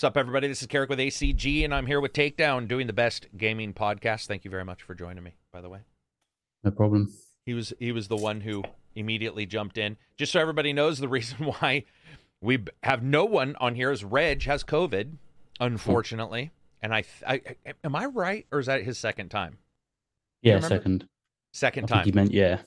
What's 0.00 0.06
up, 0.06 0.16
everybody? 0.16 0.48
This 0.48 0.62
is 0.62 0.66
Carrick 0.66 0.88
with 0.88 0.98
ACG, 0.98 1.62
and 1.62 1.74
I'm 1.74 1.84
here 1.84 2.00
with 2.00 2.14
Takedown 2.14 2.66
doing 2.66 2.86
the 2.86 2.92
best 2.94 3.26
gaming 3.36 3.74
podcast. 3.74 4.28
Thank 4.28 4.46
you 4.46 4.50
very 4.50 4.64
much 4.64 4.82
for 4.82 4.94
joining 4.94 5.22
me, 5.22 5.34
by 5.52 5.60
the 5.60 5.68
way. 5.68 5.80
No 6.64 6.70
problem. 6.70 7.12
He 7.44 7.52
was 7.52 7.74
he 7.78 7.92
was 7.92 8.08
the 8.08 8.16
one 8.16 8.40
who 8.40 8.64
immediately 8.94 9.44
jumped 9.44 9.76
in. 9.76 9.98
Just 10.16 10.32
so 10.32 10.40
everybody 10.40 10.72
knows, 10.72 11.00
the 11.00 11.08
reason 11.18 11.44
why 11.44 11.84
we 12.40 12.64
have 12.82 13.02
no 13.02 13.26
one 13.26 13.56
on 13.60 13.74
here 13.74 13.90
is 13.90 14.02
Reg 14.02 14.42
has 14.44 14.64
COVID, 14.64 15.16
unfortunately. 15.60 16.50
And 16.80 16.94
I, 16.94 17.04
I, 17.28 17.42
am 17.84 17.94
I 17.94 18.06
right, 18.06 18.46
or 18.50 18.58
is 18.58 18.64
that 18.68 18.82
his 18.82 18.96
second 18.96 19.28
time? 19.28 19.58
Yeah, 20.40 20.60
second. 20.60 21.06
Second 21.52 21.84
I 21.84 21.86
time. 21.88 22.04
think 22.04 22.14
you 22.14 22.18
meant 22.18 22.32
yeah. 22.32 22.60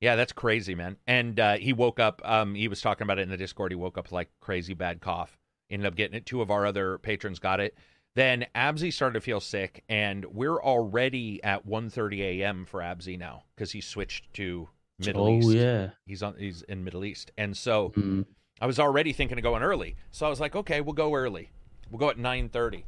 Yeah, 0.00 0.16
that's 0.16 0.32
crazy, 0.32 0.74
man. 0.74 0.96
And 1.06 1.38
uh, 1.38 1.56
he 1.58 1.74
woke 1.74 2.00
up. 2.00 2.22
Um, 2.24 2.54
he 2.54 2.68
was 2.68 2.80
talking 2.80 3.02
about 3.02 3.18
it 3.18 3.22
in 3.24 3.28
the 3.28 3.36
Discord. 3.36 3.70
He 3.70 3.76
woke 3.76 3.98
up 3.98 4.10
like 4.10 4.30
crazy 4.40 4.72
bad 4.72 5.02
cough. 5.02 5.36
Ended 5.70 5.86
up 5.86 5.94
getting 5.96 6.16
it. 6.16 6.26
Two 6.26 6.42
of 6.42 6.50
our 6.50 6.66
other 6.66 6.98
patrons 6.98 7.38
got 7.38 7.60
it. 7.60 7.76
Then 8.16 8.46
Absy 8.56 8.90
started 8.92 9.14
to 9.14 9.20
feel 9.20 9.38
sick, 9.40 9.84
and 9.88 10.24
we're 10.26 10.60
already 10.60 11.42
at 11.44 11.64
1.30 11.66 12.18
a.m. 12.40 12.64
for 12.66 12.80
Absy 12.80 13.16
now 13.16 13.44
because 13.54 13.70
he 13.70 13.80
switched 13.80 14.32
to 14.34 14.68
Middle 14.98 15.26
oh 15.28 15.38
East. 15.38 15.50
yeah. 15.50 15.90
He's 16.06 16.22
on. 16.22 16.34
He's 16.38 16.62
in 16.62 16.82
Middle 16.84 17.04
East, 17.04 17.30
and 17.38 17.56
so 17.56 17.90
Mm. 17.96 18.26
I 18.60 18.66
was 18.66 18.78
already 18.78 19.12
thinking 19.12 19.38
of 19.38 19.42
going 19.42 19.62
early. 19.62 19.96
So 20.10 20.26
I 20.26 20.28
was 20.28 20.40
like, 20.40 20.54
okay, 20.56 20.80
we'll 20.80 20.92
go 20.92 21.14
early. 21.14 21.50
We'll 21.90 21.98
go 22.00 22.10
at 22.10 22.18
9:30. 22.18 22.82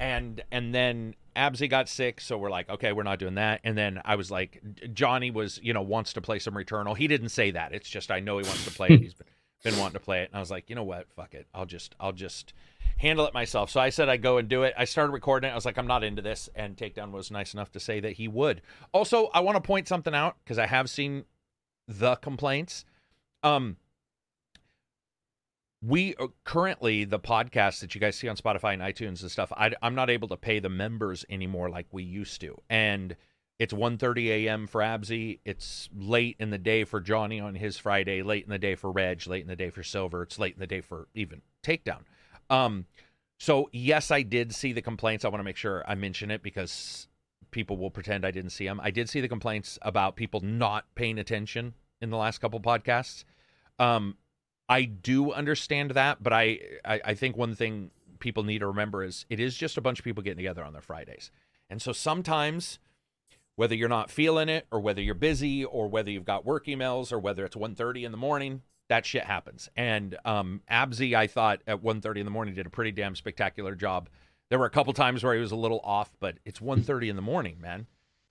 And 0.00 0.42
and 0.50 0.74
then 0.74 1.14
Absy 1.36 1.68
got 1.68 1.88
sick, 1.88 2.20
so 2.20 2.36
we're 2.36 2.50
like, 2.50 2.68
okay, 2.68 2.92
we're 2.92 3.04
not 3.04 3.18
doing 3.20 3.36
that. 3.36 3.60
And 3.64 3.78
then 3.78 4.00
I 4.04 4.16
was 4.16 4.30
like, 4.30 4.60
Johnny 4.92 5.30
was, 5.30 5.60
you 5.62 5.72
know, 5.72 5.82
wants 5.82 6.12
to 6.14 6.20
play 6.20 6.40
some 6.40 6.54
Returnal. 6.54 6.96
He 6.96 7.06
didn't 7.06 7.28
say 7.30 7.52
that. 7.52 7.72
It's 7.72 7.88
just 7.88 8.10
I 8.10 8.18
know 8.20 8.38
he 8.38 8.44
wants 8.44 8.64
to 8.64 8.70
play 8.72 8.88
it. 8.88 9.00
He's 9.02 9.14
been, 9.14 9.26
been 9.64 9.78
wanting 9.78 9.94
to 9.94 10.00
play 10.00 10.22
it. 10.22 10.30
And 10.30 10.36
I 10.36 10.40
was 10.40 10.50
like, 10.50 10.68
you 10.68 10.76
know 10.76 10.84
what? 10.84 11.10
Fuck 11.16 11.34
it. 11.34 11.48
I'll 11.52 11.66
just 11.66 11.94
I'll 11.98 12.12
just 12.12 12.52
handle 12.98 13.26
it 13.26 13.34
myself. 13.34 13.70
So 13.70 13.80
I 13.80 13.88
said 13.88 14.08
I'd 14.08 14.22
go 14.22 14.38
and 14.38 14.48
do 14.48 14.62
it. 14.62 14.74
I 14.78 14.84
started 14.84 15.12
recording 15.12 15.48
it. 15.48 15.52
I 15.52 15.56
was 15.56 15.64
like, 15.64 15.78
I'm 15.78 15.86
not 15.86 16.04
into 16.04 16.22
this. 16.22 16.48
And 16.54 16.76
Takedown 16.76 17.10
was 17.10 17.30
nice 17.30 17.54
enough 17.54 17.72
to 17.72 17.80
say 17.80 17.98
that 18.00 18.12
he 18.12 18.28
would. 18.28 18.62
Also, 18.92 19.30
I 19.34 19.40
want 19.40 19.56
to 19.56 19.60
point 19.60 19.88
something 19.88 20.14
out 20.14 20.36
because 20.44 20.58
I 20.58 20.66
have 20.66 20.88
seen 20.88 21.24
the 21.88 22.16
complaints. 22.16 22.84
Um, 23.42 23.78
we 25.82 26.14
uh, 26.16 26.28
currently 26.44 27.04
the 27.04 27.18
podcast 27.18 27.80
that 27.80 27.94
you 27.94 28.00
guys 28.00 28.16
see 28.16 28.28
on 28.28 28.36
Spotify 28.36 28.74
and 28.74 28.82
iTunes 28.82 29.22
and 29.22 29.30
stuff. 29.30 29.52
I, 29.56 29.72
am 29.82 29.94
not 29.94 30.10
able 30.10 30.28
to 30.28 30.36
pay 30.36 30.58
the 30.58 30.68
members 30.68 31.24
anymore 31.28 31.68
like 31.68 31.86
we 31.90 32.02
used 32.02 32.40
to, 32.42 32.60
and 32.70 33.16
it's 33.58 33.72
1:30 33.72 34.28
a.m. 34.28 34.66
for 34.66 34.82
Absy. 34.82 35.40
It's 35.44 35.88
late 35.96 36.36
in 36.40 36.50
the 36.50 36.58
day 36.58 36.84
for 36.84 37.00
Johnny 37.00 37.40
on 37.40 37.54
his 37.54 37.78
Friday. 37.78 38.22
Late 38.22 38.44
in 38.44 38.50
the 38.50 38.58
day 38.58 38.74
for 38.74 38.90
Reg. 38.90 39.26
Late 39.26 39.42
in 39.42 39.48
the 39.48 39.56
day 39.56 39.70
for 39.70 39.82
Silver. 39.82 40.22
It's 40.22 40.38
late 40.38 40.54
in 40.54 40.60
the 40.60 40.66
day 40.66 40.80
for 40.80 41.08
even 41.14 41.42
Takedown. 41.62 42.00
Um, 42.50 42.86
so 43.38 43.68
yes, 43.72 44.10
I 44.10 44.22
did 44.22 44.54
see 44.54 44.72
the 44.72 44.82
complaints. 44.82 45.24
I 45.24 45.28
want 45.28 45.40
to 45.40 45.44
make 45.44 45.56
sure 45.56 45.84
I 45.86 45.94
mention 45.94 46.30
it 46.30 46.42
because 46.42 47.08
people 47.50 47.76
will 47.76 47.90
pretend 47.90 48.26
I 48.26 48.32
didn't 48.32 48.50
see 48.50 48.66
them. 48.66 48.80
I 48.82 48.90
did 48.90 49.08
see 49.08 49.20
the 49.20 49.28
complaints 49.28 49.78
about 49.82 50.16
people 50.16 50.40
not 50.40 50.84
paying 50.96 51.18
attention 51.18 51.74
in 52.00 52.10
the 52.10 52.16
last 52.16 52.40
couple 52.40 52.58
podcasts. 52.60 53.24
Um, 53.78 54.16
I 54.68 54.82
do 54.84 55.32
understand 55.32 55.92
that, 55.92 56.22
but 56.22 56.32
I, 56.32 56.58
I 56.84 57.00
I 57.04 57.14
think 57.14 57.36
one 57.36 57.54
thing 57.54 57.90
people 58.18 58.42
need 58.42 58.60
to 58.60 58.66
remember 58.66 59.04
is 59.04 59.26
it 59.28 59.38
is 59.38 59.56
just 59.56 59.76
a 59.76 59.80
bunch 59.80 59.98
of 60.00 60.04
people 60.04 60.22
getting 60.22 60.38
together 60.38 60.64
on 60.64 60.72
their 60.72 60.82
Fridays, 60.82 61.30
and 61.70 61.80
so 61.80 61.92
sometimes 61.92 62.78
whether 63.56 63.74
you're 63.74 63.88
not 63.88 64.10
feeling 64.10 64.48
it 64.48 64.66
or 64.70 64.80
whether 64.80 65.00
you're 65.00 65.14
busy 65.14 65.64
or 65.64 65.88
whether 65.88 66.10
you've 66.10 66.24
got 66.24 66.44
work 66.44 66.66
emails 66.66 67.12
or 67.12 67.18
whether 67.18 67.44
it's 67.44 67.56
1.30 67.56 68.04
in 68.04 68.10
the 68.12 68.18
morning 68.18 68.62
that 68.88 69.06
shit 69.06 69.24
happens. 69.24 69.68
And 69.76 70.16
um 70.24 70.60
absy 70.70 71.14
i 71.14 71.26
thought 71.26 71.62
at 71.66 71.82
1.30 71.82 72.18
in 72.18 72.24
the 72.26 72.30
morning 72.30 72.54
did 72.54 72.66
a 72.66 72.70
pretty 72.70 72.92
damn 72.92 73.14
spectacular 73.16 73.74
job. 73.74 74.08
There 74.50 74.58
were 74.58 74.66
a 74.66 74.70
couple 74.70 74.92
times 74.92 75.24
where 75.24 75.34
he 75.34 75.40
was 75.40 75.52
a 75.52 75.56
little 75.56 75.80
off 75.84 76.10
but 76.20 76.36
it's 76.44 76.58
1.30 76.60 77.08
in 77.10 77.16
the 77.16 77.22
morning 77.22 77.58
man. 77.60 77.86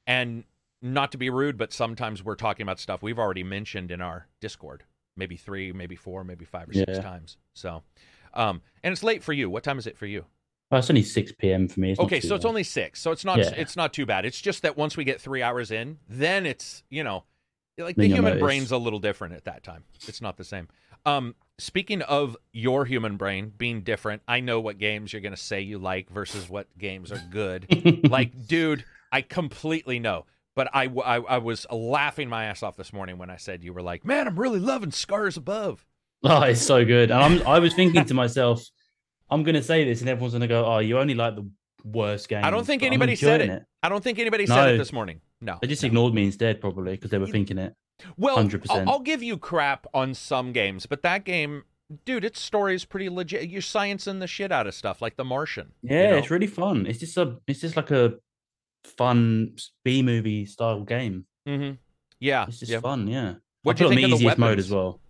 And 0.06 0.44
not 0.82 1.12
to 1.14 1.18
be 1.18 1.30
rude 1.30 1.58
but 1.58 1.74
sometimes 1.74 2.24
we're 2.24 2.36
talking 2.36 2.64
about 2.64 2.80
stuff 2.80 3.02
we've 3.02 3.18
already 3.20 3.44
mentioned 3.44 3.90
in 3.92 4.02
our 4.02 4.28
discord 4.42 4.84
maybe 5.16 5.38
three 5.38 5.72
maybe 5.72 5.96
four 5.96 6.24
maybe 6.24 6.46
five 6.46 6.70
or 6.70 6.74
six 6.74 6.98
Yeah. 6.98 7.02
times. 7.02 7.38
So 7.54 7.82
um 8.34 8.62
and 8.84 8.92
it's 8.92 9.04
late 9.04 9.24
for 9.24 9.34
you. 9.34 9.50
What 9.50 9.64
time 9.64 9.80
is 9.80 9.88
it 9.88 9.98
for 9.98 10.06
you 10.06 10.26
Well, 10.74 10.80
it's 10.80 10.90
only 10.90 11.04
six 11.04 11.32
p.m. 11.32 11.68
for 11.68 11.80
me. 11.80 11.92
It's 11.92 12.00
okay 12.00 12.20
so 12.20 12.34
it's 12.34 12.46
only 12.46 12.64
six 12.64 13.00
so 13.00 13.12
it's 13.12 13.24
not 13.24 13.38
Yeah. 13.38 13.54
it's 13.56 13.76
not 13.76 13.94
too 13.94 14.06
bad 14.08 14.26
it's 14.26 14.42
just 14.42 14.64
that 14.64 14.76
once 14.76 14.98
we 14.98 15.04
get 15.04 15.22
three 15.22 15.44
hours 15.44 15.70
in 15.70 16.00
then 16.10 16.48
it's 16.48 16.82
you 16.90 17.04
know 17.04 17.26
like 17.78 17.96
Then 17.96 18.10
the 18.10 18.16
human 18.16 18.32
notice. 18.34 18.42
brain's 18.42 18.72
a 18.72 18.78
little 18.78 18.98
different 19.00 19.36
at 19.36 19.46
that 19.46 19.64
time 19.64 19.84
it's 20.08 20.20
not 20.22 20.38
the 20.38 20.44
same 20.44 20.68
um 21.06 21.36
speaking 21.60 22.02
of 22.02 22.36
your 22.52 22.86
human 22.86 23.18
brain 23.18 23.54
being 23.56 23.82
different 23.82 24.24
i 24.28 24.40
know 24.40 24.60
what 24.60 24.80
games 24.80 25.14
you're 25.14 25.22
going 25.22 25.36
to 25.36 25.42
say 25.42 25.62
you 25.62 25.78
like 25.78 26.10
versus 26.10 26.50
what 26.50 26.68
games 26.78 27.12
are 27.12 27.22
good 27.30 27.68
like 28.10 28.48
dude 28.48 28.84
i 29.12 29.22
completely 29.22 30.00
know 30.00 30.26
but 30.56 30.68
I, 30.74 30.86
I 30.86 31.18
i 31.18 31.38
was 31.38 31.68
laughing 31.72 32.30
my 32.30 32.46
ass 32.46 32.64
off 32.64 32.78
this 32.78 32.92
morning 32.94 33.20
when 33.20 33.30
i 33.30 33.38
said 33.38 33.64
you 33.64 33.74
were 33.74 33.84
like 33.84 34.04
man 34.06 34.28
i'm 34.28 34.40
really 34.40 34.60
loving 34.60 34.92
scars 34.92 35.38
above 35.38 35.86
oh, 36.24 36.42
it's 36.44 36.62
so 36.62 36.84
good. 36.86 37.12
And 37.12 37.22
I'm 37.22 37.46
I 37.48 37.60
was 37.60 37.74
thinking 37.74 38.06
to 38.06 38.14
myself, 38.14 38.66
I'm 39.34 39.44
gonna 39.44 39.64
say 39.64 39.84
this, 39.86 40.02
and 40.02 40.10
everyone's 40.10 40.34
gonna 40.34 40.48
go, 40.48 40.66
"Oh, 40.66 40.80
you 40.80 41.00
only 41.00 41.16
like 41.16 41.36
the 41.36 41.50
worst 41.84 42.30
game." 42.30 42.44
i 42.46 42.50
don't 42.50 42.66
think 42.66 42.82
anybody 42.82 43.14
said 43.16 43.42
it. 43.42 43.64
i 43.84 43.90
don't 43.90 44.02
think 44.04 44.18
anybody 44.18 44.46
said 44.46 44.76
it 44.76 44.78
this 44.78 44.94
morning 44.94 45.20
no 45.42 45.58
They 45.62 45.68
just 45.68 45.84
no. 45.84 45.88
ignored 45.88 46.14
me 46.14 46.24
instead, 46.26 46.62
probably 46.62 46.92
because 46.94 47.12
they 47.12 47.18
were 47.18 47.28
thinking 47.28 47.58
it. 47.58 47.74
Well, 48.18 48.38
100%. 48.38 48.66
I'll, 48.70 48.90
I'll 48.90 49.00
give 49.12 49.22
you 49.22 49.38
crap 49.38 49.86
on 49.94 50.14
some 50.14 50.54
games, 50.54 50.86
but 50.86 51.02
that 51.02 51.26
game, 51.26 51.64
dude, 52.06 52.24
its 52.24 52.40
story 52.40 52.74
is 52.76 52.86
pretty 52.86 53.10
legit. 53.10 53.50
You're 53.50 53.62
sciencing 53.62 54.20
the 54.22 54.28
shit 54.28 54.52
out 54.54 54.66
of 54.68 54.74
stuff 54.74 55.02
like 55.02 55.16
The 55.18 55.26
Martian. 55.26 55.74
you 55.82 55.96
Yeah, 55.98 56.12
know? 56.12 56.18
it's 56.18 56.32
really 56.32 56.48
fun. 56.48 56.86
It's 56.88 57.00
just 57.00 57.18
a, 57.18 57.38
it's 57.48 57.60
just 57.60 57.76
like 57.76 57.92
a 57.92 58.14
fun 58.86 59.56
B 59.84 60.02
movie 60.02 60.46
style 60.46 60.84
game. 60.84 61.26
Mhm. 61.48 61.78
Yeah, 62.20 62.46
It's 62.48 62.60
just 62.60 62.72
yeah. 62.72 62.80
fun. 62.80 63.08
Yeah. 63.08 63.36
What'd 63.64 63.82
I 63.82 63.86
you 63.86 63.90
on 63.90 63.96
think 63.98 64.08
the 64.10 64.16
easiest 64.16 64.38
mode 64.38 64.60
as 64.60 64.70
well. 64.72 65.02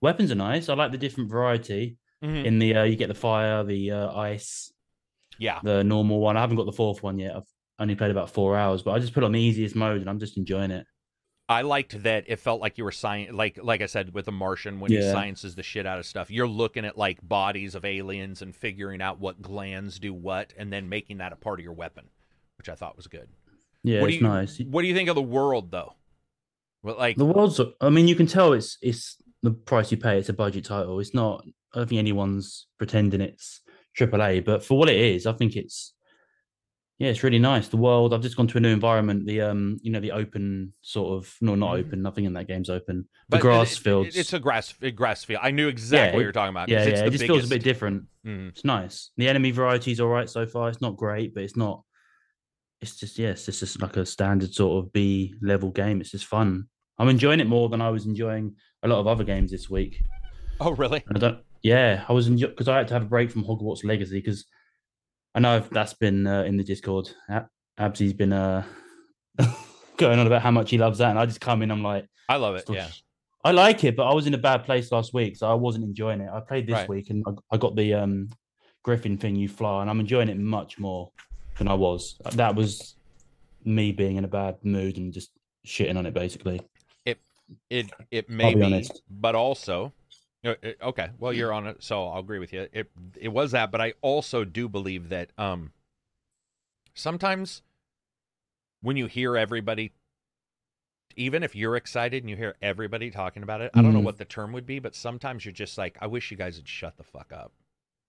Weapons 0.00 0.30
are 0.30 0.34
nice. 0.36 0.68
I 0.68 0.74
like 0.74 0.92
the 0.92 0.98
different 0.98 1.30
variety. 1.30 1.96
Mhm. 2.22 2.44
In 2.44 2.58
the 2.58 2.74
uh, 2.76 2.82
you 2.84 2.96
get 2.96 3.08
the 3.08 3.14
fire, 3.14 3.62
the 3.64 3.92
uh, 3.92 4.16
ice, 4.16 4.72
Yeah, 5.38 5.60
the 5.62 5.84
normal 5.84 6.18
one. 6.20 6.36
I 6.36 6.40
haven't 6.40 6.56
got 6.56 6.66
the 6.66 6.72
fourth 6.72 7.02
one 7.02 7.18
yet. 7.18 7.36
I've 7.36 7.42
only 7.78 7.94
played 7.94 8.10
about 8.10 8.30
four 8.30 8.56
hours, 8.56 8.82
but 8.82 8.92
I 8.92 8.98
just 8.98 9.14
put 9.14 9.22
on 9.22 9.32
the 9.32 9.40
easiest 9.40 9.76
mode 9.76 10.00
and 10.00 10.10
I'm 10.10 10.18
just 10.18 10.36
enjoying 10.36 10.70
it. 10.72 10.86
I 11.50 11.62
liked 11.62 12.02
that. 12.02 12.24
It 12.26 12.40
felt 12.40 12.60
like 12.60 12.76
you 12.76 12.84
were 12.84 12.92
science, 12.92 13.32
like 13.32 13.58
like 13.62 13.80
I 13.80 13.86
said 13.86 14.12
with 14.12 14.26
The 14.26 14.32
Martian, 14.32 14.80
when 14.80 14.90
he 14.90 15.00
sciences 15.12 15.54
the 15.54 15.62
shit 15.62 15.86
out 15.86 15.98
of 15.98 16.04
stuff. 16.06 16.30
You're 16.30 16.48
looking 16.48 16.84
at 16.84 16.98
like 16.98 17.26
bodies 17.26 17.74
of 17.74 17.84
aliens 17.84 18.42
and 18.42 18.54
figuring 18.54 19.00
out 19.00 19.18
what 19.18 19.40
glands 19.40 19.98
do 19.98 20.12
what, 20.12 20.52
and 20.58 20.72
then 20.72 20.88
making 20.88 21.18
that 21.18 21.32
a 21.32 21.36
part 21.36 21.58
of 21.60 21.64
your 21.64 21.72
weapon, 21.72 22.08
which 22.58 22.68
I 22.68 22.74
thought 22.74 22.96
was 22.96 23.06
good. 23.06 23.28
Yeah, 23.84 24.00
what 24.00 24.08
do 24.08 24.12
it's 24.14 24.20
you 24.20 24.28
nice. 24.28 24.58
What 24.58 24.82
do 24.82 24.88
you 24.88 24.94
think 24.94 25.08
of 25.08 25.14
the 25.14 25.22
world 25.22 25.70
though? 25.70 25.94
Like 26.82 27.16
The 27.16 27.24
world's. 27.24 27.60
I 27.80 27.88
mean, 27.90 28.08
you 28.08 28.14
can 28.16 28.26
tell 28.26 28.52
it's 28.52 28.76
it's 28.82 29.16
the 29.42 29.50
price 29.52 29.90
you 29.90 29.96
pay. 29.98 30.18
It's 30.18 30.28
a 30.28 30.32
budget 30.32 30.64
title. 30.64 30.98
It's 31.00 31.14
not. 31.14 31.44
I 31.74 31.78
don't 31.80 31.88
think 31.88 31.98
anyone's 31.98 32.66
pretending 32.78 33.20
it's 33.20 33.60
AAA, 33.98 34.44
but 34.44 34.64
for 34.64 34.78
what 34.78 34.88
it 34.88 34.96
is, 35.00 35.26
I 35.26 35.32
think 35.32 35.56
it's. 35.56 35.94
Yeah, 36.98 37.10
it's 37.10 37.22
really 37.22 37.38
nice. 37.38 37.68
The 37.68 37.76
world. 37.76 38.12
I've 38.12 38.22
just 38.22 38.36
gone 38.36 38.48
to 38.48 38.58
a 38.58 38.60
new 38.60 38.72
environment. 38.72 39.24
The 39.24 39.42
um, 39.42 39.78
you 39.82 39.92
know, 39.92 40.00
the 40.00 40.10
open 40.10 40.72
sort 40.80 41.16
of. 41.16 41.32
No, 41.40 41.54
not 41.54 41.76
Mhm. 41.76 41.80
open. 41.86 42.02
Nothing 42.02 42.24
in 42.24 42.32
that 42.32 42.48
game's 42.48 42.68
open. 42.70 43.08
The 43.28 43.36
but 43.36 43.40
grass 43.40 43.72
it- 43.72 43.78
fields. 43.78 44.16
It's 44.16 44.32
a 44.32 44.40
grass 44.40 44.74
a 44.82 44.90
grass 44.90 45.22
field. 45.22 45.40
I 45.42 45.52
knew 45.52 45.68
exactly 45.68 46.16
what 46.16 46.22
you're 46.24 46.32
talking 46.32 46.50
about. 46.50 46.68
yeah, 46.68 46.82
it's 46.82 47.00
yeah. 47.00 47.06
It 47.06 47.10
just 47.10 47.24
feels 47.26 47.44
a 47.44 47.48
bit 47.48 47.62
different. 47.62 48.04
Mhm. 48.26 48.48
It's 48.48 48.64
nice. 48.64 49.10
The 49.16 49.28
enemy 49.28 49.52
variety's 49.52 50.00
all 50.00 50.08
right 50.08 50.28
so 50.28 50.44
far. 50.46 50.68
It's 50.70 50.80
not 50.80 50.96
great, 50.96 51.34
but 51.34 51.44
it's 51.44 51.56
not. 51.56 51.84
It's 52.80 52.96
just 52.96 53.16
yeah, 53.18 53.28
it's 53.30 53.46
just, 53.46 53.60
just 53.60 53.80
like 53.80 53.96
a 53.96 54.04
standard 54.04 54.52
sort 54.52 54.84
of 54.84 54.92
B 54.92 55.34
level 55.40 55.70
game. 55.70 56.00
It's 56.00 56.10
just 56.10 56.26
fun. 56.26 56.68
I'm 56.98 57.08
enjoying 57.08 57.40
it 57.40 57.46
more 57.46 57.68
than 57.68 57.80
I 57.80 57.90
was 57.90 58.06
enjoying 58.06 58.54
a 58.82 58.88
lot 58.88 58.98
of 58.98 59.06
other 59.06 59.24
games 59.24 59.50
this 59.50 59.70
week. 59.70 60.02
Oh, 60.60 60.72
really? 60.72 61.04
I 61.14 61.18
don't. 61.18 61.38
Yeah, 61.62 62.04
I 62.08 62.12
was 62.12 62.28
because 62.28 62.68
I 62.68 62.78
had 62.78 62.88
to 62.88 62.94
have 62.94 63.02
a 63.04 63.06
break 63.08 63.30
from 63.30 63.44
Hogwarts 63.44 63.84
Legacy 63.84 64.18
because 64.18 64.46
I 65.34 65.40
know 65.40 65.60
that's 65.70 65.94
been 65.94 66.26
uh, 66.26 66.42
in 66.42 66.56
the 66.56 66.64
Discord. 66.64 67.10
Ab- 67.28 67.48
Absy's 67.78 68.12
been 68.12 68.32
uh, 68.32 68.64
going 69.96 70.18
on 70.18 70.26
about 70.26 70.42
how 70.42 70.50
much 70.50 70.70
he 70.70 70.78
loves 70.78 70.98
that, 70.98 71.10
and 71.10 71.18
I 71.18 71.26
just 71.26 71.40
come 71.40 71.62
in. 71.62 71.70
I'm 71.70 71.82
like, 71.82 72.06
I 72.28 72.36
love 72.36 72.56
it. 72.56 72.64
Yeah. 72.68 72.88
I 73.44 73.52
like 73.52 73.84
it, 73.84 73.96
but 73.96 74.04
I 74.08 74.14
was 74.14 74.26
in 74.26 74.34
a 74.34 74.38
bad 74.38 74.64
place 74.64 74.90
last 74.90 75.14
week, 75.14 75.36
so 75.36 75.48
I 75.48 75.54
wasn't 75.54 75.84
enjoying 75.84 76.20
it. 76.20 76.28
I 76.32 76.40
played 76.40 76.66
this 76.66 76.74
Right. 76.74 76.88
week, 76.88 77.10
and 77.10 77.24
I, 77.26 77.54
I 77.54 77.56
got 77.56 77.76
the 77.76 77.94
um, 77.94 78.30
Griffin 78.82 79.16
thing. 79.16 79.36
You 79.36 79.48
fly, 79.48 79.80
and 79.80 79.88
I'm 79.90 80.00
enjoying 80.00 80.28
it 80.28 80.36
much 80.38 80.78
more 80.78 81.10
than 81.56 81.68
I 81.68 81.74
was. 81.74 82.18
That 82.32 82.54
was 82.56 82.96
me 83.64 83.92
being 83.92 84.16
in 84.16 84.24
a 84.24 84.28
bad 84.28 84.56
mood 84.64 84.96
and 84.96 85.12
just 85.12 85.30
shitting 85.66 85.96
on 85.96 86.06
it, 86.06 86.14
basically. 86.14 86.60
It 87.70 87.90
it 88.10 88.28
may 88.28 88.54
be 88.54 88.80
be, 88.80 88.90
but 89.08 89.34
also, 89.34 89.92
uh, 90.44 90.54
uh, 90.62 90.72
okay. 90.82 91.10
Well, 91.18 91.32
you're 91.32 91.52
on 91.52 91.66
it, 91.66 91.82
so 91.82 92.06
I'll 92.08 92.20
agree 92.20 92.38
with 92.38 92.52
you. 92.52 92.68
It 92.72 92.90
it 93.18 93.28
was 93.28 93.52
that, 93.52 93.70
but 93.70 93.80
I 93.80 93.94
also 94.02 94.44
do 94.44 94.68
believe 94.68 95.08
that 95.08 95.30
um, 95.38 95.72
sometimes 96.94 97.62
when 98.82 98.96
you 98.96 99.06
hear 99.06 99.36
everybody, 99.36 99.92
even 101.16 101.42
if 101.42 101.54
you're 101.56 101.76
excited 101.76 102.22
and 102.22 102.30
you 102.30 102.36
hear 102.36 102.56
everybody 102.62 103.10
talking 103.10 103.42
about 103.42 103.60
it, 103.60 103.70
I 103.74 103.82
don't 103.82 103.92
know 103.92 104.00
Mhm. 104.00 104.04
what 104.04 104.18
the 104.18 104.24
term 104.24 104.52
would 104.52 104.66
be, 104.66 104.78
but 104.78 104.94
sometimes 104.94 105.44
you're 105.44 105.52
just 105.52 105.76
like, 105.78 105.98
I 106.00 106.06
wish 106.06 106.30
you 106.30 106.36
guys 106.36 106.56
would 106.56 106.68
shut 106.68 106.96
the 106.96 107.04
fuck 107.04 107.32
up. 107.32 107.52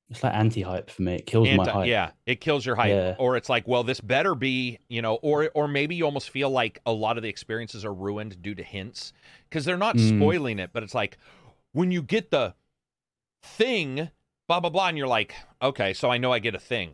It's 0.09 0.23
like 0.23 0.33
anti-hype 0.33 0.89
for 0.89 1.01
me. 1.03 1.15
It 1.15 1.25
kills 1.25 1.47
my 1.51 1.69
hype. 1.69 1.87
yeah, 1.87 2.11
it 2.25 2.41
kills 2.41 2.65
your 2.65 2.75
hype. 2.75 2.89
Yeah. 2.89 3.15
Or 3.19 3.37
it's 3.37 3.47
like, 3.49 3.67
well, 3.67 3.83
this 3.83 4.01
better 4.01 4.33
be, 4.35 4.79
you 4.87 5.01
know, 5.01 5.15
or 5.21 5.51
or 5.53 5.67
maybe 5.67 5.95
you 5.95 6.05
almost 6.05 6.29
feel 6.31 6.49
like 6.49 6.79
a 6.85 6.91
lot 6.91 7.17
of 7.17 7.23
the 7.23 7.29
experiences 7.29 7.85
are 7.85 7.93
ruined 7.93 8.41
due 8.41 8.55
to 8.55 8.63
hints 8.63 9.13
because 9.49 9.65
they're 9.65 9.77
not 9.77 9.97
Mm. 9.97 10.17
spoiling 10.17 10.59
it, 10.59 10.71
but 10.73 10.81
it's 10.83 10.95
like 10.95 11.17
when 11.73 11.91
you 11.91 12.01
get 12.01 12.31
the 12.31 12.55
thing, 13.43 14.09
blah 14.47 14.59
blah 14.59 14.69
blah, 14.69 14.87
and 14.87 14.97
you're 14.97 15.07
like, 15.07 15.35
okay, 15.61 15.93
so 15.93 16.09
I 16.09 16.17
know 16.17 16.31
I 16.33 16.39
get 16.39 16.55
a 16.55 16.59
thing, 16.59 16.93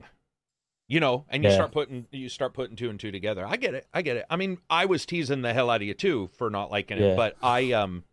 you 0.88 1.00
know, 1.00 1.26
and 1.30 1.44
you 1.44 1.50
Yeah. 1.50 1.56
start 1.56 1.72
putting 1.72 2.08
you 2.12 2.30
start 2.30 2.54
putting 2.54 2.76
two 2.76 2.90
and 2.90 3.00
two 3.00 3.12
together. 3.12 3.46
I 3.48 3.56
get 3.58 3.74
it, 3.74 3.88
I 3.94 4.02
get 4.02 4.18
it. 4.18 4.26
I 4.30 4.36
mean, 4.36 4.58
I 4.70 4.86
was 4.86 5.06
teasing 5.06 5.42
the 5.42 5.54
hell 5.54 5.70
out 5.70 5.82
of 5.82 5.88
you 5.88 5.94
too 5.94 6.30
for 6.38 6.50
not 6.50 6.70
liking 6.72 6.98
it, 6.98 7.16
but 7.16 7.38
I 7.42 7.72
um. 7.72 8.04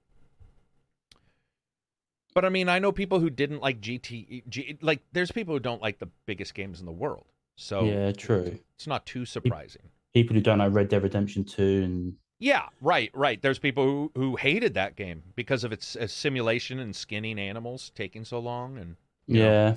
But 2.34 2.44
I 2.44 2.49
mean, 2.49 2.69
I 2.69 2.79
know 2.79 2.93
people 2.93 3.20
who 3.20 3.31
didn't 3.31 3.61
like 3.61 3.81
GT. 3.81 4.43
G, 4.49 4.79
like, 4.81 5.00
there's 5.12 5.31
people 5.32 5.55
who 5.55 5.61
don't 5.61 5.82
like 5.82 5.99
the 5.99 6.08
biggest 6.26 6.55
games 6.55 6.81
in 6.81 6.87
the 6.87 6.93
world. 6.93 7.26
So 7.56 7.84
yeah, 7.84 8.12
true. 8.12 8.58
it's 8.75 8.87
not 8.87 9.05
too 9.05 9.25
surprising. 9.26 9.82
People 10.14 10.34
who 10.34 10.40
don't 10.40 10.58
know 10.58 10.69
Red 10.69 10.88
Dead 10.88 11.02
Redemption 11.02 11.44
Two 11.44 11.82
and 11.84 12.14
Yeah, 12.38 12.67
right, 12.81 13.11
right. 13.14 13.40
There's 13.40 13.58
people 13.58 13.84
who, 13.84 14.11
who 14.14 14.37
hated 14.37 14.75
that 14.75 14.96
game 14.96 15.23
because 15.37 15.62
of 15.64 15.73
its 15.73 15.94
uh, 15.96 16.06
simulation 16.06 16.79
and 16.79 16.96
skinning 16.96 17.38
animals 17.38 17.93
taking 17.94 18.25
so 18.25 18.38
long. 18.38 18.79
And 18.79 18.96
You 19.26 19.38
know. 19.40 19.44
yeah, 19.44 19.75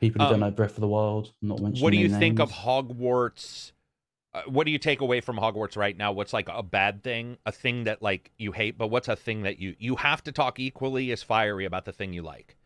people 0.00 0.20
who 0.22 0.26
Um, 0.26 0.32
don't 0.32 0.40
know 0.40 0.50
Breath 0.50 0.72
of 0.74 0.80
the 0.80 0.88
Wild. 0.88 1.32
Not 1.42 1.60
mentioning. 1.60 1.82
what 1.82 1.92
do 1.92 1.98
you 1.98 2.08
their 2.08 2.18
think 2.18 2.40
of. 2.40 2.50
Hogwarts? 2.50 3.72
Uh, 4.34 4.42
what 4.46 4.64
do 4.64 4.70
you 4.70 4.78
take 4.78 5.00
away 5.00 5.20
from 5.20 5.38
Hogwarts 5.38 5.76
right 5.76 5.96
now? 5.96 6.12
What's 6.12 6.32
like 6.34 6.48
a 6.50 6.62
bad 6.62 7.02
thing, 7.02 7.38
a 7.46 7.52
thing 7.52 7.84
that 7.84 8.02
like 8.02 8.30
you 8.36 8.52
hate, 8.52 8.76
but 8.76 8.88
what's 8.88 9.08
a 9.08 9.16
thing 9.16 9.42
that 9.42 9.58
you 9.58 9.74
you 9.78 9.96
have 9.96 10.22
to 10.24 10.32
talk 10.32 10.58
equally 10.58 11.10
as 11.12 11.22
fiery 11.22 11.64
about 11.64 11.86
the 11.86 11.92
thing 11.92 12.12
you 12.12 12.22
like. 12.22 12.56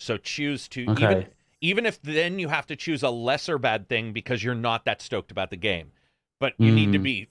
So 0.00 0.16
choose 0.16 0.68
to 0.68 0.80
even 0.80 1.18
Okay. 1.18 1.28
even 1.60 1.86
if 1.86 2.00
then 2.02 2.38
you 2.38 2.48
have 2.48 2.66
to 2.66 2.76
choose 2.76 3.02
a 3.02 3.10
lesser 3.10 3.58
bad 3.58 3.88
thing 3.88 4.12
because 4.12 4.42
you're 4.42 4.54
not 4.54 4.84
that 4.86 5.02
stoked 5.02 5.30
about 5.30 5.50
the 5.50 5.56
game. 5.56 5.92
But 6.40 6.54
you 6.58 6.72
need 6.72 6.92
to 6.92 6.98
Mm. 6.98 7.04
be 7.04 7.28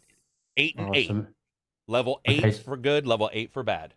eight 0.58 0.76
and 0.78 0.88
Oh, 0.90 0.94
eight. 0.94 1.12
Level 1.88 2.22
eight 2.26 2.44
Okay. 2.44 2.52
for 2.52 2.78
good, 2.78 3.08
level 3.08 3.30
eight 3.34 3.52
for 3.52 3.64
bad. 3.64 3.96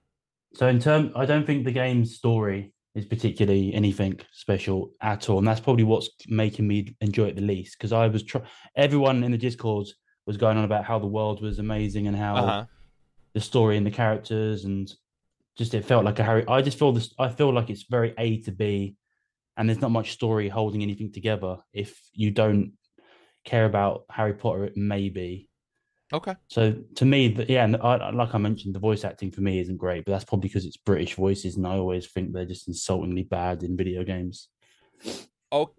So 0.55 0.67
in 0.67 0.81
term, 0.81 1.13
I 1.15 1.27
don't 1.27 1.47
think 1.47 1.65
the 1.65 1.73
game's 1.73 2.17
story 2.17 2.73
is 2.95 3.05
particularly 3.05 3.75
anything 3.75 4.21
special 4.33 4.93
at 5.01 5.29
all, 5.29 5.39
and 5.39 5.47
that's 5.49 5.61
probably 5.61 5.85
what's 5.85 6.11
making 6.29 6.67
me 6.67 6.97
enjoy 7.01 7.27
it 7.27 7.37
the 7.37 7.43
least. 7.43 7.77
Because 7.77 7.93
I 7.93 8.07
was 8.07 8.25
everyone 8.77 9.25
in 9.25 9.33
the 9.33 9.39
Discord 9.39 9.87
was 10.27 10.37
going 10.37 10.57
on 10.57 10.65
about 10.65 10.85
how 10.85 10.99
the 10.99 11.07
world 11.07 11.43
was 11.43 11.59
amazing 11.59 12.07
and 12.07 12.17
how 12.17 12.37
Uh-huh. 12.37 12.65
the 13.35 13.41
story 13.41 13.77
and 13.77 13.87
the 13.87 13.91
characters 13.91 14.65
and 14.65 14.93
just 15.57 15.75
it 15.75 15.85
felt 15.85 16.05
like 16.05 16.19
a 16.19 16.25
Harry. 16.25 16.45
I 16.49 16.63
just 16.63 16.79
feel 16.79 16.93
this. 16.93 17.13
I 17.19 17.29
feel 17.29 17.53
like 17.53 17.71
it's 17.71 17.85
very 17.89 18.15
A 18.19 18.41
to 18.43 18.53
B, 18.53 18.97
and 19.57 19.69
there's 19.69 19.81
not 19.81 19.91
much 19.91 20.13
story 20.13 20.49
holding 20.49 20.83
anything 20.83 21.13
together. 21.13 21.59
If 21.73 22.01
you 22.13 22.31
don't 22.31 22.73
care 23.45 23.65
about 23.65 24.05
Harry 24.11 24.35
Potter, 24.35 24.65
it 24.65 24.77
may 24.77 25.09
be. 25.11 25.49
Okay. 26.15 26.35
So 26.47 26.73
to 26.95 27.05
me, 27.05 27.29
the, 27.29 27.45
yeah, 27.49 27.65
and 27.65 27.77
I, 27.77 28.11
like 28.11 28.35
I 28.37 28.39
mentioned, 28.39 28.73
the 28.75 28.79
voice 28.79 29.05
acting 29.05 29.33
for 29.33 29.41
me 29.41 29.59
isn't 29.59 29.77
great, 29.77 30.05
but 30.05 30.13
that's 30.13 30.25
probably 30.25 30.49
because 30.49 30.65
it's 30.65 30.77
British 30.77 31.15
voices, 31.17 31.57
and 31.57 31.67
I 31.67 31.75
always 31.77 32.07
think 32.07 32.33
they're 32.33 32.45
just 32.47 32.69
insultingly 32.69 33.25
bad 33.25 33.65
in 33.65 33.77
video 33.77 34.05
games. 34.05 34.49
Oh, 35.51 35.73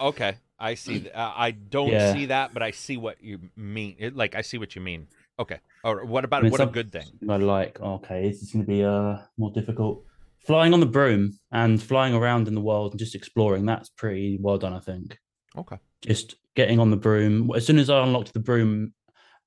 okay. 0.00 0.36
I 0.60 0.74
see. 0.74 1.10
uh, 1.10 1.32
I 1.34 1.50
don't 1.50 1.88
Yeah. 1.88 2.12
see 2.12 2.26
that, 2.26 2.54
but 2.54 2.62
I 2.62 2.70
see 2.70 2.96
what 2.96 3.20
you 3.20 3.40
mean. 3.56 3.96
It, 3.98 4.14
like 4.14 4.36
I 4.36 4.42
see 4.42 4.58
what 4.58 4.76
you 4.76 4.82
mean. 4.82 5.08
Okay. 5.40 5.58
Or 5.82 6.04
what 6.04 6.24
about 6.24 6.40
I 6.40 6.42
mean, 6.44 6.52
what 6.52 6.60
a 6.60 6.66
good 6.66 6.92
thing? 6.92 7.06
I 7.28 7.36
like, 7.36 7.80
okay, 7.80 8.28
is 8.28 8.40
this 8.40 8.52
going 8.52 8.64
to 8.64 8.68
be 8.70 8.84
uh, 8.84 9.16
more 9.36 9.50
difficult. 9.50 10.04
Flying 10.46 10.72
on 10.74 10.78
the 10.80 10.86
broom 10.86 11.32
and 11.50 11.82
flying 11.82 12.14
around 12.14 12.46
in 12.46 12.54
the 12.54 12.60
world 12.60 12.92
and 12.92 13.00
just 13.00 13.16
exploring, 13.16 13.66
that's 13.66 13.88
pretty 13.88 14.38
well 14.40 14.58
done, 14.58 14.74
I 14.74 14.80
think. 14.80 15.18
Okay. 15.56 15.78
Just 16.02 16.36
getting 16.54 16.78
on 16.78 16.90
the 16.90 16.96
broom. 16.96 17.50
As 17.56 17.66
soon 17.66 17.78
as 17.80 17.90
I 17.90 18.00
unlocked 18.02 18.32
the 18.32 18.40
broom, 18.40 18.92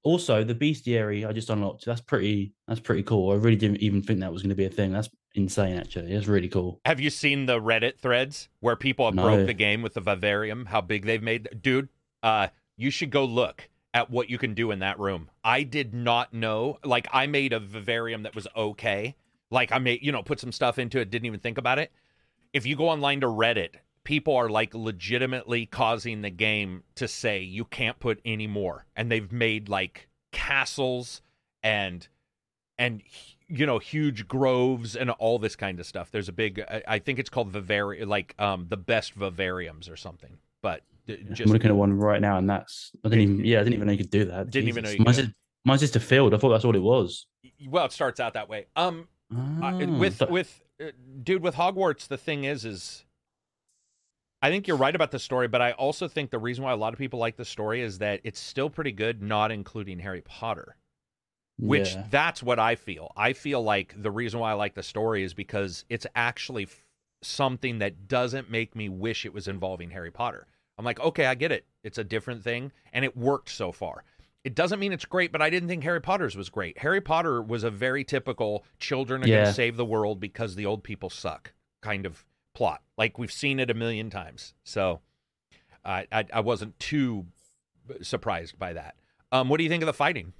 also 0.05 0.43
the 0.45 0.55
bestiary 0.55 1.27
I 1.27 1.33
just 1.33 1.49
unlocked. 1.49 1.85
That's 1.85 1.99
pretty. 1.99 2.53
That's 2.67 2.79
pretty 2.79 3.03
cool. 3.03 3.31
I 3.31 3.35
really 3.35 3.57
didn't 3.57 3.81
even 3.81 4.01
think 4.01 4.21
that 4.21 4.31
was 4.31 4.41
going 4.41 4.49
to 4.49 4.55
be 4.55 4.65
a 4.65 4.69
thing. 4.69 4.93
That's 4.93 5.09
insane, 5.33 5.75
actually. 5.77 6.13
That's 6.13 6.27
really 6.27 6.47
cool. 6.47 6.79
Have 6.85 7.01
you 7.01 7.09
seen 7.09 7.45
the 7.45 7.59
Reddit 7.59 7.97
threads 7.99 8.47
where 8.61 8.75
people 8.77 9.05
have 9.05 9.15
No. 9.15 9.23
broke 9.23 9.47
the 9.47 9.53
game 9.53 9.81
with 9.81 9.95
the 9.95 10.01
vivarium? 10.01 10.67
How 10.67 10.79
big 10.79 11.05
they've 11.05 11.21
made, 11.21 11.49
dude. 11.61 11.89
Uh, 12.23 12.47
you 12.77 12.89
should 12.89 13.09
go 13.09 13.25
look 13.25 13.67
at 13.93 14.09
what 14.09 14.29
you 14.29 14.37
can 14.37 14.53
do 14.53 14.71
in 14.71 14.79
that 14.79 14.99
room. 14.99 15.29
I 15.43 15.63
did 15.63 15.93
not 15.93 16.33
know. 16.33 16.79
Like 16.83 17.07
I 17.11 17.27
made 17.27 17.51
a 17.53 17.59
vivarium 17.59 18.23
that 18.23 18.35
was 18.35 18.47
okay. 18.55 19.15
Like 19.51 19.71
I 19.71 19.79
made, 19.79 20.01
you 20.01 20.11
know, 20.11 20.23
put 20.23 20.39
some 20.39 20.51
stuff 20.51 20.79
into 20.79 20.99
it. 20.99 21.09
Didn't 21.09 21.25
even 21.25 21.39
think 21.39 21.57
about 21.57 21.79
it. 21.79 21.91
If 22.53 22.65
you 22.65 22.75
go 22.75 22.89
online 22.89 23.21
to 23.21 23.27
Reddit, 23.27 23.75
people 24.05 24.35
are 24.37 24.47
like 24.49 24.73
legitimately 24.73 25.65
causing 25.65 26.21
the 26.21 26.29
game 26.29 26.83
to 26.95 27.07
say 27.09 27.41
you 27.41 27.65
can't 27.65 27.99
put 27.99 28.21
any 28.23 28.47
more, 28.47 28.85
and 28.95 29.11
they've 29.11 29.31
made 29.33 29.67
like 29.67 30.07
castles 30.31 31.21
and 31.61 32.07
and 32.77 33.01
you 33.47 33.65
know 33.65 33.79
huge 33.79 34.27
groves 34.27 34.95
and 34.95 35.09
all 35.11 35.39
this 35.39 35.55
kind 35.55 35.79
of 35.79 35.85
stuff 35.85 36.11
there's 36.11 36.27
a 36.27 36.33
big 36.33 36.59
i, 36.69 36.83
I 36.87 36.99
think 36.99 37.19
it's 37.19 37.29
called 37.29 37.47
vivarium 37.49 38.09
like 38.09 38.35
um 38.37 38.65
the 38.67 38.75
best 38.75 39.17
vivariums 39.17 39.89
or 39.89 39.95
something 39.95 40.37
but 40.61 40.81
d- 41.07 41.23
I'm 41.29 41.33
just 41.33 41.53
looking 41.53 41.69
at 41.69 41.75
one 41.77 41.93
right 41.93 42.19
now, 42.19 42.37
and 42.37 42.49
that's 42.49 42.91
I 43.05 43.09
didn't 43.09 43.21
even. 43.23 43.45
Yeah, 43.45 43.59
I 43.59 43.63
didn't 43.63 43.75
even 43.75 43.85
know 43.87 43.91
you 43.93 43.99
could 43.99 44.09
do 44.09 44.25
that. 44.25 44.49
Didn't 44.49 44.67
even 44.67 44.83
know 44.83 44.89
Jesus. 44.89 44.99
you 44.99 45.05
Mine's 45.05 45.17
do 45.17 45.23
just, 45.23 45.35
mine's 45.63 45.81
just 45.81 45.95
a 45.95 45.99
field. 45.99 46.33
I 46.33 46.37
thought 46.37 46.49
that's 46.49 46.65
all 46.65 46.75
it 46.75 46.79
was. 46.79 47.27
well 47.67 47.85
it 47.85 47.91
starts 47.93 48.19
out 48.19 48.33
that 48.33 48.49
way 48.49 48.65
um 48.75 49.07
Ah, 49.61 49.77
with 49.77 50.21
with 50.29 50.61
uh, 50.81 50.87
dude 51.23 51.41
with 51.41 51.55
hogwarts 51.55 52.07
the 52.07 52.17
thing 52.17 52.43
is 52.43 52.65
is 52.65 53.04
i 54.45 54.49
think 54.49 54.67
you're 54.67 54.77
right 54.77 54.95
about 54.95 55.11
the 55.11 55.19
story 55.19 55.47
but 55.47 55.61
i 55.61 55.71
also 55.73 56.07
think 56.07 56.29
the 56.29 56.39
reason 56.39 56.63
why 56.63 56.71
a 56.71 56.77
lot 56.77 56.93
of 56.93 56.99
people 56.99 57.19
like 57.19 57.35
the 57.35 57.45
story 57.45 57.81
is 57.81 57.97
that 57.99 58.19
it's 58.23 58.39
still 58.39 58.69
pretty 58.69 58.91
good 58.91 59.21
not 59.21 59.51
including 59.51 59.99
harry 59.99 60.21
potter 60.21 60.75
which 61.57 61.93
yeah. 61.93 62.03
that's 62.09 62.43
what 62.43 62.59
I 62.59 62.75
feel. 62.75 63.11
I 63.15 63.33
feel 63.33 63.61
like 63.61 63.95
the 63.97 64.11
reason 64.11 64.39
why 64.39 64.51
I 64.51 64.53
like 64.53 64.73
the 64.73 64.83
story 64.83 65.23
is 65.23 65.33
because 65.33 65.85
it's 65.89 66.05
actually 66.15 66.63
f- 66.63 66.83
something 67.21 67.79
that 67.79 68.07
doesn't 68.07 68.51
make 68.51 68.75
me 68.75 68.89
wish 68.89 69.25
it 69.25 69.33
was 69.33 69.47
involving 69.47 69.91
Harry 69.91 70.11
Potter. 70.11 70.47
I'm 70.77 70.85
like, 70.85 70.99
okay, 70.99 71.25
I 71.25 71.35
get 71.35 71.53
it. 71.53 71.65
It's 71.83 71.97
a 71.97 72.03
different 72.03 72.43
thing, 72.43 72.71
and 72.91 73.05
it 73.05 73.15
worked 73.15 73.49
so 73.49 73.71
far. 73.71 74.03
It 74.43 74.53
doesn't 74.53 74.79
mean 74.79 74.91
it's 74.91 75.05
great, 75.05 75.31
but 75.31 75.41
I 75.41 75.49
didn't 75.49 75.69
think 75.69 75.83
Harry 75.83 76.01
Potter's 76.01 76.35
was 76.35 76.49
great. 76.49 76.77
Harry 76.79 77.01
Potter 77.01 77.41
was 77.41 77.63
a 77.63 77.71
very 77.71 78.03
typical 78.03 78.65
children 78.77 79.23
are 79.23 79.27
going 79.27 79.45
to 79.45 79.53
save 79.53 79.77
the 79.77 79.85
world 79.85 80.19
because 80.19 80.55
the 80.55 80.65
old 80.65 80.83
people 80.83 81.09
suck 81.09 81.53
kind 81.81 82.05
of 82.05 82.25
plot. 82.55 82.81
Like 82.97 83.19
we've 83.19 83.31
seen 83.31 83.59
it 83.59 83.69
a 83.69 83.75
million 83.75 84.09
times. 84.09 84.53
So 84.63 85.01
I 85.83 86.07
I, 86.11 86.25
I 86.33 86.39
wasn't 86.39 86.79
too 86.79 87.27
surprised 88.01 88.57
by 88.57 88.73
that. 88.73 88.95
Um, 89.31 89.49
what 89.49 89.57
do 89.57 89.63
you 89.63 89.69
think 89.69 89.83
of 89.83 89.87
the 89.87 89.93
fighting? 89.93 90.33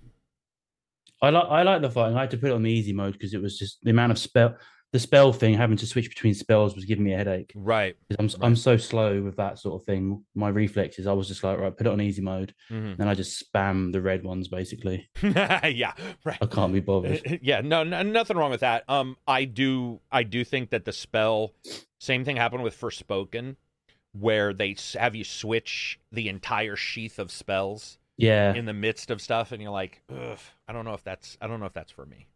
I 1.22 1.30
like 1.30 1.46
I 1.50 1.63
like 1.63 1.82
the 1.82 1.90
fighting. 1.90 2.18
I 2.18 2.22
had 2.22 2.32
to 2.32 2.38
put 2.38 2.50
it 2.50 2.54
on 2.54 2.63
the 2.63 2.72
easy 2.72 2.94
mode 2.94 3.13
because 3.13 3.34
it 3.34 3.42
was 3.42 3.60
just 3.60 3.84
the 3.84 3.92
amount 3.92 4.12
of 4.12 4.18
spell. 4.18 4.58
The 4.96 5.00
spell 5.00 5.34
thing, 5.34 5.56
having 5.56 5.75
to 5.75 5.86
switch 5.86 6.08
between 6.08 6.34
spells, 6.34 6.74
was 6.74 6.86
giving 6.86 7.04
me 7.04 7.12
a 7.12 7.18
headache. 7.18 7.52
Right. 7.54 7.98
I'm 8.18 8.28
s- 8.28 8.38
I'm 8.40 8.56
so 8.56 8.78
slow 8.78 9.22
with 9.22 9.36
that 9.36 9.60
sort 9.60 9.82
of 9.82 9.86
thing. 9.86 10.24
My 10.36 10.48
reflexes, 10.48 11.06
I 11.06 11.12
was 11.12 11.28
just 11.28 11.44
like, 11.44 11.60
right, 11.60 11.75
put 11.75 11.86
it 11.86 11.90
on 11.90 12.00
easy 12.00 12.22
mode. 12.22 12.54
hmm 12.70 12.94
Then 12.98 13.10
I 13.10 13.14
just 13.14 13.44
spam 13.52 13.92
the 13.92 14.02
red 14.02 14.24
ones 14.24 14.48
basically. 14.48 15.10
yeah, 15.22 15.92
right. 16.24 16.38
I 16.42 16.46
can't 16.46 16.72
be 16.72 16.80
bothered. 16.80 17.40
yeah, 17.42 17.60
no, 17.60 17.84
no, 17.84 18.04
nothing 18.04 18.38
wrong 18.38 18.52
with 18.52 18.62
that. 18.62 18.86
Um, 18.88 19.18
I 19.28 19.44
do, 19.44 20.00
I 20.14 20.24
do 20.24 20.46
think 20.46 20.70
that 20.70 20.86
the 20.86 20.94
spell, 20.94 21.52
same 22.00 22.24
thing 22.24 22.38
happened 22.38 22.64
with 22.64 22.80
Forspoken, 22.80 23.58
where 24.14 24.54
they 24.54 24.78
have 24.98 25.14
you 25.14 25.25
switch 25.25 26.00
the 26.14 26.30
entire 26.30 26.78
sheath 26.78 27.20
of 27.20 27.32
spells 27.34 27.98
Yeah, 28.16 28.54
in 28.54 28.64
the 28.64 28.74
midst 28.74 29.12
of 29.12 29.22
stuff, 29.22 29.52
and 29.52 29.62
you're 29.62 29.72
like, 29.72 30.02
Ugh, 30.10 30.40
I 30.70 30.72
don't 30.72 30.86
know 30.86 30.94
if 30.94 31.04
that's, 31.04 31.38
I 31.42 31.48
don't 31.48 31.60
know 31.60 31.66
if 31.66 31.74
that's 31.74 31.92
for 31.92 32.06
me. 32.06 32.28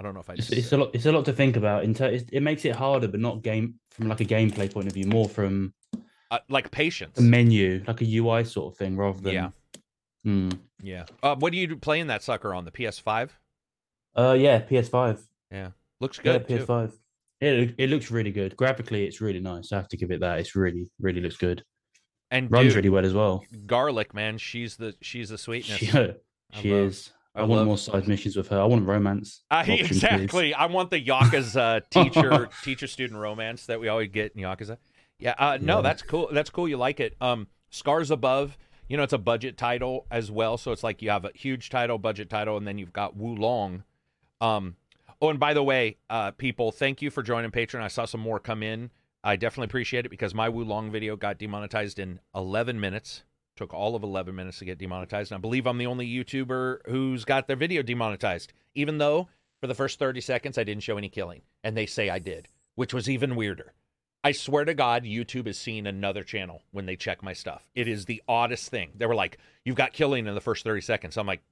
I 0.00 0.02
don't 0.02 0.14
know 0.14 0.20
if 0.20 0.30
I. 0.30 0.32
it's, 0.32 0.46
Just, 0.46 0.58
it's 0.58 0.72
a 0.72 0.78
lot. 0.78 0.90
It's 0.94 1.04
a 1.04 1.12
lot 1.12 1.26
to 1.26 1.32
think 1.34 1.56
about. 1.56 1.84
In 1.84 1.92
ter- 1.92 2.18
it 2.32 2.42
makes 2.42 2.64
it 2.64 2.74
harder, 2.74 3.06
but 3.06 3.20
not 3.20 3.42
game 3.42 3.74
from 3.90 4.08
like 4.08 4.22
a 4.22 4.24
gameplay 4.24 4.72
point 4.72 4.86
of 4.86 4.94
view, 4.94 5.04
more 5.04 5.28
from 5.28 5.74
uh, 6.30 6.38
like 6.48 6.70
patience. 6.70 7.18
a 7.18 7.22
menu, 7.22 7.84
like 7.86 8.00
a 8.00 8.16
UI 8.16 8.44
sort 8.44 8.72
of 8.72 8.78
thing, 8.78 8.96
rather 8.96 9.20
than. 9.20 9.34
Yeah. 9.34 9.50
Hmm. 10.24 10.50
yeah. 10.82 11.04
Uh, 11.22 11.36
what 11.36 11.52
do 11.52 11.58
you 11.58 11.76
playing 11.76 12.06
that 12.06 12.22
sucker 12.22 12.54
on 12.54 12.64
the 12.64 12.70
PS5? 12.70 13.28
Uh, 14.16 14.36
yeah, 14.38 14.62
PS5. 14.62 15.20
Yeah, 15.50 15.70
Looks 16.00 16.18
good. 16.18 16.48
too. 16.48 16.58
PS5. 16.58 16.92
It 17.42 17.74
it 17.76 17.90
looks 17.90 18.10
really 18.10 18.32
good. 18.32 18.56
Graphically, 18.56 19.04
it's 19.04 19.20
really 19.20 19.40
nice. 19.40 19.70
I 19.70 19.76
have 19.76 19.88
to 19.88 19.98
give 19.98 20.10
it 20.10 20.20
that. 20.20 20.38
It's 20.38 20.56
really 20.56 20.90
really 20.98 21.20
looks 21.20 21.36
good. 21.36 21.62
And 22.30 22.50
Runs 22.50 22.68
dude, 22.68 22.76
really 22.76 22.88
well 22.88 23.04
as 23.04 23.12
well. 23.12 23.44
Garlick, 23.66 24.14
man, 24.14 24.38
she's 24.38 24.76
the 24.76 24.94
she's 25.02 25.28
the 25.28 25.36
sweetness. 25.36 25.78
She, 25.78 25.86
she 26.54 26.72
is. 26.72 27.12
I 27.40 27.44
I, 27.44 27.46
want 27.46 27.58
love- 27.58 27.66
more 27.66 27.78
side 27.78 28.06
missions 28.08 28.36
with 28.36 28.48
her. 28.48 28.60
I 28.60 28.64
want 28.64 28.86
romance. 28.86 29.42
Uh, 29.50 29.54
option, 29.56 29.76
please. 29.78 29.90
exactly. 29.90 30.54
I 30.54 30.66
want 30.66 30.90
the 30.90 31.04
Yakuza 31.04 31.82
teacher 31.90 32.48
teacher 32.62 32.86
student 32.86 33.18
romance 33.20 33.66
that 33.66 33.80
we 33.80 33.88
always 33.88 34.10
get 34.10 34.32
in 34.36 34.42
Yakuza. 34.42 34.78
Yeah. 35.18 35.34
Uh, 35.38 35.58
no, 35.60 35.76
Yeah. 35.76 35.82
that's 35.82 36.02
cool. 36.02 36.28
That's 36.32 36.50
cool. 36.50 36.68
You 36.68 36.76
like 36.76 37.00
it. 37.00 37.16
Um, 37.20 37.46
Scars 37.70 38.10
Above. 38.10 38.56
You 38.88 38.96
know, 38.96 39.04
it's 39.04 39.12
a 39.12 39.18
budget 39.18 39.56
title 39.56 40.06
as 40.10 40.30
well. 40.32 40.56
So 40.58 40.72
it's 40.72 40.82
like 40.82 41.00
you 41.02 41.10
have 41.10 41.24
a 41.24 41.30
huge 41.34 41.70
title, 41.70 41.96
budget 41.98 42.28
title, 42.28 42.56
and 42.56 42.66
then 42.66 42.76
you've 42.78 42.92
got 42.92 43.16
Wo 43.16 43.32
Long. 43.34 43.84
Um. 44.40 44.76
Oh, 45.22 45.28
and 45.28 45.38
by 45.38 45.52
the 45.52 45.62
way, 45.62 45.98
uh, 46.08 46.30
people, 46.30 46.72
thank 46.72 47.02
you 47.02 47.10
for 47.10 47.22
joining 47.22 47.50
Patreon. 47.50 47.82
I 47.82 47.88
saw 47.88 48.06
some 48.06 48.20
more 48.22 48.40
come 48.40 48.62
in. 48.62 48.90
I 49.22 49.36
definitely 49.36 49.66
appreciate 49.66 50.06
it 50.06 50.08
because 50.08 50.32
my 50.34 50.48
Wo 50.48 50.62
Long 50.62 50.90
video 50.90 51.14
got 51.14 51.38
demonetized 51.38 51.98
in 51.98 52.20
11 52.34 52.80
minutes. 52.80 53.22
Took 53.60 53.74
all 53.74 53.94
of 53.94 54.02
11 54.02 54.34
minutes 54.34 54.58
to 54.60 54.64
get 54.64 54.78
demonetized. 54.78 55.32
And 55.32 55.38
I 55.38 55.40
believe 55.42 55.66
I'm 55.66 55.76
the 55.76 55.86
only 55.86 56.08
YouTuber 56.08 56.78
who's 56.86 57.26
got 57.26 57.46
their 57.46 57.56
video 57.56 57.82
demonetized, 57.82 58.54
even 58.74 58.96
though 58.96 59.28
for 59.60 59.66
the 59.66 59.74
first 59.74 59.98
30 59.98 60.22
seconds 60.22 60.56
I 60.56 60.64
didn't 60.64 60.82
show 60.82 60.96
any 60.96 61.10
killing. 61.10 61.42
And 61.62 61.76
they 61.76 61.84
say 61.84 62.08
I 62.08 62.20
did, 62.20 62.48
which 62.76 62.94
was 62.94 63.10
even 63.10 63.36
weirder. 63.36 63.74
I 64.24 64.32
swear 64.32 64.64
to 64.64 64.72
God, 64.72 65.04
YouTube 65.04 65.46
is 65.46 65.58
seeing 65.58 65.86
another 65.86 66.24
channel 66.24 66.62
when 66.70 66.86
they 66.86 66.96
check 66.96 67.22
my 67.22 67.34
stuff. 67.34 67.68
It 67.74 67.86
is 67.86 68.06
the 68.06 68.22
oddest 68.26 68.70
thing. 68.70 68.92
They 68.96 69.04
were 69.04 69.14
like, 69.14 69.36
You've 69.62 69.76
got 69.76 69.92
killing 69.92 70.26
in 70.26 70.34
the 70.34 70.40
first 70.40 70.64
30 70.64 70.80
seconds. 70.80 71.18
I'm 71.18 71.26
like, 71.26 71.42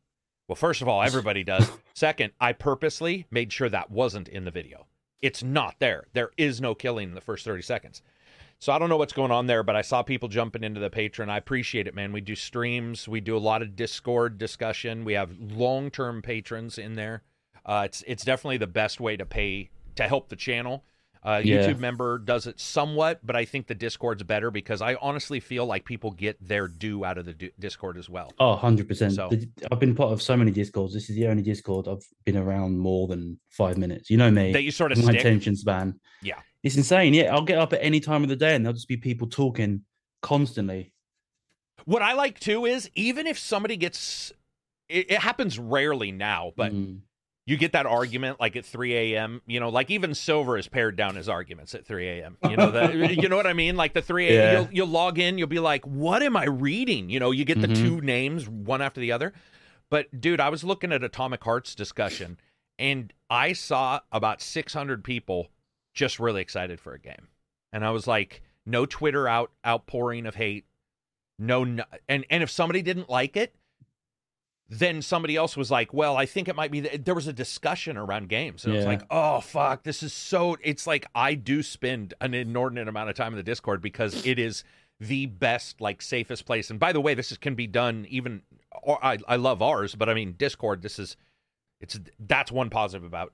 Well, 0.48 0.56
first 0.56 0.80
of 0.80 0.88
all, 0.88 1.02
everybody 1.02 1.44
does. 1.44 1.70
Second, 1.92 2.32
I 2.40 2.54
purposely 2.54 3.26
made 3.30 3.52
sure 3.52 3.68
that 3.68 3.90
wasn't 3.90 4.28
in 4.28 4.46
the 4.46 4.50
video. 4.50 4.86
It's 5.20 5.42
not 5.42 5.74
there. 5.78 6.06
There 6.14 6.30
is 6.38 6.58
no 6.58 6.74
killing 6.74 7.10
in 7.10 7.14
the 7.14 7.20
first 7.20 7.44
30 7.44 7.60
seconds. 7.60 8.00
So 8.60 8.72
I 8.72 8.78
don't 8.78 8.88
know 8.88 8.96
what's 8.96 9.12
going 9.12 9.30
on 9.30 9.46
there, 9.46 9.62
but 9.62 9.76
I 9.76 9.82
saw 9.82 10.02
people 10.02 10.28
jumping 10.28 10.64
into 10.64 10.80
the 10.80 10.90
Patreon. 10.90 11.28
I 11.28 11.36
appreciate 11.36 11.86
it, 11.86 11.94
man. 11.94 12.12
We 12.12 12.20
do 12.20 12.34
streams, 12.34 13.06
we 13.06 13.20
do 13.20 13.36
a 13.36 13.38
lot 13.38 13.62
of 13.62 13.76
Discord 13.76 14.36
discussion. 14.36 15.04
We 15.04 15.12
have 15.12 15.30
long 15.38 15.90
term 15.90 16.22
patrons 16.22 16.76
in 16.78 16.94
there. 16.94 17.22
Uh, 17.64 17.82
it's 17.84 18.02
it's 18.06 18.24
definitely 18.24 18.56
the 18.56 18.66
best 18.66 18.98
way 19.00 19.16
to 19.16 19.24
pay 19.24 19.70
to 19.94 20.08
help 20.08 20.28
the 20.28 20.36
channel. 20.36 20.84
Uh, 21.24 21.40
Yeah. 21.44 21.66
YouTube 21.68 21.78
member 21.80 22.18
does 22.18 22.46
it 22.46 22.58
somewhat, 22.60 23.20
but 23.24 23.34
I 23.36 23.44
think 23.44 23.66
the 23.66 23.74
Discord's 23.74 24.22
better 24.22 24.50
because 24.50 24.80
I 24.80 24.94
honestly 24.96 25.40
feel 25.40 25.66
like 25.66 25.84
people 25.84 26.12
get 26.12 26.36
their 26.40 26.68
due 26.68 27.04
out 27.04 27.18
of 27.18 27.26
the 27.26 27.52
Discord 27.58 27.96
as 27.98 28.08
well. 28.08 28.32
Oh, 28.38 28.56
100%. 28.56 29.12
So- 29.14 29.28
The- 29.28 29.48
I've 29.70 29.80
been 29.80 29.94
part 29.96 30.12
of 30.12 30.22
so 30.22 30.36
many 30.36 30.52
Discords. 30.52 30.94
This 30.94 31.10
is 31.10 31.16
the 31.16 31.26
only 31.26 31.42
Discord 31.42 31.86
I've 31.88 32.04
been 32.24 32.36
around 32.36 32.78
more 32.78 33.08
than 33.08 33.38
five 33.50 33.76
minutes. 33.78 34.10
You 34.10 34.16
know 34.16 34.30
me. 34.30 34.52
That 34.52 34.62
you 34.62 34.70
sort 34.70 34.92
of 34.92 34.98
my 34.98 35.10
stick. 35.10 35.20
attention 35.20 35.56
span. 35.56 35.98
Yeah. 36.22 36.40
It's 36.68 36.76
insane. 36.76 37.14
Yeah, 37.14 37.34
I'll 37.34 37.42
get 37.42 37.58
up 37.58 37.72
at 37.72 37.80
any 37.82 37.98
time 38.00 38.22
of 38.22 38.28
the 38.28 38.36
day 38.36 38.54
and 38.54 38.64
there'll 38.64 38.74
just 38.74 38.88
be 38.88 38.96
people 38.96 39.26
talking 39.28 39.82
constantly. 40.22 40.92
What 41.84 42.02
I 42.02 42.12
like 42.12 42.38
too 42.38 42.64
is 42.66 42.90
even 42.94 43.26
if 43.26 43.38
somebody 43.38 43.76
gets, 43.76 44.32
it, 44.88 45.10
it 45.10 45.18
happens 45.20 45.58
rarely 45.58 46.12
now, 46.12 46.52
but 46.56 46.72
Mm. 46.72 47.00
you 47.46 47.56
get 47.56 47.72
that 47.72 47.86
argument 47.86 48.38
like 48.40 48.56
at 48.56 48.66
3 48.66 48.94
a.m. 48.94 49.40
You 49.46 49.60
know, 49.60 49.70
like 49.70 49.90
even 49.90 50.14
Silver 50.14 50.58
is 50.58 50.68
pared 50.68 50.96
down 50.96 51.14
his 51.14 51.28
arguments 51.28 51.74
at 51.74 51.86
3 51.86 52.06
a.m. 52.06 52.36
You 52.48 52.56
know, 52.58 52.70
the, 52.70 53.14
you 53.18 53.28
know 53.30 53.36
what 53.36 53.46
I 53.46 53.54
mean? 53.54 53.74
Like 53.76 53.94
the 53.94 54.02
3 54.02 54.26
a.m. 54.28 54.34
Yeah. 54.34 54.52
You'll, 54.52 54.68
you'll 54.72 54.88
log 54.88 55.18
in, 55.18 55.38
you'll 55.38 55.46
be 55.48 55.60
like, 55.60 55.86
"What 55.86 56.22
am 56.22 56.36
I 56.36 56.44
reading?" 56.44 57.08
You 57.08 57.20
know, 57.20 57.30
you 57.30 57.46
get 57.46 57.60
the 57.62 57.68
Mhm. 57.68 57.76
two 57.76 58.00
names 58.02 58.46
one 58.48 58.82
after 58.82 59.00
the 59.00 59.12
other. 59.12 59.32
But 59.88 60.20
dude, 60.20 60.40
I 60.40 60.50
was 60.50 60.62
looking 60.64 60.92
at 60.92 61.02
Atomic 61.02 61.42
Hearts 61.42 61.74
discussion, 61.74 62.38
and 62.78 63.14
I 63.30 63.54
saw 63.54 64.00
about 64.12 64.42
600 64.42 65.02
people 65.02 65.48
just 65.98 66.18
really 66.18 66.40
excited 66.40 66.80
for 66.80 66.94
a 66.94 66.98
game, 66.98 67.28
and 67.72 67.84
I 67.84 67.90
was 67.90 68.06
like, 68.06 68.42
no 68.64 68.86
Twitter 68.86 69.26
out 69.26 69.50
outpouring 69.66 70.26
of 70.26 70.34
hate, 70.34 70.64
no, 71.38 71.64
no 71.64 71.84
and 72.08 72.24
and 72.30 72.42
if 72.42 72.50
somebody 72.50 72.82
didn't 72.82 73.10
like 73.10 73.36
it 73.36 73.54
then 74.70 75.00
somebody 75.00 75.34
else 75.34 75.56
was 75.56 75.70
like, 75.70 75.94
"Well, 75.94 76.16
I 76.16 76.26
think 76.26 76.46
it 76.48 76.54
might 76.54 76.70
be." 76.70 76.80
The, 76.80 76.98
there 76.98 77.14
was 77.14 77.26
a 77.26 77.32
discussion 77.32 77.96
around 77.96 78.28
games, 78.28 78.64
and 78.64 78.74
it 78.74 78.76
was 78.76 78.86
like, 78.86 79.02
"Oh 79.10 79.40
fuck, 79.40 79.82
this 79.82 80.02
is 80.02 80.12
so." 80.12 80.58
It's 80.62 80.86
like 80.86 81.06
I 81.14 81.34
do 81.34 81.62
spend 81.62 82.14
an 82.20 82.34
inordinate 82.34 82.86
amount 82.86 83.08
of 83.08 83.16
time 83.16 83.32
in 83.32 83.38
the 83.38 83.42
Discord 83.42 83.80
because 83.80 84.26
it 84.26 84.38
is 84.38 84.64
the 85.00 85.26
best, 85.26 85.80
like, 85.80 86.02
safest 86.02 86.44
place. 86.44 86.70
And 86.70 86.78
by 86.78 86.92
the 86.92 87.00
way, 87.00 87.14
this 87.14 87.32
is, 87.32 87.38
can 87.38 87.54
be 87.54 87.66
done 87.66 88.06
even. 88.10 88.42
Or 88.82 89.02
I, 89.02 89.18
I 89.26 89.36
love 89.36 89.62
ours, 89.62 89.94
but 89.94 90.08
I 90.08 90.14
mean 90.14 90.34
Discord. 90.36 90.82
This 90.82 90.98
is, 90.98 91.16
it's 91.80 91.98
that's 92.18 92.52
one 92.52 92.68
positive 92.68 93.04
about 93.04 93.32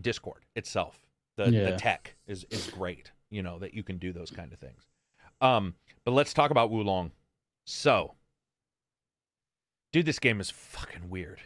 Discord 0.00 0.44
itself. 0.54 1.05
The 1.36 1.50
the 1.50 1.76
tech 1.76 2.14
is 2.26 2.44
is 2.50 2.68
great. 2.68 3.12
You 3.30 3.42
know 3.42 3.58
that 3.58 3.74
you 3.74 3.82
can 3.82 3.98
do 3.98 4.12
those 4.12 4.30
kind 4.30 4.52
of 4.52 4.58
things. 4.58 4.82
Um, 5.40 5.74
but 6.04 6.12
let's 6.12 6.32
talk 6.32 6.50
about 6.50 6.70
Wo 6.70 6.80
Long. 6.80 7.10
So, 7.66 8.14
dude, 9.92 10.06
this 10.06 10.18
game 10.18 10.40
is 10.40 10.50
fucking 10.50 11.08
weird. 11.10 11.40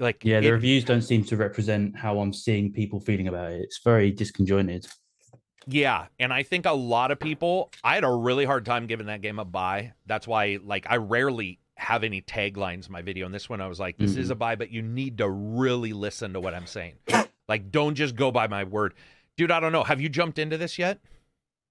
Like, 0.00 0.24
Yeah, 0.24 0.40
the 0.40 0.48
it- 0.48 0.52
reviews 0.52 0.84
don't 0.84 1.02
seem 1.02 1.22
to 1.24 1.36
represent 1.36 1.96
how 1.96 2.18
I'm 2.18 2.32
seeing 2.32 2.72
people 2.72 2.98
feeling 2.98 3.28
about 3.28 3.52
it. 3.52 3.60
It's 3.62 3.80
very 3.84 4.12
disconjointed. 4.12 4.88
yeah, 5.66 6.06
and 6.18 6.32
I 6.32 6.42
think 6.42 6.66
a 6.66 6.72
lot 6.72 7.10
of 7.12 7.20
people. 7.20 7.70
I 7.84 7.94
had 7.94 8.04
a 8.04 8.10
really 8.10 8.44
hard 8.44 8.64
time 8.66 8.86
giving 8.86 9.06
that 9.06 9.20
game 9.22 9.38
a 9.38 9.44
buy. 9.44 9.92
That's 10.06 10.26
why, 10.26 10.58
like, 10.64 10.86
I 10.90 10.96
rarely 10.96 11.60
have 11.76 12.02
any 12.04 12.22
taglines 12.22 12.86
in 12.86 12.92
my 12.92 13.02
video. 13.02 13.26
And 13.26 13.34
this 13.34 13.48
one, 13.48 13.60
I 13.60 13.66
was 13.68 13.78
like, 13.80 13.96
"This 13.98 14.16
is 14.16 14.30
a 14.30 14.34
buy, 14.34 14.56
but 14.56 14.70
you 14.70 14.82
need 14.82 15.18
to 15.18 15.28
really 15.28 15.92
listen 15.92 16.32
to 16.32 16.40
what 16.40 16.54
I'm 16.54 16.66
saying. 16.66 16.94
like, 17.48 17.70
don't 17.70 17.94
just 17.94 18.16
go 18.16 18.30
by 18.30 18.46
my 18.46 18.64
word, 18.64 18.94
dude. 19.36 19.50
I 19.50 19.60
don't 19.60 19.72
know. 19.72 19.84
Have 19.84 20.00
you 20.00 20.08
jumped 20.08 20.38
into 20.38 20.56
this 20.56 20.78
yet? 20.78 21.00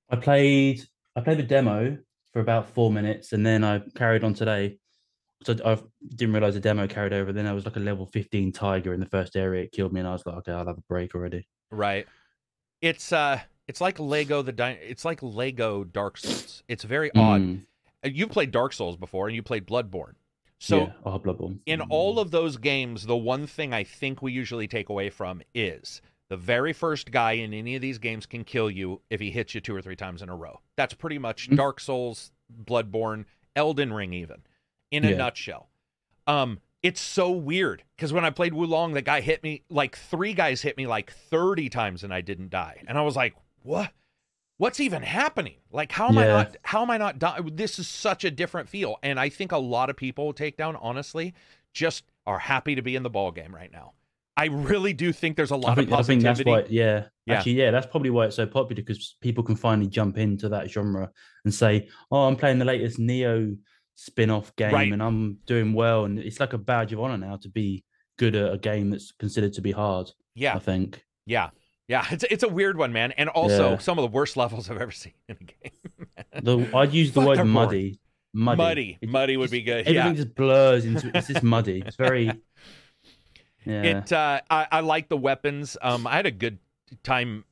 I 0.10 0.15
played 0.18 0.82
I 1.15 1.22
played 1.22 1.38
the 1.39 1.44
demo 1.44 1.98
for 2.34 2.39
about 2.39 2.70
four 2.70 2.92
minutes 2.92 3.34
and 3.34 3.46
then 3.46 3.63
I 3.63 3.80
carried 3.96 4.24
on 4.24 4.34
today. 4.34 4.77
So 5.44 5.56
I 5.65 5.77
didn't 6.15 6.34
realize 6.34 6.53
the 6.53 6.60
demo 6.60 6.88
carried 6.88 7.13
over. 7.13 7.34
Then 7.34 7.48
I 7.48 7.53
was 7.53 7.65
like 7.65 7.75
a 7.75 7.80
level 7.80 8.06
15 8.06 8.51
tiger 8.53 8.94
in 8.94 9.00
the 9.00 9.06
first 9.06 9.36
area. 9.36 9.63
It 9.63 9.72
killed 9.72 9.92
me 9.94 10.00
and 10.00 10.08
I 10.08 10.13
was 10.13 10.25
like, 10.25 10.38
okay, 10.38 10.51
I'll 10.51 10.65
have 10.65 10.77
a 10.77 10.84
break 10.88 11.13
already. 11.15 11.48
Right. 11.70 12.08
It's 12.82 13.12
uh, 13.12 13.39
it's 13.68 13.82
like 13.82 14.00
Lego 14.00 14.42
the 14.42 14.51
Dy- 14.51 14.80
It's 14.82 15.06
like 15.06 15.22
Lego 15.22 15.84
Dark 15.84 16.18
Souls. 16.18 16.63
It's 16.68 16.84
very 16.84 17.12
odd. 17.15 17.42
Mm, 17.42 17.62
You've 18.06 18.30
played 18.32 18.51
Dark 18.51 18.74
Souls 18.74 18.98
before, 18.98 19.27
and 19.27 19.36
you 19.36 19.42
played 19.42 19.65
Bloodborne. 19.65 20.15
So 20.65 20.77
yeah, 20.77 20.93
Bloodborne. 21.05 21.60
in 21.65 21.82
all 21.82 22.20
of 22.20 22.32
those 22.32 22.55
games, 22.55 23.05
the 23.05 23.17
one 23.17 23.48
thing 23.48 23.74
I 23.74 23.84
think 23.84 24.22
we 24.22 24.32
usually 24.32 24.65
take 24.67 24.88
away 24.88 25.10
from 25.10 25.41
is 25.53 26.01
the 26.29 26.38
very 26.38 26.72
first 26.72 27.12
guy 27.12 27.34
in 27.34 27.53
any 27.53 27.75
of 27.75 27.82
these 27.82 27.98
games 27.98 28.25
can 28.25 28.46
kill 28.46 28.72
you 28.72 29.01
if 29.10 29.20
he 29.20 29.29
hits 29.29 29.53
you 29.53 29.60
two 29.60 29.75
or 29.75 29.82
three 29.82 29.98
times 29.98 30.22
in 30.22 30.29
a 30.29 30.36
row. 30.36 30.62
That's 30.77 30.93
pretty 30.93 31.17
much 31.17 31.50
Mhm. 31.50 31.58
Dark 31.58 31.82
Souls, 31.82 32.32
Bloodborne, 32.63 33.25
Elden 33.58 33.91
Ring, 33.91 34.13
even 34.13 34.41
in 34.89 35.03
a 35.03 35.10
Yeah. 35.12 35.17
nutshell. 35.17 35.67
Um, 36.27 36.62
it's 36.82 37.01
so 37.01 37.29
weird 37.29 37.84
because 37.98 38.13
when 38.13 38.24
I 38.24 38.29
played 38.29 38.53
Wo 38.53 38.63
Long, 38.65 38.93
the 38.93 39.01
guy 39.01 39.20
hit 39.20 39.43
me 39.43 39.63
like 39.70 39.98
three 39.98 40.34
guys 40.34 40.62
hit 40.62 40.77
me 40.77 40.88
like 40.88 41.12
30 41.12 41.67
times 41.70 42.05
and 42.05 42.13
I 42.13 42.22
didn't 42.22 42.50
die. 42.51 42.82
And 42.88 42.98
I 42.98 43.01
was 43.01 43.17
like, 43.17 43.36
what? 43.63 43.91
What's 44.57 44.79
even 44.79 45.01
happening? 45.01 45.55
Like, 45.72 45.91
how 45.91 46.10
am 46.10 46.17
I 46.17 46.27
not? 46.27 46.55
How 46.63 46.81
am 46.83 46.89
I 46.91 46.98
not? 46.98 47.55
This 47.57 47.79
is 47.79 47.88
such 47.88 48.24
a 48.24 48.31
different 48.31 48.69
feel, 48.69 48.98
and 49.03 49.19
I 49.19 49.29
think 49.29 49.51
a 49.51 49.57
lot 49.57 49.89
of 49.89 49.98
people 49.98 50.31
take 50.33 50.57
down 50.57 50.75
honestly 50.77 51.33
just 51.74 52.03
are 52.25 52.39
happy 52.39 52.75
to 52.75 52.81
be 52.81 52.95
in 52.95 53.03
the 53.03 53.10
ball 53.10 53.31
game 53.31 53.53
right 53.53 53.72
now. 53.72 53.93
I 54.38 54.45
really 54.45 54.93
do 54.93 55.12
think 55.12 55.38
there's 55.38 55.51
a 55.51 55.55
lot 55.55 55.75
think, 55.75 55.89
of 55.89 55.93
I 55.93 56.03
think 56.03 56.24
positivity. 56.24 56.51
that's 56.51 56.69
why, 56.69 56.74
yeah, 56.74 57.05
Yeah. 57.25 57.36
Actually, 57.36 57.51
yeah, 57.53 57.72
that's 57.72 57.86
probably 57.88 58.10
why 58.10 58.25
it's 58.25 58.36
so 58.36 58.45
popular 58.48 58.81
because 58.81 59.15
people 59.22 59.43
can 59.43 59.55
finally 59.55 59.88
jump 59.88 60.17
into 60.17 60.50
that 60.50 60.69
genre 60.72 61.12
and 61.45 61.53
say, 61.53 61.88
"Oh, 62.12 62.27
I'm 62.27 62.36
playing 62.36 62.57
the 62.60 62.65
latest 62.65 63.00
Nioh 63.00 63.55
spin-off 63.95 64.55
game 64.55 64.74
Right. 64.74 64.91
and 64.91 65.01
I'm 65.03 65.38
doing 65.45 65.74
well." 65.74 66.05
And 66.05 66.17
it's 66.19 66.39
like 66.39 66.53
a 66.53 66.57
badge 66.57 66.93
of 66.93 67.00
honor 67.00 67.17
now 67.17 67.38
to 67.38 67.50
be 67.50 67.83
good 68.17 68.36
at 68.36 68.53
a 68.53 68.57
game 68.57 68.89
that's 68.91 69.12
considered 69.12 69.53
to 69.53 69.62
be 69.62 69.72
hard. 69.72 70.10
yeah, 70.36 70.55
I 70.55 70.60
think. 70.60 71.03
yeah, 71.25 71.50
yeah. 71.88 72.06
It's 72.12 72.24
it's 72.30 72.44
a 72.44 72.50
weird 72.50 72.78
one, 72.78 72.94
man, 72.94 73.12
and 73.13 73.30
also 73.30 73.72
Yeah. 73.72 73.78
some 73.78 73.98
of 74.00 74.04
the 74.04 74.16
worst 74.16 74.38
levels 74.38 74.70
I've 74.70 74.82
ever 74.82 74.92
seen 74.92 75.13
in 75.28 75.38
a 75.40 75.44
game. 75.44 76.08
The, 76.44 76.78
I'd 76.78 76.94
use 76.94 77.12
the 77.12 77.22
Fuck, 77.22 77.38
word 77.38 77.44
muddy. 77.46 78.00
Muddy. 78.34 78.58
Muddy, 78.58 78.98
It- 79.02 79.10
muddy 79.10 79.38
would 79.38 79.46
it's- 79.46 79.52
be 79.52 79.62
good. 79.62 79.80
Everything 79.88 79.96
Yeah, 79.96 80.13
just 80.13 80.36
blurs 80.36 80.86
into 80.86 81.12
it's 81.16 81.28
just 81.28 81.44
muddy. 81.44 81.84
It's 81.86 81.96
very 81.96 82.25
yeah. 83.66 83.82
it. 83.84 84.12
Uh, 84.12 84.42
I 84.50 84.68
I 84.72 84.80
like 84.82 85.10
the 85.10 85.18
weapons. 85.18 85.78
Um, 85.82 86.08
I 86.08 86.13
had 86.16 86.25
a 86.25 86.32
good 86.32 86.58
time, 87.04 87.46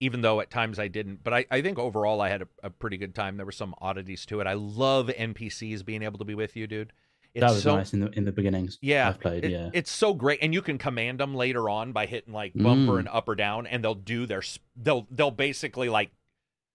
even 0.00 0.20
though 0.20 0.40
at 0.40 0.50
times 0.50 0.78
I 0.78 0.88
didn't. 0.88 1.22
But 1.24 1.34
I 1.34 1.46
I 1.50 1.62
think 1.62 1.78
overall 1.78 2.20
I 2.20 2.28
had 2.28 2.42
a, 2.42 2.48
a 2.62 2.70
pretty 2.70 2.96
good 2.96 3.14
time. 3.14 3.36
There 3.36 3.46
were 3.46 3.52
some 3.52 3.74
oddities 3.80 4.26
to 4.26 4.40
it. 4.40 4.46
I 4.46 4.52
love 4.54 5.08
NPCs 5.08 5.84
being 5.84 6.02
able 6.02 6.18
to 6.18 6.24
be 6.24 6.34
with 6.34 6.54
you, 6.56 6.66
dude. 6.66 6.92
It's 7.34 7.40
that 7.42 7.50
was 7.52 7.62
so, 7.64 7.76
nice 7.76 7.92
in 7.92 8.00
the 8.00 8.10
in 8.12 8.24
the 8.24 8.32
beginnings. 8.32 8.78
Yeah, 8.80 9.08
I've 9.08 9.20
played. 9.20 9.44
It- 9.44 9.50
yeah. 9.50 9.70
It's 9.72 9.90
so 9.90 10.14
great, 10.14 10.38
and 10.40 10.54
you 10.54 10.62
can 10.62 10.78
command 10.78 11.18
them 11.20 11.34
later 11.34 11.68
on 11.68 11.92
by 11.92 12.06
hitting 12.06 12.32
like 12.32 12.52
bumper 12.54 12.92
Mm. 12.94 12.98
and 13.00 13.08
up 13.08 13.28
or 13.28 13.34
down, 13.34 13.66
and 13.66 13.82
they'll 13.82 13.94
do 13.94 14.24
their 14.26 14.42
they'll 14.76 15.06
they'll 15.10 15.30
basically 15.32 15.88
like. 15.88 16.10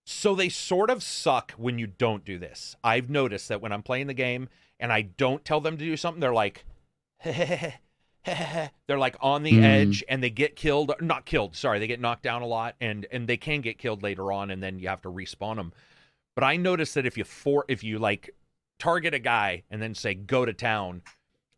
So 0.05 0.33
they 0.35 0.49
sort 0.49 0.89
of 0.89 1.03
suck 1.03 1.51
when 1.51 1.77
you 1.77 1.85
don't 1.87 2.25
do 2.25 2.39
this. 2.39 2.75
I've 2.83 3.09
noticed 3.09 3.47
that 3.49 3.61
when 3.61 3.71
I'm 3.71 3.83
playing 3.83 4.07
the 4.07 4.13
game 4.15 4.49
and 4.79 4.91
I 4.91 5.03
don't 5.03 5.45
tell 5.45 5.61
them 5.61 5.77
to 5.77 5.85
do 5.85 5.95
something, 5.95 6.19
they're 6.19 6.33
like, 6.33 6.65
they're 7.23 8.97
like 8.97 9.15
on 9.21 9.43
the 9.43 9.53
Mm. 9.53 9.63
edge 9.63 10.03
and 10.09 10.21
they 10.23 10.29
get 10.29 10.55
killed. 10.55 10.91
Not 10.99 11.25
killed, 11.25 11.55
sorry, 11.55 11.79
they 11.79 11.87
get 11.87 11.99
knocked 11.99 12.23
down 12.23 12.41
a 12.41 12.47
lot, 12.47 12.75
and 12.81 13.05
and 13.11 13.27
they 13.27 13.37
can 13.37 13.61
get 13.61 13.77
killed 13.77 14.03
later 14.03 14.31
on, 14.31 14.49
and 14.51 14.61
then 14.61 14.79
you 14.79 14.87
have 14.89 15.01
to 15.03 15.09
respawn 15.09 15.55
them. 15.55 15.73
But 16.35 16.43
I 16.43 16.57
noticed 16.57 16.95
that 16.95 17.05
if 17.05 17.17
you 17.17 17.23
for 17.23 17.65
if 17.67 17.83
you 17.83 17.99
like 17.99 18.29
target 18.79 19.13
a 19.13 19.19
guy 19.19 19.63
and 19.69 19.81
then 19.81 19.93
say 19.93 20.13
go 20.13 20.45
to 20.45 20.53
town, 20.53 21.01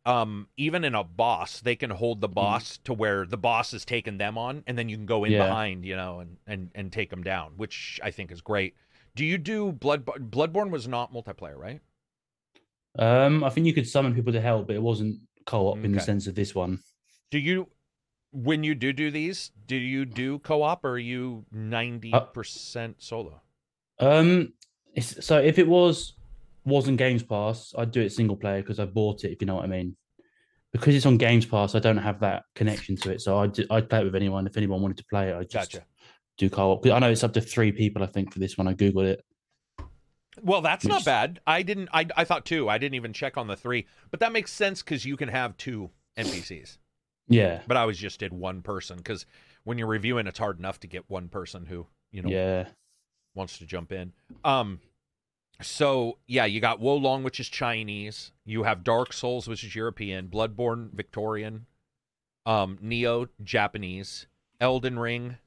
um, 0.06 0.48
even 0.58 0.84
in 0.84 0.96
a 0.96 1.04
boss, 1.04 1.62
they 1.62 1.76
can 1.76 1.92
hold 1.92 2.22
the 2.22 2.28
boss 2.28 2.80
to 2.80 2.94
where 2.94 3.26
the 3.26 3.38
boss 3.38 3.74
is 3.74 3.86
taking 3.86 4.18
them 4.18 4.38
on, 4.38 4.64
and 4.66 4.78
then 4.78 4.90
you 4.90 4.98
can 4.98 5.06
go 5.06 5.24
in 5.24 5.32
Yeah. 5.32 5.46
behind, 5.46 5.86
you 5.86 5.96
know, 5.96 6.20
and 6.20 6.38
and 6.48 6.72
and 6.74 6.92
take 6.92 7.10
them 7.12 7.24
down, 7.24 7.54
which 7.58 8.00
I 8.04 8.12
think 8.12 8.32
is 8.32 8.42
great. 8.42 8.76
Do 9.16 9.24
you 9.24 9.38
do 9.38 9.72
Blood 9.72 10.06
Bloodborne 10.06 10.72
was 10.72 10.88
not 10.88 11.14
multiplayer, 11.14 11.58
right? 11.58 11.82
Um, 12.98 13.44
I 13.44 13.50
think 13.50 13.68
you 13.68 13.74
could 13.74 13.88
summon 13.88 14.14
people 14.14 14.34
to 14.34 14.42
help, 14.42 14.68
but 14.68 14.76
it 14.76 14.82
wasn't 14.82 15.20
co-op 15.46 15.84
in 15.84 15.92
the 15.94 16.00
sense 16.00 16.28
of 16.28 16.36
this 16.36 16.54
one. 16.56 16.80
Do 17.30 17.40
you 17.40 17.70
when 18.32 18.64
you 18.64 18.76
do 18.76 18.94
do 18.94 19.12
these, 19.12 19.52
do 19.68 19.76
you 19.76 20.06
do 20.06 20.40
co-op 20.40 20.84
or 20.84 20.92
are 20.92 20.98
you 20.98 21.46
ninety 21.52 22.14
percent 22.34 23.02
solo? 23.02 23.42
Um, 24.00 24.54
so 25.00 25.38
if 25.38 25.60
it 25.60 25.68
was 25.68 26.14
wasn't 26.66 26.98
Games 26.98 27.24
Pass, 27.24 27.74
I'd 27.78 27.92
do 27.92 28.02
it 28.02 28.12
single 28.12 28.36
player 28.38 28.62
because 28.62 28.80
I 28.80 28.86
bought 28.86 29.24
it. 29.24 29.32
If 29.32 29.42
you 29.42 29.48
know 29.48 29.56
what 29.56 29.66
I 29.66 29.68
mean. 29.68 29.96
Because 30.72 30.96
it's 30.96 31.06
on 31.06 31.18
Games 31.18 31.46
Pass, 31.46 31.76
I 31.76 31.80
don't 31.80 31.98
have 31.98 32.22
that 32.22 32.44
connection 32.56 32.96
to 32.98 33.12
it, 33.12 33.22
so 33.22 33.40
I'd 33.40 33.58
I'd 33.70 33.90
play 33.90 34.02
it 34.02 34.06
with 34.06 34.16
anyone. 34.16 34.48
If 34.48 34.56
anyone 34.56 34.82
wanted 34.82 34.98
to 34.98 35.06
play 35.06 35.30
it, 35.30 35.36
I'd 35.36 35.50
just 35.50 35.74
Gotcha. 35.74 35.86
do 36.38 36.50
co-op. 36.50 36.86
I 36.86 37.00
know 37.00 37.12
it's 37.12 37.24
up 37.26 37.34
to 37.34 37.42
three 37.42 37.72
people. 37.74 38.04
I 38.04 38.06
think 38.06 38.32
for 38.32 38.40
this 38.40 38.58
one, 38.58 38.68
I 38.70 38.74
googled 38.74 39.06
it. 39.06 39.26
Well, 40.42 40.62
that's 40.62 40.86
not 40.86 41.04
bad. 41.04 41.42
I 41.46 41.62
didn't. 41.62 41.90
I 41.92 42.08
I 42.16 42.24
thought 42.24 42.46
two. 42.46 42.70
I 42.70 42.78
didn't 42.78 42.96
even 42.96 43.12
check 43.12 43.36
on 43.36 43.48
the 43.48 43.58
three, 43.58 43.86
but 44.12 44.22
that 44.22 44.32
makes 44.32 44.52
sense 44.52 44.82
because 44.82 45.04
you 45.04 45.18
can 45.18 45.28
have 45.28 45.58
two 45.58 45.90
NPCs. 46.18 46.78
Yeah, 47.28 47.62
But 47.68 47.78
I 47.78 47.82
always 47.82 47.98
just 47.98 48.20
did 48.20 48.34
one 48.34 48.62
person 48.62 48.98
because 48.98 49.26
when 49.64 49.78
you're 49.78 49.88
reviewing, 49.88 50.28
it's 50.28 50.40
hard 50.40 50.60
enough 50.60 50.80
to 50.82 50.88
get 50.88 51.10
one 51.10 51.28
person 51.30 51.66
who 51.66 51.86
you 52.12 52.22
know 52.22 52.30
yeah, 52.30 52.68
wants 53.36 53.58
to 53.60 53.66
jump 53.66 53.92
in. 53.92 54.14
Um, 54.44 54.80
so 55.62 56.18
yeah, 56.28 56.46
you 56.46 56.60
got 56.60 56.80
Wo 56.80 56.96
Long, 56.96 57.24
which 57.24 57.40
is 57.40 57.48
Chinese. 57.50 58.32
You 58.46 58.64
have 58.64 58.84
Dark 58.84 59.14
Souls, 59.14 59.48
which 59.48 59.64
is 59.64 59.76
European. 59.76 60.28
Bloodborne, 60.28 60.92
Victorian. 60.94 61.66
Um, 62.46 62.78
Nioh, 62.84 63.30
Japanese. 63.44 64.28
Elden 64.60 65.00
Ring, 65.00 65.38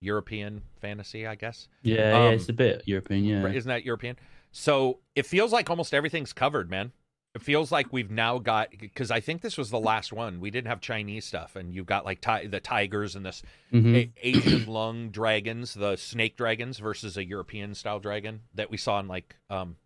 European 0.00 0.62
fantasy, 0.80 1.26
I 1.26 1.36
guess. 1.36 1.68
yeah, 1.82 2.16
Um, 2.16 2.22
yeah. 2.24 2.30
It's 2.30 2.48
a 2.48 2.52
bit 2.52 2.82
European. 2.84 3.24
Yeah, 3.24 3.46
Isn't 3.46 3.68
that 3.68 3.84
European? 3.84 4.16
So 4.50 4.98
it 5.14 5.24
feels 5.24 5.52
like 5.52 5.70
almost 5.70 5.94
everything's 5.94 6.32
covered, 6.32 6.68
man. 6.68 6.92
It 7.34 7.40
feels 7.42 7.72
like 7.72 7.90
we've 7.92 8.10
now 8.10 8.38
got 8.38 8.68
because 8.78 9.10
I 9.10 9.20
think 9.20 9.40
this 9.40 9.56
was 9.56 9.70
the 9.70 9.80
last 9.80 10.12
one. 10.12 10.38
We 10.38 10.50
didn't 10.50 10.68
have 10.68 10.82
Chinese 10.82 11.24
stuff, 11.24 11.56
and 11.56 11.74
you've 11.74 11.86
got 11.86 12.04
like 12.04 12.20
ti- 12.20 12.46
the 12.46 12.60
tigers 12.60 13.16
and 13.16 13.24
this 13.24 13.42
Mhm. 13.72 13.94
a- 13.96 14.12
Asian 14.22 14.66
lung 14.66 15.08
dragons, 15.10 15.72
the 15.72 15.96
snake 15.96 16.36
dragons 16.36 16.78
versus 16.78 17.16
a 17.16 17.24
European 17.24 17.74
style 17.74 18.00
dragon 18.00 18.42
that 18.54 18.70
we 18.70 18.76
saw 18.76 19.00
in 19.00 19.08
like 19.08 19.34
um, 19.48 19.76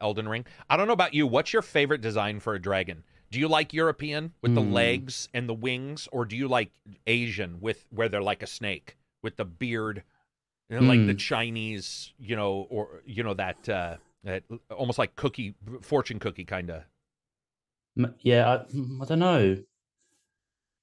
Elden 0.00 0.28
Ring. 0.28 0.44
I 0.68 0.76
don't 0.76 0.86
know 0.86 0.92
about 0.92 1.14
you. 1.14 1.26
What's 1.26 1.54
your 1.54 1.62
favorite 1.62 2.02
design 2.02 2.38
for 2.40 2.54
a 2.54 2.60
dragon? 2.60 3.02
Do 3.30 3.40
you 3.40 3.48
like 3.48 3.72
European 3.72 4.34
with 4.42 4.54
the 4.54 4.62
Hmm. 4.62 4.72
legs 4.72 5.30
and 5.32 5.48
the 5.48 5.54
wings, 5.54 6.06
or 6.12 6.26
do 6.26 6.36
you 6.36 6.48
like 6.48 6.70
Asian 7.06 7.60
with 7.62 7.86
where 7.88 8.10
they're 8.10 8.22
like 8.22 8.42
a 8.42 8.46
snake 8.46 8.96
with 9.22 9.36
the 9.36 9.44
beard, 9.46 10.02
you 10.68 10.78
know, 10.78 10.86
like 10.86 11.06
the 11.06 11.12
Hmm. 11.12 11.18
Chinese, 11.18 12.12
you 12.18 12.36
know, 12.36 12.66
or 12.68 13.02
you 13.06 13.22
know 13.22 13.32
that 13.34 13.66
uh, 13.70 13.96
almost 14.70 14.98
like 14.98 15.16
cookie 15.16 15.54
fortune 15.82 16.18
cookie 16.18 16.44
kind 16.44 16.70
of. 16.70 16.82
Yeah. 18.22 18.50
I, 18.50 18.56
mm, 18.72 19.02
I 19.02 19.04
don't 19.06 19.18
know. 19.18 19.56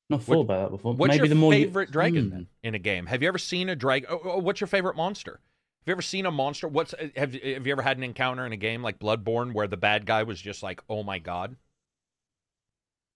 Not 0.10 0.24
thought 0.24 0.42
about 0.42 0.64
that 0.64 0.70
before. 0.72 0.94
What's 0.94 1.10
Maybe 1.12 1.20
your 1.20 1.28
the 1.30 1.36
more 1.36 1.54
you- 1.54 1.66
favorite 1.66 1.92
dragon 1.92 2.26
Hmm. 2.26 2.30
then 2.32 2.48
in 2.64 2.76
a 2.76 2.80
game? 2.80 3.06
Have 3.06 3.22
you 3.22 3.28
ever 3.30 3.38
seen 3.38 3.70
a 3.70 3.76
dragon? 3.76 4.10
Oh, 4.12 4.20
oh, 4.26 4.38
what's 4.40 4.60
your 4.60 4.68
favorite 4.68 4.96
monster? 4.98 5.40
Have 5.42 5.88
you 5.88 5.92
ever 5.94 6.02
seen 6.02 6.26
a 6.26 6.32
monster? 6.32 6.68
What's 6.68 6.94
have 7.16 7.34
have 7.34 7.66
you 7.66 7.72
ever 7.72 7.82
had 7.82 7.98
an 7.98 8.04
encounter 8.04 8.46
in 8.46 8.52
a 8.52 8.58
game 8.58 8.84
like 8.84 9.00
Bloodborne 9.00 9.54
where 9.54 9.68
the 9.68 9.78
bad 9.78 10.06
guy 10.06 10.24
was 10.24 10.40
just 10.42 10.62
like, 10.62 10.82
oh 10.90 11.02
my 11.04 11.18
god? 11.18 11.56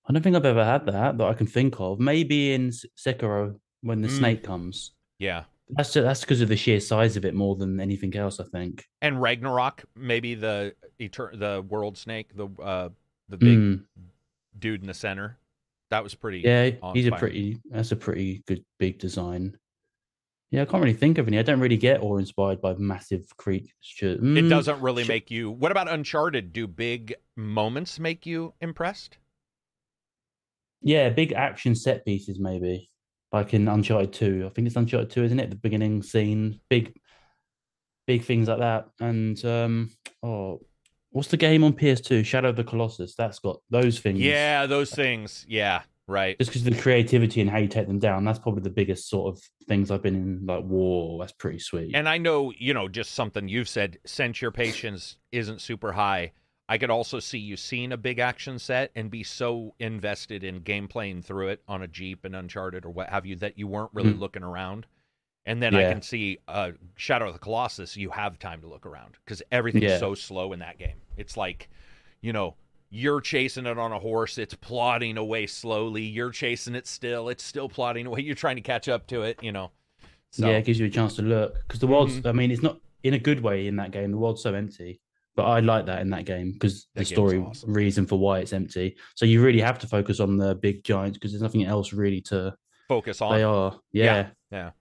I 0.07 0.13
don't 0.13 0.21
think 0.21 0.35
I've 0.35 0.45
ever 0.45 0.63
had 0.65 0.85
that 0.87 1.17
that 1.17 1.27
I 1.27 1.33
can 1.33 1.47
think 1.47 1.79
of. 1.79 1.99
Maybe 1.99 2.53
in 2.53 2.69
Sekiro 2.69 3.59
when 3.81 4.01
the 4.01 4.07
Mm. 4.07 4.17
snake 4.17 4.43
comes. 4.43 4.91
Yeah. 5.19 5.45
That's 5.69 5.91
ju- 5.93 6.01
that's 6.03 6.21
because 6.21 6.41
of 6.41 6.47
the 6.49 6.55
sheer 6.55 6.79
size 6.79 7.17
of 7.17 7.25
it 7.25 7.33
more 7.33 7.55
than 7.55 7.79
anything 7.79 8.15
else. 8.15 8.39
I 8.39 8.43
think. 8.43 8.85
And 9.01 9.21
Ragnarok, 9.21 9.83
maybe 9.95 10.35
the 10.35 10.75
etern- 10.99 11.39
the 11.39 11.63
world 11.67 11.97
snake, 11.97 12.35
the 12.35 12.47
uh 12.61 12.89
the 13.29 13.37
big 13.37 13.57
Mm, 13.57 13.83
dude 14.59 14.81
in 14.81 14.87
the 14.87 14.93
center. 14.93 15.37
That 15.89 16.03
was 16.03 16.13
pretty. 16.15 16.39
yeah, 16.39 16.71
he's 16.93 17.07
a 17.07 17.11
pretty. 17.11 17.59
That's 17.71 17.91
a 17.91 17.95
pretty 17.95 18.43
good 18.47 18.63
big 18.79 18.99
design. 18.99 19.57
Yeah, 20.51 20.61
I 20.61 20.65
can't 20.65 20.83
really 20.83 20.93
think 20.95 21.17
of 21.17 21.27
any. 21.27 21.39
I 21.39 21.41
don't 21.41 21.59
really 21.59 21.77
get 21.77 22.01
awe 22.01 22.17
inspired 22.17 22.61
by 22.61 22.75
massive 22.75 23.25
creatures. 23.37 23.73
It 24.01 24.21
Mm, 24.21 24.47
doesn't 24.49 24.79
really 24.81 25.03
sh- 25.03 25.07
make 25.07 25.31
you. 25.31 25.49
What 25.51 25.71
about 25.71 25.89
Uncharted? 25.91 26.53
Do 26.53 26.67
big 26.67 27.15
moments 27.35 27.99
make 27.99 28.25
you 28.27 28.53
impressed? 28.61 29.17
Yeah, 30.81 31.09
big 31.09 31.33
action 31.33 31.73
set 31.75 32.05
pieces 32.05 32.39
maybe, 32.39 32.89
like 33.31 33.53
in 33.53 33.67
Uncharted 33.67 34.13
Two. 34.13 34.43
I 34.45 34.49
think 34.49 34.67
it's 34.67 34.75
Uncharted 34.75 35.09
Two, 35.09 35.23
isn't 35.23 35.39
it? 35.39 35.49
The 35.49 35.55
beginning 35.55 36.03
scene, 36.03 36.59
big, 36.69 36.95
big 38.07 38.23
things 38.23 38.47
like 38.47 38.59
that. 38.59 38.87
And 38.99 39.43
um, 39.45 39.91
oh, 40.23 40.61
what's 41.11 41.29
the 41.29 41.37
game 41.37 41.63
on 41.63 41.73
PS2? 41.73 42.25
Shadow 42.25 42.49
of 42.49 42.55
the 42.55 42.63
Colossus. 42.63 43.15
That's 43.15 43.39
got 43.39 43.61
those 43.69 43.99
things. 43.99 44.19
Yeah, 44.19 44.65
those 44.65 44.91
things. 44.91 45.45
Yeah, 45.47 45.83
right. 46.07 46.37
just 46.37 46.51
because 46.51 46.67
of 46.67 46.73
the 46.73 46.81
creativity 46.81 47.41
and 47.41 47.49
how 47.49 47.57
you 47.57 47.67
take 47.67 47.87
them 47.87 47.99
down. 47.99 48.25
That's 48.25 48.39
probably 48.39 48.61
the 48.61 48.69
biggest 48.69 49.09
sort 49.09 49.33
of 49.33 49.41
things 49.67 49.91
I've 49.91 50.03
been 50.03 50.15
in. 50.15 50.45
Like, 50.45 50.65
whoa, 50.65 51.17
that's 51.19 51.31
pretty 51.33 51.59
sweet. 51.59 51.95
And 51.95 52.07
I 52.09 52.17
know, 52.17 52.51
you 52.57 52.73
know, 52.73 52.87
just 52.87 53.13
something 53.13 53.47
you've 53.47 53.69
said, 53.69 53.97
since 54.05 54.41
your 54.41 54.51
patience 54.51 55.17
isn't 55.31 55.61
super 55.61 55.93
high, 55.93 56.33
I 56.67 56.77
could 56.79 56.89
also 56.89 57.19
see 57.19 57.37
you 57.37 57.57
seeing 57.57 57.91
a 57.91 57.97
big 57.97 58.17
action 58.19 58.57
set 58.57 58.91
and 58.95 59.11
be 59.11 59.23
so 59.23 59.75
invested 59.79 60.43
in 60.43 60.61
gameplaying 60.61 61.23
through 61.23 61.49
it 61.49 61.61
on 61.67 61.83
a 61.83 61.87
Jeep 61.87 62.25
and 62.25 62.35
Uncharted 62.35 62.85
or 62.85 62.89
what 62.89 63.09
have 63.09 63.25
you 63.25 63.35
that 63.37 63.57
you 63.57 63.67
weren't 63.67 63.91
really 63.93 64.13
Mhm. 64.13 64.19
looking 64.19 64.43
around. 64.43 64.87
And 65.45 65.61
then 65.61 65.75
I 65.75 65.83
can 65.91 66.01
see 66.01 66.39
uh, 66.47 66.71
Shadow 66.95 67.27
of 67.27 67.33
the 67.33 67.39
Colossus, 67.39 67.95
you 67.95 68.09
have 68.09 68.39
time 68.39 68.61
to 68.61 68.67
look 68.67 68.87
around 68.87 69.15
because 69.23 69.43
everything's 69.51 69.83
Yeah. 69.83 69.97
so 69.99 70.15
slow 70.15 70.53
in 70.53 70.59
that 70.59 70.79
game. 70.79 71.01
It's 71.17 71.37
like, 71.37 71.69
you 72.21 72.33
know, 72.33 72.55
you're 72.89 73.21
chasing 73.21 73.67
it 73.67 73.77
on 73.77 73.91
a 73.91 73.99
horse, 73.99 74.39
it's 74.39 74.55
plodding 74.55 75.17
away 75.17 75.45
slowly. 75.45 76.01
You're 76.03 76.31
chasing 76.31 76.73
it 76.73 76.87
still, 76.87 77.29
it's 77.29 77.43
still 77.43 77.69
plodding 77.69 78.07
away. 78.07 78.21
You're 78.25 78.33
trying 78.35 78.55
to 78.55 78.61
catch 78.63 78.89
up 78.89 79.05
to 79.07 79.21
it, 79.21 79.37
you 79.43 79.51
know. 79.51 79.71
So, 80.31 80.49
Yeah, 80.49 80.57
it 80.57 80.65
gives 80.65 80.79
you 80.79 80.87
a 80.87 80.89
chance 80.89 81.15
to 81.17 81.21
look 81.21 81.53
because 81.67 81.79
the 81.79 81.87
world's. 81.87 82.21
Mhm. 82.21 82.25
I 82.27 82.31
mean, 82.31 82.49
it's 82.49 82.63
not 82.63 82.79
in 83.03 83.13
a 83.13 83.19
good 83.19 83.41
way 83.41 83.67
in 83.67 83.75
that 83.75 83.91
game. 83.91 84.09
The 84.11 84.17
world's 84.17 84.41
so 84.41 84.53
empty, 84.55 84.99
but 85.35 85.43
I 85.43 85.59
like 85.59 85.85
that 85.87 86.01
in 86.01 86.09
that 86.11 86.25
game 86.25 86.51
because 86.53 86.87
the 86.95 87.03
story 87.05 87.39
awesome. 87.39 87.73
reason 87.73 88.05
for 88.05 88.17
why 88.17 88.39
it's 88.39 88.53
empty. 88.53 88.95
So 89.15 89.25
you 89.25 89.43
really 89.43 89.61
have 89.61 89.79
to 89.79 89.87
focus 89.87 90.19
on 90.19 90.37
the 90.37 90.55
big 90.55 90.83
giants 90.83 91.17
because 91.17 91.31
there's 91.31 91.41
nothing 91.41 91.65
else 91.65 91.91
really 91.93 92.21
to. 92.21 92.55
focus 92.87 93.21
on. 93.21 93.35
They 93.35 93.43
are, 93.43 93.79
Yeah. 93.91 94.29
yeah, 94.51 94.71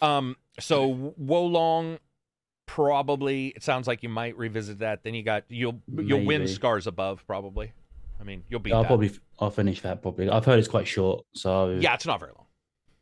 Um, 0.00 0.36
so 0.60 1.12
Wo 1.16 1.44
Long, 1.46 1.98
probably. 2.66 3.48
It 3.48 3.62
sounds 3.62 3.86
like 3.86 4.02
you 4.02 4.08
might 4.08 4.36
revisit 4.36 4.78
that. 4.78 5.02
Then 5.02 5.14
you 5.14 5.22
got 5.22 5.44
you'll 5.48 5.80
you'll 5.88 6.24
win 6.24 6.46
scars 6.48 6.86
above 6.86 7.24
probably. 7.26 7.72
I 8.20 8.24
mean, 8.24 8.44
you'll 8.48 8.60
beat 8.60 8.72
I'll 8.72 8.82
that. 8.82 8.86
probably 8.88 9.10
I'll 9.40 9.50
finish 9.50 9.80
that 9.82 10.00
probably. 10.02 10.30
I've 10.30 10.44
heard 10.44 10.58
it's 10.58 10.68
quite 10.68 10.86
short, 10.86 11.24
so 11.34 11.70
Yeah, 11.80 11.94
it's 11.94 12.06
not 12.06 12.20
very 12.20 12.32
long. 12.36 12.46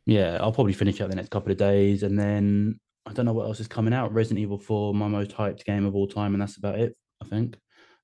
yeah, 0.05 0.37
I'll 0.41 0.51
probably 0.51 0.73
finish 0.73 0.97
that 0.97 1.09
the 1.09 1.15
next 1.15 1.29
couple 1.29 1.51
of 1.51 1.57
days, 1.57 2.01
and 2.03 2.17
then 2.19 2.79
I 3.05 3.13
don't 3.13 3.25
know 3.25 3.33
what 3.33 3.47
else 3.47 3.59
is 3.59 3.67
coming 3.67 3.93
out. 3.93 4.13
Resident 4.13 4.39
Evil 4.39 4.57
Four, 4.59 4.93
my 4.93 5.07
most 5.07 5.31
hyped 5.31 5.65
game 5.65 5.85
of 5.85 5.95
all 5.95 6.07
time, 6.07 6.33
and 6.33 6.41
that's 6.41 6.57
about 6.57 6.79
it. 6.79 6.95
I 7.21 7.25
think 7.25 7.57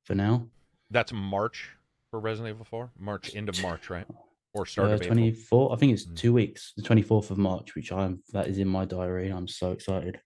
for 0.04 0.16
now. 0.16 0.48
That's 0.90 1.12
March 1.14 1.70
for 2.12 2.20
Resident 2.20 2.56
Evil 2.56 2.66
4. 2.66 2.92
March 2.98 3.36
end 3.36 3.50
of 3.50 3.62
March, 3.62 3.90
right? 3.90 4.06
Or 4.54 4.66
start 4.66 4.90
Uh, 4.90 4.94
of 4.94 5.02
April. 5.02 5.16
24 5.16 5.74
i 5.74 5.76
think 5.76 5.94
it's 5.94 6.06
Mm. 6.06 6.16
two 6.16 6.34
weeks 6.34 6.74
the 6.76 6.82
24th 6.82 7.30
of 7.30 7.38
march 7.38 7.76
which 7.76 7.92
i'm 7.92 8.24
that 8.32 8.48
is 8.48 8.58
in 8.58 8.68
my 8.68 8.86
diary 8.86 9.30
i'm 9.30 9.48
so 9.48 9.72
excited 9.72 10.20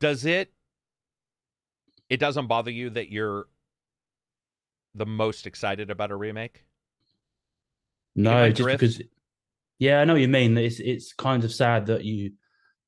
Does 0.00 0.24
it? 0.24 0.52
It 2.08 2.18
doesn't 2.18 2.48
bother 2.48 2.70
you 2.72 2.90
that 2.90 3.10
you're 3.10 3.46
the 4.94 5.06
most 5.06 5.46
excited 5.46 5.90
about 5.90 6.10
a 6.10 6.16
remake. 6.16 6.64
no 8.16 8.48
just 8.48 8.56
drift? 8.62 8.80
because 8.80 9.02
yeah 9.78 10.00
i 10.00 10.04
know 10.04 10.14
what 10.14 10.22
you 10.22 10.26
mean 10.28 10.56
it's 10.58 10.80
it's 10.80 11.12
kind 11.12 11.44
of 11.44 11.52
sad 11.52 11.86
that 11.86 12.04
you 12.04 12.32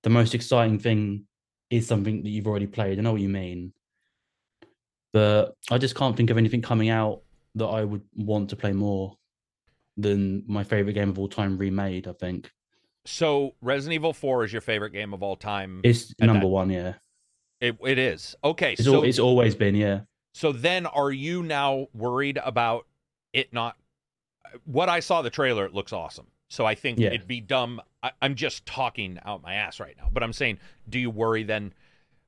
the 0.03 0.11
most 0.11 0.35
exciting 0.35 0.79
thing 0.79 1.27
is 1.71 1.87
something 1.87 2.23
that 2.23 2.29
you've 2.29 2.47
already 2.47 2.67
played 2.67 2.99
i 2.99 3.03
know 3.03 3.13
what 3.13 3.21
you 3.21 3.29
mean 3.29 3.73
but 5.13 5.55
i 5.71 5.79
just 5.79 5.95
can't 5.95 6.17
think 6.17 6.31
of 6.31 6.39
anything 6.39 6.63
coming 6.63 6.89
out 6.89 7.23
that 7.55 7.67
i 7.67 7.85
would 7.85 8.03
want 8.17 8.51
to 8.51 8.57
play 8.57 8.73
more 8.73 9.17
than 9.97 10.43
my 10.47 10.65
favorite 10.65 10.95
game 10.95 11.11
of 11.11 11.19
all 11.19 11.29
time 11.29 11.57
remade 11.59 12.07
i 12.09 12.13
think 12.13 12.51
So 13.05 13.55
Resident 13.61 13.95
Evil 13.95 14.13
4 14.13 14.45
is 14.45 14.53
your 14.53 14.63
favorite 14.63 14.93
game 14.93 15.13
of 15.13 15.23
all 15.23 15.37
time. 15.37 15.81
it's 15.85 16.15
number 16.21 16.41
that- 16.41 16.47
one 16.47 16.71
yeah 16.71 16.95
It, 17.61 17.77
it 17.87 17.99
is. 17.99 18.35
Okay, 18.43 18.73
it's, 18.73 18.85
so 18.85 18.95
al- 18.97 19.03
it's 19.05 19.19
always 19.19 19.55
been 19.55 19.75
yeah 19.75 20.01
So 20.35 20.51
then 20.53 20.87
are 20.87 21.11
you 21.13 21.43
now 21.43 21.89
worried 21.95 22.39
about 22.43 22.87
it 23.33 23.53
not 23.53 23.77
what 24.65 24.89
I 24.89 25.01
saw 25.01 25.23
the 25.23 25.31
trailer 25.31 25.65
it 25.67 25.73
looks 25.75 25.93
awesome. 25.93 26.27
So 26.49 26.65
I 26.67 26.75
think 26.75 26.99
Yeah. 26.99 27.09
it'd 27.09 27.27
be 27.29 27.41
dumb 27.41 27.81
I, 28.03 28.13
I'm 28.21 28.35
just 28.35 28.67
talking 28.67 29.19
out 29.25 29.43
my 29.43 29.55
ass 29.55 29.81
right 29.81 29.97
now. 29.97 30.09
But 30.13 30.23
I'm 30.23 30.33
saying 30.33 30.59
do 30.89 30.99
you 30.99 31.11
worry 31.11 31.43
then 31.43 31.73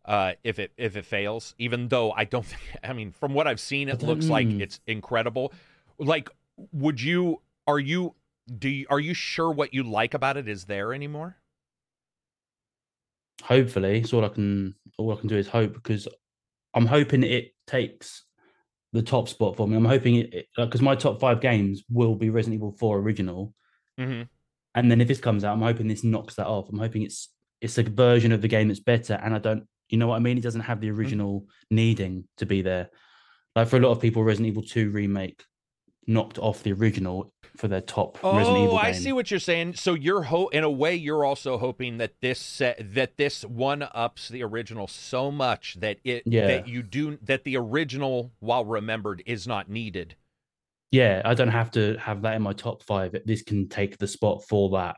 uh, 0.05 0.35
if 0.45 0.59
it 0.59 0.73
if 0.77 0.97
it 0.97 1.05
fails 1.05 1.55
even 1.59 1.89
though 1.89 2.13
I 2.13 2.25
don't 2.25 2.45
think 2.45 2.63
I 2.85 2.93
mean 2.93 3.13
from 3.13 3.35
what 3.35 3.47
I've 3.47 3.61
seen 3.61 3.89
it 3.89 4.03
looks 4.03 4.29
like 4.31 4.49
it's 4.61 4.81
incredible. 4.87 5.53
Like 5.99 6.31
would 6.73 7.01
you 7.01 7.41
are 7.67 7.79
you 7.79 8.15
do 8.59 8.69
you, 8.69 8.87
are 8.91 9.01
you 9.01 9.15
sure 9.15 9.51
what 9.51 9.73
you 9.73 9.83
like 9.83 10.15
about 10.15 10.37
it 10.37 10.49
is 10.49 10.65
there 10.65 10.93
anymore? 10.93 11.37
hopefully 13.43 13.99
it's 13.99 14.13
all 14.13 14.25
i 14.25 14.29
can 14.29 14.73
all 14.97 15.13
i 15.13 15.17
can 15.17 15.29
do 15.29 15.37
is 15.37 15.49
hope 15.49 15.75
because 15.75 16.07
i'm 16.73 16.87
hoping 16.87 17.25
it 17.25 17.53
takes 17.67 18.25
the 18.95 19.03
top 19.03 19.29
spot 19.29 19.57
for 19.57 19.67
me. 19.67 19.77
I'm 19.77 19.85
hoping 19.85 20.15
it 20.15 20.47
because 20.57 20.81
my 20.81 20.95
top 20.95 21.21
five 21.21 21.41
games 21.41 21.83
will 21.91 22.15
be 22.15 22.31
Resident 22.31 22.55
Evil 22.55 22.73
4 22.79 22.99
original, 22.99 23.53
hmm 23.99 24.23
and 24.75 24.91
then 24.91 25.01
if 25.01 25.09
this 25.09 25.21
comes 25.21 25.45
out, 25.45 25.55
I'm 25.55 25.63
hoping 25.63 25.89
this 25.89 26.05
knocks 26.05 26.35
that 26.37 26.47
off. 26.47 26.69
I'm 26.71 26.79
hoping 26.79 27.03
it's 27.03 27.29
it's 27.61 27.79
a 27.79 27.83
version 27.83 28.33
of 28.33 28.43
the 28.43 28.49
game 28.49 28.69
that's 28.69 28.81
better, 28.81 29.15
and 29.15 29.35
I 29.35 29.39
don't, 29.39 29.65
you 29.89 29.97
know 29.99 30.09
what 30.09 30.17
I 30.17 30.19
mean? 30.21 30.37
It 30.39 30.43
doesn't 30.43 30.63
have 30.63 30.79
Mm-hmm. 30.79 30.87
the 30.87 30.91
original 31.03 31.47
needing 31.71 32.25
to 32.39 32.47
be 32.47 32.63
there. 32.63 32.91
Like 33.57 33.69
for 33.69 33.77
a 33.77 33.81
lot 33.81 33.91
of 33.93 34.01
people, 34.01 34.23
Resident 34.25 34.49
Evil 34.49 34.63
2 34.65 34.91
remake 34.91 35.43
knocked 36.07 36.39
off 36.39 36.63
the 36.63 36.73
original 36.73 37.33
for 37.57 37.67
their 37.69 37.81
top 37.81 38.17
Resident 38.23 38.49
Oh, 38.59 38.65
Evil 38.65 38.77
game. 38.77 38.85
I 38.87 38.93
see 38.93 39.13
what 39.13 39.31
you're 39.31 39.41
saying. 39.41 39.75
So 39.75 39.95
you're 39.95 40.25
ho- 40.25 40.49
in 40.49 40.65
a 40.65 40.71
way 40.71 40.95
you're 40.97 41.25
also 41.25 41.57
hoping 41.57 41.97
that 41.99 42.13
this 42.21 42.39
set 42.41 42.93
that 42.95 43.17
this 43.17 43.43
one 43.45 43.83
ups 43.95 44.29
the 44.29 44.43
original 44.43 44.87
so 44.87 45.31
much 45.31 45.77
that 45.81 45.99
it 46.05 46.25
Yeah. 46.27 46.47
that 46.49 46.69
you 46.69 46.83
do 46.83 47.17
that 47.23 47.45
the 47.45 47.57
original 47.57 48.33
while 48.41 48.65
remembered 48.67 49.23
is 49.25 49.47
not 49.47 49.71
needed. 49.71 50.17
Yeah, 50.95 51.23
I 51.25 51.35
don't 51.35 51.49
have 51.49 51.71
to 51.73 51.97
have 51.99 52.23
that 52.23 52.35
in 52.37 52.43
my 52.43 52.53
top 52.53 52.83
five. 52.85 53.15
This 53.25 53.43
can 53.43 53.69
take 53.69 53.99
the 53.99 54.07
spot 54.07 54.45
for 54.49 54.71
that. 54.71 54.97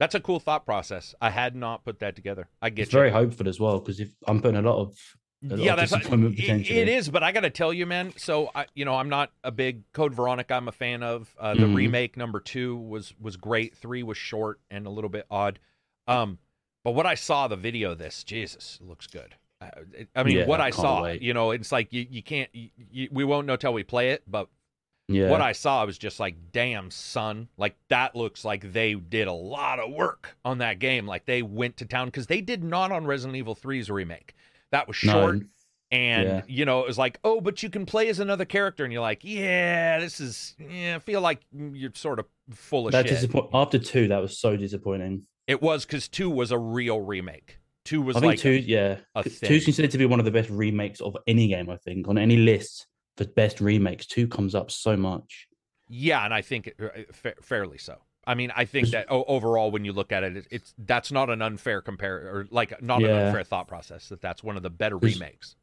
That's 0.00 0.14
a 0.14 0.20
cool 0.20 0.40
thought 0.40 0.64
process. 0.64 1.14
I 1.20 1.30
had 1.30 1.54
not 1.54 1.84
put 1.84 1.98
that 2.00 2.16
together. 2.16 2.48
I 2.62 2.70
get 2.70 2.84
It's 2.84 2.92
you. 2.92 2.98
very 2.98 3.10
hopeful 3.10 3.46
as 3.48 3.60
well 3.60 3.78
because 3.78 4.00
if 4.00 4.10
I'm 4.26 4.40
putting 4.40 4.56
a 4.56 4.62
lot 4.62 4.78
of 4.80 4.96
a 5.44 5.48
lot 5.56 5.58
yeah, 5.58 5.72
of 5.72 5.78
that's 5.80 5.92
it, 5.92 6.02
potentially. 6.36 6.78
it 6.78 6.88
is. 6.88 7.10
But 7.10 7.22
I 7.22 7.30
got 7.30 7.40
to 7.42 7.50
tell 7.50 7.72
you, 7.74 7.84
man. 7.84 8.14
So 8.16 8.50
I, 8.54 8.64
you 8.74 8.86
know, 8.86 8.94
I'm 8.94 9.10
not 9.10 9.30
a 9.44 9.52
big 9.52 9.82
Code 9.92 10.14
Veronica. 10.14 10.54
I'm 10.54 10.68
a 10.68 10.72
fan 10.72 11.02
of 11.02 11.34
uh, 11.38 11.52
the 11.54 11.66
Mhm. 11.66 11.74
remake. 11.74 12.16
Number 12.16 12.40
two 12.40 12.76
was 12.78 13.12
was 13.20 13.36
great. 13.36 13.76
Three 13.76 14.02
was 14.02 14.16
short 14.16 14.60
and 14.70 14.86
a 14.86 14.90
little 14.90 15.10
bit 15.10 15.26
odd. 15.30 15.58
Um, 16.08 16.38
but 16.84 16.92
what 16.92 17.04
I 17.04 17.14
saw 17.14 17.48
the 17.48 17.56
video 17.56 17.92
of 17.92 17.98
this, 17.98 18.24
Jesus, 18.24 18.78
it 18.80 18.86
looks 18.88 19.06
good. 19.06 19.34
It- 19.92 20.08
I 20.16 20.22
mean, 20.22 20.38
Yeah, 20.38 20.46
what 20.46 20.60
I 20.62 20.70
can't 20.70 20.80
saw, 20.80 21.02
wait. 21.02 21.20
you 21.22 21.34
know, 21.34 21.50
it's 21.50 21.70
like 21.72 21.92
you, 21.92 22.06
you 22.10 22.22
can't, 22.22 22.48
you, 22.54 22.68
you, 22.90 23.08
we 23.12 23.24
won't 23.24 23.46
know 23.46 23.56
till 23.56 23.72
we 23.74 23.82
play 23.82 24.10
it. 24.10 24.22
But 24.26 24.48
Yeah, 25.08 25.28
what 25.30 25.42
I 25.42 25.52
saw 25.52 25.84
was 25.84 25.98
just 25.98 26.18
like, 26.18 26.34
damn, 26.52 26.90
son, 26.90 27.48
like 27.58 27.76
that 27.88 28.16
looks 28.16 28.44
like 28.44 28.72
they 28.72 28.94
did 28.94 29.28
a 29.28 29.32
lot 29.32 29.78
of 29.78 29.92
work 29.92 30.36
on 30.44 30.58
that 30.58 30.78
game. 30.78 31.06
Like 31.06 31.26
they 31.26 31.42
went 31.42 31.76
to 31.78 31.84
town 31.86 32.06
because 32.08 32.26
they 32.26 32.40
did 32.40 32.64
not 32.64 32.90
on 32.90 33.04
Resident 33.06 33.36
Evil 33.36 33.54
3's 33.54 33.90
remake. 33.90 34.34
That 34.70 34.88
was 34.88 34.96
short. 34.96 35.40
And 35.90 36.28
Yeah. 36.28 36.42
you 36.48 36.64
know, 36.64 36.80
it 36.80 36.86
was 36.86 36.96
like, 36.98 37.18
oh, 37.22 37.40
but 37.42 37.62
you 37.62 37.68
can 37.68 37.84
play 37.86 38.08
as 38.08 38.18
another 38.18 38.44
character, 38.46 38.82
and 38.82 38.92
you're 38.92 39.02
like, 39.02 39.20
yeah, 39.22 40.00
this 40.00 40.20
is, 40.20 40.56
yeah, 40.58 40.96
I 40.96 40.98
feel 41.00 41.20
like 41.20 41.40
you're 41.52 41.92
sort 41.94 42.18
of 42.18 42.24
full 42.50 42.86
of 42.86 42.92
that 42.92 43.06
shit. 43.06 43.14
disappoint 43.16 43.50
after 43.52 43.78
two. 43.78 44.08
That 44.08 44.22
was 44.22 44.38
so 44.38 44.56
disappointing. 44.56 45.24
it 45.46 45.60
was 45.60 45.84
because 45.84 46.08
two 46.08 46.30
was 46.30 46.50
a 46.50 46.58
real 46.58 47.00
remake. 47.02 47.58
Two 47.84 48.00
was 48.00 48.16
I 48.16 48.20
think 48.20 48.30
like, 48.30 48.38
two, 48.38 48.52
yeah, 48.52 49.00
a 49.14 49.22
two's 49.22 49.64
considered 49.66 49.90
to 49.90 49.98
be 49.98 50.06
one 50.06 50.18
of 50.18 50.24
the 50.24 50.30
best 50.30 50.48
remakes 50.48 51.02
of 51.02 51.14
any 51.26 51.48
game. 51.48 51.68
I 51.68 51.76
think 51.76 52.08
on 52.08 52.16
any 52.16 52.38
list 52.38 52.86
for 53.16 53.24
best 53.24 53.60
remakes, 53.60 54.06
two 54.06 54.26
comes 54.26 54.54
up 54.54 54.70
so 54.70 54.96
much. 54.96 55.46
yeah, 55.88 56.24
and 56.24 56.32
I 56.34 56.42
think 56.42 56.68
it, 56.68 56.76
uh, 56.80 57.12
fa- 57.12 57.34
fairly 57.42 57.78
so. 57.78 57.98
I 58.26 58.34
mean, 58.34 58.50
I 58.56 58.64
think 58.64 58.88
that 58.88 59.06
overall, 59.10 59.70
when 59.70 59.84
you 59.84 59.92
look 59.92 60.10
at 60.10 60.24
it, 60.24 60.36
it, 60.36 60.46
it's 60.50 60.74
that's 60.78 61.12
not 61.12 61.28
an 61.28 61.42
unfair 61.42 61.82
compare 61.82 62.16
or 62.16 62.46
like 62.50 62.80
not 62.82 63.02
an 63.02 63.10
unfair 63.10 63.44
thought 63.44 63.68
process. 63.68 64.08
That 64.08 64.22
that's 64.22 64.42
one 64.42 64.56
of 64.56 64.62
the 64.62 64.70
better 64.70 64.96
remakes. 64.96 65.56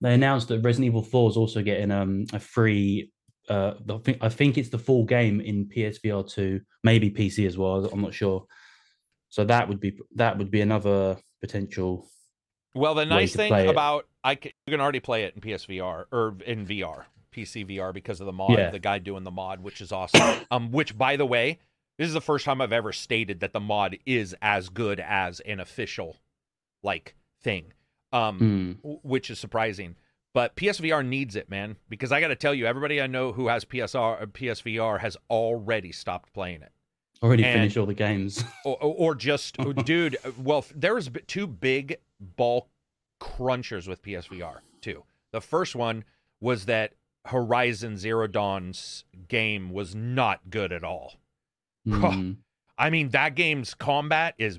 They 0.00 0.14
announced 0.14 0.48
that 0.48 0.60
Resident 0.60 0.86
Evil 0.86 1.02
Four 1.02 1.30
is 1.30 1.36
also 1.36 1.62
getting 1.62 1.90
um 1.90 2.26
a 2.32 2.38
free. 2.38 3.10
Uh, 3.48 3.74
I 3.90 3.98
think 3.98 4.18
I 4.20 4.28
think 4.28 4.58
it's 4.58 4.68
the 4.68 4.78
full 4.78 5.04
game 5.04 5.40
in 5.40 5.66
PSVR 5.66 6.30
two, 6.30 6.60
maybe 6.84 7.10
PC 7.10 7.46
as 7.46 7.58
well. 7.58 7.84
I'm 7.86 8.00
not 8.00 8.14
sure. 8.14 8.46
So 9.30 9.44
that 9.44 9.68
would 9.68 9.80
be 9.80 9.98
that 10.14 10.38
would 10.38 10.52
be 10.52 10.60
another 10.60 11.16
potential. 11.40 12.08
Well, 12.76 12.94
the 12.94 13.06
nice 13.06 13.34
thing 13.34 13.68
about 13.68 14.06
I 14.24 14.34
can, 14.36 14.52
you 14.66 14.72
can 14.72 14.80
already 14.80 15.00
play 15.00 15.24
it 15.24 15.34
in 15.34 15.40
PSVR 15.42 16.06
or 16.10 16.34
in 16.46 16.66
VR, 16.66 17.04
PC 17.32 17.68
VR 17.68 17.92
because 17.92 18.20
of 18.20 18.26
the 18.26 18.32
mod, 18.32 18.58
Yeah. 18.58 18.70
the 18.70 18.78
guy 18.78 18.98
doing 18.98 19.22
the 19.22 19.30
mod, 19.30 19.60
which 19.62 19.80
is 19.80 19.92
awesome. 19.92 20.44
um, 20.50 20.72
which 20.72 20.96
by 20.96 21.16
the 21.16 21.26
way, 21.26 21.58
this 21.98 22.08
is 22.08 22.14
the 22.14 22.20
first 22.20 22.44
time 22.44 22.60
I've 22.60 22.72
ever 22.72 22.92
stated 22.92 23.40
that 23.40 23.52
the 23.52 23.60
mod 23.60 23.98
is 24.06 24.34
as 24.42 24.68
good 24.70 24.98
as 24.98 25.40
an 25.40 25.60
official 25.60 26.16
like 26.82 27.14
thing. 27.42 27.72
Um, 28.12 28.78
w- 28.82 29.00
which 29.02 29.28
is 29.30 29.38
surprising. 29.40 29.96
But 30.34 30.54
PSVR 30.56 31.04
needs 31.06 31.36
it, 31.36 31.48
man, 31.50 31.76
because 31.88 32.10
I 32.12 32.20
got 32.20 32.28
to 32.28 32.36
tell 32.36 32.54
you, 32.54 32.64
everybody 32.66 33.00
I 33.02 33.06
know 33.08 33.32
who 33.32 33.48
has 33.48 33.64
PSR 33.64 34.22
or 34.22 34.26
PSVR 34.26 35.00
has 35.00 35.16
already 35.30 35.92
stopped 35.92 36.32
playing 36.32 36.62
it. 36.62 36.72
Already 37.22 37.44
And- 37.44 37.54
finished 37.60 37.76
all 37.76 37.86
the 37.86 37.94
games. 37.94 38.42
or, 38.64 38.76
or 38.82 38.94
or 39.10 39.14
just 39.14 39.56
dude 39.84 40.16
well 40.38 40.64
there's 40.74 41.08
two 41.26 41.46
big 41.46 41.96
bulk 42.36 42.68
crunchers 43.20 43.88
with 43.88 44.02
psvr 44.02 44.58
too. 44.80 45.04
The 45.32 45.40
first 45.40 45.74
one 45.74 46.04
was 46.40 46.66
that 46.66 46.94
horizon 47.26 47.96
zero 47.96 48.26
dawn's 48.26 49.04
game 49.28 49.70
was 49.70 49.94
not 49.94 50.50
good 50.50 50.72
at 50.72 50.84
all. 50.84 51.14
Hmm. 51.86 52.32
i 52.78 52.88
mean 52.88 53.10
that 53.10 53.34
game's 53.34 53.74
combat 53.74 54.34
is 54.38 54.58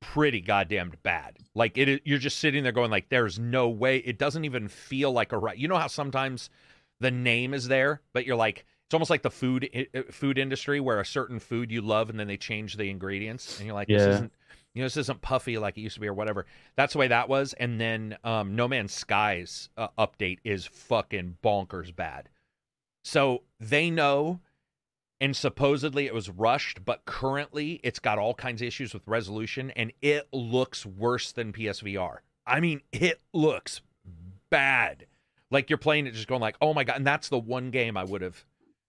pretty 0.00 0.40
goddamn 0.40 0.92
bad. 1.02 1.38
Like 1.54 1.76
it 1.78 2.02
you're 2.04 2.18
just 2.18 2.38
sitting 2.38 2.62
there 2.62 2.72
going 2.72 2.90
like 2.90 3.08
there's 3.08 3.38
no 3.38 3.68
way 3.68 3.98
it 3.98 4.18
doesn't 4.18 4.44
even 4.44 4.68
feel 4.68 5.10
like 5.12 5.32
a 5.32 5.38
right 5.38 5.56
you 5.56 5.66
know 5.66 5.76
how 5.76 5.86
sometimes 5.86 6.50
the 7.00 7.10
name 7.10 7.54
is 7.54 7.68
there 7.68 8.02
but 8.12 8.26
you're 8.26 8.36
like 8.36 8.64
it's 8.86 8.94
almost 8.94 9.10
like 9.10 9.22
the 9.22 9.30
food 9.30 9.68
food 10.10 10.38
industry 10.38 10.80
where 10.80 11.00
a 11.00 11.04
certain 11.04 11.38
food 11.38 11.70
you 11.70 11.80
love 11.80 12.10
and 12.10 12.18
then 12.18 12.26
they 12.26 12.36
change 12.36 12.76
the 12.76 12.90
ingredients 12.90 13.58
and 13.58 13.66
you're 13.66 13.74
like 13.74 13.88
this 13.88 14.02
isn't 14.02 14.32
you 14.74 14.82
know 14.82 14.86
this 14.86 14.96
isn't 14.96 15.22
puffy 15.22 15.58
like 15.58 15.76
it 15.76 15.82
used 15.82 15.94
to 15.94 16.00
be 16.00 16.08
or 16.08 16.14
whatever. 16.14 16.46
That's 16.76 16.92
the 16.92 16.98
way 16.98 17.08
that 17.08 17.28
was. 17.28 17.54
And 17.54 17.80
then 17.80 18.16
um 18.24 18.54
no 18.56 18.68
man's 18.68 18.92
skies 18.92 19.70
uh, 19.76 19.88
update 19.98 20.38
is 20.44 20.66
fucking 20.66 21.38
bonkers 21.42 21.94
bad. 21.94 22.28
So 23.02 23.42
they 23.58 23.90
know 23.90 24.40
and 25.20 25.34
supposedly 25.36 26.06
it 26.06 26.14
was 26.14 26.30
rushed 26.30 26.84
but 26.84 27.04
currently 27.04 27.80
it's 27.82 27.98
got 27.98 28.18
all 28.18 28.34
kinds 28.34 28.62
of 28.62 28.68
issues 28.68 28.94
with 28.94 29.06
resolution 29.06 29.70
and 29.72 29.92
it 30.00 30.28
looks 30.32 30.86
worse 30.86 31.32
than 31.32 31.52
psvr 31.52 32.18
i 32.46 32.60
mean 32.60 32.80
it 32.92 33.20
looks 33.32 33.80
bad. 34.50 35.06
Like 35.50 35.70
you're 35.70 35.78
playing 35.78 36.06
it 36.06 36.14
just 36.14 36.28
going 36.28 36.40
like 36.40 36.56
oh 36.60 36.74
my 36.74 36.84
god 36.84 36.96
and 36.96 37.06
that's 37.06 37.28
the 37.28 37.38
one 37.38 37.70
game 37.70 37.96
i 37.96 38.04
would 38.04 38.22
have 38.22 38.44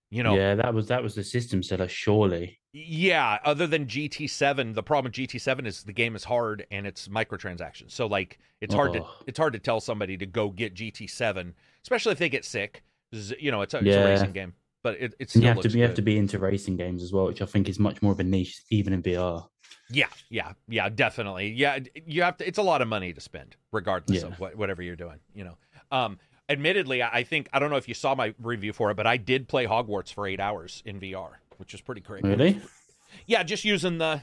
you 0.09 0.23
know 0.23 0.35
yeah, 0.35 0.55
that 0.55 0.73
was 0.73 0.87
that 0.87 1.03
was 1.03 1.15
the 1.15 1.23
system 1.23 1.61
seller. 1.63 1.87
Surely, 1.87 2.59
yeah, 2.71 3.37
other 3.43 3.67
than 3.67 3.85
GT7, 3.85 4.73
the 4.75 4.83
problem 4.83 5.11
with 5.11 5.13
GT7 5.29 5.65
is 5.65 5.83
the 5.83 5.93
game 5.93 6.15
is 6.15 6.23
hard 6.23 6.65
and 6.71 6.85
it's 6.87 7.07
microtransactions. 7.07 7.91
So 7.91 8.07
like 8.07 8.39
it's 8.61 8.73
hard 8.73 8.93
to 8.93 9.01
Oh. 9.03 9.09
it's 9.27 9.37
hard 9.37 9.53
to 9.53 9.59
tell 9.59 9.79
somebody 9.79 10.17
to 10.17 10.25
go 10.25 10.49
get 10.49 10.73
GT7, 10.75 11.53
especially 11.83 12.11
if 12.13 12.19
they 12.19 12.29
get 12.29 12.45
sick. 12.45 12.83
You 13.39 13.51
know, 13.51 13.61
it's 13.61 13.73
a, 13.73 13.79
it's 13.79 13.95
a 13.95 14.03
racing 14.05 14.33
game, 14.33 14.53
but 14.83 14.95
it, 14.95 15.13
it 15.13 15.15
and 15.19 15.29
still 15.29 15.41
you 15.41 15.47
have 15.47 15.61
to 15.61 15.69
you 15.69 15.81
have 15.83 15.95
to 15.95 16.01
be 16.03 16.17
into 16.17 16.37
racing 16.37 16.77
games 16.77 17.01
as 17.01 17.11
well, 17.11 17.25
which 17.25 17.41
I 17.41 17.45
think 17.45 17.67
is 17.69 17.79
much 17.79 18.01
more 18.01 18.11
of 18.11 18.19
a 18.19 18.23
niche, 18.23 18.61
even 18.69 18.93
in 18.93 19.01
VR. 19.01 19.47
Yeah, 19.91 20.05
yeah, 20.29 20.53
yeah, 20.67 20.89
definitely. 20.89 21.49
Yeah, 21.49 21.79
you 22.05 22.21
have 22.21 22.37
to. 22.37 22.47
It's 22.47 22.59
a 22.59 22.63
lot 22.63 22.83
of 22.83 22.87
money 22.87 23.11
to 23.13 23.19
spend, 23.21 23.55
regardless 23.71 24.21
Yeah. 24.21 24.27
of 24.27 24.39
what, 24.39 24.55
whatever 24.55 24.83
you're 24.83 24.95
doing. 24.95 25.19
You 25.33 25.45
know. 25.45 25.57
Um, 25.91 26.19
admittedly, 26.49 27.01
I 27.03 27.23
think 27.23 27.47
I 27.53 27.59
don't 27.59 27.69
know 27.69 27.77
if 27.77 27.87
you 27.87 27.93
saw 27.93 28.15
my 28.15 28.33
review 28.41 28.73
for 28.73 28.91
it, 28.91 28.97
but 28.97 29.07
I 29.07 29.17
did 29.17 29.47
play 29.47 29.65
Hogwarts 29.65 30.11
for 30.13 30.27
eight 30.27 30.39
hours 30.39 30.81
in 30.85 30.99
VR, 30.99 31.33
which 31.57 31.73
is 31.73 31.81
pretty 31.81 32.01
crazy. 32.01 32.27
Really? 32.27 32.61
Yeah, 33.25 33.43
just 33.43 33.63
using 33.65 33.97
the 33.99 34.21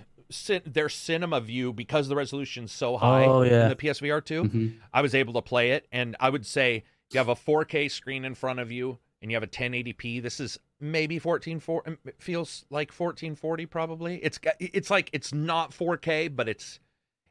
their 0.65 0.89
cinema 0.89 1.41
view 1.41 1.73
because 1.73 2.09
the 2.09 2.17
resolution's 2.17 2.73
so 2.73 2.97
high 2.97 3.27
Oh, 3.27 3.43
yeah. 3.43 3.65
in 3.65 3.69
the 3.69 3.77
PSVR 3.77 4.21
2. 4.25 4.43
Mhm. 4.45 4.77
I 4.93 5.01
was 5.01 5.15
able 5.15 5.35
to 5.35 5.43
play 5.43 5.71
it, 5.71 5.87
and 5.93 6.17
I 6.19 6.31
would 6.31 6.45
say 6.45 6.83
you 7.13 7.19
have 7.19 7.29
a 7.29 7.37
4K 7.37 7.89
screen 7.89 8.25
in 8.25 8.35
front 8.35 8.59
of 8.59 8.73
you, 8.73 8.99
and 9.23 9.31
you 9.31 9.37
have 9.37 9.45
a 9.45 9.47
1080p. 9.47 10.19
This 10.21 10.41
is 10.41 10.59
maybe 10.81 11.21
1440. 11.21 11.97
It 12.07 12.21
feels 12.21 12.65
like 12.71 12.91
1440 12.93 13.67
probably. 13.67 14.17
It's 14.17 14.41
it's 14.59 14.91
like 14.91 15.11
it's 15.13 15.33
not 15.33 15.71
4K, 15.73 16.27
but 16.35 16.49
it's 16.49 16.81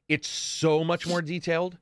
it's 0.08 0.28
so 0.30 0.84
much 0.84 1.06
more 1.06 1.22
detailed 1.22 1.78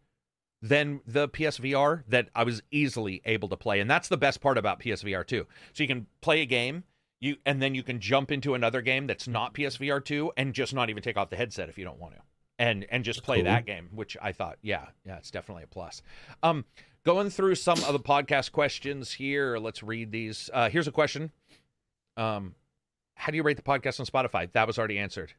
than 0.63 1.01
the 1.05 1.27
PSVR 1.27 2.03
that 2.07 2.29
I 2.33 2.43
was 2.45 2.63
easily 2.71 3.21
able 3.25 3.49
to 3.49 3.57
play, 3.57 3.81
and 3.81 3.91
that's 3.91 4.07
the 4.07 4.15
best 4.17 4.39
part 4.39 4.57
about 4.57 4.79
PSVR 4.79 5.27
2. 5.27 5.45
So 5.73 5.83
you 5.83 5.87
can 5.87 6.07
play 6.21 6.41
a 6.41 6.45
game. 6.45 6.85
You, 7.19 7.37
and 7.45 7.61
then 7.61 7.73
you 7.75 7.83
can 7.83 7.99
jump 8.01 8.31
into 8.31 8.53
another 8.53 8.81
game 8.81 9.07
that's 9.07 9.27
not 9.29 9.53
PSVR 9.53 10.03
2 10.03 10.33
and 10.35 10.53
just 10.53 10.73
not 10.73 10.89
even 10.89 11.01
take 11.03 11.15
off 11.15 11.29
the 11.29 11.37
headset 11.37 11.69
if 11.69 11.77
you 11.77 11.85
don't 11.85 11.99
want 11.99 12.15
to. 12.15 12.21
And 12.59 12.85
and 12.89 13.03
just 13.05 13.23
play 13.23 13.37
Cool. 13.37 13.45
that 13.45 13.65
game, 13.65 13.89
which 13.93 14.15
I 14.21 14.31
thought, 14.33 14.57
yeah, 14.61 14.87
yeah, 15.05 15.17
it's 15.17 15.31
definitely 15.31 15.63
a 15.63 15.67
plus. 15.67 16.01
Um 16.43 16.65
going 17.05 17.29
through 17.29 17.55
some 17.55 17.81
of 17.85 17.93
the 17.93 17.99
podcast 17.99 18.51
questions 18.51 19.13
here. 19.13 19.57
Let's 19.57 19.81
read 19.83 20.11
these. 20.11 20.49
Uh 20.53 20.69
here's 20.69 20.87
a 20.87 20.91
question. 20.91 21.31
Um 22.17 22.55
how 23.15 23.31
do 23.31 23.37
you 23.37 23.43
rate 23.43 23.57
the 23.57 23.63
podcast 23.63 23.99
on 24.01 24.05
Spotify? 24.05 24.51
That 24.51 24.67
was 24.67 24.77
already 24.77 24.97
answered. 24.99 25.33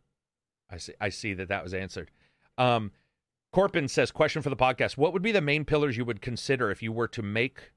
I 0.71 0.79
see 0.79 0.95
I 1.01 1.11
see 1.11 1.35
that 1.35 1.49
that 1.49 1.63
was 1.63 1.75
answered. 1.75 2.11
Um 2.59 2.93
Corpin 3.55 3.87
says 3.87 4.11
question 4.11 4.43
for 4.43 4.51
the 4.51 4.57
podcast. 4.57 4.97
What 4.97 5.12
would 5.12 5.23
be 5.23 5.31
the 5.31 5.40
main 5.40 5.64
pillars 5.64 5.97
you 5.97 6.05
would 6.05 6.21
consider 6.21 6.73
if 6.73 6.83
you 6.83 6.90
were 6.90 7.07
to 7.07 7.23
make 7.23 7.71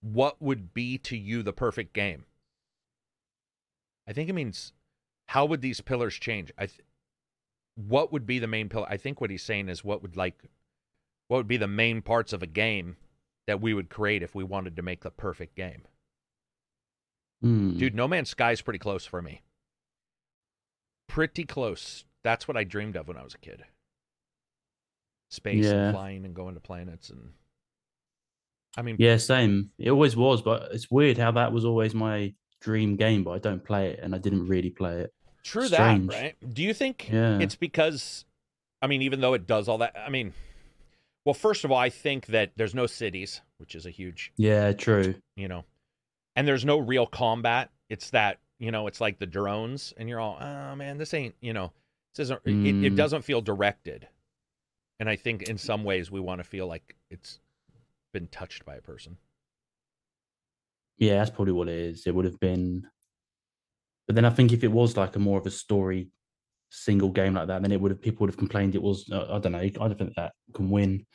what 0.00 0.40
would 0.40 0.72
be 0.72 0.96
to 0.96 1.14
you 1.14 1.42
the 1.42 1.52
perfect 1.52 1.92
game? 1.92 2.24
I 4.08 4.14
think 4.14 4.30
it 4.30 4.34
means 4.34 4.72
how 5.26 5.44
would 5.44 5.60
these 5.60 5.82
pillars 5.82 6.14
change? 6.14 6.50
I 6.56 6.68
th- 6.68 6.80
what 7.74 8.10
would 8.12 8.24
be 8.24 8.38
the 8.38 8.46
main 8.46 8.70
pillar? 8.70 8.86
I 8.88 8.96
think 8.96 9.20
what 9.20 9.28
he's 9.28 9.42
saying 9.42 9.68
is 9.68 9.84
what 9.84 10.00
would 10.00 10.16
like 10.16 10.44
what 11.26 11.36
would 11.36 11.48
be 11.48 11.58
the 11.58 11.68
main 11.68 12.00
parts 12.00 12.32
of 12.32 12.42
a 12.42 12.46
game 12.46 12.96
that 13.46 13.60
we 13.60 13.74
would 13.74 13.90
create 13.90 14.22
if 14.22 14.34
we 14.34 14.42
wanted 14.42 14.74
to 14.76 14.82
make 14.82 15.02
the 15.02 15.10
perfect 15.10 15.54
game. 15.54 15.82
Hmm. 17.42 17.76
Dude, 17.76 17.94
No 17.94 18.08
Man's 18.08 18.30
Sky 18.30 18.52
is 18.52 18.62
pretty 18.62 18.78
close 18.78 19.04
for 19.04 19.20
me. 19.20 19.42
Pretty 21.08 21.44
close. 21.44 22.06
That's 22.28 22.46
what 22.46 22.58
I 22.58 22.64
dreamed 22.64 22.94
of 22.94 23.08
when 23.08 23.16
I 23.16 23.22
was 23.24 23.32
a 23.32 23.38
kid. 23.38 23.64
Space 25.30 25.64
Yeah. 25.64 25.70
and 25.86 25.94
flying 25.94 26.26
and 26.26 26.34
going 26.34 26.52
to 26.56 26.60
planets 26.60 27.08
and 27.08 27.32
I 28.76 28.82
mean 28.82 28.96
Yeah, 28.98 29.16
same. 29.16 29.70
It 29.78 29.90
always 29.90 30.14
was, 30.14 30.42
but 30.42 30.68
it's 30.72 30.90
weird 30.90 31.16
how 31.16 31.30
that 31.30 31.54
was 31.54 31.64
always 31.64 31.94
my 31.94 32.34
dream 32.60 32.96
game, 32.96 33.24
but 33.24 33.30
I 33.30 33.38
don't 33.38 33.64
play 33.64 33.92
it, 33.92 34.00
and 34.02 34.14
I 34.14 34.18
didn't 34.18 34.46
really 34.46 34.68
play 34.68 35.00
it. 35.00 35.14
true 35.42 35.68
strange. 35.68 36.08
that, 36.10 36.14
right? 36.22 36.54
Do 36.54 36.62
you 36.62 36.74
think 36.74 37.08
Yeah. 37.10 37.38
it's 37.40 37.54
because 37.56 38.26
I 38.82 38.88
mean, 38.88 39.00
even 39.00 39.22
though 39.22 39.32
it 39.32 39.46
does 39.46 39.66
all 39.66 39.78
that 39.78 39.96
I 39.96 40.10
mean 40.10 40.34
well, 41.24 41.32
first 41.32 41.64
of 41.64 41.72
all, 41.72 41.78
I 41.78 41.88
think 41.88 42.26
that 42.26 42.52
there's 42.56 42.74
no 42.74 42.86
cities, 42.86 43.40
which 43.56 43.74
is 43.74 43.86
a 43.86 43.90
huge 43.90 44.32
Yeah, 44.36 44.72
true. 44.74 45.14
you 45.34 45.48
know. 45.48 45.64
And 46.36 46.46
there's 46.46 46.66
no 46.66 46.76
real 46.76 47.06
combat. 47.06 47.70
It's 47.88 48.10
that, 48.10 48.38
you 48.58 48.70
know, 48.70 48.86
it's 48.86 49.00
like 49.00 49.18
the 49.18 49.26
drones 49.26 49.94
and 49.96 50.10
you're 50.10 50.20
all, 50.20 50.36
"Oh 50.38 50.76
man, 50.76 50.98
this 50.98 51.14
ain't, 51.14 51.34
you 51.40 51.54
know, 51.54 51.72
this 52.14 52.24
isn't 52.24 52.40
it, 52.44 52.50
it 52.84 52.92
Mm. 52.92 52.96
doesn't 52.96 53.22
feel 53.22 53.40
directed." 53.40 54.08
And 55.00 55.08
I 55.08 55.16
think 55.16 55.42
in 55.42 55.58
some 55.58 55.84
ways 55.84 56.10
we 56.10 56.20
want 56.20 56.40
to 56.40 56.44
feel 56.44 56.66
like 56.66 56.96
it's 57.10 57.38
been 58.12 58.26
touched 58.28 58.64
by 58.64 58.74
a 58.76 58.80
person. 58.82 59.16
Yeah, 60.98 61.18
that's 61.18 61.30
probably 61.30 61.52
what 61.52 61.68
it 61.68 61.78
is. 61.78 62.06
It 62.06 62.14
would 62.14 62.24
have 62.24 62.40
been, 62.40 62.88
but 64.06 64.16
then 64.16 64.24
I 64.24 64.30
think 64.30 64.52
if 64.52 64.64
it 64.64 64.72
was 64.72 64.96
like 64.96 65.14
a 65.14 65.20
more 65.20 65.38
of 65.38 65.46
a 65.46 65.50
story 65.50 66.08
single 66.70 67.10
game 67.10 67.34
like 67.34 67.46
that, 67.46 67.62
then 67.62 67.70
it 67.72 67.80
would 67.80 67.92
have 67.92 68.02
people 68.02 68.24
would 68.24 68.30
have 68.30 68.36
complained 68.38 68.74
it 68.74 68.82
was. 68.82 69.08
Uh, 69.10 69.34
I 69.36 69.38
don't 69.38 69.52
know. 69.52 69.58
I 69.58 69.68
don't 69.68 69.96
think 69.96 70.14
that 70.16 70.32
can 70.54 70.70
win. 70.70 71.06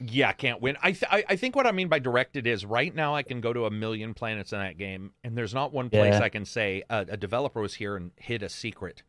Yeah, 0.00 0.32
can't 0.32 0.60
win. 0.60 0.76
I, 0.82 0.90
th- 0.90 1.04
I 1.12 1.24
I 1.28 1.36
think 1.36 1.54
what 1.54 1.64
I 1.68 1.70
mean 1.70 1.86
by 1.86 2.00
directed 2.00 2.48
is 2.48 2.66
right 2.66 2.92
now 2.92 3.14
I 3.14 3.22
can 3.22 3.40
go 3.40 3.52
to 3.52 3.66
a 3.66 3.70
million 3.70 4.14
planets 4.14 4.52
in 4.52 4.58
that 4.58 4.76
game, 4.76 5.12
and 5.22 5.38
there's 5.38 5.54
not 5.54 5.72
one 5.72 5.88
place 5.90 6.14
Yeah. 6.14 6.20
I 6.24 6.28
can 6.28 6.44
say 6.44 6.82
uh, 6.90 7.04
a 7.08 7.16
developer 7.16 7.60
was 7.60 7.74
here 7.74 7.94
and 7.94 8.10
hid 8.16 8.42
a 8.42 8.48
secret. 8.48 9.04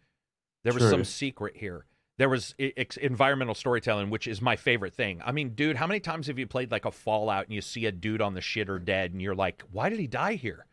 There 0.64 0.74
was 0.74 0.90
some 0.90 1.04
secret 1.04 1.58
here. 1.58 1.86
There 2.18 2.30
was 2.30 2.54
ex- 2.60 2.98
environmental 2.98 3.56
storytelling, 3.56 4.10
which 4.10 4.28
is 4.28 4.42
my 4.42 4.56
favorite 4.56 4.94
thing. 4.94 5.22
I 5.26 5.32
mean, 5.32 5.50
dude, 5.56 5.76
how 5.78 5.88
many 5.88 6.00
times 6.00 6.28
have 6.28 6.38
you 6.38 6.46
played 6.46 6.72
like 6.72 6.86
a 6.86 6.92
Fallout 6.92 7.46
and 7.46 7.54
you 7.56 7.62
see 7.62 7.86
a 7.88 7.92
dude 7.92 8.22
on 8.22 8.34
the 8.36 8.40
shitter 8.40 8.84
dead, 8.84 9.12
and 9.14 9.22
you're 9.22 9.34
like, 9.36 9.64
why 9.72 9.90
did 9.90 10.00
he 10.00 10.08
die 10.08 10.34
here? 10.36 10.66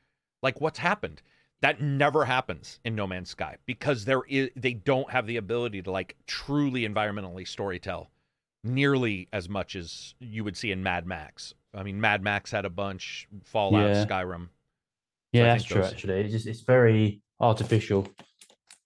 Like, 0.42 0.60
what's 0.60 0.78
happened? 0.78 1.22
That 1.62 1.80
never 1.80 2.24
happens 2.24 2.78
in 2.84 2.94
No 2.94 3.06
Man's 3.06 3.30
Sky 3.30 3.56
because 3.66 4.04
there 4.04 4.22
is 4.28 4.50
they 4.56 4.72
don't 4.74 5.10
have 5.10 5.26
the 5.26 5.36
ability 5.38 5.82
to 5.82 5.90
like 5.90 6.16
truly 6.26 6.86
environmentally 6.88 7.42
storytell 7.46 8.06
nearly 8.64 9.28
as 9.32 9.48
much 9.48 9.76
as 9.76 10.14
you 10.20 10.44
would 10.44 10.56
see 10.56 10.70
in 10.72 10.82
Mad 10.82 11.06
Max. 11.06 11.54
I 11.74 11.82
mean, 11.82 12.00
Mad 12.00 12.22
Max 12.22 12.50
had 12.50 12.64
a 12.64 12.70
bunch, 12.70 13.28
Fallout, 13.44 13.90
Yeah. 13.90 14.04
Skyrim. 14.06 14.48
Yeah, 15.32 15.42
I 15.42 15.46
that's 15.46 15.64
true. 15.64 15.82
those- 15.82 15.92
Actually, 15.92 16.20
it's 16.22 16.32
just 16.32 16.46
it's 16.46 16.60
very 16.60 17.20
artificial. 17.40 18.08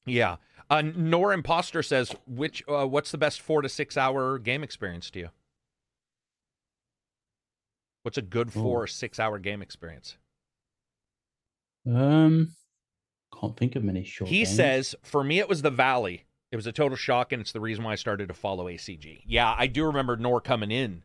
Yeah. 0.06 0.36
Uh, 0.74 0.82
Nor 0.82 1.32
Imposter 1.32 1.84
says, 1.84 2.12
which 2.26 2.64
uh, 2.68 2.84
what's 2.84 3.12
the 3.12 3.18
best 3.18 3.40
four 3.40 3.62
to 3.62 3.68
six 3.68 3.96
hour 3.96 4.38
game 4.38 4.64
experience 4.64 5.08
to 5.10 5.18
you? 5.20 5.28
What's 8.02 8.18
a 8.18 8.22
good 8.22 8.52
four 8.52 8.80
Ooh. 8.80 8.82
or 8.82 8.86
six 8.88 9.20
hour 9.20 9.38
game 9.38 9.62
experience? 9.62 10.16
Um, 11.86 12.56
can't 13.32 13.56
think 13.56 13.76
of 13.76 13.84
many 13.84 14.02
short. 14.02 14.28
he 14.28 14.38
games. 14.38 14.56
says, 14.56 14.94
for 15.02 15.22
me, 15.22 15.38
it 15.38 15.48
was 15.48 15.62
the 15.62 15.70
Valley. 15.70 16.24
It 16.50 16.56
was 16.56 16.66
a 16.66 16.72
total 16.72 16.96
shock, 16.96 17.30
and 17.30 17.40
it's 17.40 17.52
the 17.52 17.60
reason 17.60 17.84
why 17.84 17.92
I 17.92 17.96
started 17.96 18.26
to 18.28 18.34
follow 18.34 18.66
ACG. 18.66 19.22
Yeah, 19.26 19.54
I 19.56 19.68
do 19.68 19.84
remember 19.84 20.16
Nor 20.16 20.40
coming 20.40 20.72
in 20.72 21.04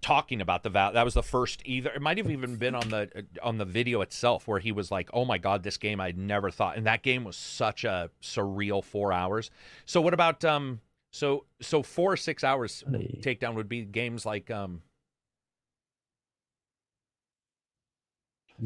talking 0.00 0.40
about 0.40 0.62
the 0.62 0.70
Valley. 0.70 0.94
That 0.94 1.04
was 1.04 1.14
the 1.14 1.22
first 1.22 1.62
either. 1.64 1.90
It 1.90 2.02
might 2.02 2.18
have 2.18 2.30
even 2.30 2.56
been 2.56 2.74
on 2.74 2.88
the 2.88 3.26
on 3.42 3.58
the 3.58 3.64
video 3.64 4.00
itself 4.00 4.46
where 4.46 4.58
he 4.58 4.72
was 4.72 4.90
like, 4.90 5.10
"Oh 5.12 5.24
my 5.24 5.38
god, 5.38 5.62
this 5.62 5.76
game 5.76 6.00
I'd 6.00 6.18
never 6.18 6.50
thought." 6.50 6.76
And 6.76 6.86
that 6.86 7.02
game 7.02 7.24
was 7.24 7.36
such 7.36 7.84
a 7.84 8.10
surreal 8.22 8.82
four 8.82 9.12
hours. 9.12 9.50
So 9.84 10.00
what 10.00 10.14
about 10.14 10.44
um? 10.44 10.80
So 11.10 11.44
so 11.60 11.82
four 11.82 12.12
or 12.12 12.16
six 12.16 12.44
hours 12.44 12.84
takedown 12.88 13.54
would 13.54 13.68
be 13.68 13.82
games 13.82 14.26
like 14.26 14.50
um 14.50 14.82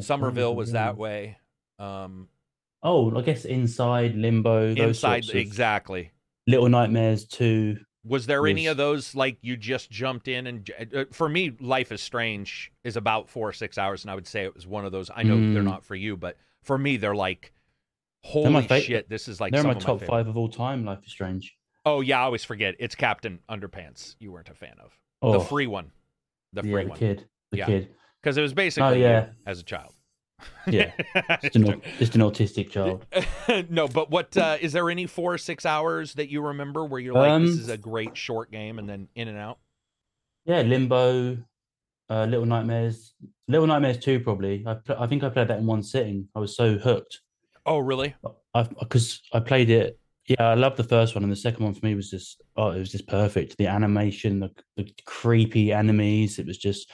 Somerville 0.00 0.54
was 0.54 0.72
that 0.72 0.96
way. 0.96 1.38
Um 1.78 2.28
Oh, 2.82 3.16
I 3.16 3.22
guess 3.22 3.44
Inside, 3.44 4.16
Limbo, 4.16 4.74
those 4.74 4.78
inside 4.78 5.28
exactly. 5.30 6.10
Little 6.48 6.68
Nightmares 6.68 7.24
two. 7.24 7.78
Was 8.04 8.26
there 8.26 8.46
any 8.48 8.66
of 8.66 8.76
those 8.76 9.14
like 9.14 9.36
you 9.42 9.56
just 9.56 9.90
jumped 9.90 10.26
in 10.26 10.46
and 10.48 10.70
uh, 10.96 11.04
for 11.12 11.28
me 11.28 11.52
Life 11.60 11.92
is 11.92 12.00
Strange 12.00 12.72
is 12.82 12.96
about 12.96 13.28
4 13.28 13.48
or 13.50 13.52
6 13.52 13.78
hours 13.78 14.02
and 14.02 14.10
I 14.10 14.14
would 14.16 14.26
say 14.26 14.42
it 14.42 14.54
was 14.54 14.66
one 14.66 14.84
of 14.84 14.90
those 14.90 15.08
I 15.14 15.22
know 15.22 15.36
they're 15.36 15.62
Mm. 15.62 15.66
not 15.66 15.84
for 15.84 15.94
you 15.94 16.16
but 16.16 16.36
for 16.62 16.76
me 16.76 16.96
they're 16.96 17.14
like 17.14 17.52
They're 18.24 18.32
holy 18.32 18.66
fa- 18.66 18.80
shit 18.80 19.08
this 19.08 19.28
is 19.28 19.40
like 19.40 19.52
They're 19.52 19.62
my 19.62 19.74
top 19.74 20.00
five 20.02 20.26
of 20.26 20.36
all 20.36 20.48
time. 20.48 20.84
Life 20.84 21.00
is 21.06 21.12
Strange. 21.12 21.56
Oh 21.84 22.00
yeah, 22.00 22.20
I 22.20 22.22
always 22.24 22.44
forget. 22.44 22.74
It's 22.80 22.94
Captain 22.96 23.38
Underpants 23.48 24.16
you 24.18 24.32
weren't 24.32 24.48
a 24.48 24.54
fan 24.54 24.74
of. 24.82 24.98
Oh, 25.20 25.32
The 25.32 25.40
free 25.40 25.66
one. 25.68 25.92
The 26.52 26.62
yeah, 26.66 26.72
free 26.72 26.82
the 26.84 26.88
one. 26.90 26.98
kid, 26.98 27.28
the 27.52 27.58
Yeah. 27.58 27.66
kid. 27.66 27.88
Cuz 28.24 28.36
it 28.36 28.42
was 28.42 28.52
basically 28.54 29.00
yeah. 29.02 29.28
as 29.46 29.60
a 29.60 29.64
child. 29.64 29.94
Yeah, 30.66 30.92
just 31.42 31.56
an, 31.56 31.82
just 31.98 32.14
an 32.14 32.20
autistic 32.20 32.70
child. 32.70 33.04
no, 33.70 33.88
but 33.88 34.10
what 34.10 34.36
uh, 34.36 34.58
is 34.60 34.72
there 34.72 34.88
any 34.90 35.06
four 35.06 35.34
or 35.34 35.38
six 35.38 35.66
hours 35.66 36.14
that 36.14 36.30
you 36.30 36.40
remember 36.42 36.84
where 36.84 37.00
you're 37.00 37.14
like, 37.14 37.42
this 37.42 37.54
Um, 37.54 37.60
is 37.60 37.68
a 37.68 37.76
great 37.76 38.16
short 38.16 38.50
game, 38.50 38.78
and 38.78 38.88
then 38.88 39.08
in 39.14 39.28
and 39.28 39.38
out? 39.38 39.58
Yeah, 40.44 40.62
Limbo, 40.62 41.38
uh, 42.10 42.24
Little 42.24 42.46
Nightmares, 42.46 43.14
Little 43.48 43.66
Nightmares 43.66 43.98
two 43.98 44.20
probably. 44.20 44.64
I 44.66 44.76
I 44.98 45.06
think 45.06 45.24
I 45.24 45.28
played 45.28 45.48
that 45.48 45.58
in 45.58 45.66
one 45.66 45.82
sitting. 45.82 46.28
I 46.34 46.38
was 46.38 46.56
so 46.56 46.76
hooked. 46.78 47.20
Oh, 47.66 47.78
really? 47.78 48.14
I 48.54 48.62
because 48.64 49.20
I 49.32 49.40
played 49.40 49.70
it. 49.70 49.98
Yeah, 50.28 50.50
I 50.50 50.54
loved 50.54 50.76
the 50.76 50.84
first 50.84 51.14
one, 51.16 51.24
and 51.24 51.32
the 51.32 51.36
second 51.36 51.64
one 51.64 51.74
for 51.74 51.84
me 51.84 51.94
was 51.94 52.10
just 52.10 52.40
oh, 52.56 52.70
it 52.70 52.78
was 52.78 52.92
just 52.92 53.08
perfect. 53.08 53.56
The 53.58 53.66
animation, 53.66 54.40
the 54.40 54.50
the 54.76 54.88
creepy 55.04 55.72
enemies. 55.72 56.38
It 56.38 56.46
was 56.46 56.58
just 56.58 56.90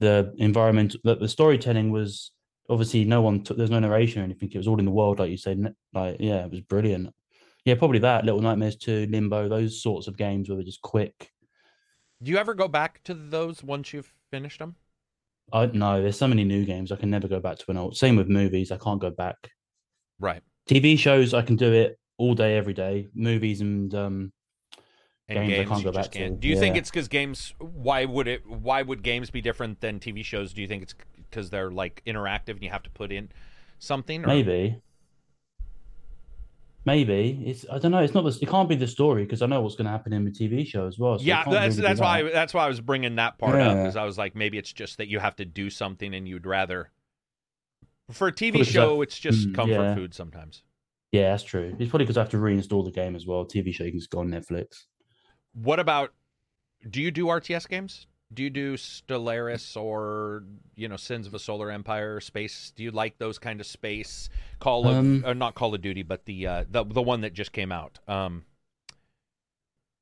the 0.00 0.32
environment. 0.38 0.96
The, 1.04 1.14
the 1.16 1.28
storytelling 1.28 1.92
was 1.92 2.32
obviously 2.72 3.04
no 3.04 3.22
one 3.22 3.42
took. 3.44 3.56
There's 3.56 3.70
no 3.70 3.78
narration 3.78 4.22
or 4.22 4.24
anything. 4.24 4.50
It 4.52 4.58
was 4.58 4.66
all 4.66 4.78
in 4.78 4.84
the 4.84 4.90
world, 4.90 5.18
like 5.18 5.30
you 5.30 5.36
said. 5.36 5.74
Like 5.92 6.16
yeah, 6.18 6.44
it 6.44 6.50
was 6.50 6.60
brilliant. 6.60 7.14
Yeah, 7.64 7.76
probably 7.76 8.00
that. 8.00 8.24
Little 8.24 8.40
Nightmares 8.40 8.76
two, 8.76 9.06
Limbo, 9.10 9.48
those 9.48 9.82
sorts 9.82 10.08
of 10.08 10.16
games 10.16 10.48
where 10.48 10.56
they're 10.56 10.64
just 10.64 10.82
quick. 10.82 11.30
Do 12.22 12.30
you 12.30 12.38
ever 12.38 12.54
go 12.54 12.68
back 12.68 13.02
to 13.04 13.14
those 13.14 13.62
once 13.62 13.92
you've 13.92 14.12
finished 14.30 14.58
them? 14.58 14.76
I 15.52 15.66
no, 15.66 16.00
there's 16.02 16.18
so 16.18 16.28
many 16.28 16.44
new 16.44 16.64
games. 16.64 16.90
I 16.90 16.96
can 16.96 17.10
never 17.10 17.28
go 17.28 17.40
back 17.40 17.58
to 17.58 17.64
an 17.68 17.76
old. 17.76 17.96
Same 17.96 18.16
with 18.16 18.28
movies. 18.28 18.72
I 18.72 18.78
can't 18.78 19.00
go 19.00 19.10
back. 19.10 19.36
Right. 20.18 20.42
TV 20.68 20.98
shows, 20.98 21.34
I 21.34 21.42
can 21.42 21.56
do 21.56 21.72
it 21.72 21.98
all 22.18 22.34
day, 22.34 22.56
every 22.56 22.74
day. 22.74 23.08
Movies 23.14 23.60
and 23.60 23.92
um, 23.94 24.32
And 25.28 25.48
Games 25.48 25.66
I 25.66 25.72
can't 25.72 25.84
go 25.84 25.92
back 25.92 26.10
to, 26.12 26.18
can't. 26.18 26.40
Do 26.40 26.48
you 26.48 26.56
think 26.56 26.76
it's 26.76 26.90
because 26.90 27.08
games? 27.08 27.54
Why 27.58 28.04
would 28.04 28.28
it? 28.28 28.46
Why 28.46 28.82
would 28.82 29.02
games 29.02 29.30
be 29.30 29.40
different 29.40 29.80
than 29.80 29.98
TV 29.98 30.24
shows? 30.24 30.52
Do 30.52 30.62
you 30.62 30.68
think 30.68 30.82
it's 30.82 30.94
because 31.32 31.50
they're 31.50 31.70
like 31.70 32.02
interactive 32.06 32.50
and 32.50 32.62
you 32.62 32.70
have 32.70 32.82
to 32.84 32.90
put 32.90 33.10
in 33.10 33.30
something? 33.78 34.22
Or? 34.24 34.28
maybe, 34.28 34.76
maybe 36.84 37.42
it's. 37.46 37.64
I 37.70 37.78
don't 37.78 37.90
know. 37.90 37.98
It's 37.98 38.14
not. 38.14 38.22
The, 38.24 38.38
it 38.40 38.48
can't 38.48 38.68
be 38.68 38.76
the 38.76 38.86
story 38.86 39.24
because 39.24 39.42
I 39.42 39.46
know 39.46 39.60
what's 39.62 39.74
going 39.74 39.86
to 39.86 39.90
happen 39.90 40.12
in 40.12 40.24
the 40.24 40.30
TV 40.30 40.66
show 40.66 40.86
as 40.86 40.98
well. 40.98 41.18
so 41.18 41.24
yeah, 41.24 41.44
that's 41.44 41.76
really 41.76 41.88
that's 41.88 42.00
why 42.00 42.22
that. 42.22 42.32
that's 42.32 42.54
why 42.54 42.64
I 42.64 42.68
was 42.68 42.80
bringing 42.80 43.16
that 43.16 43.38
part 43.38 43.60
up. 43.60 43.76
Because 43.78 43.96
I 43.96 44.04
was 44.04 44.18
like, 44.18 44.34
maybe 44.36 44.58
it's 44.58 44.72
just 44.72 44.98
that 44.98 45.08
you 45.08 45.18
have 45.18 45.36
to 45.36 45.44
do 45.44 45.70
something 45.70 46.14
and 46.14 46.28
you'd 46.28 46.46
rather. 46.46 46.90
For 48.10 48.28
a 48.28 48.32
TV 48.32 48.52
Because 48.52 48.68
I- 48.68 48.72
show, 48.72 49.02
it's 49.02 49.18
just 49.18 49.48
Mm, 49.48 49.54
comfort 49.54 49.72
yeah. 49.72 49.94
food 49.94 50.12
sometimes. 50.12 50.62
Yeah, 51.12 51.30
that's 51.30 51.44
true. 51.44 51.74
It's 51.78 51.88
probably 51.90 52.04
because 52.06 52.16
I 52.16 52.20
have 52.20 52.30
to 52.30 52.36
reinstall 52.38 52.84
the 52.84 52.90
game 52.90 53.14
as 53.16 53.26
well. 53.26 53.44
TV 53.44 53.72
show 53.72 53.84
you 53.84 53.90
can 53.90 54.00
just 54.00 54.10
go 54.10 54.20
on 54.20 54.28
Netflix. 54.28 54.84
What 55.54 55.78
about? 55.80 56.12
Do 56.88 57.00
you 57.00 57.10
do 57.10 57.26
RTS 57.26 57.68
games? 57.68 58.06
Do 58.32 58.42
you 58.42 58.50
do 58.50 58.76
Stellaris 58.76 59.76
or 59.76 60.44
you 60.76 60.88
know 60.88 60.96
Sins 60.96 61.26
of 61.26 61.34
a 61.34 61.38
Solar 61.38 61.70
Empire 61.70 62.20
space? 62.20 62.72
Do 62.74 62.82
you 62.82 62.90
like 62.90 63.18
those 63.18 63.38
kind 63.38 63.60
of 63.60 63.66
space 63.66 64.28
Call 64.60 64.86
of 64.88 64.96
Um, 64.96 65.24
uh, 65.26 65.32
not 65.34 65.54
Call 65.54 65.74
of 65.74 65.82
Duty, 65.82 66.02
but 66.02 66.24
the 66.24 66.46
uh, 66.46 66.64
the 66.70 66.84
the 66.84 67.02
one 67.02 67.20
that 67.22 67.34
just 67.34 67.52
came 67.52 67.70
out? 67.72 67.98
Um, 68.08 68.44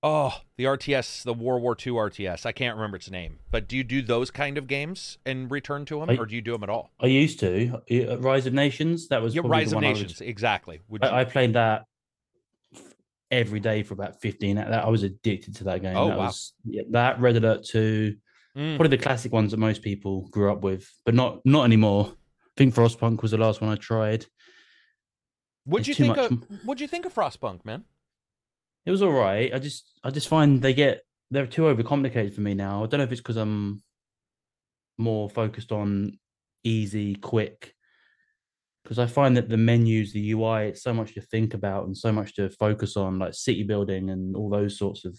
oh, 0.03 0.41
the 0.57 0.65
RTS, 0.65 1.25
the 1.25 1.35
World 1.35 1.63
War 1.63 1.73
II 1.75 1.93
RTS. 1.93 2.47
I 2.47 2.53
can't 2.53 2.77
remember 2.77 2.97
its 2.97 3.11
name, 3.11 3.39
but 3.51 3.69
do 3.69 3.77
you 3.77 3.85
do 3.85 4.01
those 4.03 4.31
kind 4.31 4.57
of 4.59 4.67
games 4.67 5.19
and 5.27 5.51
return 5.51 5.85
to 5.87 6.01
them, 6.01 6.11
I- 6.11 6.17
or 6.17 6.27
do 6.27 6.35
you 6.35 6.41
do 6.43 6.53
them 6.53 6.63
at 6.63 6.71
all? 6.71 6.91
I 7.01 7.07
used 7.07 7.41
to 7.41 7.81
uh, 7.91 8.19
Rise 8.19 8.47
of 8.47 8.55
Nations. 8.55 9.09
That 9.09 9.23
was 9.23 9.35
Yeah, 9.35 9.43
Rise 9.45 9.71
the 9.71 9.77
of 9.79 9.83
I 9.85 9.89
would- 9.89 9.95
Nations, 9.95 10.21
exactly. 10.21 10.81
Would 10.89 11.03
you, 11.03 11.09
I, 11.09 11.21
I 11.21 11.25
played 11.25 11.55
that 11.55 11.87
every 13.31 13.61
day 13.61 13.83
for 13.83 13.95
about 13.95 14.21
15 14.21 14.57
that 14.57 14.73
I 14.73 14.89
was 14.89 15.03
addicted 15.03 15.57
to 15.57 15.65
that 15.65 15.83
game. 15.83 15.97
Oh, 15.97 16.09
that 16.09 16.19
wow. 16.19 16.27
was 16.27 16.53
yeah, 16.65 16.83
that 16.91 17.21
Red 17.21 17.37
Alert 17.37 17.65
2, 17.65 18.17
Mm. 18.57 18.75
probably 18.77 18.97
the 18.97 19.03
classic 19.03 19.33
ones 19.33 19.53
that 19.53 19.59
most 19.59 19.81
people 19.81 20.27
grew 20.31 20.51
up 20.51 20.63
with, 20.63 20.93
but 21.05 21.15
not 21.15 21.41
not 21.45 21.65
anymore. 21.65 22.09
I 22.11 22.51
think 22.57 22.75
Frostpunk 22.75 23.23
was 23.23 23.31
the 23.31 23.39
last 23.39 23.61
one 23.61 23.71
I 23.71 23.77
tried. 23.77 24.27
What'd 25.65 25.87
you 25.87 25.95
think 25.95 26.17
much 26.17 26.33
of? 26.33 26.45
What'd 26.65 26.81
you 26.81 26.89
think 26.89 27.07
of 27.07 27.15
Frostpunk, 27.15 27.65
man? 27.65 27.85
It 28.85 28.91
was 28.91 29.03
all 29.03 29.13
right. 29.13 29.55
I 29.55 29.61
just 29.61 30.01
I 30.03 30.11
just 30.11 30.27
find 30.27 30.61
they 30.61 30.75
get 30.75 31.03
they're 31.31 31.47
too 31.47 31.63
overcomplicated 31.63 32.35
for 32.35 32.41
me 32.41 32.55
now. 32.55 32.83
I 32.83 32.87
don't 32.89 32.99
know 32.99 33.05
if 33.05 33.13
it's 33.13 33.21
because 33.21 33.37
I'm 33.37 33.85
more 34.99 35.31
focused 35.31 35.71
on 35.71 36.19
easy, 36.65 37.15
quick. 37.15 37.75
Because 38.83 38.99
I 38.99 39.07
find 39.07 39.37
that 39.37 39.49
the 39.49 39.57
menus, 39.57 40.13
the 40.13 40.33
UI, 40.33 40.69
it's 40.69 40.83
so 40.83 40.95
much 40.95 41.15
to 41.15 41.21
think 41.21 41.55
about 41.55 41.87
and 41.87 41.97
so 41.97 42.11
much 42.11 42.35
to 42.37 42.49
focus 42.51 42.97
on, 42.97 43.19
like 43.19 43.35
city 43.35 43.63
building 43.63 44.11
and 44.11 44.35
all 44.35 44.49
those 44.49 44.79
sorts 44.79 45.05
of. 45.05 45.19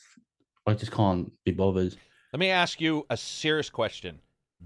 I 0.67 0.73
just 0.73 0.91
can't 0.91 1.31
be 1.43 1.51
bothered. 1.51 1.95
Let 2.33 2.39
me 2.39 2.49
ask 2.49 2.79
you 2.79 3.05
a 3.09 3.17
serious 3.17 3.69
question. 3.69 4.19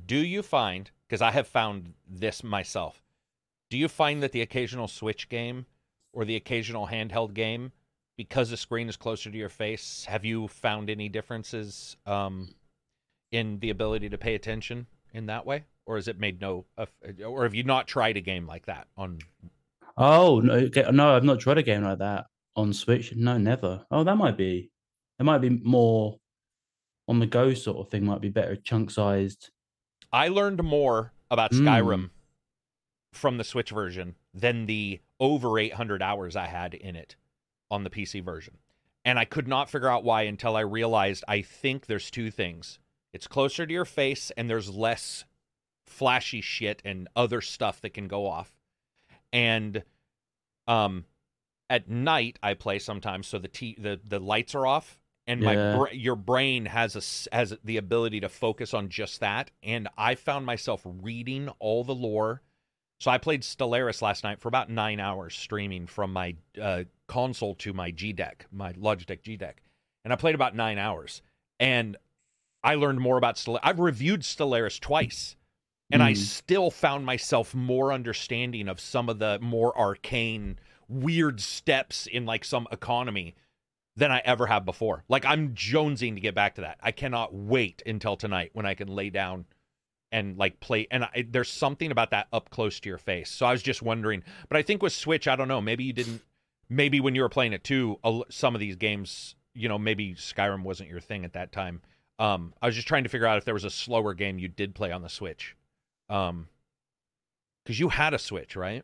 Do 0.06 0.18
you 0.18 0.44
find, 0.44 0.92
because 1.08 1.22
I 1.22 1.32
have 1.32 1.48
found 1.48 1.94
this 2.08 2.44
myself, 2.44 3.02
do 3.70 3.78
you 3.78 3.88
find 3.88 4.22
that 4.22 4.32
the 4.32 4.42
occasional 4.42 4.88
Switch 4.88 5.30
game 5.30 5.66
or 6.14 6.26
the 6.26 6.36
occasional 6.36 6.88
handheld 6.88 7.34
game, 7.34 7.72
because 8.18 8.50
the 8.50 8.58
screen 8.58 8.88
is 8.88 8.98
closer 8.98 9.32
to 9.32 9.38
your 9.38 9.50
face, 9.50 10.06
have 10.06 10.24
you 10.24 10.48
found 10.48 10.90
any 10.90 11.10
differences 11.10 11.98
um, 12.06 12.50
in 13.32 13.60
the 13.60 13.70
ability 13.70 14.10
to 14.10 14.18
pay 14.18 14.36
attention 14.36 14.88
in 15.14 15.26
that 15.26 15.46
way? 15.46 15.64
Or 15.86 15.96
has 15.98 16.08
it 16.08 16.20
made 16.20 16.42
no, 16.42 16.66
or 17.24 17.44
have 17.44 17.54
you 17.54 17.64
not 17.64 17.88
tried 17.88 18.18
a 18.18 18.22
game 18.22 18.48
like 18.48 18.66
that 18.66 18.88
on? 18.98 19.20
Oh 19.98 20.40
no, 20.40 20.68
no, 20.92 21.16
I've 21.16 21.24
not 21.24 21.40
tried 21.40 21.60
a 21.60 21.64
game 21.64 21.84
like 21.84 22.00
that 22.00 22.26
on 22.56 22.74
Switch. 22.74 23.14
No, 23.16 23.38
never. 23.38 23.86
Oh, 23.92 24.04
that 24.04 24.16
might 24.18 24.36
be. 24.36 24.72
It 25.20 25.24
might 25.24 25.38
be 25.40 25.50
more 25.50 26.20
on 27.08 27.20
the 27.20 27.28
go 27.28 27.54
sort 27.54 27.78
of 27.78 27.90
thing. 27.90 28.06
Might 28.06 28.22
be 28.22 28.30
better 28.30 28.56
chunk 28.56 28.90
sized. 28.90 29.52
I 30.12 30.28
learned 30.30 30.64
more 30.64 31.14
about 31.30 31.52
Mm. 31.52 31.62
Skyrim 31.62 32.10
from 33.14 33.38
the 33.38 33.44
Switch 33.44 33.70
version 33.70 34.16
than 34.34 34.66
the 34.66 35.02
over 35.20 35.60
800 35.60 36.02
hours 36.02 36.36
I 36.36 36.48
had 36.48 36.74
in 36.74 36.96
it 36.96 37.16
on 37.72 37.84
the 37.84 37.90
PC 37.90 38.24
version. 38.24 38.58
And 39.06 39.20
I 39.20 39.26
could 39.26 39.48
not 39.48 39.70
figure 39.70 39.88
out 39.90 40.04
why 40.04 40.24
until 40.24 40.56
I 40.56 40.62
realized 40.62 41.24
I 41.28 41.42
think 41.42 41.86
there's 41.86 42.10
two 42.10 42.32
things. 42.32 42.80
It's 43.14 43.28
closer 43.28 43.66
to 43.66 43.72
your 43.74 43.86
face 43.86 44.32
and 44.36 44.50
there's 44.50 44.70
less 44.70 45.26
flashy 45.86 46.42
shit 46.42 46.82
and 46.86 47.08
other 47.16 47.42
stuff 47.42 47.82
that 47.82 47.94
can 47.94 48.08
go 48.08 48.28
off. 48.28 48.58
And 49.32 49.84
um 50.68 51.06
at 51.70 51.90
night 51.90 52.38
I 52.44 52.54
play 52.54 52.80
sometimes 52.80 53.28
so 53.28 53.40
the 53.40 53.48
t- 53.48 53.76
the 53.80 54.00
the 54.04 54.20
lights 54.20 54.56
are 54.56 54.66
off 54.66 55.00
and 55.28 55.42
my 55.42 55.54
Yeah. 55.54 55.76
bra- 55.76 55.92
your 55.92 56.16
brain 56.16 56.66
has 56.68 56.96
a 56.96 57.36
has 57.36 57.56
the 57.64 57.78
ability 57.78 58.20
to 58.22 58.30
focus 58.30 58.74
on 58.74 58.90
just 58.90 59.20
that 59.20 59.52
and 59.64 59.88
I 59.98 60.16
found 60.16 60.46
myself 60.46 60.82
reading 60.86 61.50
all 61.60 61.84
the 61.84 61.96
lore. 61.96 62.42
So 63.00 63.12
I 63.12 63.18
played 63.18 63.42
Stellaris 63.42 64.02
last 64.02 64.24
night 64.24 64.40
for 64.40 64.48
about 64.48 64.70
9 64.70 65.00
hours 65.02 65.36
streaming 65.36 65.86
from 65.86 66.14
my 66.14 66.36
uh, 66.62 66.86
console 67.08 67.54
to 67.56 67.74
my 67.74 67.92
G 67.92 68.14
deck, 68.14 68.46
my 68.52 68.72
Logitech 68.74 69.22
G 69.22 69.36
deck. 69.36 69.62
And 70.06 70.14
I 70.14 70.16
played 70.16 70.34
about 70.36 70.56
9 70.56 70.78
hours 70.78 71.22
and 71.60 71.98
I 72.64 72.76
learned 72.76 73.02
more 73.02 73.18
about 73.18 73.36
Stellaris. 73.36 73.60
I've 73.64 73.80
reviewed 73.80 74.22
Stellaris 74.22 74.80
twice 74.80 75.36
and 75.92 76.02
I 76.02 76.14
Mm. 76.14 76.18
still 76.18 76.72
found 76.72 77.06
myself 77.06 77.54
more 77.54 77.94
understanding 77.94 78.68
of 78.68 78.80
some 78.80 79.10
of 79.10 79.20
the 79.20 79.40
more 79.40 79.78
arcane 79.78 80.60
weird 80.88 81.40
steps 81.42 82.08
in 82.08 82.26
like 82.26 82.44
some 82.46 82.68
economy 82.72 83.36
than 83.96 84.12
I 84.12 84.20
ever 84.26 84.48
have 84.48 84.66
before. 84.66 85.04
Like 85.08 85.26
I'm 85.26 85.54
jonesing 85.56 86.16
to 86.16 86.22
get 86.22 86.36
back 86.36 86.56
to 86.56 86.62
that. 86.62 86.78
I 86.82 86.92
cannot 86.92 87.34
wait 87.34 87.82
until 87.86 88.18
tonight 88.18 88.52
when 88.54 88.66
I 88.66 88.74
can 88.74 88.88
lay 88.88 89.10
down 89.10 89.46
and 90.12 90.38
like 90.38 90.60
play 90.60 90.88
and 90.92 91.06
I, 91.06 91.26
there's 91.30 91.50
something 91.50 91.92
about 91.92 92.12
that 92.12 92.28
up 92.34 92.50
close 92.50 92.80
to 92.80 92.90
your 92.90 92.98
face. 92.98 93.30
So 93.32 93.46
I 93.46 93.52
was 93.52 93.64
just 93.64 93.82
wondering, 93.82 94.24
but 94.50 94.58
I 94.58 94.62
think 94.64 94.82
with 94.82 94.94
Switch, 94.94 95.28
I 95.28 95.36
don't 95.36 95.48
know, 95.48 95.62
maybe 95.62 95.84
you 95.84 95.94
didn't 95.94 96.22
maybe 96.70 97.00
when 97.00 97.16
you 97.16 97.22
were 97.22 97.30
playing 97.30 97.54
it 97.54 97.64
too, 97.64 98.00
some 98.30 98.54
of 98.56 98.60
these 98.60 98.76
games, 98.76 99.36
you 99.54 99.70
know, 99.70 99.78
maybe 99.78 100.16
Skyrim 100.16 100.64
wasn't 100.64 100.90
your 100.90 101.00
thing 101.00 101.26
at 101.26 101.34
that 101.34 101.52
time. 101.52 101.82
Um 102.20 102.54
I 102.62 102.66
was 102.66 102.76
just 102.76 102.88
trying 102.88 103.04
to 103.04 103.10
figure 103.10 103.28
out 103.28 103.38
if 103.38 103.46
there 103.46 103.54
was 103.54 103.66
a 103.66 103.70
slower 103.70 104.14
game 104.14 104.40
you 104.40 104.48
did 104.48 104.76
play 104.76 104.92
on 104.92 105.02
the 105.04 105.10
Switch. 105.10 105.56
Um 106.10 106.48
cuz 107.66 107.80
you 107.80 107.90
had 107.90 108.14
a 108.14 108.20
Switch, 108.20 108.56
right? 108.56 108.84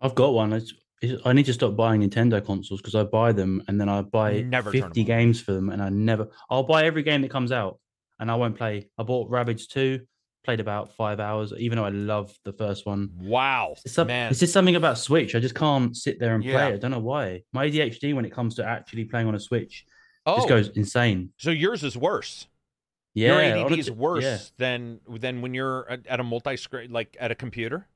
I've 0.00 0.14
got 0.14 0.34
one. 0.34 0.52
It's, 0.52 0.74
it's, 1.00 1.24
I 1.24 1.32
need 1.32 1.46
to 1.46 1.52
stop 1.52 1.76
buying 1.76 2.00
Nintendo 2.02 2.44
consoles 2.44 2.80
because 2.80 2.94
I 2.94 3.04
buy 3.04 3.32
them 3.32 3.62
and 3.68 3.80
then 3.80 3.88
I 3.88 4.02
buy 4.02 4.42
Never 4.42 4.70
50 4.70 5.04
games 5.04 5.40
for 5.40 5.52
them 5.52 5.70
and 5.70 5.80
I 5.82 5.88
never. 5.88 6.28
I'll 6.50 6.64
buy 6.64 6.84
every 6.84 7.02
game 7.02 7.22
that 7.22 7.30
comes 7.30 7.52
out 7.52 7.78
and 8.18 8.30
I 8.30 8.34
won't 8.34 8.56
play. 8.56 8.88
I 8.98 9.02
bought 9.04 9.30
Ravage 9.30 9.68
2, 9.68 10.00
played 10.44 10.58
about 10.60 10.94
five 10.96 11.20
hours, 11.20 11.52
even 11.56 11.76
though 11.76 11.84
I 11.84 11.90
love 11.90 12.36
the 12.44 12.52
first 12.52 12.84
one. 12.84 13.10
Wow. 13.20 13.74
It's, 13.84 13.94
some, 13.94 14.08
Man. 14.08 14.30
it's 14.30 14.40
just 14.40 14.52
something 14.52 14.76
about 14.76 14.98
Switch. 14.98 15.34
I 15.36 15.38
just 15.40 15.54
can't 15.54 15.96
sit 15.96 16.18
there 16.18 16.34
and 16.34 16.42
Yeah. 16.44 16.52
play. 16.52 16.74
I 16.74 16.76
don't 16.78 16.90
know 16.90 16.98
why. 16.98 17.42
My 17.52 17.68
ADHD, 17.68 18.12
when 18.14 18.24
it 18.24 18.32
comes 18.32 18.56
to 18.56 18.64
actually 18.64 19.04
playing 19.04 19.28
on 19.28 19.34
a 19.36 19.40
Switch, 19.40 19.86
oh, 20.26 20.36
just 20.36 20.48
goes 20.48 20.68
insane. 20.70 21.30
so 21.38 21.50
yours 21.50 21.84
is 21.84 21.96
worse. 21.96 22.48
Yeah, 23.14 23.56
your 23.56 23.66
ADD 23.66 23.78
is 23.78 23.90
worse 23.90 24.24
Yeah. 24.24 24.38
than 24.58 25.00
than 25.08 25.42
when 25.42 25.52
you're 25.54 25.88
at, 26.08 26.20
a 26.20 26.22
multi-screen 26.24 26.90
like 26.92 27.16
at 27.20 27.30
a 27.30 27.34
computer. 27.34 27.86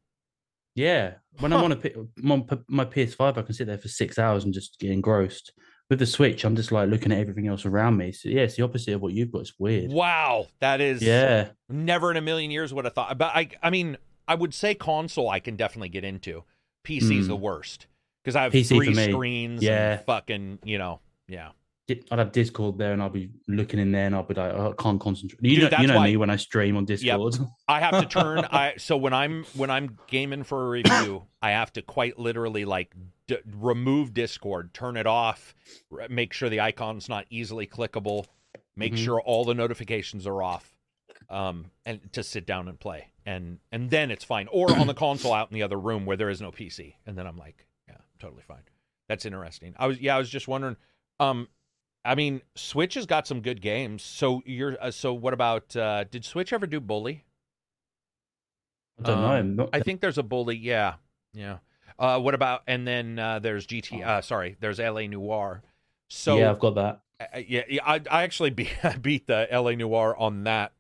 Yeah, 0.74 1.14
when 1.38 1.52
Huh. 1.52 1.58
I'm 1.58 1.64
on 1.64 1.72
a 1.72 1.76
P- 1.76 1.94
I'm 2.22 2.32
on 2.32 2.64
my 2.68 2.84
PS5, 2.84 3.38
I 3.38 3.42
can 3.42 3.54
sit 3.54 3.66
there 3.66 3.78
for 3.78 3.88
six 3.88 4.18
hours 4.18 4.44
and 4.44 4.52
just 4.52 4.78
get 4.78 4.90
engrossed. 4.90 5.52
With 5.88 6.00
the 6.00 6.06
Switch, 6.06 6.44
I'm 6.44 6.56
just 6.56 6.72
like 6.72 6.88
looking 6.90 7.12
at 7.12 7.18
everything 7.18 7.46
else 7.46 7.64
around 7.64 7.96
me. 7.96 8.10
So 8.12 8.28
yeah, 8.28 8.42
it's 8.42 8.56
the 8.56 8.64
opposite 8.64 8.92
of 8.94 9.00
what 9.00 9.12
you've 9.14 9.30
got. 9.30 9.42
It's 9.42 9.52
weird. 9.58 9.90
Wow, 9.92 10.48
that 10.60 10.80
is 10.80 11.00
Yeah, 11.00 11.50
never 11.68 12.10
in 12.10 12.16
a 12.16 12.20
million 12.20 12.50
years 12.50 12.74
would 12.74 12.84
have 12.84 12.94
thought. 12.94 13.16
But 13.16 13.32
I 13.34 13.48
I 13.62 13.70
mean, 13.70 13.96
I 14.28 14.34
would 14.34 14.52
say 14.52 14.74
console 14.74 15.30
I 15.30 15.38
can 15.40 15.56
definitely 15.56 15.88
get 15.88 16.04
into. 16.04 16.44
PC's 16.84 17.24
Mm. 17.24 17.28
the 17.28 17.36
worst 17.36 17.86
because 18.22 18.36
I 18.36 18.42
have 18.42 18.52
PC 18.52 18.76
three 18.76 18.94
screens. 18.94 19.62
Yeah. 19.62 19.92
and 19.94 20.04
fucking 20.04 20.58
you 20.64 20.76
know 20.78 21.00
yeah. 21.28 21.50
I'd 21.88 22.18
have 22.18 22.32
Discord 22.32 22.78
there, 22.78 22.92
and 22.92 23.00
I'll 23.00 23.08
be 23.10 23.30
looking 23.46 23.78
in 23.78 23.92
there, 23.92 24.06
and 24.06 24.14
I'll 24.14 24.24
be 24.24 24.34
like, 24.34 24.52
oh, 24.52 24.74
I 24.76 24.82
can't 24.82 25.00
concentrate. 25.00 25.38
You 25.42 25.60
Dude, 25.60 25.70
know, 25.70 25.78
you 25.78 25.86
know 25.86 25.96
why- 25.96 26.06
me 26.08 26.16
when 26.16 26.30
I 26.30 26.36
stream 26.36 26.76
on 26.76 26.84
Discord. 26.84 27.36
I 27.68 27.80
have 27.80 28.00
to 28.00 28.06
turn. 28.06 28.38
I 28.50 28.74
so 28.78 28.96
when 28.96 29.12
I'm 29.12 29.44
when 29.54 29.70
I'm 29.70 29.96
gaming 30.08 30.42
for 30.42 30.66
a 30.66 30.68
review, 30.68 31.26
I 31.40 31.50
have 31.50 31.72
to 31.74 31.82
quite 31.82 32.18
literally 32.18 32.64
like 32.64 32.92
d- 33.28 33.38
remove 33.54 34.14
Discord, 34.14 34.74
turn 34.74 34.96
it 34.96 35.06
off, 35.06 35.54
r- 35.92 36.06
make 36.10 36.32
sure 36.32 36.48
the 36.48 36.60
icon's 36.60 37.08
not 37.08 37.24
easily 37.30 37.66
clickable, 37.68 38.26
make 38.74 38.94
Mhm. 38.94 39.04
sure 39.04 39.20
all 39.20 39.44
the 39.44 39.54
notifications 39.54 40.26
are 40.26 40.42
off, 40.42 40.74
um, 41.30 41.66
and 41.84 42.12
to 42.14 42.24
sit 42.24 42.46
down 42.46 42.66
and 42.66 42.80
play, 42.80 43.12
and 43.24 43.60
and 43.70 43.90
then 43.90 44.10
it's 44.10 44.24
fine. 44.24 44.48
Or 44.50 44.76
on 44.76 44.88
the 44.88 44.94
console 45.06 45.32
out 45.32 45.52
in 45.52 45.54
the 45.54 45.62
other 45.62 45.78
room 45.78 46.04
where 46.04 46.16
there 46.16 46.30
is 46.30 46.40
no 46.40 46.50
PC, 46.50 46.94
and 47.06 47.16
then 47.16 47.28
I'm 47.28 47.36
like, 47.38 47.64
yeah, 47.88 47.98
totally 48.18 48.42
fine. 48.42 48.62
That's 49.08 49.24
interesting. 49.24 49.74
I 49.78 49.86
was 49.86 50.00
yeah, 50.00 50.16
I 50.16 50.18
was 50.18 50.28
just 50.28 50.48
wondering. 50.48 50.76
Um, 51.20 51.48
I 52.06 52.14
mean, 52.14 52.42
Switch 52.54 52.94
has 52.94 53.06
got 53.06 53.26
some 53.26 53.40
good 53.40 53.60
games. 53.60 54.02
So 54.02 54.42
you're 54.46 54.76
uh, 54.80 54.90
so 54.90 55.12
what 55.12 55.34
about? 55.34 55.74
Uh, 55.76 56.04
did 56.04 56.24
Switch 56.24 56.52
ever 56.52 56.66
do 56.66 56.80
Bully? 56.80 57.24
I 58.98 59.02
don't 59.02 59.20
know. 59.20 59.26
Um, 59.26 59.30
I'm 59.32 59.56
not- 59.56 59.70
I 59.72 59.80
think 59.80 60.00
there's 60.00 60.18
a 60.18 60.22
bully. 60.22 60.56
Yeah, 60.56 60.94
yeah. 61.34 61.58
Uh, 61.98 62.18
what 62.20 62.34
about? 62.34 62.62
And 62.66 62.86
then 62.86 63.18
uh, 63.18 63.38
there's 63.38 63.66
GT. 63.66 64.04
Uh, 64.04 64.20
sorry, 64.22 64.56
there's 64.60 64.78
LA 64.78 65.02
Noire. 65.06 65.62
So 66.08 66.38
yeah, 66.38 66.50
I've 66.50 66.58
got 66.60 66.74
that. 66.76 67.00
uh, 67.20 67.38
yeah, 67.46 67.62
yeah, 67.68 67.80
I, 67.84 68.00
I 68.10 68.22
actually 68.22 68.50
beat, 68.60 68.74
beat 69.02 69.26
the 69.26 69.48
LA 69.52 69.72
Noire 69.72 70.16
on 70.16 70.44
that 70.44 70.72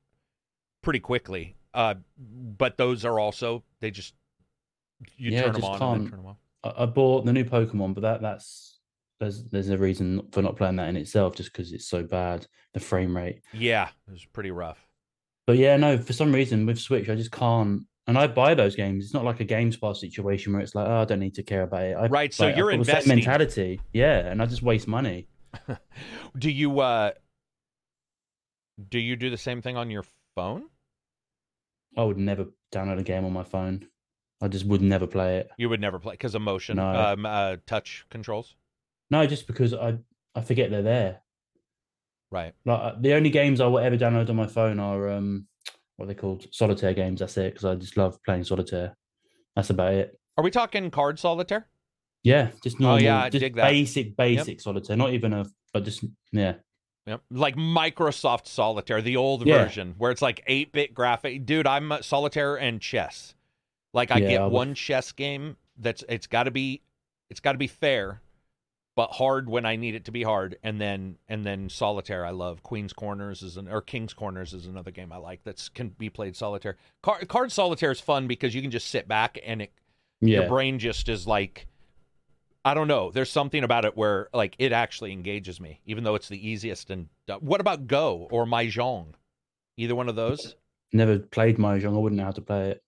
pretty 0.82 1.00
quickly. 1.00 1.56
Uh, 1.74 1.94
but 2.18 2.78
those 2.78 3.04
are 3.04 3.18
also 3.20 3.62
they 3.80 3.90
just 3.90 4.14
you 5.18 5.30
Yeah, 5.32 5.42
turn 5.42 5.52
them 5.52 5.60
just 5.62 5.72
on 5.72 5.82
and 5.82 6.00
can't- 6.00 6.10
turn 6.10 6.22
them 6.22 6.26
off. 6.30 6.36
I, 6.64 6.82
I 6.82 6.86
bought 6.86 7.24
the 7.26 7.32
new 7.32 7.44
Pokemon, 7.44 7.94
but 7.94 8.00
that 8.02 8.22
that's 8.22 8.75
there's 9.20 9.44
there's 9.50 9.68
a 9.70 9.78
reason 9.78 10.28
for 10.32 10.42
not 10.42 10.56
playing 10.56 10.76
that 10.76 10.88
in 10.88 10.96
itself, 10.96 11.34
just 11.36 11.52
because 11.52 11.72
it's 11.72 11.88
so 11.88 12.02
bad 12.02 12.46
the 12.74 12.80
frame 12.80 13.16
rate. 13.16 13.40
Yeah, 13.52 13.88
it 14.08 14.10
was 14.12 14.24
pretty 14.24 14.50
rough. 14.50 14.86
But 15.46 15.56
yeah, 15.58 15.76
no, 15.76 15.96
for 15.98 16.12
some 16.12 16.32
reason 16.34 16.66
with 16.66 16.78
Switch, 16.78 17.08
I 17.08 17.14
just 17.14 17.30
can't. 17.32 17.82
And 18.08 18.16
I 18.16 18.28
buy 18.28 18.54
those 18.54 18.76
games. 18.76 19.04
It's 19.04 19.14
not 19.14 19.24
like 19.24 19.40
a 19.40 19.44
Games 19.44 19.76
Pass 19.76 20.00
situation 20.00 20.52
where 20.52 20.62
it's 20.62 20.76
like, 20.76 20.86
oh, 20.86 21.00
I 21.02 21.04
don't 21.04 21.18
need 21.18 21.34
to 21.34 21.42
care 21.42 21.62
about 21.62 21.82
it. 21.82 21.94
I, 21.96 22.06
Right, 22.06 22.32
so 22.32 22.46
like, 22.46 22.56
you're 22.56 22.70
same 22.70 22.80
investing. 22.80 23.16
mentality. 23.16 23.80
Yeah, 23.92 24.18
and 24.28 24.40
I 24.40 24.46
just 24.46 24.62
waste 24.62 24.86
money. 24.86 25.26
Do 26.38 26.50
you 26.50 26.78
uh 26.80 27.12
do 28.90 28.98
you 28.98 29.16
do 29.16 29.30
the 29.30 29.38
same 29.38 29.62
thing 29.62 29.76
on 29.76 29.90
your 29.90 30.04
phone? 30.34 30.64
I 31.96 32.04
would 32.04 32.18
never 32.18 32.46
download 32.72 32.98
a 32.98 33.02
game 33.02 33.24
on 33.24 33.32
my 33.32 33.42
phone. 33.42 33.88
I 34.42 34.48
just 34.48 34.66
would 34.66 34.82
never 34.82 35.06
play 35.06 35.38
it. 35.38 35.48
You 35.56 35.70
would 35.70 35.80
never 35.80 35.98
play 35.98 36.12
because 36.12 36.34
of 36.34 36.42
motion, 36.42 36.76
No. 36.76 36.86
um, 36.94 37.24
uh, 37.24 37.56
touch 37.66 38.04
controls. 38.10 38.54
No, 39.10 39.26
just 39.26 39.46
because 39.46 39.72
I 39.74 39.98
I 40.34 40.40
forget 40.42 40.70
they're 40.70 40.82
there. 40.82 41.20
Right. 42.30 42.54
Like 42.64 42.80
uh, 42.80 42.94
the 43.00 43.14
only 43.14 43.30
games 43.30 43.60
I 43.60 43.66
will 43.66 43.78
ever 43.78 43.96
download 43.96 44.28
on 44.28 44.36
my 44.36 44.46
phone 44.46 44.78
are 44.80 45.08
um 45.10 45.46
what 45.96 46.04
are 46.04 46.08
they 46.08 46.14
called 46.14 46.46
solitaire 46.52 46.92
games. 46.94 47.20
That's 47.20 47.36
it 47.36 47.54
because 47.54 47.64
I 47.64 47.74
just 47.76 47.96
love 47.96 48.18
playing 48.24 48.44
solitaire. 48.44 48.96
That's 49.54 49.70
about 49.70 49.94
it. 49.94 50.18
Are 50.36 50.44
we 50.44 50.50
talking 50.50 50.90
card 50.90 51.18
solitaire? 51.18 51.66
Yeah, 52.22 52.50
just 52.62 52.80
normal, 52.80 52.98
Oh, 52.98 53.00
yeah, 53.00 53.28
just 53.30 53.54
basic, 53.54 54.16
basic 54.16 54.60
solitaire. 54.60 54.96
Not 54.96 55.12
even 55.12 55.32
a, 55.32 55.46
but 55.72 55.84
just 55.84 56.04
yeah, 56.32 56.54
Yep. 57.06 57.22
Like 57.30 57.54
Microsoft 57.54 58.48
Solitaire, 58.48 59.00
the 59.00 59.16
old 59.16 59.46
Yeah. 59.46 59.62
version 59.64 59.94
where 59.96 60.10
it's 60.10 60.20
like 60.22 60.44
8-bit 60.48 60.92
graphic. 60.92 61.46
Dude, 61.46 61.68
I'm 61.68 61.92
solitaire 62.02 62.56
and 62.56 62.80
chess. 62.80 63.36
Like 63.94 64.10
I 64.10 64.18
Yeah, 64.18 64.28
get 64.28 64.40
I 64.40 64.44
would- 64.46 64.52
one 64.52 64.74
chess 64.74 65.12
game 65.12 65.56
that's 65.78 66.02
it's 66.08 66.26
got 66.26 66.42
to 66.44 66.50
be 66.50 66.82
it's 67.30 67.38
got 67.40 67.52
to 67.52 67.58
be 67.58 67.68
fair. 67.68 68.20
But 68.96 69.12
hard 69.12 69.48
when 69.48 69.64
I 69.66 69.76
need 69.76 69.94
it 69.94 70.06
to 70.06 70.10
be 70.10 70.22
hard. 70.24 70.56
And 70.62 70.80
then 70.80 71.18
and 71.28 71.44
then 71.46 71.68
solitaire 71.68 72.24
I 72.24 72.30
love. 72.30 72.62
Queen's 72.62 72.92
Corners 72.92 73.42
is 73.42 73.56
an 73.56 73.68
or 73.68 73.82
King's 73.82 74.14
Corners 74.14 74.52
is 74.52 74.66
another 74.66 74.90
game 74.90 75.12
I 75.12 75.18
like 75.18 75.44
that's 75.44 75.68
can 75.68 75.90
be 75.90 76.10
played 76.10 76.34
solitaire. 76.34 76.76
Card, 77.02 77.28
card 77.28 77.52
solitaire 77.52 77.92
is 77.92 78.00
fun 78.00 78.26
because 78.26 78.54
you 78.54 78.62
can 78.62 78.70
just 78.70 78.88
sit 78.88 79.06
back 79.06 79.38
and 79.46 79.62
it 79.62 79.72
Yeah. 80.20 80.40
your 80.40 80.48
brain 80.48 80.78
just 80.78 81.08
is 81.08 81.26
like 81.26 81.66
I 82.64 82.74
don't 82.74 82.88
know. 82.88 83.12
There's 83.12 83.30
something 83.30 83.62
about 83.62 83.84
it 83.84 83.96
where 83.96 84.28
like 84.34 84.56
it 84.58 84.72
actually 84.72 85.12
engages 85.12 85.60
me, 85.60 85.80
even 85.86 86.02
though 86.02 86.16
it's 86.16 86.28
the 86.28 86.48
easiest. 86.48 86.90
And 86.90 87.08
what 87.38 87.60
about 87.60 87.86
Go 87.86 88.26
or 88.32 88.44
Mahjong? 88.44 89.12
Either 89.76 89.94
one 89.94 90.08
of 90.08 90.16
those? 90.16 90.56
Never 90.92 91.18
played 91.18 91.58
Mahjong. 91.58 91.94
I 91.94 91.98
wouldn't 91.98 92.18
know 92.18 92.24
how 92.24 92.32
to 92.32 92.40
play 92.40 92.70
it. 92.70 92.82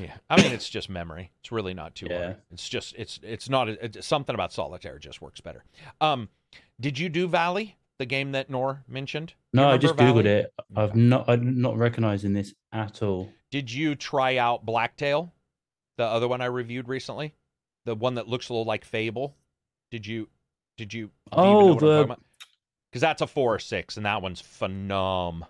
Yeah, 0.00 0.14
I 0.28 0.40
mean 0.42 0.52
it's 0.52 0.68
just 0.68 0.88
memory. 0.90 1.30
It's 1.40 1.52
really 1.52 1.74
not 1.74 1.94
too 1.94 2.06
Yeah. 2.10 2.22
hard. 2.24 2.36
It's 2.52 2.68
just 2.68 2.94
it's 2.96 3.18
it's 3.22 3.48
not 3.48 3.68
it's 3.68 4.06
something 4.06 4.34
about 4.34 4.52
solitaire 4.52 4.98
just 4.98 5.22
works 5.22 5.40
better. 5.40 5.64
Um, 6.00 6.28
did 6.80 6.98
you 6.98 7.08
do 7.08 7.26
Valley, 7.28 7.76
the 7.98 8.06
game 8.06 8.32
that 8.32 8.50
Nor 8.50 8.82
mentioned? 8.88 9.34
No, 9.52 9.68
I 9.68 9.78
just 9.78 9.94
googled 9.94 10.24
Valley? 10.24 10.28
it. 10.30 10.52
I've 10.76 10.90
Okay. 10.90 10.98
not. 10.98 11.28
I'm 11.28 11.60
not 11.60 11.76
recognizing 11.76 12.32
this 12.34 12.54
at 12.72 13.02
all. 13.02 13.30
Did 13.50 13.72
you 13.72 13.94
try 13.94 14.36
out 14.36 14.66
Blacktail, 14.66 15.32
the 15.96 16.04
other 16.04 16.26
one 16.28 16.40
I 16.40 16.46
reviewed 16.46 16.88
recently, 16.88 17.34
the 17.84 17.94
one 17.94 18.14
that 18.16 18.28
looks 18.28 18.48
a 18.48 18.52
little 18.52 18.64
like 18.66 18.84
Fable? 18.84 19.36
Did 19.90 20.06
you? 20.06 20.28
Did 20.76 20.92
you? 20.92 21.10
Oh, 21.30 21.78
the- 21.78 22.16
because 22.90 23.00
that's 23.00 23.22
a 23.22 23.26
four 23.28 23.54
or 23.54 23.58
six, 23.60 23.96
and 23.96 24.04
that 24.06 24.22
one's 24.22 24.42
phenom. 24.42 25.46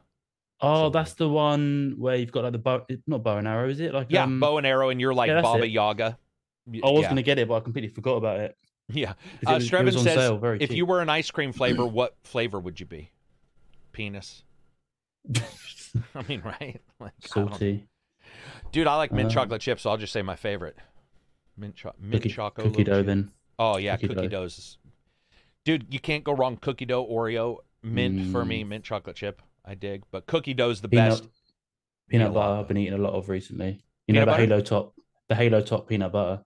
Oh, 0.61 0.89
that's 0.91 1.15
the 1.15 1.29
one 1.29 1.95
where 1.99 2.17
you've 2.17 2.33
got 2.33 2.45
like 2.45 2.53
the 2.53 2.59
bow. 2.59 2.87
Not 3.07 3.23
bow 3.23 3.39
and 3.39 3.47
arrow, 3.49 3.69
is 3.69 3.81
it? 3.81 3.93
Like 3.93 4.07
Yeah, 4.11 4.23
um, 4.25 4.41
bow 4.41 4.57
and 4.59 4.67
arrow, 4.67 4.89
and 4.91 5.01
you're 5.01 5.13
like 5.15 5.29
yeah, 5.29 5.43
Baba 5.43 5.65
it. 5.65 5.71
Yaga. 5.71 6.19
I 6.83 6.91
was 6.91 7.03
yeah. 7.03 7.09
gonna 7.11 7.23
get 7.23 7.39
it, 7.39 7.49
but 7.49 7.57
I 7.57 7.61
completely 7.61 7.89
forgot 7.91 8.15
about 8.17 8.41
it. 8.41 8.57
Yeah, 8.89 9.15
It 9.43 9.49
Uh, 9.49 9.55
was, 9.55 9.69
Strevin 9.71 9.93
says, 9.95 10.15
sale, 10.15 10.41
If 10.61 10.69
cheap. 10.71 10.77
you 10.77 10.87
were 10.87 11.01
an 11.01 11.09
ice 11.09 11.31
cream 11.31 11.53
flavor, 11.53 11.85
what 11.87 12.15
flavor 12.23 12.61
would 12.61 12.79
you 12.81 12.87
be? 12.87 13.11
Penis. 13.93 14.45
I 16.15 16.23
mean, 16.29 16.43
right? 16.45 16.81
Like, 17.01 17.13
I 17.25 17.27
salty 17.27 17.87
Dude, 18.73 18.87
I 18.87 18.97
like 18.97 19.13
mint 19.13 19.31
Uh, 19.31 19.35
chocolate 19.35 19.61
chips, 19.61 19.83
so 19.83 19.91
I'll 19.91 19.97
just 19.97 20.13
say 20.13 20.23
my 20.23 20.37
favorite. 20.37 20.77
Mint, 21.57 21.75
cho- 21.77 21.93
mint 22.01 22.23
cookie, 22.23 22.35
choco. 22.35 22.63
cookie 22.63 22.85
dough, 22.85 22.99
chip. 23.01 23.07
then 23.07 23.31
Oh 23.59 23.77
yeah, 23.77 23.97
Cookie 23.97 24.09
cookie, 24.15 24.29
dough. 24.29 24.43
doughs. 24.43 24.79
Dude, 25.65 25.87
you 25.93 26.01
can't 26.01 26.25
go 26.25 26.33
wrong. 26.33 26.57
Cookie 26.57 26.85
dough, 26.87 27.07
Oreo, 27.07 27.59
mint 27.83 28.33
for 28.33 28.45
me, 28.45 28.65
Mm. 28.65 28.69
mint 28.69 28.85
chocolate 28.85 29.17
chip. 29.17 29.41
I 29.65 29.75
dig, 29.75 30.03
but 30.11 30.27
cookie 30.27 30.55
dough's 30.55 30.81
the 30.81 30.89
peanut 30.89 31.11
best. 31.11 31.29
peanut 32.09 32.35
butter. 32.35 32.61
I've 32.61 32.69
been 32.69 32.77
eating 32.77 32.95
a 32.95 32.99
lot 32.99 33.15
of 33.15 33.29
recently. 33.29 33.83
You 34.07 34.13
Peanut 34.15 34.15
know 34.15 34.21
the 34.21 34.27
butter? 34.27 34.43
Halo 34.43 34.61
top, 34.61 34.95
the 35.29 35.35
Halo 35.35 35.61
top 35.63 35.89
peanut 35.89 36.13
butter. 36.13 36.45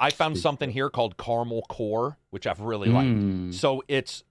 I 0.00 0.10
found 0.10 0.38
something 0.38 0.70
here 0.70 0.90
called 0.90 1.16
caramel 1.16 1.62
core, 1.68 2.18
which 2.30 2.46
I've 2.46 2.60
really 2.60 2.88
liked. 2.88 3.08
Mm. 3.08 3.54
So 3.54 3.82
it's 3.88 4.24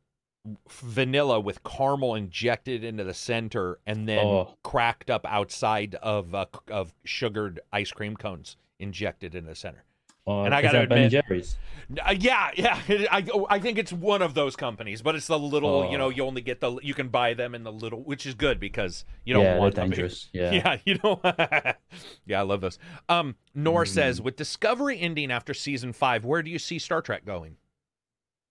vanilla 0.69 1.39
with 1.39 1.63
caramel 1.63 2.13
injected 2.15 2.83
into 2.83 3.03
the 3.03 3.13
center 3.13 3.79
and 3.85 4.07
then 4.07 4.19
Oh. 4.25 4.55
cracked 4.63 5.09
up 5.09 5.25
outside 5.27 5.95
of 5.95 6.35
uh, 6.35 6.45
of 6.69 6.93
sugared 7.03 7.59
ice 7.73 7.91
cream 7.91 8.15
cones 8.15 8.57
injected 8.79 9.33
in 9.33 9.45
the 9.45 9.55
center. 9.55 9.83
Oh, 10.27 10.43
And 10.43 10.55
I 10.55 10.61
that 10.63 10.89
Ben 10.89 11.03
admit- 11.03 11.11
Jerry's. 11.27 11.57
Uh, 12.03 12.15
yeah, 12.19 12.49
yeah. 12.55 12.79
I, 13.11 13.23
I 13.47 13.59
think 13.59 13.77
it's 13.77 13.93
one 13.93 14.23
of 14.23 14.33
those 14.33 14.55
companies, 14.55 15.03
but 15.03 15.13
it's 15.13 15.27
the 15.27 15.37
little. 15.37 15.91
You 15.91 15.99
know, 15.99 16.05
Oh. 16.05 16.09
you 16.09 16.23
only 16.25 16.41
get 16.41 16.59
the. 16.59 16.77
You 16.81 16.95
can 16.95 17.09
buy 17.09 17.35
them 17.35 17.53
in 17.53 17.63
the 17.63 17.71
little, 17.71 18.01
which 18.03 18.25
is 18.25 18.33
good 18.33 18.59
because 18.59 19.05
you 19.23 19.35
don't 19.35 19.43
yeah, 19.43 19.59
want 19.59 19.75
dangerous. 19.75 20.27
Yeah. 20.33 20.51
Yeah, 20.51 20.77
you 20.83 20.99
know. 21.03 21.21
yeah, 22.25 22.39
I 22.39 22.41
love 22.41 22.61
those. 22.61 22.79
Um, 23.07 23.35
Nor 23.53 23.83
Mm. 23.83 23.87
says 23.87 24.19
with 24.21 24.35
Discovery 24.35 24.99
ending 24.99 25.29
after 25.31 25.53
season 25.53 25.93
five, 25.93 26.25
where 26.25 26.41
do 26.41 26.49
you 26.49 26.57
see 26.57 26.79
Star 26.79 27.03
Trek 27.03 27.23
going? 27.23 27.57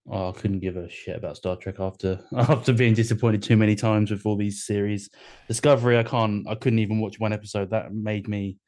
Oh, 0.09 0.29
I 0.29 0.31
couldn't 0.33 0.59
give 0.59 0.77
a 0.77 0.87
shit 0.87 1.17
about 1.17 1.35
Star 1.35 1.57
Trek 1.57 1.79
after 1.79 2.21
after 2.37 2.71
being 2.71 2.93
disappointed 2.93 3.43
too 3.43 3.57
many 3.57 3.75
times 3.75 4.11
with 4.11 4.25
all 4.25 4.37
these 4.37 4.63
series. 4.63 5.09
Discovery, 5.49 5.97
I 5.97 6.03
can't. 6.03 6.47
I 6.47 6.55
couldn't 6.55 6.79
even 6.79 7.01
watch 7.01 7.19
one 7.19 7.33
episode. 7.33 7.71
That 7.71 7.93
made 7.93 8.29
me 8.29 8.59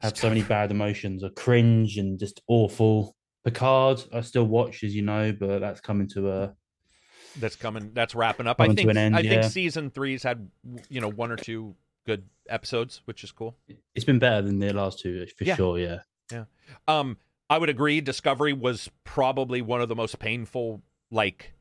have 0.00 0.16
so 0.16 0.28
many 0.28 0.42
bad 0.42 0.70
emotions. 0.70 1.22
A 1.22 1.30
cringe 1.30 1.96
and 1.96 2.18
just 2.18 2.40
awful. 2.48 3.16
Picard, 3.44 4.02
I 4.12 4.20
still 4.22 4.44
watch, 4.46 4.82
as 4.84 4.94
you 4.94 5.02
know, 5.02 5.32
but 5.38 5.60
that's 5.60 5.80
coming 5.80 6.08
to 6.10 6.30
a. 6.30 6.54
That's 7.36 7.56
coming. 7.56 7.90
That's 7.92 8.14
wrapping 8.14 8.46
up. 8.46 8.60
I 8.60 8.68
think. 8.68 8.90
an 8.90 8.96
end, 8.96 9.16
I 9.16 9.22
think 9.22 9.44
season 9.44 9.90
three's 9.90 10.22
had 10.22 10.48
you 10.88 11.00
know 11.00 11.10
one 11.10 11.30
or 11.30 11.36
two 11.36 11.74
good 12.06 12.28
episodes, 12.48 13.02
which 13.06 13.24
is 13.24 13.32
cool. 13.32 13.56
It's 13.94 14.04
been 14.04 14.18
better 14.18 14.42
than 14.42 14.58
the 14.60 14.72
last 14.72 15.00
two 15.00 15.26
for 15.36 15.44
Yeah. 15.44 15.56
sure. 15.56 15.78
Yeah. 15.78 15.98
Yeah. 16.30 16.44
Um, 16.88 17.18
I 17.50 17.58
would 17.58 17.68
agree. 17.68 18.00
Discovery 18.00 18.52
was 18.52 18.90
probably 19.04 19.60
one 19.62 19.80
of 19.80 19.88
the 19.88 19.94
most 19.96 20.18
painful. 20.18 20.82
Like 21.10 21.52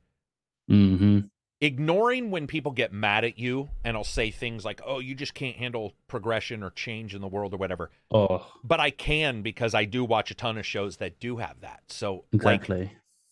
hmm 0.68 1.20
ignoring 1.64 2.30
when 2.30 2.46
people 2.46 2.72
get 2.74 2.92
mad 2.92 3.24
at 3.24 3.40
you 3.40 3.70
and 3.86 3.96
I'll 3.96 4.04
say 4.04 4.30
things 4.32 4.66
like, 4.66 4.82
"Oh, 4.86 5.00
you 5.00 5.16
just 5.16 5.34
can't 5.34 5.56
handle 5.56 5.94
progression 6.08 6.62
or 6.62 6.70
change 6.72 7.16
in 7.16 7.22
the 7.22 7.28
world 7.28 7.54
or 7.54 7.58
whatever." 7.58 7.90
Oh, 8.12 8.46
But 8.64 8.80
I 8.82 8.90
can 8.90 9.42
because 9.42 9.74
I 9.74 9.86
do 9.86 10.04
watch 10.04 10.30
a 10.30 10.36
ton 10.36 10.58
of 10.58 10.66
shows 10.66 10.98
that 10.98 11.20
do 11.20 11.38
have 11.38 11.62
that. 11.62 11.84
So 11.88 12.26
like 12.34 12.62
exactly. 12.62 12.92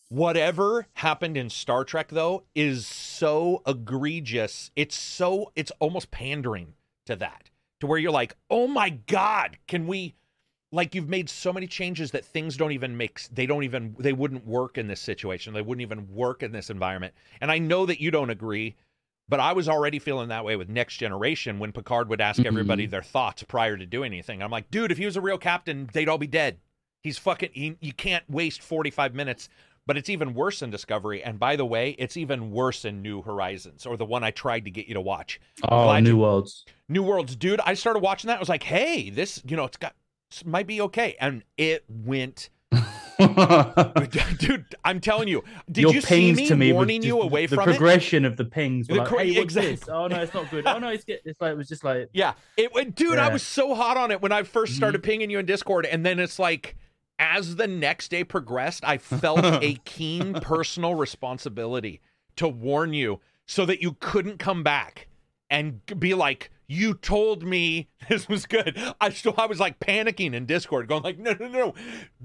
whatever 0.10 0.88
happened 0.94 1.36
in 1.36 1.50
Star 1.50 1.84
Trek 1.84 2.08
though 2.10 2.44
is 2.56 2.88
so 2.88 3.62
egregious. 3.68 4.72
It's 4.76 4.96
so 4.96 5.52
it's 5.56 5.72
almost 5.80 6.10
pandering 6.10 6.74
to 7.08 7.16
that. 7.18 7.50
To 7.82 7.88
where 7.88 8.00
you're 8.00 8.12
like, 8.12 8.38
"Oh 8.50 8.68
my 8.68 8.92
god, 8.92 9.58
can 9.68 9.88
we 9.88 10.16
like 10.72 10.96
you've 10.96 11.10
made 11.10 11.30
so 11.30 11.52
many 11.52 11.68
changes 11.68 12.12
that 12.12 12.26
things 12.26 12.56
don't 12.56 12.72
even 12.72 12.96
make 12.96 13.22
they 13.32 13.46
don't 13.46 13.64
even 13.64 13.96
they 14.00 14.14
wouldn't 14.14 14.46
work 14.46 14.78
in 14.78 14.88
this 14.88 15.02
situation. 15.02 15.54
They 15.54 15.62
wouldn't 15.62 15.82
even 15.82 16.08
work 16.14 16.44
in 16.44 16.52
this 16.52 16.70
environment." 16.70 17.14
And 17.42 17.52
I 17.52 17.58
know 17.58 17.86
that 17.86 18.02
you 18.02 18.12
don't 18.12 18.30
agree, 18.30 18.76
but 19.28 19.40
I 19.40 19.54
was 19.54 19.68
already 19.68 20.00
feeling 20.00 20.30
that 20.30 20.46
way 20.46 20.56
with 20.56 20.70
Next 20.70 20.98
Generation 20.98 21.60
when 21.60 21.72
Picard 21.72 22.10
would 22.10 22.22
ask 22.22 22.44
everybody 22.46 22.84
mm-hmm. 22.84 22.92
their 22.92 23.04
thoughts 23.04 23.44
prior 23.44 23.78
to 23.78 23.86
doing 23.86 24.14
anything. 24.14 24.42
I'm 24.42 24.52
like, 24.52 24.72
"Dude, 24.72 24.92
if 24.92 24.98
he 24.98 25.06
was 25.06 25.18
a 25.18 25.22
real 25.22 25.38
captain, 25.38 25.90
they'd 25.94 26.10
all 26.10 26.18
be 26.18 26.28
dead." 26.28 26.58
He's 27.02 27.18
fucking. 27.18 27.50
He, 27.54 27.76
you 27.82 27.94
can't 27.94 28.30
waste 28.30 28.62
45 28.62 29.14
minutes. 29.14 29.50
But 29.88 29.98
it's 29.98 30.12
even 30.12 30.36
worse 30.36 30.62
in 30.62 30.70
Discovery. 30.70 31.24
And 31.24 31.40
by 31.40 31.56
the 31.56 31.66
way, 31.66 31.96
it's 31.98 32.16
even 32.16 32.52
worse 32.52 32.86
in 32.86 33.02
New 33.02 33.24
Horizons, 33.24 33.88
or 33.88 33.98
the 33.98 34.06
one 34.06 34.24
I 34.24 34.30
tried 34.30 34.66
to 34.66 34.72
get 34.72 34.86
you 34.86 34.94
to 34.94 35.02
watch. 35.02 35.42
Oh, 35.68 36.00
New 36.00 36.12
you- 36.12 36.18
Worlds. 36.18 36.66
New 36.88 37.02
Worlds, 37.02 37.36
dude. 37.36 37.60
I 37.62 37.74
started 37.74 38.00
watching 38.00 38.28
that. 38.28 38.38
I 38.38 38.40
was 38.40 38.48
like, 38.48 38.62
hey, 38.62 39.10
this, 39.10 39.42
you 39.44 39.58
know, 39.58 39.66
it's 39.66 39.78
got 39.78 39.96
might 40.46 40.68
be 40.68 40.82
okay, 40.82 41.16
and 41.20 41.44
it 41.58 41.84
went, 41.90 42.50
dude. 44.38 44.66
I'm 44.84 45.00
telling 45.00 45.28
you. 45.28 45.44
Did 45.72 45.82
Your 45.84 45.94
you 45.94 46.02
see 46.02 46.34
me 46.34 46.48
to 46.48 46.56
me 46.56 46.74
warning 46.74 47.04
you 47.04 47.22
away 47.22 47.46
the 47.46 47.56
from 47.56 47.70
it? 47.70 47.74
progression 47.74 48.26
of 48.26 48.38
the 48.38 48.46
pings. 48.46 48.88
The 48.88 48.96
like, 48.96 49.08
cor- 49.08 49.20
hey, 49.20 49.34
this? 49.34 49.44
exactly. 49.44 49.94
Oh 49.94 50.08
no, 50.08 50.22
it's 50.22 50.34
not 50.34 50.50
good. 50.50 50.66
Oh 50.66 50.80
no, 50.80 50.90
it's 50.90 51.04
get. 51.04 51.22
It's 51.26 51.40
like 51.40 51.52
it 51.52 51.58
was 51.58 51.68
just 51.68 51.84
like 51.84 52.10
Yeah, 52.14 52.34
it 52.58 52.74
went, 52.74 52.96
dude. 52.96 53.20
I 53.20 53.30
was 53.30 53.44
so 53.44 53.76
hot 53.76 53.98
on 53.98 54.12
it 54.12 54.22
when 54.22 54.32
I 54.32 54.44
first 54.44 54.74
Mhm. 54.74 54.78
started 54.78 55.04
pinging 55.04 55.30
you 55.30 55.40
in 55.40 55.46
Discord, 55.46 55.86
and 55.86 56.06
then 56.06 56.20
it's 56.20 56.40
like, 56.40 56.76
as 57.20 57.56
the 57.58 57.68
next 57.68 58.10
day 58.10 58.24
progressed, 58.24 58.84
I 58.86 58.98
felt 58.98 59.44
a 59.46 59.76
keen 59.86 60.34
personal 60.36 60.96
responsibility 60.96 62.02
to 62.38 62.48
warn 62.48 62.94
you 62.94 63.20
so 63.46 63.66
that 63.66 63.82
you 63.82 63.98
couldn't 64.00 64.40
come 64.40 64.64
back 64.64 65.08
and 65.50 65.82
be 66.00 66.14
like, 66.14 66.50
"You 66.72 66.94
told 66.94 67.44
me 67.44 67.90
this 68.10 68.28
was 68.30 68.46
good." 68.46 68.78
I 69.00 69.10
still, 69.10 69.34
I 69.38 69.46
was 69.46 69.60
like 69.60 69.80
panicking 69.80 70.34
in 70.34 70.46
Discord, 70.46 70.88
going 70.88 71.04
like, 71.04 71.18
"No, 71.20 71.36
no, 71.40 71.48
no, 71.48 71.74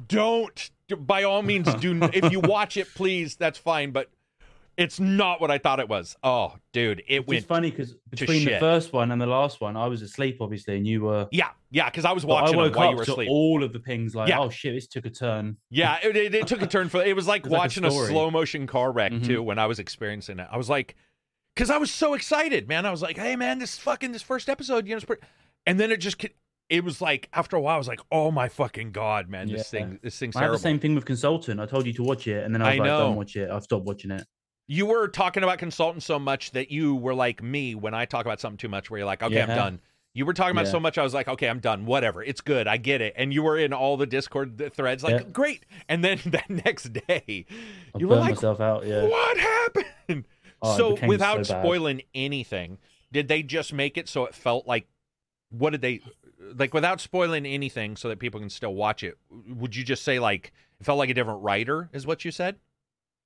don't." 0.09 0.71
By 0.99 1.25
all 1.25 1.43
means, 1.43 1.73
do. 1.75 1.99
if 2.13 2.31
you 2.31 2.41
watch 2.41 2.77
it, 2.77 2.89
please, 2.95 3.37
that's 3.37 3.59
fine, 3.59 3.91
but. 3.91 4.11
It's 4.79 5.01
not 5.01 5.41
what 5.41 5.51
I 5.51 5.57
thought 5.57 5.81
it 5.81 5.89
was. 5.89 6.19
Oh, 6.23 6.53
dude, 6.75 6.99
it 7.09 7.21
It's 7.21 7.27
went 7.27 7.39
just 7.39 7.49
funny 7.49 7.71
because 7.71 7.95
between 8.11 8.45
the 8.45 8.59
first 8.61 8.93
one 8.93 9.11
and 9.11 9.19
the 9.19 9.25
last 9.27 9.59
one, 9.63 9.75
I 9.75 9.87
was 9.87 10.03
asleep 10.03 10.37
obviously, 10.43 10.77
and 10.77 10.87
you 10.87 11.01
were. 11.01 11.29
Yeah, 11.33 11.49
yeah, 11.71 11.89
because 11.89 12.05
I 12.05 12.13
was 12.13 12.27
watching 12.27 12.49
I 12.49 12.63
them 12.65 12.73
woke 12.73 12.77
while 12.77 12.89
up 12.89 12.91
you 12.91 12.97
were 12.99 13.05
to 13.07 13.13
asleep. 13.13 13.31
all 13.31 13.63
of 13.65 13.73
the 13.73 13.81
pings 13.81 14.15
like, 14.15 14.29
Yeah. 14.29 14.39
oh 14.41 14.51
shit, 14.51 14.75
this 14.75 14.87
took 14.87 15.07
a 15.07 15.11
turn. 15.11 15.57
Yeah, 15.71 15.97
it, 16.03 16.15
it, 16.15 16.35
it 16.35 16.47
took 16.47 16.61
a 16.61 16.67
turn 16.67 16.91
for 16.91 17.03
it 17.03 17.17
was 17.17 17.27
like 17.27 17.41
It's 17.47 17.51
like 17.51 17.59
a 17.59 17.63
watching 17.63 17.85
a, 17.87 17.91
slow 17.91 18.31
motion 18.31 18.67
car 18.67 18.93
wreck 18.93 19.13
Mhm. 19.13 19.25
too 19.25 19.43
when 19.43 19.59
I 19.59 19.65
was 19.65 19.79
experiencing 19.79 20.39
it. 20.41 20.49
I 20.53 20.59
was 20.59 20.69
like, 20.69 20.95
because 21.57 21.71
I 21.71 21.79
was 21.79 21.91
so 21.91 22.15
excited, 22.15 22.69
man. 22.69 22.87
I 22.87 22.91
was 22.93 23.03
like, 23.03 23.17
hey, 23.17 23.35
man, 23.35 23.59
this 23.59 23.79
fucking 23.79 24.13
this 24.13 24.23
first 24.23 24.49
episode, 24.49 24.87
you 24.87 24.91
know, 24.93 24.97
it's 24.99 25.05
pretty... 25.07 25.23
and 25.67 25.81
then 25.81 25.91
it 25.91 25.97
just 25.97 26.25
it 26.69 26.85
was 26.85 27.01
like 27.01 27.29
after 27.33 27.57
a 27.57 27.61
while, 27.61 27.75
I 27.77 27.79
was 27.79 27.89
like, 27.89 28.01
oh 28.13 28.31
my 28.31 28.49
fucking 28.49 28.93
god, 28.93 29.29
man, 29.29 29.49
this 29.49 29.73
Yeah. 29.73 29.81
thing 29.81 29.99
this 30.03 30.19
thing's 30.19 30.37
I 30.37 30.41
had 30.41 30.45
terrible. 30.45 30.59
the 30.59 30.63
same 30.63 30.79
thing 30.79 30.95
with 30.95 31.05
Consultant. 31.07 31.59
I 31.61 31.67
told 31.67 31.87
you 31.87 31.93
to 31.95 32.03
watch 32.03 32.27
it, 32.29 32.45
and 32.45 32.55
then 32.55 32.61
I 32.63 32.67
was 32.71 32.75
I 32.75 32.79
like, 32.79 32.87
know. 32.87 32.99
don't 33.01 33.17
watch 33.17 33.37
it. 33.37 33.51
I've 33.51 33.63
stopped 33.65 33.87
watching 33.87 34.11
it. 34.11 34.25
You 34.69 34.87
were 34.87 35.07
talking 35.09 35.45
about 35.45 35.59
consultant 35.59 36.03
so 36.03 36.19
much 36.19 36.51
that 36.51 36.73
you 36.73 36.97
were 36.97 37.15
like 37.15 37.41
me 37.41 37.77
when 37.77 37.95
I 37.95 38.05
talk 38.05 38.27
about 38.27 38.41
something 38.41 38.59
too 38.59 38.69
much, 38.69 38.91
where 38.91 38.99
you're 38.99 39.07
like, 39.07 39.23
okay, 39.23 39.41
I'm 39.41 39.49
done. 39.49 39.81
You 40.13 40.27
were 40.27 40.33
talking 40.33 40.53
about 40.57 40.65
Yeah. 40.65 40.73
so 40.73 40.81
much, 40.81 40.99
I 40.99 41.05
was 41.05 41.15
like, 41.15 41.29
okay, 41.29 41.47
I'm 41.49 41.61
done. 41.61 41.87
Whatever, 41.87 42.21
it's 42.25 42.41
good. 42.41 42.67
I 42.67 42.77
get 42.79 43.01
it. 43.01 43.15
And 43.17 43.33
you 43.33 43.45
were 43.45 43.57
in 43.59 43.73
all 43.73 43.97
the 43.97 44.07
Discord 44.07 44.61
threads, 44.75 45.05
like, 45.05 45.21
Yeah. 45.21 45.29
great. 45.33 45.65
And 45.89 46.03
then 46.03 46.19
that 46.27 46.51
next 46.51 46.93
day, 46.95 47.47
I 47.95 47.99
you 47.99 48.09
were 48.09 48.17
like, 48.17 48.35
myself 48.35 48.61
out. 48.61 48.85
Yeah. 48.87 49.05
what 49.05 49.37
happened? 49.39 50.25
Oh, 50.63 50.77
so 50.77 51.07
without 51.07 51.47
so 51.47 51.59
spoiling 51.61 52.03
anything, 52.15 52.79
did 53.13 53.29
they 53.29 53.43
just 53.43 53.73
make 53.73 53.97
it 53.97 54.09
so 54.09 54.25
it 54.25 54.35
felt 54.35 54.67
like 54.67 54.87
what 55.51 55.71
did 55.71 55.83
they 55.83 56.01
like 56.55 56.75
without 56.75 57.01
spoiling 57.01 57.47
anything 57.47 57.97
so 57.97 58.09
that 58.09 58.19
people 58.19 58.41
can 58.41 58.51
still 58.51 58.75
watch 58.75 59.03
it? 59.03 59.17
Would 59.49 59.77
you 59.77 59.85
just 59.85 60.03
say 60.03 60.19
like 60.19 60.53
It 60.81 60.85
felt 60.85 60.99
like 60.99 61.11
a 61.11 61.15
different 61.15 61.43
writer, 61.43 61.89
is 61.93 62.07
what 62.07 62.25
you 62.25 62.31
said. 62.31 62.57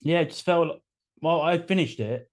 Yeah, 0.01 0.20
it 0.20 0.31
just 0.31 0.45
felt 0.45 0.81
well. 1.20 1.43
I 1.43 1.59
finished 1.59 2.01
it, 2.01 2.31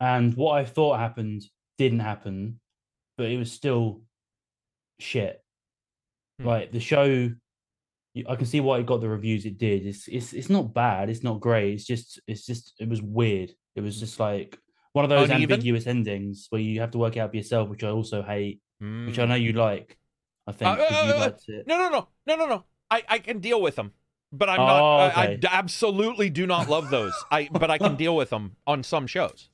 and 0.00 0.34
what 0.34 0.58
I 0.58 0.64
thought 0.64 0.98
happened 0.98 1.44
didn't 1.78 2.00
happen, 2.00 2.60
but 3.16 3.26
it 3.26 3.38
was 3.38 3.52
still 3.52 4.02
shit. 4.98 5.42
Hmm. 6.40 6.46
Like 6.46 6.72
the 6.72 6.80
show, 6.80 7.30
I 8.28 8.36
can 8.36 8.46
see 8.46 8.60
why 8.60 8.78
it 8.78 8.86
got 8.86 9.00
the 9.00 9.08
reviews 9.08 9.44
it 9.46 9.58
did. 9.58 9.86
It's 9.86 10.08
it's 10.08 10.32
it's 10.32 10.48
not 10.50 10.72
bad. 10.74 11.10
It's 11.10 11.22
not 11.22 11.40
great. 11.40 11.74
It's 11.74 11.84
just 11.84 12.20
it's 12.26 12.46
just 12.46 12.74
it 12.78 12.88
was 12.88 13.02
weird. 13.02 13.50
It 13.74 13.80
was 13.82 13.98
just 14.00 14.18
like 14.20 14.58
one 14.92 15.04
of 15.04 15.10
those 15.10 15.28
Uneven? 15.30 15.54
ambiguous 15.54 15.86
endings 15.86 16.46
where 16.50 16.60
you 16.60 16.80
have 16.80 16.92
to 16.92 16.98
work 16.98 17.16
out 17.16 17.30
for 17.30 17.36
yourself, 17.36 17.68
which 17.68 17.84
I 17.84 17.90
also 17.90 18.22
hate. 18.22 18.60
Which 18.78 19.18
I 19.18 19.24
Mm. 19.24 19.28
know 19.28 19.34
you 19.34 19.52
like. 19.52 19.96
I 20.46 20.52
think 20.52 20.78
you 20.78 20.84
uh, 20.84 20.86
uh, 20.88 21.30
it. 21.48 21.66
No, 21.66 21.76
no, 21.78 21.88
no, 21.90 22.08
no, 22.26 22.36
no, 22.36 22.46
no. 22.46 22.64
I, 22.90 23.02
I 23.08 23.18
can 23.18 23.40
deal 23.40 23.60
with 23.60 23.74
them, 23.76 23.92
but 24.32 24.48
I'm 24.48 24.60
Oh, 24.60 24.66
not. 24.66 25.16
I, 25.16 25.24
I 25.24 25.38
absolutely 25.50 26.30
do 26.30 26.46
not 26.46 26.68
love 26.68 26.88
those. 26.90 27.12
I 27.30 27.48
but 27.50 27.70
I 27.70 27.78
can 27.78 27.96
deal 28.04 28.14
with 28.14 28.30
them 28.30 28.56
on 28.66 28.82
some 28.82 29.06
shows. 29.06 29.50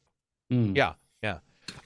Mm. 0.53 0.77
Yeah. 0.77 0.95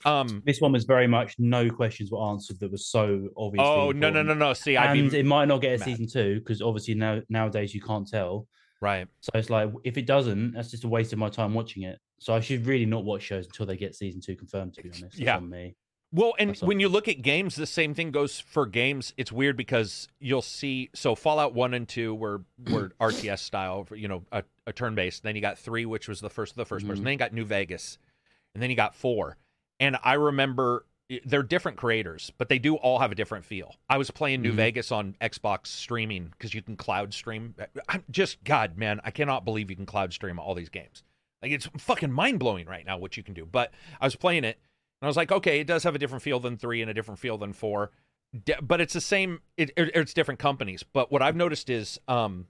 Um. 0.05 0.43
This 0.47 0.61
one 0.61 0.73
was 0.73 0.85
very 0.85 1.07
much 1.07 1.35
no 1.39 1.71
questions 1.71 2.11
were 2.11 2.23
answered. 2.31 2.61
That 2.61 2.71
was 2.71 2.87
so 2.87 3.29
obvious. 3.37 3.65
Oh 3.67 3.93
no 3.93 4.11
no 4.11 4.23
no 4.23 4.35
no. 4.35 4.53
See, 4.53 4.77
I'd 4.77 4.97
and 4.97 5.13
it 5.15 5.27
might 5.27 5.47
not 5.47 5.61
get 5.61 5.75
a 5.75 5.79
mad. 5.79 5.85
season 5.85 6.07
two 6.07 6.41
because 6.41 6.63
obviously 6.63 6.95
now 6.95 7.21
nowadays 7.29 7.75
you 7.75 7.81
can't 7.81 8.07
tell. 8.09 8.47
right. 8.81 9.07
So 9.21 9.31
it's 9.35 9.51
like 9.51 9.71
if 9.85 9.97
it 9.99 10.07
doesn't, 10.07 10.53
that's 10.53 10.71
just 10.71 10.85
a 10.85 10.89
waste 10.89 11.13
of 11.13 11.19
my 11.19 11.29
time 11.29 11.55
watching 11.55 11.83
it. 11.85 11.99
So 12.19 12.35
I 12.35 12.41
should 12.41 12.67
really 12.67 12.87
not 12.87 13.05
watch 13.05 13.23
shows 13.23 13.47
until 13.47 13.67
they 13.67 13.77
get 13.77 13.95
season 13.95 14.21
two 14.21 14.37
confirmed. 14.37 14.75
To 14.75 14.83
be 14.83 14.89
honest, 14.91 15.03
That's 15.03 15.19
Yeah. 15.19 15.41
me. 15.41 15.75
Well, 16.13 16.35
and 16.39 16.51
That's 16.51 16.63
when 16.63 16.79
you 16.79 16.89
look 16.89 17.09
at 17.09 17.21
games, 17.21 17.57
the 17.57 17.67
same 17.67 17.93
thing 17.93 18.13
goes 18.13 18.39
for 18.39 18.65
games. 18.65 19.13
It's 19.17 19.33
weird 19.33 19.57
because 19.57 20.07
you'll 20.21 20.41
see 20.41 20.89
so 20.95 21.15
Fallout 21.17 21.53
One 21.53 21.75
and 21.75 21.87
Two 21.87 22.15
were 22.15 22.43
were 22.71 22.93
RTS 23.01 23.41
style, 23.41 23.87
you 23.95 24.07
know, 24.09 24.23
a, 24.31 24.45
a 24.69 24.73
turn 24.73 24.95
based. 24.95 25.25
Then 25.25 25.35
you 25.35 25.43
got 25.43 25.59
three, 25.59 25.85
which 25.85 26.09
was 26.09 26.21
the 26.21 26.31
first 26.31 26.53
of 26.53 26.57
the 26.57 26.65
1st 26.65 26.87
person. 26.87 27.03
Mhm. 27.03 27.05
Then 27.05 27.13
you 27.13 27.19
got 27.19 27.33
New 27.35 27.45
Vegas, 27.45 27.99
and 28.55 28.63
then 28.63 28.71
you 28.71 28.77
got 28.77 28.95
four. 28.95 29.37
And 29.81 29.97
I 30.03 30.15
remember 30.15 30.87
they're 31.25 31.43
different 31.45 31.77
creators, 31.79 32.33
but 32.37 32.49
they 32.49 32.59
do 32.59 32.75
all 32.77 32.99
have 32.99 33.13
a 33.13 33.15
different 33.15 33.45
feel. 33.45 33.77
I 33.89 33.97
was 33.97 34.11
playing 34.11 34.43
New 34.43 34.53
Mhm. 34.53 34.57
Vegas 34.57 34.91
on 34.91 35.15
Xbox 35.21 35.69
streaming 35.69 36.29
because 36.31 36.53
you 36.53 36.63
can 36.63 36.77
cloud 36.77 37.15
stream. 37.15 37.55
I'm 37.89 38.03
just 38.11 38.43
God, 38.43 38.77
man, 38.77 39.01
I 39.05 39.11
cannot 39.13 39.45
believe 39.45 39.71
you 39.71 39.77
can 39.77 39.87
cloud 39.87 40.13
stream 40.13 40.39
all 40.41 40.55
these 40.55 40.69
games. 40.69 41.05
Like 41.43 41.53
it's 41.53 41.67
fucking 41.79 42.11
mind 42.11 42.41
blowing 42.41 42.67
right 42.67 42.85
now 42.85 42.99
what 42.99 43.17
you 43.17 43.23
can 43.23 43.35
do. 43.35 43.47
But 43.47 43.73
I 44.01 44.07
was 44.07 44.17
playing 44.17 44.43
it 44.45 44.59
and 45.01 45.07
I 45.07 45.09
was 45.09 45.17
like, 45.17 45.31
okay, 45.31 45.61
it 45.61 45.67
does 45.69 45.85
have 45.85 45.95
a 45.95 45.99
different 45.99 46.23
feel 46.23 46.41
than 46.41 46.57
three 46.57 46.81
and 46.83 46.91
a 46.91 46.95
different 46.95 47.21
feel 47.21 47.39
than 47.39 47.53
four, 47.53 47.93
but 48.63 48.81
it's 48.81 48.95
the 48.95 49.01
same. 49.01 49.43
It, 49.57 49.71
it- 49.77 49.95
it's 49.95 50.15
different 50.15 50.41
companies. 50.41 50.83
But 50.83 51.13
what 51.13 51.23
I've 51.23 51.37
noticed 51.37 51.71
is 51.71 52.01
um, 52.09 52.49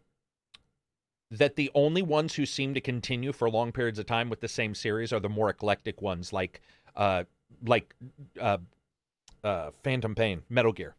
that 1.30 1.56
the 1.56 1.70
only 1.74 2.02
ones 2.02 2.34
who 2.34 2.46
seem 2.46 2.72
to 2.74 2.80
continue 2.80 3.32
for 3.32 3.50
long 3.50 3.72
periods 3.72 3.98
of 3.98 4.06
time 4.06 4.30
with 4.30 4.40
the 4.40 4.48
same 4.48 4.74
series 4.74 5.12
are 5.12 5.20
the 5.20 5.28
more 5.28 5.50
eclectic 5.50 6.00
ones, 6.00 6.32
like 6.32 6.62
uh, 6.96 7.24
like 7.64 7.94
uh, 8.40 8.58
uh, 9.44 9.70
Phantom 9.82 10.14
Pain, 10.14 10.42
Metal 10.48 10.72
Gear. 10.72 10.94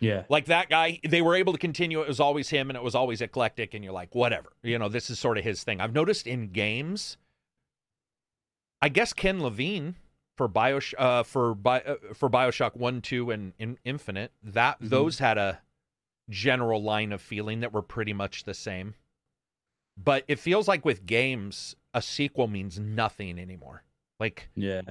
Yeah, 0.00 0.22
Like 0.28 0.44
that 0.46 0.68
guy, 0.70 1.00
they 1.08 1.22
were 1.22 1.34
able 1.34 1.52
to 1.52 1.58
continue. 1.58 2.00
It 2.02 2.06
was 2.08 2.20
always 2.20 2.48
him, 2.50 2.70
and 2.70 2.76
it 2.76 2.82
was 2.84 2.94
always 2.94 3.20
eclectic. 3.20 3.74
And 3.74 3.82
you're 3.82 3.92
like, 3.92 4.14
whatever, 4.14 4.52
you 4.62 4.78
know, 4.78 4.88
this 4.88 5.10
is 5.10 5.18
sort 5.18 5.38
of 5.38 5.44
his 5.44 5.64
thing. 5.64 5.80
I've 5.80 5.92
noticed 5.92 6.28
in 6.28 6.48
games. 6.52 7.16
I 8.80 8.88
guess 8.88 9.12
Ken 9.12 9.42
Levine 9.42 9.96
for 10.36 10.46
Bio 10.46 10.78
uh, 10.98 11.24
for 11.24 11.52
Bi- 11.54 11.80
uh, 11.80 11.96
for 12.14 12.30
Bioshock 12.30 12.76
One, 12.76 13.00
Two, 13.00 13.32
and, 13.32 13.54
and 13.58 13.76
Infinite 13.84 14.30
that 14.42 14.80
Mhm. 14.80 14.88
those 14.90 15.18
had 15.18 15.36
a 15.36 15.62
general 16.30 16.80
line 16.80 17.10
of 17.10 17.20
feeling 17.20 17.58
that 17.60 17.72
were 17.72 17.82
pretty 17.82 18.12
much 18.12 18.44
the 18.44 18.54
same. 18.54 18.94
But 19.96 20.24
it 20.28 20.38
feels 20.38 20.68
like 20.68 20.84
with 20.84 21.06
games, 21.06 21.74
a 21.92 22.00
sequel 22.00 22.46
means 22.46 22.78
nothing 22.78 23.36
anymore. 23.36 23.82
Like 24.20 24.48
yeah, 24.54 24.82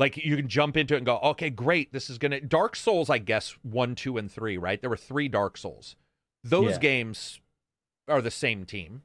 like 0.00 0.16
you 0.16 0.36
can 0.36 0.48
jump 0.48 0.76
into 0.76 0.94
it 0.94 0.98
and 0.98 1.06
go, 1.06 1.18
okay, 1.18 1.50
great. 1.50 1.92
This 1.92 2.10
is 2.10 2.18
gonna 2.18 2.40
Dark 2.40 2.74
Souls, 2.74 3.08
I 3.10 3.18
guess 3.18 3.54
one, 3.62 3.94
two, 3.94 4.16
and 4.18 4.30
three, 4.32 4.58
right? 4.58 4.80
There 4.80 4.90
were 4.90 4.96
three 4.96 5.28
Dark 5.28 5.56
Souls. 5.56 5.94
Those 6.42 6.72
Yeah. 6.72 6.78
games 6.78 7.40
are 8.08 8.20
the 8.22 8.30
same 8.30 8.64
team, 8.64 9.02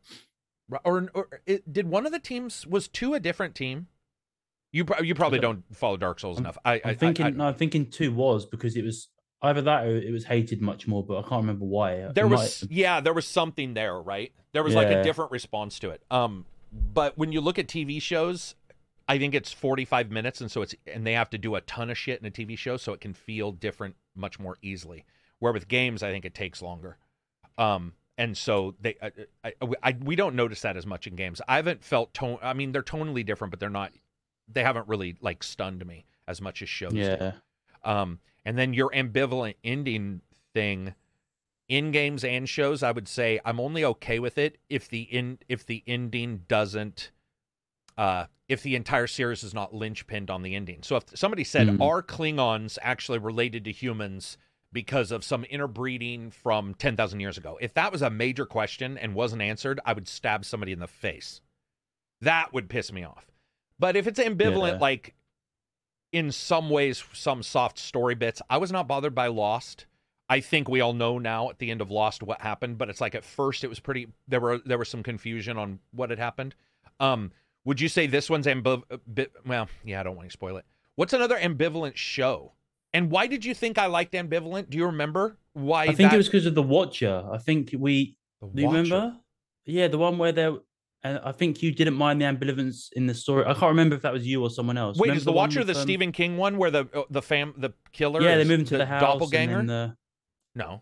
or, 0.84 1.10
or 1.14 1.28
it, 1.46 1.72
did 1.72 1.88
one 1.88 2.06
of 2.06 2.12
the 2.12 2.20
teams 2.20 2.66
was 2.66 2.88
two 2.88 3.14
a 3.14 3.20
different 3.20 3.54
team? 3.54 3.88
You 4.72 4.86
you 5.04 5.14
probably 5.16 5.40
don't 5.40 5.64
follow 5.74 5.98
Dark 5.98 6.20
Souls 6.20 6.38
enough. 6.40 6.58
I, 6.66 6.74
I 6.76 6.82
I'm 6.86 6.96
thinking. 6.98 7.26
I, 7.26 7.30
no, 7.30 7.48
I'm 7.48 7.56
thinking 7.56 7.90
two 7.92 8.12
was 8.14 8.46
because 8.46 8.76
it 8.76 8.84
was 8.84 9.10
either 9.42 9.62
that 9.62 9.86
or 9.86 9.96
it 9.98 10.12
was 10.12 10.26
hated 10.26 10.62
much 10.62 10.88
more, 10.88 11.04
but 11.04 11.18
I 11.18 11.22
can't 11.22 11.42
remember 11.42 11.66
why. 11.66 11.92
It 11.94 12.16
there 12.16 12.26
might- 12.28 12.32
was 12.38 12.66
yeah 12.70 13.00
there 13.02 13.14
was 13.14 13.28
something 13.28 13.74
there 13.74 14.02
right 14.02 14.32
there 14.54 14.64
was 14.64 14.74
like 14.76 14.88
a 14.88 15.04
different 15.04 15.32
response 15.32 15.78
to 15.80 15.90
it 15.92 16.02
um 16.10 16.46
but 16.72 17.18
when 17.18 17.32
you 17.34 17.42
look 17.42 17.60
at 17.60 17.68
tv 17.68 18.02
shows 18.02 18.56
i 19.08 19.18
think 19.18 19.34
it's 19.34 19.52
45 19.52 20.12
minutes 20.12 20.42
and 20.42 20.52
so 20.52 20.62
it's 20.62 20.76
and 20.88 21.06
they 21.06 21.14
have 21.14 21.30
to 21.32 21.38
do 21.38 21.56
a 21.56 21.62
ton 21.62 21.90
of 21.90 21.98
shit 21.98 22.20
in 22.20 22.26
a 22.26 22.32
tv 22.32 22.58
show 22.58 22.78
so 22.78 22.94
it 22.94 23.02
can 23.02 23.14
feel 23.14 23.52
different 23.52 23.96
much 24.16 24.40
more 24.40 24.58
easily. 24.62 25.06
Where 25.40 25.54
with 25.54 25.68
games 25.68 26.04
i 26.04 26.12
think 26.12 26.26
it 26.26 26.34
takes 26.34 26.62
longer. 26.62 26.98
Um 27.58 27.94
and 28.18 28.38
so 28.38 28.76
they 28.80 28.96
I, 29.02 29.12
I, 29.44 29.54
I 29.84 29.96
we 30.02 30.16
don't 30.16 30.36
notice 30.36 30.62
that 30.62 30.78
as 30.78 30.86
much 30.86 31.06
in 31.06 31.16
games. 31.16 31.42
I 31.48 31.58
haven't 31.58 31.84
felt 31.84 32.14
tone 32.14 32.38
i 32.42 32.54
mean 32.54 32.72
they're 32.72 32.82
tonally 32.84 33.26
different 33.26 33.52
but 33.52 33.60
they're 33.60 33.70
not 33.70 33.92
they 34.48 34.64
haven't 34.64 34.88
really 34.88 35.16
like 35.22 35.44
stunned 35.44 35.86
me 35.86 36.06
as 36.28 36.42
much 36.42 36.62
as 36.62 36.70
shows 36.70 36.94
do. 36.94 37.00
yeah, 37.00 37.32
Um, 37.84 38.20
and 38.46 38.58
then 38.58 38.74
your 38.74 38.90
ambivalent 38.92 39.56
ending 39.64 40.22
thing 40.54 40.96
in 41.68 41.92
games 41.92 42.24
and 42.24 42.48
shows, 42.48 42.84
I 42.84 42.92
would 42.92 43.08
say 43.08 43.40
I'm 43.44 43.60
only 43.60 43.84
okay 43.84 44.20
with 44.20 44.38
it 44.38 44.58
if 44.70 44.88
the 44.88 45.02
in 45.02 45.40
if 45.50 45.66
the 45.66 45.84
ending 45.88 46.44
doesn't 46.48 47.12
uh 47.98 48.26
if 48.48 48.62
the 48.62 48.76
entire 48.76 49.08
series 49.08 49.44
is 49.44 49.54
not 49.54 49.74
linchpinned 49.74 50.30
on 50.30 50.44
the 50.44 50.56
ending. 50.56 50.84
So 50.84 50.98
if 50.98 51.04
somebody 51.16 51.44
said 51.44 51.68
Hmm. 51.70 51.82
are 51.82 52.04
Klingons 52.04 52.78
actually 52.82 53.18
related 53.18 53.64
to 53.66 53.72
humans 53.72 54.38
because 54.72 55.12
of 55.12 55.24
some 55.24 55.46
interbreeding 55.46 56.30
from 56.32 56.74
10,000 56.76 57.20
years 57.22 57.38
ago. 57.38 57.58
If 57.62 57.74
that 57.76 57.92
was 57.94 58.02
a 58.02 58.10
major 58.10 58.46
question 58.46 58.98
and 58.98 59.16
wasn't 59.16 59.42
answered, 59.42 59.80
I 59.86 59.94
would 59.94 60.08
stab 60.08 60.44
somebody 60.46 60.74
in 60.74 60.80
the 60.80 60.88
face. 60.88 61.40
That 62.22 62.54
would 62.54 62.70
piss 62.70 62.92
me 62.92 63.04
off. 63.04 63.32
But 63.80 63.96
if 63.96 64.06
it's 64.06 64.20
ambivalent 64.20 64.74
Yeah. 64.74 64.80
like 64.80 65.16
in 66.12 66.32
some 66.32 66.70
ways 66.70 67.04
some 67.14 67.42
soft 67.44 67.78
story 67.78 68.16
bits. 68.16 68.42
I 68.50 68.58
was 68.58 68.72
not 68.72 68.88
bothered 68.88 69.16
by 69.16 69.28
Lost. 69.28 69.86
I 70.30 70.40
think 70.40 70.68
we 70.70 70.82
all 70.82 70.94
know 70.94 71.18
now 71.20 71.50
at 71.50 71.60
the 71.60 71.70
end 71.72 71.82
of 71.82 71.92
Lost 71.92 72.24
what 72.24 72.42
happened, 72.42 72.78
but 72.78 72.90
it's 72.90 73.02
like 73.02 73.16
at 73.16 73.24
first 73.26 73.64
it 73.64 73.68
was 73.68 73.80
pretty 73.80 74.08
there 74.28 74.40
were 74.40 74.60
there 74.60 74.78
was 74.78 74.90
some 74.90 75.04
confusion 75.04 75.58
on 75.58 75.80
what 75.92 76.10
had 76.10 76.20
happened. 76.20 76.56
Um 77.00 77.32
would 77.66 77.82
you 77.82 77.90
say 77.90 78.08
this 78.08 78.30
one's 78.30 78.46
ambiv- 78.48 78.84
well, 79.46 79.68
yeah, 79.84 80.00
I 80.00 80.04
don't 80.04 80.16
want 80.16 80.30
to 80.30 80.34
spoil 80.34 80.58
it. 80.58 80.66
What's 80.96 81.14
another 81.14 81.38
ambivalent 81.38 81.96
show? 81.98 82.54
And 82.94 83.12
why 83.12 83.28
did 83.28 83.44
you 83.44 83.54
think 83.54 83.78
I 83.78 83.88
liked 83.88 84.14
ambivalent? 84.14 84.70
Do 84.70 84.78
you 84.78 84.86
remember 84.86 85.38
why 85.54 85.84
I 85.84 85.86
think 85.88 85.98
that- 86.12 86.14
it 86.14 86.18
was 86.18 86.28
because 86.28 86.46
of 86.46 86.56
the 86.56 86.64
Watcher. 86.64 87.28
I 87.32 87.38
think 87.38 87.72
we. 87.78 88.16
The 88.42 88.48
Do 88.48 88.62
you 88.62 88.68
remember? 88.70 89.18
Yeah, 89.66 89.88
the 89.88 89.98
one 89.98 90.18
where 90.18 90.32
there. 90.32 90.54
And 91.04 91.20
I 91.24 91.34
think 91.34 91.62
you 91.62 91.72
didn't 91.72 91.94
mind 91.94 92.20
the 92.20 92.26
ambivalence 92.26 92.88
in 92.94 93.06
the 93.06 93.14
story. 93.14 93.44
I 93.46 93.54
can't 93.54 93.64
remember 93.70 93.96
if 93.96 94.02
that 94.02 94.14
was 94.14 94.26
you 94.26 94.42
or 94.42 94.50
someone 94.50 94.76
else. 94.76 94.98
Wait, 94.98 95.10
Remember 95.10 95.18
is 95.20 95.26
the 95.26 95.32
one 95.32 95.50
Watcher 95.50 95.60
with, 95.60 95.68
the 95.68 95.76
um, 95.76 95.82
Stephen 95.82 96.12
King 96.12 96.36
one 96.38 96.58
where 96.58 96.72
the 96.72 96.88
uh, 96.96 97.04
the 97.12 97.22
fam 97.22 97.54
the 97.58 97.72
killer 97.92 98.22
Yeah, 98.22 98.36
they 98.36 98.42
is 98.42 98.48
moved 98.48 98.60
into 98.62 98.78
the, 98.80 98.86
house. 98.88 99.02
and 99.04 99.12
doppelganger? 99.20 99.64
the, 99.68 99.96
No. 100.56 100.82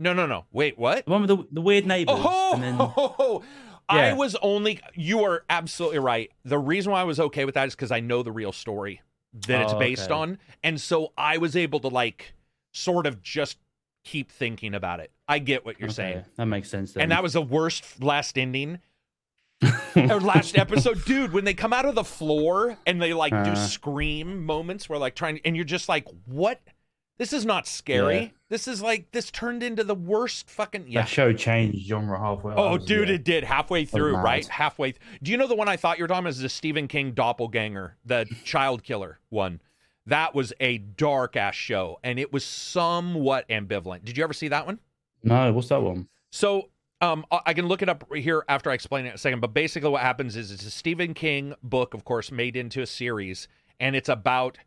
No, 0.00 0.12
no, 0.14 0.26
no. 0.26 0.46
Wait, 0.52 0.78
what? 0.78 1.04
the 1.04 1.10
one 1.10 1.20
with 1.22 1.28
the, 1.28 1.46
the 1.52 1.60
weird 1.60 1.86
neighbors. 1.86 2.16
Oh, 2.18 2.52
and 2.54 2.62
then 2.62 2.78
I 3.88 4.12
was 4.14 4.34
only. 4.42 4.80
You 4.94 5.24
are 5.24 5.44
absolutely 5.50 5.98
right. 5.98 6.30
The 6.44 6.58
reason 6.58 6.92
why 6.92 7.00
I 7.00 7.04
was 7.04 7.20
okay 7.20 7.44
with 7.44 7.54
that 7.54 7.68
is 7.68 7.74
because 7.74 7.90
I 7.92 8.00
know 8.00 8.22
the 8.22 8.32
real 8.32 8.52
story 8.52 9.00
that 9.46 9.60
it's 9.62 9.72
Oh, 9.72 9.78
based 9.78 10.04
okay. 10.10 10.14
on, 10.14 10.38
and 10.62 10.80
so 10.80 11.12
I 11.18 11.38
was 11.38 11.56
able 11.56 11.80
to 11.80 11.88
like 11.88 12.34
sort 12.72 13.06
of 13.06 13.20
just 13.22 13.58
keep 14.04 14.30
thinking 14.30 14.74
about 14.74 15.00
it. 15.00 15.10
I 15.28 15.38
get 15.38 15.64
what 15.64 15.78
you're 15.80 15.88
Okay, 15.88 15.94
saying, 15.94 16.24
that 16.36 16.46
makes 16.46 16.68
sense. 16.68 16.92
Then. 16.92 17.02
and 17.04 17.12
that 17.12 17.22
was 17.22 17.32
the 17.32 17.42
worst 17.42 18.02
last 18.02 18.36
ending 18.38 18.78
or 19.96 20.20
last 20.20 20.58
episode, 20.58 21.04
dude. 21.04 21.32
When 21.32 21.44
they 21.44 21.54
come 21.54 21.72
out 21.72 21.86
of 21.86 21.94
the 21.94 22.04
floor 22.04 22.76
and 22.86 23.00
they 23.00 23.14
like 23.14 23.32
do 23.32 23.50
Uh. 23.52 23.54
scream 23.54 24.44
moments, 24.44 24.88
where 24.88 24.98
like 24.98 25.14
trying, 25.14 25.40
and 25.44 25.56
you're 25.56 25.64
just 25.64 25.88
like, 25.88 26.06
what? 26.26 26.60
This 27.16 27.32
is 27.32 27.46
not 27.46 27.66
scary. 27.66 28.18
Yeah. 28.18 28.28
This 28.48 28.66
is 28.66 28.82
like 28.82 29.12
this 29.12 29.30
turned 29.30 29.62
into 29.62 29.84
the 29.84 29.94
worst 29.94 30.50
fucking 30.50 30.86
yeah. 30.88 31.02
that 31.02 31.08
show 31.08 31.32
changed 31.32 31.86
genre 31.86 32.18
halfway. 32.18 32.54
Oh, 32.54 32.76
was- 32.76 32.84
dude, 32.84 33.08
yeah. 33.08 33.14
it 33.14 33.24
did 33.24 33.44
halfway 33.44 33.84
through, 33.84 34.16
right? 34.16 34.46
Halfway. 34.46 34.92
th- 34.92 35.00
Do 35.22 35.30
you 35.30 35.36
know 35.36 35.46
the 35.46 35.54
one 35.54 35.68
I 35.68 35.76
thought 35.76 35.98
you 35.98 36.04
were 36.04 36.08
talking 36.08 36.24
about 36.24 36.30
is 36.30 36.40
the 36.40 36.48
Stephen 36.48 36.88
King 36.88 37.12
doppelganger, 37.12 37.96
the 38.04 38.26
child 38.44 38.82
killer 38.82 39.20
one? 39.28 39.60
That 40.06 40.34
was 40.34 40.52
a 40.60 40.78
dark 40.78 41.36
ass 41.36 41.54
show, 41.54 41.98
and 42.02 42.18
it 42.18 42.32
was 42.32 42.44
somewhat 42.44 43.48
ambivalent. 43.48 44.04
Did 44.04 44.18
you 44.18 44.24
ever 44.24 44.34
see 44.34 44.48
that 44.48 44.66
one? 44.66 44.78
No, 45.22 45.52
what's 45.52 45.68
that 45.68 45.80
one? 45.80 46.08
So, 46.30 46.68
um, 47.00 47.24
I 47.46 47.54
can 47.54 47.68
look 47.68 47.80
it 47.80 47.88
up 47.88 48.04
here 48.14 48.44
after 48.48 48.70
I 48.70 48.74
explain 48.74 49.06
it 49.06 49.10
in 49.10 49.14
a 49.14 49.18
second. 49.18 49.40
But 49.40 49.54
basically, 49.54 49.88
what 49.88 50.02
happens 50.02 50.36
is 50.36 50.50
it's 50.50 50.66
a 50.66 50.70
Stephen 50.70 51.14
King 51.14 51.54
book, 51.62 51.94
of 51.94 52.04
course, 52.04 52.30
made 52.30 52.56
into 52.56 52.82
a 52.82 52.86
series, 52.86 53.48
and 53.80 53.96
it's 53.96 54.08
about 54.08 54.58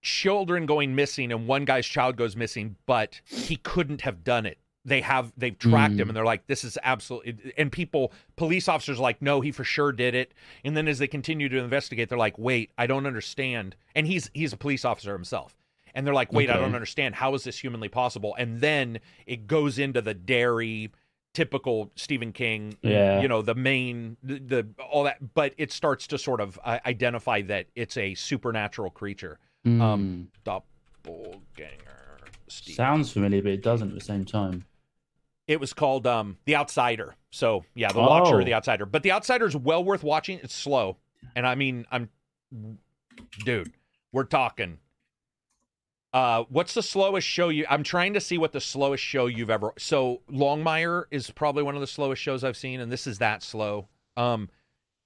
children 0.00 0.66
going 0.66 0.94
missing, 0.94 1.32
and 1.32 1.46
one 1.46 1.64
guy's 1.64 1.86
child 1.86 2.16
goes 2.16 2.36
missing, 2.36 2.76
but 2.86 3.20
he 3.24 3.56
couldn't 3.56 4.00
have 4.02 4.24
done 4.24 4.46
it. 4.46 4.58
They 4.84 5.02
have 5.02 5.30
they've 5.36 5.58
tracked 5.58 5.94
him 5.94 6.06
Mm. 6.06 6.08
and 6.08 6.16
they're 6.16 6.24
like 6.24 6.46
this 6.46 6.64
is 6.64 6.78
absolutely 6.82 7.52
and 7.58 7.70
people 7.70 8.12
police 8.36 8.66
officers 8.66 8.98
are 8.98 9.02
like 9.02 9.20
no 9.20 9.42
he 9.42 9.52
for 9.52 9.62
sure 9.62 9.92
did 9.92 10.14
it. 10.14 10.32
And 10.64 10.74
then 10.74 10.88
as 10.88 10.98
they 10.98 11.06
continue 11.06 11.50
to 11.50 11.58
investigate 11.58 12.08
they're 12.08 12.16
like 12.16 12.38
wait 12.38 12.70
i 12.78 12.86
don't 12.86 13.04
understand. 13.06 13.76
And 13.94 14.06
he's 14.06 14.30
he's 14.32 14.54
a 14.54 14.56
police 14.56 14.86
officer 14.86 15.12
himself. 15.12 15.54
And 15.94 16.06
they're 16.06 16.14
like 16.14 16.32
wait 16.32 16.48
i 16.48 16.56
don't 16.56 16.74
understand. 16.74 17.14
How 17.16 17.34
is 17.34 17.44
this 17.44 17.58
humanly 17.58 17.90
possible? 17.90 18.34
And 18.38 18.62
then 18.62 19.00
it 19.26 19.46
goes 19.46 19.78
into 19.78 20.00
the 20.00 20.14
dairy 20.14 20.90
typical 21.34 21.92
stephen 21.94 22.32
king 22.32 22.74
Yeah. 22.80 23.20
you 23.20 23.28
know 23.28 23.42
the 23.42 23.54
main 23.54 24.16
the, 24.22 24.38
the 24.38 24.66
all 24.90 25.04
that. 25.04 25.34
But 25.34 25.52
it 25.58 25.72
starts 25.72 26.06
to 26.06 26.16
sort 26.16 26.40
of 26.40 26.58
uh, 26.64 26.78
identify 26.86 27.42
that 27.42 27.66
it's 27.76 27.98
a 27.98 28.14
supernatural 28.14 28.90
creature 28.90 29.38
Um, 29.64 29.80
Mm. 29.80 30.26
doppelganger 30.44 32.18
Stephen 32.48 32.74
Sounds 32.76 33.12
familiar, 33.12 33.42
but 33.42 33.52
it 33.52 33.62
doesn't 33.62 33.88
at 33.88 33.94
the 33.94 34.00
same 34.00 34.24
time. 34.24 34.64
It 35.46 35.60
was 35.60 35.72
called 35.72 36.06
um 36.06 36.38
The 36.46 36.56
Outsider. 36.56 37.14
So 37.30 37.64
yeah, 37.74 37.92
The 37.92 37.98
Watcher 38.00 38.36
or 38.36 38.40
Oh. 38.42 38.44
The 38.44 38.54
Outsider. 38.54 38.86
But 38.86 39.02
The 39.02 39.12
Outsider 39.12 39.46
is 39.46 39.56
well 39.56 39.84
worth 39.84 40.02
watching. 40.02 40.38
It's 40.42 40.54
slow. 40.54 40.96
And 41.36 41.46
I 41.46 41.54
mean, 41.54 41.86
I'm 41.90 42.08
dude, 43.44 43.72
we're 44.12 44.24
talking. 44.24 44.78
Uh 46.12 46.44
what's 46.48 46.74
the 46.74 46.82
slowest 46.82 47.26
show 47.28 47.50
you 47.50 47.66
I'm 47.68 47.82
trying 47.84 48.14
to 48.14 48.20
see 48.20 48.38
what 48.38 48.52
the 48.52 48.60
slowest 48.60 49.02
show 49.04 49.26
you've 49.26 49.50
ever 49.50 49.72
so 49.78 50.22
Longmire 50.30 51.04
is 51.12 51.30
probably 51.30 51.62
one 51.62 51.74
of 51.76 51.80
the 51.80 51.86
slowest 51.86 52.20
shows 52.22 52.42
I've 52.42 52.56
seen, 52.56 52.80
and 52.80 52.90
this 52.90 53.06
is 53.06 53.18
that 53.18 53.42
slow. 53.42 53.88
Um, 54.16 54.48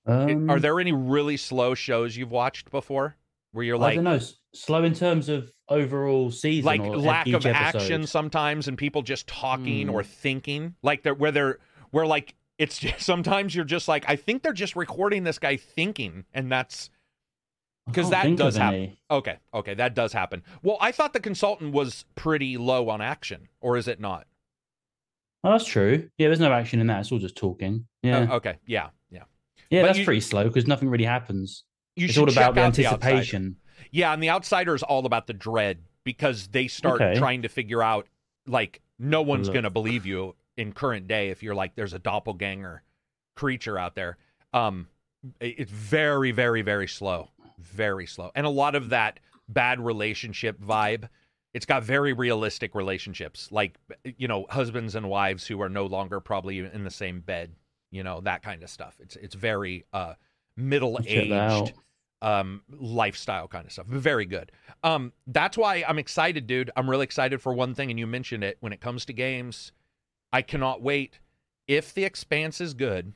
Um, 0.07 0.49
are 0.51 0.61
there 0.61 0.79
any 0.81 0.93
really 0.93 1.37
slow 1.37 1.75
shows 1.75 2.17
you've 2.17 2.31
watched 2.31 2.71
before 2.71 3.17
where 3.55 3.65
you're 3.65 3.77
I 3.77 3.81
like 3.81 3.95
don't 3.95 4.05
know. 4.05 4.21
Slow 4.55 4.85
in 4.85 4.95
terms 4.95 5.29
of 5.29 5.51
overall 5.69 6.31
season, 6.31 6.65
like 6.67 6.81
lack 6.83 7.27
of 7.29 7.47
episode? 7.47 7.49
action 7.55 8.07
sometimes 8.07 8.69
and 8.69 8.77
people 8.79 9.03
just 9.03 9.27
talking 9.27 9.89
Hmm. 9.89 9.95
or 9.95 10.03
thinking 10.05 10.75
like 10.83 11.03
they're 11.03 11.15
where 11.15 11.33
they're 11.33 11.59
where 11.91 12.07
like 12.07 12.35
it's 12.59 12.79
just, 12.79 13.01
sometimes 13.05 13.55
you're 13.55 13.65
just 13.65 13.89
like 13.89 14.05
i 14.07 14.15
think 14.17 14.43
they're 14.43 14.53
just 14.53 14.77
recording 14.77 15.25
this 15.25 15.39
guy 15.41 15.57
thinking 15.57 16.25
and 16.35 16.53
that's 16.53 16.91
because 17.87 18.11
that 18.11 18.37
does 18.37 18.57
happen. 18.57 18.97
okay 19.11 19.39
okay 19.53 19.75
that 19.75 19.95
does 19.95 20.13
happen 20.13 20.43
well 20.63 20.77
i 20.81 20.93
thought 20.93 21.13
the 21.15 21.21
consultant 21.21 21.73
was 21.73 22.05
pretty 22.15 22.57
low 22.57 22.89
on 22.91 23.01
action 23.01 23.49
or 23.61 23.77
is 23.77 23.89
it 23.89 23.99
not 24.01 24.27
Oh, 25.47 25.51
that's 25.51 25.67
true. 25.67 26.09
Yeah, 26.17 26.29
there's 26.29 26.41
no 26.41 26.51
action 26.51 26.81
in 26.81 26.87
that. 26.87 27.01
It's 27.01 27.13
all 27.13 27.19
just 27.19 27.37
talking. 27.37 27.87
Yeah, 28.03 28.21
Uh, 28.31 28.37
okay 28.37 28.57
yeah 28.67 28.89
yeah 29.11 29.25
yeah, 29.69 29.83
but 29.83 29.89
that's 29.89 29.99
you- 29.99 30.05
pretty 30.07 30.21
slow 30.23 30.45
because 30.45 30.67
nothing 30.67 30.89
really 30.89 31.05
happens. 31.05 31.65
You 31.97 32.07
it's 32.07 32.15
should 32.15 32.29
all 32.29 32.33
about 32.33 32.55
the 32.55 32.61
out 32.63 32.75
The 32.75 32.87
anticipation. 32.87 33.57
yeah 33.91 34.13
and 34.13 34.23
the 34.23 34.31
outsider 34.31 34.75
is 34.75 34.83
all 34.83 35.07
about 35.07 35.27
the 35.27 35.33
dread 35.33 35.79
because 36.05 36.49
they 36.49 36.69
start 36.69 37.01
Okay. 37.01 37.19
trying 37.19 37.43
to 37.43 37.49
figure 37.49 37.83
out 37.83 38.07
like 38.47 38.81
no 38.99 39.23
one's 39.23 39.49
going 39.49 39.65
to 39.65 39.71
believe 39.71 40.07
you 40.07 40.35
in 40.57 40.73
current 40.73 41.09
day 41.09 41.31
if 41.31 41.43
you're 41.43 41.55
like 41.55 41.75
there's 41.75 41.93
a 41.95 41.99
doppelganger 41.99 42.83
creature 43.37 43.79
out 43.79 43.95
there. 43.95 44.17
Um 44.53 44.89
it's 45.41 45.71
very 45.71 46.31
very 46.33 46.63
very 46.63 46.89
slow 46.89 47.31
very 47.59 48.07
slow. 48.07 48.31
And 48.35 48.45
a 48.47 48.51
lot 48.51 48.75
of 48.75 48.91
that 48.91 49.21
bad 49.49 49.81
relationship 49.81 50.61
vibe 50.61 51.09
it's 51.55 51.67
got 51.67 51.85
very 51.85 52.13
realistic 52.13 52.75
relationships 52.75 53.49
like 53.53 53.77
you 54.19 54.27
know 54.29 54.45
husbands 54.51 54.95
and 54.97 55.09
wives 55.09 55.47
who 55.47 55.61
are 55.63 55.69
no 55.69 55.87
longer 55.87 56.19
probably 56.21 56.59
in 56.59 56.83
the 56.85 56.91
same 56.91 57.21
bed 57.21 57.55
you 57.91 58.03
know 58.03 58.21
that 58.23 58.43
kind 58.43 58.63
of 58.65 58.69
stuff. 58.71 58.97
It's 59.01 59.15
it's 59.17 59.35
very 59.37 59.85
uh 59.93 60.15
middle 60.57 60.99
Check 60.99 61.29
that 61.29 61.33
out. 61.33 61.63
aged 61.69 61.75
um 62.23 62.63
lifestyle 62.71 63.49
kind 63.49 63.67
of 63.67 63.73
stuff. 63.73 63.87
Very 63.87 64.25
good. 64.25 64.51
Um 64.83 65.13
that's 65.27 65.59
why 65.59 65.85
i'm 65.87 65.99
excited 65.99 66.47
dude. 66.47 66.71
I'm 66.77 66.89
really 66.89 67.05
excited 67.05 67.41
for 67.43 67.53
one 67.53 67.75
thing 67.75 67.91
and 67.91 67.99
you 67.99 68.07
mentioned 68.07 68.45
it. 68.45 68.57
When 68.61 68.73
it 68.73 68.81
comes 68.81 69.05
to 69.07 69.13
games 69.13 69.73
i 70.33 70.41
cannot 70.43 70.81
wait. 70.83 71.19
If 71.67 71.93
the 71.95 72.05
expanse 72.05 72.61
is 72.61 72.75
good 72.75 73.13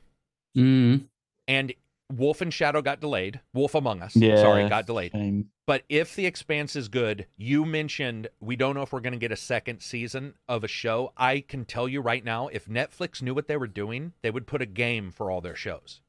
Mm, 0.57 1.05
and 1.47 1.73
wolf 2.11 2.41
and 2.41 2.51
shadow 2.51 2.81
got 2.81 2.99
delayed 2.99 3.39
wolf 3.53 3.75
among 3.75 4.01
us 4.01 4.15
yeah, 4.15 4.37
sorry 4.41 4.67
got 4.67 4.87
delayed. 4.87 5.11
same. 5.11 5.47
but 5.67 5.83
if 5.89 6.15
the 6.15 6.25
expanse 6.25 6.75
is 6.75 6.87
good 6.87 7.27
you 7.37 7.65
mentioned 7.65 8.27
we 8.39 8.55
don't 8.55 8.73
know 8.73 8.81
if 8.81 8.91
we're 8.91 8.99
going 8.99 9.13
to 9.13 9.19
get 9.19 9.31
a 9.31 9.35
second 9.35 9.79
season 9.79 10.33
of 10.47 10.63
a 10.63 10.67
show. 10.67 11.13
I 11.15 11.41
can 11.41 11.65
tell 11.65 11.87
you 11.87 12.01
right 12.01 12.25
now 12.25 12.47
if 12.47 12.65
netflix 12.65 13.21
knew 13.21 13.35
what 13.35 13.47
they 13.47 13.57
were 13.57 13.67
doing 13.67 14.13
they 14.23 14.31
would 14.31 14.47
put 14.47 14.61
a 14.61 14.65
game 14.65 15.11
for 15.11 15.29
all 15.29 15.39
their 15.41 15.55
shows 15.55 16.01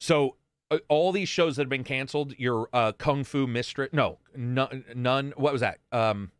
so 0.00 0.36
uh, 0.70 0.78
all 0.88 1.12
these 1.12 1.28
shows 1.28 1.56
that 1.56 1.62
have 1.62 1.68
been 1.68 1.84
canceled 1.84 2.34
your 2.38 2.68
uh 2.72 2.92
kung 2.92 3.22
fu 3.24 3.46
mistress 3.46 3.90
no 3.92 4.18
none, 4.36 4.84
none 4.94 5.32
what 5.36 5.52
was 5.52 5.60
that 5.60 5.78
um 5.92 6.30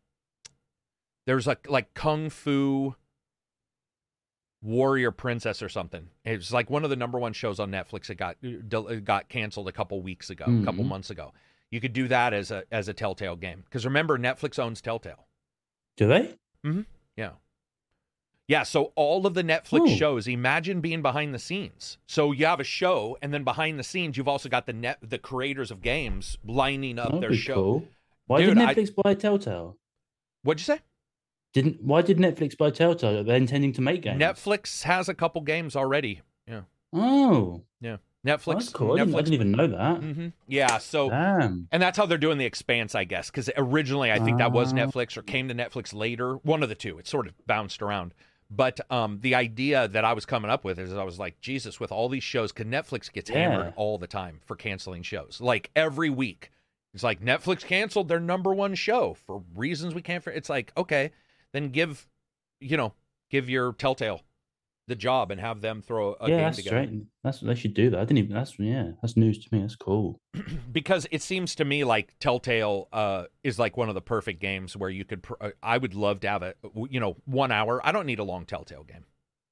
there's 1.27 1.45
like 1.47 1.69
like 1.69 1.93
kung 1.93 2.29
fu 2.29 2.95
warrior 4.63 5.09
princess 5.11 5.61
or 5.63 5.69
something 5.69 6.07
it 6.23 6.37
was 6.37 6.53
like 6.53 6.69
one 6.69 6.83
of 6.83 6.89
the 6.91 6.95
number 6.95 7.17
one 7.17 7.33
shows 7.33 7.59
on 7.59 7.71
netflix 7.71 8.05
that 8.07 8.15
got 8.15 8.37
it 8.43 9.03
got 9.03 9.27
canceled 9.27 9.67
a 9.67 9.71
couple 9.71 9.99
weeks 10.01 10.29
ago 10.29 10.45
a 10.45 10.63
couple 10.63 10.83
Mhm. 10.83 10.87
months 10.89 11.09
ago 11.09 11.33
you 11.71 11.81
could 11.81 11.93
do 11.93 12.07
that 12.07 12.31
as 12.33 12.51
a 12.51 12.63
as 12.71 12.87
a 12.87 12.93
telltale 12.93 13.35
game 13.35 13.63
because 13.65 13.85
remember 13.85 14.19
netflix 14.19 14.59
owns 14.59 14.79
telltale 14.81 15.27
Do 15.97 16.07
they? 16.07 16.35
Mm-hmm. 16.65 16.81
yeah. 17.17 17.31
Yeah, 18.51 18.63
so 18.63 18.91
all 18.95 19.25
of 19.25 19.33
the 19.33 19.43
Netflix 19.43 19.89
Ooh. 19.89 19.95
shows, 19.95 20.27
imagine 20.27 20.81
being 20.81 21.01
behind 21.01 21.33
the 21.33 21.39
scenes. 21.39 21.97
So 22.07 22.33
you 22.33 22.45
have 22.47 22.59
a 22.59 22.65
show 22.65 23.17
and 23.21 23.33
then 23.33 23.45
behind 23.45 23.79
the 23.79 23.83
scenes 23.83 24.17
you've 24.17 24.27
also 24.27 24.49
got 24.49 24.65
the 24.65 24.73
net 24.73 24.97
the 25.01 25.17
creators 25.17 25.71
of 25.71 25.81
games 25.81 26.37
lining 26.45 26.99
up 26.99 27.13
That'd 27.13 27.21
their 27.21 27.33
show. 27.33 27.53
cool. 27.55 27.87
Why 28.27 28.41
Dude, 28.41 28.57
did 28.57 28.67
I- 28.67 28.73
Netflix 28.75 28.89
buy 28.93 29.13
Telltale? 29.13 29.77
What'd 30.43 30.59
you 30.59 30.65
say? 30.75 30.81
Didn't 31.53 31.81
why 31.81 32.01
did 32.01 32.17
Netflix 32.17 32.57
buy 32.57 32.71
Telltale? 32.71 33.23
They're 33.23 33.37
intending 33.37 33.71
to 33.73 33.81
make 33.81 34.01
games. 34.01 34.21
Netflix 34.21 34.83
has 34.83 35.07
a 35.07 35.13
couple 35.13 35.39
games 35.41 35.75
already. 35.77 36.21
Yeah. 36.45 36.61
Oh, 36.93 37.61
Yeah. 37.79 37.97
Netflix 38.27 38.53
that's 38.53 38.69
cool. 38.69 38.93
I 38.93 38.97
didn't, 38.97 39.15
I 39.15 39.17
didn't 39.19 39.33
even 39.33 39.51
know 39.51 39.67
that. 39.67 39.97
hmm 39.97 40.27
Yeah, 40.47 40.77
so 40.77 41.09
Damn. 41.09 41.67
and 41.71 41.81
that's 41.81 41.97
how 41.97 42.05
they're 42.05 42.17
doing 42.19 42.37
the 42.37 42.45
expanse, 42.45 42.95
I 42.95 43.03
guess, 43.05 43.31
because 43.31 43.49
originally 43.57 44.11
I 44.11 44.19
think 44.19 44.37
that 44.39 44.51
was 44.51 44.73
Ah. 44.73 44.75
Netflix 44.75 45.15
or 45.17 45.21
came 45.23 45.47
to 45.47 45.55
Netflix 45.55 45.93
later. 45.93 46.35
One 46.43 46.61
of 46.63 46.69
the 46.69 46.75
two. 46.75 46.99
It 46.99 47.07
sort 47.07 47.27
of 47.27 47.33
bounced 47.47 47.81
around. 47.81 48.13
But 48.53 48.81
um, 48.91 49.19
the 49.21 49.35
idea 49.35 49.87
that 49.87 50.03
I 50.03 50.11
was 50.11 50.25
coming 50.25 50.51
up 50.51 50.65
with 50.65 50.77
is 50.77 50.93
I 50.93 51.03
was 51.03 51.17
like, 51.17 51.39
Jesus, 51.39 51.79
with 51.79 51.89
all 51.91 52.09
these 52.09 52.23
shows, 52.23 52.51
because 52.51 52.69
Netflix 52.69 53.11
gets 53.11 53.29
hammered 53.29 53.73
all 53.77 53.97
the 53.97 54.07
time 54.07 54.41
for 54.45 54.57
canceling 54.57 55.03
shows. 55.03 55.39
Like 55.39 55.71
every 55.73 56.09
week. 56.09 56.51
It's 56.93 57.03
like 57.03 57.21
Netflix 57.21 57.63
canceled 57.63 58.09
their 58.09 58.19
number 58.19 58.53
one 58.53 58.75
show 58.75 59.13
for 59.13 59.41
reasons 59.55 59.95
we 59.95 60.01
can't. 60.01 60.27
It's 60.27 60.49
like, 60.49 60.73
okay, 60.75 61.11
then 61.53 61.69
give, 61.69 62.05
you 62.59 62.75
know, 62.75 62.93
give 63.29 63.49
your 63.49 63.71
Telltale 63.71 64.19
the 64.91 64.95
job 64.95 65.31
and 65.31 65.41
have 65.41 65.61
them 65.61 65.81
throw 65.81 66.13
a 66.21 66.29
yeah, 66.29 66.35
game 66.35 66.37
that's 66.45 66.57
together. 66.57 66.85
straight. 66.85 67.01
That's 67.23 67.39
they 67.39 67.55
should 67.55 67.73
do 67.73 67.89
that. 67.89 67.97
I 67.99 68.01
didn't 68.05 68.19
even. 68.19 68.33
That's 68.35 68.59
yeah. 68.59 68.91
That's 69.01 69.17
news 69.17 69.43
to 69.43 69.49
me. 69.55 69.61
That's 69.61 69.75
cool. 69.75 70.19
because 70.71 71.07
it 71.11 71.21
seems 71.23 71.55
to 71.55 71.65
me 71.65 71.83
like 71.83 72.13
Telltale 72.19 72.87
uh, 72.93 73.23
is 73.43 73.57
like 73.57 73.77
one 73.77 73.89
of 73.89 73.95
the 73.95 74.01
perfect 74.01 74.39
games 74.39 74.77
where 74.77 74.89
you 74.89 75.03
could. 75.05 75.23
Pr- 75.23 75.33
uh, 75.41 75.49
I 75.63 75.77
would 75.79 75.95
love 75.95 76.19
to 76.21 76.29
have 76.29 76.43
a 76.43 76.53
you 76.89 76.99
know 76.99 77.17
one 77.25 77.51
hour. 77.51 77.81
I 77.83 77.91
don't 77.91 78.05
need 78.05 78.19
a 78.19 78.23
long 78.23 78.45
Telltale 78.45 78.83
game. 78.83 79.05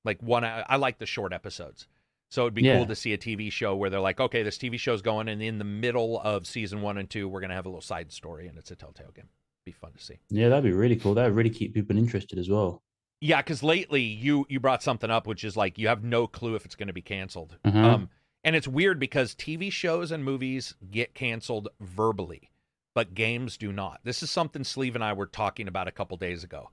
Like 0.06 0.22
one, 0.22 0.44
I 0.46 0.76
like 0.78 1.00
the 1.00 1.06
short 1.06 1.34
episodes. 1.34 1.88
So 2.32 2.44
it'd 2.44 2.54
be 2.54 2.62
Yeah. 2.62 2.78
cool 2.78 2.86
to 2.86 2.96
see 2.96 3.12
a 3.14 3.18
TV 3.18 3.52
show 3.52 3.76
where 3.76 3.90
they're 3.90 4.00
like, 4.00 4.20
okay, 4.20 4.44
this 4.44 4.58
TV 4.58 4.80
show's 4.80 5.02
going, 5.02 5.28
and 5.28 5.42
in 5.42 5.58
the 5.58 5.64
middle 5.66 6.20
of 6.22 6.46
season 6.46 6.82
one 6.82 6.98
and 7.00 7.10
two, 7.10 7.28
we're 7.28 7.42
gonna 7.42 7.56
have 7.56 7.66
a 7.66 7.70
little 7.70 7.82
side 7.82 8.12
story, 8.12 8.48
and 8.48 8.58
it's 8.58 8.70
a 8.72 8.76
Telltale 8.76 9.12
game. 9.16 9.30
Be 9.66 9.72
fun 9.72 9.92
to 9.94 10.04
see. 10.04 10.20
Yeah, 10.30 10.48
that'd 10.50 10.64
be 10.64 10.72
really 10.72 10.96
cool. 10.96 11.16
That'd 11.16 11.34
really 11.36 11.50
keep 11.50 11.74
people 11.74 11.98
interested 11.98 12.38
as 12.40 12.48
well. 12.50 12.82
Yeah, 13.22 13.38
because 13.42 13.62
lately 13.64 14.02
you 14.02 14.46
you 14.50 14.60
brought 14.60 14.82
something 14.84 15.10
up, 15.12 15.28
which 15.28 15.44
is 15.44 15.58
like 15.58 15.78
you 15.78 15.88
have 15.90 16.04
no 16.04 16.26
clue 16.28 16.56
if 16.56 16.66
it's 16.66 16.76
going 16.76 16.88
to 16.88 16.94
be 16.94 17.02
canceled. 17.02 17.58
Mhm. 17.66 17.76
Um, 17.84 18.10
and 18.44 18.56
it's 18.56 18.68
weird 18.68 19.00
because 19.00 19.36
TV 19.36 19.70
shows 19.72 20.12
and 20.12 20.24
movies 20.24 20.76
get 20.90 21.14
canceled 21.14 21.68
verbally, 21.82 22.50
but 22.96 23.14
games 23.14 23.58
do 23.58 23.74
not. 23.74 24.00
This 24.04 24.24
is 24.24 24.32
something 24.32 24.64
Sleeve 24.64 24.96
and 24.96 25.04
I 25.04 25.12
were 25.14 25.26
talking 25.26 25.68
about 25.68 25.88
a 25.90 25.92
couple 25.92 26.16
days 26.16 26.44
ago. 26.46 26.70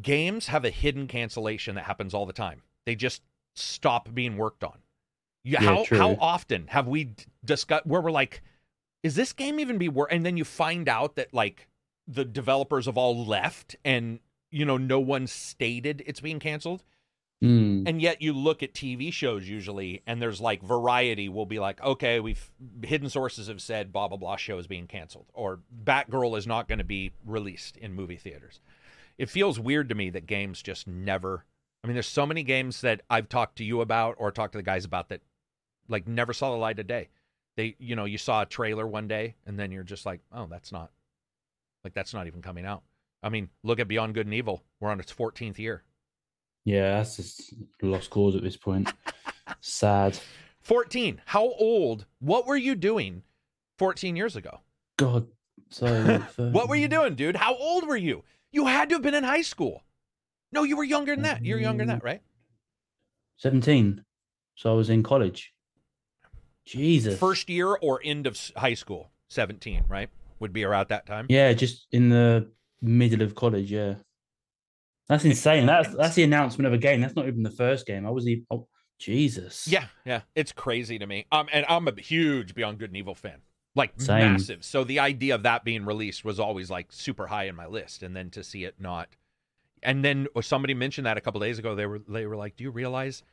Games 0.00 0.46
have 0.46 0.64
a 0.64 0.70
hidden 0.70 1.06
cancellation 1.06 1.74
that 1.74 1.84
happens 1.84 2.14
all 2.14 2.24
the 2.24 2.32
time. 2.32 2.62
They 2.86 2.94
just 2.94 3.22
stop 3.54 4.14
being 4.14 4.38
worked 4.38 4.64
on. 4.64 4.78
You, 5.44 5.58
Yeah, 5.60 5.60
how 5.60 5.84
true. 5.84 5.98
how 5.98 6.16
often 6.18 6.68
have 6.68 6.88
we 6.88 7.04
d- 7.04 7.24
discussed 7.44 7.84
where 7.84 8.00
we're 8.00 8.10
like, 8.10 8.42
is 9.02 9.16
this 9.16 9.34
game 9.34 9.60
even 9.60 9.76
be 9.76 9.90
work? 9.90 10.08
And 10.10 10.24
then 10.24 10.38
you 10.38 10.44
find 10.44 10.88
out 10.88 11.16
that 11.16 11.34
like 11.34 11.68
the 12.08 12.24
developers 12.24 12.86
have 12.86 12.96
all 12.96 13.26
left, 13.26 13.76
and 13.84 14.20
you 14.52 14.64
know 14.64 14.76
no 14.76 15.00
one 15.00 15.26
stated 15.26 16.02
it's 16.06 16.20
being 16.20 16.38
canceled. 16.38 16.84
Mm. 17.42 17.88
And 17.88 18.00
yet 18.00 18.22
you 18.22 18.32
look 18.32 18.62
at 18.62 18.72
TV 18.72 19.12
shows 19.12 19.48
usually, 19.48 20.02
and 20.06 20.22
there's 20.22 20.40
like 20.40 20.62
variety 20.62 21.28
will 21.28 21.46
be 21.46 21.58
like, 21.58 21.82
okay, 21.82 22.20
we've 22.20 22.52
hidden 22.84 23.08
sources 23.08 23.48
have 23.48 23.60
said 23.60 23.92
blah 23.92 24.06
blah 24.06 24.16
blah 24.16 24.36
show 24.36 24.58
is 24.58 24.68
being 24.68 24.86
canceled, 24.86 25.26
or 25.34 25.58
Batgirl 25.84 26.38
is 26.38 26.46
not 26.46 26.68
going 26.68 26.78
to 26.78 26.84
be 26.84 27.10
released 27.26 27.76
in 27.78 27.94
movie 27.94 28.16
theaters. 28.16 28.60
It 29.18 29.28
feels 29.28 29.58
weird 29.58 29.88
to 29.88 29.96
me 29.96 30.10
that 30.10 30.26
games 30.26 30.62
just 30.62 30.86
never. 30.86 31.44
I 31.82 31.88
mean, 31.88 31.94
there's 31.94 32.06
so 32.06 32.26
many 32.26 32.44
games 32.44 32.80
that 32.82 33.00
I've 33.10 33.28
talked 33.28 33.56
to 33.56 33.64
you 33.64 33.80
about 33.80 34.14
or 34.18 34.30
talked 34.30 34.52
to 34.52 34.58
the 34.58 34.62
guys 34.62 34.84
about 34.84 35.08
that, 35.08 35.20
like 35.88 36.06
never 36.06 36.32
saw 36.32 36.52
the 36.52 36.58
light 36.58 36.78
of 36.78 36.86
day. 36.86 37.08
They, 37.56 37.74
you 37.80 37.96
know, 37.96 38.04
you 38.04 38.18
saw 38.18 38.42
a 38.42 38.46
trailer 38.46 38.86
one 38.86 39.08
day, 39.08 39.34
and 39.46 39.58
then 39.58 39.72
you're 39.72 39.82
just 39.82 40.06
like, 40.06 40.20
oh, 40.32 40.46
that's 40.48 40.70
not, 40.70 40.92
like 41.82 41.92
that's 41.92 42.14
not 42.14 42.28
even 42.28 42.40
coming 42.40 42.64
out. 42.64 42.84
I 43.22 43.28
mean, 43.28 43.48
look 43.62 43.78
at 43.78 43.88
Beyond 43.88 44.14
Good 44.14 44.26
and 44.26 44.34
Evil. 44.34 44.62
We're 44.80 44.90
on 44.90 45.00
its 45.00 45.12
14th 45.12 45.58
year. 45.58 45.84
Yeah, 46.64 46.96
that's 46.96 47.16
just 47.16 47.54
lost 47.80 48.10
cause 48.10 48.36
at 48.36 48.42
this 48.42 48.56
point. 48.56 48.92
Sad. 49.60 50.18
14. 50.60 51.20
How 51.26 51.44
old? 51.44 52.06
What 52.20 52.46
were 52.46 52.56
you 52.56 52.74
doing 52.74 53.22
14 53.78 54.16
years 54.16 54.36
ago? 54.36 54.60
God. 54.96 55.26
So 55.70 56.22
What 56.36 56.68
were 56.68 56.76
you 56.76 56.88
doing, 56.88 57.14
dude? 57.14 57.36
How 57.36 57.54
old 57.54 57.86
were 57.86 57.96
you? 57.96 58.22
You 58.50 58.66
had 58.66 58.88
to 58.90 58.96
have 58.96 59.02
been 59.02 59.14
in 59.14 59.24
high 59.24 59.42
school. 59.42 59.82
No, 60.52 60.64
you 60.64 60.76
were 60.76 60.84
younger 60.84 61.14
than 61.14 61.22
that. 61.22 61.44
You're 61.44 61.58
younger 61.58 61.84
than 61.84 61.96
that, 61.96 62.04
right? 62.04 62.20
17. 63.38 64.04
So 64.54 64.70
I 64.70 64.74
was 64.74 64.90
in 64.90 65.02
college. 65.02 65.52
Jesus. 66.64 67.18
First 67.18 67.48
year 67.48 67.74
or 67.74 68.00
end 68.04 68.26
of 68.26 68.38
high 68.56 68.74
school, 68.74 69.10
17, 69.30 69.84
right? 69.88 70.10
Would 70.38 70.52
be 70.52 70.64
around 70.64 70.88
that 70.90 71.06
time. 71.06 71.26
Yeah, 71.28 71.52
just 71.54 71.86
in 71.90 72.10
the 72.10 72.50
middle 72.82 73.22
of 73.22 73.34
college. 73.34 73.70
Yeah, 73.70 73.94
that's 75.08 75.24
insane. 75.24 75.66
That's 75.66 75.94
that's 75.94 76.14
the 76.16 76.24
announcement 76.24 76.66
of 76.66 76.72
a 76.72 76.78
game. 76.78 77.00
That's 77.00 77.16
not 77.16 77.28
even 77.28 77.42
the 77.42 77.50
first 77.50 77.86
game. 77.86 78.06
I 78.06 78.10
was 78.10 78.26
even. 78.26 78.44
Oh, 78.50 78.68
Jesus. 78.98 79.66
Yeah, 79.66 79.86
yeah, 80.04 80.20
it's 80.36 80.52
crazy 80.52 80.98
to 80.98 81.06
me. 81.06 81.26
Um, 81.32 81.48
and 81.52 81.66
I'm 81.68 81.88
a 81.88 82.00
huge 82.00 82.54
Beyond 82.54 82.78
Good 82.78 82.90
and 82.90 82.96
Evil 82.96 83.16
fan, 83.16 83.38
like 83.74 83.92
Same. 83.96 84.32
massive. 84.32 84.64
So 84.64 84.84
the 84.84 85.00
idea 85.00 85.34
of 85.34 85.42
that 85.42 85.64
being 85.64 85.84
released 85.84 86.24
was 86.24 86.38
always 86.38 86.70
like 86.70 86.92
super 86.92 87.26
high 87.26 87.44
in 87.44 87.56
my 87.56 87.66
list, 87.66 88.02
and 88.04 88.14
then 88.14 88.30
to 88.30 88.44
see 88.44 88.62
it 88.64 88.76
not, 88.78 89.08
and 89.82 90.04
then 90.04 90.28
somebody 90.40 90.74
mentioned 90.74 91.06
that 91.06 91.16
a 91.16 91.20
couple 91.20 91.40
days 91.40 91.58
ago. 91.58 91.74
They 91.74 91.86
were 91.86 91.98
they 91.98 92.26
were 92.26 92.36
like, 92.36 92.56
"Do 92.56 92.62
you 92.62 92.70
realize 92.70 93.24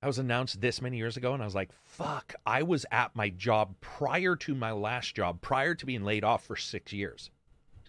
I 0.00 0.06
was 0.06 0.18
announced 0.18 0.60
this 0.60 0.80
many 0.80 0.96
years 0.96 1.16
ago?" 1.16 1.34
And 1.34 1.42
I 1.42 1.46
was 1.46 1.56
like, 1.56 1.70
"Fuck!" 1.84 2.34
I 2.46 2.62
was 2.62 2.86
at 2.92 3.16
my 3.16 3.30
job 3.30 3.74
prior 3.80 4.36
to 4.36 4.54
my 4.54 4.70
last 4.70 5.16
job, 5.16 5.40
prior 5.40 5.74
to 5.74 5.86
being 5.86 6.04
laid 6.04 6.22
off 6.22 6.44
for 6.44 6.54
six 6.54 6.92
years. 6.92 7.30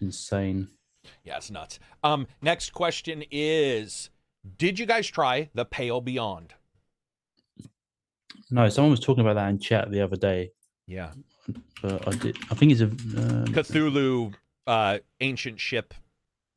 Insane. 0.00 0.68
Yeah, 1.24 1.36
it's 1.36 1.50
nuts. 1.50 1.78
Um, 2.02 2.26
next 2.42 2.72
question 2.72 3.22
is, 3.30 4.10
did 4.56 4.78
you 4.78 4.86
guys 4.86 5.06
try 5.08 5.50
the 5.54 5.64
Pale 5.64 6.00
Beyond? 6.02 6.54
No, 8.50 8.68
someone 8.68 8.90
was 8.90 9.00
talking 9.00 9.20
about 9.22 9.34
that 9.34 9.48
in 9.48 9.58
chat 9.58 9.90
the 9.90 10.00
other 10.00 10.16
day, 10.16 10.52
Yeah, 10.86 11.12
but 11.82 12.06
I 12.08 12.12
did. 12.12 12.38
I 12.50 12.54
think 12.54 12.72
it's 12.72 12.80
a. 12.80 12.86
Um, 12.86 13.44
Cthulhu 13.46 14.34
uh 14.66 14.98
ancient 15.20 15.58
ship 15.58 15.94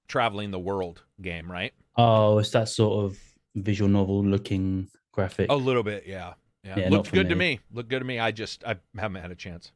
traveling 0.08 0.52
the 0.52 0.60
world 0.60 1.04
game, 1.22 1.50
right? 1.52 1.74
oh, 1.98 2.40
it's 2.40 2.52
that 2.52 2.70
sort 2.70 3.04
of 3.06 3.20
visual 3.56 3.90
novel 3.90 4.24
looking 4.24 4.88
graphic. 5.12 5.50
A 5.52 5.56
little 5.56 5.84
bit, 5.84 6.06
yeah. 6.08 6.34
Yeah. 6.64 6.80
Yeah, 6.80 6.90
Looked 6.90 7.12
good 7.12 7.28
to 7.30 7.36
me. 7.36 7.56
me. 7.56 7.60
Looked 7.74 7.90
good 7.90 8.00
to 8.00 8.06
me. 8.06 8.20
I 8.20 8.32
just 8.32 8.64
I 8.64 8.78
haven't 8.98 9.22
had 9.22 9.32
a 9.32 9.36
chance. 9.36 9.72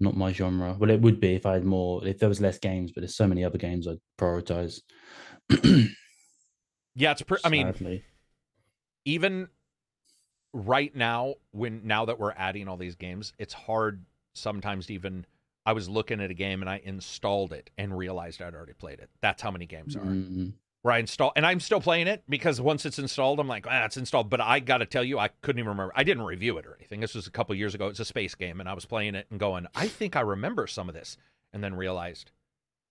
Not 0.00 0.16
my 0.16 0.32
genre. 0.32 0.76
Well, 0.78 0.90
it 0.90 1.00
would 1.00 1.20
be 1.20 1.34
if 1.34 1.46
I 1.46 1.54
had 1.54 1.64
more. 1.64 2.06
If 2.06 2.18
there 2.18 2.28
was 2.28 2.40
less 2.40 2.58
games, 2.58 2.92
but 2.92 3.02
there's 3.02 3.16
so 3.16 3.28
many 3.28 3.44
other 3.44 3.58
games 3.58 3.86
I'd 3.86 3.98
prioritize. 4.18 4.80
Yeah, 6.96 7.10
it's 7.10 7.22
I 7.44 7.48
mean, 7.48 8.02
even 9.04 9.48
right 10.52 10.94
now 10.94 11.34
when 11.50 11.86
now 11.86 12.04
that 12.04 12.20
we're 12.20 12.32
adding 12.32 12.68
all 12.68 12.76
these 12.76 12.94
games, 12.94 13.32
it's 13.38 13.52
hard 13.52 14.04
sometimes 14.34 14.86
to 14.86 14.94
even 14.94 15.26
I 15.66 15.72
was 15.72 15.88
looking 15.88 16.20
at 16.20 16.30
a 16.30 16.34
game 16.34 16.62
and 16.62 16.70
I 16.70 16.80
installed 16.84 17.52
it 17.52 17.70
and 17.76 17.96
realized 17.96 18.40
I'd 18.40 18.54
already 18.54 18.74
played 18.74 19.00
it. 19.00 19.10
That's 19.20 19.42
how 19.42 19.50
many 19.50 19.66
games 19.66 19.96
are. 19.96 20.00
Mm, 20.00 20.52
where 20.84 20.92
I 20.92 20.98
install 20.98 21.32
and 21.34 21.46
I'm 21.46 21.60
still 21.60 21.80
playing 21.80 22.08
it 22.08 22.24
because 22.28 22.60
once 22.60 22.84
it's 22.84 22.98
installed, 22.98 23.40
I'm 23.40 23.48
like, 23.48 23.66
ah, 23.66 23.86
it's 23.86 23.96
installed. 23.96 24.28
But 24.28 24.42
I 24.42 24.60
got 24.60 24.78
to 24.78 24.86
tell 24.86 25.02
you, 25.02 25.18
I 25.18 25.28
couldn't 25.40 25.58
even 25.58 25.70
remember. 25.70 25.94
I 25.96 26.04
didn't 26.04 26.24
review 26.24 26.58
it 26.58 26.66
or 26.66 26.76
anything. 26.78 27.00
This 27.00 27.14
was 27.14 27.26
a 27.26 27.30
couple 27.30 27.54
years 27.54 27.74
ago. 27.74 27.88
It's 27.88 28.00
a 28.00 28.04
space 28.04 28.34
game, 28.34 28.60
and 28.60 28.68
I 28.68 28.74
was 28.74 28.84
playing 28.84 29.14
it 29.14 29.26
and 29.30 29.40
going, 29.40 29.66
I 29.74 29.88
think 29.88 30.14
I 30.14 30.20
remember 30.20 30.66
some 30.66 30.90
of 30.90 30.94
this, 30.94 31.16
and 31.54 31.64
then 31.64 31.74
realized, 31.74 32.32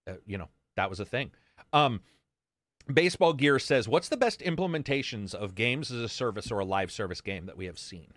that, 0.07 0.21
you 0.25 0.39
know, 0.39 0.49
that 0.75 0.89
was 0.89 0.99
a 0.99 1.05
thing. 1.05 1.29
Um, 1.71 2.01
Baseball 2.91 3.33
Gear 3.33 3.59
says, 3.59 3.87
"What's 3.87 4.09
the 4.09 4.17
best 4.17 4.39
implementations 4.39 5.35
of 5.35 5.53
games 5.53 5.91
as 5.91 5.99
a 5.99 6.09
service 6.09 6.49
or 6.51 6.57
a 6.57 6.65
live 6.65 6.91
service 6.91 7.21
game 7.21 7.45
that 7.45 7.57
we 7.57 7.65
have 7.65 7.77
seen?" 7.77 8.13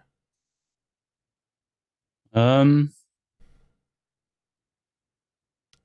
Um, 2.32 2.94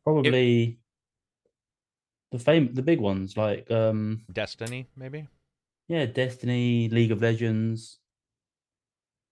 probably 0.06 0.78
the 2.32 2.40
fame, 2.40 2.74
the 2.74 2.82
big 2.82 3.00
ones 3.00 3.38
like 3.38 3.70
um, 3.72 4.24
Destiny, 4.32 4.88
maybe. 4.96 5.28
yeah, 5.88 6.06
Destiny, 6.06 6.90
League 6.90 7.12
of 7.12 7.22
Legends, 7.22 8.00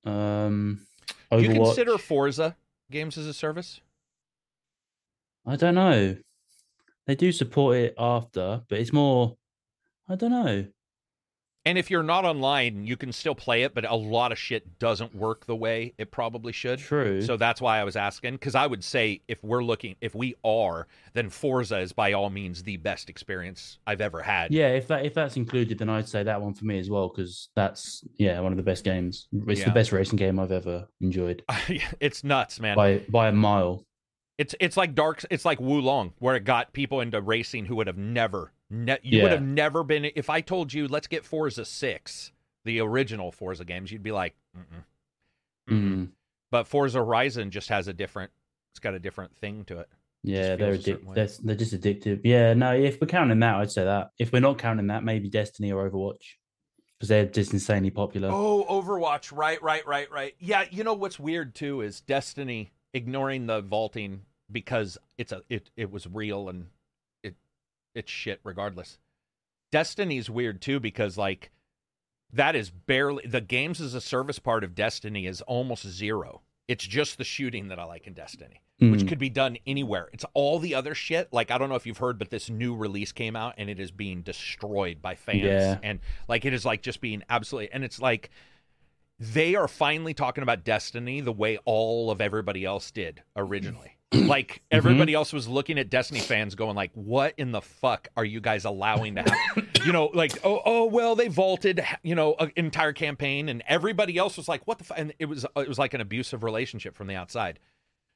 um, 0.05 0.85
Do 1.31 1.41
you 1.41 1.49
consider 1.49 1.97
Forza 1.97 2.55
games 2.89 3.17
as 3.17 3.27
a 3.27 3.33
service? 3.33 3.81
I 5.45 5.55
don't 5.55 5.75
know. 5.75 6.17
They 7.07 7.15
do 7.15 7.31
support 7.31 7.77
it 7.77 7.95
after, 7.97 8.61
but 8.69 8.79
it's 8.79 8.93
more. 8.93 9.37
I 10.07 10.15
don't 10.15 10.31
know. 10.31 10.65
And 11.69 11.77
if 11.77 11.91
you're 11.91 12.01
not 12.01 12.25
online, 12.25 12.87
you 12.87 12.97
can 12.97 13.11
still 13.11 13.35
play 13.35 13.61
it, 13.61 13.75
but 13.75 13.85
a 13.85 13.93
lot 13.93 14.31
of 14.31 14.39
shit 14.39 14.79
doesn't 14.79 15.13
work 15.13 15.45
the 15.45 15.55
way 15.55 15.93
it 15.99 16.09
probably 16.09 16.51
should. 16.51 16.79
True. 16.79 17.21
So 17.21 17.37
that's 17.37 17.61
why 17.61 17.77
I 17.79 17.83
was 17.83 17.95
asking 17.95 18.33
because 18.33 18.55
I 18.55 18.65
would 18.65 18.83
say 18.83 19.21
if 19.27 19.43
we're 19.43 19.63
looking, 19.63 19.95
if 20.01 20.15
we 20.15 20.33
are, 20.43 20.87
then 21.13 21.29
Forza 21.29 21.77
is 21.77 21.93
by 21.93 22.13
all 22.13 22.31
means 22.31 22.63
the 22.63 22.77
best 22.77 23.07
experience 23.07 23.77
I've 23.85 24.01
ever 24.01 24.23
had. 24.23 24.51
yeah, 24.51 24.69
if 24.69 24.87
that 24.87 25.05
if 25.05 25.13
that's 25.13 25.35
included, 25.37 25.77
then 25.77 25.89
I'd 25.89 26.09
say 26.09 26.23
that 26.23 26.41
one 26.41 26.55
for 26.55 26.65
me 26.65 26.79
as 26.79 26.89
well 26.89 27.07
because 27.07 27.49
that's 27.55 28.03
yeah 28.17 28.39
one 28.39 28.51
of 28.51 28.57
the 28.57 28.63
best 28.63 28.83
games. 28.83 29.27
It's 29.47 29.59
Yeah. 29.59 29.67
the 29.67 29.71
best 29.73 29.91
racing 29.91 30.17
game 30.17 30.39
I've 30.39 30.51
ever 30.51 30.87
enjoyed 31.01 31.43
it's 31.99 32.23
nuts, 32.23 32.59
man. 32.59 32.75
by 32.75 33.03
by 33.09 33.27
a 33.27 33.31
mile. 33.31 33.85
It's 34.39 34.55
it's 34.59 34.75
like 34.75 34.95
dark. 34.95 35.23
It's 35.29 35.45
like 35.45 35.59
Wo 35.61 35.75
Long, 35.79 36.13
where 36.17 36.35
it 36.35 36.45
got 36.45 36.73
people 36.73 37.01
into 37.01 37.21
racing 37.21 37.65
who 37.65 37.75
would 37.75 37.87
have 37.87 37.97
never, 37.97 38.53
ne- 38.69 38.99
you 39.03 39.21
would 39.23 39.31
have 39.31 39.41
never 39.41 39.83
been. 39.83 40.05
If 40.15 40.29
I 40.29 40.41
told 40.41 40.73
you, 40.73 40.87
let's 40.87 41.07
get 41.07 41.25
Forza 41.25 41.65
Six, 41.65 42.31
the 42.65 42.79
original 42.79 43.31
Forza 43.31 43.65
games, 43.65 43.91
you'd 43.91 44.03
be 44.03 44.11
like, 44.11 44.35
Mm-mm. 44.57 45.73
Mm-mm. 45.73 45.93
Mm. 45.93 46.09
but 46.51 46.67
Forza 46.67 46.99
Horizon 46.99 47.51
just 47.51 47.69
has 47.69 47.87
a 47.87 47.93
different. 47.93 48.31
It's 48.73 48.79
got 48.79 48.93
a 48.93 48.99
different 48.99 49.35
thing 49.37 49.65
to 49.65 49.79
it. 49.79 49.89
Yeah, 50.23 50.55
they're 50.55 50.73
feels 50.73 50.85
addic- 50.85 51.13
they're, 51.15 51.29
they're 51.43 51.55
just 51.55 51.73
addictive. 51.73 52.21
Yeah, 52.23 52.53
no, 52.53 52.73
if 52.73 52.99
we're 52.99 53.07
counting 53.07 53.39
that, 53.39 53.55
I'd 53.55 53.71
say 53.71 53.85
that. 53.85 54.11
If 54.19 54.31
we're 54.33 54.41
not 54.41 54.57
counting 54.57 54.87
that, 54.87 55.03
maybe 55.03 55.29
Destiny 55.29 55.71
or 55.71 55.89
Overwatch 55.89 56.35
because 56.97 57.09
they're 57.09 57.25
just 57.25 57.53
insanely 57.53 57.89
popular. 57.91 58.29
Oh, 58.29 58.65
Overwatch. 58.69 59.35
Right, 59.35 59.61
right, 59.63 59.85
right, 59.87 60.11
right. 60.11 60.35
Yeah, 60.39 60.65
you 60.69 60.83
know 60.83 60.93
what's 60.93 61.17
weird 61.19 61.55
too 61.55 61.81
is 61.81 62.01
Destiny 62.01 62.73
ignoring 62.93 63.45
the 63.45 63.61
vaulting 63.61 64.23
because 64.51 64.97
it's 65.17 65.31
a 65.31 65.41
it 65.49 65.69
it 65.77 65.91
was 65.91 66.07
real 66.07 66.49
and 66.49 66.63
it 66.63 66.67
it's 67.95 68.11
shit 68.11 68.39
regardless. 68.43 68.97
Destiny's 69.71 70.29
weird 70.29 70.61
too 70.61 70.79
because 70.79 71.17
like 71.17 71.51
that 72.31 72.55
is 72.55 72.69
barely 72.69 73.25
the 73.27 73.41
games 73.41 73.81
as 73.81 73.93
a 73.93 74.01
service 74.01 74.39
part 74.39 74.63
of 74.63 74.75
Destiny 74.75 75.25
is 75.25 75.41
almost 75.41 75.87
zero. 75.87 76.41
It's 76.67 76.85
just 76.85 77.17
the 77.17 77.23
shooting 77.23 77.67
that 77.69 77.79
I 77.79 77.83
like 77.85 78.05
in 78.05 78.13
Destiny, 78.13 78.61
which 78.79 79.01
Mm. 79.01 79.07
could 79.09 79.17
be 79.17 79.29
done 79.29 79.57
anywhere. 79.65 80.09
It's 80.13 80.25
all 80.35 80.59
the 80.59 80.75
other 80.75 80.93
shit. 80.93 81.31
Like 81.33 81.49
I 81.51 81.57
don't 81.57 81.69
know 81.69 81.75
if 81.75 81.85
you've 81.87 81.97
heard, 81.97 82.19
but 82.19 82.29
this 82.29 82.49
new 82.49 82.75
release 82.75 83.11
came 83.11 83.35
out 83.35 83.55
and 83.57 83.69
it 83.69 83.79
is 83.79 83.89
being 83.91 84.21
destroyed 84.21 85.01
by 85.01 85.15
fans. 85.15 85.41
Yeah. 85.43 85.79
And 85.81 85.99
like 86.27 86.45
it 86.45 86.53
is 86.53 86.65
like 86.65 86.81
just 86.83 87.01
being 87.01 87.23
absolutely 87.29 87.71
and 87.73 87.83
it's 87.83 87.99
like 87.99 88.29
they 89.19 89.55
are 89.55 89.67
finally 89.67 90.13
talking 90.13 90.43
about 90.43 90.63
Destiny 90.63 91.21
the 91.21 91.31
way 91.33 91.57
all 91.65 92.09
of 92.11 92.21
everybody 92.21 92.63
else 92.65 92.89
did 92.91 93.21
originally. 93.35 93.97
like 94.13 94.61
everybody 94.71 95.13
else 95.13 95.31
was 95.31 95.47
looking 95.47 95.77
at 95.77 95.89
Destiny 95.89 96.19
fans 96.19 96.55
going 96.55 96.75
like, 96.75 96.91
"What 96.93 97.33
in 97.37 97.51
the 97.51 97.61
fuck 97.61 98.07
are 98.17 98.25
you 98.25 98.41
guys 98.41 98.65
allowing 98.65 99.15
to 99.15 99.21
happen?" 99.21 99.69
you 99.85 99.91
know, 99.93 100.09
like, 100.13 100.33
"Oh, 100.43 100.61
oh, 100.65 100.85
well, 100.85 101.15
they 101.15 101.27
vaulted, 101.27 101.83
you 102.03 102.15
know, 102.15 102.35
an 102.39 102.51
entire 102.55 102.93
campaign," 102.93 103.49
and 103.49 103.61
everybody 103.67 104.17
else 104.17 104.35
was 104.37 104.47
like, 104.47 104.65
"What 104.65 104.79
the?" 104.79 104.85
F-? 104.85 104.97
And 104.97 105.13
it 105.19 105.25
was 105.25 105.45
it 105.55 105.67
was 105.67 105.77
like 105.77 105.93
an 105.93 106.01
abusive 106.01 106.43
relationship 106.43 106.95
from 106.95 107.07
the 107.07 107.15
outside. 107.15 107.59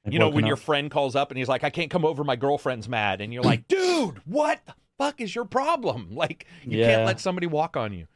They've 0.03 0.13
you 0.13 0.19
know, 0.19 0.29
when 0.29 0.45
your 0.45 0.55
friend 0.57 0.89
calls 0.91 1.15
up 1.15 1.29
and 1.31 1.37
he's 1.37 1.47
like, 1.47 1.63
"I 1.63 1.69
can't 1.69 1.91
come 1.91 2.05
over, 2.05 2.23
my 2.23 2.35
girlfriend's 2.35 2.89
mad," 2.89 3.21
and 3.21 3.31
you're 3.33 3.43
like, 3.43 3.67
"Dude, 3.67 4.19
what 4.25 4.65
the 4.65 4.73
fuck 4.97 5.21
is 5.21 5.33
your 5.35 5.45
problem?" 5.45 6.09
Like, 6.15 6.47
you 6.63 6.83
can't 6.83 7.05
let 7.05 7.19
somebody 7.19 7.47
walk 7.47 7.77
on 7.77 7.93
you. 7.93 8.07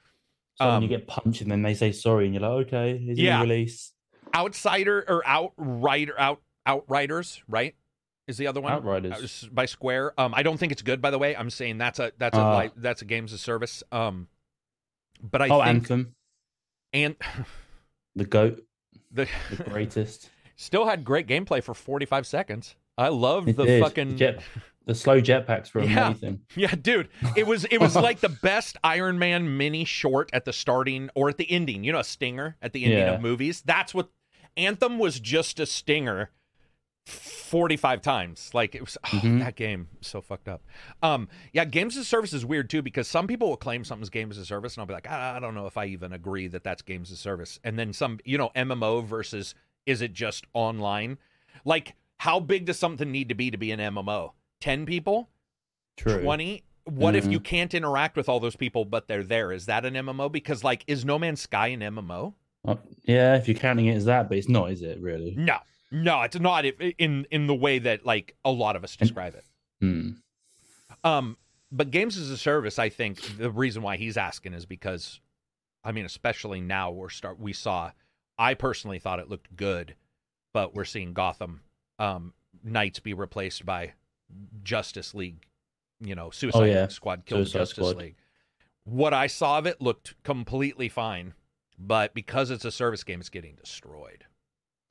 So 0.55 0.67
um, 0.67 0.82
you 0.82 0.89
get 0.89 1.05
punched 1.05 1.41
and 1.41 1.51
then 1.51 1.61
they 1.61 1.75
say 1.75 1.91
sorry 1.91 2.25
and 2.25 2.34
you're 2.34 2.41
like, 2.41 2.67
okay, 2.67 2.97
here's 2.97 3.19
Yeah. 3.19 3.38
a 3.38 3.41
release. 3.43 3.93
outsider 4.34 5.05
or 5.07 5.21
outrider 5.28 6.19
out 6.19 6.41
outriders 6.68 7.41
right 7.47 7.74
is 8.28 8.38
the 8.38 8.45
other 8.47 8.59
one 8.61 8.74
Outriders. 8.74 9.45
Uh, 9.45 9.47
by 9.53 9.65
square 9.65 10.13
um 10.20 10.34
i 10.36 10.43
don't 10.43 10.57
think 10.57 10.72
it's 10.72 10.82
good 10.82 11.01
by 11.01 11.09
the 11.09 11.18
way 11.18 11.36
i'm 11.36 11.49
saying 11.49 11.78
that's 11.78 11.97
a 11.99 12.11
that's 12.18 12.38
a 12.38 12.41
Ah. 12.41 12.59
li- 12.59 12.72
that's 12.76 13.01
a 13.01 13.05
games 13.05 13.32
of 13.34 13.39
service 13.39 13.84
um 13.91 14.28
but 15.22 15.41
i 15.41 15.45
oh, 15.47 15.57
think 15.63 15.68
Anthem, 15.68 16.15
and 16.93 17.15
the 18.15 18.26
goat, 18.26 18.63
the 19.11 19.28
the 19.55 19.63
greatest. 19.70 20.30
still 20.55 20.86
had 20.86 21.03
great 21.05 21.26
gameplay 21.28 21.63
for 21.63 21.74
45 21.74 22.28
seconds 22.28 22.76
i 22.97 23.07
love 23.07 23.45
the 23.45 23.80
fucking 23.82 24.18
jet, 24.18 24.41
the 24.86 24.95
slow 24.95 25.22
jetpacks 25.22 25.74
were 25.74 25.84
Yeah. 25.84 26.07
amazing. 26.09 26.41
yeah 26.55 26.74
dude 26.76 27.09
it 27.36 27.47
was 27.47 27.65
it 27.65 27.80
was 27.80 27.95
like 27.95 28.20
the 28.20 28.30
best 28.30 28.78
iron 28.84 29.18
man 29.20 29.57
mini 29.57 29.86
short 29.86 30.30
at 30.34 30.45
the 30.45 30.53
starting 30.53 31.09
or 31.15 31.30
at 31.30 31.38
the 31.38 31.49
ending 31.49 31.84
you 31.84 31.91
know 31.93 31.99
a 31.99 32.03
stinger 32.03 32.57
at 32.61 32.74
the 32.74 32.84
ending 32.84 32.99
Yeah. 32.99 33.13
of 33.15 33.22
movies 33.22 33.61
that's 33.61 33.93
what 33.93 34.09
anthem 34.57 34.97
was 34.99 35.20
just 35.20 35.59
a 35.59 35.65
stinger 35.65 36.32
45 37.08 38.01
times. 38.01 38.49
Like 38.53 38.76
it 38.76 38.82
was 38.82 38.97
oh, 39.05 39.08
Mhm. 39.08 39.39
that 39.39 39.55
game 39.55 39.88
so 40.01 40.22
fucked 40.22 40.47
up. 40.49 40.62
Um 41.01 41.30
yeah, 41.53 41.66
games 41.66 41.95
as 41.95 42.01
a 42.03 42.05
service 42.05 42.34
is 42.34 42.45
weird 42.45 42.70
too 42.70 42.82
because 42.82 43.08
some 43.08 43.28
people 43.28 43.49
will 43.49 43.58
claim 43.58 43.84
something's 43.84 44.10
games 44.10 44.38
as 44.38 44.43
a 44.43 44.45
service 44.45 44.76
and 44.76 44.82
I'll 44.82 44.88
be 44.88 44.93
like, 44.93 45.10
I, 45.10 45.38
I 45.38 45.39
don't 45.39 45.55
know 45.55 45.66
if 45.68 45.78
I 45.78 45.86
even 45.86 46.14
agree 46.14 46.47
that 46.47 46.64
that's 46.64 46.82
games 46.82 47.12
as 47.12 47.18
a 47.18 47.22
service. 47.22 47.60
And 47.64 47.80
then 47.80 47.93
some, 47.93 48.20
you 48.26 48.38
know, 48.38 48.51
MMO 48.55 49.03
versus 49.05 49.55
is 49.86 50.01
it 50.01 50.14
just 50.14 50.45
online? 50.53 51.18
Like 51.64 51.95
how 52.18 52.39
big 52.39 52.66
does 52.66 52.78
something 52.80 53.12
need 53.12 53.30
to 53.30 53.36
be 53.36 53.51
to 53.51 53.58
be 53.58 53.72
an 53.72 53.80
MMO? 53.80 54.32
10 54.62 54.86
people? 54.86 55.30
True. 55.95 56.22
20? 56.22 56.64
What 56.86 57.16
if 57.16 57.26
Mhm. 57.26 57.32
you 57.34 57.39
can't 57.39 57.74
interact 57.74 58.16
with 58.16 58.28
all 58.30 58.39
those 58.39 58.55
people 58.55 58.86
but 58.86 59.08
they're 59.08 59.24
there? 59.24 59.51
Is 59.51 59.66
that 59.68 59.86
an 59.86 59.93
MMO? 59.95 60.30
Because 60.32 60.64
like 60.64 60.84
is 60.88 61.05
No 61.05 61.18
Man's 61.20 61.41
Sky 61.41 61.68
an 61.68 61.82
MMO? 61.82 62.34
Uh, 62.66 62.76
yeah, 63.05 63.36
if 63.38 63.47
you're 63.47 63.58
counting 63.58 63.86
it 63.86 63.95
as 63.95 64.05
that, 64.05 64.28
but 64.28 64.38
it's 64.38 64.49
not, 64.49 64.72
is 64.72 64.82
it 64.82 64.99
really? 64.99 65.34
No. 65.38 65.58
No, 65.91 66.21
it's 66.23 66.39
not 66.39 66.65
in 66.65 67.25
in 67.31 67.47
the 67.47 67.55
way 67.55 67.79
that 67.79 68.05
like 68.05 68.35
a 68.43 68.51
lot 68.51 68.75
of 68.75 68.83
us 68.83 68.95
describe 68.95 69.35
it. 69.35 69.45
Hmm. 69.81 70.09
Um, 71.03 71.38
but 71.71 71.91
games 71.91 72.17
as 72.17 72.29
a 72.29 72.38
service, 72.38 72.79
I 72.79 72.89
think 72.89 73.38
the 73.38 73.51
reason 73.51 73.81
why 73.81 73.97
he's 73.97 74.17
asking 74.17 74.53
is 74.53 74.65
because, 74.65 75.19
I 75.83 75.91
mean, 75.91 76.05
especially 76.05 76.61
now 76.61 76.91
we're 76.91 77.09
start 77.09 77.39
we 77.39 77.53
saw. 77.53 77.91
I 78.38 78.53
personally 78.53 78.99
thought 78.99 79.19
it 79.19 79.29
looked 79.29 79.55
good, 79.55 79.95
but 80.53 80.75
we're 80.75 80.85
seeing 80.85 81.13
Gotham 81.13 81.61
um, 81.99 82.33
Knights 82.63 82.99
be 82.99 83.13
replaced 83.13 83.65
by 83.65 83.93
Justice 84.63 85.13
League. 85.15 85.45
You 85.99 86.15
know, 86.15 86.29
Suicide 86.29 86.59
Oh, 86.59 86.65
yeah. 86.65 86.88
Squad 86.89 87.25
killed 87.25 87.47
Suicide 87.47 87.59
Justice 87.59 87.88
Squad. 87.89 87.97
League. 87.97 88.15
What 88.83 89.13
I 89.13 89.27
saw 89.27 89.57
of 89.57 89.65
it 89.65 89.81
looked 89.81 90.15
completely 90.23 90.89
fine, 90.89 91.33
but 91.79 92.13
because 92.13 92.51
it's 92.51 92.65
a 92.65 92.71
service 92.71 93.03
game, 93.03 93.19
it's 93.19 93.29
getting 93.29 93.55
destroyed 93.55 94.25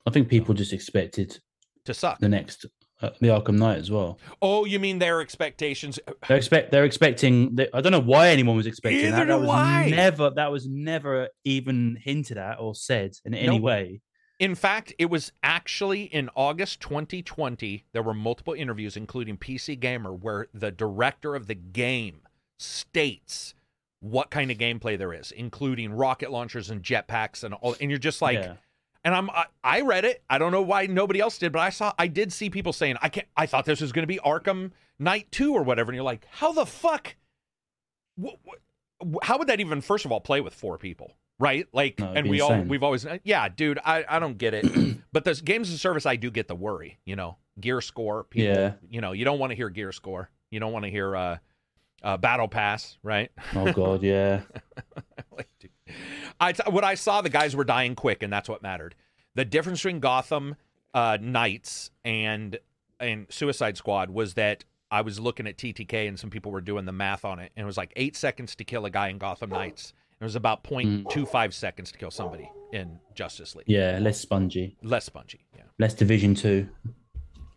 I 0.07 0.09
think 0.09 0.29
people 0.29 0.53
just 0.53 0.71
expected 0.71 1.37
to 1.85 1.93
suck. 1.93 2.19
the 2.19 2.29
next, 2.29 2.65
uh, 3.01 3.09
the 3.19 3.27
Arkham 3.27 3.57
Knight 3.57 3.77
as 3.77 3.91
well. 3.91 4.17
Oh, 4.41 4.63
you 4.63 4.79
mean 4.79 4.99
their 4.99 5.19
expectations? 5.19 5.99
They're 6.27 6.37
expect 6.37 6.71
they're 6.71 6.85
expecting. 6.85 7.55
They, 7.55 7.67
I 7.73 7.81
don't 7.81 7.91
know 7.91 7.99
why 7.99 8.29
anyone 8.29 8.55
was 8.55 8.65
expecting 8.67 9.01
Neither 9.11 9.17
that. 9.17 9.27
That 9.27 9.41
was 9.41 9.49
I. 9.49 9.89
never. 9.89 10.29
That 10.29 10.49
was 10.51 10.65
never 10.67 11.27
even 11.43 11.97
hinted 12.01 12.37
at 12.37 12.57
or 12.59 12.73
said 12.73 13.15
in 13.25 13.33
any 13.33 13.57
Nope. 13.57 13.61
way. 13.61 14.01
In 14.39 14.55
fact, 14.55 14.93
it 14.97 15.07
was 15.07 15.31
actually 15.43 16.03
in 16.03 16.29
August 16.35 16.79
2020. 16.81 17.85
There 17.91 18.03
were 18.03 18.13
multiple 18.13 18.53
interviews, 18.53 18.95
including 18.95 19.35
PC 19.37 19.77
Gamer, 19.79 20.13
where 20.13 20.47
the 20.53 20.71
director 20.71 21.35
of 21.35 21.47
the 21.47 21.55
game 21.55 22.21
states 22.59 23.55
what 23.99 24.29
kind 24.29 24.51
of 24.51 24.57
gameplay 24.57 24.97
there 24.97 25.11
is, 25.13 25.31
including 25.31 25.91
rocket 25.91 26.31
launchers 26.31 26.69
and 26.69 26.83
jetpacks 26.83 27.43
and 27.43 27.53
all. 27.55 27.75
And 27.81 27.89
you're 27.89 27.97
just 27.99 28.21
like, 28.21 28.37
yeah. 28.37 28.53
And 29.07 29.15
I'm 29.15 29.29
I, 29.29 29.45
I 29.63 29.81
read 29.81 30.03
it. 30.03 30.21
I 30.29 30.37
don't 30.37 30.51
know 30.51 30.61
why 30.61 30.85
nobody 30.85 31.21
else 31.21 31.37
did, 31.37 31.53
but 31.53 31.59
I 31.59 31.69
saw 31.69 31.93
I 31.97 32.07
did 32.07 32.33
see 32.33 32.49
people 32.49 32.73
saying 32.73 32.97
I 33.01 33.07
can't. 33.07 33.25
I 33.37 33.45
thought 33.45 33.63
this 33.63 33.79
was 33.79 33.93
going 33.93 34.03
to 34.03 34.07
be 34.07 34.19
Arkham 34.19 34.71
Knight 34.99 35.31
Two 35.31 35.53
or 35.53 35.63
whatever, 35.63 35.91
and 35.91 35.95
you're 35.95 36.03
like, 36.03 36.27
how 36.29 36.51
the 36.51 36.65
fuck? 36.65 37.15
Wh- 38.21 38.35
wh- 39.01 39.23
how 39.23 39.37
would 39.37 39.47
that 39.47 39.61
even 39.61 39.79
first 39.79 40.03
of 40.03 40.11
all 40.11 40.19
play 40.19 40.41
with 40.41 40.53
four 40.53 40.77
people? 40.77 41.13
Right, 41.39 41.67
like, 41.71 41.99
No, 41.99 42.11
and 42.13 42.27
we 42.27 42.41
all 42.41 42.61
we've 42.63 42.81
always, 42.83 43.05
yeah, 43.23 43.47
dude, 43.47 43.77
I, 43.85 44.03
I 44.09 44.17
don't 44.17 44.39
get 44.39 44.55
it, 44.55 44.65
but 45.13 45.23
the 45.23 45.35
games 45.35 45.69
as 45.69 45.75
a 45.75 45.77
service, 45.77 46.07
I 46.07 46.15
do 46.15 46.31
get 46.31 46.47
the 46.47 46.55
worry, 46.55 46.97
you 47.05 47.15
know, 47.15 47.37
gear 47.59 47.79
score, 47.79 48.23
people, 48.23 48.55
Yeah. 48.55 48.73
you 48.89 49.01
know, 49.01 49.11
you 49.11 49.23
don't 49.23 49.37
want 49.37 49.51
to 49.51 49.55
hear 49.55 49.69
gear 49.69 49.91
score, 49.91 50.31
you 50.49 50.59
don't 50.59 50.73
want 50.73 50.85
to 50.85 50.89
hear 50.91 51.15
uh, 51.15 51.37
uh, 52.01 52.17
battle 52.17 52.47
pass, 52.47 52.97
right? 53.03 53.29
Oh 53.55 53.71
god, 53.71 54.01
yeah. 54.01 54.41
like. 55.31 55.47
I 56.39 56.53
what 56.69 56.83
I 56.83 56.95
saw, 56.95 57.21
the 57.21 57.29
guys 57.29 57.55
were 57.55 57.63
dying 57.63 57.95
quick, 57.95 58.23
and 58.23 58.31
that's 58.31 58.49
what 58.49 58.61
mattered. 58.61 58.95
The 59.35 59.45
difference 59.45 59.79
between 59.79 59.99
Gotham 59.99 60.55
uh, 60.93 61.17
Knights 61.21 61.91
and 62.03 62.59
and 62.99 63.27
Suicide 63.29 63.77
Squad 63.77 64.09
was 64.09 64.33
that 64.35 64.63
I 64.89 65.01
was 65.01 65.19
looking 65.19 65.47
at 65.47 65.57
TTK, 65.57 66.07
and 66.07 66.17
some 66.17 66.29
people 66.29 66.51
were 66.51 66.61
doing 66.61 66.85
the 66.85 66.91
math 66.91 67.25
on 67.25 67.39
it, 67.39 67.51
and 67.55 67.63
it 67.63 67.67
was 67.67 67.77
like 67.77 67.91
eight 67.95 68.15
seconds 68.15 68.55
to 68.55 68.63
kill 68.63 68.85
a 68.85 68.89
guy 68.89 69.09
in 69.09 69.17
Gotham 69.17 69.49
Knights. 69.49 69.93
It 70.19 70.23
was 70.23 70.35
about 70.35 70.63
0.25 70.63 71.53
seconds 71.53 71.91
to 71.91 71.97
kill 71.99 72.09
somebody 72.09 72.49
in 72.73 72.97
Justice 73.13 73.55
League. 73.55 73.67
Yeah, 73.67 73.99
less 74.01 74.19
spongy, 74.19 74.75
Less 74.81 75.05
spongy. 75.05 75.45
Yeah. 75.55 75.63
less 75.77 75.93
Division 75.93 76.33
Two 76.33 76.67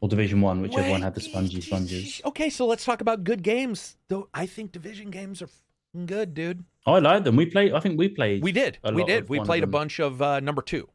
or 0.00 0.08
Division 0.08 0.40
One, 0.42 0.60
whichever 0.60 0.90
one 0.90 1.00
had 1.02 1.14
the 1.14 1.20
spongy 1.22 1.60
sponges. 1.60 2.20
Okay, 2.24 2.50
so 2.50 2.66
let's 2.66 2.84
talk 2.84 3.00
about 3.00 3.24
good 3.24 3.42
games. 3.42 3.96
Though 4.08 4.28
I 4.34 4.44
think 4.46 4.72
division 4.72 5.10
games 5.10 5.40
are 5.40 5.48
good, 6.06 6.34
dude. 6.34 6.64
I 6.86 6.98
like 6.98 7.24
them. 7.24 7.36
We 7.36 7.46
played. 7.46 7.72
I 7.72 7.80
think 7.80 7.98
we 7.98 8.08
played. 8.08 8.42
We 8.42 8.52
did. 8.52 8.78
We 8.92 9.04
did. 9.04 9.28
We 9.28 9.40
played 9.40 9.64
a 9.64 9.66
bunch 9.68 9.98
of 10.00 10.20
uh, 10.22 10.40
number 10.40 10.62
two. 10.62 10.88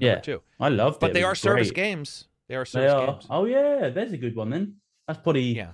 Number 0.00 0.16
Yeah, 0.16 0.20
two. 0.20 0.42
I 0.60 0.68
loved 0.68 0.96
it. 0.96 1.00
But 1.00 1.10
It 1.10 1.14
they 1.14 1.20
was 1.22 1.32
are 1.32 1.34
service 1.34 1.70
games. 1.70 2.28
They 2.48 2.56
are 2.56 2.64
They 2.64 2.70
service 2.70 2.92
are. 2.92 3.06
games. 3.12 3.26
Oh 3.30 3.44
yeah, 3.46 3.88
there's 3.90 4.12
a 4.12 4.18
good 4.18 4.36
one 4.36 4.50
then. 4.50 4.76
That's 5.06 5.18
probably 5.20 5.42
Yeah. 5.42 5.72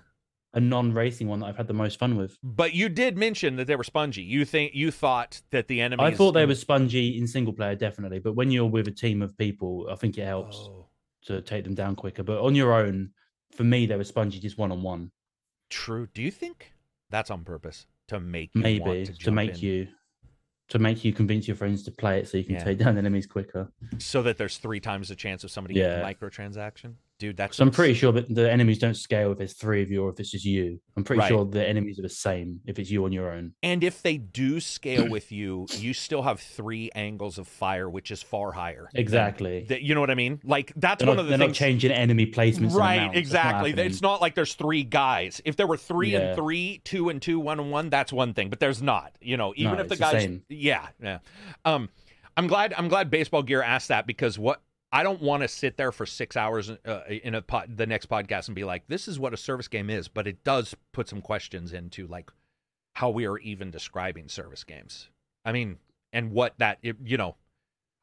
a 0.52 0.60
non-racing 0.60 1.26
one 1.28 1.40
that 1.40 1.46
I've 1.46 1.56
had 1.56 1.66
the 1.68 1.74
most 1.74 1.98
fun 1.98 2.16
with. 2.16 2.36
But 2.42 2.74
you 2.74 2.88
did 2.88 3.16
mention 3.16 3.56
that 3.56 3.66
they 3.66 3.76
were 3.76 3.84
spongy. 3.84 4.22
You 4.22 4.44
think 4.44 4.74
you 4.74 4.90
thought 4.90 5.42
that 5.50 5.68
the 5.68 5.80
enemies. 5.80 6.04
I 6.04 6.14
thought 6.14 6.32
they 6.32 6.46
were 6.46 6.54
spongy 6.54 7.16
in 7.18 7.26
single 7.26 7.52
player, 7.52 7.74
definitely. 7.74 8.18
But 8.18 8.34
when 8.34 8.50
you're 8.50 8.66
with 8.66 8.86
a 8.88 8.92
team 8.92 9.22
of 9.22 9.36
people, 9.38 9.88
I 9.90 9.94
think 9.96 10.18
it 10.18 10.24
helps 10.24 10.56
Oh, 10.58 10.86
to 11.26 11.40
take 11.40 11.64
them 11.64 11.74
down 11.74 11.96
quicker. 11.96 12.22
But 12.22 12.40
on 12.40 12.54
your 12.54 12.72
own, 12.74 13.10
for 13.56 13.64
me, 13.64 13.86
they 13.86 13.96
were 13.96 14.04
spongy 14.04 14.38
just 14.40 14.58
one 14.58 14.70
on 14.72 14.82
one. 14.82 15.10
true. 15.70 16.08
Do 16.12 16.20
you 16.22 16.30
think 16.32 16.72
that's 17.10 17.30
on 17.30 17.42
purpose 17.44 17.86
to 18.10 18.18
make 18.20 18.50
you 18.54 18.60
Maybe 18.60 18.80
want 18.80 19.06
to, 19.06 19.12
jump 19.12 19.34
make 19.36 19.54
in 19.54 19.58
you 19.60 19.88
to 20.68 20.78
make 20.78 21.04
you 21.04 21.12
convince 21.12 21.48
your 21.48 21.56
friends 21.56 21.82
to 21.84 21.90
play 21.90 22.18
it 22.20 22.28
so 22.28 22.38
you 22.38 22.44
can 22.44 22.54
Yeah. 22.54 22.64
take 22.64 22.78
down 22.78 22.96
enemies 22.98 23.26
quicker. 23.26 23.68
so 23.98 24.22
that 24.22 24.36
there's 24.36 24.58
three 24.58 24.78
times 24.80 25.08
the 25.08 25.16
chance 25.16 25.42
of 25.44 25.50
somebody 25.50 25.74
Yeah. 25.74 26.00
getting 26.00 26.04
a 26.04 26.14
microtransaction? 26.14 26.94
Dude, 27.20 27.36
that's 27.36 27.58
So 27.58 27.64
I'm 27.64 27.70
pretty 27.70 27.92
sure 27.92 28.12
that 28.12 28.34
the 28.34 28.50
enemies 28.50 28.78
don't 28.78 28.96
scale 28.96 29.30
if 29.32 29.36
there's 29.38 29.52
three 29.52 29.82
of 29.82 29.90
you 29.90 30.04
or 30.04 30.08
if 30.10 30.18
it's 30.18 30.30
just 30.30 30.46
you. 30.46 30.80
I'm 30.96 31.04
pretty 31.04 31.20
Right. 31.20 31.28
sure 31.28 31.44
the 31.44 31.68
enemies 31.68 31.98
are 31.98 32.02
the 32.02 32.08
same 32.08 32.60
if 32.66 32.78
it's 32.78 32.90
you 32.90 33.04
on 33.04 33.12
your 33.12 33.30
own. 33.30 33.52
And 33.62 33.84
if 33.84 34.00
they 34.00 34.16
do 34.16 34.58
scale 34.58 35.06
with 35.06 35.30
you, 35.30 35.66
you 35.76 35.92
still 35.92 36.22
have 36.22 36.40
three 36.40 36.90
angles 36.94 37.36
of 37.36 37.46
fire, 37.46 37.90
which 37.90 38.10
is 38.10 38.22
far 38.22 38.52
higher. 38.52 38.88
Exactly. 38.94 39.66
that- 39.68 39.82
you 39.82 39.94
know 39.94 40.00
what 40.00 40.10
I 40.10 40.14
mean? 40.14 40.40
Like 40.44 40.72
that's 40.76 41.00
They're, 41.00 41.08
one 41.08 41.16
not, 41.18 41.22
of 41.24 41.26
the 41.30 41.36
they're 41.36 41.46
not 41.48 41.54
changing 41.54 41.92
enemy 41.92 42.24
placements. 42.26 42.72
right, 42.74 43.06
not 43.08 43.16
exactly. 43.16 43.70
happening. 43.72 43.86
It's 43.90 44.00
not 44.00 44.22
like 44.22 44.34
there's 44.34 44.54
three 44.54 44.82
guys. 44.82 45.42
If 45.44 45.56
there 45.56 45.66
were 45.66 45.76
three 45.76 46.12
Yeah. 46.12 46.20
and 46.20 46.36
three, 46.36 46.80
two 46.84 47.10
and 47.10 47.20
two, 47.20 47.38
one 47.38 47.60
and 47.60 47.70
one, 47.70 47.90
that's 47.90 48.14
one 48.14 48.32
thing. 48.32 48.48
But 48.48 48.60
there's 48.60 48.80
not. 48.82 49.12
You 49.20 49.36
know, 49.36 49.52
even 49.56 49.74
No, 49.74 49.80
if 49.82 49.88
the 49.88 49.94
it's 49.94 50.00
the 50.10 50.16
guys, 50.18 50.38
yeah, 50.48 50.86
yeah. 51.02 51.18
Um, 51.66 51.90
I'm 52.36 52.46
glad. 52.46 52.72
I'm 52.78 52.88
glad 52.88 53.10
baseball 53.10 53.42
gear 53.42 53.62
asked 53.62 53.88
that 53.88 54.06
because 54.06 54.38
what 54.38 54.62
I 54.92 55.02
don't 55.02 55.22
want 55.22 55.42
to 55.42 55.48
sit 55.48 55.76
there 55.76 55.92
for 55.92 56.04
six 56.04 56.36
hours 56.36 56.70
uh, 56.70 57.00
in 57.08 57.34
a 57.34 57.42
pod, 57.42 57.76
the 57.76 57.86
next 57.86 58.08
podcast 58.08 58.48
and 58.48 58.54
be 58.56 58.64
like, 58.64 58.88
this 58.88 59.06
is 59.06 59.18
what 59.20 59.32
a 59.32 59.36
service 59.36 59.68
game 59.68 59.88
is. 59.88 60.08
But 60.08 60.26
it 60.26 60.42
does 60.42 60.74
put 60.92 61.08
some 61.08 61.20
questions 61.20 61.72
into 61.72 62.06
like 62.06 62.30
how 62.94 63.10
we 63.10 63.26
are 63.26 63.38
even 63.38 63.70
describing 63.70 64.28
service 64.28 64.64
games. 64.64 65.08
I 65.44 65.52
mean, 65.52 65.78
and 66.12 66.32
what 66.32 66.54
that 66.58 66.78
it, 66.82 66.96
you 67.04 67.16
know, 67.16 67.36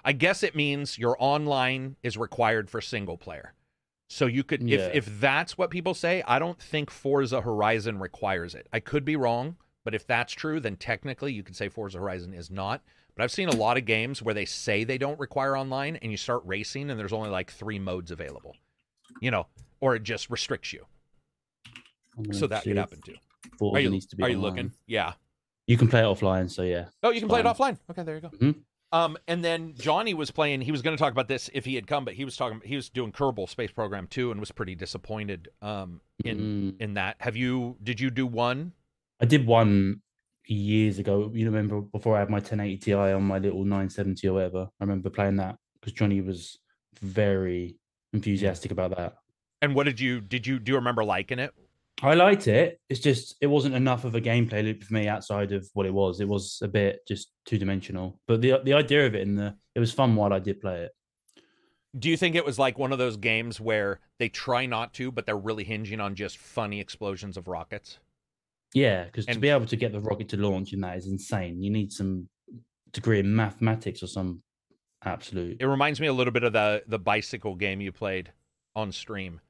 I 0.05 0.13
guess 0.13 0.43
it 0.43 0.55
means 0.55 0.97
your 0.97 1.17
online 1.19 1.97
is 2.03 2.17
required 2.17 2.69
for 2.69 2.79
single 2.79 3.17
player. 3.17 3.53
So 4.09 4.25
you 4.25 4.45
could 4.45 4.63
Yeah. 4.63 4.77
if 4.77 4.95
if 5.07 5.19
that's 5.19 5.57
what 5.57 5.69
people 5.69 5.93
say, 5.93 6.23
I 6.25 6.39
don't 6.39 6.59
think 6.59 6.89
Forza 6.89 7.41
Horizon 7.41 7.99
requires 7.99 8.55
it. 8.55 8.67
I 8.71 8.79
could 8.79 9.03
be 9.03 9.17
wrong, 9.17 9.57
but 9.83 9.93
if 9.93 10.07
that's 10.07 10.31
true, 10.31 10.61
then 10.61 10.77
technically 10.77 11.33
you 11.33 11.43
could 11.43 11.57
say 11.57 11.67
Forza 11.67 11.97
Horizon 11.99 12.33
is 12.33 12.49
not. 12.49 12.81
But 13.17 13.23
I've 13.23 13.31
seen 13.31 13.49
a 13.49 13.55
lot 13.55 13.77
of 13.77 13.85
games 13.85 14.21
where 14.21 14.35
they 14.35 14.45
say 14.45 14.83
they 14.83 14.99
don't 14.99 15.19
require 15.19 15.57
online 15.57 15.95
and 15.97 16.11
you 16.11 16.17
start 16.17 16.43
racing 16.45 16.91
and 16.91 16.99
there's 16.99 17.11
only 17.13 17.29
like 17.29 17.49
3 17.51 17.79
modes 17.79 18.11
available. 18.11 18.55
You 19.21 19.31
know, 19.31 19.47
or 19.81 19.95
it 19.95 20.03
just 20.03 20.29
restricts 20.29 20.71
you. 20.71 20.85
So 22.31 22.47
that 22.47 22.63
could 22.63 22.77
happen 22.77 23.01
too. 23.03 23.15
Are 23.61 23.79
you 23.79 23.89
needs 23.89 24.05
to 24.07 24.15
be 24.15 24.23
are 24.23 24.29
you 24.29 24.39
looking? 24.39 24.71
Yeah. 24.85 25.13
You 25.67 25.77
can 25.77 25.87
play 25.87 25.99
it 26.01 26.03
offline, 26.03 26.49
so 26.49 26.61
yeah. 26.61 26.85
Oh, 27.03 27.09
you 27.09 27.19
can 27.19 27.29
play 27.29 27.39
it 27.41 27.45
offline. 27.45 27.77
Okay, 27.89 28.03
there 28.03 28.15
you 28.15 28.21
go. 28.21 28.29
Mhm. 28.29 28.55
Um, 28.93 29.17
and 29.27 29.43
then 29.43 29.73
Johnny 29.77 30.13
was 30.13 30.31
playing. 30.31 30.61
He 30.61 30.71
was 30.71 30.81
going 30.81 30.95
to 30.95 31.01
talk 31.01 31.11
about 31.11 31.27
this 31.27 31.49
if 31.53 31.65
he 31.65 31.75
had 31.75 31.87
come, 31.87 32.05
but 32.05 32.13
he 32.13 32.23
was 32.23 32.37
talking. 32.37 32.61
He 32.63 32.75
was 32.77 32.89
doing 32.89 33.11
Kerbal 33.11 33.49
Space 33.49 33.71
Program 33.71 34.07
two, 34.07 34.31
and 34.31 34.39
was 34.39 34.51
pretty 34.51 34.75
disappointed. 34.75 35.49
Um, 35.61 35.99
in 36.23 36.37
Mm. 36.39 36.81
in 36.81 36.93
that. 36.93 37.17
Have 37.19 37.35
you? 37.35 37.75
Did 37.83 37.99
you 37.99 38.09
do 38.09 38.25
one? 38.25 38.71
I 39.19 39.25
did 39.25 39.45
one 39.45 40.01
years 40.47 40.99
ago. 40.99 41.31
You 41.33 41.45
remember 41.45 41.81
before 41.81 42.15
I 42.15 42.19
had 42.19 42.29
my 42.29 42.37
1080 42.37 42.77
Ti 42.77 42.93
on 42.93 43.23
my 43.23 43.39
little 43.39 43.63
970 43.63 44.27
or 44.27 44.33
whatever. 44.33 44.67
I 44.79 44.83
remember 44.83 45.09
playing 45.09 45.37
that 45.37 45.57
because 45.79 45.93
Johnny 45.93 46.21
was 46.21 46.57
very 47.01 47.75
mm. 48.13 48.17
enthusiastic 48.17 48.71
about 48.71 48.95
that. 48.97 49.15
And 49.61 49.75
what 49.75 49.85
did 49.85 49.99
you? 49.99 50.21
Did 50.21 50.45
you? 50.45 50.59
Do 50.59 50.71
you 50.71 50.75
remember 50.75 51.03
liking 51.03 51.39
it? 51.39 51.53
I 52.03 52.13
liked 52.13 52.47
it. 52.47 52.79
It's 52.89 52.99
just 52.99 53.35
it 53.41 53.47
wasn't 53.47 53.73
enough 53.73 54.05
of 54.05 54.13
a 54.13 54.21
gameplay 54.21 54.63
loop 54.63 54.83
for 54.83 54.93
me 54.93 55.07
outside 55.07 55.51
of 55.51 55.67
what 55.73 55.87
it 55.87 55.93
was. 55.93 56.19
It 56.19 56.27
was 56.27 56.59
a 56.61 56.67
bit 56.67 56.99
just 57.07 57.31
two 57.45 57.57
dimensional. 57.57 58.19
But 58.27 58.41
the 58.41 58.59
the 58.63 58.73
idea 58.73 59.07
of 59.07 59.15
it 59.15 59.27
and 59.27 59.37
the 59.37 59.55
it 59.73 59.79
was 59.79 59.91
fun 59.91 60.15
while 60.15 60.31
I 60.31 60.39
did 60.39 60.61
play 60.61 60.83
it. 60.83 60.91
Do 61.97 62.09
you 62.09 62.17
think 62.17 62.35
it 62.35 62.45
was 62.45 62.59
like 62.59 62.77
one 62.77 62.91
of 62.91 62.99
those 62.99 63.17
games 63.17 63.59
where 63.59 63.99
they 64.19 64.29
try 64.29 64.67
not 64.67 64.93
to, 64.95 65.11
but 65.11 65.25
they're 65.25 65.37
really 65.37 65.63
hinging 65.63 65.99
on 65.99 66.13
just 66.13 66.37
funny 66.37 66.79
explosions 66.79 67.37
of 67.37 67.47
rockets? 67.47 67.97
Yeah, 68.77 69.05
because 69.05 69.25
to 69.25 69.39
be 69.39 69.49
able 69.49 69.65
to 69.65 69.75
get 69.75 69.91
the 69.91 69.99
rocket 69.99 70.29
to 70.29 70.37
launch 70.37 70.71
in 70.71 70.81
that 70.81 70.97
is 70.97 71.07
insane. 71.07 71.63
You 71.63 71.71
need 71.71 71.91
some 71.91 72.29
degree 72.91 73.19
in 73.19 73.35
mathematics 73.35 74.03
or 74.03 74.07
some 74.07 74.43
absolute. 75.03 75.57
It 75.59 75.65
reminds 75.65 75.99
me 75.99 76.05
a 76.05 76.13
little 76.13 76.31
bit 76.31 76.43
of 76.43 76.53
the 76.53 76.83
the 76.87 76.99
bicycle 76.99 77.55
game 77.55 77.81
you 77.81 77.91
played 77.91 78.31
on 78.75 78.91
stream. 78.91 79.41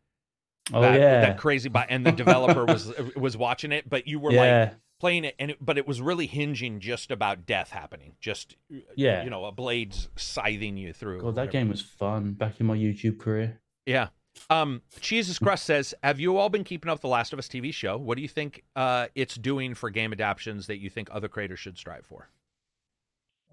Oh 0.72 0.82
that, 0.82 1.00
yeah, 1.00 1.22
that 1.22 1.38
crazy 1.38 1.68
bot, 1.68 1.88
and 1.90 2.06
the 2.06 2.12
developer 2.14 2.64
was 2.64 2.90
uh, 2.98 3.10
was 3.18 3.36
watching 3.36 3.74
it, 3.74 3.90
but 3.90 4.08
you 4.08 4.18
were 4.20 4.32
yeah, 4.32 4.60
like 4.62 4.74
playing 5.02 5.26
it, 5.26 5.36
and 5.40 5.52
it, 5.52 5.58
but 5.60 5.78
it 5.78 5.86
was 5.86 6.02
really 6.02 6.28
hinging 6.28 6.80
just 6.80 7.12
about 7.12 7.46
death 7.46 7.72
happening, 7.72 8.14
just 8.22 8.56
uh, 8.74 8.78
yeah. 8.96 9.26
you 9.26 9.30
know, 9.30 9.44
a 9.44 9.52
blade's 9.52 10.08
scything 10.16 10.78
you 10.78 10.94
through. 10.94 11.22
God, 11.22 11.36
that 11.36 11.52
game 11.52 11.68
was 11.68 11.82
fun 11.82 12.32
back 12.32 12.62
in 12.62 12.66
my 12.66 12.78
YouTube 12.78 13.20
career. 13.20 13.60
Yeah. 13.86 14.08
Um, 14.50 14.82
Jesus 15.00 15.40
Crust 15.40 15.66
says, 15.66 15.94
"Have 16.04 16.20
you 16.20 16.38
all 16.38 16.50
been 16.50 16.64
keeping 16.64 16.90
up 16.90 17.02
the 17.02 17.08
Last 17.08 17.34
of 17.34 17.40
Us 17.40 17.48
TV 17.48 17.74
show? 17.74 17.98
What 17.98 18.16
do 18.16 18.22
you 18.22 18.28
think 18.28 18.64
uh, 18.76 19.08
it's 19.16 19.36
doing 19.36 19.74
for 19.74 19.90
game 19.90 20.12
adaptations 20.12 20.68
that 20.68 20.78
you 20.78 20.90
think 20.90 21.10
other 21.12 21.28
creators 21.28 21.60
should 21.60 21.78
strive 21.78 22.06
for?" 22.06 22.30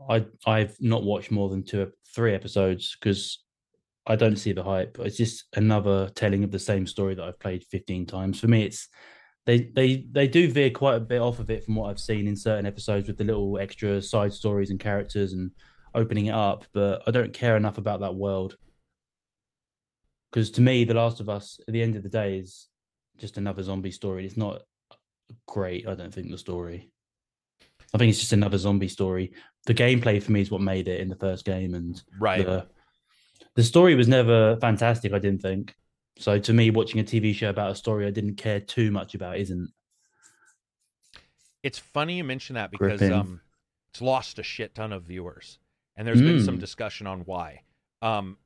I 0.09 0.27
I've 0.47 0.77
not 0.81 1.05
watched 1.05 1.31
more 1.31 1.49
than 1.49 1.63
two, 1.63 1.93
three 2.15 2.35
episodes 2.35 2.97
because 2.99 3.41
I 4.07 4.17
don't 4.17 4.37
see 4.37 4.53
the 4.53 4.63
hype. 4.63 4.99
It's 5.01 5.17
just 5.17 5.45
another 5.57 6.11
telling 6.11 6.45
of 6.45 6.51
the 6.51 6.59
same 6.59 6.87
story 6.87 7.15
that 7.15 7.25
I've 7.25 7.41
played 7.41 7.65
fifteen 7.65 8.07
times. 8.07 8.41
For 8.41 8.49
me, 8.49 8.65
it's 8.65 8.89
they 9.47 9.71
they 9.75 10.07
they 10.11 10.29
do 10.29 10.51
veer 10.51 10.71
quite 10.71 10.97
a 10.97 11.01
bit 11.01 11.21
off 11.21 11.39
of 11.39 11.51
it 11.51 11.65
from 11.65 11.77
what 11.77 11.91
I've 11.91 12.01
seen 12.01 12.27
in 12.27 12.37
certain 12.37 12.67
episodes 12.67 13.09
with 13.09 13.19
the 13.19 13.25
little 13.25 13.59
extra 13.59 14.01
side 14.03 14.33
stories 14.33 14.71
and 14.71 14.81
characters 14.81 15.33
and 15.33 15.51
opening 15.95 16.27
it 16.27 16.35
up. 16.35 16.65
But 16.73 17.03
I 17.07 17.11
don't 17.11 17.33
care 17.33 17.57
enough 17.57 17.79
about 17.79 18.01
that 18.01 18.15
world 18.15 18.57
because 20.35 20.51
to 20.51 20.61
me, 20.61 20.83
The 20.83 20.95
Last 20.95 21.21
of 21.21 21.29
Us 21.29 21.61
at 21.69 21.73
the 21.73 21.81
end 21.81 21.95
of 21.95 22.03
the 22.03 22.09
day 22.09 22.39
is 22.39 22.67
just 23.19 23.37
another 23.37 23.63
zombie 23.63 23.93
story. 23.93 24.27
It's 24.27 24.37
not 24.37 24.63
great. 25.47 25.87
I 25.87 25.95
don't 25.95 26.13
think 26.13 26.29
the 26.29 26.37
story. 26.39 26.91
I 27.95 27.99
think 27.99 28.11
it's 28.11 28.19
just 28.19 28.33
another 28.33 28.59
zombie 28.59 28.89
story. 28.89 29.33
The 29.67 29.75
gameplay 29.75 30.21
for 30.21 30.33
me 30.33 30.41
is 30.41 30.51
what 30.51 30.61
made 30.61 30.89
it 30.89 30.99
in 31.01 31.09
the 31.09 31.15
first 31.15 31.45
game, 31.45 31.75
and 31.75 32.03
Right. 32.19 32.45
the 32.45 32.67
the 33.55 33.63
story 33.63 33.95
was 33.95 34.09
never 34.09 34.57
fantastic. 34.57 35.13
I 35.13 35.21
didn't 35.21 35.41
think. 35.41 35.77
So 36.19 36.41
to 36.41 36.53
me, 36.53 36.71
watching 36.71 36.99
a 36.99 37.05
TV 37.05 37.33
show 37.33 37.51
about 37.51 37.71
a 37.71 37.77
story 37.77 38.05
I 38.05 38.11
didn't 38.11 38.35
care 38.35 38.59
too 38.59 38.91
much 38.91 39.15
about 39.15 39.39
isn't. 39.39 39.71
It's 41.63 41.79
funny 41.79 42.17
you 42.17 42.25
mention 42.25 42.55
that 42.55 42.73
because 42.73 42.99
Gripping. 42.99 43.13
um, 43.17 43.41
it's 43.93 44.01
lost 44.03 44.41
a 44.41 44.43
shit 44.43 44.75
ton 44.75 44.93
of 44.93 45.05
viewers, 45.05 45.61
and 45.95 46.09
there's 46.09 46.21
been 46.21 46.43
some 46.43 46.57
Mm. 46.57 46.61
discussion 46.61 47.07
on 47.07 47.21
why. 47.21 47.63
Um, 48.03 48.37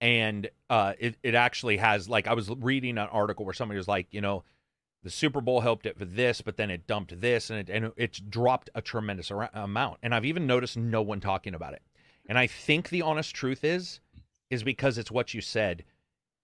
and 0.00 0.48
uh, 0.70 0.94
it 0.98 1.16
it 1.22 1.34
actually 1.34 1.76
has 1.78 2.08
like 2.08 2.26
I 2.26 2.34
was 2.34 2.48
reading 2.50 2.98
an 2.98 3.08
article 3.08 3.44
where 3.44 3.54
somebody 3.54 3.78
was 3.78 3.88
like, 3.88 4.06
you 4.10 4.20
know, 4.20 4.44
the 5.02 5.10
Super 5.10 5.40
Bowl 5.40 5.60
helped 5.60 5.86
it 5.86 5.98
for 5.98 6.04
this, 6.04 6.40
but 6.40 6.56
then 6.56 6.70
it 6.70 6.86
dumped 6.86 7.20
this, 7.20 7.50
and 7.50 7.58
it 7.60 7.70
and 7.70 7.92
it's 7.96 8.18
dropped 8.20 8.70
a 8.74 8.82
tremendous 8.82 9.30
ar- 9.30 9.50
amount. 9.54 9.98
And 10.02 10.14
I've 10.14 10.24
even 10.24 10.46
noticed 10.46 10.76
no 10.76 11.02
one 11.02 11.20
talking 11.20 11.54
about 11.54 11.74
it. 11.74 11.82
And 12.28 12.38
I 12.38 12.46
think 12.46 12.88
the 12.90 13.02
honest 13.02 13.34
truth 13.34 13.64
is, 13.64 14.00
is 14.50 14.62
because 14.62 14.98
it's 14.98 15.10
what 15.10 15.34
you 15.34 15.40
said. 15.40 15.84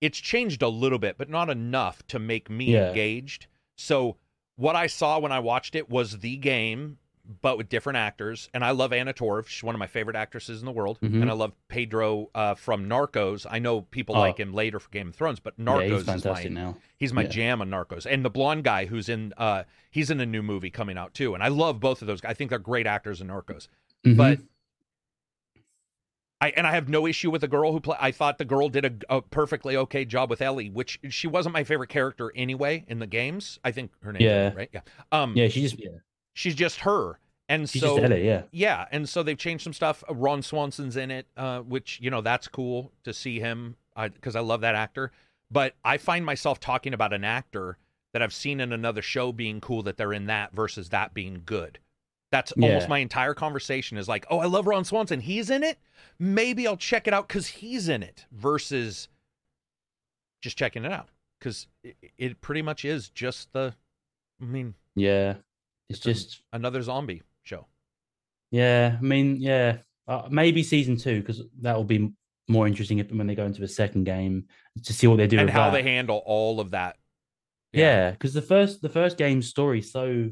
It's 0.00 0.18
changed 0.18 0.62
a 0.62 0.68
little 0.68 0.98
bit, 0.98 1.16
but 1.16 1.30
not 1.30 1.48
enough 1.50 2.06
to 2.08 2.18
make 2.18 2.50
me 2.50 2.72
Yeah. 2.72 2.88
engaged. 2.88 3.46
So 3.76 4.16
what 4.56 4.76
I 4.76 4.86
saw 4.86 5.18
when 5.18 5.32
I 5.32 5.40
watched 5.40 5.74
it 5.74 5.88
was 5.88 6.18
the 6.20 6.36
game, 6.36 6.98
but 7.40 7.56
with 7.56 7.68
different 7.68 7.96
actors. 7.96 8.48
And 8.52 8.64
I 8.64 8.72
love 8.72 8.92
Anna 8.92 9.12
Torv; 9.14 9.46
she's 9.46 9.62
one 9.62 9.74
of 9.74 9.78
my 9.78 9.86
favorite 9.86 10.16
actresses 10.16 10.60
in 10.60 10.66
the 10.66 10.72
world. 10.72 10.98
Mhm. 11.00 11.22
And 11.22 11.30
I 11.30 11.34
love 11.34 11.52
Pedro 11.68 12.30
uh, 12.34 12.54
from 12.54 12.86
Narcos. 12.88 13.46
I 13.48 13.58
know 13.58 13.82
people 13.82 14.14
Oh. 14.16 14.20
like 14.20 14.38
him 14.38 14.52
later 14.52 14.78
for 14.78 14.90
Game 14.90 15.08
of 15.08 15.14
Thrones, 15.14 15.40
but 15.40 15.54
yeah, 15.56 15.64
Narcos 15.64 15.82
he's 16.12 16.24
is 16.24 16.24
my 16.24 16.42
now. 16.44 16.76
He's 16.96 17.12
my 17.12 17.22
Yeah. 17.22 17.28
jam 17.28 17.60
on 17.60 17.70
Narcos, 17.70 18.06
and 18.06 18.24
the 18.24 18.30
blonde 18.30 18.64
guy 18.64 18.86
who's 18.86 19.08
in 19.08 19.32
uh 19.36 19.64
he's 19.90 20.10
in 20.10 20.20
a 20.20 20.26
new 20.26 20.42
movie 20.42 20.70
coming 20.70 20.98
out 20.98 21.14
too, 21.14 21.34
and 21.34 21.42
I 21.42 21.48
love 21.48 21.80
both 21.80 22.02
of 22.02 22.06
those. 22.08 22.20
guys. 22.20 22.30
I 22.30 22.34
think 22.34 22.50
they're 22.50 22.58
great 22.58 22.86
actors 22.86 23.20
in 23.20 23.28
Narcos. 23.28 23.68
Mhm. 24.06 24.16
But 24.16 24.40
I 26.40 26.50
and 26.56 26.66
I 26.66 26.72
have 26.72 26.88
no 26.88 27.06
issue 27.06 27.30
with 27.30 27.40
the 27.40 27.48
girl 27.48 27.72
who 27.72 27.80
play. 27.80 27.96
I 27.98 28.10
thought 28.10 28.36
the 28.38 28.44
girl 28.44 28.68
did 28.68 28.84
a, 29.08 29.16
a 29.16 29.22
perfectly 29.22 29.76
okay 29.76 30.04
job 30.04 30.28
with 30.28 30.42
Ellie, 30.42 30.68
which 30.68 30.98
she 31.08 31.26
wasn't 31.26 31.54
my 31.54 31.64
favorite 31.64 31.88
character 31.88 32.32
anyway 32.36 32.84
in 32.86 32.98
the 32.98 33.06
games. 33.06 33.58
I 33.64 33.70
think 33.72 33.92
her 34.02 34.12
name, 34.12 34.22
Yeah. 34.22 34.52
right? 34.52 34.68
Yeah. 34.72 34.80
Um, 35.10 35.34
yeah, 35.36 35.48
she 35.48 35.62
just 35.62 35.78
yeah, 35.78 35.90
she's 36.34 36.54
just 36.54 36.80
her, 36.80 37.18
and 37.48 37.68
so. 37.68 37.98
Yeah, 38.22 38.42
yeah, 38.52 38.86
and 38.92 39.08
so 39.08 39.22
they've 39.22 39.38
changed 39.38 39.64
some 39.64 39.72
stuff. 39.72 40.04
Uh, 40.08 40.14
Ron 40.14 40.42
Swanson's 40.42 40.96
in 40.96 41.10
it, 41.10 41.26
uh, 41.36 41.60
which 41.60 41.98
you 42.02 42.10
know 42.10 42.20
that's 42.20 42.48
cool 42.48 42.92
to 43.04 43.14
see 43.14 43.40
him 43.40 43.76
because 43.96 44.36
I, 44.36 44.40
love 44.40 44.60
that 44.60 44.74
actor. 44.74 45.12
But 45.50 45.74
I 45.84 45.98
find 45.98 46.24
myself 46.26 46.60
talking 46.60 46.92
about 46.92 47.12
an 47.12 47.24
actor 47.24 47.78
that 48.12 48.22
I've 48.22 48.32
seen 48.32 48.60
in 48.60 48.72
another 48.72 49.02
show 49.02 49.32
being 49.32 49.60
cool 49.60 49.82
that 49.84 49.96
they're 49.96 50.12
in 50.12 50.26
that 50.26 50.52
versus 50.52 50.90
that 50.90 51.14
being 51.14 51.42
good. 51.44 51.78
That's 52.30 52.52
almost 52.52 52.88
my 52.88 52.98
entire 52.98 53.34
conversation 53.34 53.96
is 53.96 54.08
like, 54.08 54.26
oh, 54.28 54.38
I 54.38 54.46
love 54.46 54.66
Ron 54.66 54.84
Swanson. 54.84 55.20
He's 55.20 55.50
in 55.50 55.62
it. 55.62 55.78
Maybe 56.18 56.66
I'll 56.66 56.76
check 56.76 57.06
it 57.06 57.14
out 57.14 57.28
because 57.28 57.46
he's 57.46 57.88
in 57.88 58.02
it 58.02 58.26
versus 58.32 59.08
just 60.42 60.58
checking 60.58 60.84
it 60.84 60.90
out 60.90 61.10
because 61.38 61.68
it, 61.84 61.96
it 62.18 62.40
pretty 62.40 62.62
much 62.62 62.84
is 62.84 63.08
just 63.08 63.52
the, 63.52 63.74
I 64.42 64.44
mean, 64.44 64.74
yeah. 64.96 65.34
It's 65.88 65.98
just 65.98 66.42
another 66.52 66.82
zombie 66.82 67.22
show. 67.42 67.66
yeah. 68.50 68.96
I 68.98 69.02
mean, 69.02 69.36
yeah. 69.40 69.78
Uh, 70.06 70.28
maybe 70.30 70.62
season 70.62 70.96
two 70.96 71.20
because 71.20 71.40
that 71.62 71.74
will 71.76 71.84
be 71.84 72.12
more 72.46 72.66
interesting 72.66 72.98
if, 72.98 73.10
when 73.10 73.26
they 73.26 73.34
go 73.34 73.46
into 73.46 73.60
the 73.62 73.68
second 73.68 74.04
game 74.04 74.44
to 74.82 74.92
see 74.92 75.06
what 75.06 75.16
they 75.16 75.26
do 75.26 75.38
and 75.38 75.48
how 75.48 75.70
that. 75.70 75.82
they 75.82 75.82
handle 75.82 76.22
all 76.26 76.60
of 76.60 76.72
that. 76.72 76.96
Yeah, 77.72 78.10
because 78.10 78.34
the 78.34 78.42
first 78.42 78.82
the 78.82 78.88
first 78.88 79.16
game's 79.16 79.48
story 79.48 79.78
is 79.80 79.90
so 79.90 80.30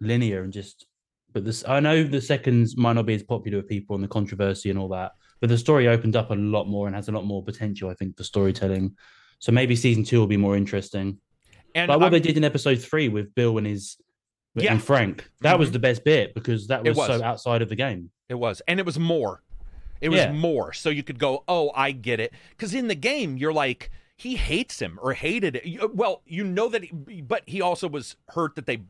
linear 0.00 0.42
and 0.42 0.52
just. 0.52 0.86
But 1.32 1.46
this, 1.46 1.64
I 1.66 1.80
know 1.80 2.02
the 2.04 2.20
seconds 2.20 2.76
might 2.76 2.92
not 2.92 3.06
be 3.06 3.14
as 3.14 3.22
popular 3.22 3.56
with 3.58 3.68
people 3.68 3.94
and 3.94 4.04
the 4.04 4.08
controversy 4.08 4.68
and 4.68 4.78
all 4.78 4.88
that, 4.88 5.12
but 5.40 5.48
the 5.48 5.56
story 5.56 5.88
opened 5.88 6.14
up 6.14 6.30
a 6.30 6.34
lot 6.34 6.68
more 6.68 6.86
and 6.88 6.94
has 6.94 7.08
a 7.08 7.12
lot 7.12 7.24
more 7.24 7.42
potential, 7.42 7.88
I 7.88 7.94
think, 7.94 8.18
for 8.18 8.24
storytelling. 8.24 8.94
So 9.38 9.50
maybe 9.50 9.74
season 9.74 10.04
two 10.04 10.18
will 10.20 10.26
be 10.26 10.36
more 10.36 10.56
interesting. 10.58 11.16
And 11.74 11.88
like 11.88 11.98
what 11.98 12.04
I'm- 12.06 12.12
they 12.12 12.20
did 12.20 12.36
in 12.36 12.44
episode 12.44 12.82
three 12.82 13.08
with 13.08 13.34
Bill 13.34 13.56
and 13.56 13.66
his 13.66 13.96
Yeah. 14.54 14.72
and 14.72 14.82
Frank, 14.82 15.30
that 15.40 15.58
was 15.58 15.70
Mhm. 15.70 15.72
the 15.74 15.78
best 15.78 16.04
bit 16.04 16.34
because 16.34 16.66
that 16.68 16.84
was, 16.84 16.96
was. 16.96 17.06
so 17.06 17.22
outside 17.22 17.62
of 17.62 17.68
the 17.68 17.76
game. 17.76 18.10
It 18.28 18.34
was, 18.34 18.60
and 18.68 18.78
it 18.78 18.86
was 18.86 18.98
more. 18.98 19.42
It 20.00 20.08
was 20.10 20.18
Yeah. 20.20 20.32
more, 20.32 20.72
so 20.72 20.90
you 20.90 21.02
could 21.02 21.18
go, 21.18 21.44
"Oh, 21.48 21.70
I 21.74 21.92
get 21.92 22.18
it." 22.20 22.32
Because 22.50 22.74
in 22.74 22.88
the 22.88 22.94
game, 22.94 23.36
you're 23.36 23.52
like, 23.52 23.90
he 24.22 24.36
hates 24.36 24.80
him 24.80 25.00
or 25.02 25.14
hated 25.14 25.56
it. 25.56 25.82
Uh, 25.82 25.88
well, 25.92 26.22
you 26.26 26.44
know 26.44 26.68
that, 26.68 26.84
he, 26.84 27.20
but 27.22 27.42
he 27.44 27.60
also 27.60 27.88
was 27.88 28.14
hurt 28.28 28.54
that 28.54 28.66
they 28.66 28.82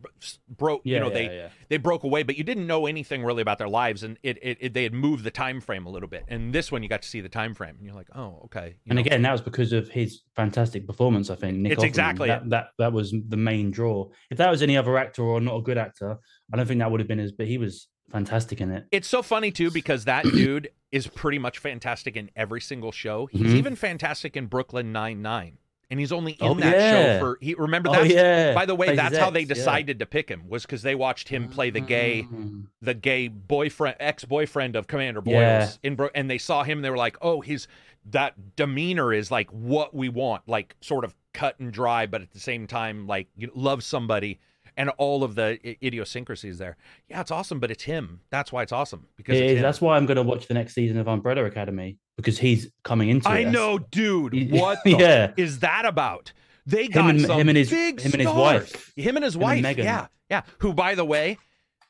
broke. 0.47 0.83
Yeah, 0.85 0.97
you 0.97 1.01
know, 1.01 1.09
yeah, 1.09 1.15
they 1.15 1.37
yeah. 1.37 1.49
they 1.71 1.77
broke 1.79 2.05
away, 2.05 2.23
but 2.23 2.37
you 2.37 2.45
didn't 2.45 2.67
know 2.67 2.85
anything 2.87 3.25
really 3.25 3.41
about 3.41 3.57
their 3.57 3.69
lives, 3.69 4.03
and 4.03 4.19
it, 4.23 4.39
it, 4.43 4.59
it 4.61 4.75
they 4.75 4.83
had 4.83 4.93
moved 4.93 5.25
the 5.25 5.31
time 5.31 5.63
frame 5.63 5.87
a 5.87 5.91
little 5.91 6.09
bit. 6.09 6.25
And 6.29 6.53
this 6.53 6.71
one, 6.71 6.83
you 6.83 6.89
got 6.91 7.01
to 7.01 7.09
see 7.09 7.23
the 7.23 7.31
time 7.31 7.55
frame, 7.55 7.77
and 7.79 7.87
you're 7.87 7.95
like, 7.95 8.09
"Oh, 8.15 8.43
okay." 8.45 8.75
you 8.85 8.91
And 8.91 8.97
know. 8.97 9.01
again, 9.01 9.23
that 9.23 9.33
was 9.33 9.41
because 9.41 9.73
of 9.73 9.89
his 9.89 10.21
fantastic 10.37 10.87
performance. 10.87 11.31
I 11.31 11.37
think 11.37 11.57
Nick 11.57 11.73
It's 11.73 11.83
Offerman. 11.83 11.87
exactly 11.87 12.29
that, 12.29 12.51
that. 12.51 12.67
That 12.79 12.93
was 12.93 13.15
the 13.29 13.39
main 13.39 13.71
draw. 13.71 14.11
If 14.31 14.37
that 14.37 14.51
was 14.51 14.61
any 14.61 14.77
other 14.77 14.99
actor 14.99 15.23
or 15.23 15.41
not 15.41 15.57
a 15.57 15.63
good 15.63 15.79
actor, 15.79 16.19
I 16.53 16.57
don't 16.59 16.67
think 16.67 16.81
that 16.81 16.91
would 16.91 17.01
have 17.01 17.09
been 17.09 17.21
as. 17.21 17.33
But 17.33 17.47
he 17.47 17.57
was 17.57 17.89
fantastic 18.11 18.61
in 18.61 18.71
it. 18.71 18.87
It's 18.91 19.09
so 19.09 19.23
funny 19.23 19.51
too 19.51 19.71
because 19.71 20.05
that 20.05 20.25
dude 20.33 20.71
is 20.91 21.07
pretty 21.07 21.39
much 21.39 21.59
fantastic 21.59 22.17
in 22.17 22.31
every 22.37 22.61
single 22.61 22.93
show. 22.93 23.27
He's 23.27 23.43
Mhm. 23.53 23.57
even 23.57 23.77
fantastic 23.77 24.37
in 24.37 24.47
Brooklyn 24.47 24.93
Nine 24.93 25.23
Nine, 25.23 25.59
and 25.91 25.99
he's 25.99 26.13
only 26.13 26.33
in 26.33 26.47
Oh, 26.47 26.55
that 26.55 26.77
yeah. 26.77 26.93
show 26.93 27.19
for. 27.21 27.39
He 27.41 27.55
remember 27.55 27.89
Oh 27.91 27.93
that. 27.95 28.09
yeah. 28.09 28.53
By 28.55 28.67
the 28.67 28.75
way, 28.75 28.89
Plays 28.89 28.99
that's 28.99 29.17
how 29.17 29.31
they 29.31 29.41
ex, 29.43 29.49
yeah. 29.49 29.55
decided 29.55 29.99
to 30.01 30.07
pick 30.07 30.29
him 30.29 30.49
was 30.49 30.63
because 30.63 30.83
they 30.83 30.95
watched 30.95 31.29
him 31.31 31.49
play 31.49 31.71
the 31.71 31.81
gay, 31.81 32.27
Mm. 32.31 32.67
the 32.83 32.95
gay 32.95 33.29
boyfriend, 33.29 33.97
ex 34.01 34.25
boyfriend 34.25 34.77
of 34.77 34.87
Commander 34.87 35.23
Boyles 35.23 35.35
Yeah. 35.35 35.71
in 35.83 35.95
Bro- 35.97 36.11
and 36.15 36.31
they 36.31 36.39
saw 36.39 36.63
him. 36.65 36.79
and 36.79 36.85
They 36.85 36.91
were 36.91 36.97
like, 36.99 37.17
oh, 37.23 37.41
his 37.41 37.67
that 38.05 38.57
demeanor 38.57 39.13
is 39.15 39.31
like 39.31 39.49
what 39.51 39.95
we 39.95 40.09
want, 40.09 40.43
like 40.49 40.75
sort 40.81 41.05
of 41.05 41.15
cut 41.33 41.59
and 41.61 41.73
dry, 41.73 42.05
but 42.05 42.21
at 42.21 42.33
the 42.33 42.41
same 42.41 42.67
time, 42.67 43.07
like 43.07 43.29
you 43.37 43.51
love 43.55 43.83
somebody. 43.83 44.41
And 44.77 44.89
all 44.91 45.23
of 45.25 45.35
the 45.35 45.59
idiosyncrasies 45.85 46.59
there. 46.59 46.77
Yeah, 47.09 47.21
it's 47.21 47.31
awesome, 47.31 47.61
but 47.61 47.71
it's 47.71 47.85
him. 47.85 48.21
That's 48.31 48.53
why 48.53 48.63
it's 48.63 48.73
awesome 48.73 49.07
because 49.17 49.37
It 49.37 49.45
it's 49.45 49.53
is. 49.57 49.63
That's 49.63 49.81
why 49.81 49.97
I'm 49.97 50.07
going 50.07 50.17
to 50.17 50.23
watch 50.23 50.49
the 50.49 50.55
next 50.55 50.75
season 50.75 50.97
of 50.99 51.09
Umbrella 51.09 51.45
Academy 51.45 51.99
because 52.17 52.39
he's 52.39 52.71
coming 52.85 53.09
into 53.11 53.29
it. 53.29 53.33
I 53.33 53.45
know, 53.45 53.79
dude. 53.79 54.51
What 54.51 54.79
the 54.85 54.93
yeah. 54.93 55.33
is 55.37 55.59
that 55.61 55.85
about? 55.85 56.33
They 56.65 56.89
got 56.89 57.05
Him 57.05 57.11
and, 57.11 57.21
some 57.23 57.41
him 57.41 57.49
and 57.49 57.59
his 57.59 57.71
big 57.71 58.01
him 58.01 58.13
and 58.13 58.21
his 58.23 58.31
wife. 58.31 58.93
Him 58.97 59.17
and 59.17 59.25
his 59.25 59.35
and 59.35 59.43
wife. 59.43 59.63
Megan. 59.63 59.85
Yeah, 59.85 60.07
yeah. 60.31 60.43
Who, 60.59 60.73
by 60.73 60.95
the 60.95 61.05
way, 61.05 61.39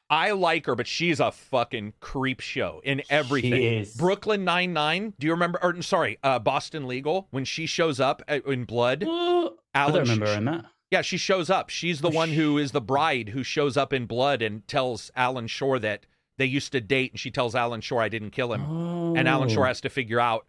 I 0.09 0.33
like 0.33 0.67
her, 0.67 0.75
but 0.75 0.87
she's 0.87 1.21
a 1.21 1.31
fucking 1.31 1.95
creep 2.01 2.41
show 2.41 2.81
in 2.85 3.03
everything. 3.09 3.53
She 3.53 3.67
is. 3.67 3.95
Brooklyn 3.95 4.45
Nine 4.45 4.73
Nine. 4.73 5.15
Do 5.19 5.27
you 5.27 5.33
remember? 5.33 5.59
Or 5.63 5.81
sorry, 5.83 6.19
uh, 6.23 6.39
Boston 6.39 6.87
Legal. 6.89 7.29
When 7.31 7.45
she 7.45 7.67
shows 7.67 8.01
up 8.01 8.23
uh, 8.29 8.41
in 8.47 8.65
Blood, 8.65 9.05
What? 9.05 9.57
I 9.75 9.91
don't 9.91 10.01
remember 10.01 10.27
her 10.27 10.37
in 10.39 10.45
that. 10.47 10.65
Yeah, 10.93 11.03
she 11.03 11.17
shows 11.17 11.51
up. 11.51 11.71
She's 11.71 12.01
the 12.01 12.11
one 12.11 12.29
who 12.31 12.59
is 12.59 12.71
the 12.73 12.81
bride 12.81 13.31
who 13.31 13.43
shows 13.43 13.77
up 13.77 13.93
in 13.93 14.07
Blood 14.07 14.43
and 14.43 14.67
tells 14.69 15.11
Alan 15.17 15.47
Shore 15.49 15.79
that 15.81 16.07
they 16.39 16.45
used 16.47 16.71
to 16.73 16.81
date, 16.81 17.11
and 17.13 17.19
she 17.19 17.31
tells 17.31 17.55
Alan 17.55 17.81
Shore, 17.81 18.01
"I 18.03 18.09
didn't 18.09 18.31
kill 18.31 18.53
him." 18.53 19.17
and 19.17 19.27
Alan 19.29 19.49
Shore 19.49 19.65
Oh. 19.65 19.69
has 19.69 19.81
to 19.81 19.89
figure 19.91 20.21
out. 20.21 20.47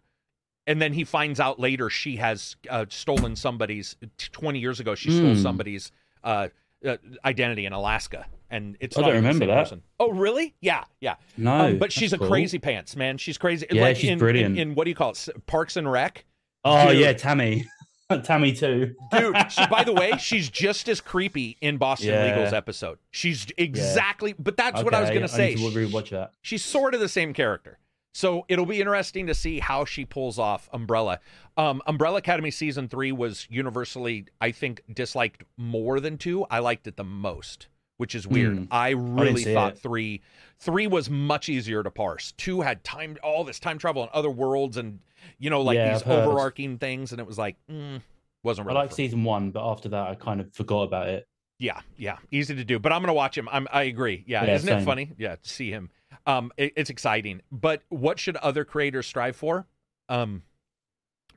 And 0.66 0.80
then 0.80 0.94
he 0.94 1.04
finds 1.04 1.40
out 1.40 1.60
later 1.60 1.90
she 1.90 2.16
has 2.16 2.56
uh, 2.70 2.86
stolen 2.88 3.36
somebody's. 3.36 3.96
Twenty 4.32 4.60
years 4.60 4.80
ago, 4.80 4.94
she 4.94 5.10
stole 5.10 5.34
Hmm. 5.34 5.42
somebody's 5.42 5.90
uh, 6.22 6.48
uh, 6.86 6.96
identity 7.24 7.66
in 7.66 7.72
Alaska, 7.74 8.26
and 8.50 8.76
it's 8.80 8.96
I 8.96 9.00
not 9.02 9.06
don't 9.08 9.16
remember 9.16 9.46
that. 9.46 9.64
person. 9.64 9.82
Oh, 10.00 10.10
really? 10.10 10.54
Yeah, 10.62 10.84
yeah. 11.00 11.16
No, 11.36 11.66
Um, 11.66 11.78
but 11.78 11.92
she's 11.92 12.12
a 12.14 12.18
cool. 12.18 12.28
crazy 12.28 12.58
pants, 12.58 12.96
man. 12.96 13.18
She's 13.18 13.36
crazy. 13.36 13.66
Yeah, 13.70 13.82
like 13.82 13.96
she's 13.96 14.08
in, 14.10 14.18
brilliant. 14.18 14.56
In, 14.58 14.70
in 14.70 14.74
what 14.74 14.84
do 14.84 14.90
you 14.90 14.94
call 14.96 15.10
it? 15.10 15.28
Parks 15.46 15.76
and 15.76 15.90
Rec. 15.90 16.24
Oh 16.64 16.88
Dude. 16.90 16.98
yeah, 17.00 17.12
Tammy. 17.12 17.66
Tammy 18.24 18.52
too. 18.52 18.94
dude. 19.10 19.52
She, 19.52 19.66
by 19.66 19.84
the 19.84 19.92
way, 19.92 20.12
she's 20.18 20.50
just 20.50 20.88
as 20.88 21.00
creepy 21.00 21.56
in 21.60 21.76
Boston 21.78 22.10
Yeah. 22.10 22.24
Legal's 22.26 22.52
episode. 22.52 22.98
She's 23.10 23.46
exactly, 23.56 24.34
but 24.38 24.56
that's 24.56 24.82
what 24.82 24.94
I 24.94 25.00
was 25.00 25.30
say. 25.30 25.54
Need 25.54 25.72
to 25.72 25.78
rewatch 25.78 26.10
that. 26.10 26.32
she's 26.42 26.64
sort 26.64 26.94
of 26.94 27.00
the 27.00 27.08
same 27.08 27.32
character. 27.32 27.78
So 28.16 28.44
it'll 28.48 28.66
be 28.66 28.80
interesting 28.80 29.26
to 29.26 29.34
see 29.34 29.58
how 29.58 29.84
she 29.84 30.04
pulls 30.04 30.38
off 30.38 30.68
Umbrella. 30.72 31.18
Um, 31.56 31.82
Umbrella 31.86 32.18
Academy 32.18 32.52
season 32.52 32.88
three 32.88 33.10
was 33.10 33.48
universally, 33.50 34.26
I 34.40 34.52
think, 34.52 34.82
disliked 34.92 35.42
more 35.56 35.98
than 35.98 36.16
two. 36.16 36.46
I 36.48 36.60
liked 36.60 36.86
it 36.86 36.96
the 36.96 37.02
most, 37.02 37.66
which 38.04 38.14
is 38.14 38.26
weird. 38.26 38.58
Hmm. 38.58 38.64
I 38.70 38.90
really 38.90 39.44
see 39.44 39.54
thought 39.54 39.72
it. 39.72 39.78
three 39.78 40.20
three 40.58 40.86
was 40.86 41.08
much 41.08 41.48
easier 41.48 41.82
to 41.82 41.90
parse. 41.90 42.32
Two 42.32 42.60
had 42.60 42.84
time 42.84 43.16
all 43.22 43.44
this 43.44 43.58
time 43.58 43.78
travel 43.78 44.02
and 44.02 44.10
other 44.12 44.28
worlds 44.30 44.76
and 44.76 45.00
you 45.38 45.48
know 45.48 45.62
like 45.62 45.76
Yeah, 45.76 45.94
these 45.94 46.02
overarching 46.02 46.76
things, 46.76 47.12
and 47.12 47.18
it 47.22 47.26
was 47.26 47.38
like 47.38 47.56
mm, 47.70 48.02
wasn't 48.42 48.66
Really 48.66 48.76
I 48.78 48.82
like 48.82 48.90
for 48.90 49.00
me. 49.00 49.06
season 49.06 49.24
one, 49.24 49.52
but 49.52 49.66
after 49.66 49.88
that, 49.88 50.08
I 50.08 50.14
kind 50.16 50.42
of 50.42 50.52
forgot 50.52 50.82
about 50.82 51.08
it. 51.08 51.26
Yeah, 51.58 51.80
yeah, 51.96 52.18
easy 52.30 52.54
to 52.54 52.62
do. 52.64 52.78
But 52.78 52.92
I'm 52.92 53.00
gonna 53.00 53.14
watch 53.14 53.38
him. 53.38 53.48
I'm, 53.50 53.66
I 53.72 53.84
agree. 53.84 54.22
Yeah, 54.26 54.44
Yeah, 54.44 54.54
isn't 54.56 54.68
it 54.68 54.84
funny? 54.84 55.12
Yeah, 55.16 55.36
to 55.36 55.48
see 55.48 55.70
him. 55.70 55.88
Um, 56.26 56.52
it- 56.58 56.74
it's 56.76 56.90
exciting. 56.90 57.40
But 57.50 57.80
what 57.88 58.18
should 58.18 58.36
other 58.36 58.66
creators 58.66 59.06
strive 59.06 59.34
for? 59.36 59.66
Um, 60.10 60.42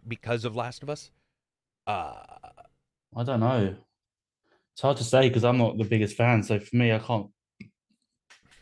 because 0.05 0.43
of 0.43 0.53
Last 0.55 0.83
of 0.83 0.89
Us. 0.89 1.11
Uh, 1.85 2.15
I 3.15 3.23
don't 3.23 3.39
know. 3.39 3.75
It's 4.77 4.83
hard 4.83 4.97
to 4.97 5.03
say 5.03 5.27
because 5.27 5.43
I'm 5.43 5.57
not 5.57 5.79
the 5.79 5.83
biggest 5.85 6.15
fan. 6.15 6.43
So 6.43 6.59
for 6.59 6.75
me, 6.75 6.91
I 6.93 6.99
can't. 6.99 7.31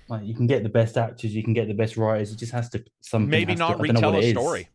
Like, 0.07 0.23
you 0.25 0.33
can 0.33 0.47
get 0.47 0.63
the 0.63 0.69
best 0.69 0.97
actors, 0.97 1.35
you 1.35 1.43
can 1.43 1.51
get 1.53 1.67
the 1.67 1.73
best 1.73 1.97
writers. 1.97 2.31
It 2.31 2.37
just 2.37 2.53
has 2.53 2.69
to 2.69 2.85
something. 3.01 3.29
maybe 3.29 3.53
to- 3.53 3.59
not 3.59 3.77
know 3.79 3.83
retell 3.83 4.15
a 4.15 4.19
is. 4.19 4.31
story. 4.31 4.69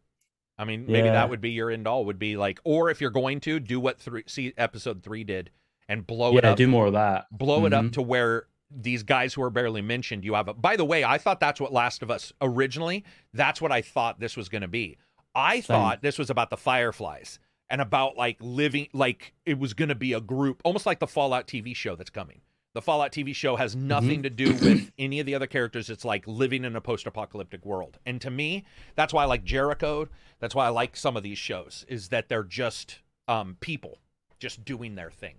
I 0.59 0.65
mean, 0.65 0.85
maybe 0.87 1.07
Yeah. 1.07 1.15
that 1.15 1.31
would 1.31 1.41
be 1.41 1.53
your 1.53 1.71
end 1.71 1.87
all. 1.89 2.05
Would 2.05 2.19
be 2.19 2.37
like, 2.37 2.61
or 2.65 2.91
if 2.91 3.01
you're 3.01 3.09
going 3.09 3.41
to 3.41 3.59
do 3.59 3.81
what 3.81 3.99
three 3.99 4.25
see 4.27 4.53
episode 4.59 5.03
three 5.03 5.25
did 5.25 5.51
and 5.89 6.07
blow 6.07 6.37
it 6.37 6.45
up, 6.45 6.59
do 6.59 6.67
more 6.69 6.89
of 6.89 6.93
that. 6.93 7.25
blow 7.31 7.65
it 7.65 7.73
up 7.73 7.87
Mhm. 7.87 7.93
to 7.93 8.03
where 8.03 8.49
these 8.71 9.03
guys 9.03 9.33
who 9.33 9.43
are 9.43 9.49
barely 9.51 9.81
mentioned 9.81 10.25
you 10.25 10.35
have 10.35 10.47
a 10.47 10.55
by 10.55 10.77
the 10.77 10.85
way 10.85 11.03
i 11.03 11.19
thought 11.19 11.41
that's 11.41 11.61
what 11.61 11.73
last 11.73 12.03
of 12.05 12.11
us 12.11 12.33
originally 12.41 13.03
that's 13.35 13.61
what 13.61 13.73
i 13.73 13.83
thought 13.83 14.21
this 14.21 14.37
was 14.37 14.49
going 14.49 14.63
to 14.63 14.69
be 14.69 14.97
i 15.35 15.57
Same. 15.57 15.63
thought 15.65 16.03
this 16.03 16.19
was 16.21 16.31
about 16.31 16.51
the 16.51 16.57
fireflies 16.57 17.41
and 17.71 17.81
about 17.81 18.17
like 18.17 18.37
living 18.41 18.89
like 18.93 19.33
it 19.47 19.59
was 19.59 19.73
going 19.75 19.89
to 19.89 19.95
be 19.95 20.13
a 20.13 20.21
group 20.21 20.61
almost 20.65 20.85
like 20.87 20.99
the 20.99 21.07
fallout 21.07 21.47
tv 21.47 21.75
show 21.75 21.97
that's 21.97 22.11
coming. 22.11 22.41
The 22.73 22.83
fallout 22.83 23.13
tv 23.13 23.35
show 23.35 23.57
has 23.57 23.75
Mm-hmm. 23.75 23.89
nothing 23.89 24.23
to 24.25 24.31
do 24.31 24.53
with 24.55 24.91
any 24.99 25.21
of 25.21 25.27
the 25.27 25.35
other 25.35 25.47
characters. 25.47 25.89
It's 25.91 26.05
like 26.05 26.25
living 26.27 26.65
in 26.65 26.77
a 26.77 26.81
post-apocalyptic 26.81 27.65
world. 27.65 27.99
And 28.05 28.21
to 28.21 28.31
me 28.31 28.65
that's 28.97 29.13
why 29.15 29.23
i 29.23 29.27
like 29.27 29.45
jericho. 29.45 30.09
That's 30.41 30.55
why 30.55 30.67
i 30.67 30.69
like 30.69 30.97
some 30.97 31.17
of 31.17 31.23
these 31.23 31.39
shows 31.39 31.85
is 31.89 32.09
that 32.09 32.29
they're 32.29 32.43
just 32.45 32.99
um, 33.29 33.57
people 33.61 33.99
just 34.39 34.65
doing 34.65 34.95
their 34.97 35.11
thing. 35.11 35.37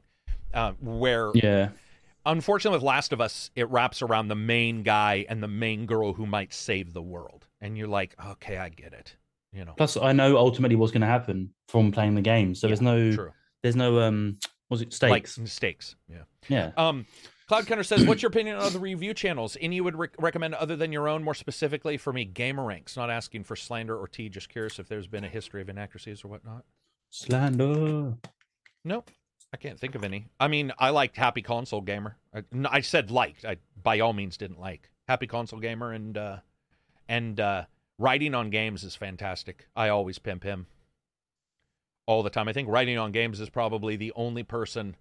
Uh, 0.53 0.73
where 0.81 1.31
Yeah, 1.33 1.69
unfortunately 2.25 2.77
with 2.77 2.83
last 2.83 3.13
of 3.13 3.21
us 3.21 3.51
it 3.55 3.69
wraps 3.69 4.01
around 4.01 4.27
the 4.27 4.35
main 4.35 4.83
guy 4.83 5.25
and 5.29 5.41
the 5.41 5.47
main 5.47 5.85
girl 5.85 6.13
who 6.13 6.25
might 6.25 6.53
save 6.53 6.93
the 6.93 7.01
world. 7.01 7.47
And 7.59 7.77
you're 7.77 7.87
like 7.87 8.15
okay 8.25 8.57
i 8.57 8.69
get 8.69 8.93
it 8.93 9.15
you 9.53 9.65
know 9.65 9.73
Plus, 9.77 9.97
I 9.97 10.11
know 10.13 10.37
ultimately 10.37 10.75
what's 10.75 10.91
going 10.91 11.01
to 11.01 11.07
happen 11.07 11.53
from 11.67 11.91
playing 11.91 12.15
the 12.15 12.21
game. 12.21 12.55
So 12.55 12.67
there's 12.67 12.81
no, 12.81 13.11
true 13.13 13.31
there's 13.63 13.75
no, 13.75 13.99
um, 13.99 14.39
was 14.69 14.81
it 14.81 14.97
like 15.01 15.27
stakes? 15.27 15.95
yeah 16.07 16.23
yeah. 16.47 16.71
um 16.77 17.05
cloud 17.47 17.67
Kenner 17.67 17.83
says 17.83 18.05
what's 18.05 18.21
your 18.21 18.29
opinion 18.29 18.55
on 18.55 18.71
the 18.71 18.79
review 18.79 19.13
channels 19.13 19.57
any 19.59 19.75
you 19.75 19.83
would 19.83 19.97
rec- 19.97 20.15
recommend 20.19 20.55
other 20.55 20.75
than 20.75 20.91
your 20.93 21.09
own 21.09 21.23
more 21.23 21.33
specifically 21.33 21.97
for 21.97 22.13
me 22.13 22.23
gamer 22.23 22.63
ranks 22.63 22.95
not 22.95 23.09
asking 23.09 23.43
for 23.43 23.57
slander 23.57 23.97
or 23.97 24.07
tea 24.07 24.29
just 24.29 24.47
curious 24.47 24.79
if 24.79 24.87
there's 24.87 25.07
been 25.07 25.25
a 25.25 25.29
history 25.29 25.61
of 25.61 25.67
inaccuracies 25.67 26.23
or 26.23 26.29
whatnot 26.29 26.63
Slander. 27.11 28.13
Nope. 28.85 29.11
I 29.53 29.57
can't 29.57 29.77
think 29.77 29.95
of 29.95 30.03
any. 30.03 30.27
I 30.39 30.47
mean, 30.47 30.71
I 30.79 30.89
liked 30.91 31.17
Happy 31.17 31.41
Console 31.41 31.81
Gamer. 31.81 32.15
I, 32.33 32.43
I 32.65 32.81
said 32.81 33.11
liked. 33.11 33.43
I 33.43 33.57
by 33.81 33.99
all 33.99 34.13
means 34.13 34.37
didn't 34.37 34.59
like 34.59 34.89
Happy 35.09 35.27
Console 35.27 35.59
Gamer 35.59 35.91
and 35.91 36.17
uh, 36.17 36.37
and 37.09 37.37
uh, 37.37 37.65
writing 38.01 38.33
on 38.33 38.49
games 38.49 38.83
is 38.83 38.95
fantastic. 38.95 39.67
I 39.75 39.89
always 39.89 40.19
pimp 40.19 40.43
him 40.43 40.67
all 42.07 42.23
the 42.23 42.29
time. 42.29 42.47
I 42.47 42.53
think 42.53 42.67
writing 42.67 42.97
on 42.97 43.11
games 43.11 43.39
is 43.39 43.49
probably 43.49 43.95
the 43.95 44.11
only 44.15 44.43
person. 44.43 44.95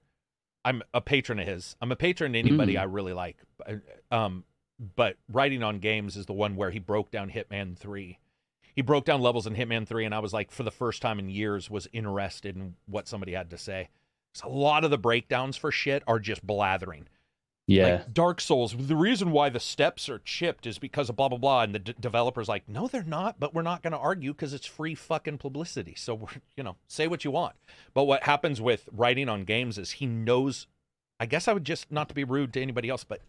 I'm 0.64 0.82
a 0.92 1.00
patron 1.00 1.38
of 1.38 1.46
his. 1.46 1.76
I'm 1.80 1.90
a 1.90 1.96
patron 1.96 2.34
to 2.34 2.38
anybody 2.38 2.74
Mm. 2.74 2.80
I 2.80 2.84
really 2.84 3.14
like. 3.14 3.38
Um, 4.10 4.44
but 4.96 5.16
writing 5.32 5.62
on 5.62 5.78
games 5.78 6.16
is 6.16 6.26
the 6.26 6.32
one 6.34 6.56
where 6.56 6.70
he 6.70 6.78
broke 6.78 7.10
down 7.10 7.30
Hitman 7.30 7.76
Three. 7.76 8.18
He 8.74 8.82
broke 8.82 9.04
down 9.04 9.20
levels 9.20 9.46
in 9.46 9.54
Hitman 9.54 9.86
Three, 9.86 10.04
and 10.04 10.14
I 10.14 10.18
was 10.20 10.32
like, 10.32 10.50
for 10.50 10.62
the 10.62 10.70
first 10.70 11.02
time 11.02 11.18
in 11.18 11.28
years, 11.28 11.70
was 11.70 11.88
interested 11.92 12.56
in 12.56 12.76
what 12.86 13.08
somebody 13.08 13.32
had 13.32 13.50
to 13.50 13.58
say. 13.58 13.88
So 14.34 14.46
a 14.46 14.50
lot 14.50 14.84
of 14.84 14.90
the 14.90 14.98
breakdowns 14.98 15.56
for 15.56 15.72
shit 15.72 16.02
are 16.06 16.18
just 16.18 16.46
blathering. 16.46 17.08
Yeah. 17.70 17.84
Like 17.84 18.12
Dark 18.12 18.40
Souls, 18.40 18.74
the 18.76 18.96
reason 18.96 19.30
why 19.30 19.48
the 19.48 19.60
steps 19.60 20.08
are 20.08 20.18
chipped 20.18 20.66
is 20.66 20.78
because 20.78 21.08
of 21.08 21.14
blah 21.14 21.28
blah 21.28 21.38
blah, 21.38 21.62
and 21.62 21.72
the 21.72 21.78
d- 21.78 21.94
developer's 22.00 22.48
like, 22.48 22.68
no, 22.68 22.88
they're 22.88 23.04
not, 23.04 23.38
but 23.38 23.54
we're 23.54 23.62
not 23.62 23.82
going 23.82 23.92
to 23.92 23.98
argue 23.98 24.32
because 24.32 24.52
it's 24.52 24.66
free 24.66 24.96
fucking 24.96 25.38
publicity. 25.38 25.94
So 25.96 26.14
we're, 26.14 26.28
you 26.56 26.64
know, 26.64 26.76
say 26.88 27.06
what 27.06 27.24
you 27.24 27.30
want. 27.30 27.54
But 27.94 28.04
what 28.04 28.24
happens 28.24 28.60
with 28.60 28.88
writing 28.90 29.28
on 29.28 29.44
games 29.44 29.78
is 29.78 29.92
he 29.92 30.06
knows. 30.06 30.66
I 31.20 31.26
guess 31.26 31.46
I 31.46 31.52
would 31.52 31.64
just 31.64 31.92
not 31.92 32.08
to 32.08 32.14
be 32.14 32.24
rude 32.24 32.52
to 32.54 32.62
anybody 32.62 32.88
else, 32.88 33.04
but 33.04 33.20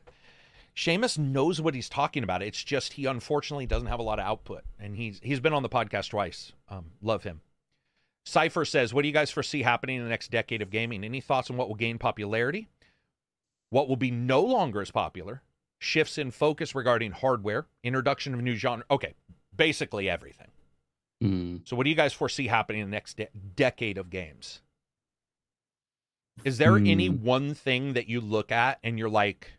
Seamus 0.76 1.20
knows 1.20 1.62
what 1.62 1.76
he's 1.76 1.90
talking 1.90 2.24
about. 2.24 2.42
It's 2.42 2.64
just 2.64 2.94
he 2.94 3.06
unfortunately 3.06 3.68
doesn't 3.68 3.90
have 3.90 4.00
a 4.00 4.04
lot 4.04 4.18
of 4.18 4.26
output, 4.26 4.64
and 4.80 4.96
he's 4.96 5.20
he's 5.22 5.40
been 5.40 5.54
on 5.54 5.62
the 5.62 5.70
podcast 5.70 6.10
twice. 6.10 6.54
Um, 6.68 6.86
love 7.02 7.24
him. 7.24 7.42
Cipher 8.26 8.66
says, 8.66 8.92
"What 8.92 9.04
do 9.04 9.08
you 9.08 9.14
guys 9.14 9.30
foresee 9.30 9.62
happening 9.62 9.98
in 9.98 10.04
the 10.04 10.10
next 10.10 10.32
decade 10.32 10.64
of 10.64 10.72
gaming? 10.72 11.04
Any 11.04 11.22
thoughts 11.22 11.52
on 11.52 11.58
what 11.58 11.68
will 11.68 11.76
gain 11.76 12.00
popularity? 12.00 12.70
What 13.72 13.88
will 13.88 13.96
be 13.96 14.12
no 14.12 14.42
longer 14.42 14.82
as 14.82 14.92
popular? 14.92 15.42
Shifts 15.80 16.18
in 16.20 16.30
focus 16.30 16.76
regarding 16.76 17.12
hardware, 17.12 17.66
introduction 17.84 18.34
of 18.36 18.42
new 18.42 18.56
genre. 18.56 18.86
Okay, 18.92 19.16
basically 19.56 20.08
everything. 20.10 20.52
Mm. 21.24 21.62
So, 21.68 21.76
what 21.76 21.86
do 21.86 21.90
you 21.90 21.96
guys 21.96 22.14
foresee 22.14 22.48
happening 22.48 22.82
in 22.82 22.90
the 22.90 22.96
next 22.96 23.18
de- 23.18 23.30
decade 23.56 23.98
of 23.98 24.10
games? 24.10 24.62
Is 26.44 26.58
there 26.58 26.78
any 26.78 27.08
Hmm. 27.08 27.24
one 27.24 27.54
thing 27.54 27.94
that 27.94 28.08
you 28.08 28.20
look 28.20 28.52
at 28.52 28.80
and 28.84 29.00
you're 29.00 29.10
like, 29.10 29.52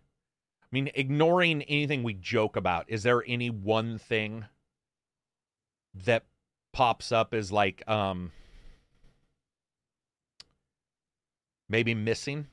I 0.63 0.67
mean, 0.73 0.91
ignoring 0.95 1.63
anything 1.63 2.03
we 2.03 2.15
joke 2.15 2.57
about, 2.57 2.89
is 2.89 3.03
there 3.03 3.23
any 3.27 3.51
one 3.51 3.99
thing 3.99 4.47
that 5.95 6.25
pops 6.73 7.13
up 7.13 7.35
as 7.35 7.53
like, 7.53 7.87
um, 7.89 8.33
maybe 11.69 11.95
missing 11.95 12.49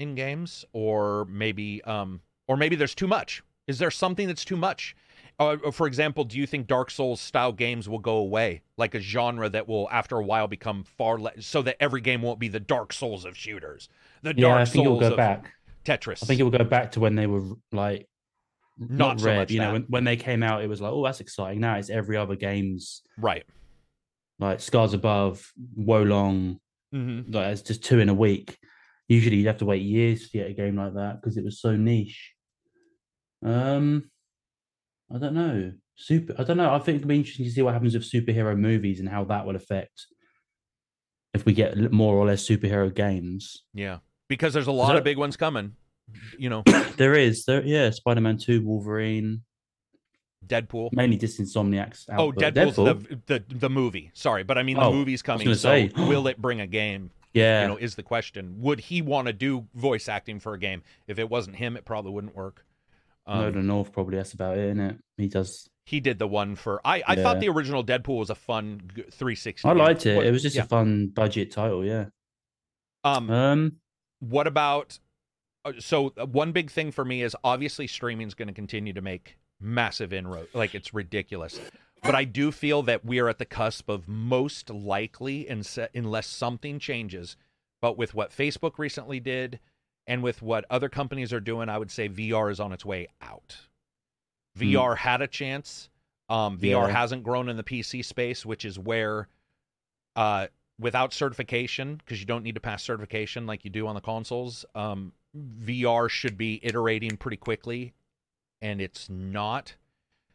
in 0.00 0.16
games, 0.16 0.64
or 0.72 1.26
maybe, 1.26 1.80
um, 1.84 2.20
or 2.48 2.56
maybe 2.56 2.74
there's 2.74 2.94
too 2.96 3.06
much? 3.06 3.42
Is 3.68 3.78
there 3.78 3.92
something 3.92 4.26
that's 4.26 4.44
too 4.44 4.56
much? 4.56 4.96
Uh, 5.38 5.70
for 5.70 5.86
example, 5.86 6.24
do 6.24 6.36
you 6.36 6.46
think 6.46 6.66
Dark 6.66 6.90
Souls 6.90 7.20
style 7.20 7.52
games 7.52 7.88
will 7.88 7.98
go 8.00 8.16
away, 8.16 8.62
like 8.76 8.94
a 8.94 9.00
genre 9.00 9.48
that 9.48 9.68
will, 9.68 9.88
after 9.90 10.16
a 10.16 10.24
while, 10.24 10.48
become 10.48 10.82
far 10.84 11.18
less, 11.18 11.46
so 11.46 11.62
that 11.62 11.76
every 11.80 12.00
game 12.00 12.20
won't 12.20 12.38
be 12.40 12.48
the 12.48 12.60
Dark 12.60 12.92
Souls 12.92 13.24
of 13.24 13.36
shooters, 13.36 13.88
the 14.22 14.34
Yeah, 14.36 14.48
Dark 14.48 14.60
I 14.60 14.64
think 14.64 14.86
Souls 14.86 15.00
go 15.00 15.10
of 15.12 15.16
back. 15.16 15.52
Tetris? 15.84 16.22
I 16.22 16.26
think 16.26 16.40
it 16.40 16.42
will 16.42 16.50
go 16.50 16.64
back 16.64 16.92
to 16.92 17.00
when 17.00 17.14
they 17.14 17.26
were 17.26 17.42
like 17.72 18.06
Not 18.78 18.98
not, 18.98 19.20
so 19.20 19.26
red. 19.26 19.50
you 19.50 19.60
know, 19.60 19.72
when, 19.72 19.82
when 19.84 20.04
they 20.04 20.16
came 20.16 20.42
out, 20.42 20.62
it 20.62 20.68
was 20.68 20.80
like, 20.80 20.92
oh, 20.92 21.04
that's 21.04 21.20
exciting. 21.20 21.60
Now 21.60 21.76
it's 21.76 21.88
every 21.88 22.16
other 22.18 22.36
game's 22.36 23.02
right. 23.16 23.44
like 24.38 24.60
Scars 24.60 24.92
Above, 24.92 25.52
Wo 25.74 26.02
Long. 26.02 26.60
Mm-hmm. 26.94 27.32
Like 27.32 27.52
it's 27.52 27.62
just 27.62 27.82
two 27.84 28.00
in 28.00 28.08
a 28.08 28.14
week. 28.14 28.58
Usually 29.10 29.38
you'd 29.38 29.48
have 29.48 29.58
to 29.58 29.64
wait 29.64 29.82
years 29.82 30.22
to 30.30 30.38
get 30.38 30.48
a 30.48 30.52
game 30.52 30.76
like 30.76 30.94
that 30.94 31.20
because 31.20 31.36
it 31.36 31.42
was 31.44 31.60
so 31.60 31.74
niche. 31.74 32.32
Um, 33.44 34.08
I 35.12 35.18
don't 35.18 35.34
know. 35.34 35.72
Super. 35.96 36.32
I 36.38 36.44
don't 36.44 36.56
know. 36.58 36.72
I 36.72 36.78
think 36.78 36.98
it'll 36.98 37.08
be 37.08 37.16
interesting 37.16 37.44
to 37.44 37.50
see 37.50 37.60
what 37.60 37.74
happens 37.74 37.94
with 37.94 38.04
superhero 38.08 38.56
movies 38.56 39.00
and 39.00 39.08
how 39.08 39.24
that 39.24 39.44
will 39.44 39.56
affect 39.56 40.06
if 41.34 41.44
we 41.44 41.52
get 41.52 41.90
more 41.92 42.14
or 42.14 42.24
less 42.24 42.46
superhero 42.46 42.94
games. 42.94 43.64
Yeah, 43.74 43.98
because 44.28 44.54
there's 44.54 44.68
a 44.68 44.72
lot 44.72 44.94
of 44.94 45.02
big 45.02 45.18
ones 45.18 45.36
coming. 45.36 45.74
You 46.38 46.50
know, 46.50 46.62
there 46.96 47.14
is. 47.14 47.44
There, 47.46 47.64
yeah. 47.64 47.90
Spider 47.90 48.20
Man 48.20 48.38
Two, 48.38 48.62
Wolverine, 48.64 49.42
Deadpool. 50.46 50.90
mainly 50.92 51.16
just 51.16 51.40
Insomniac's. 51.40 52.06
Oh. 52.16 52.30
Deadpool's 52.30 52.76
Deadpool? 52.76 53.18
the, 53.26 53.40
the 53.48 53.54
the 53.56 53.70
movie. 53.70 54.12
Sorry, 54.14 54.44
but 54.44 54.56
I 54.56 54.62
mean 54.62 54.76
the 54.76 54.84
Oh, 54.84 54.92
movie's 54.92 55.22
coming. 55.22 55.48
So 55.48 55.54
say. 55.54 55.90
will 55.96 56.28
it 56.28 56.40
bring 56.40 56.60
a 56.60 56.66
game? 56.68 57.10
Yeah. 57.32 57.62
You 57.62 57.68
know, 57.68 57.76
is 57.76 57.94
the 57.94 58.02
question. 58.02 58.56
Would 58.60 58.80
he 58.80 59.02
want 59.02 59.26
to 59.26 59.32
do 59.32 59.66
voice 59.74 60.08
acting 60.08 60.40
for 60.40 60.54
a 60.54 60.58
game? 60.58 60.82
If 61.06 61.18
it 61.18 61.28
wasn't 61.30 61.56
him, 61.56 61.76
it 61.76 61.84
probably 61.84 62.12
wouldn't 62.12 62.34
work. 62.34 62.64
Um, 63.26 63.52
the 63.52 63.62
North 63.62 63.92
probably. 63.92 64.16
That's 64.16 64.32
about 64.32 64.58
it, 64.58 64.64
isn't 64.64 64.80
it? 64.80 64.96
He 65.16 65.28
does. 65.28 65.68
he 65.84 66.00
did 66.00 66.18
the 66.18 66.26
one 66.26 66.56
for. 66.56 66.80
I 66.84 67.02
I 67.06 67.16
thought 67.16 67.38
the 67.40 67.48
original 67.48 67.84
Deadpool 67.84 68.18
was 68.18 68.30
a 68.30 68.34
fun 68.34 68.80
g- 68.94 69.02
360. 69.10 69.68
I 69.68 69.72
game. 69.72 69.78
liked 69.78 70.06
it. 70.06 70.16
What- 70.16 70.26
It 70.26 70.32
was 70.32 70.42
just 70.42 70.56
yeah. 70.56 70.62
a 70.62 70.66
fun 70.66 71.08
budget 71.08 71.50
title. 71.52 71.84
Yeah. 71.84 72.06
um. 73.04 73.30
Um. 73.30 73.76
what 74.20 74.46
about 74.46 74.98
uh, 75.64 75.72
so 75.78 76.12
uh, 76.18 76.26
one 76.26 76.52
big 76.52 76.70
thing 76.70 76.90
for 76.90 77.04
me 77.04 77.22
is 77.22 77.36
obviously 77.44 77.86
streaming 77.86 78.26
is 78.26 78.34
going 78.34 78.48
to 78.48 78.54
continue 78.54 78.92
to 78.94 79.02
make 79.02 79.36
massive 79.60 80.12
inroad 80.12 80.48
like 80.54 80.74
it's 80.74 80.94
ridiculous 80.94 81.60
but 82.02 82.14
I 82.14 82.24
do 82.24 82.50
feel 82.50 82.82
that 82.82 83.04
we 83.04 83.18
are 83.18 83.28
at 83.28 83.38
the 83.38 83.44
cusp 83.44 83.88
of 83.88 84.08
most 84.08 84.70
likely, 84.70 85.48
unless 85.94 86.26
something 86.26 86.78
changes, 86.78 87.36
but 87.80 87.98
with 87.98 88.14
what 88.14 88.30
Facebook 88.30 88.78
recently 88.78 89.20
did 89.20 89.60
and 90.06 90.22
with 90.22 90.42
what 90.42 90.64
other 90.70 90.88
companies 90.88 91.32
are 91.32 91.40
doing, 91.40 91.68
I 91.68 91.78
would 91.78 91.90
say 91.90 92.08
VR 92.08 92.50
is 92.50 92.60
on 92.60 92.72
its 92.72 92.84
way 92.84 93.08
out. 93.20 93.56
VR 94.58 94.94
mm. 94.94 94.96
had 94.96 95.22
a 95.22 95.26
chance. 95.26 95.88
Um, 96.28 96.58
VR 96.58 96.86
yeah. 96.86 96.88
hasn't 96.88 97.22
grown 97.22 97.48
in 97.48 97.56
the 97.56 97.64
PC 97.64 98.04
space, 98.04 98.46
which 98.46 98.64
is 98.64 98.78
where, 98.78 99.28
uh, 100.16 100.46
without 100.78 101.12
certification, 101.12 101.96
because 101.96 102.20
you 102.20 102.26
don't 102.26 102.44
need 102.44 102.54
to 102.54 102.60
pass 102.60 102.82
certification 102.82 103.46
like 103.46 103.64
you 103.64 103.70
do 103.70 103.86
on 103.86 103.94
the 103.94 104.00
consoles, 104.00 104.64
um, 104.74 105.12
VR 105.36 106.08
should 106.08 106.38
be 106.38 106.60
iterating 106.62 107.16
pretty 107.16 107.36
quickly, 107.36 107.92
and 108.60 108.80
it's 108.80 109.08
not. 109.08 109.74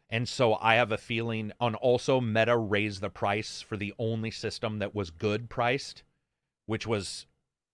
And 0.08 0.28
so 0.28 0.56
I 0.60 0.76
have 0.76 0.92
a 0.92 0.98
feeling 0.98 1.52
on 1.58 1.74
also 1.74 2.20
Meta 2.20 2.56
raised 2.56 3.00
the 3.00 3.10
price 3.10 3.60
for 3.60 3.76
the 3.76 3.92
only 3.98 4.30
system 4.30 4.78
that 4.78 4.94
was 4.94 5.10
good 5.10 5.48
priced, 5.48 6.02
which 6.66 6.86
was 6.86 7.26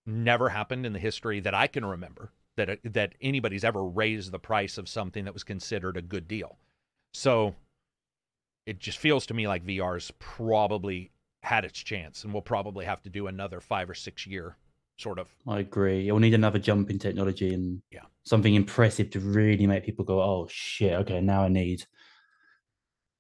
never 0.06 0.48
happened 0.48 0.86
in 0.86 0.92
the 0.92 0.98
history 0.98 1.40
that 1.40 1.54
I 1.54 1.66
can 1.66 1.84
remember 1.84 2.32
that 2.56 2.70
uh, 2.70 2.76
that 2.84 3.14
anybody's 3.20 3.64
ever 3.64 3.84
raised 3.84 4.32
the 4.32 4.38
price 4.38 4.78
of 4.78 4.88
something 4.88 5.24
that 5.24 5.34
was 5.34 5.44
considered 5.44 5.96
a 5.96 6.02
good 6.02 6.26
deal. 6.26 6.56
So 7.14 7.54
it 8.66 8.78
just 8.78 8.98
feels 8.98 9.26
to 9.26 9.34
me 9.34 9.46
like 9.46 9.64
VR's 9.64 10.12
probably 10.18 11.10
had 11.42 11.64
its 11.64 11.78
chance 11.78 12.24
and 12.24 12.32
we'll 12.32 12.42
probably 12.42 12.84
have 12.84 13.02
to 13.02 13.10
do 13.10 13.26
another 13.26 13.60
5 13.60 13.90
or 13.90 13.94
6 13.94 14.26
year 14.26 14.56
sort 14.96 15.18
of. 15.18 15.28
I 15.46 15.58
agree. 15.58 16.02
You'll 16.02 16.20
need 16.20 16.34
another 16.34 16.58
jump 16.58 16.88
in 16.88 16.98
technology 16.98 17.52
and 17.52 17.82
yeah. 17.90 18.02
something 18.24 18.54
impressive 18.54 19.10
to 19.10 19.20
really 19.20 19.66
make 19.66 19.84
people 19.84 20.04
go, 20.04 20.22
"Oh 20.22 20.46
shit, 20.50 20.92
okay, 20.92 21.20
now 21.20 21.42
I 21.44 21.48
need 21.48 21.84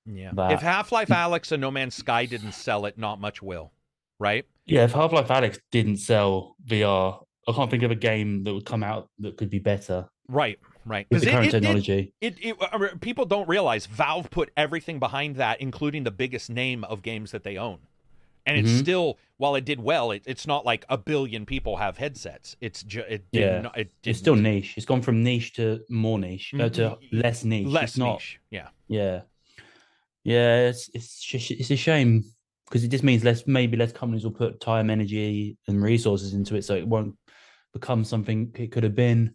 yeah. 0.06 0.30
That. 0.34 0.52
If 0.52 0.60
Half 0.60 0.92
Life 0.92 1.08
Alyx 1.08 1.52
and 1.52 1.60
No 1.60 1.70
Man's 1.70 1.94
Sky 1.94 2.26
didn't 2.26 2.52
sell 2.52 2.86
it, 2.86 2.98
not 2.98 3.20
much 3.20 3.42
will, 3.42 3.72
right? 4.18 4.44
Yeah, 4.66 4.84
if 4.84 4.92
Half 4.92 5.12
Life 5.12 5.28
Alyx 5.28 5.58
didn't 5.70 5.98
sell 5.98 6.56
VR, 6.66 7.24
I 7.48 7.52
can't 7.52 7.70
think 7.70 7.82
of 7.82 7.90
a 7.90 7.96
game 7.96 8.44
that 8.44 8.54
would 8.54 8.66
come 8.66 8.82
out 8.82 9.08
that 9.18 9.36
could 9.36 9.50
be 9.50 9.58
better. 9.58 10.08
Right, 10.28 10.58
right. 10.86 11.06
With 11.10 11.22
the 11.22 11.30
current 11.30 11.48
it, 11.48 11.50
technology, 11.52 12.14
it, 12.20 12.36
it, 12.40 13.00
people 13.00 13.26
don't 13.26 13.48
realize 13.48 13.86
Valve 13.86 14.30
put 14.30 14.50
everything 14.56 14.98
behind 14.98 15.36
that, 15.36 15.60
including 15.60 16.04
the 16.04 16.10
biggest 16.10 16.50
name 16.50 16.84
of 16.84 17.02
games 17.02 17.32
that 17.32 17.42
they 17.42 17.56
own. 17.56 17.78
And 18.44 18.58
it's 18.58 18.70
mm-hmm. 18.70 18.78
still, 18.80 19.18
while 19.36 19.54
it 19.54 19.64
did 19.64 19.80
well, 19.80 20.10
it, 20.10 20.22
it's 20.26 20.46
not 20.46 20.64
like 20.66 20.84
a 20.88 20.98
billion 20.98 21.46
people 21.46 21.76
have 21.76 21.98
headsets. 21.98 22.56
It's 22.60 22.82
just, 22.82 23.08
it 23.08 23.24
yeah, 23.30 23.60
not, 23.62 23.78
it 23.78 23.92
it's 24.02 24.18
still 24.18 24.34
niche. 24.34 24.74
It's 24.76 24.86
gone 24.86 25.00
from 25.00 25.22
niche 25.22 25.52
to 25.54 25.80
more 25.88 26.18
niche, 26.18 26.50
mm-hmm. 26.52 26.64
uh, 26.64 26.68
to 26.70 26.80
mm-hmm. 26.82 27.18
less 27.20 27.44
niche. 27.44 27.68
Less 27.68 27.90
it's 27.90 27.98
not, 27.98 28.14
niche. 28.14 28.40
Yeah, 28.50 28.68
yeah. 28.88 29.20
Yeah, 30.24 30.68
it's 30.68 30.88
it's 30.94 31.26
it's 31.32 31.70
a 31.70 31.76
shame 31.76 32.24
because 32.68 32.84
it 32.84 32.88
just 32.88 33.04
means 33.04 33.24
less 33.24 33.46
maybe 33.46 33.76
less 33.76 33.92
companies 33.92 34.24
will 34.24 34.32
put 34.32 34.60
time, 34.60 34.90
energy, 34.90 35.56
and 35.66 35.82
resources 35.82 36.32
into 36.32 36.54
it, 36.56 36.64
so 36.64 36.74
it 36.74 36.86
won't 36.86 37.16
become 37.72 38.04
something 38.04 38.52
it 38.54 38.70
could 38.72 38.84
have 38.84 38.94
been. 38.94 39.34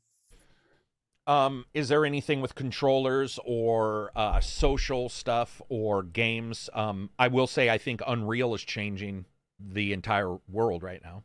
Um, 1.28 1.66
is 1.74 1.90
there 1.90 2.06
anything 2.06 2.40
with 2.40 2.56
controllers 2.56 3.38
or 3.44 4.12
uh, 4.16 4.40
social 4.40 5.10
stuff 5.10 5.62
or 5.68 6.02
games? 6.02 6.70
Um, 6.74 7.10
I 7.20 7.28
will 7.28 7.48
say 7.48 7.70
I 7.70 7.78
think 7.78 8.02
Unreal 8.08 8.56
is 8.56 8.64
changing 8.64 9.26
the 9.60 9.92
entire 9.92 10.38
world 10.48 10.84
right 10.84 11.02
now. 11.04 11.24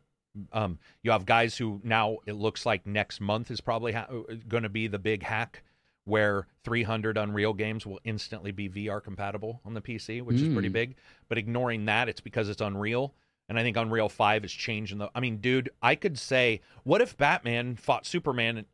Um, 0.53 0.81
you 1.03 1.13
have 1.13 1.25
guys 1.25 1.57
who 1.57 1.81
now 1.85 2.17
it 2.27 2.33
looks 2.33 2.67
like 2.67 2.85
next 2.85 3.21
month 3.21 3.51
is 3.51 3.61
probably 3.61 3.93
ha- 3.93 4.09
going 4.49 4.65
to 4.65 4.69
be 4.69 4.89
the 4.89 4.99
big 4.99 5.23
hack 5.23 5.63
where 6.05 6.47
300 6.65 7.17
Unreal 7.17 7.53
games 7.53 7.87
will 7.87 8.01
instantly 8.05 8.51
be 8.51 8.69
VR 8.69 9.03
compatible 9.03 9.61
on 9.65 9.75
the 9.75 9.81
PC, 9.81 10.23
which 10.23 10.37
mm. 10.37 10.49
is 10.49 10.53
pretty 10.53 10.69
hmm. 10.69 10.75
big. 10.75 10.97
But 11.29 11.39
ignoring 11.39 11.85
that, 11.87 12.09
it's 12.09 12.21
because 12.21 12.49
it's 12.49 12.61
Unreal. 12.61 13.15
And 13.49 13.59
I 13.59 13.63
think 13.63 13.77
Unreal 13.77 14.09
5 14.09 14.45
is 14.45 14.53
changing 14.53 14.99
the. 14.99 15.11
I 15.15 15.21
mean, 15.21 15.39
dude, 15.39 15.71
I 15.83 15.95
could 15.95 16.19
say, 16.19 16.61
what 16.85 17.01
if 17.01 17.17
Batman 17.17 17.77
fought 17.77 18.07
Superman 18.07 18.65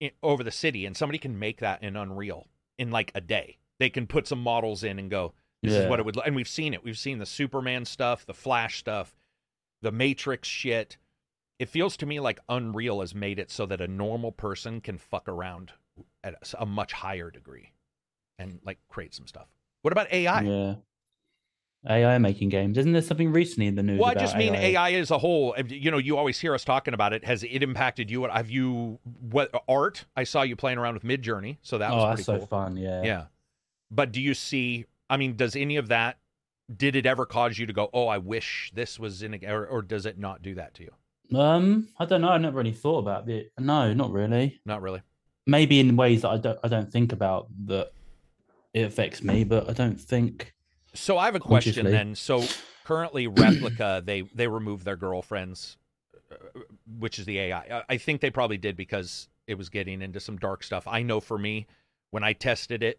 in, 0.00 0.10
over 0.22 0.42
the 0.42 0.50
city 0.50 0.86
and 0.86 0.96
somebody 0.96 1.18
can 1.18 1.38
make 1.38 1.60
that 1.60 1.82
in 1.82 1.96
Unreal 1.96 2.46
in 2.78 2.90
like 2.90 3.12
a 3.14 3.20
day? 3.20 3.58
They 3.78 3.90
can 3.90 4.06
put 4.06 4.26
some 4.26 4.40
models 4.40 4.82
in 4.84 4.98
and 4.98 5.10
go, 5.10 5.34
this 5.62 5.72
yeah. 5.72 5.80
is 5.80 5.88
what 5.88 5.98
it 5.98 6.06
would. 6.06 6.16
look 6.16 6.26
And 6.26 6.36
we've 6.36 6.48
seen 6.48 6.74
it. 6.74 6.84
We've 6.84 6.98
seen 6.98 7.18
the 7.18 7.26
Superman 7.26 7.84
stuff, 7.84 8.24
the 8.24 8.34
Flash 8.34 8.78
stuff, 8.78 9.14
the 9.82 9.92
Matrix 9.92 10.48
shit. 10.48 10.96
It 11.58 11.68
feels 11.68 11.96
to 11.98 12.06
me 12.06 12.18
like 12.18 12.40
Unreal 12.48 13.00
has 13.00 13.14
made 13.14 13.38
it 13.38 13.50
so 13.50 13.66
that 13.66 13.80
a 13.80 13.88
normal 13.88 14.32
person 14.32 14.80
can 14.80 14.98
fuck 14.98 15.28
around 15.28 15.72
at 16.22 16.34
a 16.58 16.66
much 16.66 16.92
higher 16.92 17.30
degree 17.30 17.72
and 18.38 18.58
like 18.64 18.78
create 18.88 19.14
some 19.14 19.26
stuff. 19.26 19.46
What 19.82 19.92
about 19.92 20.12
AI? 20.12 20.40
Yeah. 20.40 20.74
AI 21.86 22.16
making 22.16 22.48
games. 22.48 22.78
Isn't 22.78 22.92
there 22.92 23.02
something 23.02 23.30
recently 23.30 23.66
in 23.66 23.74
the 23.74 23.82
news? 23.82 24.00
Well, 24.00 24.08
I 24.08 24.14
just 24.14 24.36
mean 24.36 24.54
AI? 24.54 24.88
AI 24.88 24.92
as 24.94 25.10
a 25.10 25.18
whole. 25.18 25.54
You 25.68 25.90
know, 25.90 25.98
you 25.98 26.16
always 26.16 26.38
hear 26.38 26.54
us 26.54 26.64
talking 26.64 26.94
about 26.94 27.12
it. 27.12 27.24
Has 27.26 27.42
it 27.42 27.62
impacted 27.62 28.10
you? 28.10 28.24
Have 28.24 28.48
you 28.48 28.98
what 29.20 29.50
art? 29.68 30.06
I 30.16 30.24
saw 30.24 30.42
you 30.42 30.56
playing 30.56 30.78
around 30.78 30.94
with 30.94 31.02
Midjourney, 31.02 31.58
so 31.60 31.76
that 31.76 31.90
oh, 31.90 31.96
was 31.96 32.04
pretty 32.04 32.22
that's 32.22 32.26
cool. 32.26 32.40
so 32.40 32.46
fun. 32.46 32.78
Yeah, 32.78 33.02
yeah. 33.02 33.24
But 33.90 34.12
do 34.12 34.22
you 34.22 34.32
see? 34.32 34.86
I 35.10 35.18
mean, 35.18 35.36
does 35.36 35.56
any 35.56 35.76
of 35.76 35.88
that? 35.88 36.16
Did 36.74 36.96
it 36.96 37.04
ever 37.04 37.26
cause 37.26 37.58
you 37.58 37.66
to 37.66 37.74
go, 37.74 37.90
"Oh, 37.92 38.06
I 38.06 38.16
wish 38.16 38.72
this 38.74 38.98
was 38.98 39.22
in," 39.22 39.34
a, 39.34 39.52
or, 39.52 39.66
or 39.66 39.82
does 39.82 40.06
it 40.06 40.18
not 40.18 40.40
do 40.40 40.54
that 40.54 40.72
to 40.76 40.84
you? 40.84 41.38
Um, 41.38 41.88
I 41.98 42.06
don't 42.06 42.22
know. 42.22 42.30
I 42.30 42.38
never 42.38 42.56
really 42.56 42.72
thought 42.72 43.00
about 43.00 43.28
it. 43.28 43.52
No, 43.58 43.92
not 43.92 44.10
really. 44.10 44.58
Not 44.64 44.80
really 44.80 45.02
maybe 45.46 45.80
in 45.80 45.96
ways 45.96 46.22
that 46.22 46.30
I 46.30 46.36
don't 46.38 46.58
I 46.62 46.68
don't 46.68 46.90
think 46.90 47.12
about 47.12 47.48
that 47.66 47.92
it 48.72 48.82
affects 48.82 49.22
me, 49.22 49.44
but 49.44 49.68
I 49.68 49.72
don't 49.72 50.00
think. 50.00 50.52
So 50.94 51.16
I 51.16 51.26
have 51.26 51.34
a 51.34 51.40
question 51.40 51.86
then. 51.86 52.14
So 52.14 52.44
currently, 52.84 53.28
Replika 53.28 54.04
they 54.04 54.22
they 54.34 54.48
remove 54.48 54.84
their 54.84 54.96
girlfriends, 54.96 55.76
uh, 56.30 56.60
which 56.98 57.18
is 57.18 57.26
the 57.26 57.38
AI. 57.38 57.82
I 57.88 57.96
think 57.96 58.20
they 58.20 58.30
probably 58.30 58.58
did 58.58 58.76
because 58.76 59.28
it 59.46 59.56
was 59.56 59.68
getting 59.68 60.02
into 60.02 60.20
some 60.20 60.36
dark 60.38 60.64
stuff. 60.64 60.86
I 60.86 61.02
know 61.02 61.20
for 61.20 61.38
me, 61.38 61.66
when 62.10 62.24
I 62.24 62.32
tested 62.32 62.82
it, 62.82 62.98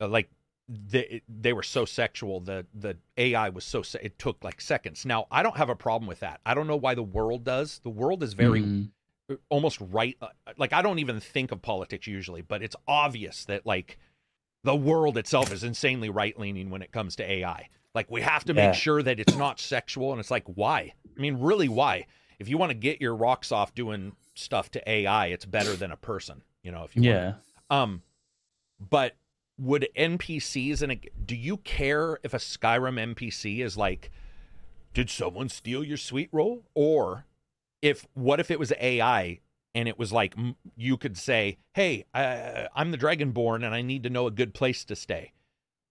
uh, 0.00 0.08
like 0.08 0.28
they 0.68 1.22
they 1.28 1.52
were 1.54 1.62
so 1.62 1.84
sexual. 1.84 2.40
The 2.40 2.66
the 2.74 2.96
AI 3.16 3.48
was 3.48 3.64
so 3.64 3.82
it 4.02 4.18
took 4.18 4.44
like 4.44 4.60
seconds. 4.60 5.06
Now 5.06 5.26
I 5.30 5.42
don't 5.42 5.56
have 5.56 5.70
a 5.70 5.76
problem 5.76 6.06
with 6.06 6.20
that. 6.20 6.40
I 6.44 6.54
don't 6.54 6.66
know 6.66 6.76
why 6.76 6.94
the 6.94 7.02
world 7.02 7.44
does. 7.44 7.80
The 7.82 7.90
world 7.90 8.22
is 8.22 8.34
very 8.34 8.62
mm 8.62 8.90
almost 9.48 9.78
right 9.90 10.16
uh, 10.22 10.28
like 10.56 10.72
i 10.72 10.82
don't 10.82 10.98
even 10.98 11.20
think 11.20 11.52
of 11.52 11.60
politics 11.60 12.06
usually 12.06 12.42
but 12.42 12.62
it's 12.62 12.76
obvious 12.86 13.44
that 13.44 13.66
like 13.66 13.98
the 14.64 14.74
world 14.74 15.18
itself 15.18 15.52
is 15.52 15.64
insanely 15.64 16.08
right 16.10 16.38
leaning 16.38 16.70
when 16.70 16.82
it 16.82 16.92
comes 16.92 17.16
to 17.16 17.30
ai 17.30 17.68
like 17.94 18.10
we 18.10 18.22
have 18.22 18.44
to 18.44 18.54
yeah. 18.54 18.68
make 18.68 18.74
sure 18.74 19.02
that 19.02 19.20
it's 19.20 19.36
not 19.36 19.60
sexual 19.60 20.12
and 20.12 20.20
it's 20.20 20.30
like 20.30 20.44
why 20.46 20.92
i 21.16 21.20
mean 21.20 21.38
really 21.38 21.68
why 21.68 22.06
if 22.38 22.48
you 22.48 22.56
want 22.56 22.70
to 22.70 22.74
get 22.74 23.00
your 23.00 23.14
rocks 23.14 23.52
off 23.52 23.74
doing 23.74 24.12
stuff 24.34 24.70
to 24.70 24.90
ai 24.90 25.26
it's 25.26 25.44
better 25.44 25.74
than 25.76 25.90
a 25.90 25.96
person 25.96 26.42
you 26.62 26.72
know 26.72 26.84
if 26.84 26.96
you 26.96 27.02
yeah 27.02 27.34
want. 27.70 27.82
um 27.82 28.02
but 28.78 29.16
would 29.58 29.88
npcs 29.96 30.80
and 30.82 31.00
do 31.26 31.36
you 31.36 31.58
care 31.58 32.18
if 32.22 32.32
a 32.32 32.38
skyrim 32.38 33.14
npc 33.14 33.62
is 33.62 33.76
like 33.76 34.10
did 34.94 35.10
someone 35.10 35.48
steal 35.48 35.84
your 35.84 35.96
sweet 35.96 36.28
roll 36.32 36.62
or 36.74 37.26
if 37.82 38.06
what 38.14 38.40
if 38.40 38.50
it 38.50 38.58
was 38.58 38.72
AI 38.80 39.40
and 39.74 39.88
it 39.88 39.98
was 39.98 40.12
like 40.12 40.34
you 40.76 40.96
could 40.96 41.16
say, 41.16 41.58
"Hey, 41.74 42.04
uh, 42.14 42.68
I'm 42.74 42.90
the 42.90 42.98
Dragonborn 42.98 43.64
and 43.64 43.74
I 43.74 43.82
need 43.82 44.02
to 44.04 44.10
know 44.10 44.26
a 44.26 44.30
good 44.30 44.54
place 44.54 44.84
to 44.86 44.96
stay." 44.96 45.32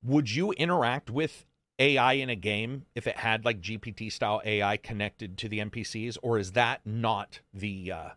Would 0.04 0.34
you 0.34 0.52
interact 0.54 1.10
with 1.10 1.46
AI 1.80 2.14
in 2.14 2.30
a 2.30 2.36
game 2.36 2.86
if 2.96 3.08
it 3.08 3.18
had 3.18 3.46
like 3.46 3.62
GPT 3.62 4.12
style 4.12 4.42
AI 4.44 4.78
connected 4.78 5.38
to 5.40 5.50
the 5.50 5.60
NPCs, 5.60 6.18
or 6.22 6.38
is 6.38 6.54
that 6.54 6.82
not 6.86 7.42
the 7.54 7.92
uh, 7.92 8.10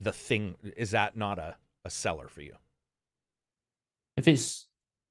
the 0.00 0.12
thing? 0.12 0.56
Is 0.76 0.92
that 0.92 1.16
not 1.16 1.38
a, 1.38 1.56
a 1.84 1.90
seller 1.90 2.28
for 2.28 2.42
you? 2.42 2.54
If 4.16 4.28
it's 4.28 4.66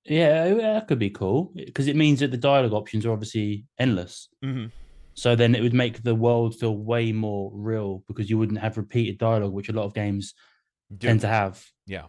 yeah, 0.06 0.54
that 0.54 0.88
could 0.88 1.00
be 1.00 1.10
cool 1.10 1.52
because 1.56 1.88
it 1.88 1.96
means 1.96 2.20
that 2.20 2.32
the 2.32 2.38
dialogue 2.38 2.74
options 2.74 3.06
are 3.06 3.12
obviously 3.12 3.66
endless. 3.80 4.30
Mm-hmm. 4.44 4.68
So 5.16 5.34
then 5.36 5.56
it 5.56 5.62
would 5.62 5.74
make 5.74 6.04
the 6.04 6.14
world 6.14 6.60
feel 6.60 6.78
way 6.78 7.14
more 7.14 7.50
real 7.54 8.04
because 8.08 8.30
you 8.30 8.38
wouldn't 8.38 8.60
have 8.60 8.78
repeated 8.78 9.18
dialogue, 9.18 9.54
which 9.54 9.70
a 9.70 9.74
lot 9.74 9.86
of 9.86 9.94
games 9.94 10.34
Do. 10.96 11.08
tend 11.08 11.22
to 11.22 11.28
have. 11.28 11.66
Yeah. 11.88 12.04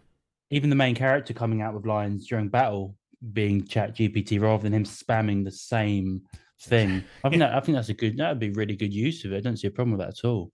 Even 0.51 0.69
the 0.69 0.75
main 0.75 0.93
character 0.93 1.33
coming 1.33 1.61
out 1.61 1.73
with 1.73 1.85
lines 1.85 2.27
during 2.27 2.49
battle 2.49 2.95
being 3.33 3.65
Chat 3.65 3.95
GPT 3.95 4.41
rather 4.41 4.63
than 4.63 4.73
him 4.73 4.83
spamming 4.83 5.45
the 5.45 5.51
same 5.51 6.21
thing. 6.61 7.03
I 7.23 7.29
think 7.29 7.39
that 7.39 7.55
I 7.55 7.59
think 7.61 7.77
that's 7.77 7.89
a 7.89 7.93
good 7.93 8.17
that 8.17 8.29
would 8.29 8.39
be 8.39 8.51
really 8.51 8.75
good 8.75 8.93
use 8.93 9.23
of 9.23 9.31
it. 9.31 9.37
I 9.37 9.39
don't 9.39 9.57
see 9.57 9.67
a 9.67 9.71
problem 9.71 9.97
with 9.97 10.05
that 10.05 10.19
at 10.19 10.27
all. 10.27 10.51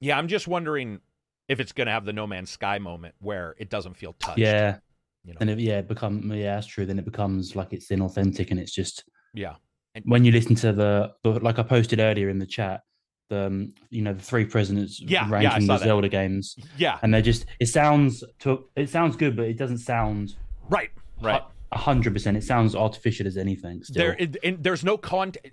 Yeah, 0.00 0.18
I'm 0.18 0.28
just 0.28 0.48
wondering 0.48 1.00
if 1.48 1.60
it's 1.60 1.72
going 1.72 1.86
to 1.86 1.92
have 1.92 2.06
the 2.06 2.12
No 2.12 2.26
Man's 2.26 2.50
Sky 2.50 2.78
moment 2.78 3.14
where 3.20 3.54
it 3.58 3.68
doesn't 3.68 3.94
feel 3.94 4.14
touched. 4.14 4.38
Yeah, 4.38 4.78
you 5.24 5.34
know? 5.34 5.38
and 5.42 5.50
it, 5.50 5.58
yeah, 5.58 5.82
become 5.82 6.32
yeah, 6.32 6.54
that's 6.54 6.66
true. 6.66 6.86
Then 6.86 6.98
it 6.98 7.04
becomes 7.04 7.54
like 7.54 7.72
it's 7.72 7.88
inauthentic 7.88 8.50
and 8.50 8.58
it's 8.58 8.72
just 8.72 9.04
yeah 9.34 9.56
when 10.04 10.24
you 10.24 10.32
listen 10.32 10.54
to 10.56 10.72
the, 10.72 11.14
like 11.24 11.58
I 11.58 11.62
posted 11.62 12.00
earlier 12.00 12.28
in 12.28 12.38
the 12.38 12.46
chat, 12.46 12.82
the 13.30 13.46
um, 13.46 13.74
you 13.90 14.02
know 14.02 14.12
the 14.12 14.22
three 14.22 14.44
presidents 14.44 15.00
yeah, 15.00 15.28
ranking 15.30 15.42
yeah, 15.42 15.58
the 15.58 15.66
that. 15.66 15.80
Zelda 15.80 16.08
games. 16.08 16.56
Yeah, 16.76 16.98
and 17.02 17.12
they're 17.12 17.22
just 17.22 17.46
it 17.60 17.66
sounds 17.66 18.22
to 18.40 18.64
it 18.76 18.90
sounds 18.90 19.16
good, 19.16 19.36
but 19.36 19.46
it 19.46 19.56
doesn't 19.56 19.78
sound 19.78 20.34
right. 20.68 20.90
Right. 21.20 21.42
hundred 21.72 22.12
percent. 22.12 22.36
It 22.36 22.44
sounds 22.44 22.74
artificial 22.74 23.26
as 23.26 23.36
anything. 23.36 23.82
Still. 23.82 24.14
There, 24.16 24.16
it, 24.18 24.62
there's 24.62 24.84
no 24.84 24.96
context. 24.98 25.52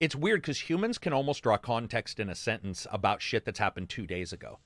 It's 0.00 0.14
weird 0.14 0.42
because 0.42 0.60
humans 0.60 0.96
can 0.96 1.12
almost 1.12 1.42
draw 1.42 1.56
context 1.56 2.20
in 2.20 2.28
a 2.28 2.34
sentence 2.34 2.86
about 2.92 3.20
shit 3.20 3.44
that's 3.44 3.58
happened 3.58 3.88
two 3.88 4.06
days 4.06 4.32
ago. 4.32 4.60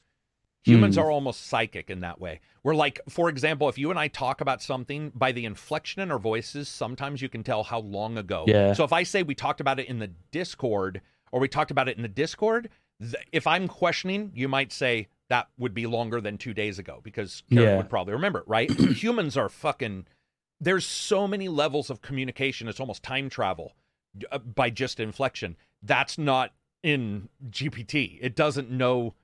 Humans 0.64 0.94
Hmm. 0.96 1.02
are 1.02 1.10
almost 1.10 1.46
psychic 1.46 1.90
in 1.90 2.00
that 2.00 2.20
way. 2.20 2.40
We're 2.62 2.74
like, 2.76 3.00
for 3.08 3.28
example, 3.28 3.68
if 3.68 3.76
you 3.78 3.90
and 3.90 3.98
I 3.98 4.06
talk 4.08 4.40
about 4.40 4.62
something 4.62 5.10
by 5.14 5.32
the 5.32 5.44
inflection 5.44 6.00
in 6.02 6.10
our 6.12 6.18
voices, 6.20 6.68
sometimes 6.68 7.20
you 7.20 7.28
can 7.28 7.42
tell 7.42 7.64
how 7.64 7.80
long 7.80 8.16
ago. 8.16 8.44
Yeah. 8.46 8.72
So 8.72 8.84
if 8.84 8.92
I 8.92 9.02
say 9.02 9.22
we 9.24 9.34
talked 9.34 9.60
about 9.60 9.80
it 9.80 9.88
in 9.88 9.98
the 9.98 10.10
Discord 10.30 11.00
or 11.32 11.40
we 11.40 11.48
talked 11.48 11.72
about 11.72 11.88
it 11.88 11.96
in 11.96 12.02
the 12.02 12.08
Discord, 12.08 12.68
th- 13.00 13.14
if 13.32 13.46
I'm 13.46 13.66
questioning, 13.66 14.30
you 14.34 14.46
might 14.48 14.72
say 14.72 15.08
that 15.28 15.48
would 15.58 15.74
be 15.74 15.86
longer 15.86 16.20
than 16.20 16.38
two 16.38 16.54
days 16.54 16.78
ago 16.78 17.00
because 17.02 17.42
Karen 17.50 17.64
Yeah. 17.68 17.76
would 17.78 17.90
probably 17.90 18.12
remember 18.12 18.40
it, 18.40 18.44
right? 18.48 18.70
Humans 19.02 19.36
are 19.36 19.48
fucking. 19.48 20.06
There's 20.60 20.86
so 20.86 21.26
many 21.26 21.48
levels 21.48 21.90
of 21.90 22.02
communication. 22.02 22.68
It's 22.68 22.78
almost 22.78 23.02
time 23.02 23.28
travel 23.28 23.72
uh, 24.30 24.38
by 24.38 24.70
just 24.70 25.00
inflection. 25.00 25.56
That's 25.82 26.18
not 26.18 26.52
in 26.84 27.28
GPT. 27.50 28.18
It 28.20 28.36
doesn't 28.36 28.70
know. 28.70 29.14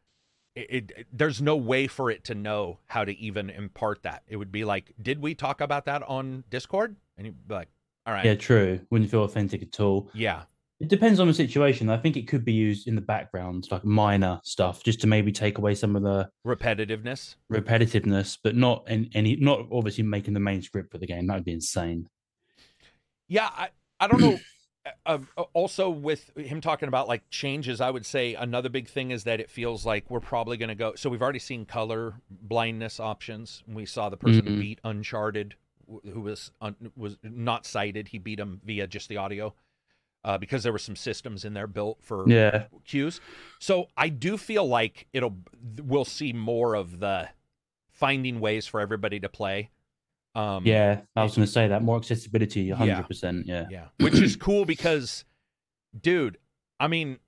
It, 0.58 0.90
it 0.90 1.06
there's 1.12 1.40
no 1.40 1.56
way 1.56 1.86
for 1.86 2.10
it 2.10 2.24
to 2.24 2.34
know 2.34 2.78
how 2.86 3.04
to 3.04 3.16
even 3.18 3.48
impart 3.50 4.02
that. 4.02 4.22
It 4.28 4.36
would 4.36 4.50
be 4.52 4.64
like, 4.64 4.92
did 5.00 5.20
we 5.20 5.34
talk 5.34 5.60
about 5.60 5.84
that 5.86 6.02
on 6.02 6.44
Discord? 6.50 6.96
And 7.16 7.26
you'd 7.26 7.46
be 7.48 7.54
like, 7.54 7.68
all 8.06 8.12
right, 8.14 8.24
Yeah, 8.24 8.34
true. 8.34 8.80
Wouldn't 8.90 9.10
feel 9.10 9.24
authentic 9.24 9.62
at 9.62 9.78
all. 9.80 10.10
yeah, 10.14 10.42
It 10.80 10.88
depends 10.88 11.20
on 11.20 11.28
the 11.28 11.34
situation. 11.34 11.88
I 11.90 11.96
think 11.96 12.16
it 12.16 12.26
could 12.26 12.44
be 12.44 12.52
used 12.52 12.88
in 12.88 12.94
the 12.94 13.00
background, 13.00 13.68
like 13.70 13.84
minor 13.84 14.40
stuff, 14.44 14.82
just 14.82 15.00
to 15.02 15.06
maybe 15.06 15.30
take 15.30 15.58
away 15.58 15.74
some 15.74 15.94
of 15.94 16.02
the 16.02 16.28
repetitiveness. 16.46 17.36
repetitiveness, 17.52 18.38
but 18.42 18.56
not 18.56 18.84
in 18.88 19.10
any, 19.14 19.36
not 19.36 19.66
obviously 19.70 20.04
making 20.04 20.34
the 20.34 20.40
main 20.40 20.62
script 20.62 20.90
for 20.90 20.98
the 20.98 21.06
game. 21.06 21.26
That 21.26 21.34
would 21.34 21.44
be 21.44 21.52
insane. 21.52 22.08
Yeah, 23.28 23.48
I, 23.54 23.68
I 24.00 24.06
don't 24.08 24.20
know. 24.20 24.38
Uh, 25.06 25.18
uh, 25.36 25.42
also, 25.52 25.88
with 25.90 26.36
him 26.36 26.60
talking 26.60 26.88
about 26.88 27.08
like 27.08 27.28
changes, 27.30 27.80
I 27.80 27.90
would 27.90 28.06
say 28.06 28.34
another 28.34 28.68
big 28.68 28.88
thing 28.88 29.10
is 29.10 29.24
that 29.24 29.40
it 29.40 29.50
feels 29.50 29.84
like 29.86 30.10
we're 30.10 30.20
probably 30.20 30.56
going 30.56 30.68
to 30.68 30.74
go. 30.74 30.94
So 30.94 31.10
we've 31.10 31.22
already 31.22 31.38
seen 31.38 31.64
color 31.64 32.14
blindness 32.30 33.00
options. 33.00 33.62
We 33.66 33.86
saw 33.86 34.08
the 34.08 34.16
person 34.16 34.46
who 34.46 34.52
Mhm. 34.52 34.60
beat 34.60 34.80
Uncharted, 34.84 35.54
who 36.12 36.20
was 36.20 36.50
un, 36.60 36.92
was 36.96 37.16
not 37.22 37.66
sighted. 37.66 38.08
He 38.08 38.18
beat 38.18 38.38
him 38.38 38.60
via 38.64 38.86
just 38.86 39.08
the 39.08 39.16
audio, 39.16 39.54
uh, 40.24 40.38
because 40.38 40.62
there 40.62 40.72
were 40.72 40.78
some 40.78 40.96
systems 40.96 41.44
in 41.44 41.54
there 41.54 41.66
built 41.66 41.98
for 42.02 42.28
Yeah, 42.28 42.66
cues. 42.84 43.20
So 43.58 43.88
I 43.96 44.08
do 44.08 44.36
feel 44.36 44.66
like 44.66 45.06
it'll 45.12 45.36
we'll 45.82 46.04
see 46.04 46.32
more 46.32 46.74
of 46.74 46.98
the 47.00 47.30
finding 47.90 48.38
ways 48.40 48.66
for 48.66 48.80
everybody 48.80 49.18
to 49.20 49.28
play. 49.28 49.70
Um, 50.34 50.66
yeah. 50.66 51.00
I 51.16 51.22
was 51.24 51.34
going 51.34 51.46
to 51.46 51.52
say 51.52 51.68
that 51.68 51.82
more 51.82 51.96
accessibility, 51.96 52.70
hundred 52.70 53.06
percent. 53.06 53.46
Yeah, 53.46 53.66
yeah, 53.70 53.86
which 53.98 54.20
is 54.20 54.36
cool 54.36 54.64
because, 54.64 55.24
dude, 56.00 56.38
I 56.78 56.86
mean, 56.88 57.18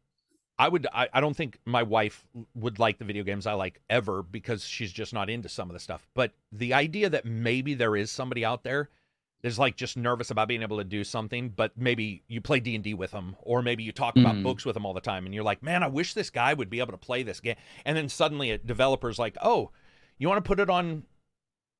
I 0.58 0.68
would, 0.68 0.86
I, 0.92 1.08
I 1.12 1.20
don't 1.20 1.34
think 1.34 1.58
my 1.64 1.82
wife 1.82 2.24
would 2.54 2.78
like 2.78 2.98
the 2.98 3.04
video 3.04 3.24
games 3.24 3.46
I 3.46 3.54
like 3.54 3.80
ever 3.88 4.22
because 4.22 4.62
she's 4.64 4.92
just 4.92 5.14
not 5.14 5.30
into 5.30 5.48
some 5.48 5.70
of 5.70 5.74
the 5.74 5.80
stuff. 5.80 6.06
But 6.14 6.32
the 6.52 6.74
idea 6.74 7.08
that 7.08 7.24
maybe 7.24 7.74
there 7.74 7.96
is 7.96 8.10
somebody 8.10 8.44
out 8.44 8.62
there 8.62 8.90
that's 9.42 9.58
like 9.58 9.74
just 9.74 9.96
nervous 9.96 10.30
about 10.30 10.48
being 10.48 10.60
able 10.60 10.76
to 10.76 10.84
do 10.84 11.02
something, 11.02 11.48
but 11.48 11.72
maybe 11.78 12.22
you 12.28 12.42
play 12.42 12.60
D 12.60 12.74
and 12.74 12.84
D 12.84 12.92
with 12.92 13.12
them, 13.12 13.36
or 13.40 13.62
maybe 13.62 13.82
you 13.82 13.90
talk 13.90 14.16
about 14.16 14.34
Mhm. 14.34 14.42
books 14.42 14.66
with 14.66 14.74
them 14.74 14.84
all 14.84 14.92
the 14.92 15.00
time, 15.00 15.24
and 15.24 15.34
you're 15.34 15.42
like, 15.42 15.62
man, 15.62 15.82
I 15.82 15.88
wish 15.88 16.12
this 16.12 16.28
guy 16.28 16.52
would 16.52 16.68
be 16.68 16.78
able 16.78 16.92
to 16.92 16.98
play 16.98 17.22
this 17.22 17.40
game. 17.40 17.56
And 17.86 17.96
then 17.96 18.10
suddenly 18.10 18.50
a 18.50 18.58
developer's 18.58 19.18
like, 19.18 19.38
oh, 19.42 19.70
you 20.18 20.28
want 20.28 20.44
to 20.44 20.46
put 20.46 20.60
it 20.60 20.68
on 20.68 21.04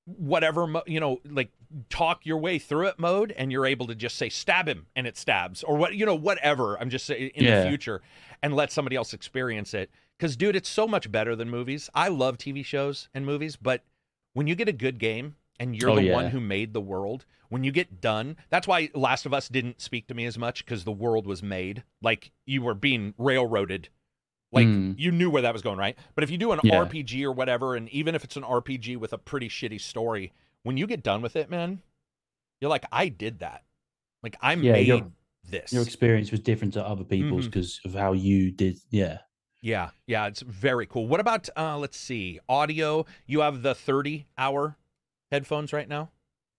whatever 0.07 0.67
mo- 0.67 0.83
you 0.87 0.99
know 1.01 1.21
like 1.29 1.51
talk 1.89 2.27
your 2.27 2.39
way 2.39 2.59
through 2.59 2.87
it 2.87 2.99
mode 2.99 3.33
and 3.37 3.53
you're 3.53 3.67
able 3.67 3.87
to 3.87 3.95
just 3.95 4.17
say 4.17 4.29
stab 4.29 4.67
him 4.69 4.87
and 4.97 5.07
it 5.07 5.17
stabs 5.17 5.63
or 5.63 5.77
what 5.77 5.95
you 5.95 6.05
know 6.05 6.15
whatever. 6.15 6.77
I'm 6.81 6.91
just 6.91 7.07
saying 7.07 7.31
in 7.35 7.45
the 7.45 7.69
future 7.69 8.03
and 8.43 8.55
let 8.57 8.73
somebody 8.73 8.97
else 8.97 9.13
experience 9.13 9.73
it. 9.75 9.91
Because 10.19 10.37
dude 10.37 10.57
it's 10.57 10.69
so 10.69 10.89
much 10.89 11.11
better 11.13 11.37
than 11.37 11.49
movies. 11.51 11.89
I 11.95 12.09
love 12.09 12.39
tv 12.39 12.65
shows 12.65 13.09
and 13.15 13.25
movies 13.25 13.57
but 13.57 13.83
when 14.33 14.47
you 14.47 14.55
get 14.55 14.69
a 14.69 14.73
good 14.73 14.99
game 14.99 15.37
and 15.61 15.77
you're 15.77 15.91
Oh, 15.91 15.97
the 15.97 16.05
yeah. 16.05 16.13
one 16.15 16.31
who 16.31 16.41
made 16.41 16.73
the 16.73 16.81
world 16.81 17.25
when 17.51 17.63
you 17.65 17.71
get 17.71 18.01
done 18.01 18.37
that's 18.49 18.67
why 18.67 18.91
last 18.95 19.27
of 19.27 19.35
us 19.35 19.49
didn't 19.49 19.81
speak 19.81 20.09
to 20.09 20.15
me 20.15 20.25
as 20.25 20.39
much 20.39 20.65
because 20.65 20.85
the 20.85 20.91
world 20.93 21.27
was 21.27 21.43
made. 21.43 21.85
Like 22.03 22.33
you 22.47 22.63
were 22.63 22.75
being 22.75 23.15
railroaded 23.17 23.91
like 24.53 24.67
Mm. 24.67 24.95
you 24.99 25.13
knew 25.13 25.31
where 25.31 25.43
that 25.43 25.53
was 25.53 25.63
going, 25.63 25.79
right? 25.79 25.97
But 26.15 26.25
if 26.25 26.31
you 26.31 26.39
do 26.39 26.53
an 26.53 26.61
Yeah. 26.65 26.75
RPG 26.85 27.23
or 27.25 27.33
whatever, 27.33 27.77
and 27.77 27.89
even 27.91 28.15
if 28.15 28.25
it's 28.25 28.37
an 28.37 28.43
RPG 28.45 28.97
with 28.97 29.13
a 29.13 29.19
pretty 29.19 29.49
shitty 29.49 29.81
story, 29.81 30.33
when 30.65 30.77
you 30.77 30.87
get 30.87 31.03
done 31.03 31.23
with 31.23 31.37
it, 31.37 31.49
man, 31.49 31.83
you're 32.61 32.71
like, 32.71 32.85
I 32.91 33.09
did 33.09 33.39
that. 33.41 33.65
Like 34.23 34.37
I 34.41 34.55
Yeah, 34.55 34.73
made 34.73 34.87
your- 34.89 35.13
this. 35.45 35.73
your 35.73 35.83
experience 35.83 36.31
was 36.31 36.41
different 36.41 36.75
to 36.75 36.85
other 36.87 37.05
people's 37.05 37.47
because 37.47 37.81
of 37.85 37.95
how 37.95 38.13
you 38.13 38.51
did. 38.51 38.79
Yeah, 38.91 39.19
yeah, 39.63 39.91
yeah, 40.07 40.27
it's 40.27 40.43
very 40.43 40.87
cool. 40.87 41.07
What 41.07 41.21
about 41.21 41.49
uh 41.57 41.79
let's 41.79 41.97
see, 41.97 42.41
audio? 42.49 43.07
You 43.27 43.41
have 43.41 43.63
the 43.63 43.75
30 43.75 44.27
hour 44.37 44.77
headphones 45.31 45.73
right 45.73 45.89
now 45.89 46.11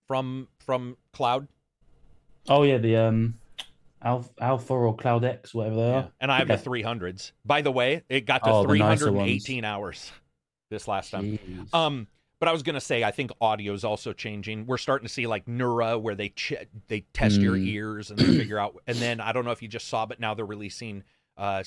from 0.07 0.47
from 0.59 0.97
Cloud. 1.11 1.47
Oh 2.49 2.63
yeah, 2.63 2.77
the 2.79 2.95
um, 2.95 3.35
Alpha, 4.03 4.29
Alpha 4.39 4.73
or 4.73 4.95
Cloud 4.95 5.23
X, 5.23 5.53
whatever 5.53 5.75
they 5.75 5.81
Yeah. 5.89 5.95
are. 5.97 6.11
And 6.19 6.31
I 6.31 6.37
have 6.39 6.49
Okay. 6.49 6.57
the 6.57 6.69
300s. 6.69 7.31
By 7.45 7.61
the 7.61 7.71
way, 7.71 8.03
it 8.09 8.21
got 8.25 8.43
to 8.43 8.49
Oh, 8.51 8.63
318 8.65 9.63
hours 9.65 10.11
this 10.69 10.87
last 10.87 11.11
time. 11.11 11.37
Jeez. 11.37 11.73
Um, 11.73 12.07
but 12.39 12.47
I 12.49 12.51
was 12.53 12.63
gonna 12.63 12.81
say, 12.81 13.03
I 13.03 13.11
think 13.11 13.31
audio 13.39 13.73
is 13.73 13.83
also 13.83 14.13
changing. 14.13 14.65
We're 14.65 14.77
starting 14.79 15.05
to 15.07 15.13
see 15.13 15.27
like 15.27 15.45
Nura, 15.45 16.01
where 16.01 16.15
they 16.15 16.29
ch- 16.29 16.53
they 16.87 17.01
test 17.13 17.39
your 17.39 17.55
Mm. 17.55 17.67
ears 17.67 18.09
and 18.09 18.17
they 18.17 18.25
figure 18.37 18.57
out. 18.57 18.81
And 18.87 18.97
then 18.97 19.19
I 19.21 19.31
don't 19.31 19.45
know 19.45 19.51
if 19.51 19.61
you 19.61 19.67
just 19.67 19.87
saw, 19.87 20.05
but 20.07 20.19
now 20.19 20.33
they're 20.33 20.45
releasing 20.45 21.03
uh, 21.37 21.63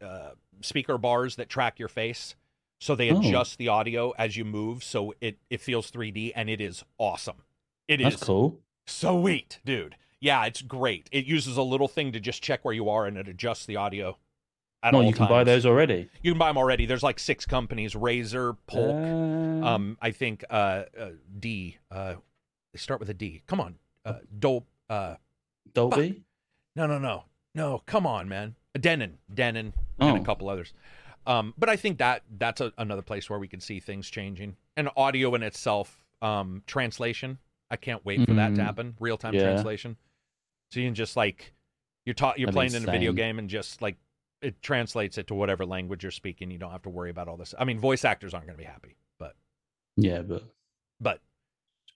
uh, 0.00 0.30
speaker 0.60 0.96
bars 0.98 1.34
that 1.36 1.48
track 1.48 1.78
your 1.80 1.88
face, 1.88 2.36
so 2.80 2.94
they 2.94 3.10
Oh. 3.10 3.18
adjust 3.18 3.58
the 3.58 3.66
audio 3.68 4.10
as 4.12 4.36
you 4.36 4.44
move, 4.44 4.84
so 4.84 5.12
it 5.20 5.38
it 5.50 5.60
feels 5.60 5.90
3D, 5.90 6.32
and 6.36 6.48
it 6.48 6.60
is 6.60 6.84
awesome. 6.98 7.42
It 7.88 8.00
is 8.00 8.14
That's 8.14 8.24
cool. 8.24 8.60
sweet, 8.86 9.58
dude. 9.64 9.96
Yeah, 10.22 10.44
it's 10.44 10.62
great. 10.62 11.08
It 11.10 11.24
uses 11.24 11.56
a 11.56 11.62
little 11.62 11.88
thing 11.88 12.12
to 12.12 12.20
just 12.20 12.44
check 12.44 12.64
where 12.64 12.72
you 12.72 12.88
are, 12.88 13.06
and 13.06 13.16
it 13.18 13.26
adjusts 13.26 13.66
the 13.66 13.74
audio. 13.74 14.16
At 14.80 14.92
No, 14.92 15.00
all 15.00 15.04
you 15.04 15.12
can 15.12 15.26
buy 15.26 15.42
those 15.42 15.66
already. 15.66 16.08
You 16.22 16.30
can 16.32 16.38
buy 16.38 16.46
them 16.48 16.56
already. 16.58 16.86
There's 16.86 17.02
like 17.02 17.18
six 17.18 17.44
companies: 17.44 17.94
Razer, 17.94 18.56
Polk, 18.68 18.96
Uh, 19.60 19.66
um, 19.66 19.98
I 20.00 20.12
think 20.12 20.44
uh, 20.48 20.84
uh 20.98 21.10
D. 21.40 21.78
Uh, 21.90 22.14
they 22.72 22.78
start 22.78 23.00
with 23.00 23.10
a 23.10 23.14
D. 23.14 23.42
Come 23.48 23.60
on, 23.60 23.74
uh, 24.04 24.18
Dol. 24.38 24.64
Uh, 24.88 25.16
Dolby. 25.74 26.22
no, 26.76 26.86
no, 26.86 26.98
no, 27.00 27.24
no. 27.56 27.82
Come 27.86 28.06
on, 28.06 28.28
man. 28.28 28.54
Denon, 28.78 29.18
Denon, 29.32 29.74
and 29.98 30.16
a 30.16 30.20
Oh. 30.20 30.22
couple 30.22 30.48
others. 30.48 30.72
Um, 31.26 31.52
but 31.58 31.68
I 31.68 31.74
think 31.76 31.98
that 31.98 32.22
that's 32.38 32.60
a, 32.60 32.72
another 32.78 33.02
place 33.02 33.28
where 33.28 33.38
we 33.40 33.48
can 33.48 33.60
see 33.60 33.80
things 33.80 34.08
changing. 34.08 34.56
And 34.76 34.88
audio 34.96 35.34
in 35.34 35.42
itself, 35.42 36.04
um, 36.20 36.62
translation. 36.66 37.38
I 37.70 37.76
can't 37.76 38.04
wait 38.04 38.24
for 38.26 38.34
that 38.34 38.54
to 38.54 38.60
Mm. 38.60 38.64
happen. 38.64 38.96
Real 39.00 39.16
time 39.18 39.34
Yeah. 39.34 39.42
translation. 39.42 39.96
So 40.72 40.80
you 40.80 40.86
can 40.86 40.94
just 40.94 41.16
like 41.16 41.52
you're 42.06 42.14
taught 42.14 42.38
you're 42.38 42.46
That'd 42.46 42.70
playing 42.70 42.74
in 42.82 42.88
a 42.88 42.92
video 42.92 43.12
game 43.12 43.38
and 43.38 43.48
just 43.48 43.82
like 43.82 43.96
it 44.40 44.60
translates 44.62 45.18
it 45.18 45.26
to 45.28 45.34
whatever 45.34 45.66
language 45.66 46.02
you're 46.02 46.10
speaking. 46.10 46.50
You 46.50 46.58
don't 46.58 46.72
have 46.72 46.82
to 46.82 46.88
worry 46.88 47.10
about 47.10 47.28
all 47.28 47.36
this. 47.36 47.54
I 47.58 47.64
mean, 47.64 47.78
voice 47.78 48.04
actors 48.04 48.34
aren't 48.34 48.46
going 48.46 48.56
to 48.56 48.62
be 48.62 48.68
happy, 48.68 48.96
but 49.18 49.36
Yeah, 49.96 50.22
but 50.22 50.44
but 51.00 51.20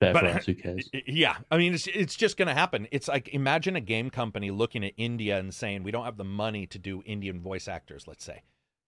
it's 0.00 0.12
But- 0.12 0.24
us. 0.24 0.46
Who 0.46 0.54
cares? 0.54 0.90
Yeah, 1.06 1.38
I 1.50 1.56
mean, 1.56 1.72
it's 1.72 1.86
it's 1.86 2.16
just 2.16 2.36
going 2.36 2.48
to 2.48 2.54
happen. 2.54 2.86
It's 2.90 3.08
like 3.08 3.28
imagine 3.28 3.76
a 3.76 3.80
game 3.80 4.10
company 4.10 4.50
looking 4.50 4.84
at 4.84 4.92
India 4.98 5.38
and 5.38 5.54
saying, 5.54 5.82
"We 5.82 5.90
don't 5.90 6.04
have 6.04 6.18
the 6.18 6.24
money 6.24 6.66
to 6.66 6.78
do 6.78 7.02
Indian 7.06 7.40
voice 7.40 7.68
actors, 7.68 8.06
let's 8.06 8.24
say, 8.24 8.42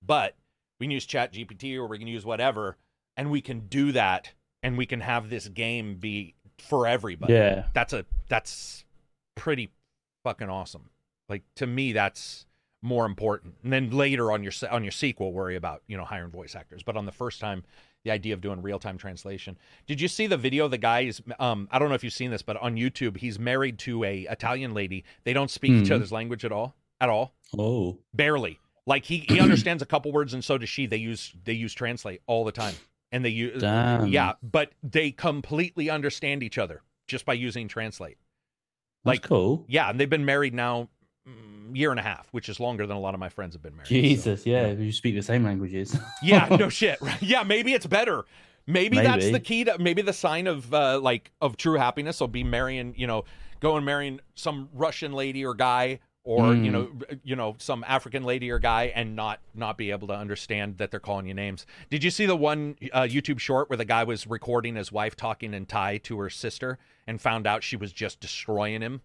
but 0.04 0.36
we 0.78 0.84
can 0.84 0.90
use 0.90 1.06
Chat 1.06 1.32
GPT 1.32 1.76
or 1.76 1.86
we 1.86 1.98
can 1.98 2.08
use 2.08 2.26
whatever, 2.26 2.76
and 3.16 3.30
we 3.30 3.40
can 3.40 3.68
do 3.68 3.92
that, 3.92 4.34
and 4.62 4.76
we 4.76 4.84
can 4.84 5.00
have 5.00 5.30
this 5.30 5.48
game 5.48 5.96
be 5.96 6.34
for 6.58 6.86
everybody." 6.86 7.32
Yeah. 7.32 7.68
that's 7.72 7.94
a 7.94 8.04
that's 8.28 8.84
pretty 9.34 9.70
fucking 10.24 10.48
awesome. 10.48 10.90
Like 11.28 11.42
to 11.56 11.66
me, 11.66 11.92
that's 11.92 12.46
more 12.82 13.06
important. 13.06 13.54
And 13.64 13.72
then 13.72 13.90
later 13.90 14.30
on 14.32 14.42
your 14.42 14.52
on 14.70 14.84
your 14.84 14.92
sequel, 14.92 15.32
worry 15.32 15.56
about 15.56 15.82
you 15.86 15.96
know 15.96 16.04
hiring 16.04 16.30
voice 16.30 16.54
actors. 16.54 16.82
But 16.82 16.96
on 16.96 17.06
the 17.06 17.12
first 17.12 17.40
time, 17.40 17.64
the 18.04 18.10
idea 18.10 18.32
of 18.34 18.40
doing 18.40 18.62
real 18.62 18.78
time 18.78 18.96
translation. 18.98 19.58
Did 19.86 20.00
you 20.00 20.08
see 20.08 20.26
the 20.26 20.36
video? 20.36 20.68
The 20.68 20.78
guy 20.78 21.00
is 21.00 21.20
um 21.38 21.68
I 21.70 21.78
don't 21.78 21.88
know 21.88 21.94
if 21.94 22.04
you've 22.04 22.12
seen 22.12 22.30
this, 22.30 22.42
but 22.42 22.56
on 22.58 22.76
YouTube, 22.76 23.16
he's 23.18 23.38
married 23.38 23.78
to 23.80 24.04
a 24.04 24.20
Italian 24.30 24.72
lady. 24.74 25.04
They 25.24 25.32
don't 25.32 25.50
speak 25.50 25.72
each 25.72 25.88
Hmm. 25.88 25.94
other's 25.94 26.12
language 26.12 26.44
at 26.44 26.52
all, 26.52 26.76
at 27.00 27.08
all, 27.08 27.34
Oh, 27.58 27.98
barely. 28.14 28.58
Like 28.86 29.04
he 29.04 29.18
he 29.28 29.38
understands 29.40 29.82
a 29.82 29.86
couple 29.86 30.12
words, 30.12 30.32
and 30.32 30.42
so 30.42 30.56
does 30.56 30.68
she. 30.70 30.86
They 30.86 30.96
use 30.96 31.34
they 31.44 31.52
use 31.52 31.74
translate 31.74 32.22
all 32.26 32.44
the 32.44 32.52
time, 32.52 32.74
and 33.12 33.22
they 33.22 33.28
use 33.28 33.60
Damn. 33.60 34.06
yeah, 34.06 34.32
but 34.42 34.72
they 34.82 35.10
completely 35.10 35.90
understand 35.90 36.42
each 36.42 36.56
other 36.56 36.82
just 37.06 37.26
by 37.26 37.34
using 37.34 37.68
translate. 37.68 38.16
That's 39.04 39.16
Like, 39.16 39.22
cool. 39.22 39.64
Yeah, 39.68 39.90
and 39.90 39.98
they've 39.98 40.10
been 40.10 40.24
married 40.24 40.54
now 40.54 40.88
mm, 41.28 41.76
year 41.76 41.90
and 41.90 42.00
a 42.00 42.02
half, 42.02 42.28
which 42.32 42.48
is 42.48 42.60
longer 42.60 42.86
than 42.86 42.96
a 42.96 43.00
lot 43.00 43.14
of 43.14 43.20
my 43.20 43.28
friends 43.28 43.54
have 43.54 43.62
been 43.62 43.76
married. 43.76 43.88
so, 43.88 43.94
Jesus, 43.94 44.46
yeah, 44.46 44.68
you 44.68 44.92
speak 44.92 45.14
the 45.14 45.22
same 45.22 45.44
languages. 45.44 45.96
yeah, 46.22 46.48
no 46.58 46.68
shit. 46.80 47.00
Right? 47.00 47.20
Yeah, 47.22 47.42
maybe 47.42 47.72
it's 47.74 47.86
better. 47.86 48.24
Maybe, 48.66 48.98
that's 49.00 49.30
the 49.30 49.40
key 49.40 49.64
to 49.64 49.78
maybe 49.78 50.02
the 50.02 50.12
sign 50.12 50.46
of 50.46 50.74
uh, 50.74 51.00
like 51.00 51.30
of 51.40 51.56
true 51.56 51.78
happiness 51.78 52.20
will 52.20 52.28
be 52.28 52.44
marrying, 52.44 52.92
you 52.98 53.06
know, 53.06 53.24
going 53.60 53.82
marrying 53.82 54.20
some 54.34 54.68
Russian 54.74 55.12
lady 55.14 55.44
or 55.46 55.54
guy 55.54 56.00
or 56.28 56.54
you 56.54 56.70
Mm. 56.70 56.72
know 56.72 56.90
you 57.24 57.34
know 57.34 57.56
some 57.58 57.82
African 57.88 58.22
lady 58.22 58.50
or 58.50 58.58
guy 58.58 58.92
and 58.94 59.16
not 59.16 59.40
not 59.54 59.78
be 59.78 59.90
able 59.90 60.06
to 60.08 60.14
understand 60.14 60.76
that 60.76 60.90
they're 60.90 61.00
calling 61.00 61.26
you 61.26 61.32
names. 61.32 61.64
Did 61.88 62.04
you 62.04 62.10
see 62.10 62.26
the 62.26 62.36
one 62.36 62.76
uh, 62.92 63.02
YouTube 63.02 63.38
short 63.38 63.70
where 63.70 63.78
the 63.78 63.86
guy 63.86 64.04
was 64.04 64.26
recording 64.26 64.76
his 64.76 64.92
wife 64.92 65.16
talking 65.16 65.54
in 65.54 65.64
Thai 65.64 65.96
to 65.98 66.18
her 66.18 66.28
sister 66.28 66.78
and 67.06 67.18
found 67.18 67.46
out 67.46 67.62
she 67.62 67.76
was 67.76 67.92
just 67.92 68.20
destroying 68.20 68.82
him? 68.82 69.00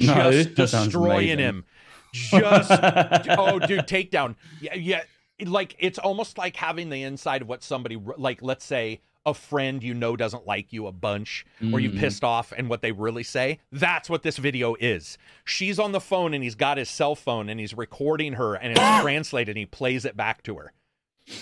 No, 0.00 0.32
just 0.32 0.54
destroying 0.56 1.38
him. 1.38 1.64
Just 2.12 2.70
oh 3.38 3.58
dude 3.60 3.86
takedown 3.86 4.34
yeah 4.60 4.74
yeah 4.74 5.02
like 5.44 5.76
it's 5.78 5.98
almost 5.98 6.36
like 6.38 6.56
having 6.56 6.88
the 6.90 7.02
inside 7.02 7.42
of 7.42 7.48
what 7.48 7.62
somebody 7.62 7.96
like 8.16 8.42
let's 8.42 8.64
say 8.64 9.00
a 9.26 9.34
friend 9.34 9.82
you 9.82 9.92
know 9.92 10.16
doesn't 10.16 10.46
like 10.46 10.72
you 10.72 10.86
a 10.86 10.92
bunch 10.92 11.44
or 11.72 11.80
you 11.80 11.90
Mm. 11.90 11.98
pissed 11.98 12.24
off 12.24 12.52
and 12.56 12.70
what 12.70 12.80
they 12.80 12.92
really 12.92 13.24
say 13.24 13.58
that's 13.72 14.08
what 14.08 14.22
this 14.22 14.36
video 14.38 14.76
is 14.80 15.18
she's 15.44 15.78
on 15.78 15.92
the 15.92 16.00
phone 16.00 16.32
and 16.32 16.42
he's 16.44 16.54
got 16.54 16.78
his 16.78 16.88
cell 16.88 17.14
phone 17.14 17.48
and 17.50 17.60
he's 17.60 17.74
recording 17.74 18.34
her 18.34 18.54
and 18.54 18.72
it's 18.78 18.80
translated 19.02 19.48
and 19.56 19.58
he 19.58 19.66
plays 19.66 20.04
it 20.04 20.16
back 20.16 20.42
to 20.44 20.54
her 20.56 20.72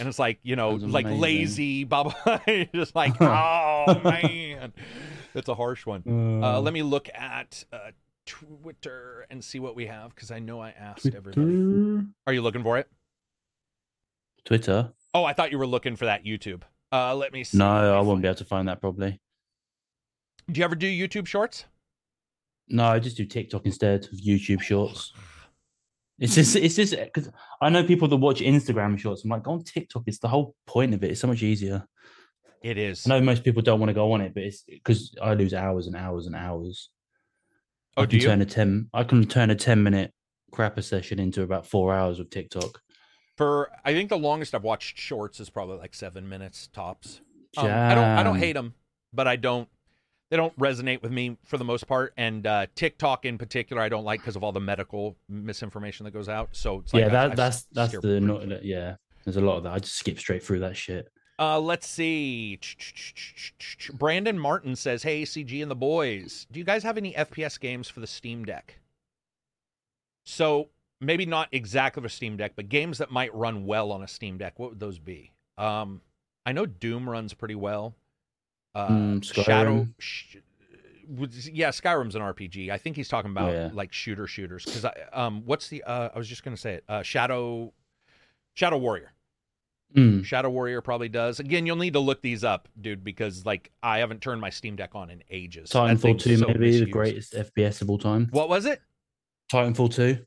and 0.01 0.09
it's 0.09 0.19
like 0.19 0.39
you 0.43 0.57
know 0.57 0.71
like 0.71 1.07
lazy 1.07 1.85
blah 1.91 2.05
blah 2.05 2.39
just 2.75 2.97
like 2.97 3.15
oh 3.21 4.01
man 4.03 4.73
it's 5.35 5.49
a 5.49 5.55
harsh 5.55 5.85
one 5.85 6.03
uh, 6.43 6.59
let 6.61 6.73
me 6.73 6.83
look 6.83 7.09
at 7.15 7.65
uh, 7.73 7.91
Twitter 8.27 9.27
and 9.31 9.45
see 9.45 9.59
what 9.61 9.77
we 9.77 9.85
have 9.87 10.15
because 10.15 10.31
I 10.31 10.39
know 10.39 10.59
I 10.59 10.71
asked 10.71 11.05
everybody. 11.15 12.07
Are 12.27 12.33
you 12.33 12.41
looking 12.41 12.63
for 12.63 12.79
it? 12.79 12.89
Twitter? 14.45 14.93
Oh, 15.13 15.25
I 15.25 15.33
thought 15.33 15.53
you 15.53 15.59
were 15.59 15.67
looking 15.67 15.97
for 15.97 16.05
that 16.07 16.25
YouTube. 16.25 16.63
Uh, 16.95 17.13
let 17.13 17.33
me 17.33 17.43
see. 17.43 17.59
No, 17.59 17.99
I 17.99 18.01
won't 18.03 18.23
be 18.23 18.29
able 18.29 18.37
to 18.37 18.45
find 18.45 18.69
that 18.69 18.81
probably. 18.81 19.21
Do 20.51 20.61
you 20.61 20.65
ever 20.65 20.77
do 20.77 20.87
YouTube 20.87 21.27
Shorts? 21.27 21.65
No, 22.69 22.85
I 22.85 23.01
just 23.01 23.17
do 23.17 23.25
TikTok 23.25 23.67
instead 23.67 24.05
of 24.05 24.11
YouTube 24.13 24.63
Shorts. 24.63 25.13
It's 26.17 26.37
just, 26.37 26.55
it's 26.55 26.77
just 26.77 26.95
because 26.97 27.29
I 27.61 27.71
know 27.71 27.83
people 27.83 28.07
that 28.07 28.17
watch 28.19 28.39
Instagram 28.39 28.97
Shorts. 28.97 29.25
I'm 29.25 29.31
like, 29.31 29.43
go 29.43 29.51
on 29.51 29.65
TikTok. 29.65 30.05
It's 30.07 30.21
the 30.21 30.29
whole 30.29 30.55
point 30.65 30.95
of 30.95 31.03
it. 31.03 31.11
It's 31.11 31.21
so 31.21 31.27
much 31.27 31.43
easier. 31.43 31.85
It 32.63 32.79
is. 32.79 33.05
I 33.05 33.19
know 33.19 33.25
most 33.25 33.43
people 33.43 33.63
don't 33.63 33.81
want 33.81 33.91
to 33.91 33.95
go 33.95 34.13
on 34.13 34.21
it, 34.21 34.33
but 34.33 34.45
it's 34.45 34.63
because 34.63 35.13
I 35.21 35.35
lose 35.35 35.53
hours 35.53 35.89
and 35.89 35.97
hours 35.97 36.29
and 36.29 36.37
hours. 36.37 36.91
Oh, 37.97 38.03
I 38.03 38.07
do 38.07 38.11
can 38.11 38.21
you? 38.21 38.27
turn 38.29 38.43
a 38.43 38.47
ten. 38.47 38.89
I 38.95 39.03
can 39.03 39.27
turn 39.27 39.51
a 39.51 39.57
ten 39.57 39.83
minute 39.83 40.13
crapper 40.53 40.85
session 40.85 41.19
into 41.19 41.43
about 41.43 41.67
four 41.67 41.93
hours 41.93 42.21
of 42.21 42.31
TikTok. 42.31 42.81
For 43.37 43.71
I 43.85 43.93
think 43.93 44.11
the 44.11 44.19
longest 44.19 44.55
I've 44.55 44.63
watched 44.63 44.99
Shorts 44.99 45.41
is 45.41 45.51
probably 45.51 45.79
like 45.79 45.95
seven 45.95 46.29
minutes 46.29 46.69
tops. 46.69 47.21
Um, 47.57 47.67
I 47.67 47.95
don't. 47.95 48.05
I 48.05 48.23
don't 48.23 48.39
hate 48.39 48.53
them, 48.53 48.75
but 49.13 49.27
I 49.27 49.37
don't. 49.37 49.69
They 50.31 50.37
don't 50.37 50.57
resonate 50.59 51.03
with 51.03 51.13
me 51.13 51.37
for 51.45 51.59
the 51.59 51.65
most 51.65 51.87
part, 51.87 52.13
and 52.17 52.47
uh, 52.47 52.67
TikTok 52.75 53.25
in 53.25 53.39
particular, 53.39 53.83
I 53.83 53.89
don't 53.89 54.05
like 54.05 54.21
because 54.21 54.37
of 54.37 54.43
all 54.43 54.53
the 54.53 54.61
medical 54.61 55.17
misinformation 55.29 56.05
that 56.05 56.13
goes 56.13 56.29
out. 56.29 56.51
So 56.53 56.81
it's 56.81 56.95
like 56.95 57.03
yeah, 57.03 57.09
that, 57.09 57.33
I 57.33 57.35
that's 57.35 57.65
that's 57.73 57.99
the 58.01 58.21
not, 58.21 58.65
yeah. 58.65 58.97
There's 59.25 59.37
a 59.37 59.41
lot 59.41 59.57
of 59.57 59.63
that. 59.65 59.73
I 59.73 59.79
just 59.79 59.97
skip 59.97 60.19
straight 60.19 60.43
through 60.43 60.61
that 60.61 60.77
shit. 60.77 61.09
Uh, 61.39 61.59
let's 61.59 61.87
see. 61.89 62.61
Brandon 63.95 64.39
Martin 64.39 64.77
says, 64.77 65.03
"Hey, 65.03 65.23
CG 65.23 65.61
and 65.61 65.71
the 65.71 65.77
boys, 65.77 66.47
do 66.53 66.59
you 66.59 66.65
guys 66.65 66.83
have 66.85 66.97
any 66.97 67.13
FPS 67.13 67.59
games 67.59 67.89
for 67.89 68.01
the 68.01 68.07
Steam 68.07 68.45
Deck?" 68.45 68.79
So 70.25 70.71
maybe 71.07 71.27
not 71.27 71.49
exactly 71.53 72.03
for 72.03 72.09
Steam 72.09 72.37
Deck, 72.37 72.53
but 72.57 72.69
games 72.69 72.99
that 72.99 73.11
might 73.11 73.35
run 73.35 73.67
well 73.67 73.93
on 73.93 74.03
a 74.03 74.09
Steam 74.09 74.39
Deck. 74.39 74.59
What 74.59 74.71
would 74.71 74.81
those 74.81 74.99
be? 74.99 75.33
Um, 75.59 76.01
I 76.47 76.53
know 76.53 76.67
Doom 76.67 77.09
runs 77.09 77.35
pretty 77.35 77.55
well. 77.55 77.95
Uh, 78.75 78.89
Mm, 78.89 79.45
Shadow, 79.45 79.87
sh- 79.99 80.37
yeah, 81.53 81.69
Skyrim's 81.69 82.15
an 82.15 82.23
RPG. 82.23 82.71
I 82.71 82.79
think 82.79 82.97
he's 82.97 83.09
talking 83.09 83.31
about 83.31 83.53
yeah. 83.53 83.71
like 83.73 83.93
shooter 83.93 84.27
shooters. 84.27 84.65
Because 84.65 84.85
I, 84.85 84.95
um, 85.13 85.43
what's 85.45 85.69
the? 85.69 85.83
Uh, 85.85 86.11
I 86.15 86.19
was 86.19 86.29
just 86.29 86.43
gonna 86.43 86.57
say 86.57 86.75
it. 86.75 86.85
Uh, 86.89 87.03
Shadow, 87.03 87.73
Shadow 88.55 88.79
Warrior. 88.79 89.13
Mm. 89.95 90.25
Shadow 90.25 90.51
Warrior 90.51 90.81
probably 90.81 91.09
does. 91.09 91.39
Again, 91.39 91.67
you'll 91.67 91.77
need 91.77 91.93
to 91.93 92.01
look 92.01 92.21
these 92.21 92.43
up, 92.43 92.69
dude, 92.81 93.05
because 93.05 93.47
like 93.47 93.71
I 93.83 93.99
haven't 93.99 94.21
turned 94.21 94.41
my 94.41 94.51
Steam 94.51 94.75
Deck 94.75 94.91
on 94.95 95.11
in 95.11 95.23
ages. 95.31 95.71
Titanfall 95.71 96.19
two, 96.19 96.37
so 96.37 96.47
maybe 96.49 96.81
the 96.81 96.87
greatest 96.87 97.33
FPS 97.33 97.81
of 97.81 97.91
all 97.91 97.99
time. 97.99 98.29
What 98.33 98.49
was 98.49 98.67
it? 98.67 98.81
Titanfall 99.53 99.95
two, 99.95 100.19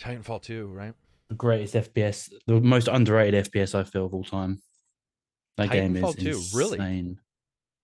Titanfall 0.00 0.42
2, 0.42 0.66
right? 0.68 0.94
the 1.28 1.34
greatest 1.34 1.74
FPS, 1.74 2.32
the 2.46 2.58
most 2.58 2.88
underrated 2.88 3.50
FPS 3.52 3.74
I 3.74 3.84
feel 3.84 4.06
of 4.06 4.14
all 4.14 4.24
time. 4.24 4.62
That 5.58 5.70
game 5.70 5.94
is 5.94 6.02
Titanfall 6.02 6.52
2, 6.52 6.56
really? 6.56 7.16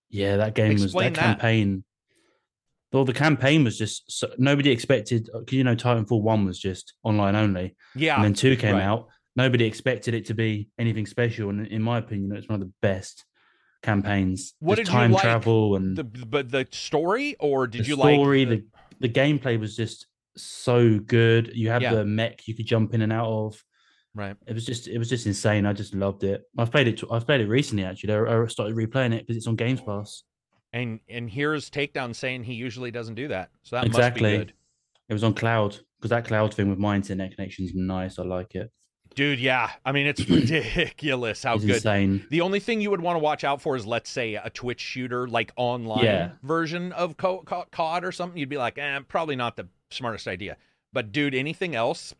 Yeah, 0.09 0.37
that 0.37 0.55
game 0.55 0.71
Explain 0.71 0.83
was 0.83 0.93
that. 0.93 1.13
that, 1.13 1.39
campaign. 1.39 1.83
Well, 2.91 3.05
the 3.05 3.13
campaign 3.13 3.63
was 3.63 3.77
just 3.77 4.09
so, 4.11 4.31
nobody 4.37 4.71
expected. 4.71 5.29
You 5.51 5.63
know, 5.63 5.75
Titanfall 5.75 6.21
one 6.23 6.45
was 6.45 6.57
just 6.59 6.93
online 7.03 7.35
only, 7.35 7.75
Yeah. 7.95 8.15
and 8.15 8.23
then 8.23 8.33
two 8.33 8.55
came 8.55 8.75
right. 8.75 8.83
out. 8.83 9.09
Nobody 9.35 9.65
expected 9.65 10.13
it 10.13 10.25
to 10.27 10.33
be 10.33 10.69
anything 10.79 11.05
special, 11.05 11.49
and 11.49 11.67
in 11.67 11.81
my 11.81 11.97
opinion, 11.97 12.35
it's 12.35 12.47
one 12.47 12.61
of 12.61 12.67
the 12.67 12.73
best 12.81 13.25
campaigns. 13.83 14.53
What 14.59 14.77
Just 14.77 14.87
did 14.87 14.93
you 14.93 14.99
time 14.99 15.11
like? 15.11 15.21
travel 15.21 15.75
and 15.75 15.95
the 15.95 16.03
but 16.05 16.49
the 16.49 16.65
story 16.71 17.35
or 17.39 17.67
did 17.67 17.83
the 17.83 17.89
you 17.89 17.95
story, 17.95 18.45
like 18.45 18.63
the 18.99 19.07
the 19.07 19.09
gameplay 19.09 19.59
was 19.59 19.75
just 19.75 20.07
so 20.37 20.99
good. 20.99 21.51
You 21.53 21.69
had 21.69 21.81
Yeah. 21.81 21.93
the 21.95 22.05
mech 22.05 22.47
you 22.47 22.55
could 22.55 22.65
jump 22.65 22.93
in 22.93 23.01
and 23.01 23.13
out 23.13 23.27
of. 23.27 23.63
right? 24.13 24.35
It 24.47 24.53
was 24.53 24.65
just 24.65 24.87
it 24.87 24.97
was 24.97 25.09
just 25.09 25.25
insane. 25.25 25.65
I 25.65 25.73
just 25.73 25.93
loved 25.93 26.23
it. 26.23 26.43
I've 26.57 26.71
played 26.71 26.87
it. 26.87 27.01
I've 27.11 27.25
played 27.25 27.41
it 27.41 27.47
recently 27.49 27.83
actually. 27.83 28.13
I 28.13 28.45
started 28.47 28.75
replaying 28.75 29.13
it 29.13 29.21
because 29.27 29.35
it's 29.37 29.47
on 29.47 29.55
Games 29.57 29.81
Pass. 29.81 30.23
And 30.73 30.99
and 31.09 31.29
here's 31.29 31.69
Takedown 31.69 32.15
saying 32.15 32.43
he 32.45 32.53
usually 32.53 32.91
doesn't 32.91 33.15
do 33.15 33.27
that. 33.29 33.49
So 33.63 33.75
that 33.75 33.85
Exactly. 33.85 34.21
must 34.23 34.31
be 34.33 34.45
good. 34.45 34.53
It 35.09 35.13
was 35.13 35.23
on 35.23 35.33
cloud 35.33 35.77
because 35.97 36.09
that 36.11 36.25
cloud 36.25 36.53
thing 36.53 36.69
with 36.69 36.79
my 36.79 36.95
internet 36.95 37.35
connection 37.35 37.65
is 37.65 37.73
nice. 37.75 38.17
I 38.17 38.23
like 38.23 38.55
it. 38.55 38.71
Dude, 39.15 39.39
yeah. 39.39 39.69
I 39.85 39.91
mean, 39.93 40.07
it's 40.07 40.27
ridiculous 40.29 41.43
how 41.43 41.55
it's 41.55 41.63
good. 41.65 41.75
insane. 41.75 42.25
The 42.31 42.41
only 42.41 42.59
thing 42.59 42.81
you 42.81 42.89
would 42.91 42.99
want 43.01 43.15
to 43.15 43.19
watch 43.19 43.43
out 43.43 43.61
for 43.61 43.75
is, 43.75 43.85
let's 43.85 44.09
say, 44.09 44.35
a 44.35 44.49
Twitch 44.49 44.81
shooter, 44.81 45.27
like 45.27 45.53
online 45.55 46.03
Yeah. 46.03 46.31
version 46.43 46.91
of 46.93 47.15
Co- 47.17 47.43
Co- 47.45 47.65
COD 47.71 48.03
or 48.03 48.11
something. 48.11 48.37
You'd 48.37 48.49
be 48.49 48.57
like, 48.57 48.77
eh, 48.77 48.99
probably 49.07 49.35
not 49.37 49.55
the 49.55 49.67
smartest 49.89 50.27
idea. 50.27 50.57
But 50.93 51.11
dude, 51.11 51.35
anything 51.35 51.75
else? 51.75 52.13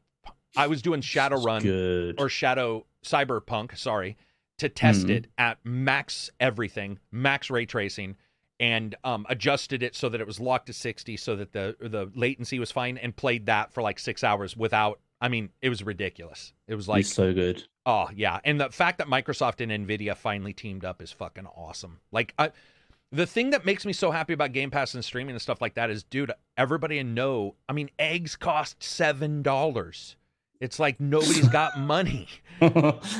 I 0.57 0.67
was 0.67 0.81
doing 0.81 0.99
It's 0.99 1.07
Shadowrun 1.07 1.61
Good. 1.61 2.19
or 2.19 2.29
Shadow 2.29 2.85
Cyberpunk, 3.03 3.77
sorry, 3.77 4.17
to 4.57 4.69
test 4.69 5.07
Mhm. 5.07 5.09
it 5.09 5.27
at 5.37 5.57
max 5.65 6.29
everything, 6.39 6.99
max 7.11 7.49
ray 7.49 7.65
tracing, 7.65 8.15
and 8.59 8.95
um, 9.03 9.25
adjusted 9.29 9.83
it 9.83 9.95
so 9.95 10.07
that 10.09 10.21
it 10.21 10.27
was 10.27 10.39
locked 10.39 10.67
to 10.67 10.73
sixty, 10.73 11.17
so 11.17 11.35
that 11.35 11.51
the 11.51 11.75
the 11.79 12.09
latency 12.15 12.57
was 12.59 12.71
fine, 12.71 12.97
and 12.97 13.15
played 13.15 13.47
that 13.47 13.73
for 13.73 13.81
like 13.81 13.99
six 13.99 14.23
hours 14.23 14.55
without. 14.55 14.99
I 15.21 15.27
mean, 15.29 15.49
it 15.61 15.69
was 15.69 15.83
ridiculous. 15.83 16.53
It 16.67 16.75
was 16.75 16.87
like 16.87 17.01
it's 17.01 17.13
so 17.13 17.33
good. 17.33 17.63
Oh 17.85 18.09
yeah, 18.15 18.39
and 18.45 18.59
the 18.59 18.69
fact 18.69 18.97
that 18.99 19.07
Microsoft 19.07 19.59
and 19.61 19.87
Nvidia 19.87 20.15
finally 20.15 20.53
teamed 20.53 20.85
up 20.85 21.01
is 21.01 21.11
fucking 21.11 21.47
awesome. 21.47 21.99
Like, 22.11 22.33
I, 22.39 22.51
the 23.11 23.25
thing 23.25 23.51
that 23.51 23.65
makes 23.65 23.85
me 23.85 23.93
so 23.93 24.11
happy 24.11 24.33
about 24.33 24.51
Game 24.51 24.71
Pass 24.71 24.93
and 24.93 25.03
streaming 25.03 25.35
and 25.35 25.41
stuff 25.41 25.61
like 25.61 25.75
that 25.75 25.89
is, 25.89 26.03
dude, 26.03 26.31
everybody 26.57 27.01
know. 27.03 27.55
I 27.69 27.73
mean, 27.73 27.89
eggs 27.99 28.35
cost 28.35 28.81
seven 28.83 29.41
dollars. 29.41 30.15
It's 30.61 30.79
like 30.79 30.99
nobody's 30.99 31.49
got 31.49 31.77
money, 31.79 32.27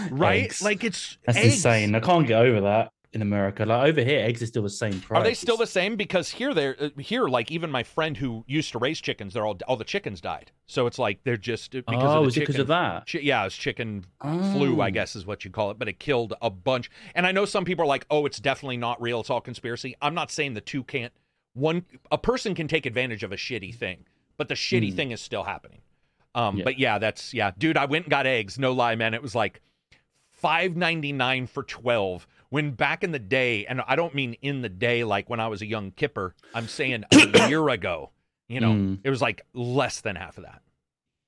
right? 0.09 0.45
Eggs. 0.45 0.61
Like 0.61 0.83
it's 0.83 1.17
that's 1.25 1.37
eggs. 1.37 1.55
insane. 1.55 1.93
I 1.95 1.99
can't 1.99 2.25
get 2.27 2.41
over 2.41 2.61
that 2.61 2.91
in 3.15 3.21
America. 3.21 3.65
Like 3.65 3.87
over 3.89 4.01
here, 4.03 4.19
eggs 4.19 4.43
are 4.43 4.45
still 4.45 4.63
the 4.63 4.69
same 4.69 4.99
price. 4.99 5.19
Are 5.19 5.23
they 5.23 5.33
still 5.33 5.57
the 5.57 5.65
same? 5.65 5.95
Because 5.95 6.29
here, 6.29 6.53
they're 6.53 6.75
uh, 6.79 6.89
here. 6.99 7.27
Like 7.27 7.49
even 7.49 7.71
my 7.71 7.81
friend 7.81 8.15
who 8.15 8.43
used 8.45 8.71
to 8.73 8.77
raise 8.77 8.99
chickens, 9.01 9.33
they're 9.33 9.45
all 9.45 9.57
all 9.67 9.77
the 9.77 9.83
chickens 9.85 10.21
died. 10.21 10.51
So 10.67 10.85
it's 10.85 10.99
like 10.99 11.23
they're 11.23 11.37
just 11.37 11.71
because 11.71 11.85
oh, 11.89 12.23
of 12.25 12.33
the 12.33 12.41
it 12.41 12.47
because 12.47 12.59
of 12.59 12.67
that? 12.67 13.09
Chi- 13.11 13.19
yeah, 13.19 13.45
it's 13.45 13.55
chicken 13.55 14.05
flu, 14.21 14.81
I 14.81 14.89
Oh. 14.89 14.91
guess 14.91 15.15
is 15.15 15.25
what 15.25 15.45
you 15.45 15.49
call 15.51 15.71
it, 15.71 15.79
but 15.79 15.87
it 15.87 15.97
killed 15.99 16.33
a 16.41 16.49
bunch. 16.49 16.91
And 17.15 17.25
I 17.25 17.31
know 17.31 17.45
some 17.45 17.65
people 17.65 17.83
are 17.83 17.87
like, 17.87 18.05
"Oh, 18.11 18.25
it's 18.25 18.39
definitely 18.39 18.77
not 18.77 19.01
real; 19.01 19.21
it's 19.21 19.29
all 19.29 19.41
conspiracy." 19.41 19.95
I'm 20.01 20.13
not 20.13 20.29
saying 20.29 20.53
the 20.53 20.61
two 20.61 20.83
can't. 20.83 21.13
One, 21.53 21.85
a 22.11 22.17
person 22.17 22.53
can 22.53 22.67
take 22.67 22.85
advantage 22.85 23.23
of 23.23 23.31
a 23.31 23.37
shitty 23.37 23.73
thing, 23.75 24.05
but 24.35 24.49
the 24.49 24.55
shitty 24.55 24.89
Hmm. 24.91 24.95
thing 24.97 25.11
is 25.11 25.21
still 25.21 25.45
happening. 25.45 25.79
Um, 26.35 26.57
Yeah. 26.57 26.63
but 26.65 26.77
yeah, 26.77 26.97
that's 26.99 27.33
yeah, 27.33 27.51
dude. 27.57 27.77
I 27.77 27.85
went 27.85 28.05
and 28.05 28.11
got 28.11 28.27
eggs. 28.27 28.59
No 28.59 28.73
lie, 28.73 28.95
man. 28.95 29.13
It 29.13 29.21
was 29.21 29.33
like 29.35 29.61
five 30.31 30.75
ninety 30.75 31.13
nine 31.13 31.47
for 31.47 31.63
twelve. 31.63 32.27
When 32.49 32.71
back 32.71 33.03
in 33.03 33.11
the 33.11 33.19
day, 33.19 33.65
and 33.65 33.81
I 33.87 33.95
don't 33.95 34.13
mean 34.15 34.33
in 34.41 34.61
the 34.61 34.69
day 34.69 35.03
like 35.03 35.29
when 35.29 35.39
I 35.39 35.47
was 35.47 35.61
a 35.61 35.65
young 35.65 35.91
kipper. 35.91 36.35
I'm 36.53 36.67
saying 36.67 37.03
a 37.11 37.47
year 37.49 37.67
ago. 37.69 38.11
You 38.47 38.59
know, 38.59 38.73
Mm. 38.73 38.99
it 39.03 39.09
was 39.09 39.21
like 39.21 39.43
less 39.53 40.01
than 40.01 40.15
half 40.15 40.37
of 40.37 40.43
that. 40.43 40.61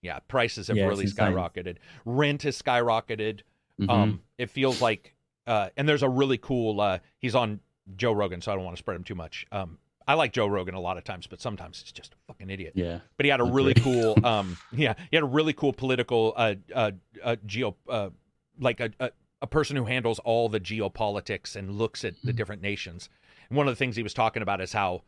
Yeah, 0.04 0.20
prices 0.28 0.68
have 0.68 0.78
Yeah, 0.78 0.86
really 0.86 1.06
skyrocketed. 1.06 1.78
Rent 2.06 2.44
has 2.44 2.62
skyrocketed. 2.62 3.42
Mhm. 3.82 3.90
Um, 3.90 4.22
it 4.38 4.52
feels 4.52 4.82
like, 4.82 5.16
uh, 5.48 5.70
and 5.76 5.90
there's 5.90 6.04
a 6.04 6.10
really 6.10 6.38
cool. 6.38 6.80
Uh, 6.80 7.00
he's 7.18 7.34
on 7.34 7.60
Joe 7.96 8.12
Rogan, 8.12 8.42
so 8.42 8.52
I 8.52 8.56
don't 8.56 8.64
want 8.64 8.78
to 8.78 8.80
spread 8.80 8.96
him 8.98 9.04
too 9.04 9.16
much. 9.16 9.48
Um, 9.52 9.80
I 10.08 10.14
like 10.14 10.32
Joe 10.32 10.46
Rogan 10.48 10.76
a 10.76 10.80
lot 10.80 10.98
of 10.98 11.04
times, 11.04 11.26
but 11.28 11.42
sometimes 11.42 11.82
he's 11.82 11.92
just 11.92 12.14
a 12.14 12.18
fucking 12.28 12.50
idiot. 12.52 12.74
yeah. 12.76 13.00
But 13.18 13.26
he 13.26 13.30
had 13.32 13.42
a 13.42 13.46
I 13.46 13.50
really 13.50 13.74
cool. 13.88 14.16
Um, 14.24 14.58
yeah, 14.72 14.94
he 15.10 15.18
had 15.18 15.24
a 15.24 15.28
really 15.28 15.54
cool 15.54 15.74
political, 15.74 16.34
uh, 16.38 16.56
uh, 16.74 16.92
uh 17.24 17.36
geo, 17.48 17.76
uh, 17.90 18.12
like 18.60 18.80
a, 18.80 18.92
a 19.00 19.12
a 19.42 19.48
person 19.48 19.76
who 19.76 19.86
handles 19.86 20.20
all 20.20 20.50
the 20.50 20.60
geopolitics 20.60 21.56
and 21.56 21.72
looks 21.78 22.04
at 22.04 22.16
the 22.24 22.34
different 22.34 22.62
nations. 22.62 23.10
And 23.50 23.58
one 23.58 23.68
of 23.68 23.72
the 23.72 23.78
things 23.78 23.96
he 23.96 24.04
was 24.04 24.14
talking 24.14 24.42
about 24.42 24.62
is 24.62 24.74
how, 24.74 25.04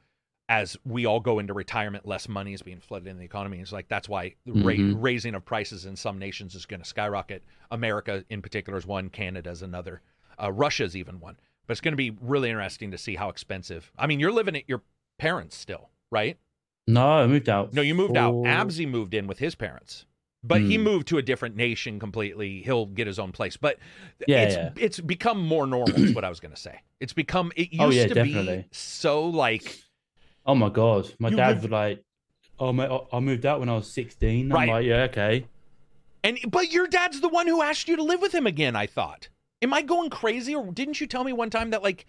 as 0.48 0.78
we 0.86 1.06
all 1.06 1.20
go 1.20 1.40
into 1.40 1.54
retirement, 1.54 2.08
less 2.08 2.28
money 2.30 2.54
is 2.54 2.62
being 2.62 2.80
flooded 2.80 3.08
in 3.08 3.18
the 3.18 3.24
economy. 3.26 3.60
It's 3.60 3.72
like 3.72 3.88
that's 3.88 4.10
why 4.10 4.36
the 4.46 4.54
ra- 4.64 5.00
raising 5.02 5.36
of 5.36 5.46
prices 5.46 5.86
in 5.86 5.96
some 5.96 6.18
nations 6.20 6.56
is 6.56 6.66
going 6.66 6.82
to 6.82 6.88
skyrocket. 6.88 7.44
America, 7.72 8.24
in 8.30 8.42
particular, 8.42 8.78
is 8.78 8.86
one. 8.86 9.10
Canada 9.10 9.50
is 9.52 9.62
another. 9.62 10.02
Uh, 10.42 10.52
Russia's 10.52 10.96
even 10.96 11.20
one. 11.20 11.38
But 11.68 11.74
it's 11.74 11.82
going 11.82 11.92
to 11.94 11.98
be 11.98 12.18
really 12.22 12.50
interesting 12.50 12.90
to 12.92 12.98
see 12.98 13.16
how 13.16 13.30
expensive. 13.30 13.92
I 13.98 14.08
mean, 14.08 14.20
you're 14.20 14.32
living 14.32 14.56
at 14.56 14.68
your 14.68 14.82
parents 15.20 15.56
still, 15.56 15.90
right? 16.12 16.38
No, 16.88 17.06
I 17.08 17.28
moved 17.28 17.48
out. 17.50 17.74
No, 17.74 17.84
you 17.84 17.94
moved 17.94 18.18
out. 18.18 18.32
for- 18.32 18.48
Absy 18.48 18.88
moved 18.88 19.14
in 19.14 19.28
with 19.28 19.38
his 19.38 19.54
parents. 19.54 20.06
But 20.42 20.62
he 20.62 20.78
Hmm. 20.78 20.84
moved 20.84 21.08
to 21.10 21.18
a 21.18 21.22
different 21.22 21.58
nation 21.58 22.00
completely. 22.00 22.62
He'll 22.62 22.86
get 22.86 23.08
his 23.08 23.20
own 23.20 23.32
place. 23.34 23.58
But 23.58 23.78
Yeah, 24.26 24.44
it's 24.44 24.56
yeah. 24.56 24.70
it's 24.78 25.00
become 25.02 25.46
more 25.46 25.68
normal 25.68 25.96
is 26.02 26.16
what 26.16 26.24
I 26.24 26.30
was 26.30 26.40
going 26.40 26.54
to 26.54 26.60
say. 26.60 26.80
It's 27.02 27.12
become 27.14 27.52
it 27.58 27.74
used 27.74 27.82
Oh, 27.82 27.90
yeah, 27.90 28.08
to 28.08 28.14
definitely. 28.14 28.58
be 28.60 28.66
so 28.72 29.26
like 29.28 29.84
Oh 30.46 30.56
my 30.56 30.70
god, 30.70 31.14
my 31.20 31.30
dad 31.30 31.56
live- 31.56 31.62
would 31.64 31.72
like, 31.72 32.04
oh 32.58 32.72
my, 32.72 32.88
I- 33.12 33.20
moved 33.20 33.46
out 33.46 33.60
when 33.60 33.68
I 33.70 33.76
was 33.76 33.92
sixteen. 33.92 34.50
Right. 34.50 34.64
I'm 34.64 34.70
like, 34.70 34.86
yeah, 34.86 35.04
okay. 35.04 35.46
and 36.24 36.40
but 36.48 36.72
your 36.72 36.88
dad's 36.88 37.20
the 37.22 37.30
one 37.30 37.46
who 37.48 37.62
asked 37.62 37.88
you 37.90 37.98
to 37.98 38.04
live 38.04 38.22
with 38.22 38.34
him 38.34 38.48
again, 38.48 38.76
I 38.78 38.88
thought. 38.88 39.28
Am 39.62 39.74
I 39.74 39.82
going 39.82 40.10
crazy 40.10 40.56
or 40.56 40.72
didn't 40.72 41.02
you 41.02 41.08
tell 41.08 41.26
me 41.26 41.34
one 41.34 41.50
time 41.50 41.72
that 41.72 41.84
like 41.84 42.06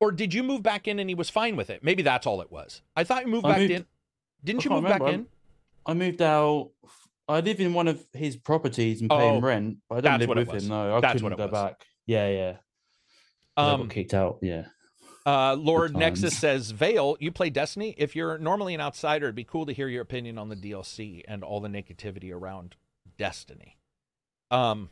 or 0.00 0.12
did 0.12 0.34
you 0.34 0.42
move 0.42 0.62
back 0.62 0.86
in 0.86 0.98
and 0.98 1.08
he 1.08 1.14
was 1.14 1.30
fine 1.30 1.56
with 1.56 1.70
it? 1.70 1.82
Maybe 1.82 2.02
that's 2.02 2.26
all 2.26 2.42
it 2.42 2.52
was. 2.52 2.82
I 2.94 3.04
thought 3.04 3.24
you 3.24 3.30
moved 3.30 3.46
I 3.46 3.50
back 3.52 3.58
moved- 3.60 3.70
in. 3.72 3.86
Didn't 4.44 4.64
you 4.66 4.70
move 4.70 4.84
back 4.84 5.00
in? 5.02 5.26
I 5.86 5.94
moved 5.94 6.20
out. 6.22 6.70
I 7.30 7.40
live 7.40 7.60
in 7.60 7.72
one 7.74 7.88
of 7.88 8.04
his 8.12 8.36
properties 8.36 9.00
and 9.00 9.10
pay 9.10 9.16
Oh, 9.30 9.36
him 9.36 9.44
rent, 9.44 9.78
but 9.88 9.98
I 9.98 10.00
don't 10.00 10.12
that's 10.12 10.20
live 10.20 10.28
what 10.28 10.38
it 10.38 10.46
with 10.46 10.54
was. 10.54 10.62
him. 10.64 10.68
No, 10.70 10.96
I 10.96 11.00
That's 11.00 11.12
couldn't 11.14 11.24
what 11.24 11.32
it 11.32 11.38
go 11.38 11.44
was. 11.44 11.52
back. 11.52 11.86
Yeah, 12.06 12.28
yeah. 12.28 12.52
'Cause 12.52 12.60
I 13.56 13.72
Um 13.72 13.80
got 13.82 13.90
kicked 13.90 14.14
out. 14.14 14.38
Yeah. 14.42 14.66
Uh, 15.26 15.54
Lord 15.54 15.92
Good 15.92 15.98
Nexus 15.98 16.38
says, 16.38 16.70
Vale, 16.70 17.16
you 17.20 17.30
play 17.30 17.50
Destiny. 17.50 17.94
If 17.98 18.16
you're 18.16 18.38
normally 18.38 18.74
an 18.74 18.80
outsider, 18.80 19.26
it'd 19.26 19.34
be 19.34 19.44
cool 19.44 19.66
to 19.66 19.72
hear 19.72 19.86
your 19.86 20.00
opinion 20.02 20.38
on 20.38 20.48
the 20.48 20.56
DLC 20.56 21.22
and 21.28 21.44
all 21.44 21.60
the 21.60 21.68
negativity 21.68 22.32
around 22.34 22.76
Destiny. 23.18 23.76
Um, 24.50 24.88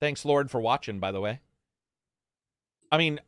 thanks, 0.00 0.24
Lord, 0.24 0.50
for 0.52 0.60
watching. 0.60 1.00
By 1.00 1.10
the 1.10 1.20
way, 1.20 1.40
I 2.92 2.96
mean, 2.98 3.20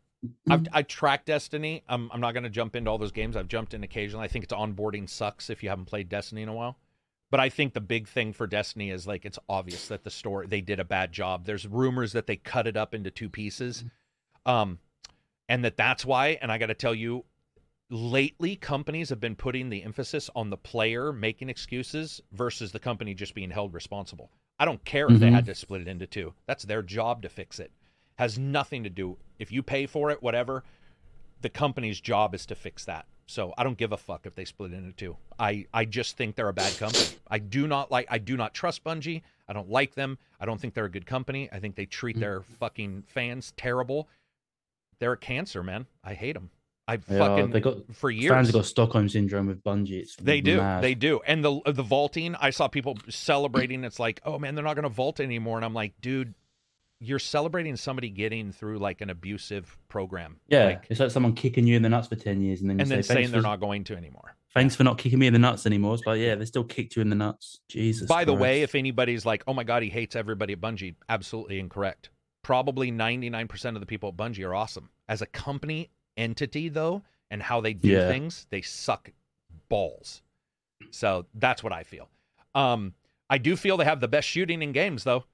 I've 0.48 0.66
I 0.72 0.82
track 0.82 1.24
Destiny. 1.24 1.82
I'm 1.88 2.08
I'm 2.12 2.20
not 2.20 2.32
going 2.32 2.44
to 2.44 2.50
jump 2.50 2.76
into 2.76 2.90
all 2.90 2.98
those 2.98 3.12
games. 3.12 3.36
I've 3.36 3.48
jumped 3.48 3.74
in 3.74 3.82
occasionally. 3.82 4.24
I 4.24 4.28
think 4.28 4.44
its 4.44 4.52
onboarding 4.54 5.08
sucks 5.08 5.50
if 5.50 5.62
you 5.62 5.68
haven't 5.68 5.86
played 5.86 6.08
Destiny 6.08 6.42
in 6.42 6.48
a 6.48 6.54
while. 6.54 6.76
But 7.30 7.40
I 7.40 7.50
think 7.50 7.74
the 7.74 7.80
big 7.80 8.08
thing 8.08 8.32
for 8.32 8.46
Destiny 8.46 8.90
is 8.90 9.06
like 9.06 9.24
it's 9.26 9.38
obvious 9.48 9.88
that 9.88 10.02
the 10.04 10.10
story 10.10 10.46
they 10.46 10.62
did 10.62 10.80
a 10.80 10.84
bad 10.84 11.12
job. 11.12 11.44
There's 11.44 11.66
rumors 11.66 12.12
that 12.12 12.26
they 12.26 12.36
cut 12.36 12.66
it 12.66 12.76
up 12.76 12.94
into 12.94 13.10
two 13.10 13.28
pieces, 13.28 13.84
um, 14.46 14.78
and 15.48 15.62
that 15.64 15.76
that's 15.76 16.06
why. 16.06 16.38
And 16.40 16.50
I 16.50 16.56
got 16.56 16.66
to 16.66 16.74
tell 16.74 16.94
you, 16.94 17.24
lately 17.90 18.56
companies 18.56 19.10
have 19.10 19.20
been 19.20 19.36
putting 19.36 19.68
the 19.68 19.82
emphasis 19.82 20.30
on 20.34 20.48
the 20.48 20.56
player 20.56 21.12
making 21.12 21.50
excuses 21.50 22.20
versus 22.32 22.72
the 22.72 22.78
company 22.78 23.12
just 23.12 23.34
being 23.34 23.50
held 23.50 23.74
responsible. 23.74 24.30
I 24.58 24.64
don't 24.64 24.84
care 24.84 25.08
if 25.10 25.20
they 25.20 25.28
Mhm. 25.28 25.34
had 25.34 25.46
to 25.46 25.54
split 25.54 25.82
it 25.82 25.88
into 25.88 26.06
two. 26.06 26.34
That's 26.46 26.64
their 26.64 26.82
job 26.82 27.22
to 27.22 27.28
fix 27.28 27.60
it. 27.60 27.72
Has 28.16 28.38
nothing 28.38 28.84
to 28.84 28.90
do 28.90 29.18
if 29.38 29.52
you 29.52 29.62
pay 29.62 29.86
for 29.86 30.10
it, 30.10 30.22
whatever. 30.22 30.64
The 31.42 31.50
company's 31.50 32.00
job 32.00 32.34
is 32.34 32.44
to 32.46 32.54
fix 32.54 32.84
that. 32.86 33.06
So 33.30 33.52
I 33.58 33.62
don't 33.62 33.76
give 33.76 33.92
a 33.92 33.98
fuck 33.98 34.24
if 34.24 34.34
they 34.34 34.46
split 34.46 34.72
it 34.72 34.76
into 34.76 34.92
two. 34.92 35.16
I 35.38 35.66
I 35.72 35.84
just 35.84 36.16
think 36.16 36.34
they're 36.34 36.48
a 36.48 36.52
bad 36.54 36.76
company. 36.78 37.04
I 37.30 37.38
do 37.38 37.66
not 37.66 37.90
like. 37.90 38.06
I 38.10 38.16
do 38.18 38.36
not 38.38 38.54
trust 38.54 38.82
Bungie. 38.82 39.20
I 39.46 39.52
don't 39.52 39.68
like 39.70 39.94
them. 39.94 40.16
I 40.40 40.46
don't 40.46 40.58
think 40.58 40.72
they're 40.72 40.86
a 40.86 40.90
good 40.90 41.04
company. 41.06 41.48
I 41.52 41.60
think 41.60 41.76
they 41.76 41.84
treat 41.86 42.16
Mm. 42.16 42.20
their 42.20 42.40
fucking 42.58 43.02
fans 43.06 43.52
terrible. 43.56 44.08
They're 44.98 45.12
a 45.12 45.16
cancer, 45.18 45.62
man. 45.62 45.86
I 46.02 46.14
hate 46.14 46.32
them. 46.32 46.50
I 46.88 46.94
Yeah, 46.94 47.18
fucking 47.18 47.50
they 47.50 47.60
got 47.60 47.94
for 47.94 48.10
years. 48.10 48.32
fans 48.32 48.48
have 48.48 48.54
got 48.54 48.64
Stockholm 48.64 49.10
syndrome 49.10 49.46
with 49.46 49.62
Bungie. 49.62 50.00
It's 50.00 50.16
They 50.16 50.40
do. 50.40 50.56
mad. 50.56 50.82
They 50.82 50.94
do. 50.94 51.20
And 51.26 51.44
the 51.44 51.60
the 51.66 51.82
vaulting, 51.82 52.34
I 52.36 52.48
saw 52.48 52.66
people 52.66 52.96
celebrating. 53.10 53.84
It's 53.84 53.98
like, 53.98 54.20
oh 54.24 54.38
man, 54.38 54.54
they're 54.54 54.64
not 54.64 54.74
going 54.74 54.84
to 54.84 54.88
vault 54.88 55.20
anymore. 55.20 55.56
And 55.58 55.66
I'm 55.66 55.74
like, 55.74 55.92
dude, 56.00 56.32
you're 57.00 57.18
celebrating 57.18 57.76
somebody 57.76 58.10
getting 58.10 58.50
through 58.52 58.78
like 58.78 59.00
an 59.00 59.10
abusive 59.10 59.76
program. 59.88 60.36
Yeah, 60.48 60.64
Like, 60.64 60.86
it's 60.90 60.98
like 61.00 61.10
someone 61.12 61.32
kicking 61.34 61.66
you 61.66 61.76
in 61.76 61.82
the 61.82 61.88
nuts 61.88 62.08
for 62.08 62.16
ten 62.16 62.40
years 62.40 62.60
and 62.60 62.68
then 62.68 62.78
you 62.78 62.82
and 62.82 62.88
say, 62.88 62.94
then 62.96 63.02
saying 63.04 63.16
"Thanks 63.18 63.30
they're 63.30 63.40
for- 63.40 63.46
not 63.46 63.60
going 63.60 63.84
to 63.84 63.96
anymore. 63.96 64.34
Thanks 64.54 64.74
for 64.74 64.82
not 64.82 64.98
kicking 64.98 65.18
me 65.18 65.26
in 65.28 65.32
the 65.32 65.38
nuts 65.38 65.66
anymore. 65.66 65.94
It's 65.94 66.06
like, 66.06 66.18
yeah, 66.18 66.34
they 66.34 66.44
still 66.46 66.64
kicked 66.64 66.96
you 66.96 67.02
in 67.02 67.10
the 67.10 67.14
nuts. 67.14 67.60
Jesus. 67.68 68.08
By 68.08 68.24
the 68.24 68.32
way, 68.34 68.62
if 68.62 68.74
anybody's 68.74 69.24
like, 69.26 69.44
oh 69.46 69.54
my 69.54 69.62
god, 69.62 69.82
he 69.82 69.90
hates 69.90 70.16
everybody 70.16 70.54
at 70.54 70.60
Bungie, 70.60 70.94
absolutely 71.08 71.60
incorrect. 71.60 72.08
Probably 72.42 72.90
99% 72.90 73.74
of 73.74 73.80
the 73.80 73.86
people 73.86 74.08
at 74.08 74.16
Bungie 74.16 74.44
are 74.44 74.54
awesome. 74.54 74.88
As 75.08 75.20
a 75.22 75.26
company 75.26 75.90
entity, 76.16 76.68
though, 76.70 77.02
and 77.30 77.42
how 77.42 77.60
they 77.60 77.74
do 77.74 77.88
Yeah. 77.90 78.08
things, 78.08 78.46
they 78.50 78.62
suck 78.62 79.10
balls. 79.68 80.22
So 80.90 81.26
that's 81.34 81.62
what 81.62 81.72
I 81.72 81.82
feel. 81.82 82.08
Um, 82.54 82.94
I 83.30 83.38
do 83.38 83.54
feel 83.54 83.76
they 83.76 83.84
have 83.84 84.00
the 84.00 84.08
best 84.08 84.26
shooting 84.26 84.62
in 84.62 84.72
games, 84.72 85.04
though. 85.04 85.24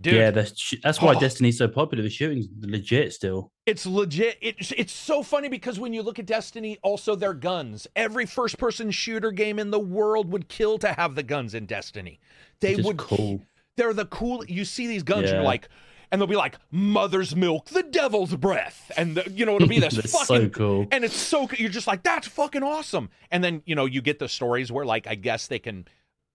Dude, 0.00 0.14
yeah, 0.14 0.30
that's 0.30 0.74
that's 0.82 1.00
why 1.02 1.14
Oh. 1.14 1.20
Destiny's 1.20 1.58
so 1.58 1.68
popular. 1.68 2.02
The 2.02 2.08
shooting's 2.10 2.46
legit 2.62 3.12
still. 3.12 3.52
It's 3.66 3.84
legit. 3.84 4.38
It's 4.40 4.72
it's 4.72 4.92
so 4.92 5.22
funny 5.22 5.48
because 5.48 5.78
when 5.78 5.92
you 5.92 6.02
look 6.02 6.18
at 6.18 6.24
Destiny, 6.26 6.78
also 6.82 7.14
their 7.14 7.34
guns. 7.34 7.86
Every 7.94 8.24
first 8.24 8.56
person 8.56 8.90
shooter 8.90 9.30
game 9.30 9.58
in 9.58 9.70
the 9.70 9.78
world 9.78 10.32
would 10.32 10.48
kill 10.48 10.78
to 10.78 10.92
have 10.94 11.14
the 11.16 11.22
guns 11.22 11.54
in 11.54 11.66
Destiny. 11.66 12.18
They 12.60 12.76
would 12.76 12.96
cool. 12.96 13.42
They're 13.76 13.92
the 13.92 14.06
cool. 14.06 14.44
You 14.46 14.64
see 14.64 14.86
these 14.86 15.02
guns, 15.02 15.24
and 15.24 15.34
you're 15.34 15.42
like, 15.42 15.68
and 16.10 16.20
they'll 16.20 16.26
be 16.26 16.34
like 16.36 16.56
mother's 16.70 17.36
milk, 17.36 17.66
the 17.68 17.82
devil's 17.82 18.34
breath, 18.34 18.90
and 18.96 19.16
the, 19.16 19.30
you 19.30 19.44
know 19.44 19.56
it'll 19.56 19.68
be 19.68 19.80
this 19.80 19.94
That's 19.96 20.12
fucking. 20.12 20.46
so 20.46 20.48
cool. 20.48 20.86
And 20.90 21.04
it's 21.04 21.16
so 21.16 21.48
you're 21.58 21.68
just 21.70 21.86
like 21.86 22.02
that's 22.02 22.26
fucking 22.26 22.62
awesome. 22.62 23.10
And 23.30 23.44
then 23.44 23.62
you 23.66 23.74
know 23.74 23.84
you 23.84 24.00
get 24.02 24.18
the 24.18 24.28
stories 24.28 24.72
where 24.72 24.84
like 24.86 25.06
I 25.06 25.14
guess 25.14 25.46
they 25.46 25.58
can 25.58 25.86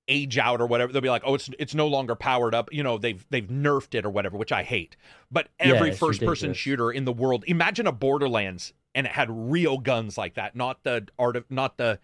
age 0.08 0.38
out 0.38 0.62
or 0.62 0.68
whatever. 0.68 0.92
They'll 0.94 1.02
be 1.02 1.10
like, 1.10 1.24
oh, 1.26 1.36
it's 1.36 1.50
it's 1.60 1.74
no 1.76 1.88
longer 1.88 2.16
powered 2.16 2.54
up. 2.56 2.72
You 2.72 2.84
know 2.84 2.98
they've 2.98 3.26
they've 3.30 3.48
nerfed 3.48 3.96
it 3.96 4.06
or 4.06 4.10
whatever, 4.10 4.38
which 4.38 4.52
I 4.52 4.64
hate. 4.64 4.96
But 5.32 5.50
every 5.60 5.90
it's 5.90 6.00
first 6.00 6.22
person 6.24 6.54
shooter 6.54 6.92
in 6.92 7.06
the 7.06 7.14
world, 7.14 7.44
imagine 7.48 7.88
a 7.88 7.92
Borderlands 7.92 8.74
and 8.94 9.06
it 9.08 9.12
had 9.14 9.28
real 9.30 9.78
guns 9.78 10.18
like 10.18 10.36
that, 10.36 10.56
not 10.56 10.84
the 10.84 11.08
art 11.20 11.36
of 11.36 11.46
not 11.50 11.78
the 11.78 12.00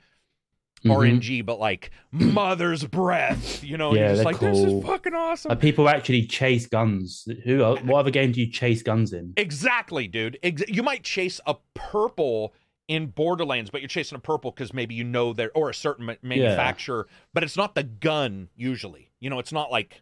Mhm. 0.84 0.96
RNG, 1.22 1.46
but 1.46 1.60
like 1.60 1.92
mother's 2.12 2.84
breath. 2.86 3.64
You 3.64 3.78
know, 3.78 3.94
Yeah, 3.94 4.00
you're 4.08 4.10
just 4.16 4.26
like 4.26 4.40
this 4.40 4.58
is 4.58 4.84
fucking 4.84 5.14
awesome. 5.14 5.56
People 5.60 5.88
actually 5.88 6.26
chase 6.26 6.66
guns. 6.66 7.28
Who? 7.44 7.60
What 7.64 8.00
other 8.00 8.10
game 8.10 8.32
do 8.32 8.42
you 8.42 8.52
chase 8.52 8.82
guns 8.82 9.14
in? 9.14 9.34
Exactly, 9.38 10.08
dude. 10.08 10.40
Ex- 10.42 10.68
you 10.68 10.82
might 10.82 11.04
chase 11.04 11.40
a 11.46 11.56
purple 11.76 12.56
in 12.92 13.08
Borderlands, 13.08 13.70
but 13.70 13.80
you're 13.80 13.88
chasing 13.88 14.18
a 14.18 14.20
purple 14.20 14.52
because 14.52 14.74
maybe 14.74 14.94
you 14.96 15.06
know 15.06 15.32
there 15.32 15.50
or 15.56 15.70
a 15.70 15.74
certain 15.74 16.06
ma- 16.06 16.16
manufacturer, 16.22 17.08
but 17.34 17.42
it's 17.44 17.56
not 17.56 17.74
the 17.74 17.84
gun 17.84 18.50
usually. 18.56 19.12
You 19.22 19.30
know, 19.30 19.40
it's 19.40 19.54
not 19.54 19.72
like 19.72 20.02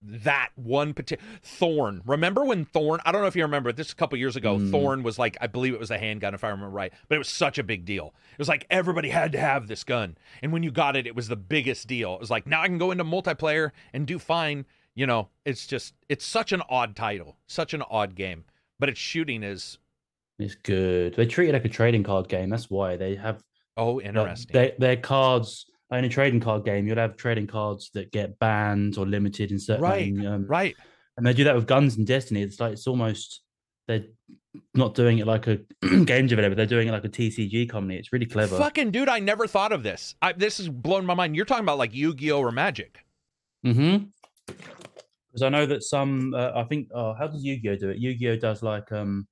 that 0.00 0.50
one 0.54 0.92
particular 0.94 1.30
Thorn. 1.42 2.02
Remember 2.06 2.44
when 2.44 2.64
Thorn? 2.64 3.00
I 3.04 3.12
don't 3.12 3.20
know 3.20 3.26
if 3.26 3.36
you 3.36 3.42
remember 3.42 3.72
this. 3.72 3.92
A 3.92 3.94
couple 3.94 4.18
years 4.18 4.36
ago, 4.36 4.56
Mm. 4.58 4.70
Thorn 4.70 5.02
was 5.02 5.18
like 5.18 5.36
I 5.40 5.46
believe 5.46 5.74
it 5.74 5.80
was 5.80 5.90
a 5.90 5.98
handgun 5.98 6.34
if 6.34 6.44
I 6.44 6.48
remember 6.48 6.70
right, 6.74 6.92
but 7.08 7.14
it 7.14 7.18
was 7.18 7.28
such 7.28 7.58
a 7.58 7.62
big 7.62 7.84
deal. 7.84 8.14
It 8.32 8.38
was 8.38 8.48
like 8.48 8.66
everybody 8.70 9.10
had 9.10 9.32
to 9.32 9.38
have 9.40 9.66
this 9.66 9.84
gun, 9.84 10.16
and 10.42 10.50
when 10.52 10.62
you 10.62 10.70
got 10.70 10.96
it, 10.96 11.06
it 11.06 11.14
was 11.14 11.28
the 11.28 11.36
biggest 11.36 11.86
deal. 11.86 12.14
It 12.14 12.20
was 12.20 12.30
like 12.30 12.46
now 12.46 12.62
I 12.62 12.68
can 12.68 12.78
go 12.78 12.90
into 12.90 13.04
multiplayer 13.04 13.70
and 13.92 14.06
do 14.06 14.18
fine. 14.18 14.64
You 14.94 15.06
know, 15.06 15.28
it's 15.44 15.66
just 15.66 15.94
it's 16.08 16.24
such 16.24 16.52
an 16.52 16.62
odd 16.70 16.96
title, 16.96 17.36
such 17.46 17.74
an 17.74 17.82
odd 17.90 18.14
game, 18.14 18.44
but 18.78 18.88
its 18.88 19.00
shooting 19.00 19.42
is 19.42 19.78
It's 20.38 20.54
good. 20.56 21.14
They 21.14 21.26
treat 21.26 21.50
it 21.50 21.52
like 21.52 21.64
a 21.64 21.68
trading 21.68 22.02
card 22.02 22.28
game. 22.28 22.50
That's 22.50 22.70
why 22.70 22.96
they 22.96 23.14
have 23.16 23.42
oh 23.76 23.94
like, 23.94 24.06
interesting. 24.06 24.52
they, 24.52 24.74
their 24.78 24.96
cards. 24.96 25.66
like 25.90 25.98
In 25.98 26.04
a 26.04 26.08
trading 26.08 26.40
card 26.40 26.64
game, 26.64 26.86
you'll 26.86 26.96
have 26.96 27.16
trading 27.16 27.46
cards 27.46 27.90
that 27.94 28.10
get 28.12 28.38
banned 28.38 28.98
or 28.98 29.06
limited 29.06 29.52
in 29.52 29.58
certain. 29.58 29.82
Right, 29.82 30.26
um, 30.26 30.46
right. 30.46 30.74
and 31.16 31.26
they 31.26 31.32
do 31.32 31.44
that 31.44 31.54
with 31.54 31.66
guns 31.66 31.96
in 31.96 32.04
Destiny. 32.04 32.42
It's 32.42 32.58
like 32.58 32.72
it's 32.72 32.86
almost 32.86 33.42
they're 33.86 34.04
not 34.74 34.94
doing 34.94 35.18
it 35.18 35.26
like 35.26 35.46
a 35.46 35.58
game 36.04 36.26
developer. 36.26 36.54
They're 36.54 36.66
doing 36.66 36.88
it 36.88 36.92
like 36.92 37.04
a 37.04 37.08
TCG 37.08 37.68
company. 37.68 37.96
It's 37.96 38.12
really 38.12 38.26
clever. 38.26 38.56
Fucking 38.56 38.90
dude, 38.90 39.08
I 39.08 39.18
never 39.18 39.46
thought 39.46 39.72
of 39.72 39.82
this. 39.82 40.14
I, 40.22 40.32
this 40.32 40.60
is 40.60 40.68
blowing 40.68 41.06
my 41.06 41.14
mind. 41.14 41.36
You're 41.36 41.44
talking 41.44 41.64
about 41.64 41.78
like 41.78 41.94
Yu-Gi-Oh 41.94 42.38
or 42.38 42.52
Magic. 42.52 43.04
Mm-hmm. 43.66 44.04
Because 44.46 45.42
I 45.42 45.48
know 45.48 45.66
that 45.66 45.82
some, 45.82 46.34
uh, 46.34 46.52
I 46.54 46.64
think, 46.64 46.88
oh, 46.94 47.14
how 47.18 47.26
does 47.26 47.44
Yu-Gi-Oh 47.44 47.76
do 47.76 47.90
it? 47.90 47.98
Yu-Gi-Oh 47.98 48.36
does 48.36 48.62
like, 48.62 48.90
um, 48.92 49.26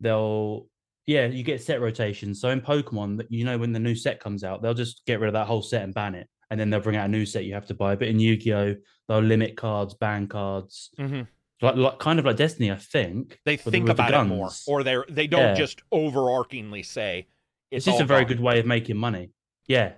they'll, 0.00 0.66
yeah, 1.06 1.26
you 1.26 1.42
get 1.42 1.62
set 1.62 1.80
rotations. 1.80 2.40
So 2.40 2.48
in 2.50 2.60
Pokemon, 2.60 3.18
that 3.18 3.30
you 3.30 3.44
know, 3.44 3.58
when 3.58 3.72
the 3.72 3.78
new 3.78 3.94
set 3.94 4.20
comes 4.20 4.44
out, 4.44 4.62
they'll 4.62 4.74
just 4.74 5.04
get 5.06 5.20
rid 5.20 5.28
of 5.28 5.34
that 5.34 5.46
whole 5.46 5.62
set 5.62 5.82
and 5.82 5.92
ban 5.94 6.14
it, 6.14 6.28
and 6.50 6.58
then 6.58 6.70
they'll 6.70 6.80
bring 6.80 6.96
out 6.96 7.06
a 7.06 7.10
new 7.10 7.26
set 7.26 7.44
you 7.44 7.54
have 7.54 7.66
to 7.66 7.74
buy. 7.74 7.94
But 7.96 8.08
in 8.08 8.18
Yu-Gi-Oh, 8.20 8.76
they'll 9.08 9.18
limit 9.20 9.56
cards, 9.56 9.94
ban 9.94 10.26
cards, 10.28 10.90
Mm-hmm. 10.98 11.22
like, 11.60 11.76
like 11.76 11.98
kind 11.98 12.18
of 12.18 12.24
like 12.24 12.36
Destiny, 12.36 12.70
I 12.72 12.76
think. 12.76 13.38
They 13.44 13.52
with 13.56 13.64
think 13.64 13.86
with 13.88 13.96
the 13.96 14.06
about 14.06 14.26
it 14.26 14.28
more, 14.28 14.50
or 14.66 14.82
they 14.82 14.96
they 15.08 15.26
don't 15.26 15.40
Yeah. 15.40 15.54
just 15.54 15.82
overarchingly 15.92 16.84
say 16.84 17.26
It's, 17.70 17.86
it's, 17.86 17.96
just 17.96 18.00
a 18.00 18.04
very 18.06 18.22
gone. 18.24 18.28
good 18.28 18.40
way 18.40 18.60
of 18.60 18.66
making 18.66 18.96
money. 18.96 19.30
Yeah, 19.66 19.92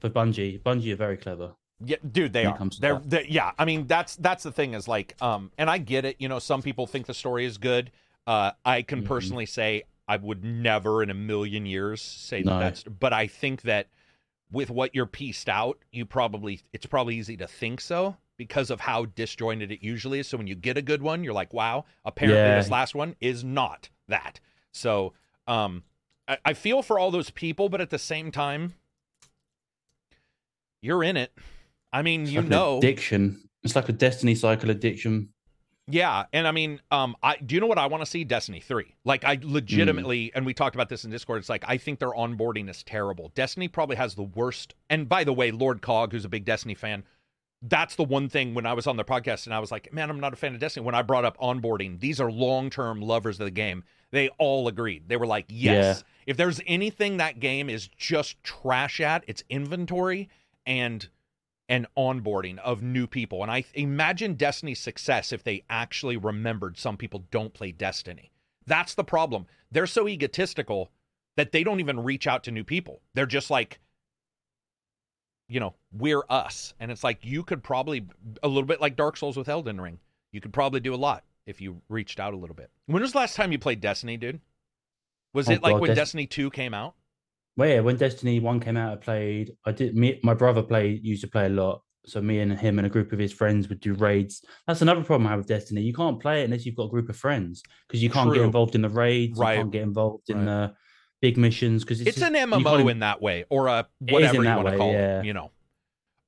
for 0.00 0.10
Bungie, 0.10 0.60
Bungie 0.62 0.92
are 0.92 0.96
very 0.96 1.16
clever. 1.16 1.52
Yeah, 1.84 1.96
dude, 2.12 2.32
they 2.32 2.44
are. 2.44 2.56
They're, 2.80 3.24
yeah. 3.24 3.50
I 3.58 3.64
mean, 3.64 3.86
that's 3.88 4.14
that's 4.16 4.44
the 4.44 4.52
thing 4.52 4.74
is 4.74 4.86
like, 4.86 5.16
um, 5.20 5.50
and 5.58 5.68
I 5.68 5.78
get 5.78 6.04
it. 6.04 6.16
You 6.20 6.28
know, 6.28 6.38
some 6.38 6.62
people 6.62 6.86
think 6.86 7.06
the 7.06 7.14
story 7.14 7.44
is 7.44 7.58
good. 7.58 7.90
Uh, 8.26 8.52
I 8.64 8.82
can 8.82 9.02
Mhm. 9.02 9.06
personally 9.06 9.46
say 9.46 9.82
I 10.08 10.16
would 10.16 10.44
never 10.44 11.02
in 11.02 11.10
a 11.10 11.14
million 11.14 11.66
years 11.66 12.00
say 12.02 12.42
that 12.42 12.50
No. 12.50 12.58
that's. 12.58 12.82
But 12.84 13.12
I 13.12 13.26
think 13.26 13.62
that 13.62 13.88
with 14.50 14.70
what 14.70 14.94
you're 14.94 15.06
pieced 15.06 15.48
out, 15.48 15.78
you 15.90 16.04
probably 16.04 16.60
it's 16.72 16.86
probably 16.86 17.16
easy 17.16 17.36
to 17.38 17.46
think 17.46 17.80
so 17.80 18.16
because 18.36 18.70
of 18.70 18.80
how 18.80 19.06
disjointed 19.06 19.70
it 19.72 19.82
usually 19.82 20.18
is. 20.18 20.28
So 20.28 20.36
when 20.36 20.46
you 20.46 20.54
get 20.54 20.76
a 20.76 20.82
good 20.82 21.02
one, 21.02 21.24
you're 21.24 21.32
like, 21.32 21.52
wow. 21.52 21.84
Apparently, 22.04 22.50
Yeah. 22.50 22.56
this 22.56 22.70
last 22.70 22.94
one 22.94 23.16
is 23.20 23.42
not 23.44 23.88
that. 24.08 24.40
So, 24.72 25.14
um, 25.46 25.84
I, 26.28 26.38
I 26.46 26.54
feel 26.54 26.82
for 26.82 26.98
all 26.98 27.10
those 27.10 27.30
people, 27.30 27.68
but 27.68 27.80
at 27.80 27.90
the 27.90 27.98
same 27.98 28.30
time, 28.30 28.74
you're 30.80 31.02
in 31.04 31.16
it. 31.16 31.32
I 31.92 32.02
mean, 32.02 32.22
It's 32.22 32.32
you 32.32 32.40
like 32.40 32.48
know, 32.48 32.78
addiction. 32.78 33.48
It's 33.62 33.76
like 33.76 33.88
a 33.88 33.92
destiny 33.92 34.34
cycle 34.34 34.70
addiction. 34.70 35.31
Yeah, 35.92 36.24
and 36.32 36.48
I 36.48 36.52
mean, 36.52 36.80
um, 36.90 37.14
I 37.22 37.36
do 37.36 37.54
you 37.54 37.60
know 37.60 37.66
what 37.66 37.76
I 37.76 37.86
want 37.86 38.02
to 38.02 38.10
see? 38.10 38.24
Destiny 38.24 38.60
three. 38.60 38.94
Like, 39.04 39.24
I 39.24 39.38
legitimately, 39.42 40.32
and 40.34 40.46
we 40.46 40.54
talked 40.54 40.74
about 40.74 40.88
this 40.88 41.04
in 41.04 41.10
Discord. 41.10 41.40
It's 41.40 41.50
like 41.50 41.64
I 41.68 41.76
think 41.76 41.98
their 41.98 42.12
onboarding 42.12 42.70
is 42.70 42.82
terrible. 42.82 43.30
Destiny 43.34 43.68
probably 43.68 43.96
has 43.96 44.14
the 44.14 44.22
worst. 44.22 44.74
And 44.88 45.06
by 45.06 45.24
the 45.24 45.34
way, 45.34 45.50
Lord 45.50 45.82
Cog, 45.82 46.12
who's 46.12 46.24
a 46.24 46.30
big 46.30 46.46
Destiny 46.46 46.74
fan, 46.74 47.04
that's 47.60 47.94
the 47.96 48.04
one 48.04 48.30
thing 48.30 48.54
when 48.54 48.64
I 48.64 48.72
was 48.72 48.86
on 48.86 48.96
their 48.96 49.04
podcast 49.04 49.44
and 49.44 49.54
I 49.54 49.58
was 49.58 49.70
like, 49.70 49.92
man, 49.92 50.08
I'm 50.08 50.18
not 50.18 50.32
a 50.32 50.36
fan 50.36 50.54
of 50.54 50.60
Destiny. 50.60 50.86
When 50.86 50.94
I 50.94 51.02
brought 51.02 51.26
up 51.26 51.36
onboarding, 51.36 52.00
these 52.00 52.20
are 52.22 52.30
long 52.32 52.70
term 52.70 53.02
lovers 53.02 53.38
of 53.38 53.44
the 53.44 53.50
game. 53.50 53.84
They 54.12 54.30
all 54.38 54.68
agreed. 54.68 55.08
They 55.08 55.18
were 55.18 55.26
like, 55.26 55.44
yes, 55.48 56.04
if 56.26 56.38
there's 56.38 56.60
anything 56.66 57.18
that 57.18 57.38
game 57.38 57.68
is 57.68 57.88
just 57.88 58.42
trash 58.42 58.98
at, 58.98 59.24
it's 59.26 59.44
inventory 59.50 60.30
and 60.64 61.06
and 61.68 61.86
onboarding 61.96 62.58
of 62.58 62.82
new 62.82 63.06
people. 63.06 63.42
And 63.42 63.50
I 63.50 63.64
imagine 63.74 64.34
Destiny's 64.34 64.80
success 64.80 65.32
if 65.32 65.42
they 65.44 65.64
actually 65.70 66.16
remembered 66.16 66.76
some 66.78 66.96
people 66.96 67.24
don't 67.30 67.54
play 67.54 67.72
Destiny. 67.72 68.32
That's 68.66 68.94
the 68.94 69.04
problem. 69.04 69.46
They're 69.70 69.86
so 69.86 70.06
egotistical 70.08 70.90
that 71.36 71.52
they 71.52 71.64
don't 71.64 71.80
even 71.80 72.00
reach 72.02 72.26
out 72.26 72.44
to 72.44 72.50
new 72.50 72.64
people. 72.64 73.00
They're 73.14 73.26
just 73.26 73.50
like, 73.50 73.80
you 75.48 75.60
know, 75.60 75.74
we're 75.92 76.22
us. 76.28 76.74
And 76.80 76.90
it's 76.90 77.04
like 77.04 77.24
you 77.24 77.42
could 77.42 77.62
probably 77.62 78.06
a 78.42 78.48
little 78.48 78.66
bit 78.66 78.80
like 78.80 78.96
Dark 78.96 79.16
Souls 79.16 79.36
with 79.36 79.48
Elden 79.48 79.80
Ring. 79.80 79.98
You 80.32 80.40
could 80.40 80.52
probably 80.52 80.80
do 80.80 80.94
a 80.94 80.96
lot 80.96 81.24
if 81.46 81.60
you 81.60 81.80
reached 81.88 82.20
out 82.20 82.34
a 82.34 82.36
little 82.36 82.54
bit. 82.54 82.70
When 82.86 83.02
was 83.02 83.12
the 83.12 83.18
last 83.18 83.36
time 83.36 83.52
you 83.52 83.58
played 83.58 83.80
Destiny, 83.80 84.16
dude? 84.16 84.40
Was 85.34 85.48
Oh, 85.48 85.52
it 85.52 85.62
like 85.62 85.74
God, 85.74 85.80
when 85.80 85.90
Des- 85.90 85.94
Destiny 85.96 86.26
2 86.26 86.50
came 86.50 86.74
out? 86.74 86.94
Well, 87.56 87.68
yeah, 87.68 87.80
when 87.80 87.96
Destiny 87.96 88.40
One 88.40 88.60
came 88.60 88.76
out, 88.76 88.92
I 88.92 88.96
played. 88.96 89.52
I 89.64 89.72
did. 89.72 89.94
Me, 89.96 90.18
my 90.22 90.34
brother 90.34 90.62
played. 90.62 91.04
Used 91.04 91.22
to 91.22 91.28
play 91.28 91.46
a 91.46 91.50
lot. 91.50 91.82
So 92.04 92.20
me 92.20 92.40
and 92.40 92.58
him 92.58 92.78
and 92.78 92.86
a 92.86 92.90
group 92.90 93.12
of 93.12 93.18
his 93.18 93.32
friends 93.32 93.68
would 93.68 93.80
do 93.80 93.94
raids. 93.94 94.44
That's 94.66 94.82
another 94.82 95.04
problem 95.04 95.26
I 95.26 95.30
have 95.30 95.40
with 95.40 95.46
Destiny. 95.46 95.82
You 95.82 95.92
can't 95.92 96.18
play 96.18 96.42
it 96.42 96.44
unless 96.46 96.66
you've 96.66 96.74
got 96.74 96.84
a 96.84 96.88
group 96.88 97.08
of 97.08 97.16
friends 97.16 97.62
because 97.86 98.02
you 98.02 98.10
can't 98.10 98.28
True. 98.28 98.38
get 98.38 98.44
involved 98.44 98.74
in 98.74 98.82
the 98.82 98.88
raids. 98.88 99.38
Right. 99.38 99.54
You 99.54 99.60
can't 99.60 99.70
get 99.70 99.82
involved 99.82 100.28
in 100.28 100.38
Right. 100.38 100.44
the 100.46 100.74
big 101.20 101.36
missions 101.36 101.84
because 101.84 102.00
It's, 102.00 102.20
an 102.20 102.34
MMO 102.34 102.90
in 102.90 102.98
that 103.00 103.22
way, 103.22 103.44
or 103.50 103.68
a 103.68 103.86
whatever 104.00 104.42
you 104.42 104.50
want 104.50 104.68
to 104.68 104.76
call 104.76 104.92
yeah. 104.92 105.20
it. 105.20 105.26
You 105.26 105.34
know, 105.34 105.52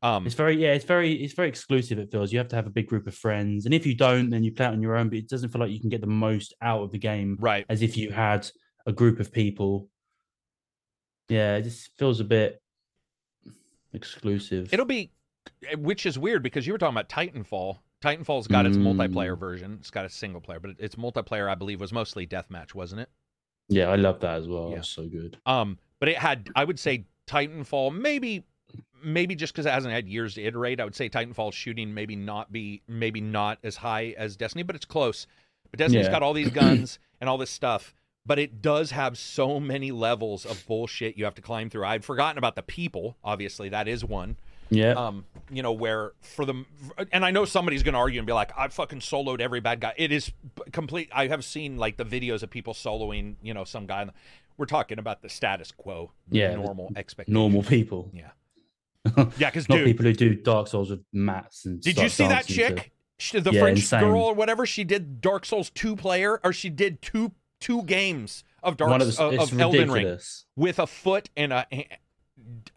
um, 0.03 0.27
It's 0.27 0.37
very 0.37 0.57
yeah, 0.57 0.75
it's 0.75 0.85
very 0.85 1.13
it's 1.15 1.35
very 1.35 1.49
exclusive. 1.49 1.99
It 1.99 2.13
feels 2.13 2.33
you 2.33 2.39
have 2.39 2.49
to 2.49 2.57
have 2.57 2.69
a 2.69 2.71
big 2.71 2.87
group 2.87 3.07
of 3.07 3.15
friends, 3.15 3.65
and 3.65 3.75
if 3.75 3.85
you 3.85 3.97
don't, 3.97 4.31
then 4.31 4.45
you 4.45 4.53
play 4.53 4.67
it 4.67 4.73
on 4.73 4.81
your 4.81 4.97
own. 4.97 5.09
But 5.09 5.19
it 5.19 5.29
doesn't 5.29 5.49
feel 5.49 5.61
like 5.61 5.73
you 5.73 5.81
can 5.81 5.89
get 5.91 6.01
the 6.03 6.07
most 6.07 6.55
out 6.63 6.83
of 6.83 6.93
the 6.93 6.99
game 6.99 7.37
right. 7.41 7.67
as 7.69 7.83
if 7.83 7.97
you 7.97 8.11
had 8.11 8.49
a 8.87 8.93
group 8.93 9.19
of 9.19 9.33
people. 9.33 9.89
Yeah, 11.29 11.57
it 11.57 11.63
just 11.63 11.91
feels 11.97 12.21
a 12.21 12.25
bit 12.25 12.61
exclusive. 13.93 14.73
It'll 14.73 14.87
be, 14.87 15.11
which 15.79 16.07
is 16.07 16.19
weird 16.19 16.43
because 16.43 16.67
you 16.67 16.73
were 16.73 16.79
talking 16.79 16.95
about 16.97 17.09
Titanfall. 17.09 17.79
Titanfall's 18.03 18.47
got 18.49 18.67
its 18.67 18.77
Mm. 18.77 18.83
multiplayer 18.95 19.39
version. 19.39 19.79
It's 19.81 19.91
got 19.91 20.05
a 20.05 20.11
single 20.11 20.41
player, 20.41 20.61
but 20.61 20.73
its 20.79 20.97
multiplayer, 20.97 21.49
I 21.51 21.55
believe, 21.55 21.81
was 21.81 21.93
mostly 21.93 22.27
deathmatch, 22.27 22.75
wasn't 22.75 23.03
it? 23.03 23.09
yeah, 23.71 23.89
I 23.89 23.97
love 23.97 24.21
that 24.21 24.35
as 24.37 24.47
well. 24.47 24.69
Yeah. 24.71 24.79
It's 24.81 24.91
so 24.91 25.07
good. 25.09 25.39
Um, 25.47 25.79
but 25.99 26.11
it 26.11 26.19
had, 26.19 26.51
I 26.55 26.65
would 26.65 26.79
say, 26.79 27.07
Titanfall 27.27 27.95
maybe, 27.99 28.45
maybe 29.03 29.35
just 29.35 29.55
because 29.55 29.65
it 29.65 29.71
hasn't 29.73 29.95
had 29.95 30.07
years 30.07 30.35
to 30.35 30.43
iterate, 30.43 30.81
I 30.81 30.85
would 30.85 30.95
say 30.95 31.09
Titanfall 31.09 31.51
shooting 31.55 31.95
maybe 31.95 32.15
not 32.15 32.53
be, 32.53 32.83
maybe 32.87 33.23
not 33.23 33.59
as 33.65 33.77
high 33.77 34.15
as 34.19 34.37
Destiny, 34.37 34.65
but 34.65 34.77
it's 34.77 34.85
close. 34.85 35.27
But 35.71 35.79
Destiny's 35.79 36.05
Yeah. 36.07 36.13
got 36.13 36.23
all 36.23 36.35
these 36.35 36.51
guns 36.51 36.99
and 37.23 37.31
all 37.31 37.39
this 37.39 37.49
stuff, 37.51 37.95
but 38.27 38.39
it 38.39 38.63
does 38.63 38.91
have 38.91 39.19
so 39.19 39.61
many 39.61 39.91
levels 39.93 40.47
of 40.47 40.65
bullshit 40.67 41.17
you 41.17 41.25
have 41.25 41.35
to 41.35 41.43
climb 41.43 41.69
through. 41.71 41.85
I'd 41.85 42.05
forgotten 42.05 42.39
about 42.39 42.57
the 42.57 42.63
people. 42.63 43.17
Obviously, 43.23 43.69
that 43.71 43.89
is 43.89 44.05
one. 44.05 44.37
Yeah, 44.71 44.93
um, 44.93 45.27
you 45.51 45.63
know, 45.63 45.73
where 45.73 46.13
for 46.23 46.47
the 46.47 46.65
and 47.13 47.25
I 47.25 47.31
know 47.31 47.45
somebody's 47.45 47.83
going 47.83 47.93
to 47.93 47.99
argue 47.99 48.19
and 48.19 48.27
be 48.27 48.33
like, 48.33 48.51
I 48.57 48.69
fucking 48.69 49.01
soloed 49.01 49.41
every 49.41 49.61
bad 49.61 49.79
guy. 49.81 49.93
It 49.97 50.11
is 50.11 50.33
complete. 50.73 51.11
I 51.13 51.27
have 51.29 51.45
seen 51.45 51.77
like 51.77 51.99
the 51.99 52.05
videos 52.05 52.43
of 52.43 52.49
people 52.51 52.73
soloing, 52.73 53.37
you 53.43 53.53
know, 53.53 53.65
some 53.65 53.87
guy. 53.87 54.07
We're 54.57 54.67
talking 54.67 54.99
about 54.99 55.21
the 55.21 55.29
status 55.29 55.71
quo, 55.71 56.13
Yeah, 56.31 56.55
normal 56.55 56.93
expectation. 56.97 57.35
normal 57.35 57.63
people, 57.63 58.11
Yeah, 58.15 58.31
yeah. 59.37 59.51
Because 59.51 59.69
not 59.69 59.77
dude, 59.79 59.87
people 59.87 60.07
who 60.07 60.13
do 60.15 60.35
Dark 60.35 60.69
Souls 60.69 60.91
with 60.91 61.03
mats 61.13 61.67
and. 61.67 61.81
did 61.81 61.99
you 61.99 62.09
see 62.09 62.27
that 62.27 62.47
dancing 62.47 62.57
to- 62.69 62.75
chick, 62.77 62.93
She- 63.19 63.41
the 63.41 63.51
Yeah, 63.53 63.61
French 63.61 63.81
insane. 63.81 64.01
girl 64.01 64.23
or 64.23 64.35
whatever? 64.35 64.65
She 64.65 64.83
did 64.85 65.21
Dark 65.21 65.45
Souls 65.45 65.71
two 65.71 65.95
player, 65.95 66.41
or 66.43 66.53
she 66.55 66.71
did 66.71 67.03
two 67.03 67.33
two 67.65 67.83
games 67.85 68.45
of 68.63 68.77
Dark 68.77 69.01
of, 69.01 69.19
of, 69.19 69.41
of 69.41 69.61
Elden 69.61 69.91
Ring 69.91 70.19
with 70.55 70.79
a 70.79 70.87
foot 70.87 71.31
and 71.37 71.53
a. 71.53 71.67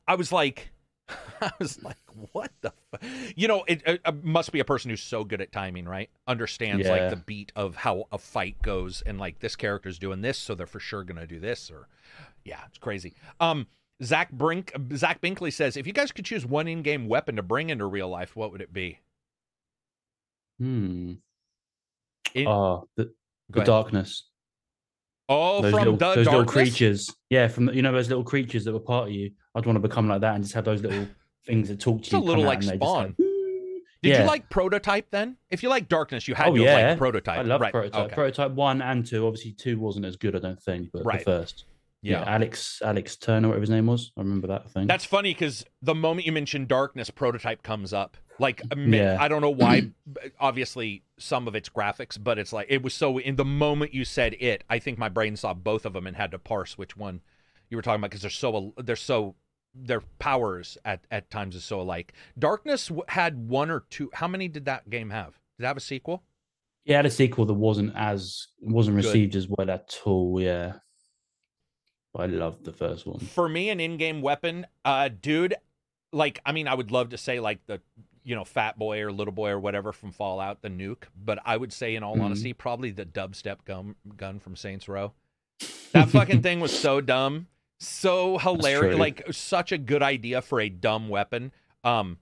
I 0.08 0.16
was 0.16 0.32
like, 0.32 0.72
I 1.42 1.52
was 1.60 1.84
like, 1.84 1.98
what 2.32 2.52
the? 2.62 2.72
Fu-? 2.72 3.08
You 3.36 3.50
know, 3.50 3.66
it, 3.68 3.84
it, 3.86 4.24
must 4.24 4.54
be 4.54 4.62
a 4.62 4.66
person 4.66 4.90
who's 4.90 5.02
so 5.04 5.26
good 5.26 5.42
at 5.42 5.52
timing, 5.52 5.86
right? 5.86 6.10
Understands 6.26 6.88
like 6.88 7.10
the 7.10 7.18
beat 7.18 7.52
of 7.56 7.76
how 7.76 8.06
a 8.14 8.18
fight 8.18 8.62
goes, 8.62 9.04
and 9.06 9.20
like 9.20 9.40
this 9.40 9.58
character's 9.58 10.00
doing 10.00 10.22
this, 10.22 10.38
so 10.38 10.56
they're 10.56 10.66
for 10.66 10.80
sure 10.80 11.04
gonna 11.04 11.28
do 11.28 11.40
this, 11.40 11.70
or 11.70 11.90
yeah, 12.46 12.60
it's 12.68 12.78
crazy. 12.78 13.14
Um, 13.42 13.68
Zach 14.02 14.32
Brink, 14.32 14.72
Zach 14.96 15.22
Binkley 15.22 15.52
says, 15.52 15.76
if 15.76 15.86
you 15.86 15.92
guys 15.92 16.12
could 16.12 16.24
choose 16.24 16.46
one 16.46 16.68
in-game 16.68 17.08
weapon 17.08 17.36
to 17.36 17.44
bring 17.44 17.72
into 17.72 17.86
real 17.86 18.08
life, 18.08 18.36
what 18.36 18.52
would 18.52 18.62
it 18.62 18.72
be? 18.72 19.00
Hmm. 20.60 21.14
In- 22.34 22.48
Oh, 22.48 22.88
the, 22.96 23.12
the 23.50 23.64
darkness. 23.64 24.24
Oh, 25.30 25.62
those 25.62 25.72
from 25.72 25.80
little, 25.80 25.98
the 25.98 26.16
those 26.16 26.26
little 26.26 26.46
creatures. 26.46 27.14
Yeah, 27.30 27.48
from 27.48 27.70
you 27.74 27.82
know 27.82 27.92
those 27.92 28.10
little 28.10 28.24
creatures 28.24 28.66
that 28.66 28.74
were 28.74 28.80
part 28.80 29.08
of 29.10 29.14
you. 29.14 29.32
I'd 29.56 29.66
want 29.66 29.76
to 29.76 29.80
become 29.82 30.08
like 30.08 30.22
that 30.22 30.36
and 30.36 30.44
just 30.44 30.54
have 30.56 30.66
those 30.66 30.82
little 30.82 31.08
things 31.46 31.68
that 31.70 31.80
talk 31.80 31.98
to 31.98 32.02
It's 32.02 32.12
you. 32.12 32.20
a 32.20 32.20
little 32.20 32.44
like 32.44 32.60
and 32.60 32.68
they 32.70 32.78
just 32.78 32.82
Spawn. 32.92 33.16
Go, 33.18 33.26
Did 34.04 34.10
yeah. 34.10 34.22
you 34.22 34.28
like 34.28 34.50
Prototype 34.50 35.10
then? 35.10 35.38
If 35.50 35.64
you 35.64 35.70
like 35.70 35.88
Darkness, 35.90 36.28
you 36.28 36.36
had 36.36 36.50
Oh, 36.50 36.56
to 36.56 36.62
yeah. 36.64 36.88
liked 36.90 37.00
Prototype. 37.00 37.40
I 37.40 37.42
love 37.42 37.62
right. 37.62 37.72
prototype. 37.72 38.06
Okay. 38.06 38.14
Prototype 38.16 38.52
one 38.52 38.82
and 38.82 39.06
two. 39.06 39.26
Obviously, 39.26 39.52
two 39.54 39.80
wasn't 39.80 40.06
as 40.06 40.16
good, 40.16 40.36
I 40.36 40.40
don't 40.40 40.62
think, 40.62 40.90
but 40.94 41.04
Right. 41.06 41.20
the 41.20 41.26
first. 41.26 41.66
yeah. 42.04 42.24
Alex 42.28 42.82
Alex 42.86 43.16
Turner, 43.16 43.48
whatever 43.48 43.62
his 43.62 43.70
name 43.72 43.88
was. 43.88 44.12
I 44.18 44.22
remember 44.22 44.48
that 44.48 44.70
thing. 44.70 44.86
That's 44.88 45.06
funny 45.06 45.32
because 45.34 45.66
the 45.82 45.96
moment 45.96 46.28
you 46.28 46.32
mention 46.32 46.68
darkness, 46.68 47.10
prototype 47.10 47.64
comes 47.64 47.92
up. 47.94 48.18
Like, 48.40 48.62
I 48.72 48.76
mean, 48.76 48.94
Yeah. 48.94 49.18
I 49.20 49.28
don't 49.28 49.42
know 49.42 49.50
why. 49.50 49.90
obviously, 50.40 51.04
some 51.18 51.48
of 51.48 51.56
it's 51.56 51.70
graphics, 51.70 52.18
but 52.22 52.38
it's 52.38 52.54
like 52.54 52.68
it 52.70 52.82
was 52.84 52.94
so. 52.94 53.18
In 53.20 53.36
the 53.36 53.46
moment 53.46 53.94
you 53.94 54.06
said 54.06 54.36
it, 54.40 54.64
I 54.70 54.80
think 54.80 54.98
my 54.98 55.10
brain 55.10 55.36
saw 55.36 55.54
both 55.54 55.86
of 55.86 55.94
them 55.94 56.06
and 56.08 56.16
had 56.16 56.32
to 56.32 56.40
parse 56.40 56.78
which 56.78 56.96
one 56.98 57.22
you 57.70 57.78
were 57.78 57.82
talking 57.82 58.00
about 58.00 58.12
because 58.12 58.22
they're 58.22 58.30
so 58.32 58.74
they're 58.78 58.96
so 58.96 59.36
their 59.74 60.02
powers 60.20 60.78
at 60.86 61.06
at 61.12 61.30
times 61.30 61.56
is 61.56 61.64
so 61.64 61.82
alike. 61.82 62.14
Darkness 62.38 62.92
had 63.08 63.48
one 63.50 63.70
or 63.72 63.86
two. 63.90 64.10
How 64.14 64.28
many 64.28 64.48
did 64.48 64.66
that 64.66 64.90
game 64.90 65.10
have? 65.10 65.40
Did 65.58 65.64
it 65.64 65.68
have 65.68 65.78
a 65.78 65.82
sequel? 65.82 66.24
He 66.86 66.94
had 66.94 67.06
a 67.06 67.10
sequel 67.12 67.46
that 67.46 67.54
wasn't 67.56 67.94
as 67.96 68.48
wasn't 68.62 68.98
Good. 68.98 69.06
received 69.06 69.36
as 69.36 69.48
well 69.48 69.70
at 69.70 70.00
all. 70.06 70.40
Yeah, 70.42 70.74
I 72.16 72.26
loved 72.28 72.64
the 72.66 72.72
first 72.74 73.06
one. 73.06 73.20
for 73.20 73.48
me 73.50 73.70
an 73.70 73.80
in-game 73.80 74.22
weapon 74.22 74.66
uh 74.86 75.08
dude 75.22 75.54
like 76.12 76.40
i 76.48 76.52
mean 76.52 76.68
i 76.68 76.74
would 76.74 76.90
love 76.90 77.10
to 77.10 77.18
say 77.18 77.40
like 77.40 77.60
the 77.68 77.80
you 78.28 78.36
know 78.36 78.44
fat 78.44 78.78
boy 78.78 79.02
or 79.02 79.12
little 79.12 79.32
boy 79.34 79.50
or 79.52 79.60
whatever 79.60 79.94
from 79.94 80.12
fallout 80.12 80.62
the 80.62 80.70
nuke. 80.70 81.04
But 81.16 81.40
i 81.46 81.56
would 81.56 81.72
say 81.72 81.96
in 81.96 82.04
all 82.04 82.18
Mhm. 82.18 82.24
honesty 82.24 82.52
probably 82.54 82.92
the 82.92 83.06
dubstep 83.06 83.64
gun 83.66 83.96
gun 84.18 84.40
from 84.40 84.56
saints 84.58 84.88
row. 84.90 85.14
That 85.94 86.10
fucking 86.10 86.42
thing 86.42 86.60
was 86.60 86.78
so 86.78 87.00
dumb 87.02 87.48
so 87.80 88.38
hilarious 88.38 88.98
like 89.00 89.24
such 89.32 89.72
a 89.72 89.78
good 89.78 90.02
idea 90.04 90.42
for 90.42 90.60
a 90.60 90.68
dumb 90.68 91.08
weapon. 91.10 91.52
Um 91.84 92.18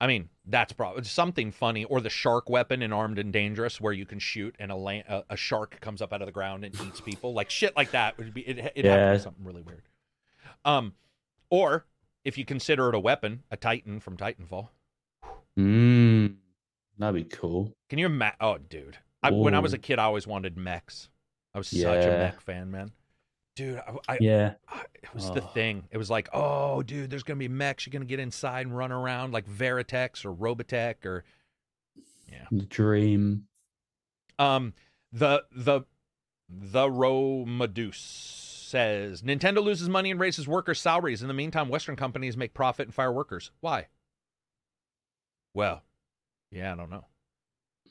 i 0.00 0.06
mean 0.06 0.28
that's 0.44 0.72
probably 0.72 1.02
something 1.04 1.50
funny 1.52 1.84
or 1.84 2.00
the 2.00 2.10
shark 2.10 2.48
weapon 2.50 2.82
in 2.82 2.92
armed 2.92 3.18
and 3.18 3.32
dangerous 3.32 3.80
where 3.80 3.92
you 3.92 4.04
can 4.06 4.18
shoot 4.18 4.54
and 4.58 4.70
a, 4.72 5.24
a 5.30 5.36
shark 5.36 5.80
comes 5.80 6.00
up 6.02 6.12
out 6.12 6.22
of 6.22 6.26
the 6.26 6.32
ground 6.32 6.64
and 6.64 6.74
eats 6.86 7.00
people. 7.00 7.32
Like 7.34 7.50
shit 7.50 7.74
like 7.76 7.90
that 7.92 8.16
would 8.18 8.34
be 8.34 8.42
it, 8.42 8.58
it 8.76 8.84
Yeah. 8.84 9.14
be 9.14 9.18
something 9.20 9.44
really 9.44 9.62
weird. 9.62 9.82
Um 10.66 10.94
or 11.50 11.86
if 12.24 12.36
you 12.36 12.44
consider 12.44 12.88
it 12.90 12.94
a 12.94 13.00
weapon 13.00 13.42
a 13.50 13.56
titan 13.56 14.00
from 14.00 14.16
titanfall 14.18 14.68
Mm, 15.58 16.36
that'd 16.98 17.14
be 17.14 17.24
cool. 17.36 17.74
can 17.88 17.98
you 17.98 18.06
imagine 18.06 18.36
oh 18.40 18.58
dude 18.58 18.96
I, 19.22 19.30
when 19.32 19.54
i 19.54 19.58
was 19.58 19.72
a 19.72 19.78
kid 19.78 19.98
i 19.98 20.04
always 20.04 20.24
wanted 20.26 20.56
mechs 20.56 21.08
i 21.54 21.58
was 21.58 21.66
such 21.68 22.04
a 22.04 22.08
Yeah. 22.08 22.18
mech 22.18 22.40
fan 22.40 22.70
man 22.70 22.92
dude, 23.56 23.78
I, 23.78 24.12
I, 24.12 24.18
Yeah, 24.20 24.54
I- 24.68 24.84
it 24.94 25.12
was 25.12 25.32
the 25.32 25.42
Oh. 25.42 25.46
thing. 25.48 25.88
It 25.90 25.96
was 25.98 26.08
like, 26.08 26.28
oh, 26.32 26.80
dude, 26.84 27.10
there's 27.10 27.24
gonna 27.24 27.38
be 27.40 27.48
mechs. 27.48 27.84
You're 27.84 27.90
gonna 27.90 28.04
get 28.04 28.20
inside 28.20 28.66
and 28.66 28.76
run 28.76 28.92
around 28.92 29.32
like 29.32 29.48
Veritechs 29.48 30.24
or 30.24 30.32
Robotech 30.32 31.04
or 31.04 31.24
Yeah. 32.30 32.46
the 32.52 32.66
dream. 32.66 33.48
Um, 34.38 34.74
the 35.10 35.42
the 35.50 35.80
the 36.48 36.88
Romadeus 36.88 37.98
says 37.98 39.22
Nintendo 39.22 39.60
loses 39.60 39.88
money 39.88 40.12
and 40.12 40.20
raises 40.20 40.46
workers' 40.46 40.80
salaries. 40.80 41.20
In 41.22 41.26
the 41.26 41.34
meantime, 41.34 41.68
Western 41.68 41.96
companies 41.96 42.36
make 42.36 42.54
profit 42.54 42.86
and 42.86 42.94
fire 42.94 43.10
workers. 43.12 43.50
Why? 43.58 43.88
Well, 45.54 45.82
yeah, 46.50 46.72
I 46.72 46.76
don't 46.76 46.90
know. 46.90 47.04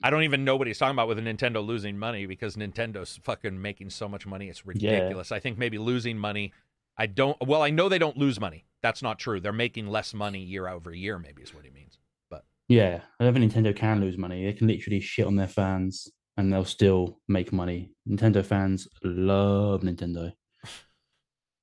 I 0.04 0.10
don't 0.10 0.24
even 0.24 0.46
know 0.46 0.56
what 0.56 0.68
he's 0.68 0.78
talking 0.78 0.96
about 0.96 1.08
with 1.08 1.18
Nintendo 1.18 1.66
losing 1.66 1.98
money 1.98 2.26
because 2.26 2.56
Nintendo's 2.56 3.20
fucking 3.24 3.60
making 3.60 3.90
so 3.90 4.08
much 4.08 4.28
money. 4.28 4.48
It's 4.48 4.66
ridiculous. 4.66 5.32
I 5.32 5.40
think 5.40 5.58
maybe 5.58 5.78
losing 5.78 6.18
money. 6.18 6.54
I 6.98 7.08
don't. 7.08 7.38
Well, 7.46 7.64
I 7.64 7.72
know 7.72 7.90
they 7.90 7.98
don't 7.98 8.18
lose 8.18 8.40
money. 8.40 8.66
That's 8.84 9.02
not 9.02 9.18
true. 9.18 9.40
They're 9.40 9.54
making 9.54 9.88
less 9.88 10.14
money 10.14 10.40
year 10.40 10.68
over 10.68 10.94
year. 10.94 11.18
Maybe 11.18 11.42
is 11.42 11.54
what 11.54 11.64
he 11.64 11.72
means. 11.72 11.98
But 12.30 12.46
yeah, 12.68 13.02
I 13.20 13.24
don't 13.24 13.34
think 13.34 13.52
Nintendo 13.52 13.76
can 13.76 14.02
lose 14.02 14.18
money. 14.18 14.46
They 14.46 14.54
can 14.54 14.68
literally 14.68 15.00
shit 15.00 15.26
on 15.26 15.36
their 15.36 15.48
fans 15.48 16.12
and 16.38 16.54
they'll 16.54 16.66
still 16.66 17.20
make 17.28 17.52
money. 17.52 17.92
Nintendo 18.08 18.46
fans 18.46 18.88
love 19.04 19.82
Nintendo 19.82 20.32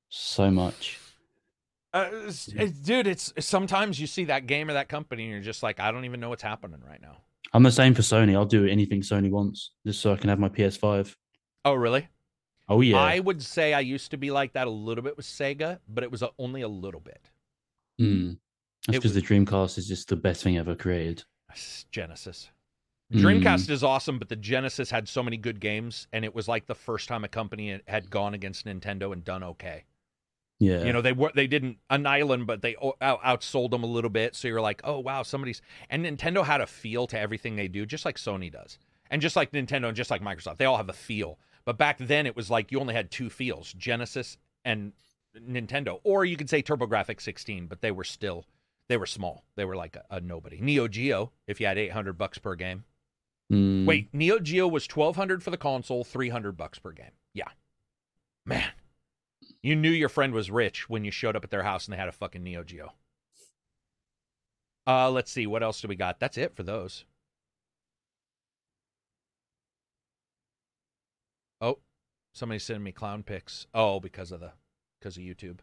so 0.08 0.50
much. 0.50 0.98
Uh, 1.94 2.08
it's- 2.12 2.48
it's- 2.48 2.72
dude, 2.72 3.06
it's 3.06 3.32
sometimes 3.38 4.00
you 4.00 4.06
see 4.06 4.24
that 4.24 4.46
game 4.46 4.68
or 4.68 4.72
that 4.74 4.88
company 4.88 5.22
and 5.22 5.32
you're 5.32 5.40
just 5.40 5.62
like, 5.62 5.78
I 5.80 5.92
don't 5.92 6.04
even 6.04 6.18
know 6.20 6.28
what's 6.28 6.42
happening 6.42 6.80
right 6.86 7.00
now. 7.00 7.18
I'm 7.52 7.62
the 7.62 7.70
same 7.70 7.94
for 7.94 8.02
Sony. 8.02 8.34
I'll 8.34 8.44
do 8.44 8.66
anything 8.66 9.00
Sony 9.00 9.30
wants 9.30 9.70
just 9.86 10.00
so 10.00 10.12
I 10.12 10.16
can 10.16 10.28
have 10.28 10.40
my 10.40 10.48
PS5. 10.48 11.14
Oh, 11.64 11.74
really? 11.74 12.08
Oh 12.68 12.80
yeah, 12.80 12.96
I 12.98 13.20
would 13.20 13.42
say 13.42 13.74
I 13.74 13.80
used 13.80 14.10
to 14.10 14.16
be 14.16 14.30
like 14.30 14.54
that 14.54 14.66
a 14.66 14.70
little 14.70 15.04
bit 15.04 15.16
with 15.16 15.26
Sega, 15.26 15.78
but 15.86 16.02
it 16.02 16.10
was 16.10 16.22
a, 16.22 16.30
only 16.38 16.62
a 16.62 16.68
little 16.68 17.00
bit. 17.00 17.30
Mm. 18.00 18.38
That's 18.86 18.98
because 18.98 19.14
the 19.14 19.20
Dreamcast 19.20 19.76
is 19.78 19.86
just 19.86 20.08
the 20.08 20.16
best 20.16 20.42
thing 20.42 20.56
ever 20.56 20.74
created. 20.74 21.24
Genesis. 21.92 22.50
Mm. 23.12 23.20
Dreamcast 23.20 23.68
is 23.70 23.84
awesome, 23.84 24.18
but 24.18 24.28
the 24.30 24.36
Genesis 24.36 24.90
had 24.90 25.08
so 25.08 25.22
many 25.22 25.36
good 25.36 25.60
games, 25.60 26.08
and 26.12 26.24
it 26.24 26.34
was 26.34 26.48
like 26.48 26.66
the 26.66 26.74
first 26.74 27.06
time 27.06 27.22
a 27.22 27.28
company 27.28 27.78
had 27.86 28.10
gone 28.10 28.34
against 28.34 28.64
Nintendo 28.66 29.12
and 29.12 29.22
done 29.24 29.42
okay. 29.42 29.84
Yeah, 30.60 30.84
You 30.84 30.92
know, 30.92 31.02
they 31.02 31.12
were 31.12 31.32
they 31.34 31.46
didn't 31.46 31.78
an 31.90 32.06
island, 32.06 32.46
but 32.46 32.62
they 32.62 32.76
out, 33.00 33.22
outsold 33.22 33.70
them 33.70 33.82
a 33.82 33.88
little 33.88 34.10
bit. 34.10 34.36
So 34.36 34.48
you're 34.48 34.60
like, 34.60 34.80
oh 34.84 35.00
wow, 35.00 35.22
somebody's 35.22 35.60
and 35.90 36.04
Nintendo 36.04 36.44
had 36.44 36.60
a 36.60 36.66
feel 36.66 37.06
to 37.08 37.18
everything 37.18 37.56
they 37.56 37.68
do, 37.68 37.84
just 37.84 38.04
like 38.04 38.16
Sony 38.16 38.52
does, 38.52 38.78
and 39.10 39.20
just 39.20 39.36
like 39.36 39.52
Nintendo 39.52 39.88
and 39.88 39.96
just 39.96 40.10
like 40.10 40.22
Microsoft, 40.22 40.58
they 40.58 40.64
all 40.64 40.76
have 40.76 40.88
a 40.88 40.94
feel. 40.94 41.38
But 41.64 41.76
back 41.76 41.98
then, 41.98 42.26
it 42.26 42.36
was 42.36 42.50
like 42.50 42.70
you 42.70 42.78
only 42.78 42.94
had 42.94 43.10
two 43.10 43.30
feels: 43.30 43.72
Genesis 43.72 44.36
and 44.64 44.92
Nintendo, 45.36 46.00
or 46.04 46.24
you 46.24 46.36
could 46.36 46.48
say 46.48 46.62
TurboGrafx 46.62 47.20
16, 47.20 47.66
but 47.66 47.80
they 47.80 47.90
were 47.90 48.04
still 48.04 48.44
they 48.88 48.96
were 48.96 49.06
small. 49.06 49.44
They 49.56 49.64
were 49.64 49.76
like 49.76 49.96
a, 49.96 50.04
a 50.10 50.20
nobody. 50.20 50.60
Neo 50.60 50.88
Geo, 50.88 51.32
if 51.46 51.60
you 51.60 51.66
had 51.66 51.78
800 51.78 52.18
bucks 52.18 52.38
per 52.38 52.54
game. 52.54 52.84
Mm. 53.52 53.86
Wait, 53.86 54.08
Neo 54.12 54.38
Geo 54.38 54.68
was 54.68 54.86
1200 54.86 55.42
for 55.42 55.50
the 55.50 55.56
console, 55.56 56.04
300 56.04 56.56
bucks 56.56 56.78
per 56.78 56.92
game. 56.92 57.12
Yeah. 57.32 57.48
Man. 58.46 58.70
You 59.64 59.74
knew 59.74 59.88
your 59.88 60.10
friend 60.10 60.34
was 60.34 60.50
rich 60.50 60.90
when 60.90 61.06
you 61.06 61.10
showed 61.10 61.36
up 61.36 61.42
at 61.42 61.50
their 61.50 61.62
house 61.62 61.86
and 61.86 61.94
they 61.94 61.96
had 61.96 62.10
a 62.10 62.12
fucking 62.12 62.42
Neo 62.42 62.62
Geo. 62.64 62.92
Uh 64.86 65.10
let's 65.10 65.30
see 65.32 65.46
what 65.46 65.62
else 65.62 65.80
do 65.80 65.88
we 65.88 65.96
got? 65.96 66.20
That's 66.20 66.36
it 66.36 66.54
for 66.54 66.62
those. 66.62 67.06
Oh, 71.62 71.78
somebody's 72.34 72.62
sending 72.62 72.84
me 72.84 72.92
clown 72.92 73.22
pics. 73.22 73.66
Oh, 73.72 74.00
because 74.00 74.32
of 74.32 74.40
the 74.40 74.52
because 75.00 75.16
of 75.16 75.22
YouTube. 75.22 75.60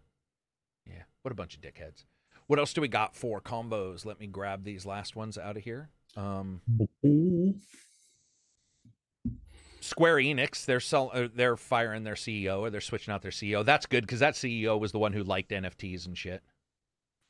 Yeah, 0.88 1.04
what 1.22 1.32
a 1.32 1.36
bunch 1.36 1.56
of 1.56 1.62
dickheads. 1.62 2.06
What 2.48 2.58
else 2.58 2.74
do 2.74 2.82
we 2.82 2.88
got 2.88 3.16
for 3.16 3.40
combos? 3.40 4.04
Let 4.04 4.20
me 4.20 4.26
grab 4.26 4.64
these 4.64 4.84
last 4.84 5.16
ones 5.16 5.38
out 5.38 5.58
of 5.58 5.64
here. 5.64 5.90
Um 6.18 6.62
Square 9.82 10.18
Enix, 10.18 10.66
they're 10.66 10.80
sell, 10.80 11.12
uh, 11.14 11.28
they're 11.34 11.58
firing 11.58 12.04
their 12.04 12.16
CEO 12.16 12.60
or 12.60 12.70
they're 12.70 12.82
switching 12.82 13.14
out 13.14 13.22
their 13.22 13.32
CEO. 13.32 13.66
That's 13.66 13.86
good 13.86 14.02
because 14.02 14.20
that 14.20 14.36
CEO 14.36 14.80
was 14.80 14.92
the 14.92 15.00
one 15.00 15.12
who 15.12 15.24
liked 15.24 15.52
NFTs 15.52 16.06
and 16.06 16.18
shit. 16.18 16.42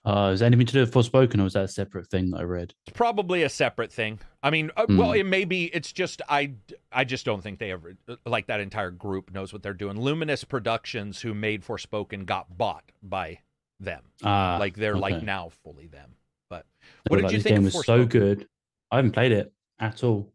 Uh, 0.04 0.32
is 0.34 0.40
that 0.40 0.48
anything 0.48 0.66
to 0.66 0.74
do 0.74 0.80
with 0.80 0.92
Forspoken, 0.92 1.40
or 1.40 1.44
was 1.44 1.54
that 1.54 1.66
a 1.66 1.68
separate 1.68 2.08
thing 2.08 2.32
that 2.32 2.40
I 2.40 2.44
read? 2.44 2.74
It's 2.88 2.98
probably 2.98 3.44
a 3.44 3.50
separate 3.50 3.92
thing. 3.92 4.20
I 4.42 4.50
mean, 4.50 4.72
uh, 4.76 4.88
well, 4.90 5.12
it 5.12 5.26
may 5.26 5.46
be. 5.46 5.66
It's 5.66 5.92
just 5.92 6.24
I 6.28 6.54
I 6.92 7.04
just 7.04 7.24
don't 7.24 7.44
think 7.44 7.60
they 7.60 7.72
ever 7.72 7.96
like 8.26 8.48
that 8.48 8.60
entire 8.60 8.90
group 8.90 9.32
knows 9.32 9.54
what 9.54 9.62
they're 9.62 9.76
doing. 9.76 10.02
Luminous 10.02 10.44
Productions, 10.44 11.22
who 11.22 11.36
made 11.36 11.64
Forspoken, 11.64 12.26
got 12.26 12.58
bought 12.58 12.92
by 13.04 13.42
them. 13.80 14.02
Ah, 14.24 14.58
like 14.60 14.76
they're 14.76 14.98
like 14.98 15.22
now 15.22 15.50
fully 15.64 15.86
them. 15.86 16.16
But 16.50 16.66
what 17.08 17.18
did 17.18 17.26
like, 17.26 17.34
you 17.34 17.38
this 17.38 17.44
think 17.44 17.56
game 17.58 17.64
was 17.66 17.86
so 17.86 18.04
good. 18.04 18.48
I 18.90 18.96
haven't 18.96 19.12
played 19.12 19.32
it 19.32 19.54
at 19.80 20.04
all. 20.04 20.34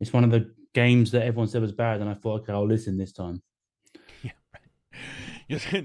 It's 0.00 0.12
one 0.12 0.24
of 0.24 0.30
the 0.30 0.50
games 0.74 1.10
that 1.12 1.22
everyone 1.22 1.48
said 1.48 1.62
was 1.62 1.72
bad, 1.72 2.00
and 2.00 2.10
I 2.10 2.14
thought, 2.14 2.42
okay, 2.42 2.52
I'll 2.52 2.66
listen 2.66 2.98
this 2.98 3.12
time. 3.12 3.42
yeah, 5.48 5.58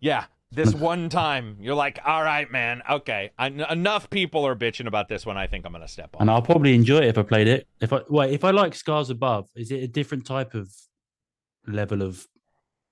yeah. 0.00 0.24
this 0.52 0.74
one 0.90 1.08
time 1.08 1.56
you're 1.60 1.74
like, 1.74 1.98
all 2.04 2.22
right, 2.22 2.50
man, 2.50 2.82
okay. 2.90 3.30
I, 3.38 3.46
enough 3.46 4.10
people 4.10 4.46
are 4.46 4.56
bitching 4.56 4.86
about 4.86 5.08
this 5.08 5.24
one. 5.24 5.36
I 5.36 5.46
think 5.46 5.64
I'm 5.64 5.72
gonna 5.72 5.88
step 5.88 6.14
on. 6.14 6.22
And 6.22 6.30
I'll 6.30 6.42
probably 6.42 6.74
enjoy 6.74 6.98
it 6.98 7.08
if 7.08 7.18
I 7.18 7.22
played 7.22 7.48
it. 7.48 7.66
If 7.80 7.92
I 7.92 8.00
wait, 8.08 8.32
if 8.32 8.44
I 8.44 8.50
like 8.50 8.74
Scars 8.74 9.10
Above, 9.10 9.48
is 9.56 9.70
it 9.70 9.82
a 9.82 9.88
different 9.88 10.26
type 10.26 10.54
of 10.54 10.72
level 11.66 12.02
of 12.02 12.26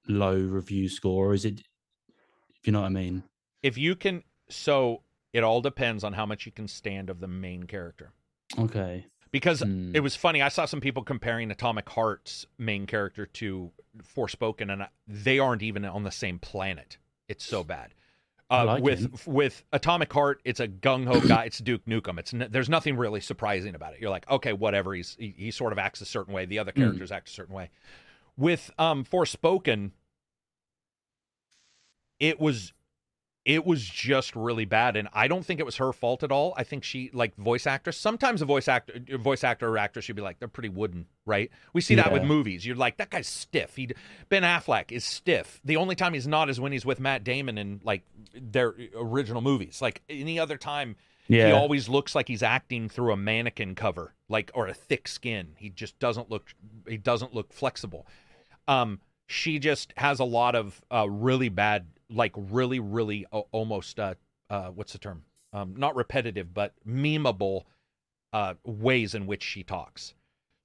low 0.08 0.36
review 0.36 0.88
score, 0.88 1.30
or 1.30 1.34
is 1.34 1.44
it? 1.44 1.60
If 1.60 2.66
you 2.68 2.72
know 2.72 2.80
what 2.80 2.86
I 2.86 2.90
mean. 2.90 3.24
if 3.62 3.76
you 3.76 3.94
can 3.94 4.22
so 4.48 5.02
it 5.32 5.42
all 5.42 5.60
depends 5.60 6.02
on 6.04 6.12
how 6.14 6.24
much 6.24 6.46
you 6.46 6.52
can 6.52 6.66
stand 6.68 7.10
of 7.10 7.20
the 7.20 7.26
main 7.28 7.64
character 7.64 8.12
Okay. 8.58 9.06
Because 9.34 9.60
Hmm. 9.60 9.90
it 9.94 10.00
was 10.00 10.14
funny 10.14 10.40
i 10.40 10.48
saw 10.48 10.64
some 10.64 10.80
people 10.80 11.02
comparing 11.02 11.50
atomic 11.50 11.88
heart's 11.88 12.46
main 12.56 12.86
character 12.86 13.26
to 13.26 13.72
forspoken 14.16 14.72
and 14.72 14.84
I- 14.84 14.88
they 15.08 15.38
aren't 15.40 15.62
even 15.62 15.84
on 15.84 16.04
the 16.04 16.10
same 16.10 16.38
planet. 16.38 16.98
It's 17.28 17.44
so 17.44 17.62
bad. 17.64 17.94
Uh, 18.50 18.64
like 18.66 18.82
with 18.82 19.26
with 19.26 19.64
atomic 19.72 20.12
heart 20.12 20.40
it's 20.44 20.60
a 20.60 20.68
gung-ho 20.68 21.20
guy. 21.26 21.44
It's 21.46 21.58
duke 21.58 21.84
nukem. 21.86 22.18
It's 22.18 22.32
n- 22.34 22.48
there's 22.50 22.68
nothing 22.68 22.96
really 22.96 23.20
surprising 23.20 23.74
about 23.74 23.94
it. 23.94 24.00
You're 24.00 24.10
like 24.10 24.28
okay 24.30 24.52
whatever 24.52 24.94
he's 24.94 25.16
he, 25.18 25.34
he 25.36 25.50
sort 25.50 25.72
of 25.72 25.78
acts 25.78 26.00
a 26.00 26.04
certain 26.06 26.32
way. 26.34 26.44
The 26.44 26.58
other 26.60 26.72
Hmm. 26.72 26.80
characters 26.82 27.10
act 27.10 27.28
a 27.28 27.32
certain 27.32 27.54
way. 27.54 27.70
With 28.36 28.70
um 28.78 29.04
forspoken 29.04 29.90
it 32.20 32.38
was 32.38 32.72
it 33.44 33.66
was 33.66 33.84
just 33.84 34.34
really 34.34 34.64
bad 34.64 34.96
and 34.96 35.06
i 35.12 35.28
don't 35.28 35.44
think 35.44 35.60
it 35.60 35.66
was 35.66 35.76
her 35.76 35.92
fault 35.92 36.22
at 36.22 36.32
all. 36.32 36.54
I 36.56 36.64
think 36.64 36.82
she 36.82 37.10
like 37.12 37.36
voice 37.36 37.66
actress 37.66 37.98
sometimes 37.98 38.40
a 38.40 38.46
voice 38.46 38.68
actor 38.68 38.94
voice 39.18 39.44
actor 39.44 39.68
or 39.68 39.76
actress 39.76 40.06
should 40.06 40.16
be 40.16 40.22
like 40.22 40.38
they're 40.38 40.48
pretty 40.48 40.70
wooden 40.70 41.06
right? 41.26 41.50
We 41.72 41.80
see 41.80 41.94
that 41.96 42.12
with 42.12 42.22
movies. 42.24 42.64
You're 42.66 42.76
like 42.76 42.96
that 42.98 43.10
guy's 43.10 43.26
stiff. 43.26 43.76
He 43.76 43.90
ben 44.28 44.42
affleck 44.42 44.92
is 44.92 45.04
stiff. 45.04 45.60
The 45.64 45.76
only 45.76 45.94
time 45.94 46.12
he's 46.14 46.26
not 46.26 46.48
is 46.50 46.58
when 46.60 46.72
he's 46.72 46.86
with 46.86 47.00
matt 47.00 47.22
damon 47.24 47.58
in 47.58 47.80
like 47.84 48.02
their 48.34 48.74
original 48.96 49.40
movies. 49.42 49.80
Like 49.82 50.00
any 50.08 50.38
other 50.38 50.56
time 50.56 50.96
Yeah. 51.28 51.46
he 51.48 51.52
always 51.52 51.88
looks 51.88 52.14
like 52.14 52.28
he's 52.28 52.42
acting 52.42 52.88
through 52.88 53.12
a 53.12 53.16
mannequin 53.16 53.74
cover 53.74 54.14
like 54.28 54.50
or 54.54 54.68
a 54.68 54.74
thick 54.74 55.06
skin. 55.06 55.48
He 55.58 55.68
just 55.68 55.98
doesn't 55.98 56.30
look 56.30 56.54
he 56.88 56.96
doesn't 56.96 57.34
look 57.34 57.52
flexible. 57.52 58.06
Um 58.68 59.00
she 59.26 59.58
just 59.58 59.92
has 59.98 60.18
a 60.20 60.24
lot 60.24 60.54
of 60.54 60.80
uh 60.90 61.06
really 61.10 61.48
bad 61.50 61.86
like 62.10 62.32
really 62.36 62.80
really 62.80 63.26
uh, 63.32 63.42
almost 63.52 63.98
uh 63.98 64.14
uh 64.50 64.68
what's 64.68 64.92
the 64.92 64.98
term? 64.98 65.22
Um 65.52 65.74
not 65.76 65.96
repetitive 65.96 66.52
but 66.52 66.74
memeable 66.86 67.64
uh 68.32 68.54
ways 68.64 69.14
in 69.14 69.26
which 69.26 69.42
she 69.42 69.62
talks. 69.62 70.14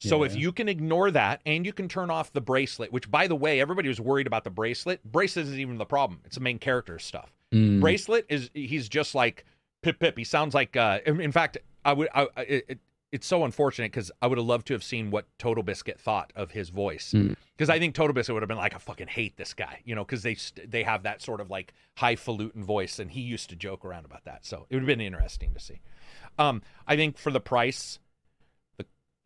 So 0.02 0.24
if 0.24 0.34
you 0.34 0.54
can 0.54 0.70
ignore 0.70 1.12
that 1.12 1.42
and 1.46 1.66
you 1.66 1.74
can 1.74 1.90
turn 1.90 2.10
off 2.10 2.32
the 2.32 2.40
bracelet 2.40 2.92
which 2.92 3.12
by 3.12 3.28
the 3.28 3.36
way 3.36 3.60
everybody 3.60 3.90
was 3.90 4.00
worried 4.00 4.28
about 4.28 4.44
the 4.44 4.50
bracelet. 4.50 5.04
Bracelet 5.04 5.48
isn't 5.48 5.60
even 5.60 5.78
the 5.78 5.86
problem. 5.86 6.22
It's 6.26 6.36
the 6.36 6.42
main 6.42 6.60
character 6.60 7.00
stuff. 7.00 7.34
Mm. 7.54 7.82
bracelet 7.82 8.26
is 8.30 8.50
he's 8.54 8.88
just 8.88 9.16
like 9.16 9.44
pip 9.82 10.00
pip. 10.00 10.18
He 10.18 10.24
sounds 10.24 10.54
like 10.54 10.76
uh 10.78 11.00
in 11.06 11.32
fact 11.32 11.58
i 11.86 11.94
would 11.94 12.08
I, 12.14 12.28
it, 12.38 12.80
it's 13.12 13.26
so 13.28 13.44
unfortunate 13.44 13.92
because 13.92 14.12
i 14.22 14.28
would 14.28 14.38
have 14.38 14.46
loved 14.48 14.68
to 14.68 14.74
have 14.74 14.84
seen 14.84 15.10
what 15.12 15.26
TotalBiscuit 15.40 15.98
thought 16.00 16.32
of 16.36 16.52
his 16.52 16.70
voice. 16.70 17.12
Mm. 17.16 17.36
because 17.58 17.70
i 17.70 17.80
think 17.80 17.96
TotalBiscuit 17.96 18.34
would 18.34 18.44
have 18.44 18.48
been 18.48 18.58
like 18.58 18.76
i 18.76 18.78
fucking 18.78 19.08
hate 19.08 19.36
this 19.38 19.54
guy 19.54 19.80
you 19.84 19.96
know 19.96 20.04
because 20.06 20.22
they 20.24 20.36
st- 20.36 20.70
they 20.70 20.84
have 20.84 21.04
that 21.04 21.22
sort 21.22 21.42
of 21.42 21.50
like 21.50 21.74
highfalutin 21.98 22.64
voice 22.64 23.00
and 23.00 23.12
he 23.12 23.22
used 23.22 23.50
to 23.50 23.56
joke 23.56 23.84
around 23.84 24.06
about 24.06 24.24
that. 24.26 24.46
So 24.46 24.66
it 24.70 24.76
would 24.76 24.84
have 24.84 24.88
been 24.88 25.02
interesting 25.02 25.54
to 25.54 25.60
see. 25.60 25.82
Um 26.38 26.62
i 26.88 26.96
think 26.96 27.18
for 27.18 27.32
the 27.32 27.40
price 27.42 28.00
the 28.78 28.86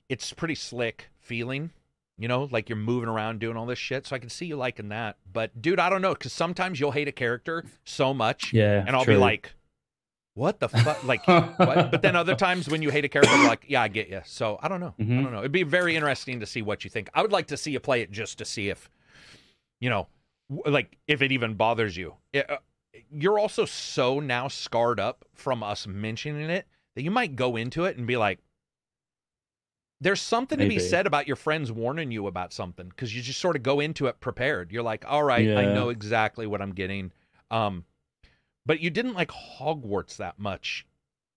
it's 0.09 0.31
pretty 0.33 0.55
slick 0.55 1.09
feeling 1.19 1.71
you 2.17 2.27
know 2.27 2.47
like 2.51 2.69
you're 2.69 2.77
moving 2.77 3.09
around 3.09 3.39
doing 3.39 3.57
all 3.57 3.65
this 3.65 3.79
shit. 3.79 4.07
So 4.07 4.15
i 4.15 4.19
can 4.19 4.29
see 4.29 4.45
you 4.45 4.55
liking 4.55 4.89
that. 4.89 5.17
But 5.31 5.61
dude 5.61 5.79
i 5.79 5.89
don't 5.89 6.01
know 6.01 6.13
because 6.13 6.31
sometimes 6.33 6.79
you'll 6.79 6.91
hate 6.91 7.07
a 7.07 7.11
character 7.11 7.65
so 7.83 8.13
much 8.13 8.53
Yeah. 8.53 8.83
and 8.85 8.95
I'll 8.95 9.05
be 9.05 9.15
like, 9.17 9.53
"What 10.35 10.59
the 10.59 10.69
fuck?" 10.69 11.03
Like, 11.03 11.25
what? 11.27 11.91
but 11.91 12.01
then 12.01 12.15
other 12.15 12.35
times 12.35 12.69
when 12.69 12.81
you 12.81 12.89
hate 12.89 13.05
a 13.05 13.09
character, 13.09 13.35
like, 13.37 13.65
"Yeah, 13.67 13.81
I 13.81 13.87
get 13.87 14.09
you." 14.09 14.21
So 14.25 14.59
I 14.61 14.67
don't 14.67 14.79
know. 14.79 14.93
I 14.99 15.03
Mhm. 15.03 15.23
don't 15.23 15.31
know. 15.31 15.39
It'd 15.39 15.51
be 15.51 15.63
very 15.63 15.95
interesting 15.95 16.39
to 16.39 16.45
see 16.45 16.61
what 16.61 16.83
you 16.83 16.89
think. 16.89 17.09
I 17.13 17.21
would 17.21 17.31
like 17.31 17.47
to 17.47 17.57
see 17.57 17.71
you 17.71 17.79
play 17.79 18.01
it 18.01 18.11
just 18.11 18.37
to 18.39 18.45
see 18.45 18.69
if, 18.69 18.89
you 19.79 19.89
know, 19.89 20.07
like 20.65 20.97
if 21.07 21.21
it 21.21 21.31
even 21.31 21.55
bothers 21.55 21.95
you. 21.97 22.15
It, 22.31 22.49
uh, 22.49 22.57
you're 23.11 23.39
also 23.39 23.65
so 23.65 24.19
now 24.19 24.47
scarred 24.47 24.99
up 24.99 25.25
from 25.33 25.63
us 25.63 25.87
mentioning 25.87 26.49
it 26.49 26.67
that 26.95 27.01
you 27.03 27.11
might 27.11 27.35
go 27.35 27.55
into 27.55 27.85
it 27.85 27.97
and 27.97 28.05
be 28.05 28.17
like, 28.17 28.39
there's 30.01 30.21
something 30.21 30.59
to 30.59 30.67
be 30.67 30.79
said 30.79 31.07
about 31.07 31.27
your 31.27 31.35
friends 31.37 31.71
warning 31.71 32.11
you 32.11 32.27
about 32.27 32.51
something 32.51 32.89
because 32.89 33.15
you 33.15 33.21
just 33.21 33.39
sort 33.39 33.55
of 33.55 33.63
go 33.63 33.79
into 33.79 34.07
it 34.07 34.19
prepared. 34.19 34.71
You're 34.71 34.83
like, 34.83 35.05
all 35.07 35.23
right, 35.23 35.47
I 35.57 35.65
know 35.73 35.89
exactly 35.89 36.45
what 36.45 36.61
I'm 36.61 36.73
getting. 36.73 37.11
Um, 37.49 37.85
but 38.65 38.79
you 38.79 38.89
didn't 38.89 39.13
like 39.13 39.29
Hogwarts 39.29 40.17
that 40.17 40.39
much. 40.39 40.85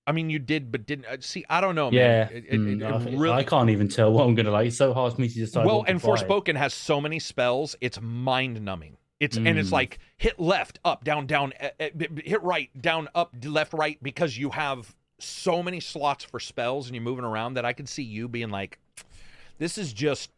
I 0.08 0.12
mean, 0.12 0.30
you 0.30 0.38
did, 0.38 0.70
but 0.70 0.86
didn't 0.86 1.06
uh, 1.06 1.16
see. 1.20 1.44
I 1.50 1.60
don't 1.60 1.74
know, 1.74 1.90
yeah, 1.90 2.24
man. 2.24 2.30
It, 2.32 2.44
it, 2.48 2.60
mm, 2.60 3.06
it 3.12 3.18
really, 3.18 3.34
I 3.34 3.42
can't 3.42 3.70
even 3.70 3.88
tell 3.88 4.12
what 4.12 4.24
I'm 4.24 4.36
gonna 4.36 4.52
like. 4.52 4.68
It's 4.68 4.76
so 4.76 4.94
hard 4.94 5.14
for 5.14 5.20
me 5.20 5.28
to 5.28 5.34
decide. 5.34 5.66
well, 5.66 5.84
and. 5.86 6.00
Forspoken 6.00 6.56
has 6.56 6.72
so 6.72 7.00
many 7.00 7.18
spells, 7.18 7.74
it's 7.80 8.00
mind 8.00 8.64
numbing. 8.64 8.96
It's 9.18 9.36
and 9.36 9.48
it's 9.48 9.70
Mm. 9.70 9.72
like 9.72 9.98
hit 10.18 10.38
left, 10.38 10.78
up, 10.84 11.02
down, 11.02 11.26
down, 11.26 11.54
eh, 11.58 11.70
eh, 11.80 11.90
hit 12.22 12.42
right, 12.42 12.70
down, 12.80 13.08
up, 13.14 13.34
left, 13.44 13.72
right, 13.72 13.98
because 14.02 14.36
you 14.36 14.50
have 14.50 14.94
so 15.18 15.62
many 15.62 15.80
slots 15.80 16.22
for 16.22 16.38
spells 16.38 16.86
and 16.86 16.94
you're 16.94 17.02
moving 17.02 17.24
around 17.24 17.54
that 17.54 17.64
I 17.64 17.72
could 17.72 17.88
see 17.88 18.02
you 18.02 18.28
being 18.28 18.50
like, 18.50 18.78
this 19.58 19.78
is 19.78 19.94
just 19.94 20.30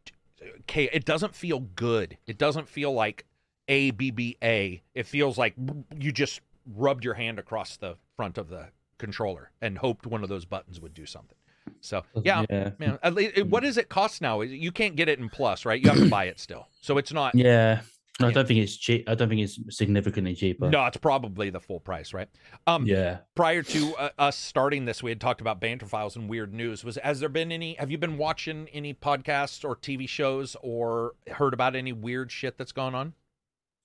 okay. 0.60 0.88
It 0.92 1.04
doesn't 1.04 1.34
feel 1.34 1.60
good. 1.60 2.16
It 2.28 2.38
doesn't 2.38 2.68
feel 2.68 2.92
like 2.92 3.24
A 3.66 3.90
B 3.90 4.12
B 4.12 4.36
A. 4.42 4.80
It 4.94 5.06
feels 5.06 5.36
like 5.36 5.54
you 5.98 6.12
just 6.12 6.40
rubbed 6.74 7.04
your 7.04 7.14
hand 7.14 7.38
across 7.38 7.76
the 7.76 7.96
front 8.16 8.38
of 8.38 8.48
the 8.48 8.68
controller 8.98 9.50
and 9.62 9.78
hoped 9.78 10.06
one 10.06 10.22
of 10.22 10.28
those 10.28 10.44
buttons 10.44 10.80
would 10.80 10.94
do 10.94 11.06
something. 11.06 11.36
So 11.80 12.02
yeah, 12.24 12.44
yeah, 12.50 12.70
Man, 12.78 12.98
at 13.02 13.14
least, 13.14 13.42
what 13.46 13.62
does 13.62 13.76
it 13.76 13.88
cost 13.88 14.20
now? 14.22 14.40
You 14.40 14.72
can't 14.72 14.96
get 14.96 15.08
it 15.08 15.18
in 15.18 15.28
plus, 15.28 15.64
right? 15.64 15.80
You 15.80 15.88
have 15.90 15.98
to 15.98 16.08
buy 16.08 16.24
it 16.24 16.40
still. 16.40 16.66
So 16.80 16.98
it's 16.98 17.12
not. 17.12 17.34
yeah. 17.34 17.80
I 18.20 18.26
Yeah. 18.26 18.32
don't 18.32 18.48
think 18.48 18.58
it's 18.58 18.76
cheap. 18.76 19.08
I 19.08 19.14
don't 19.14 19.28
think 19.28 19.42
it's 19.42 19.60
significantly 19.76 20.34
cheaper. 20.34 20.68
No, 20.70 20.84
it's 20.86 20.96
probably 20.96 21.50
the 21.50 21.60
full 21.60 21.78
price, 21.78 22.12
right? 22.12 22.28
Um, 22.66 22.84
Yeah. 22.84 23.18
Prior 23.36 23.62
to 23.62 23.94
uh, 23.96 24.08
us 24.18 24.36
starting 24.36 24.86
this, 24.86 25.04
we 25.04 25.10
had 25.12 25.20
talked 25.20 25.40
about 25.40 25.60
banter 25.60 25.86
files 25.86 26.16
and 26.16 26.28
weird 26.28 26.52
news. 26.52 26.82
Was 26.82 26.96
has 27.04 27.20
there 27.20 27.28
been 27.28 27.52
any? 27.52 27.74
Have 27.74 27.92
you 27.92 27.98
been 27.98 28.18
watching 28.18 28.66
any 28.72 28.92
podcasts 28.92 29.64
or 29.64 29.76
TV 29.76 30.08
shows 30.08 30.56
or 30.62 31.12
heard 31.30 31.54
about 31.54 31.76
any 31.76 31.92
weird 31.92 32.32
shit 32.32 32.58
that's 32.58 32.72
gone 32.72 32.96
on? 32.96 33.12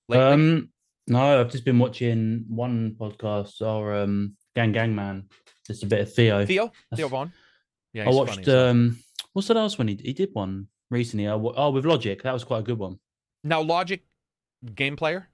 Lately? 0.08 0.26
Um, 0.26 0.68
no, 1.06 1.40
I've 1.40 1.50
just 1.50 1.64
been 1.64 1.78
watching 1.78 2.44
one 2.48 2.96
podcast 2.98 3.60
or 3.60 3.94
um, 3.94 4.36
Gang 4.54 4.72
Gang 4.72 4.94
Man. 4.94 5.24
Just 5.66 5.82
a 5.82 5.86
bit 5.86 6.00
of 6.00 6.12
Theo. 6.12 6.44
Theo, 6.46 6.64
that's- 6.66 6.96
Theo 6.96 7.08
Von. 7.08 7.32
Yeah, 7.92 8.06
I 8.08 8.10
watched. 8.12 8.44
funny. 8.46 8.50
Um, 8.58 8.98
what's 9.32 9.48
the 9.48 9.54
last 9.54 9.78
one 9.78 9.88
he 9.88 9.94
he 10.02 10.12
did 10.12 10.30
one 10.32 10.66
recently? 10.90 11.28
I, 11.28 11.32
oh, 11.34 11.70
with 11.70 11.84
Logic. 11.84 12.20
That 12.22 12.32
was 12.32 12.42
quite 12.44 12.58
a 12.60 12.62
good 12.62 12.78
one. 12.78 12.98
now 13.44 13.60
Logic, 13.62 14.02
game 14.74 14.96
player. 14.96 15.28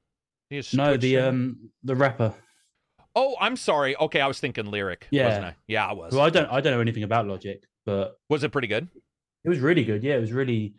No, 0.72 0.96
the 0.96 1.16
um 1.18 1.70
the 1.84 1.94
rapper. 1.94 2.34
Oh, 3.16 3.34
I'm 3.40 3.56
sorry. 3.56 3.96
Okay, 3.96 4.20
I 4.20 4.26
was 4.26 4.38
thinking 4.40 4.66
lyric. 4.66 5.06
Yeah. 5.10 5.26
wasn't 5.26 5.44
I? 5.46 5.56
Yeah, 5.68 5.86
I 5.86 5.92
was. 5.92 6.12
Well, 6.12 6.24
I 6.24 6.30
don't 6.30 6.50
I 6.50 6.60
don't 6.60 6.72
know 6.74 6.80
anything 6.80 7.02
about 7.04 7.26
Logic, 7.26 7.62
but 7.86 8.16
Was 8.28 8.44
it 8.44 8.50
pretty 8.52 8.68
good? 8.68 8.88
it 9.44 9.48
was 9.48 9.58
really 9.60 9.84
good. 9.84 10.02
Yeah, 10.04 10.16
it 10.16 10.20
was 10.20 10.32
really 10.32 10.74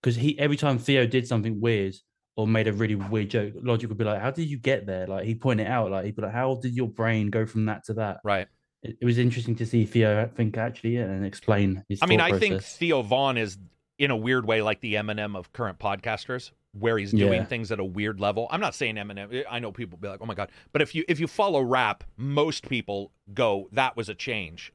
because 0.00 0.16
he 0.16 0.38
every 0.38 0.56
time 0.56 0.78
Theo 0.78 1.06
did 1.06 1.26
something 1.26 1.60
weird 1.60 1.94
or 2.36 2.46
made 2.46 2.68
a 2.68 2.72
really 2.72 2.94
weird 2.94 3.28
joke, 3.30 3.52
Logic 3.62 3.88
would 3.88 3.98
be 3.98 4.04
like, 4.04 4.20
"How 4.20 4.30
did 4.30 4.48
you 4.48 4.58
get 4.58 4.86
there?" 4.86 5.06
Like 5.06 5.24
he 5.24 5.34
pointed 5.34 5.66
out, 5.66 5.90
like 5.90 6.04
he'd 6.04 6.16
be 6.16 6.22
like, 6.22 6.32
"How 6.32 6.54
did 6.56 6.74
your 6.74 6.88
brain 6.88 7.30
go 7.30 7.46
from 7.46 7.66
that 7.66 7.84
to 7.86 7.94
that?" 7.94 8.20
Right. 8.24 8.48
It, 8.82 8.96
it 9.00 9.04
was 9.04 9.18
interesting 9.18 9.56
to 9.56 9.66
see 9.66 9.84
Theo 9.84 10.22
I 10.22 10.26
think 10.26 10.56
actually 10.56 10.96
yeah, 10.96 11.02
and 11.02 11.24
explain 11.26 11.84
his. 11.88 12.00
I 12.02 12.06
mean, 12.06 12.20
I 12.20 12.38
think. 12.38 12.62
Theo 12.62 13.02
Von 13.02 13.36
is 13.36 13.58
in 13.98 14.10
a 14.10 14.16
weird 14.16 14.46
way 14.46 14.62
like 14.62 14.80
the 14.80 14.94
Eminem 14.94 15.36
of 15.36 15.52
current 15.52 15.78
podcasters, 15.78 16.52
where 16.72 16.96
he's 16.96 17.10
doing 17.12 17.40
Yeah. 17.40 17.44
things 17.44 17.70
at 17.70 17.78
a 17.78 17.84
weird 17.84 18.20
level. 18.20 18.48
I'm 18.50 18.60
not 18.60 18.74
saying 18.74 18.94
Eminem. 18.94 19.34
Eh, 19.34 19.42
I 19.50 19.58
know 19.58 19.72
people 19.72 19.98
be 19.98 20.08
like, 20.08 20.20
"Oh 20.22 20.26
my 20.26 20.34
god," 20.34 20.50
but 20.72 20.80
if 20.80 20.94
you 20.94 21.04
if 21.08 21.20
you 21.20 21.26
follow 21.26 21.60
rap, 21.60 22.04
most 22.16 22.68
people 22.68 23.12
go, 23.34 23.68
"That 23.72 23.96
was 23.96 24.08
a 24.08 24.14
change." 24.14 24.72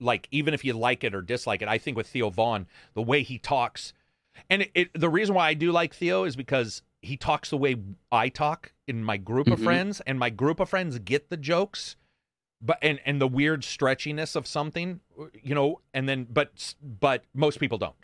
Like 0.00 0.26
even 0.32 0.52
if 0.52 0.64
you 0.64 0.72
like 0.72 1.04
it 1.04 1.14
or 1.14 1.22
dislike 1.22 1.62
it, 1.62 1.68
I 1.68 1.78
think 1.78 1.96
with 1.96 2.08
Theo 2.08 2.28
Von, 2.28 2.66
the 2.94 3.02
way 3.02 3.22
he 3.22 3.38
talks, 3.38 3.94
and 4.50 4.62
it, 4.62 4.70
it, 4.74 4.90
the 4.94 5.08
reason 5.08 5.34
why 5.34 5.48
I 5.48 5.54
do 5.54 5.70
like 5.70 5.94
Theo 5.94 6.24
is 6.24 6.34
because 6.34 6.82
he 7.06 7.16
talks 7.16 7.50
the 7.50 7.56
way 7.56 7.76
I 8.12 8.28
talk 8.28 8.72
in 8.86 9.02
my 9.02 9.16
group 9.16 9.46
of 9.48 9.58
Mhm. 9.60 9.64
friends, 9.64 10.00
and 10.06 10.18
my 10.18 10.30
group 10.30 10.60
of 10.60 10.68
friends 10.68 10.98
get 10.98 11.30
the 11.30 11.36
jokes 11.36 11.96
but 12.60 12.78
and 12.80 12.98
and 13.04 13.20
the 13.20 13.28
weird 13.28 13.60
stretchiness 13.62 14.34
of 14.34 14.46
something 14.46 15.00
you 15.42 15.54
know 15.54 15.80
and 15.92 16.08
then 16.08 16.24
but 16.30 16.74
but 16.82 17.22
most 17.34 17.60
people 17.60 17.76
don't 17.76 17.94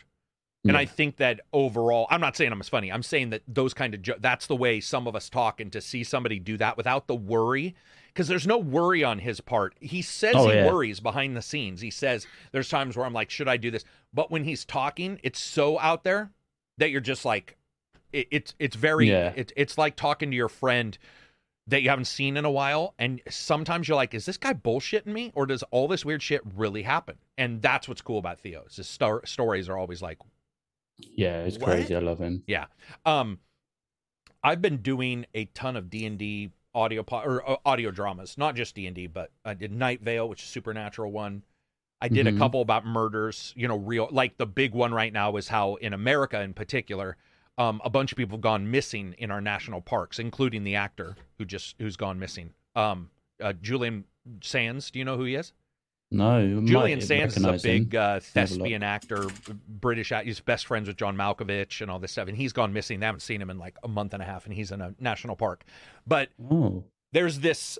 and 0.63 0.73
Yeah. 0.73 0.77
i 0.77 0.85
think 0.85 1.17
that 1.17 1.39
overall 1.51 2.05
i'm 2.11 2.21
not 2.21 2.37
saying 2.37 2.51
i'm 2.51 2.59
as 2.61 2.69
funny 2.69 2.91
i'm 2.91 3.01
saying 3.01 3.31
that 3.31 3.41
those 3.47 3.73
kind 3.73 3.95
of 3.95 4.03
jo- 4.03 4.19
that's 4.19 4.45
the 4.45 4.55
way 4.55 4.79
some 4.79 5.07
of 5.07 5.15
us 5.15 5.27
talk 5.27 5.59
and 5.59 5.71
to 5.73 5.81
see 5.81 6.03
somebody 6.03 6.37
do 6.37 6.55
that 6.57 6.77
without 6.77 7.07
the 7.07 7.15
worry 7.15 7.73
because 8.09 8.27
there's 8.27 8.45
no 8.45 8.59
worry 8.59 9.03
on 9.03 9.17
his 9.17 9.41
part 9.41 9.73
he 9.79 10.03
says 10.03 10.35
Oh, 10.37 10.47
he 10.49 10.53
yeah. 10.53 10.67
worries 10.71 10.99
behind 10.99 11.35
the 11.35 11.41
scenes 11.41 11.81
he 11.81 11.89
says 11.89 12.27
there's 12.51 12.69
times 12.69 12.95
where 12.95 13.07
i'm 13.07 13.13
like 13.13 13.31
should 13.31 13.47
i 13.47 13.57
do 13.57 13.71
this 13.71 13.83
but 14.13 14.29
when 14.29 14.43
he's 14.43 14.65
talking 14.65 15.19
it's 15.23 15.39
so 15.39 15.79
out 15.79 16.03
there 16.03 16.29
that 16.77 16.91
you're 16.91 17.01
just 17.01 17.25
like 17.25 17.57
it, 18.13 18.27
it's 18.31 18.55
it's 18.59 18.75
very 18.75 19.09
Yeah. 19.09 19.33
it, 19.35 19.51
it's 19.55 19.77
like 19.77 19.95
talking 19.95 20.29
to 20.31 20.35
your 20.37 20.49
friend 20.49 20.97
that 21.67 21.81
you 21.81 21.89
haven't 21.89 22.05
seen 22.05 22.35
in 22.37 22.45
a 22.45 22.51
while 22.51 22.93
and 22.99 23.21
sometimes 23.29 23.87
you're 23.87 23.95
like 23.95 24.13
is 24.13 24.25
this 24.25 24.37
guy 24.37 24.53
bullshitting 24.53 25.05
me 25.07 25.31
or 25.33 25.45
does 25.45 25.63
all 25.71 25.87
this 25.87 26.03
weird 26.05 26.21
shit 26.21 26.41
really 26.55 26.83
happen 26.83 27.17
and 27.37 27.61
that's 27.61 27.87
what's 27.87 28.01
cool 28.01 28.17
about 28.19 28.39
theo 28.41 28.63
is 28.67 28.75
his 28.75 28.87
star- 28.87 29.25
stories 29.25 29.69
are 29.69 29.77
always 29.77 30.01
like 30.01 30.17
yeah, 30.97 31.39
it's 31.41 31.57
What? 31.57 31.69
crazy. 31.71 31.95
I 31.95 31.99
love 31.99 32.19
him. 32.19 32.43
Yeah. 32.47 32.65
Um 33.05 33.39
i've 34.43 34.61
been 34.61 34.77
doing 34.77 35.25
a 35.33 35.45
ton 35.45 35.75
of 35.77 35.89
d&d 35.89 36.51
audio 36.75 37.01
po- 37.03 37.21
or 37.21 37.49
uh, 37.49 37.55
audio 37.65 37.91
dramas 37.91 38.37
not 38.37 38.55
just 38.55 38.75
d&d 38.75 39.07
but 39.07 39.31
i 39.45 39.53
did 39.53 39.71
night 39.71 40.01
vale 40.01 40.27
which 40.27 40.41
is 40.41 40.49
a 40.49 40.51
supernatural 40.51 41.11
one 41.11 41.43
i 42.01 42.09
did 42.09 42.27
a 42.27 42.31
Mhm. 42.33 42.37
couple 42.39 42.61
about 42.61 42.85
murders 42.85 43.53
you 43.55 43.67
know 43.69 43.77
real 43.77 44.09
like 44.11 44.37
the 44.37 44.45
big 44.45 44.73
one 44.73 44.93
right 44.93 45.13
now 45.13 45.35
is 45.37 45.47
how 45.47 45.75
in 45.75 45.93
america 45.93 46.41
in 46.41 46.53
particular 46.53 47.15
um, 47.57 47.81
a 47.85 47.89
bunch 47.89 48.11
of 48.11 48.17
people 48.17 48.37
have 48.37 48.41
gone 48.41 48.69
missing 48.71 49.13
in 49.17 49.29
our 49.31 49.41
national 49.41 49.81
parks 49.81 50.19
including 50.19 50.63
the 50.63 50.75
actor 50.75 51.15
who 51.37 51.45
just 51.45 51.75
who's 51.79 51.95
gone 51.97 52.17
missing 52.19 52.51
um, 52.75 53.09
uh, 53.41 53.53
julian 53.61 54.03
sands 54.41 54.89
do 54.91 54.99
you 54.99 55.05
know 55.05 55.17
who 55.17 55.23
he 55.25 55.35
is 55.35 55.53
No, 56.11 56.61
Julian 56.67 56.99
Sands 57.01 57.35
is 57.37 57.43
a 57.43 57.47
big 57.63 57.95
uh, 57.95 58.13
Have 58.13 58.17
a 58.17 58.19
thespian 58.21 58.83
actor, 58.83 59.25
British. 59.67 60.11
act- 60.11 60.27
He's 60.27 60.39
best 60.41 60.67
friends 60.67 60.87
with 60.87 60.95
John 60.95 61.17
Malkovich 61.17 61.81
and 61.81 61.89
all 61.89 61.97
this 61.97 62.11
stuff. 62.11 62.27
And 62.27 62.37
he's 62.37 62.53
gone 62.53 62.71
missing. 62.71 62.99
They 62.99 63.07
haven't 63.07 63.21
seen 63.21 63.41
him 63.41 63.49
in 63.49 63.57
like 63.57 63.77
a 63.83 63.87
month 63.87 64.13
and 64.13 64.21
a 64.21 64.25
half, 64.25 64.45
and 64.45 64.53
he's 64.53 64.71
in 64.71 64.79
a 64.79 64.93
national 64.99 65.35
park. 65.35 65.63
But 66.05 66.29
Oh, 66.51 66.83
there's 67.13 67.39
this 67.39 67.79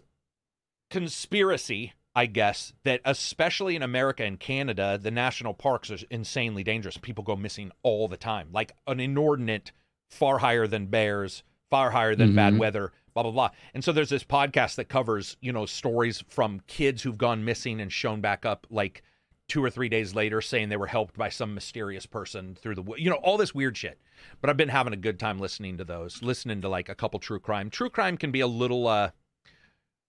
conspiracy, 0.89 1.93
I 2.15 2.27
guess, 2.27 2.73
that 2.83 3.01
especially 3.05 3.75
in 3.75 3.81
America 3.81 4.23
and 4.23 4.39
Canada, 4.39 4.99
the 5.01 5.09
national 5.11 5.53
parks 5.55 5.89
are 5.89 5.97
insanely 6.11 6.63
dangerous. 6.63 6.97
People 6.97 7.23
go 7.23 7.35
missing 7.35 7.71
all 7.81 8.07
the 8.07 8.17
time, 8.17 8.49
like 8.51 8.73
an 8.85 8.99
inordinate, 8.99 9.71
far 10.11 10.37
higher 10.37 10.67
than 10.67 10.85
bears, 10.87 11.43
far 11.71 11.89
higher 11.91 12.15
than 12.15 12.35
bad 12.35 12.53
Mhm. 12.53 12.59
weather, 12.59 12.91
blah 13.15 13.23
blah 13.23 13.31
blah. 13.31 13.49
And 13.73 13.83
so 13.83 13.91
there's 13.91 14.11
this 14.11 14.23
podcast 14.23 14.75
that 14.75 14.89
covers, 14.89 15.37
you 15.41 15.51
know, 15.51 15.65
stories 15.65 16.23
from 16.27 16.59
kids 16.67 17.01
who've 17.01 17.17
gone 17.17 17.43
missing 17.43 17.81
and 17.81 17.91
shown 17.91 18.21
back 18.21 18.45
up 18.45 18.67
like 18.69 19.01
two 19.47 19.63
or 19.63 19.69
three 19.71 19.89
days 19.89 20.13
later 20.15 20.39
saying 20.39 20.69
they 20.69 20.77
were 20.77 20.87
helped 20.87 21.17
by 21.17 21.29
some 21.29 21.53
mysterious 21.53 22.05
person 22.05 22.55
through 22.55 22.75
the 22.75 22.83
you 22.97 23.09
know 23.09 23.17
all 23.17 23.35
this 23.37 23.53
weird 23.53 23.75
shit 23.75 23.99
but 24.39 24.49
i've 24.49 24.55
been 24.55 24.69
having 24.69 24.93
a 24.93 24.97
good 24.97 25.19
time 25.19 25.37
listening 25.37 25.77
to 25.77 25.83
those 25.83 26.23
listening 26.23 26.61
to 26.61 26.69
like 26.69 26.87
a 26.87 26.95
couple 26.95 27.19
true 27.19 27.41
crime 27.41 27.69
true 27.69 27.89
crime 27.89 28.15
can 28.15 28.31
be 28.31 28.39
a 28.39 28.47
little 28.47 28.87
uh 28.87 29.09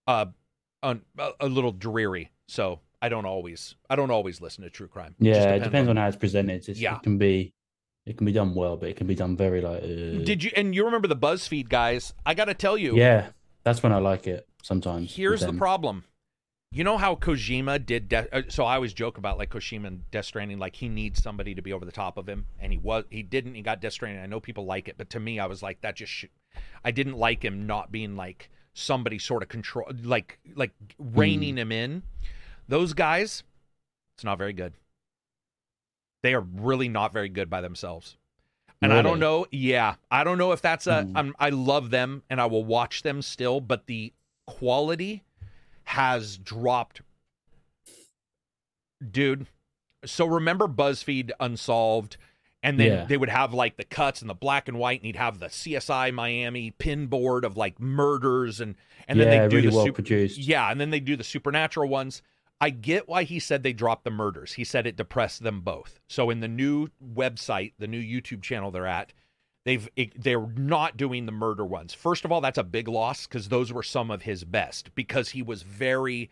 uh 0.07 0.27
un, 0.85 1.03
a, 1.41 1.49
little 1.49 1.73
dreary 1.73 2.31
so 2.47 2.79
i 3.03 3.09
don't 3.09 3.25
always 3.27 3.75
i 3.91 3.97
don't 3.97 4.11
always 4.11 4.41
listen 4.41 4.63
to 4.65 4.71
true 4.71 4.87
crime 4.89 5.15
It 5.21 5.27
yeah. 5.27 5.55
It 5.55 5.63
depends 5.65 5.89
on 5.91 5.97
how 5.97 6.07
it's 6.09 6.17
presented. 6.17 6.69
It's, 6.69 6.79
Yeah. 6.81 6.97
it 6.97 7.03
can 7.03 7.19
be, 7.19 7.55
it 8.07 8.17
can 8.17 8.27
be 8.27 8.33
done 8.33 8.55
well, 8.55 8.77
but 8.77 8.89
it 8.91 8.97
can 8.97 9.07
be 9.07 9.15
done 9.15 9.37
very 9.37 9.61
like. 9.61 9.83
Uh, 9.83 10.23
did 10.25 10.45
you 10.45 10.51
and 10.57 10.75
you 10.75 10.85
remember 10.85 11.09
the 11.09 11.17
buzzfeed 11.17 11.69
guys 11.69 12.13
i 12.27 12.35
gotta 12.35 12.55
tell 12.55 12.77
you 12.79 12.97
Yeah, 12.97 13.29
that's 13.65 13.83
when 13.83 13.93
I 13.93 13.99
like 13.99 14.27
it. 14.27 14.47
Sometimes. 14.63 15.15
Here's 15.15 15.41
the 15.41 15.53
problem. 15.53 16.05
You 16.73 16.83
know 16.85 16.97
how 16.99 17.15
Kojima 17.15 17.85
did. 17.87 18.09
De- 18.09 18.29
uh, 18.35 18.43
so 18.49 18.65
I 18.65 18.75
always 18.75 18.93
joke 18.93 19.17
about 19.19 19.39
like 19.39 19.51
Kojima 19.51 19.87
and 19.87 20.11
Death 20.11 20.25
Stranding, 20.25 20.59
like 20.59 20.75
he 20.75 20.89
needs 20.89 21.23
somebody 21.23 21.55
to 21.55 21.63
be 21.63 21.73
over 21.73 21.85
the 21.85 21.93
top 21.93 22.17
of 22.19 22.29
him, 22.29 22.47
and 22.59 22.73
he 22.73 22.79
was. 22.79 23.05
He 23.11 23.23
didn't. 23.23 23.55
He 23.55 23.63
got 23.63 23.81
Death 23.81 23.93
Stranding. 23.93 24.23
I 24.23 24.27
know 24.27 24.41
people 24.41 24.65
like 24.67 24.89
it, 24.89 24.97
but 24.99 25.09
to 25.11 25.21
me, 25.21 25.39
I 25.39 25.47
was 25.47 25.63
like 25.63 25.83
that. 25.83 25.95
Just, 25.97 26.11
sh- 26.13 26.25
I 26.85 26.91
didn't 26.91 27.17
like 27.17 27.45
him 27.45 27.67
not 27.67 27.93
being 27.93 28.17
like 28.17 28.51
somebody 28.75 29.19
sort 29.19 29.43
of 29.43 29.49
control, 29.49 29.91
like 30.03 30.39
like 30.55 30.73
reining 30.99 31.57
him 31.57 31.73
in. 31.73 32.03
Those 32.69 32.93
guys, 32.93 33.43
it's 34.17 34.25
not 34.25 34.39
very 34.39 34.53
good. 34.53 34.75
They 36.23 36.35
are 36.35 36.41
really 36.41 36.89
not 36.89 37.13
very 37.13 37.29
good 37.29 37.49
by 37.49 37.61
themselves. 37.61 38.17
And 38.83 38.93
I 38.93 39.01
don't 39.01 39.21
know. 39.21 39.47
Yeah, 39.51 39.95
I 40.11 40.25
don't 40.25 40.37
know 40.37 40.53
if 40.53 40.61
that's 40.61 40.87
a. 40.87 41.05
Hmm. 41.05 41.17
I'm, 41.17 41.35
I 41.39 41.51
love 41.51 41.91
them 41.91 42.23
and 42.29 42.41
I 42.41 42.47
will 42.47 42.65
watch 42.65 43.03
them 43.03 43.23
still, 43.23 43.61
but 43.61 43.87
the 43.87 44.13
quality 44.47 45.23
has 45.85 46.37
dropped, 46.37 47.01
dude. 49.11 49.47
So 50.05 50.27
remember 50.27 50.69
BuzzFeed 50.69 51.31
Unsolved 51.41 52.19
And 52.65 52.81
then 52.81 52.87
Yeah. 52.93 53.05
they 53.05 53.17
would 53.19 53.29
have 53.29 53.53
like 53.55 53.77
the 53.77 53.85
cuts 53.85 54.23
and 54.23 54.29
the 54.31 54.35
black 54.35 54.67
and 54.69 54.79
white, 54.79 55.01
and 55.01 55.07
he'd 55.07 55.17
have 55.17 55.39
the 55.39 55.51
CSI 55.51 56.11
Miami 56.13 56.71
pin 56.73 57.07
board 57.07 57.45
of 57.45 57.57
like 57.57 57.79
murders 57.79 58.59
and 58.61 58.75
and 59.07 59.21
then 59.21 59.29
they 59.29 59.49
do 59.49 59.57
really 59.57 59.69
the 59.69 59.77
well 59.77 59.85
super, 59.85 59.97
produced. 59.97 60.39
yeah, 60.39 60.71
and 60.71 60.81
then 60.81 60.89
they 60.91 60.99
do 61.01 61.15
the 61.15 61.23
supernatural 61.25 61.89
ones. 61.91 62.23
I 62.61 62.71
get 62.71 63.07
why 63.07 63.25
he 63.25 63.39
said 63.39 63.63
they 63.63 63.75
dropped 63.75 64.05
the 64.05 64.11
murders. 64.11 64.55
He 64.55 64.65
said 64.65 64.87
it 64.87 64.97
depressed 64.97 65.43
them 65.43 65.61
both. 65.61 66.01
So 66.09 66.31
in 66.31 66.41
the 66.41 66.49
new 66.49 66.89
website, 67.05 67.75
the 67.79 67.87
new 67.87 68.01
YouTube 68.01 68.41
channel 68.43 68.71
they're 68.71 68.87
at, 68.87 69.13
they've 69.67 69.87
it, 69.95 70.23
they're 70.23 70.47
not 70.57 70.97
doing 70.97 71.27
the 71.27 71.33
murder 71.33 71.67
ones. 71.67 71.93
First 71.93 72.25
of 72.25 72.33
all, 72.33 72.41
that's 72.41 72.57
a 72.57 72.65
big 72.65 72.89
loss 72.89 73.27
because 73.27 73.51
those 73.51 73.73
were 73.75 73.83
some 73.83 74.11
of 74.11 74.23
his 74.23 74.45
best 74.45 74.95
because 74.95 75.31
he 75.31 75.43
was 75.43 75.63
very 75.63 76.31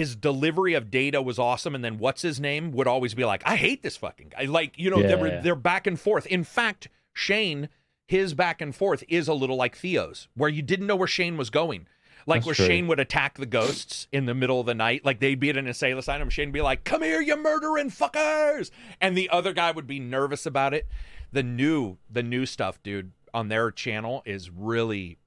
his 0.00 0.16
delivery 0.16 0.72
of 0.72 0.90
data 0.90 1.20
was 1.20 1.38
awesome 1.38 1.74
and 1.74 1.84
then 1.84 1.98
what's 1.98 2.22
his 2.22 2.40
name 2.40 2.72
would 2.72 2.86
always 2.86 3.12
be 3.12 3.22
like 3.22 3.42
i 3.44 3.54
hate 3.54 3.82
this 3.82 3.98
fucking 3.98 4.30
guy. 4.30 4.44
Like 4.46 4.78
you 4.78 4.88
know 4.88 5.02
they 5.02 5.14
were, 5.14 5.28
Yeah. 5.28 5.40
they're 5.42 5.54
back 5.54 5.86
and 5.86 6.00
forth. 6.00 6.24
In 6.26 6.42
fact 6.42 6.88
shane 7.12 7.68
his 8.06 8.32
back 8.32 8.62
and 8.62 8.74
forth 8.74 9.04
is 9.08 9.28
a 9.28 9.34
little 9.34 9.56
like 9.56 9.76
theo's 9.76 10.26
where 10.34 10.48
you 10.48 10.62
didn't 10.62 10.86
know 10.86 10.96
where 10.96 11.06
shane 11.06 11.36
was 11.36 11.50
going. 11.50 11.86
Like 12.26 12.38
That's 12.40 12.46
where 12.46 12.54
true. 12.54 12.66
shane 12.66 12.86
would 12.86 12.98
attack 12.98 13.36
the 13.36 13.44
ghosts 13.44 14.08
in 14.10 14.24
the 14.24 14.34
middle 14.34 14.58
of 14.58 14.64
the 14.66 14.74
night 14.74 15.04
like 15.04 15.20
they'd 15.20 15.38
be 15.38 15.50
at 15.50 15.58
an 15.58 15.66
insane 15.66 15.98
and 16.08 16.32
shane 16.32 16.48
would 16.48 16.52
be 16.54 16.62
like 16.62 16.84
come 16.84 17.02
here 17.02 17.20
you 17.20 17.36
murdering 17.36 17.90
fuckers! 17.90 18.70
And 19.02 19.14
the 19.18 19.28
other 19.28 19.52
guy 19.52 19.70
would 19.70 19.86
be 19.86 20.00
nervous 20.00 20.46
about 20.46 20.72
it. 20.72 20.86
The 21.30 21.42
new 21.42 21.98
the 22.10 22.22
new 22.22 22.46
stuff 22.46 22.82
dude 22.82 23.12
on 23.34 23.48
their 23.48 23.70
channel 23.70 24.22
is 24.24 24.48
really 24.50 25.18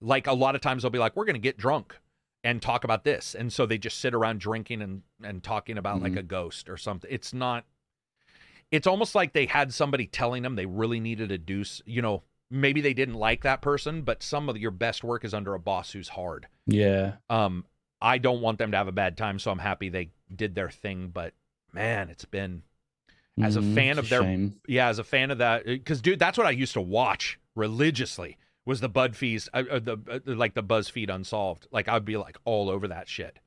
like 0.00 0.26
a 0.26 0.32
lot 0.32 0.54
of 0.54 0.62
times 0.62 0.82
they'll 0.82 0.90
be 0.90 0.98
like 0.98 1.16
we're 1.16 1.26
gonna 1.26 1.38
get 1.38 1.58
drunk 1.58 1.98
and 2.44 2.60
talk 2.60 2.84
about 2.84 3.04
this 3.04 3.34
and 3.34 3.52
so 3.52 3.66
they 3.66 3.78
just 3.78 3.98
sit 3.98 4.14
around 4.14 4.40
drinking 4.40 4.82
and 4.82 5.02
and 5.22 5.42
talking 5.42 5.78
about 5.78 6.02
like 6.02 6.12
Mhm. 6.12 6.18
a 6.18 6.22
ghost 6.22 6.68
or 6.68 6.76
something 6.76 7.08
it's 7.12 7.32
not 7.32 7.64
it's 8.70 8.86
almost 8.86 9.14
like 9.14 9.32
they 9.32 9.46
had 9.46 9.72
somebody 9.72 10.06
telling 10.06 10.42
them 10.42 10.56
they 10.56 10.66
really 10.66 11.00
needed 11.00 11.28
to 11.28 11.38
do 11.38 11.60
s- 11.60 11.82
you 11.86 12.02
know 12.02 12.22
maybe 12.50 12.80
they 12.80 12.94
didn't 12.94 13.14
like 13.14 13.42
that 13.42 13.62
person 13.62 14.02
but 14.02 14.22
some 14.22 14.48
of 14.48 14.58
your 14.58 14.70
best 14.70 15.04
work 15.04 15.24
is 15.24 15.32
under 15.34 15.54
a 15.54 15.58
boss 15.60 15.92
who's 15.92 16.08
hard 16.10 16.46
Yeah. 16.66 17.14
um 17.30 17.64
i 18.00 18.18
don't 18.18 18.40
want 18.42 18.58
them 18.58 18.70
to 18.72 18.76
have 18.76 18.88
a 18.88 18.92
bad 18.92 19.16
time 19.16 19.38
so 19.38 19.50
i'm 19.50 19.58
happy 19.60 19.88
they 19.88 20.10
did 20.34 20.54
their 20.54 20.70
thing 20.70 21.08
but 21.08 21.34
man 21.72 22.08
it's 22.10 22.24
been 22.24 22.62
As 23.40 23.56
a 23.56 23.60
Mm, 23.60 23.74
fan 23.74 23.98
of 23.98 24.08
their- 24.10 24.22
shame. 24.22 24.60
yeah 24.66 24.88
as 24.88 24.98
a 24.98 25.04
fan 25.04 25.30
of 25.30 25.38
that 25.38 25.64
because 25.64 26.02
dude 26.02 26.18
that's 26.18 26.36
what 26.36 26.46
i 26.46 26.50
used 26.50 26.74
to 26.74 26.80
watch 26.82 27.38
religiously 27.54 28.36
was 28.64 28.80
the 28.80 28.88
budfees 28.90 29.48
uh, 29.54 29.62
uh, 29.70 29.78
the 29.78 29.96
uh, 30.10 30.18
like 30.34 30.54
the 30.54 30.62
buzzfeed 30.62 31.08
unsolved 31.12 31.66
like 31.72 31.88
i'd 31.88 32.04
be 32.04 32.16
like 32.16 32.36
all 32.44 32.70
over 32.70 32.88
that 32.88 33.08
shit 33.08 33.38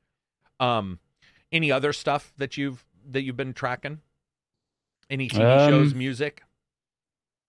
um 0.60 0.98
any 1.52 1.70
other 1.72 1.92
stuff 1.92 2.32
that 2.38 2.56
you've 2.56 2.84
that 3.08 3.22
you've 3.22 3.36
been 3.36 3.52
tracking 3.54 4.00
any 5.10 5.28
tv 5.28 5.68
shows 5.68 5.92
Um, 5.92 5.98
music 5.98 6.42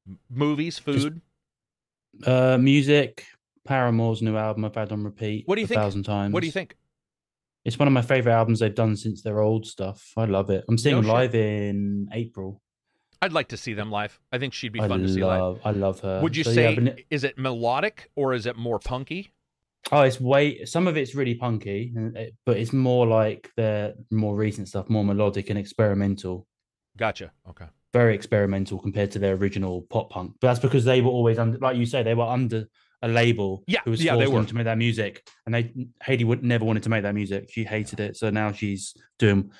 M- 0.07 0.19
movies 0.29 0.79
food 0.79 1.21
Uh, 2.25 2.57
music, 2.59 3.25
Paramore's 3.65 4.21
new 4.23 4.37
album 4.37 4.65
I've 4.65 4.73
had 4.75 4.91
on 4.91 5.03
repeat 5.03 5.43
What 5.47 5.55
do 5.55 5.61
you 5.61 5.65
a 5.65 5.67
think? 5.67 5.79
thousand 5.81 6.03
times. 6.03 6.33
what 6.33 6.39
do 6.41 6.45
you 6.47 6.51
think 6.53 6.75
It's 7.65 7.77
one 7.77 7.87
of 7.87 7.93
my 7.93 8.01
favorite 8.01 8.33
albums 8.33 8.59
they've 8.59 8.73
done 8.73 8.95
since 8.95 9.21
their 9.21 9.39
old 9.41 9.65
stuff. 9.67 10.13
I 10.15 10.25
love 10.25 10.49
it. 10.49 10.63
I'm 10.69 10.77
seeing 10.77 10.95
No 10.95 11.01
them 11.01 11.11
live 11.11 11.35
in 11.35 12.07
April. 12.13 12.61
I'd 13.21 13.33
like 13.33 13.47
to 13.49 13.57
see 13.57 13.73
them 13.73 13.89
live 13.91 14.19
i 14.31 14.37
think 14.37 14.53
she'd 14.53 14.73
be 14.73 14.79
I 14.81 14.87
fun 14.87 15.01
to 15.01 15.09
see 15.09 15.23
live 15.23 15.41
love, 15.41 15.59
I 15.65 15.71
love 15.71 15.99
her. 16.01 16.21
would 16.21 16.35
you 16.35 16.43
So, 16.43 16.53
say 16.53 16.75
been- 16.75 16.97
is 17.09 17.23
it 17.23 17.37
melodic 17.37 18.09
or 18.15 18.33
is 18.33 18.45
it 18.45 18.55
more 18.57 18.79
punky 18.79 19.31
Oh, 19.89 20.01
it's 20.01 20.19
way. 20.19 20.65
Some 20.65 20.85
of 20.85 20.97
it's 20.97 21.15
really 21.15 21.35
punky, 21.35 21.93
but 22.45 22.57
it's 22.57 22.73
more 22.73 23.07
like 23.07 23.49
their 23.55 23.93
more 24.11 24.35
recent 24.35 24.67
stuff, 24.67 24.89
more 24.89 25.05
melodic 25.05 25.49
and 25.49 25.57
experimental. 25.57 26.45
gotcha 26.97 27.31
okay 27.49 27.67
Very 27.93 28.13
experimental 28.13 28.79
compared 28.79 29.11
to 29.11 29.19
their 29.19 29.35
original 29.35 29.83
pop 29.83 30.09
punk. 30.09 30.33
But 30.41 30.47
that's 30.49 30.59
because 30.59 30.83
they 30.83 30.99
were 30.99 31.11
always 31.11 31.39
under, 31.39 31.57
like 31.59 31.77
you 31.77 31.85
say, 31.85 32.03
they 32.03 32.15
were 32.15 32.25
under 32.25 32.65
a 33.01 33.07
label. 33.07 33.63
Yeah, 33.65 33.79
who 33.85 33.91
was 33.91 34.03
yeah, 34.03 34.15
they 34.17 34.25
forcing 34.25 34.35
them 34.39 34.45
to 34.47 34.55
make 34.55 34.65
that 34.65 34.77
music, 34.77 35.25
and 35.45 35.55
they 35.55 35.71
Hayley 36.03 36.25
would 36.25 36.43
never 36.43 36.65
wanted 36.65 36.83
to 36.83 36.89
make 36.89 37.03
that 37.03 37.15
music. 37.15 37.49
She 37.49 37.63
hated 37.63 38.01
it, 38.01 38.17
so 38.17 38.29
now 38.29 38.51
she's 38.51 38.93
doing 39.19 39.51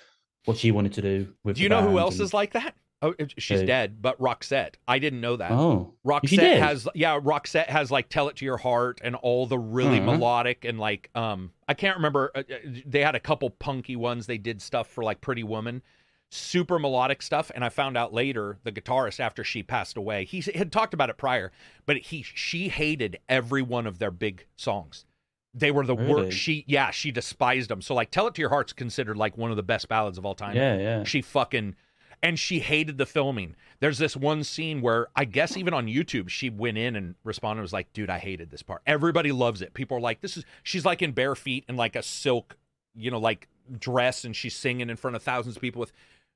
what 0.44 0.58
she 0.58 0.72
wanted 0.72 0.92
to 0.94 1.02
do. 1.02 1.34
With 1.46 1.56
do 1.56 1.64
you 1.64 1.70
know 1.70 1.88
who 1.88 2.00
else 2.00 2.16
and- 2.16 2.24
is 2.26 2.34
like 2.34 2.52
that 2.54 2.76
oh 3.02 3.14
she's 3.38 3.60
Who? 3.62 3.66
dead 3.68 4.02
but 4.02 4.20
roxette 4.20 4.76
i 4.88 4.98
didn't 5.00 5.22
know 5.22 5.36
that 5.36 5.52
Oh, 5.52 5.94
Roxette 6.06 6.58
has 6.60 6.88
yeah, 6.96 7.20
Roxette 7.20 7.68
has 7.68 7.92
like 7.92 8.10
"Tell 8.10 8.28
It 8.30 8.38
to 8.38 8.46
Your 8.46 8.58
Heart" 8.58 9.02
and 9.04 9.16
all 9.16 9.46
the 9.46 9.60
really 9.60 9.98
Uh-huh. 10.00 10.14
melodic 10.14 10.66
and 10.66 10.80
like 10.80 11.10
um 11.16 11.52
I 11.68 11.74
can't 11.74 11.98
remember. 11.98 12.32
Uh, 12.34 12.40
uh, 12.40 12.56
they 12.86 13.02
had 13.04 13.14
a 13.14 13.20
couple 13.20 13.50
punky 13.50 13.96
ones. 13.98 14.26
They 14.26 14.38
did 14.38 14.62
stuff 14.62 14.88
for 14.88 15.04
like 15.04 15.20
Pretty 15.20 15.44
Woman, 15.44 15.84
super 16.32 16.80
melodic 16.80 17.22
stuff. 17.22 17.52
And 17.54 17.64
I 17.64 17.70
found 17.70 17.98
out 17.98 18.14
later 18.14 18.58
the 18.64 18.72
guitarist 18.72 19.20
after 19.20 19.44
she 19.44 19.64
passed 19.64 19.98
away, 19.98 20.24
he 20.26 20.42
had 20.56 20.72
talked 20.72 20.94
about 20.94 21.10
it 21.10 21.18
prior, 21.18 21.52
but 21.86 21.98
he 21.98 22.24
she 22.24 22.70
hated 22.70 23.20
every 23.30 23.62
one 23.62 23.86
of 23.86 24.00
their 24.00 24.12
big 24.12 24.46
songs. 24.56 25.06
They 25.54 25.72
were 25.72 25.86
the 25.86 25.96
Really? 25.96 26.14
worst. 26.26 26.38
She 26.38 26.64
yeah, 26.68 26.92
she 26.92 27.12
despised 27.12 27.70
them. 27.70 27.82
So 27.82 27.94
like 27.94 28.12
"Tell 28.12 28.28
It 28.28 28.34
to 28.36 28.42
Your 28.42 28.50
Heart's 28.50 28.74
considered 28.74 29.18
like 29.18 29.38
one 29.38 29.52
of 29.52 29.58
the 29.58 29.64
best 29.64 29.88
ballads 29.90 30.18
of 30.18 30.26
all 30.26 30.36
time 30.36 30.56
yeah, 30.56 30.78
yeah. 30.78 31.04
she 31.04 31.22
fucking 31.22 31.76
and 32.24 32.40
she 32.40 32.60
hated 32.60 32.98
the 32.98 33.06
filming. 33.06 33.56
There's 33.80 34.00
this 34.00 34.16
one 34.18 34.44
scene 34.44 34.82
where 34.82 35.08
i 35.16 35.24
guess 35.26 35.56
even 35.56 35.74
on 35.74 35.86
youtube 35.86 36.30
she 36.30 36.50
went 36.50 36.78
in 36.78 36.96
and 36.96 37.16
responded 37.24 37.60
and 37.60 37.64
was 37.64 37.74
like 37.74 37.94
dude 37.94 38.10
i 38.10 38.18
hated 38.20 38.50
this 38.50 38.64
part. 38.64 38.82
Everybody 38.88 39.32
loves 39.32 39.62
it. 39.62 39.74
People 39.74 39.98
are 39.98 40.02
like 40.02 40.22
this 40.22 40.36
is 40.38 40.44
she's 40.64 40.86
like 40.86 41.02
in 41.02 41.12
bare 41.12 41.36
feet 41.36 41.64
and 41.68 41.78
like 41.78 41.96
a 41.96 42.02
silk 42.04 42.58
you 42.96 43.12
know 43.12 43.20
like 43.20 43.48
dress 43.80 44.24
and 44.26 44.36
she's 44.36 44.56
singing 44.56 44.90
in 44.90 44.96
front 44.96 45.16
of 45.16 45.22
thousands 45.22 45.56
of 45.58 45.62
people 45.62 45.80
with 45.80 45.92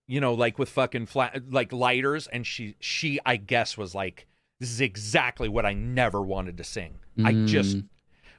you 0.07 0.19
know 0.21 0.33
like 0.33 0.59
with 0.59 0.69
fucking 0.69 1.05
flat 1.07 1.41
like 1.49 1.71
lighters. 1.73 2.27
And 2.27 2.45
she 2.45 2.75
she 2.79 3.19
i 3.25 3.35
guess 3.37 3.77
was 3.77 3.95
like 3.95 4.27
this 4.59 4.69
is 4.69 4.81
exactly 4.81 5.49
what 5.49 5.65
i 5.65 5.73
never 5.73 6.21
wanted 6.21 6.57
to 6.57 6.63
sing. 6.63 6.99
I 7.23 7.33
just 7.45 7.77
Mm. 7.77 7.87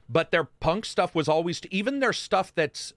but 0.07 0.31
their 0.31 0.45
punk 0.45 0.85
stuff 0.85 1.13
was 1.13 1.27
always 1.27 1.61
even 1.71 1.99
their 1.99 2.13
stuff 2.13 2.53
that's 2.55 2.93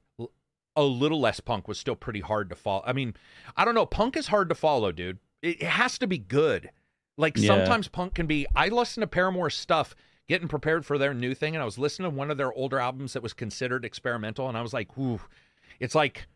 a 0.77 0.83
little 0.85 1.19
less 1.21 1.41
punk 1.41 1.67
was 1.69 1.79
still 1.79 1.97
pretty 1.97 2.21
hard 2.21 2.49
to 2.51 2.55
follow. 2.55 2.83
I 2.87 2.93
mean, 2.93 3.15
I 3.57 3.65
don't 3.65 3.75
know, 3.75 3.87
punk 3.87 4.17
is 4.17 4.29
hard 4.29 4.49
to 4.51 4.55
follow, 4.55 4.93
dude. 4.93 5.19
It, 5.43 5.63
it 5.63 5.67
has 5.69 5.99
to 5.99 6.07
be 6.07 6.19
good. 6.19 6.71
Like 7.17 7.37
Yeah. 7.37 7.47
sometimes 7.49 7.89
punk 7.89 8.15
can 8.15 8.27
be. 8.27 8.47
I 8.55 8.69
listen 8.69 9.01
to 9.01 9.07
Paramore 9.07 9.49
stuff, 9.51 9.95
getting 10.29 10.49
prepared 10.49 10.85
for 10.85 10.99
their 10.99 11.15
new 11.15 11.35
thing, 11.35 11.55
and 11.55 11.63
I 11.63 11.65
was 11.65 11.79
listening 11.79 12.11
to 12.11 12.17
one 12.17 12.31
of 12.31 12.37
their 12.37 12.53
older 12.53 12.79
albums 12.79 13.15
that 13.15 13.23
was 13.23 13.33
considered 13.33 13.85
experimental, 13.85 14.49
and 14.49 14.57
I 14.59 14.63
was 14.63 14.75
like, 14.75 14.97
ooh, 14.99 15.21
it's 15.81 15.95
like 15.95 16.27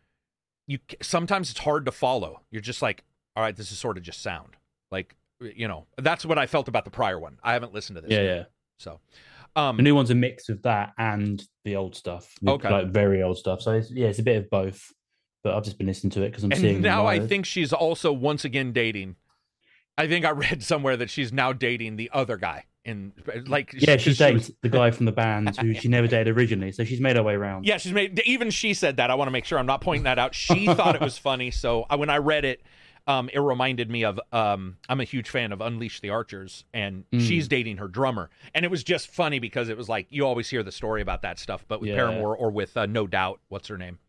you. 0.67 0.79
Sometimes 1.01 1.51
it's 1.51 1.59
hard 1.59 1.85
to 1.85 1.91
follow. 1.91 2.41
You're 2.49 2.61
just 2.61 2.81
like, 2.81 3.03
all 3.35 3.43
right, 3.43 3.55
this 3.55 3.71
is 3.71 3.77
sort 3.77 3.97
of 3.97 4.03
just 4.03 4.21
sound. 4.23 4.55
Like 4.89 5.15
you 5.39 5.67
know, 5.67 5.85
that's 5.97 6.25
what 6.25 6.37
I 6.39 6.47
felt 6.47 6.67
about 6.67 6.85
the 6.85 6.91
prior 6.91 7.19
one. 7.19 7.37
I 7.43 7.53
haven't 7.53 7.73
listened 7.73 7.95
to 7.97 8.01
this. 8.01 8.11
Yeah, 8.11 8.21
yet, 8.21 8.35
yeah. 8.37 8.43
So, 8.77 8.99
um, 9.55 9.77
The 9.77 9.83
new 9.83 9.95
one's 9.95 10.09
a 10.09 10.15
mix 10.15 10.49
of 10.49 10.61
that 10.63 10.93
and 10.97 11.43
the 11.65 11.75
old 11.75 11.95
stuff. 11.95 12.33
Okay. 12.47 12.69
Like 12.69 12.87
very 12.87 13.21
old 13.23 13.37
stuff. 13.37 13.61
So 13.61 13.71
it's, 13.73 13.91
yeah, 13.91 14.07
it's 14.07 14.19
a 14.19 14.23
bit 14.23 14.37
of 14.37 14.49
both. 14.49 14.91
But 15.43 15.55
I've 15.55 15.63
just 15.63 15.77
been 15.77 15.87
listening 15.87 16.11
to 16.11 16.21
it 16.23 16.29
because 16.29 16.43
I'm 16.43 16.51
seeing. 16.51 16.75
and 16.75 16.85
them 16.85 16.91
now 16.91 17.07
I 17.07 17.19
think 17.19 17.45
she's 17.47 17.73
also 17.73 18.13
once 18.13 18.45
again 18.45 18.73
dating. 18.73 19.15
I 19.97 20.07
think 20.07 20.23
I 20.25 20.29
read 20.31 20.61
somewhere 20.63 20.95
that 20.97 21.09
she's 21.09 21.33
now 21.33 21.51
dating 21.53 21.95
the 21.95 22.09
other 22.13 22.37
guy. 22.37 22.65
In 22.83 23.13
like, 23.45 23.73
Yeah, 23.77 23.97
she's 23.97 24.17
she 24.17 24.33
was- 24.33 24.51
the 24.63 24.69
guy 24.69 24.89
from 24.91 25.05
the 25.05 25.11
band 25.11 25.55
who 25.57 25.73
she 25.75 25.87
never 25.87 26.07
dated 26.07 26.35
originally. 26.35 26.71
So 26.71 26.83
she's 26.83 26.99
made 26.99 27.15
her 27.15 27.21
way 27.23 27.33
around. 27.35 27.65
Yeah, 27.65 27.77
she's 27.77 27.91
made. 27.93 28.19
Even 28.25 28.49
she 28.49 28.73
said 28.73 28.97
that. 28.97 29.11
I 29.11 29.15
want 29.15 29.27
to 29.27 29.31
make 29.31 29.45
sure 29.45 29.59
I'm 29.59 29.67
not 29.67 29.81
pointing 29.81 30.03
that 30.03 30.17
out. 30.17 30.33
She 30.33 30.65
thought 30.65 30.95
it 30.95 31.01
was 31.01 31.17
funny. 31.17 31.51
So 31.51 31.85
I, 31.89 31.95
when 31.95 32.09
I 32.09 32.17
read 32.17 32.43
it, 32.45 32.61
um, 33.07 33.29
it 33.33 33.39
reminded 33.39 33.89
me 33.89 34.03
of. 34.03 34.19
Um, 34.31 34.77
I'm 34.89 34.99
a 34.99 35.03
huge 35.03 35.29
fan 35.29 35.51
of 35.51 35.61
Unleash 35.61 35.99
the 36.01 36.09
Archers, 36.09 36.65
and 36.73 37.03
Mm. 37.11 37.21
she's 37.21 37.47
dating 37.47 37.77
her 37.77 37.87
drummer, 37.87 38.29
and 38.53 38.63
it 38.65 38.71
was 38.71 38.83
just 38.83 39.07
funny 39.09 39.39
because 39.39 39.69
it 39.69 39.77
was 39.77 39.89
like 39.89 40.07
you 40.09 40.25
always 40.25 40.49
hear 40.49 40.63
the 40.63 40.71
story 40.71 41.01
about 41.01 41.21
that 41.23 41.39
stuff, 41.39 41.65
but 41.67 41.81
with 41.81 41.89
Yeah. 41.89 41.95
Paramore 41.95 42.35
or 42.35 42.51
with 42.51 42.75
uh, 42.77 42.85
No 42.85 43.07
Doubt, 43.07 43.39
what's 43.49 43.67
her 43.67 43.77
name? 43.77 43.99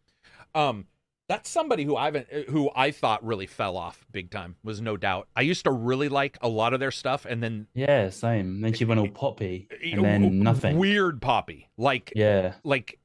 Um, 0.55 0.86
that's 1.28 1.48
somebody 1.48 1.85
who 1.85 1.97
I 1.97 2.06
haven't, 2.06 2.27
who 2.51 2.70
I 2.74 2.90
thought 2.90 3.24
really 3.24 3.47
fell 3.47 3.77
off 3.77 4.05
big 4.12 4.31
time 4.31 4.56
was 4.62 4.81
No 4.81 4.97
Doubt. 4.97 5.28
I 5.35 5.40
used 5.43 5.64
to 5.64 5.70
really 5.70 6.09
like 6.09 6.36
a 6.43 6.48
lot 6.48 6.74
of 6.74 6.81
their 6.81 6.90
stuff, 6.90 7.24
and 7.24 7.43
then 7.43 7.69
Yeah, 7.74 8.10
same. 8.10 8.60
Then 8.60 8.74
she 8.74 8.85
went 8.85 9.01
all 9.01 9.09
poppy 9.09 9.69
and 9.82 10.05
then 10.05 10.43
nothing. 10.43 10.77
weird 10.78 11.23
poppy, 11.23 11.69
like 11.78 12.12
Yeah. 12.14 12.55
like 12.64 12.98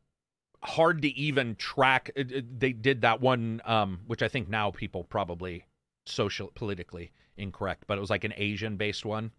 hard 0.63 1.03
to 1.03 1.07
even 1.09 1.55
track 1.55 2.09
they 2.15 2.73
did 2.73 3.01
that 3.01 3.21
one 3.21 3.61
um 3.63 3.99
which 4.07 4.23
i 4.23 4.27
think 4.27 4.49
now 4.49 4.71
people 4.71 5.03
probably 5.03 5.63
social 6.07 6.51
politically 6.55 7.11
incorrect 7.37 7.83
but 7.87 7.97
it 7.97 8.01
was 8.01 8.09
like 8.09 8.23
an 8.23 8.33
asian 8.37 8.77
based 8.77 9.05
one 9.05 9.31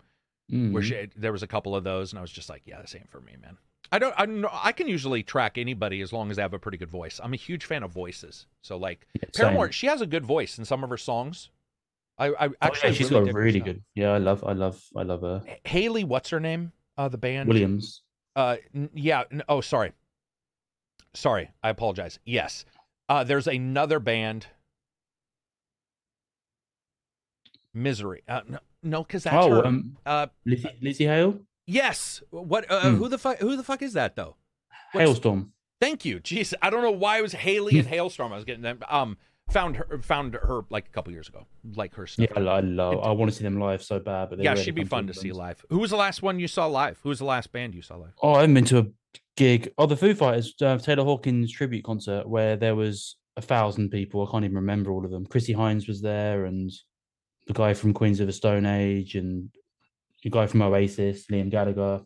where 0.51 0.82
Mm. 0.82 0.85
she, 0.85 1.09
there 1.15 1.32
was 1.32 1.43
a 1.43 1.47
couple 1.47 1.77
of 1.77 1.85
those 1.85 2.12
and 2.12 2.19
i 2.19 2.23
was 2.23 2.31
just 2.31 2.49
like 2.49 2.62
yeah 2.65 2.81
this 2.81 2.95
ain't 2.95 3.09
for 3.09 3.20
me 3.20 3.32
man 3.43 3.59
i 3.93 3.99
don't 3.99 4.15
i 4.16 4.24
don't 4.24 4.40
know 4.40 4.49
i 4.53 4.73
can 4.73 4.89
usually 4.89 5.23
track 5.23 5.59
anybody 5.59 6.01
as 6.01 6.11
long 6.12 6.31
as 6.31 6.36
they 6.36 6.43
have 6.43 6.55
a 6.55 6.59
pretty 6.59 6.78
good 6.78 6.90
voice 6.90 7.20
i'm 7.23 7.35
a 7.35 7.36
huge 7.36 7.65
fan 7.66 7.82
of 7.82 7.90
voices 7.93 8.47
so 8.62 8.77
like 8.78 9.07
Yeah, 9.15 9.28
paramore 9.35 9.70
she 9.73 9.86
has 9.89 10.01
a 10.01 10.07
good 10.07 10.24
voice 10.24 10.57
in 10.59 10.65
some 10.65 10.82
of 10.82 10.89
her 10.90 10.97
songs 10.97 11.51
i 12.19 12.28
i 12.28 12.47
Oh, 12.49 12.55
actually 12.62 12.89
yeah, 12.90 12.95
she's 12.95 13.11
really 13.11 13.20
got 13.20 13.27
dig 13.27 13.35
really 13.36 13.61
good. 13.61 13.82
Yeah, 13.95 14.11
I 14.12 14.19
love, 14.19 14.43
I 14.47 14.53
love, 14.53 14.82
I 14.97 15.03
love 15.03 15.20
her. 15.23 15.43
haley 15.65 16.05
what's 16.05 16.31
her 16.31 16.40
name 16.40 16.73
uh 16.97 17.09
the 17.09 17.19
band 17.19 17.49
Williams. 17.49 18.03
Uh, 18.36 18.57
n- 18.74 18.89
yeah. 18.95 19.24
n- 19.32 19.43
Oh, 19.49 19.61
sorry. 19.61 19.93
Sorry, 21.15 21.51
I 21.62 21.70
apologize. 21.70 22.19
Yes, 22.24 22.65
uh, 23.09 23.24
there's 23.24 23.47
another 23.49 23.99
band. 23.99 24.47
Misery. 27.74 28.23
Uh, 28.28 28.40
no, 28.49 28.59
no, 28.82 29.03
because 29.03 29.24
that's 29.24 29.36
oh, 29.36 29.51
her. 29.51 29.66
um, 29.66 29.97
uh, 30.07 30.27
Lizzie, 30.47 30.69
Lzzy 30.82 31.07
Hale, 31.07 31.39
yes. 31.66 32.23
What? 32.31 32.70
Uh, 32.70 32.90
Hmm. 32.90 32.97
Who 32.97 33.09
the 33.09 33.19
fuck? 33.19 33.39
Who 33.39 33.57
the 33.57 33.65
fuck 33.65 33.82
is 33.82 33.93
that 33.95 34.16
though? 34.16 34.36
What's- 34.93 35.19
Halestorm. 35.19 35.51
Thank 35.81 36.05
you. 36.05 36.19
Jeez, 36.19 36.55
I 36.61 36.70
don't 36.70 36.82
know 36.82 36.90
why 36.90 37.19
it 37.19 37.23
was 37.23 37.32
Haley 37.32 37.78
and 37.78 37.86
Halestorm. 37.95 38.32
I 38.32 38.35
was 38.35 38.45
getting 38.45 38.62
them. 38.62 38.81
Um, 38.89 39.16
found 39.51 39.77
her, 39.77 40.01
found 40.03 40.35
her 40.35 40.62
like 40.70 40.86
a 40.89 40.90
couple 40.90 41.12
years 41.12 41.28
ago. 41.28 41.47
Like 41.77 41.95
her 41.95 42.03
Yeah, 42.16 42.27
stuff. 42.27 42.36
I, 42.36 42.40
I 42.40 42.61
love. 42.61 42.99
I 43.01 43.12
want 43.12 43.31
to 43.31 43.36
see 43.36 43.45
them 43.45 43.61
live 43.61 43.82
so 43.85 44.01
bad, 44.01 44.31
but 44.31 44.40
Yeah, 44.40 44.57
she'd 44.57 44.74
be 44.74 44.82
fun 44.85 45.07
to 45.07 45.15
see 45.15 45.31
live. 45.31 45.65
Who 45.70 45.78
was 45.78 45.90
the 45.90 45.97
last 45.97 46.20
one 46.20 46.40
you 46.40 46.49
saw 46.49 46.66
live? 46.66 46.99
Who 47.05 47.11
was 47.11 47.20
the 47.20 47.27
last 47.27 47.53
band 47.53 47.74
you 47.77 47.82
saw 47.82 47.95
live? 47.97 48.12
Oh, 48.23 48.35
I 48.35 48.40
haven't 48.40 48.55
been 48.55 48.65
to 48.66 48.78
a 48.78 48.86
gig. 49.36 49.70
Oh, 49.78 49.86
the 49.86 49.97
Foo 49.97 50.15
Fighters 50.15 50.53
uh, 50.61 50.78
Taylor 50.78 51.05
Hawkins 51.05 51.53
tribute 51.53 51.85
concert 51.85 52.28
where 52.28 52.57
there 52.57 52.74
was 52.74 53.16
a 53.36 53.40
thousand 53.40 53.90
people. 53.90 54.27
I 54.27 54.31
can't 54.32 54.45
even 54.45 54.57
remember 54.57 54.90
all 54.90 55.05
of 55.05 55.12
them. 55.12 55.27
Chrissie 55.27 55.55
Hynde 55.55 55.86
was 55.86 56.03
there, 56.03 56.45
and 56.47 56.73
the 57.48 57.54
guy 57.54 57.74
from 57.74 57.92
Queens 57.92 58.20
of 58.20 58.26
the 58.28 58.32
Stone 58.32 58.66
Age, 58.66 59.16
and 59.16 59.48
the 60.22 60.30
guy 60.30 60.46
from 60.46 60.62
Oasis, 60.62 61.26
Liam 61.26 61.50
Gallagher. 61.50 62.02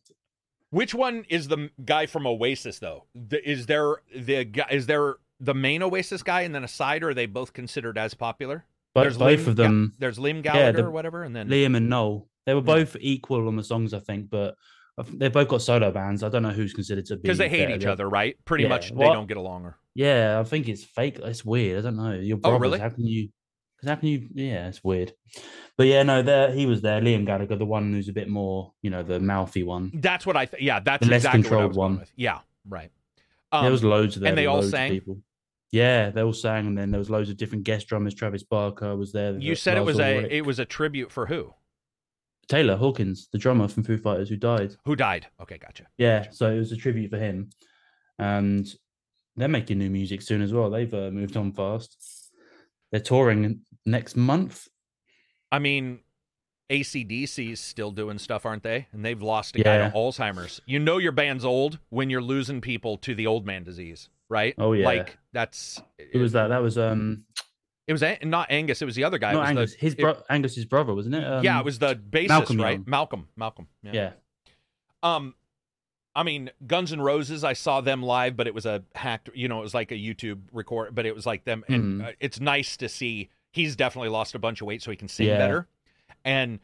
Which 0.70 0.94
one 0.94 1.24
is 1.28 1.48
the 1.48 1.68
guy 1.84 2.06
from 2.06 2.26
Oasis 2.26 2.78
though? 2.78 3.04
Is 3.30 3.66
there 3.66 3.96
the 4.16 4.44
guy? 4.44 4.66
Is 4.70 4.86
there 4.86 5.16
the 5.40 5.52
main 5.54 5.82
Oasis 5.82 6.22
guy 6.22 6.42
and 6.42 6.54
then 6.54 6.64
a 6.64 6.68
side, 6.68 7.02
or 7.02 7.10
are 7.10 7.14
they 7.14 7.26
both 7.26 7.52
considered 7.52 7.98
as 7.98 8.14
popular? 8.14 8.64
But 8.94 9.02
There's 9.02 9.18
both 9.18 9.40
Liam 9.40 9.46
of 9.48 9.56
them, 9.56 9.92
There's 9.98 10.18
Liam 10.18 10.42
Gallagher 10.42 10.72
the- 10.78 10.84
or 10.84 10.90
whatever, 10.90 11.22
and 11.24 11.34
then 11.34 11.48
Liam 11.48 11.76
and 11.76 11.88
Noel, 11.90 12.28
they 12.46 12.54
were 12.54 12.60
Yeah. 12.60 12.66
both 12.66 12.96
equal 13.00 13.48
on 13.48 13.56
the 13.56 13.64
songs, 13.64 13.92
I 13.94 13.98
think, 14.00 14.30
but 14.30 14.54
they've 15.14 15.32
both 15.32 15.48
got 15.48 15.62
solo 15.62 15.90
bands. 15.90 16.22
I 16.22 16.28
don't 16.28 16.42
know 16.42 16.50
who's 16.50 16.72
considered 16.74 17.06
to 17.06 17.16
be 17.16 17.22
because 17.22 17.38
they 17.38 17.48
hate 17.48 17.64
better. 17.66 17.76
each 17.76 17.86
other, 17.86 18.08
right? 18.08 18.36
Pretty 18.44 18.64
Yeah, 18.64 18.68
much, 18.68 18.90
they 18.90 18.96
well- 18.96 19.14
don't 19.14 19.26
get 19.26 19.38
along. 19.38 19.64
Or 19.64 19.78
Yeah, 19.94 20.38
I 20.40 20.44
think 20.44 20.68
it's 20.68 20.84
fake. 20.84 21.18
It's 21.22 21.44
weird. 21.44 21.78
I 21.80 21.82
don't 21.82 21.96
know. 21.96 22.12
Your 22.12 22.36
Oh, 22.38 22.40
brothers. 22.40 22.60
really? 22.60 22.78
How 22.80 22.88
can 22.90 23.06
you? 23.06 23.28
Because 23.82 23.96
how 23.96 24.00
can 24.00 24.08
you? 24.10 24.28
Yeah, 24.32 24.68
it's 24.68 24.84
weird. 24.84 25.12
But 25.76 25.88
yeah, 25.88 26.04
no, 26.04 26.22
there 26.22 26.52
he 26.52 26.66
was 26.66 26.82
there. 26.82 27.00
Liam 27.00 27.26
Gallagher, 27.26 27.56
the 27.56 27.64
one 27.64 27.92
who's 27.92 28.08
a 28.08 28.12
bit 28.12 28.28
more, 28.28 28.72
you 28.80 28.90
know, 28.90 29.02
the 29.02 29.18
mouthy 29.18 29.64
one. 29.64 29.90
that's 29.94 30.24
what 30.24 30.36
I. 30.36 30.44
Th- 30.46 30.62
yeah, 30.62 30.78
that's 30.78 31.04
The 31.04 31.10
less 31.10 31.20
exactly 31.24 31.40
what 31.40 31.46
I 31.46 31.50
controlled 31.62 31.76
one. 31.76 32.06
Yeah, 32.14 32.38
right. 32.68 32.92
Um, 33.50 33.64
there 33.64 33.72
was 33.72 33.82
loads 33.82 34.14
of 34.14 34.22
there. 34.22 34.28
and 34.28 34.38
they 34.38 34.46
all 34.46 34.62
sang? 34.62 34.92
People. 34.92 35.18
Yeah, 35.72 36.10
they 36.10 36.22
all 36.22 36.32
sang, 36.32 36.68
and 36.68 36.78
then 36.78 36.92
there 36.92 36.98
was 37.00 37.10
loads 37.10 37.28
of 37.28 37.36
different 37.36 37.64
guest 37.64 37.88
drummers. 37.88 38.14
Travis 38.14 38.44
Barker 38.44 38.94
was 38.94 39.10
there. 39.12 39.32
you 39.36 39.56
said 39.56 39.76
it 39.76 39.84
was 39.84 39.98
a 39.98 40.32
it 40.32 40.46
was 40.46 40.60
a 40.60 40.64
tribute 40.64 41.10
for 41.10 41.26
who? 41.26 41.52
Taylor 42.48 42.76
Hawkins, 42.76 43.28
the 43.32 43.38
drummer 43.38 43.66
from 43.66 43.82
Foo 43.82 43.98
Fighters, 43.98 44.28
who 44.28 44.36
died. 44.36 44.76
Who 44.84 44.94
died? 44.94 45.26
Okay, 45.40 45.58
gotcha. 45.58 45.86
Yeah, 45.98 46.26
so 46.30 46.50
it 46.50 46.58
was 46.58 46.70
a 46.70 46.76
tribute 46.76 47.10
for 47.10 47.18
him, 47.18 47.50
and 48.18 48.72
they're 49.36 49.48
making 49.48 49.78
new 49.78 49.90
music 49.90 50.22
soon 50.22 50.40
as 50.42 50.52
well. 50.52 50.70
They've 50.70 50.92
uh, 50.92 51.10
moved 51.10 51.36
on 51.36 51.52
fast. 51.52 51.96
They're 52.90 53.00
touring 53.00 53.62
next 53.86 54.16
month. 54.16 54.68
I 55.50 55.58
mean, 55.58 56.00
ACDC's 56.70 57.60
still 57.60 57.90
doing 57.90 58.18
stuff, 58.18 58.46
aren't 58.46 58.62
they? 58.62 58.86
And 58.92 59.04
they've 59.04 59.20
lost 59.20 59.56
a 59.56 59.62
guy 59.62 59.78
to 59.78 59.90
Alzheimer's. 59.94 60.60
You 60.66 60.78
know 60.78 60.98
your 60.98 61.12
band's 61.12 61.44
old 61.44 61.78
when 61.90 62.08
you're 62.10 62.22
losing 62.22 62.60
people 62.60 62.96
to 62.98 63.14
the 63.14 63.26
old 63.26 63.44
man 63.46 63.64
disease, 63.64 64.08
right? 64.28 64.54
Oh, 64.58 64.72
yeah. 64.72 64.86
Like 64.86 65.18
that's 65.32 65.82
It 65.98 66.18
was 66.18 66.32
that. 66.32 66.48
That 66.48 66.62
was 66.62 66.78
um 66.78 67.24
It 67.86 67.92
was 67.92 68.02
An- 68.02 68.18
not 68.24 68.50
Angus. 68.50 68.80
It 68.80 68.86
was 68.86 68.94
the 68.94 69.04
other 69.04 69.18
guy. 69.18 69.30
It 69.32 69.34
not 69.34 69.40
was 69.40 69.48
the- 69.48 69.60
Angus. 69.60 69.74
His 69.74 69.94
it- 69.98 70.24
Angus's 70.30 70.64
brother, 70.64 70.94
wasn't 70.94 71.16
it? 71.16 71.24
Um, 71.24 71.44
yeah, 71.44 71.58
it 71.58 71.64
was 71.64 71.78
the 71.78 71.94
bassist, 71.96 72.28
Malcolm 72.28 72.60
right? 72.60 72.72
Young. 72.78 72.84
Malcolm. 72.86 73.28
Malcolm. 73.36 73.68
Yeah. 73.82 73.92
Yeah. 73.92 74.10
Um, 75.02 75.34
I 76.14 76.22
mean, 76.22 76.50
Guns 76.66 76.92
N' 76.92 77.00
Roses. 77.00 77.42
I 77.42 77.54
saw 77.54 77.80
them 77.80 78.02
live, 78.02 78.36
but 78.36 78.46
it 78.46 78.54
was 78.54 78.66
a 78.66 78.84
hacked. 78.94 79.30
You 79.34 79.48
know, 79.48 79.58
it 79.58 79.62
was 79.62 79.74
like 79.74 79.90
a 79.90 79.96
YouTube 79.96 80.42
record, 80.52 80.94
but 80.94 81.06
it 81.06 81.14
was 81.14 81.26
like 81.26 81.44
them. 81.44 81.64
And 81.68 82.02
uh, 82.02 82.12
it's 82.20 82.38
nice 82.40 82.76
to 82.78 82.88
see. 82.88 83.30
He's 83.52 83.76
definitely 83.76 84.08
lost 84.08 84.34
a 84.34 84.38
bunch 84.38 84.60
of 84.60 84.66
weight, 84.66 84.82
so 84.82 84.90
he 84.90 84.96
can 84.96 85.08
sing 85.08 85.28
Yeah. 85.28 85.38
better. 85.38 85.68
And 86.24 86.60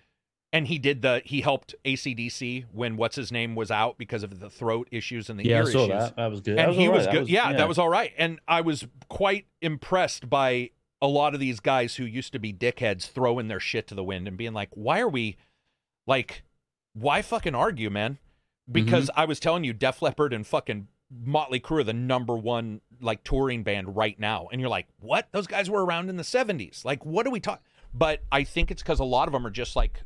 and 0.52 0.66
he 0.66 0.78
did 0.78 1.02
the. 1.02 1.20
He 1.24 1.42
helped 1.42 1.74
ACDC 1.84 2.64
when 2.72 2.96
what's 2.96 3.16
his 3.16 3.30
name 3.30 3.54
was 3.54 3.70
out 3.70 3.98
because 3.98 4.22
of 4.22 4.40
the 4.40 4.48
throat 4.48 4.88
issues 4.90 5.28
and 5.28 5.38
the 5.38 5.44
Yeah, 5.44 5.56
I 5.56 5.58
ear 5.60 5.66
saw 5.66 5.78
issues 5.80 5.88
that. 5.88 6.16
That 6.16 6.30
was 6.30 6.40
good. 6.40 6.58
And 6.58 6.68
was 6.68 6.76
he 6.76 6.88
right. 6.88 6.96
was 6.96 7.06
good. 7.06 7.28
yeah, 7.28 7.52
that 7.52 7.68
was 7.68 7.78
all 7.78 7.90
right. 7.90 8.12
And 8.16 8.40
I 8.48 8.62
was 8.62 8.86
quite 9.08 9.46
impressed 9.60 10.30
by 10.30 10.70
a 11.00 11.06
lot 11.06 11.34
of 11.34 11.40
these 11.40 11.60
guys 11.60 11.96
who 11.96 12.04
used 12.04 12.32
to 12.32 12.38
be 12.38 12.52
dickheads 12.52 13.08
throwing 13.10 13.48
their 13.48 13.60
shit 13.60 13.86
to 13.88 13.94
the 13.94 14.02
wind 14.02 14.26
and 14.26 14.36
being 14.36 14.54
like, 14.54 14.70
"Why 14.72 15.00
are 15.00 15.08
we 15.08 15.36
like 16.06 16.42
why 16.94 17.20
fucking 17.22 17.54
argue, 17.54 17.90
man?" 17.90 18.18
Because 18.70 19.10
mm-hmm. 19.10 19.20
I 19.20 19.24
was 19.26 19.38
telling 19.38 19.64
you 19.64 19.72
Def 19.72 20.00
Leppard 20.02 20.32
and 20.32 20.46
fucking 20.46 20.88
Motley 21.10 21.60
Crue 21.60 21.80
are 21.80 21.84
the 21.84 21.92
number 21.92 22.36
one 22.36 22.80
like 23.00 23.24
touring 23.24 23.62
band 23.62 23.96
right 23.96 24.18
now. 24.18 24.48
And 24.50 24.60
you're 24.60 24.70
like, 24.70 24.86
"What? 25.00 25.28
Those 25.32 25.46
guys 25.46 25.70
were 25.70 25.84
around 25.84 26.10
in 26.10 26.16
the 26.16 26.22
70s." 26.24 26.84
Like, 26.84 27.04
what 27.04 27.26
are 27.26 27.30
we 27.30 27.40
talking 27.40 27.64
But 27.94 28.22
I 28.30 28.44
think 28.44 28.70
it's 28.70 28.82
cuz 28.82 29.00
a 29.00 29.04
lot 29.04 29.28
of 29.28 29.32
them 29.32 29.46
are 29.46 29.50
just 29.50 29.76
like 29.76 30.02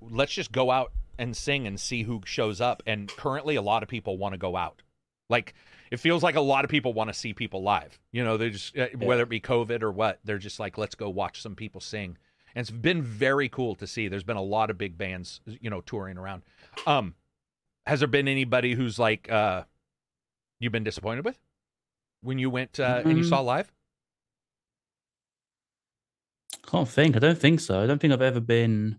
let's 0.00 0.32
just 0.32 0.52
go 0.52 0.70
out 0.70 0.92
and 1.18 1.36
sing 1.36 1.66
and 1.66 1.78
see 1.78 2.02
who 2.02 2.20
shows 2.24 2.60
up 2.60 2.82
and 2.86 3.08
currently 3.08 3.56
a 3.56 3.62
lot 3.62 3.82
of 3.82 3.88
people 3.88 4.18
want 4.18 4.32
to 4.32 4.38
go 4.38 4.56
out. 4.56 4.82
Like 5.28 5.54
it 5.90 6.00
feels 6.00 6.22
like 6.22 6.36
a 6.36 6.40
lot 6.40 6.64
of 6.64 6.70
people 6.70 6.92
want 6.92 7.08
to 7.08 7.14
see 7.14 7.34
people 7.34 7.62
live. 7.62 7.98
You 8.12 8.24
know, 8.24 8.36
they 8.36 8.50
just 8.50 8.76
uh, 8.76 8.88
whether 8.96 9.22
it 9.22 9.28
be 9.28 9.40
COVID 9.40 9.82
or 9.82 9.92
what, 9.92 10.20
they're 10.24 10.38
just 10.38 10.58
like, 10.58 10.78
let's 10.78 10.94
go 10.94 11.10
watch 11.10 11.42
some 11.42 11.54
people 11.54 11.80
sing. 11.80 12.16
And 12.54 12.62
it's 12.62 12.70
been 12.70 13.02
very 13.02 13.48
cool 13.48 13.74
to 13.76 13.86
see. 13.86 14.08
There's 14.08 14.24
been 14.24 14.36
a 14.36 14.42
lot 14.42 14.70
of 14.70 14.78
big 14.78 14.98
bands, 14.98 15.40
you 15.46 15.70
know, 15.70 15.80
touring 15.80 16.18
around. 16.18 16.42
Um, 16.86 17.14
has 17.86 18.00
there 18.00 18.08
been 18.08 18.28
anybody 18.28 18.74
who's 18.74 18.98
like 18.98 19.30
uh, 19.30 19.64
you've 20.60 20.72
been 20.72 20.84
disappointed 20.84 21.24
with 21.24 21.38
when 22.22 22.38
you 22.38 22.50
went 22.50 22.78
uh, 22.80 23.02
and 23.04 23.18
you 23.18 23.24
Mm. 23.24 23.28
saw 23.28 23.40
live? 23.40 23.70
I 26.64 26.70
can't 26.70 26.88
think. 26.88 27.16
I 27.16 27.18
don't 27.18 27.38
think 27.38 27.60
so. 27.60 27.80
I 27.80 27.86
don't 27.86 28.00
think 28.00 28.12
I've 28.12 28.22
ever 28.22 28.40
been. 28.40 28.98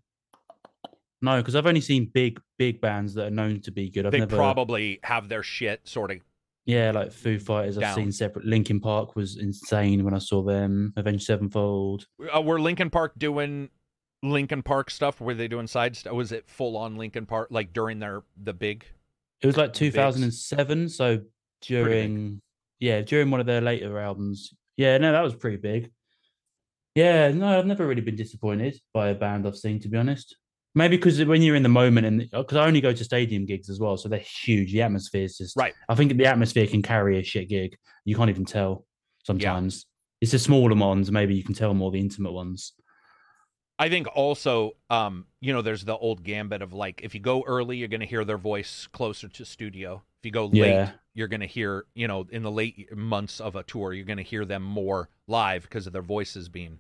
No, 1.22 1.38
because 1.38 1.56
I've 1.56 1.66
only 1.66 1.82
seen 1.82 2.12
big, 2.14 2.40
big 2.58 2.82
bands 2.82 3.14
that 3.14 3.28
are 3.28 3.32
known 3.32 3.62
to 3.62 3.72
be 3.72 3.90
good. 3.90 4.06
I've 4.06 4.12
they 4.12 4.20
never. 4.20 4.36
probably 4.36 5.00
have 5.04 5.30
their 5.30 5.41
shit 5.44 5.88
sort 5.88 6.12
of. 6.12 6.18
Yeah, 6.66 6.91
like 6.91 7.12
Foo 7.12 7.40
Fighters. 7.40 7.78
I've 7.78 7.95
seen 7.95 8.12
separate. 8.12 8.45
Linkin 8.45 8.80
Park 8.80 9.16
was 9.16 9.38
insane 9.38 10.04
when 10.04 10.14
I 10.14 10.18
saw 10.20 10.41
them. 10.41 10.94
Avenged 10.95 11.26
Sevenfold. 11.26 12.06
Uh, 12.34 12.41
were 12.41 12.60
Linkin 12.60 12.90
Park 12.90 13.14
doing 13.18 13.70
Linkin 14.22 14.64
Park 14.64 14.90
stuff? 14.90 15.20
Were 15.20 15.34
they 15.34 15.48
doing 15.48 15.68
side 15.68 15.95
stuff? 15.95 16.14
Was 16.14 16.32
it 16.32 16.48
full 16.48 16.78
on 16.78 16.95
Linkin 16.95 17.26
Park 17.26 17.48
like 17.52 17.74
during 17.74 18.00
their 18.00 18.24
the 18.41 18.54
big? 18.54 18.86
It 19.41 19.48
was 19.48 19.58
like 19.58 19.72
Bigs. 19.72 19.80
2007. 19.80 20.90
So 20.90 21.20
during, 21.62 22.41
yeah, 22.84 23.00
during 23.02 23.32
one 23.32 23.40
of 23.40 23.46
their 23.46 23.62
later 23.62 23.98
albums. 23.98 24.54
Yeah, 24.76 24.98
no, 24.98 25.14
that 25.14 25.24
was 25.24 25.34
pretty 25.34 25.56
big. 25.56 25.90
Yeah, 26.96 27.32
no, 27.32 27.58
I've 27.58 27.66
never 27.66 27.88
really 27.88 28.02
been 28.02 28.18
disappointed 28.18 28.78
by 28.94 29.08
a 29.08 29.16
band 29.16 29.48
I've 29.48 29.56
seen, 29.56 29.80
to 29.80 29.88
be 29.88 29.98
honest. 29.98 30.36
Maybe 30.76 30.98
because 30.98 31.24
when 31.24 31.42
you're 31.42 31.56
in 31.56 31.64
the 31.64 31.70
moment, 31.70 32.06
and 32.06 32.30
because 32.30 32.58
I 32.58 32.68
only 32.68 32.82
go 32.82 32.92
to 32.92 33.04
stadium 33.06 33.46
gigs 33.46 33.70
as 33.70 33.80
well, 33.80 33.96
so 33.96 34.10
they're 34.10 34.20
huge. 34.20 34.74
The 34.74 34.82
atmosphere 34.82 35.24
is 35.24 35.38
just 35.38 35.56
Right. 35.56 35.74
I 35.88 35.96
think 35.96 36.18
the 36.18 36.26
atmosphere 36.26 36.68
can 36.68 36.82
carry 36.82 37.18
a 37.20 37.24
shit 37.24 37.48
gig. 37.48 37.78
You 38.04 38.18
can't 38.18 38.30
even 38.30 38.44
tell 38.44 38.86
sometimes. 39.24 39.86
It's 40.20 40.34
the 40.34 40.40
smaller 40.40 40.76
ones, 40.76 41.10
maybe 41.10 41.36
you 41.36 41.44
can 41.44 41.56
tell 41.56 41.74
more 41.74 41.90
the 41.90 42.02
intimate 42.02 42.34
ones. 42.34 42.74
I 43.80 43.88
think 43.88 44.08
also, 44.14 44.72
um, 44.90 45.26
you 45.40 45.54
know, 45.54 45.62
there's 45.62 45.86
the 45.86 45.96
old 45.96 46.24
gambit 46.24 46.62
of 46.62 46.74
like 46.74 47.00
if 47.02 47.14
you 47.16 47.22
go 47.22 47.44
early, 47.48 47.78
you're 47.78 47.88
going 47.88 48.02
to 48.02 48.06
hear 48.06 48.26
their 48.26 48.38
voice 48.38 48.88
closer 48.92 49.30
to 49.30 49.46
studio. 49.46 50.04
If 50.20 50.26
you 50.26 50.32
go 50.32 50.48
late, 50.48 50.74
Yeah. 50.74 50.92
You're 51.14 51.27
going 51.27 51.41
to 51.41 51.48
hear, 51.48 51.85
you 51.94 52.07
know, 52.07 52.27
in 52.31 52.44
the 52.44 52.52
late 52.52 52.95
months 52.95 53.40
of 53.40 53.56
a 53.56 53.64
tour, 53.64 53.94
you're 53.94 54.06
going 54.06 54.18
to 54.18 54.23
hear 54.23 54.45
them 54.45 54.64
more 54.64 55.10
live 55.27 55.64
because 55.64 55.88
of 55.88 55.94
their 55.94 56.02
voices 56.02 56.49
being, 56.49 56.80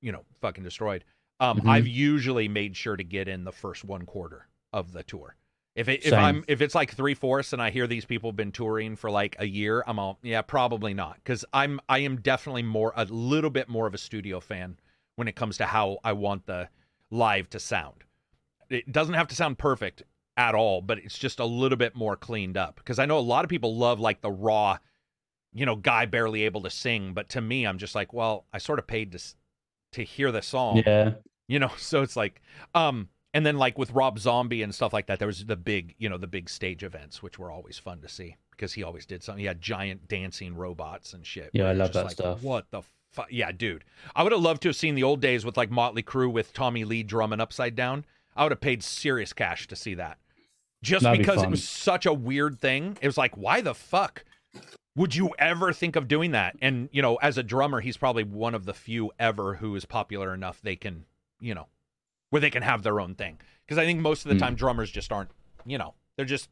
you 0.00 0.12
know, 0.12 0.24
fucking 0.40 0.64
destroyed. 0.64 1.04
Um, 1.40 1.60
Mhm. 1.60 1.68
I've 1.68 1.86
usually 1.86 2.48
made 2.48 2.76
sure 2.76 2.96
to 2.96 3.04
get 3.04 3.28
in 3.28 3.44
the 3.44 3.52
first 3.52 3.84
one 3.84 4.04
quarter 4.04 4.46
of 4.72 4.92
the 4.92 5.02
tour. 5.02 5.36
If 5.74 5.88
it, 5.88 6.00
if 6.04 6.10
Same. 6.10 6.18
I'm 6.18 6.44
if 6.48 6.60
it's 6.60 6.74
like 6.74 6.92
three 6.92 7.14
fourths 7.14 7.52
and 7.52 7.62
I 7.62 7.70
hear 7.70 7.86
these 7.86 8.04
people 8.04 8.30
have 8.30 8.36
been 8.36 8.52
touring 8.52 8.96
for 8.96 9.10
like 9.10 9.36
a 9.38 9.46
year, 9.46 9.82
I'm 9.86 9.98
all 9.98 10.18
yeah 10.22 10.42
probably 10.42 10.92
not 10.92 11.16
because 11.16 11.44
I'm 11.52 11.80
I 11.88 12.00
am 12.00 12.20
definitely 12.20 12.64
more 12.64 12.92
a 12.96 13.04
little 13.04 13.50
bit 13.50 13.68
more 13.68 13.86
of 13.86 13.94
a 13.94 13.98
studio 13.98 14.40
fan 14.40 14.78
when 15.14 15.28
it 15.28 15.36
comes 15.36 15.56
to 15.58 15.66
how 15.66 15.98
I 16.04 16.12
want 16.12 16.44
the 16.46 16.68
live 17.10 17.48
to 17.50 17.60
sound. 17.60 18.04
It 18.68 18.90
doesn't 18.90 19.14
have 19.14 19.28
to 19.28 19.34
sound 19.34 19.58
perfect 19.58 20.02
at 20.36 20.54
all, 20.54 20.80
but 20.80 20.98
it's 20.98 21.18
just 21.18 21.38
a 21.40 21.44
little 21.44 21.76
bit 21.78 21.94
more 21.94 22.16
cleaned 22.16 22.56
up 22.56 22.76
because 22.76 22.98
I 22.98 23.06
know 23.06 23.18
a 23.18 23.20
lot 23.20 23.44
of 23.44 23.48
people 23.50 23.76
love 23.76 24.00
like 24.00 24.20
the 24.20 24.30
raw, 24.30 24.78
you 25.52 25.66
know, 25.66 25.76
guy 25.76 26.06
barely 26.06 26.44
able 26.44 26.62
to 26.62 26.70
sing, 26.70 27.12
but 27.14 27.28
to 27.30 27.40
me, 27.40 27.66
I'm 27.66 27.78
just 27.78 27.94
like, 27.94 28.12
well, 28.12 28.46
I 28.52 28.58
sort 28.58 28.78
of 28.78 28.86
paid 28.86 29.12
to 29.12 29.18
to 29.92 30.04
hear 30.04 30.30
the 30.30 30.40
song 30.40 30.80
Yeah. 30.86 31.14
you 31.48 31.58
know 31.58 31.72
so 31.76 32.02
it's 32.02 32.14
like 32.14 32.40
um 32.76 33.08
and 33.34 33.44
then 33.44 33.58
like 33.58 33.76
with 33.76 33.90
rob 33.90 34.20
zombie 34.20 34.62
and 34.62 34.72
stuff 34.72 34.92
like 34.92 35.06
that 35.08 35.18
there 35.18 35.26
was 35.26 35.44
the 35.46 35.56
big 35.56 35.96
you 35.98 36.08
know 36.08 36.16
the 36.16 36.28
big 36.28 36.48
stage 36.48 36.84
events 36.84 37.24
which 37.24 37.40
were 37.40 37.50
always 37.50 37.76
fun 37.76 38.00
to 38.02 38.08
see 38.08 38.36
because 38.52 38.72
he 38.72 38.84
always 38.84 39.04
did 39.04 39.20
something 39.24 39.40
he 39.40 39.46
had 39.46 39.60
giant 39.60 40.06
dancing 40.06 40.54
robots 40.54 41.12
and 41.12 41.26
shit 41.26 41.50
Yeah, 41.52 41.64
I 41.64 41.72
love 41.72 41.92
that 41.94 42.04
like, 42.04 42.12
stuff. 42.12 42.40
what 42.44 42.70
the 42.70 42.82
fuck 43.10 43.26
yeah 43.32 43.50
dude 43.50 43.82
i 44.14 44.22
would 44.22 44.30
have 44.30 44.40
loved 44.40 44.62
to 44.62 44.68
have 44.68 44.76
seen 44.76 44.94
the 44.94 45.02
old 45.02 45.20
days 45.20 45.44
with 45.44 45.56
like 45.56 45.72
motley 45.72 46.04
crue 46.04 46.30
with 46.32 46.52
tommy 46.52 46.84
lee 46.84 47.02
drumming 47.02 47.40
upside 47.40 47.74
down 47.74 48.04
i 48.36 48.42
would 48.42 48.52
have 48.52 48.60
paid 48.60 48.82
serious 48.82 49.32
cash 49.32 49.66
to 49.68 49.76
see 49.76 49.94
that 49.94 50.18
just 50.82 51.02
That'd 51.02 51.18
be 51.18 51.22
because 51.24 51.42
it 51.42 51.50
was 51.50 51.66
such 51.68 52.06
a 52.06 52.12
weird 52.12 52.58
thing 52.60 52.96
it 53.00 53.06
was 53.06 53.18
like 53.18 53.36
why 53.36 53.60
the 53.60 53.74
fuck 53.74 54.24
would 54.96 55.14
you 55.14 55.30
ever 55.38 55.72
think 55.72 55.94
of 55.96 56.08
doing 56.08 56.30
that 56.32 56.56
and 56.62 56.88
you 56.92 57.02
know 57.02 57.16
as 57.16 57.38
a 57.38 57.42
drummer 57.42 57.80
he's 57.80 57.96
probably 57.96 58.24
one 58.24 58.54
of 58.54 58.64
the 58.64 58.74
few 58.74 59.12
ever 59.18 59.54
who 59.56 59.74
is 59.76 59.84
popular 59.84 60.32
enough 60.34 60.60
they 60.62 60.76
can 60.76 61.04
you 61.40 61.54
know 61.54 61.66
where 62.30 62.40
they 62.40 62.50
can 62.50 62.62
have 62.62 62.84
their 62.84 63.00
own 63.00 63.16
thing. 63.16 63.40
Because 63.66 63.76
I 63.76 63.84
think 63.84 63.98
most 63.98 64.24
of 64.24 64.28
the 64.28 64.36
Mm. 64.36 64.38
time 64.38 64.54
drummers 64.54 64.88
just 64.92 65.10
aren't, 65.10 65.30
you 65.66 65.76
know, 65.78 65.94
they're 66.16 66.24
just 66.24 66.48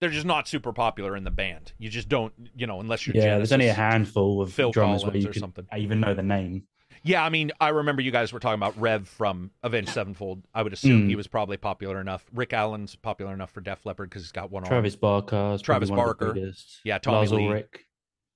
they're 0.00 0.10
just 0.10 0.26
not 0.26 0.48
super 0.48 0.72
popular 0.72 1.16
in 1.16 1.22
the 1.22 1.30
band. 1.30 1.72
You 1.78 1.88
just 1.88 2.08
don't, 2.08 2.32
you 2.56 2.66
know, 2.66 2.80
unless 2.80 3.06
you're 3.06 3.14
Yeah, 3.14 3.22
Genesis. 3.22 3.50
there's 3.50 3.52
only 3.52 3.68
a 3.68 3.72
handful 3.74 4.42
of 4.42 4.52
Phil 4.52 4.72
drummers 4.72 5.04
where 5.04 5.16
you 5.16 5.28
or 5.28 5.32
could 5.32 5.38
something. 5.40 5.66
even 5.76 6.00
know 6.00 6.12
the 6.12 6.24
name. 6.24 6.66
Yeah, 7.06 7.22
I 7.22 7.28
mean, 7.28 7.52
I 7.60 7.68
remember 7.68 8.00
you 8.00 8.10
guys 8.10 8.32
were 8.32 8.40
talking 8.40 8.54
about 8.58 8.80
Rev 8.80 9.06
from 9.06 9.50
Avenged 9.62 9.90
Sevenfold. 9.90 10.42
I 10.54 10.62
would 10.62 10.72
assume 10.72 11.02
Mm. 11.04 11.08
he 11.08 11.16
was 11.16 11.26
probably 11.26 11.58
popular 11.58 12.00
enough. 12.00 12.24
Rick 12.32 12.54
Allen's 12.54 12.96
popular 12.96 13.32
enough 13.34 13.50
for 13.50 13.60
Def 13.60 13.84
Leppard 13.84 14.08
because 14.08 14.22
he's 14.22 14.32
got 14.32 14.50
one 14.50 14.64
arm. 14.64 14.68
Travis 14.70 14.96
Barker, 14.96 15.52
is 15.54 15.60
Travis 15.62 15.90
the 15.90 15.96
Barker. 15.96 16.34
Yeah, 16.82 16.96
Tommy 16.98 17.16
Lars 17.18 17.32
Lee. 17.32 17.46
Ulrich. 17.46 17.84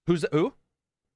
Who's 0.07 0.25
who? 0.33 0.53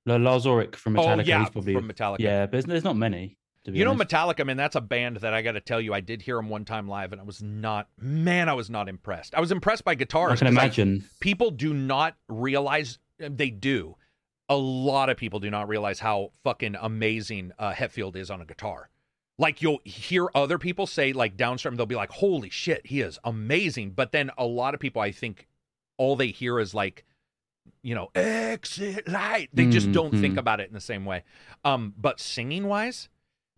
No, 0.06 0.16
Lars 0.16 0.46
Ulrich 0.46 0.76
from 0.76 0.94
Metallica. 0.94 1.20
oh 1.20 1.22
yeah, 1.24 1.38
he's 1.40 1.50
probably 1.50 1.74
from 1.74 1.88
Metallica. 1.88 2.20
yeah, 2.20 2.46
but 2.46 2.66
there's, 2.66 2.84
not 2.84 2.96
many. 2.96 3.36
You 3.64 3.84
know 3.84 3.92
honest. 3.92 4.10
Metallica, 4.10 4.44
man, 4.46 4.56
that's 4.56 4.74
a 4.74 4.80
band 4.80 5.18
that 5.18 5.32
I 5.34 5.42
got 5.42 5.52
to 5.52 5.60
tell 5.60 5.80
you, 5.80 5.94
I 5.94 6.00
did 6.00 6.22
hear 6.22 6.36
them 6.36 6.48
one 6.48 6.64
time 6.64 6.88
live, 6.88 7.12
and 7.12 7.20
I 7.20 7.24
was 7.24 7.40
not, 7.42 7.88
man, 8.00 8.48
I 8.48 8.54
was 8.54 8.68
not 8.70 8.88
impressed. 8.88 9.34
I 9.36 9.40
was 9.40 9.52
impressed 9.52 9.84
by 9.84 9.94
guitars. 9.94 10.32
I 10.32 10.36
can 10.36 10.46
imagine. 10.48 11.04
people 11.20 11.50
do 11.52 11.72
not 11.72 12.16
realize 12.28 12.98
they 13.20 13.50
do. 13.50 13.94
A 14.52 14.56
lot 14.56 15.08
of 15.08 15.16
people 15.16 15.40
do 15.40 15.50
not 15.50 15.68
realize 15.68 15.98
how 15.98 16.32
fucking 16.44 16.76
amazing 16.80 17.52
uh, 17.58 17.72
Hetfield 17.72 18.16
is 18.16 18.30
on 18.30 18.40
a 18.40 18.44
guitar. 18.44 18.90
Like 19.38 19.62
you'll 19.62 19.80
hear 19.84 20.28
other 20.34 20.58
people 20.58 20.86
say, 20.86 21.12
like 21.14 21.36
downstream, 21.36 21.76
they'll 21.76 21.86
be 21.86 21.94
like, 21.94 22.10
"Holy 22.10 22.50
shit, 22.50 22.86
he 22.86 23.00
is 23.00 23.18
amazing!" 23.24 23.92
But 23.92 24.12
then 24.12 24.30
a 24.36 24.44
lot 24.44 24.74
of 24.74 24.80
people, 24.80 25.00
I 25.00 25.10
think, 25.10 25.48
all 25.96 26.16
they 26.16 26.28
hear 26.28 26.60
is 26.60 26.74
like, 26.74 27.04
you 27.82 27.94
know, 27.94 28.10
exit 28.14 29.08
light. 29.08 29.48
They 29.54 29.66
just 29.66 29.90
don't 29.90 30.12
think 30.20 30.36
about 30.36 30.60
it 30.60 30.68
in 30.68 30.74
the 30.74 30.80
same 30.80 31.06
way. 31.06 31.24
Um, 31.64 31.94
but 31.96 32.20
singing 32.20 32.66
wise, 32.66 33.08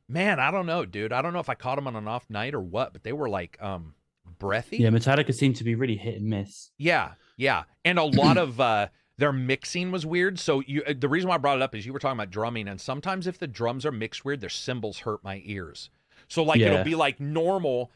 man, 0.09 0.39
I 0.39 0.53
don't 0.53 0.67
know, 0.67 0.87
dude. 0.87 1.13
I 1.13 1.23
don't 1.23 1.33
know 1.33 1.41
if 1.41 1.49
I 1.49 1.55
caught 1.55 1.75
them 1.75 1.89
on 1.89 1.97
an 1.97 2.07
off 2.07 2.31
night 2.31 2.55
or 2.55 2.61
what, 2.61 2.93
but 2.93 3.03
they 3.03 3.13
were 3.13 3.29
like 3.29 3.59
um 3.61 3.95
breathy. 4.39 4.79
Yeah, 4.79 4.91
Metallica 4.91 5.35
seemed 5.35 5.57
to 5.57 5.65
be 5.65 5.75
really 5.75 5.97
hit 5.97 6.17
and 6.17 6.27
miss. 6.27 6.71
Yeah, 6.79 7.15
yeah, 7.37 7.65
and 7.85 7.99
a 7.99 8.05
lot 8.05 8.37
of 8.37 8.61
uh, 8.61 8.89
their 9.19 9.33
mixing 9.33 9.93
was 9.93 10.05
weird. 10.05 10.39
So 10.39 10.61
you, 10.67 10.83
uh, 10.87 10.95
the 10.99 11.09
reason 11.09 11.29
why 11.29 11.37
I 11.37 11.39
brought 11.39 11.57
it 11.57 11.63
up 11.63 11.75
is 11.75 11.87
you 11.87 11.93
were 11.93 11.99
talking 11.99 12.19
about 12.19 12.31
drumming, 12.31 12.69
and 12.69 12.81
sometimes 12.81 13.27
if 13.27 13.39
the 13.39 13.47
drums 13.47 13.87
are 13.87 13.93
mixed 13.93 14.25
weird, 14.25 14.41
their 14.41 14.51
cymbals 14.51 14.99
hurt 15.01 15.23
my 15.23 15.43
ears. 15.45 15.91
So 16.29 16.43
like 16.43 16.61
it'll 16.61 16.85
be 16.85 16.95
like 16.95 17.21
normal, 17.21 17.91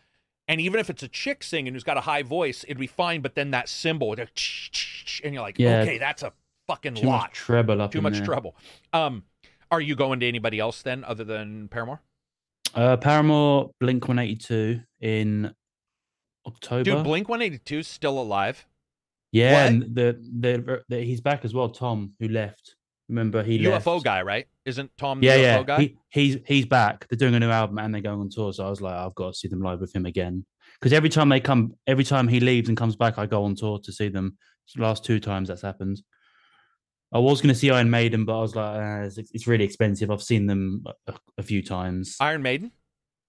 and 0.46 0.60
even 0.60 0.78
if 0.80 0.90
it's 0.90 1.02
a 1.02 1.08
chick 1.08 1.42
singing 1.42 1.72
who's 1.74 1.84
got 1.84 1.96
a 1.96 2.02
high 2.02 2.22
voice, 2.22 2.64
it'd 2.64 2.78
be 2.78 2.86
fine. 2.86 3.20
But 3.20 3.34
then 3.34 3.50
that 3.52 3.68
cymbal, 3.68 4.12
and 4.12 5.34
you're 5.34 5.42
like, 5.42 5.58
Yeah. 5.58 5.80
okay, 5.80 5.98
that's 5.98 6.22
a 6.22 6.32
fucking 6.66 6.94
Too 6.96 7.06
lot, 7.06 7.22
much 7.30 7.32
treble 7.34 7.80
up. 7.82 7.90
too 7.92 8.00
much 8.02 8.14
there. 8.14 8.24
trouble. 8.24 8.54
Um, 8.92 9.24
are 9.70 9.80
you 9.80 9.96
going 9.96 10.20
to 10.20 10.26
anybody 10.28 10.58
else 10.60 10.82
then 10.82 11.04
other 11.04 11.24
than 11.24 11.68
Paramore? 11.68 12.00
Uh, 12.74 12.96
Paramore, 12.98 13.70
Blink 13.80 14.06
182 14.06 14.80
in 15.00 15.54
October. 16.46 16.84
Dude, 16.84 17.04
Blink 17.04 17.28
182 17.28 17.78
is 17.78 17.88
still 17.88 18.18
alive. 18.20 18.66
Yeah, 19.32 19.52
what? 19.64 19.72
and 19.72 19.82
the, 19.94 20.18
the 20.40 20.82
the 20.88 21.02
he's 21.02 21.20
back 21.20 21.44
as 21.44 21.55
well. 21.55 21.68
Tom, 21.68 22.12
who 22.20 22.28
left. 22.28 22.74
Remember 23.09 23.42
he 23.42 23.59
left. 23.59 23.86
UFO 23.86 23.94
left. 23.94 24.05
guy, 24.05 24.22
right? 24.22 24.46
Isn't 24.66 24.90
Tom 24.98 25.20
the 25.20 25.26
Yeah, 25.26 25.36
UFO 25.36 25.40
yeah. 25.40 25.62
guy? 25.62 25.80
He, 25.80 25.98
he's 26.10 26.36
he's 26.46 26.66
back. 26.66 27.06
They're 27.09 27.16
doing 27.16 27.34
a 27.34 27.40
new 27.40 27.50
album 27.50 27.78
and 27.78 27.94
they're 27.94 28.02
going 28.02 28.20
on 28.20 28.28
tour. 28.30 28.52
So 28.52 28.66
I 28.66 28.70
was 28.70 28.80
like, 28.82 28.94
I've 28.94 29.14
got 29.14 29.32
to 29.32 29.38
see 29.38 29.48
them 29.48 29.62
live 29.62 29.80
with 29.80 29.94
him 29.94 30.05
again. 30.06 30.44
Because 30.74 30.92
every 30.92 31.09
time 31.09 31.28
they 31.30 31.40
come, 31.40 31.74
every 31.86 32.05
time 32.05 32.28
he 32.28 32.38
leaves 32.40 32.68
and 32.68 32.76
comes 32.76 32.96
back, 32.96 33.18
I 33.18 33.26
go 33.26 33.44
on 33.44 33.56
tour 33.56 33.78
to 33.82 33.92
see 33.92 34.09
them. 34.09 34.36
It's 34.66 34.74
the 34.74 34.82
last 34.82 35.05
two 35.05 35.18
times 35.20 35.48
that's 35.48 35.62
happened. 35.62 36.02
I 37.10 37.18
was 37.18 37.40
going 37.40 37.55
to 37.55 37.59
see 37.59 37.70
Iron 37.70 37.88
Maiden, 37.88 38.26
but 38.26 38.36
I 38.38 38.42
was 38.42 38.55
like, 38.55 38.80
ah, 38.80 39.00
it's, 39.00 39.16
it's 39.16 39.46
really 39.46 39.64
expensive. 39.64 40.10
I've 40.10 40.22
seen 40.22 40.46
them 40.46 40.84
a, 41.06 41.14
a 41.38 41.42
few 41.42 41.62
times. 41.62 42.16
Iron 42.20 42.42
Maiden? 42.42 42.70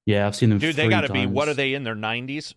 yeah, 0.06 0.28
I've 0.28 0.36
seen 0.36 0.50
them. 0.50 0.60
Dude, 0.60 0.76
they 0.76 0.90
got 0.90 1.02
to 1.02 1.14
be. 1.14 1.26
What 1.26 1.48
are 1.48 1.54
they 1.54 1.74
in 1.74 1.84
their 1.84 1.96
nineties? 1.96 2.54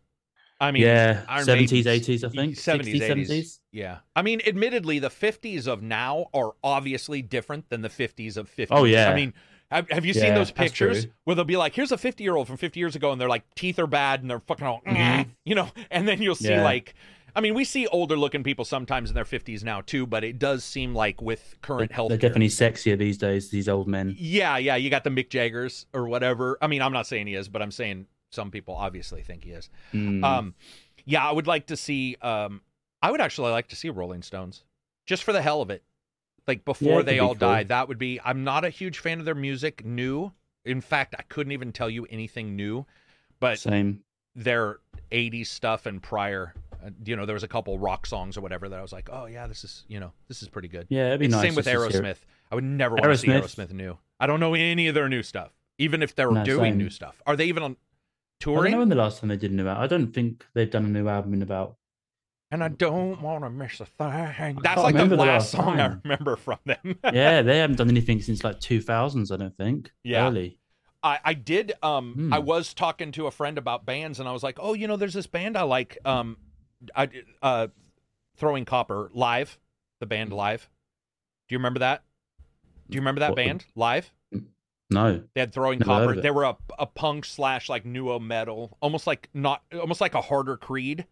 I 0.63 0.71
mean, 0.71 0.83
yeah, 0.85 1.25
Iron 1.29 1.45
seventies, 1.45 1.73
Maiden's- 1.85 2.09
eighties, 2.09 2.25
I 2.25 2.29
think. 2.29 2.55
70s, 2.55 2.95
60s, 2.95 3.01
80s. 3.01 3.29
70s. 3.29 3.59
Yeah, 3.73 3.99
I 4.15 4.23
mean, 4.23 4.41
admittedly, 4.47 4.99
the 5.01 5.11
fifties 5.11 5.67
of 5.67 5.83
now 5.83 6.27
are 6.33 6.53
obviously 6.63 7.21
different 7.21 7.69
than 7.69 7.83
the 7.83 7.89
fifties 7.91 8.37
of 8.37 8.49
fifty. 8.49 8.75
Oh, 8.75 8.85
yeah. 8.85 9.11
I 9.11 9.15
mean, 9.15 9.35
have, 9.71 9.91
have 9.91 10.05
you 10.05 10.13
seen 10.15 10.35
those 10.35 10.51
pictures 10.51 11.07
where 11.25 11.35
they'll 11.35 11.45
be 11.45 11.57
like, 11.57 11.75
"Here's 11.75 11.91
a 11.93 11.99
fifty-year-old 11.99 12.47
from 12.47 12.57
fifty 12.59 12.79
years 12.81 12.95
ago," 12.95 13.11
and 13.11 13.21
they're 13.21 13.29
like, 13.29 13.43
teeth 13.55 13.79
are 13.79 13.87
bad, 13.87 14.21
and 14.21 14.31
they're 14.31 14.41
fucking 14.41 14.67
all, 14.67 14.83
Mhm. 14.87 15.27
you 15.45 15.55
know, 15.55 15.69
and 15.91 16.07
then 16.07 16.23
you'll 16.23 16.35
see 16.35 16.51
Yeah. 16.51 16.63
like. 16.65 16.95
I 17.35 17.41
mean, 17.41 17.55
we 17.55 17.65
see 17.65 17.87
older-looking 17.87 18.45
people 18.45 18.67
sometimes 18.67 19.09
in 19.09 19.15
their 19.15 19.25
fifties 19.25 19.65
now 19.65 19.81
too, 19.81 20.07
but 20.07 20.23
it 20.23 20.39
does 20.39 20.63
seem 20.65 20.95
like 20.95 21.23
with 21.23 21.57
current 21.63 21.91
health, 21.91 22.11
They're 22.11 22.19
definitely 22.19 22.49
sexier 22.49 22.97
these 22.99 23.17
days. 23.17 23.51
These 23.51 23.71
old 23.71 23.89
men. 23.89 24.15
Yeah, 24.19 24.59
yeah, 24.59 24.77
you 24.77 24.91
got 24.91 25.03
the 25.03 25.09
Mick 25.09 25.31
Jaggers 25.31 25.87
or 25.95 26.07
whatever. 26.09 26.59
I 26.61 26.67
mean, 26.67 26.83
I'm 26.83 26.93
not 26.93 27.07
saying 27.07 27.27
he 27.29 27.35
is, 27.35 27.49
but 27.49 27.63
I'm 27.63 27.71
saying 27.71 28.05
some 28.33 28.51
people 28.51 28.75
obviously 28.75 29.23
think 29.23 29.45
he 29.45 29.51
is. 29.51 29.71
Mm. 29.93 30.25
Um, 30.25 30.55
yeah, 31.05 31.27
I 31.27 31.33
would 31.33 31.47
like 31.47 31.67
to 31.67 31.77
see. 31.77 32.17
Um, 32.23 32.61
I 33.03 33.11
would 33.11 33.21
actually 33.21 33.51
like 33.51 33.69
to 33.69 33.77
see 33.77 33.89
Rolling 33.91 34.23
Stones, 34.23 34.65
just 35.07 35.23
for 35.25 35.33
the 35.33 35.43
hell 35.43 35.63
of 35.63 35.71
it. 35.71 35.83
Like 36.47 36.65
before 36.65 36.95
it'd 36.95 37.07
they 37.07 37.15
be 37.15 37.21
all 37.21 37.29
cool. 37.35 37.49
died, 37.49 37.69
that 37.69 37.89
would 37.89 37.99
be. 37.99 38.21
I'm 38.25 38.43
not 38.45 38.65
a 38.65 38.71
huge 38.71 38.99
fan 38.99 39.19
of 39.21 39.25
their 39.25 39.35
music 39.35 39.85
new. 39.85 40.33
In 40.65 40.81
fact, 40.81 41.15
I 41.19 41.23
couldn't 41.23 41.53
even 41.53 41.73
tell 41.73 41.91
you 41.91 42.07
anything 42.11 42.55
new, 42.57 42.87
but 43.41 43.59
Same. 43.59 44.01
their 44.35 44.79
80s 45.11 45.47
stuff 45.49 45.87
and 45.87 46.03
prior. 46.03 46.55
Uh, 46.85 46.91
you 47.05 47.15
know, 47.17 47.27
there 47.27 47.35
was 47.35 47.43
a 47.45 47.49
couple 47.49 47.79
rock 47.79 48.07
songs 48.07 48.37
or 48.37 48.41
whatever 48.41 48.69
that 48.69 48.79
I 48.79 48.83
was 48.83 48.93
like, 48.93 49.09
oh 49.13 49.27
yeah, 49.27 49.47
this 49.47 49.63
is 49.65 49.85
you 49.89 50.01
know 50.01 50.13
this 50.29 50.43
is 50.43 50.49
pretty 50.49 50.69
good. 50.69 50.87
Yeah, 50.89 51.09
it'd 51.09 51.21
be 51.21 51.27
It's 51.27 51.33
nice. 51.33 51.43
same 51.43 51.55
with 51.55 51.65
just 51.65 51.77
to 51.87 51.93
see 51.93 51.99
it. 51.99 52.03
Aerosmith. 52.03 52.19
I 52.51 52.55
would 52.57 52.65
never 52.65 52.95
want 52.97 53.07
to 53.07 53.17
see 53.19 53.29
Aerosmith. 53.29 53.69
Aerosmith 53.69 53.73
new. 53.73 53.99
I 54.21 54.27
don't 54.27 54.41
know 54.41 54.55
any 54.55 54.87
of 54.89 54.95
their 54.95 55.09
new 55.09 55.23
stuff, 55.23 55.53
even 55.79 56.03
if 56.03 56.15
they're 56.15 56.31
No, 56.31 56.45
doing 56.45 56.73
same. 56.73 56.79
new 56.79 56.91
stuff. 56.91 57.21
Are 57.27 57.35
they 57.37 57.47
even 57.47 57.63
on 57.63 57.77
I 58.43 58.55
touring? 58.55 58.63
don't 58.65 58.71
know 58.73 58.79
when 58.81 58.89
the 58.89 58.95
last 58.97 59.21
time 59.21 59.29
they 59.29 59.37
did 59.37 59.51
a 59.51 59.55
new 59.55 59.67
album. 59.69 59.83
I 59.83 59.87
don't 59.87 60.13
think 60.13 60.47
they've 60.55 60.71
done 60.71 60.85
a 60.85 60.89
new 60.89 61.09
album 61.09 61.35
in 61.35 61.43
about. 61.43 61.77
And 62.51 62.63
I 62.63 62.69
don't 62.69 63.23
want 63.23 63.45
to 63.45 63.51
miss 63.51 63.81
a 63.81 63.87
thing. 63.87 64.59
That's 64.63 64.83
like 64.83 64.93
the 64.95 64.99
remember 65.01 65.17
the 65.17 65.23
last 65.23 65.55
last 65.55 65.65
song 65.65 65.81
I 65.81 65.97
remember 66.03 66.37
from 66.37 66.59
them. 66.67 66.99
Yeah, 67.13 67.41
they 67.43 67.59
haven't 67.59 67.77
done 67.77 67.89
anything 67.89 68.21
since 68.21 68.45
like 68.45 68.61
2000s. 68.61 69.33
I 69.33 69.37
don't 69.39 69.57
think. 69.57 69.91
Yeah. 70.05 70.27
Early. 70.29 70.59
I, 71.03 71.19
I 71.25 71.35
did. 71.35 71.73
Um, 71.83 72.13
Hmm. 72.15 72.33
I 72.35 72.39
was 72.41 72.75
talking 72.75 73.11
to 73.13 73.27
a 73.27 73.31
friend 73.31 73.57
about 73.59 73.87
bands, 73.87 74.21
and 74.21 74.29
I 74.29 74.33
was 74.33 74.43
like, 74.43 74.59
"Oh, 74.61 74.75
you 74.75 74.87
know, 74.87 74.97
there's 74.97 75.15
this 75.15 75.27
band 75.27 75.57
I 75.57 75.63
like. 75.63 75.99
Um, 76.05 76.37
I 76.95 77.09
uh, 77.43 77.69
throwing 78.37 78.65
copper 78.67 79.11
live, 79.15 79.59
the 79.99 80.07
band 80.07 80.33
live. 80.33 80.69
Do 81.49 81.55
you 81.55 81.59
remember 81.59 81.81
that? 81.81 82.05
Do 82.91 82.95
you 82.97 83.01
remember 83.01 83.21
that 83.21 83.31
What 83.31 83.37
the- 83.37 83.45
band 83.47 83.65
live? 83.75 84.13
No. 84.93 85.23
They 85.35 85.41
had 85.41 85.53
throwing 85.53 85.81
copper. 85.81 86.21
They 86.21 86.31
were 86.31 86.45
a, 86.45 86.57
a 86.79 86.87
punk 86.87 87.25
slash 87.25 87.69
like 87.69 87.85
nu 87.85 88.19
metal, 88.21 88.77
almost 88.81 89.07
like 89.07 89.29
not 89.35 89.63
almost 89.73 90.01
like 90.01 90.15
a 90.15 90.21
harder 90.21 90.57
Creed 90.57 91.07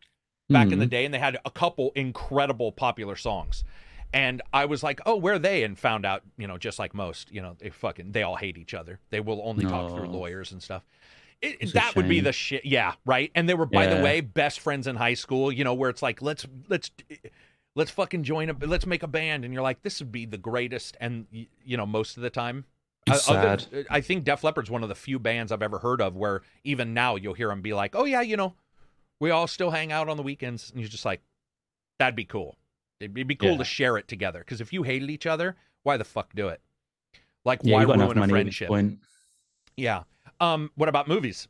back 0.48 0.72
in 0.72 0.78
the 0.78 0.86
Mhm. 0.86 0.90
day, 0.90 1.04
and 1.04 1.14
they 1.14 1.18
had 1.18 1.38
a 1.44 1.50
couple 1.50 1.92
incredible 1.94 2.72
popular 2.72 3.16
songs. 3.16 3.64
And 4.12 4.42
I 4.52 4.64
was 4.64 4.82
like, 4.82 5.00
"Oh, 5.06 5.14
where 5.16 5.34
are 5.34 5.38
they?" 5.38 5.62
And 5.62 5.78
found 5.78 6.04
out, 6.04 6.22
you 6.36 6.48
know, 6.48 6.58
just 6.58 6.80
like 6.80 6.94
most, 6.94 7.30
you 7.30 7.40
know, 7.40 7.56
they 7.60 7.70
fucking 7.70 8.10
they 8.12 8.24
all 8.24 8.34
hate 8.36 8.58
each 8.58 8.74
other. 8.74 8.98
They 9.10 9.20
will 9.20 9.40
only 9.44 9.64
talk 9.64 9.90
through 9.94 10.08
lawyers 10.08 10.50
and 10.50 10.60
stuff. 10.62 10.82
It, 11.40 11.72
that 11.72 11.96
would 11.96 12.08
be 12.08 12.20
the 12.20 12.32
shit. 12.32 12.66
Yeah, 12.66 12.94
right. 13.06 13.30
And 13.34 13.48
they 13.48 13.54
were, 13.54 13.64
by 13.66 13.86
the 13.86 14.02
way, 14.02 14.20
best 14.20 14.60
friends 14.60 14.86
in 14.86 14.96
high 14.96 15.14
school. 15.14 15.50
You 15.52 15.64
know, 15.64 15.72
where 15.74 15.88
it's 15.88 16.02
like, 16.02 16.20
let's 16.20 16.44
let's 16.68 16.90
let's 17.76 17.90
fucking 17.92 18.24
join 18.24 18.50
a 18.50 18.56
let's 18.66 18.84
make 18.84 19.04
a 19.04 19.08
band, 19.08 19.44
and 19.44 19.54
you're 19.54 19.62
like, 19.62 19.82
this 19.82 20.00
would 20.00 20.10
be 20.10 20.26
the 20.26 20.36
greatest. 20.38 20.96
And 21.00 21.26
you 21.30 21.76
know, 21.76 21.86
most 21.86 22.16
of 22.16 22.24
the 22.24 22.30
time, 22.30 22.64
Uh, 23.08 23.18
other- 23.28 23.86
I 23.90 24.00
think 24.00 24.24
Def 24.24 24.44
Leppard's 24.44 24.70
one 24.70 24.82
of 24.82 24.88
the 24.88 24.94
few 24.94 25.18
bands 25.18 25.50
I've 25.52 25.62
ever 25.62 25.78
heard 25.78 26.00
of 26.00 26.16
where 26.16 26.42
even 26.64 26.94
now 26.94 27.16
you'll 27.16 27.34
hear 27.34 27.48
them 27.48 27.62
be 27.62 27.72
like, 27.72 27.94
"Oh 27.94 28.04
yeah, 28.04 28.20
you 28.20 28.36
know, 28.36 28.54
we 29.18 29.30
all 29.30 29.46
still 29.46 29.70
hang 29.70 29.90
out 29.92 30.08
on 30.08 30.16
the 30.16 30.22
weekends," 30.22 30.70
and 30.70 30.80
you're 30.80 30.88
just 30.88 31.04
like, 31.04 31.20
"That'd 31.98 32.14
be 32.16 32.24
cool. 32.24 32.56
It'd 33.00 33.14
be 33.26 33.34
cool 33.36 33.52
Yeah. 33.52 33.56
to 33.58 33.64
share 33.64 33.96
it 33.96 34.06
together." 34.06 34.40
Because 34.40 34.60
if 34.60 34.72
you 34.72 34.82
hated 34.82 35.10
each 35.10 35.26
other, 35.26 35.56
why 35.82 35.96
the 35.96 36.04
fuck 36.04 36.34
do 36.34 36.48
it? 36.48 36.60
Like, 37.44 37.60
Yeah, 37.64 37.76
why 37.76 37.82
ruin 37.94 38.18
a 38.18 38.28
friendship? 38.28 38.70
Yeah. 39.76 40.02
Um. 40.40 40.70
What 40.74 40.88
about 40.88 41.08
movies? 41.08 41.48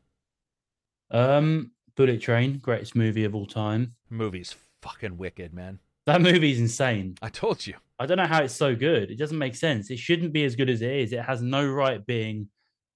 Um, 1.10 1.72
Bullet 1.96 2.22
Train, 2.22 2.58
greatest 2.58 2.94
movie 2.94 3.24
of 3.24 3.34
all 3.34 3.46
time. 3.46 3.96
Movies, 4.08 4.54
fucking 4.82 5.18
wicked, 5.18 5.52
man. 5.52 5.80
That 6.06 6.20
movie's 6.22 6.60
insane. 6.60 7.16
I 7.20 7.28
told 7.28 7.66
you. 7.66 7.74
I 8.00 8.06
don't 8.06 8.16
know 8.16 8.26
how 8.26 8.42
it's 8.42 8.54
so 8.54 8.74
good. 8.74 9.10
It 9.10 9.18
doesn't 9.18 9.36
make 9.36 9.54
sense. 9.54 9.90
It 9.90 9.98
shouldn't 9.98 10.32
be 10.32 10.44
as 10.44 10.56
good 10.56 10.70
as 10.70 10.80
it 10.80 10.90
is. 10.90 11.12
It 11.12 11.20
has 11.20 11.42
no 11.42 11.66
right 11.70 12.04
being 12.04 12.48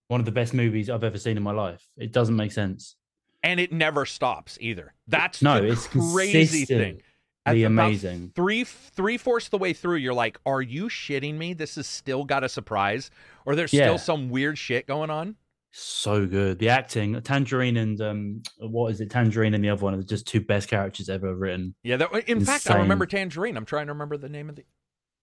one 0.09 0.19
of 0.19 0.25
the 0.25 0.33
best 0.33 0.55
movies 0.55 0.89
I've 0.89 1.05
ever 1.05 1.19
seen 1.19 1.37
in 1.37 1.43
my 1.43 1.53
life. 1.53 1.85
It 1.99 2.11
doesn't 2.11 2.35
make 2.35 2.53
sense. 2.53 2.97
And 3.43 3.61
it 3.61 3.71
never 3.71 4.07
stops 4.07 4.57
either. 4.63 4.95
That's 5.07 5.43
No, 5.43 5.61
the 5.61 5.73
it's 5.73 5.87
crazy 5.89 6.65
thing. 6.65 7.03
About 7.45 7.59
amazing. 7.59 8.33
Three 8.35 8.65
three 8.65 9.19
fourths 9.19 9.51
the 9.51 9.59
way 9.59 9.75
through, 9.75 9.97
you're 9.97 10.15
like, 10.15 10.41
"Are 10.47 10.63
you 10.63 10.85
shitting 10.87 11.35
me? 11.35 11.53
This 11.53 11.75
has 11.75 11.87
still 11.87 12.25
got 12.25 12.43
a 12.43 12.49
surprise, 12.49 13.11
or 13.45 13.55
there's 13.55 13.71
Yeah. 13.75 13.85
still 13.85 13.99
some 13.99 14.31
weird 14.31 14.57
shit 14.57 14.87
going 14.87 15.11
on." 15.11 15.37
So 15.71 16.25
good. 16.25 16.59
The 16.59 16.71
acting, 16.71 17.21
Tangerine 17.21 17.77
and 17.77 18.01
um, 18.01 18.43
what 18.61 18.93
is 18.93 19.03
it? 19.03 19.11
Tangerine 19.11 19.53
and 19.53 19.63
the 19.63 19.69
other 19.69 19.83
one 19.85 19.95
are 19.95 20.03
just 20.03 20.27
two 20.27 20.41
best 20.41 20.69
characters 20.71 21.11
ever 21.11 21.35
written. 21.35 21.75
Yeah. 21.83 21.99
That, 21.99 22.13
in 22.29 22.43
fact, 22.43 22.71
I 22.71 22.79
remember 22.79 23.05
Tangerine. 23.05 23.59
I'm 23.59 23.67
trying 23.67 23.89
to 23.89 23.93
remember 23.93 24.17
the 24.17 24.31
name 24.31 24.49
of 24.49 24.57
the. 24.57 24.65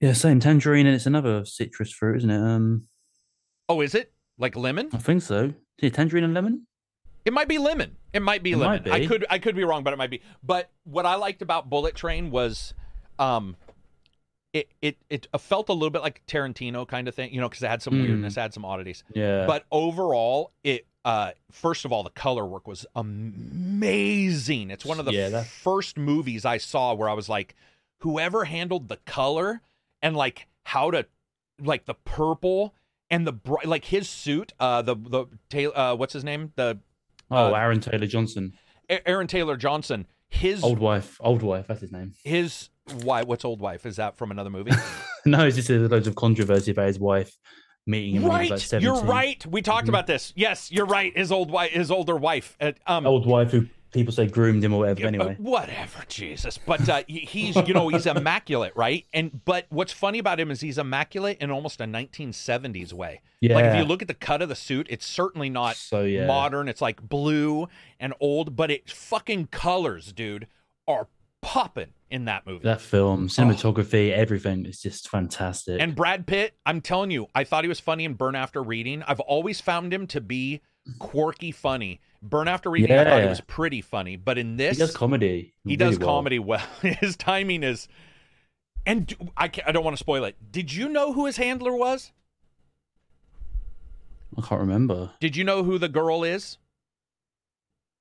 Yeah, 0.02 0.14
same 0.14 0.40
Tangerine, 0.40 0.88
and 0.88 0.96
it's 0.96 1.06
another 1.06 1.46
citrus 1.46 1.92
fruit, 1.94 2.18
isn't 2.18 2.30
it? 2.32 2.42
Um, 2.42 2.88
Oh, 3.70 3.80
is 3.82 3.96
it 3.96 4.12
like 4.38 4.58
lemon? 4.58 4.90
I 4.92 4.98
think 4.98 5.22
so. 5.22 5.54
Yeah, 5.82 5.90
tangerine 5.92 6.26
and 6.26 6.34
lemon. 6.34 6.68
It 7.24 7.32
might 7.32 7.48
be 7.48 7.58
lemon. 7.58 7.96
It 8.12 8.22
might 8.22 8.44
be 8.44 8.52
It 8.52 8.58
lemon. 8.58 8.84
might 8.84 8.92
I 8.92 9.06
could 9.08 9.26
I 9.30 9.40
could 9.40 9.56
be 9.56 9.64
wrong, 9.64 9.84
but 9.84 9.94
it 9.94 9.96
might 9.98 10.10
be. 10.10 10.22
But 10.44 10.70
what 10.84 11.06
I 11.06 11.16
liked 11.16 11.42
about 11.42 11.70
Bullet 11.70 11.96
Train 11.96 12.32
was, 12.32 12.74
um, 13.18 13.56
it 14.52 14.68
it 14.82 14.98
it 15.10 15.28
felt 15.40 15.70
a 15.70 15.74
little 15.74 15.90
bit 15.92 16.02
like 16.02 16.22
Tarantino 16.28 16.86
kind 16.86 17.08
of 17.08 17.16
thing, 17.16 17.32
you 17.34 17.40
know, 17.40 17.48
because 17.48 17.64
it 17.64 17.70
had 17.70 17.82
some 17.82 17.94
Mm. 17.94 18.02
weirdness, 18.02 18.36
had 18.36 18.54
some 18.54 18.66
oddities. 18.66 19.04
Yeah. 19.14 19.46
But 19.46 19.66
overall, 19.72 20.52
it 20.64 20.86
uh 21.06 21.32
first 21.52 21.86
of 21.86 21.94
all, 21.94 22.04
the 22.04 22.10
color 22.10 22.46
work 22.46 22.68
was 22.68 22.86
amazing. 22.96 24.70
It's 24.72 24.84
one 24.84 25.00
of 25.00 25.06
the 25.06 25.14
Yeah, 25.14 25.44
first 25.44 25.98
movies 25.98 26.44
I 26.44 26.58
saw 26.58 26.94
where 26.94 27.08
I 27.08 27.14
was 27.14 27.30
like, 27.30 27.56
whoever 28.00 28.44
handled 28.46 28.90
the 28.90 28.98
color 29.06 29.62
and 30.02 30.16
like 30.16 30.48
how 30.64 30.92
to 30.92 31.06
like 31.64 31.86
the 31.86 31.94
purple 31.94 32.74
and 33.10 33.26
the 33.28 33.32
bright 33.32 33.66
like 33.68 33.86
his 33.86 34.10
suit, 34.10 34.54
uh 34.60 34.82
the 34.82 34.96
the 34.96 35.26
Taylor 35.50 35.78
uh 35.78 35.96
what's 35.96 36.14
his 36.14 36.24
name? 36.24 36.54
The 36.56 36.80
oh, 37.30 37.48
uh, 37.48 37.58
Aaron 37.58 37.80
Taylor 37.80 38.08
Johnson, 38.08 38.54
Aaron 38.90 39.28
Taylor 39.28 39.58
Johnson, 39.58 40.08
his 40.30 40.64
old 40.64 40.80
wife, 40.80 41.18
old 41.20 41.44
wife. 41.44 41.68
That's 41.68 41.82
his 41.82 41.92
name. 41.92 42.14
his 42.24 42.70
why 43.04 43.24
what's 43.24 43.46
old 43.46 43.62
wife? 43.62 43.86
Is 43.86 43.98
that 43.98 44.18
from 44.18 44.32
another 44.32 44.50
movie? 44.50 44.72
no, 45.26 45.46
it's 45.46 45.56
just 45.56 45.68
there's 45.68 45.90
loads 45.90 46.08
of 46.08 46.16
controversy 46.16 46.72
about 46.72 46.88
his 46.88 47.00
wife 47.00 47.38
meeting 47.88 48.16
him 48.16 48.26
right. 48.26 48.50
like 48.50 48.82
you're 48.82 49.02
right. 49.02 49.44
We 49.46 49.62
talked 49.62 49.86
Mhm. 49.86 49.90
about 49.90 50.08
this. 50.08 50.34
Yes, 50.36 50.72
you're 50.72 50.86
right. 50.86 51.16
His 51.18 51.32
old 51.32 51.50
wife 51.52 51.72
his 51.72 51.92
older 51.92 52.16
wife. 52.16 52.56
Uh, 52.62 52.74
um 52.88 53.06
Old 53.08 53.26
wife 53.26 53.52
who 53.52 53.68
people 53.92 54.14
say 54.14 54.28
groomed 54.28 54.64
him 54.64 54.74
or 54.74 54.80
whatever. 54.80 55.02
Yeah, 55.02 55.08
Anyway, 55.08 55.36
but 55.38 55.40
whatever, 55.40 56.04
Jesus. 56.08 56.58
But 56.58 56.88
uh, 56.88 57.04
he's, 57.08 57.56
you 57.56 57.74
know, 57.74 57.88
he's 57.90 58.06
immaculate, 58.06 58.74
right? 58.76 59.06
And 59.14 59.44
but 59.46 59.66
what's 59.70 59.94
funny 59.94 60.20
about 60.20 60.40
him 60.40 60.52
is 60.52 60.62
he's 60.62 60.78
immaculate 60.78 61.38
in 61.40 61.52
almost 61.52 61.82
a 61.82 61.86
1970s 61.86 62.94
way. 62.94 63.22
yeah. 63.42 63.56
Like 63.56 63.66
if 63.66 63.76
you 63.78 63.84
look 63.84 64.02
at 64.02 64.08
the 64.08 64.14
cut 64.14 64.42
of 64.42 64.50
the 64.50 64.56
suit, 64.56 64.88
it's 64.90 65.06
certainly 65.06 65.50
not 65.50 65.76
so 65.76 66.04
yeah, 66.04 66.26
modern. 66.26 66.68
It's 66.68 66.82
like 66.82 67.02
blue 67.02 67.68
and 68.00 68.14
old, 68.20 68.56
but 68.56 68.72
it 68.72 68.90
fucking 68.90 69.48
colors, 69.48 70.12
dude, 70.14 70.48
are 70.88 71.08
popping 71.42 71.94
in 72.10 72.26
that 72.26 72.46
movie. 72.46 72.64
that 72.64 72.82
film, 72.82 73.28
cinematography, 73.28 74.12
everything 74.12 74.66
is 74.66 74.82
just 74.82 75.10
fantastic. 75.10 75.80
And 75.82 75.96
Brad 75.96 76.28
Pitt, 76.28 76.54
I'm 76.66 76.82
telling 76.82 77.10
you, 77.10 77.28
I 77.34 77.44
thought 77.46 77.64
he 77.64 77.70
was 77.70 77.80
funny 77.80 78.06
in 78.06 78.14
Burn 78.14 78.36
After 78.36 78.62
Reading. 78.62 79.02
I've 79.08 79.22
always 79.22 79.62
found 79.62 79.94
him 79.94 80.08
to 80.08 80.22
be 80.22 80.62
quirky 81.00 81.52
funny. 81.52 82.00
Burn 82.22 82.48
After 82.48 82.70
Reading, 82.70 82.92
I 82.92 83.04
thought 83.04 83.22
it 83.22 83.30
was 83.30 83.42
pretty 83.42 83.82
funny, 83.82 84.16
but 84.16 84.38
in 84.38 84.56
this, 84.56 84.78
he 84.78 84.84
does 84.84 84.96
comedy. 84.96 85.54
He 85.64 85.72
really 85.72 85.78
does 85.78 86.00
well. 86.00 86.10
comedy 86.10 86.40
well. 86.40 86.66
His 86.82 87.16
timing 87.18 87.64
is, 87.64 87.88
and 88.86 89.08
do- 89.08 89.16
I 89.36 89.48
can't, 89.48 89.68
I 89.68 89.72
don't 89.72 89.84
want 89.84 89.96
to 89.96 90.00
spoil 90.00 90.24
it. 90.26 90.36
Did 90.52 90.72
you 90.72 90.88
know 90.88 91.14
who 91.14 91.26
his 91.26 91.38
handler 91.38 91.76
was? 91.76 92.12
I 94.38 94.42
can't 94.42 94.62
remember. 94.62 95.12
Did 95.20 95.36
you 95.36 95.44
know 95.44 95.64
who 95.64 95.78
the 95.78 95.90
girl 95.90 96.24
is? 96.24 96.58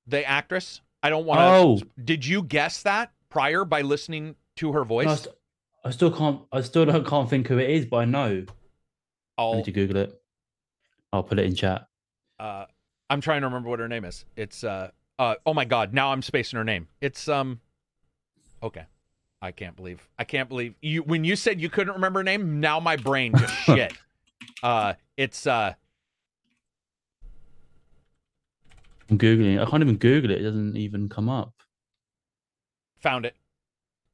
The 0.07 0.23
actress. 0.25 0.81
I 1.03 1.09
don't 1.09 1.25
want 1.25 1.39
to. 1.39 1.43
Oh. 1.43 1.79
Did 2.03 2.25
you 2.25 2.43
guess 2.43 2.83
that 2.83 3.11
prior 3.29 3.65
by 3.65 3.81
listening 3.81 4.35
to 4.57 4.71
her 4.73 4.83
voice? 4.83 5.05
No, 5.05 5.11
I, 5.11 5.15
st- 5.15 5.35
I 5.85 5.89
still 5.91 6.11
can't. 6.11 6.41
I 6.51 6.61
still 6.61 6.85
don't, 6.85 7.05
can't 7.05 7.29
think 7.29 7.47
who 7.47 7.57
it 7.57 7.69
is, 7.69 7.85
but 7.85 7.97
I 7.97 8.05
know. 8.05 8.45
I 9.37 9.41
I'll, 9.41 9.55
need 9.55 9.65
to 9.65 9.71
Google 9.71 9.97
it. 9.97 10.21
I'll 11.11 11.23
put 11.23 11.39
it 11.39 11.45
in 11.45 11.55
chat. 11.55 11.87
uh, 12.39 12.65
I'm 13.11 13.19
trying 13.19 13.41
to 13.41 13.47
remember 13.47 13.69
what 13.69 13.79
her 13.79 13.89
name 13.89 14.05
is. 14.05 14.23
It's 14.37 14.63
uh, 14.63 14.91
uh, 15.19 15.35
oh 15.45 15.53
my 15.53 15.65
god, 15.65 15.93
now 15.93 16.13
I'm 16.13 16.21
spacing 16.21 16.55
her 16.55 16.63
name. 16.63 16.87
It's 17.01 17.27
um, 17.27 17.59
okay. 18.63 18.85
I 19.41 19.51
can't 19.51 19.75
believe 19.75 20.07
I 20.17 20.23
can't 20.23 20.47
believe 20.47 20.75
you 20.81 21.03
when 21.03 21.25
you 21.25 21.35
said 21.35 21.59
you 21.59 21.69
couldn't 21.69 21.93
remember 21.93 22.21
her 22.21 22.23
name. 22.23 22.61
Now 22.61 22.79
my 22.79 22.95
brain 22.95 23.33
just 23.37 23.53
shit. 23.65 23.93
Uh, 24.63 24.93
it's 25.17 25.45
uh, 25.45 25.73
I'm 29.09 29.17
googling. 29.17 29.61
I 29.61 29.69
can't 29.69 29.83
even 29.83 29.97
Google 29.97 30.31
it. 30.31 30.39
It 30.39 30.43
doesn't 30.43 30.77
even 30.77 31.09
come 31.09 31.27
up. 31.27 31.51
found 33.01 33.25
it. 33.25 33.35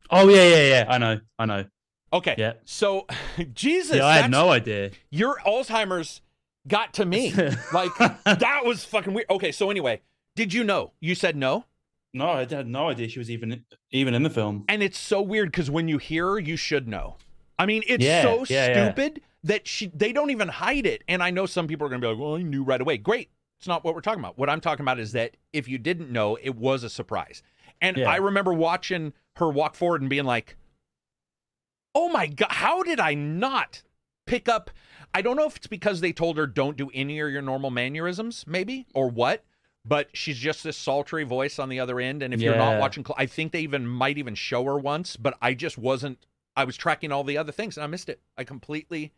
Oh 0.10 0.28
yeah, 0.28 0.48
yeah, 0.48 0.70
yeah. 0.70 0.86
I 0.90 0.98
know. 0.98 1.20
I 1.38 1.46
know. 1.46 1.66
Okay. 2.12 2.34
Yeah. 2.36 2.54
So, 2.66 3.06
Jesus, 3.54 3.98
yeah, 3.98 4.08
I 4.08 4.16
had 4.18 4.32
no 4.32 4.50
idea. 4.50 4.92
your 5.12 5.40
Alzheimer's 5.46 6.22
got 6.68 6.94
to 6.96 7.06
me. 7.06 7.32
like 7.74 7.96
that 8.26 8.62
was 8.66 8.84
fucking 8.86 9.14
weird. 9.14 9.30
Okay, 9.30 9.52
so 9.52 9.70
anyway, 9.70 10.02
did 10.36 10.54
you 10.54 10.64
know? 10.64 10.92
You 11.00 11.16
said 11.16 11.36
no, 11.36 11.66
No, 12.14 12.30
I 12.30 12.40
had 12.46 12.68
no 12.68 12.90
idea 12.90 13.08
she 13.10 13.20
was 13.20 13.30
even 13.32 13.66
even 13.92 14.14
in 14.14 14.24
the 14.24 14.30
film. 14.30 14.66
and 14.70 14.82
it's 14.84 14.98
so 15.00 15.22
weird 15.22 15.52
because 15.52 15.70
when 15.70 15.88
you 15.88 15.98
hear 15.98 16.26
her, 16.32 16.40
you 16.40 16.58
should 16.58 16.88
know. 16.88 17.18
I 17.60 17.66
mean, 17.66 17.84
it's 17.88 18.04
Yeah, 18.04 18.22
so 18.22 18.46
yeah, 18.50 18.68
yeah. 18.68 18.86
stupid 18.86 19.22
that 19.44 19.68
she 19.68 19.88
they 19.94 20.12
don't 20.14 20.30
even 20.30 20.48
hide 20.48 20.86
it. 20.86 21.04
And 21.08 21.24
I 21.24 21.32
know 21.32 21.46
some 21.46 21.68
people 21.68 21.88
are 21.88 21.90
gonna 21.90 22.02
be 22.02 22.08
like, 22.08 22.18
"Well, 22.20 22.36
I 22.36 22.42
knew 22.44 22.64
right 22.64 22.82
away." 22.82 22.98
Great. 22.98 23.30
It's 23.60 23.68
not 23.68 23.84
what 23.84 23.96
we're 23.96 24.02
talking 24.02 24.20
about. 24.20 24.38
What 24.38 24.50
I'm 24.50 24.62
talking 24.62 24.84
about 24.84 25.00
is 25.00 25.14
that 25.14 25.36
if 25.54 25.68
you 25.68 25.78
didn't 25.80 26.12
know, 26.12 26.38
it 26.42 26.56
was 26.56 26.84
a 26.84 26.90
surprise. 26.90 27.42
And 27.82 27.98
Yeah. 27.98 28.10
I 28.12 28.18
remember 28.18 28.54
watching 28.54 29.14
her 29.38 29.50
walk 29.50 29.74
forward 29.76 30.02
and 30.02 30.10
being 30.10 30.26
like, 30.26 30.56
"Oh 31.96 32.10
my 32.10 32.28
god, 32.28 32.52
how 32.52 32.84
did 32.84 33.00
I 33.00 33.14
not 33.14 33.84
pick 34.26 34.48
up?" 34.48 34.70
I 35.18 35.22
don't 35.22 35.36
know 35.36 35.48
if 35.48 35.56
it's 35.56 35.66
because 35.66 36.00
they 36.02 36.14
told 36.14 36.38
her 36.38 36.46
don't 36.46 36.78
do 36.78 36.92
any 36.94 37.20
of 37.20 37.32
your 37.32 37.42
normal 37.42 37.72
mannerisms, 37.72 38.46
maybe, 38.46 38.86
or 38.94 39.10
what. 39.10 39.44
But 39.84 40.10
she's 40.14 40.38
just 40.38 40.64
this 40.64 40.78
sultry 40.78 41.24
voice 41.24 41.58
on 41.58 41.70
the 41.70 41.80
other 41.80 42.00
end, 42.00 42.22
and 42.22 42.34
if 42.36 42.42
you're 42.42 42.56
not 42.58 42.80
watching, 42.80 43.04
I 43.18 43.26
think 43.26 43.52
they 43.52 43.62
even 43.62 43.88
might 43.88 44.18
even 44.20 44.36
show 44.36 44.64
her 44.66 44.78
once. 44.78 45.16
But 45.16 45.36
I 45.42 45.56
just 45.56 45.78
wasn't. 45.78 46.20
I 46.56 46.66
was 46.66 46.78
tracking 46.78 47.12
all 47.12 47.24
the 47.24 47.38
other 47.38 47.52
things, 47.52 47.78
and 47.78 47.84
I 47.84 47.88
missed 47.88 48.10
it. 48.10 48.20
I 48.38 48.44
completely, 48.44 49.14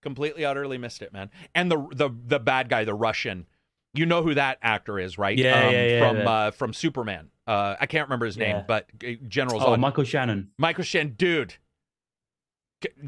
completely, 0.00 0.44
utterly 0.44 0.78
missed 0.78 1.02
it, 1.02 1.12
man. 1.12 1.30
And 1.54 1.72
the 1.72 1.88
the 1.92 2.10
the 2.26 2.38
bad 2.38 2.68
guy, 2.68 2.84
the 2.84 2.94
Russian, 2.94 3.46
you 3.94 4.06
know 4.06 4.22
who 4.22 4.34
that 4.34 4.58
actor 4.62 4.98
is, 4.98 5.18
right? 5.18 5.36
Um, 5.38 5.44
Yeah, 5.44 5.70
yeah, 5.70 5.86
yeah, 5.86 6.06
From 6.08 6.16
that- 6.18 6.26
uh, 6.28 6.50
from 6.52 6.72
Superman. 6.72 7.30
Uh, 7.46 7.74
I 7.80 7.86
can't 7.86 8.06
remember 8.06 8.26
his 8.26 8.36
name, 8.36 8.56
Yeah. 8.56 8.64
but 8.68 8.86
uh, 9.04 9.12
General 9.26 9.60
Oh, 9.62 9.66
Zod. 9.70 9.80
Michael 9.80 10.04
Shannon. 10.04 10.50
Michael 10.58 10.84
Shannon, 10.84 11.14
dude. 11.16 11.54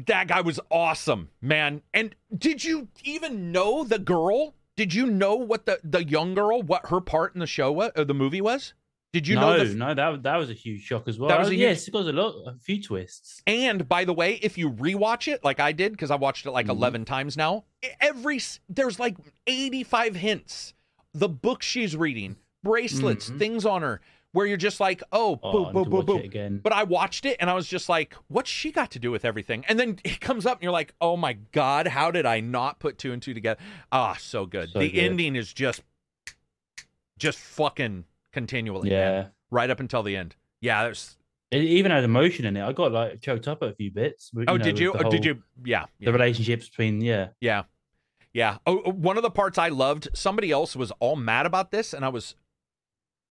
That 0.07 0.27
guy 0.27 0.41
was 0.41 0.59
awesome, 0.69 1.29
man. 1.41 1.81
And 1.93 2.15
did 2.37 2.63
you 2.63 2.87
even 3.03 3.51
know 3.51 3.83
the 3.83 3.99
girl? 3.99 4.55
Did 4.77 4.93
you 4.93 5.05
know 5.05 5.35
what 5.35 5.65
the 5.65 5.79
the 5.83 6.03
young 6.03 6.33
girl, 6.33 6.61
what 6.61 6.87
her 6.87 6.99
part 7.01 7.33
in 7.33 7.39
the 7.39 7.47
show 7.47 7.71
was, 7.71 7.91
or 7.95 8.03
the 8.05 8.13
movie 8.13 8.41
was? 8.41 8.73
Did 9.13 9.29
you 9.29 9.35
no, 9.35 9.55
know 9.57 9.63
the 9.65 9.73
no, 9.75 9.93
that 9.93 10.23
that 10.23 10.35
was 10.35 10.49
a 10.49 10.53
huge 10.53 10.81
shock 10.81 11.07
as 11.07 11.17
well. 11.17 11.29
That 11.29 11.39
was 11.39 11.47
Oh, 11.47 11.51
a 11.51 11.53
huge- 11.53 11.61
yes, 11.61 11.87
it 11.87 11.91
got 11.91 12.05
a 12.05 12.11
lot, 12.11 12.35
a 12.53 12.59
few 12.59 12.81
twists. 12.83 13.41
And 13.47 13.87
by 13.87 14.03
the 14.03 14.11
way, 14.11 14.33
if 14.41 14.57
you 14.57 14.69
rewatch 14.69 15.31
it 15.31 15.41
like 15.43 15.61
I 15.61 15.71
did, 15.71 15.93
because 15.93 16.11
I 16.11 16.15
watched 16.17 16.45
it 16.45 16.51
like 16.51 16.65
Mhm. 16.65 16.71
11 16.71 17.05
times 17.05 17.37
now, 17.37 17.63
every 18.01 18.41
there's 18.67 18.99
like 18.99 19.15
85 19.47 20.15
hints. 20.15 20.73
The 21.13 21.29
book 21.29 21.63
she's 21.63 21.95
reading, 21.95 22.35
bracelets, 22.61 23.29
Mhm. 23.29 23.39
things 23.39 23.65
on 23.65 23.81
her, 23.83 24.01
where 24.35 24.45
you're 24.45 24.57
just 24.57 24.81
like, 24.81 25.01
oh, 25.13 25.39
Oh, 25.41 25.65
boom, 25.65 25.73
boom, 25.73 25.89
boom, 25.89 26.05
boom. 26.05 26.21
again. 26.21 26.59
But 26.61 26.73
I 26.73 26.83
watched 26.83 27.25
it 27.25 27.37
and 27.39 27.49
I 27.49 27.53
was 27.53 27.67
just 27.67 27.87
like, 27.87 28.15
what's 28.27 28.49
she 28.49 28.69
got 28.69 28.91
to 28.91 28.99
do 28.99 29.09
with 29.09 29.23
everything? 29.23 29.63
And 29.69 29.79
then 29.79 29.97
it 30.03 30.19
comes 30.19 30.45
up 30.45 30.57
and 30.57 30.63
you're 30.63 30.73
like, 30.73 30.93
oh 30.99 31.15
my 31.15 31.33
God, 31.53 31.87
how 31.87 32.11
did 32.11 32.25
I 32.25 32.41
not 32.41 32.79
put 32.79 32.97
two 32.97 33.13
and 33.13 33.21
two 33.21 33.33
together? 33.33 33.59
Ah, 33.93 34.17
so 34.19 34.45
good. 34.45 34.71
So 34.71 34.79
the 34.79 34.89
good. 34.91 34.99
ending 34.99 35.37
is 35.37 35.53
just, 35.53 35.81
just 37.17 37.39
fucking 37.39 38.03
continually, 38.33 38.89
man, 38.89 38.99
yeah, 38.99 39.25
right 39.51 39.69
up 39.69 39.79
until 39.79 40.03
the 40.03 40.17
end. 40.17 40.35
Yeah, 40.59 40.83
there's. 40.83 41.15
it 41.51 41.61
even 41.61 41.91
had 41.91 42.03
emotion 42.03 42.45
in 42.45 42.57
it. 42.57 42.63
I 42.63 42.73
got 42.73 42.91
like 42.91 43.21
choked 43.21 43.47
up 43.47 43.63
at 43.63 43.69
a 43.69 43.73
few 43.75 43.89
bits. 43.89 44.31
Oh, 44.35 44.41
know, 44.41 44.57
did 44.57 44.77
you? 44.77 44.91
the 44.91 45.07
Oh, 45.07 45.09
did 45.09 45.23
you? 45.23 45.41
Yeah. 45.63 45.85
The 45.99 46.07
yeah. 46.07 46.11
relationships 46.11 46.67
between 46.67 46.99
yeah, 46.99 47.29
Yeah. 47.39 47.63
Yeah. 48.33 48.57
Oh, 48.67 48.81
oh, 48.85 48.91
one 48.91 49.15
of 49.15 49.23
the 49.23 49.31
parts 49.31 49.57
I 49.57 49.69
loved, 49.69 50.09
somebody 50.13 50.51
else 50.51 50.75
was 50.75 50.91
all 50.99 51.15
mad 51.15 51.45
about 51.45 51.71
this 51.71 51.93
and 51.93 52.03
I 52.03 52.09
was 52.09 52.35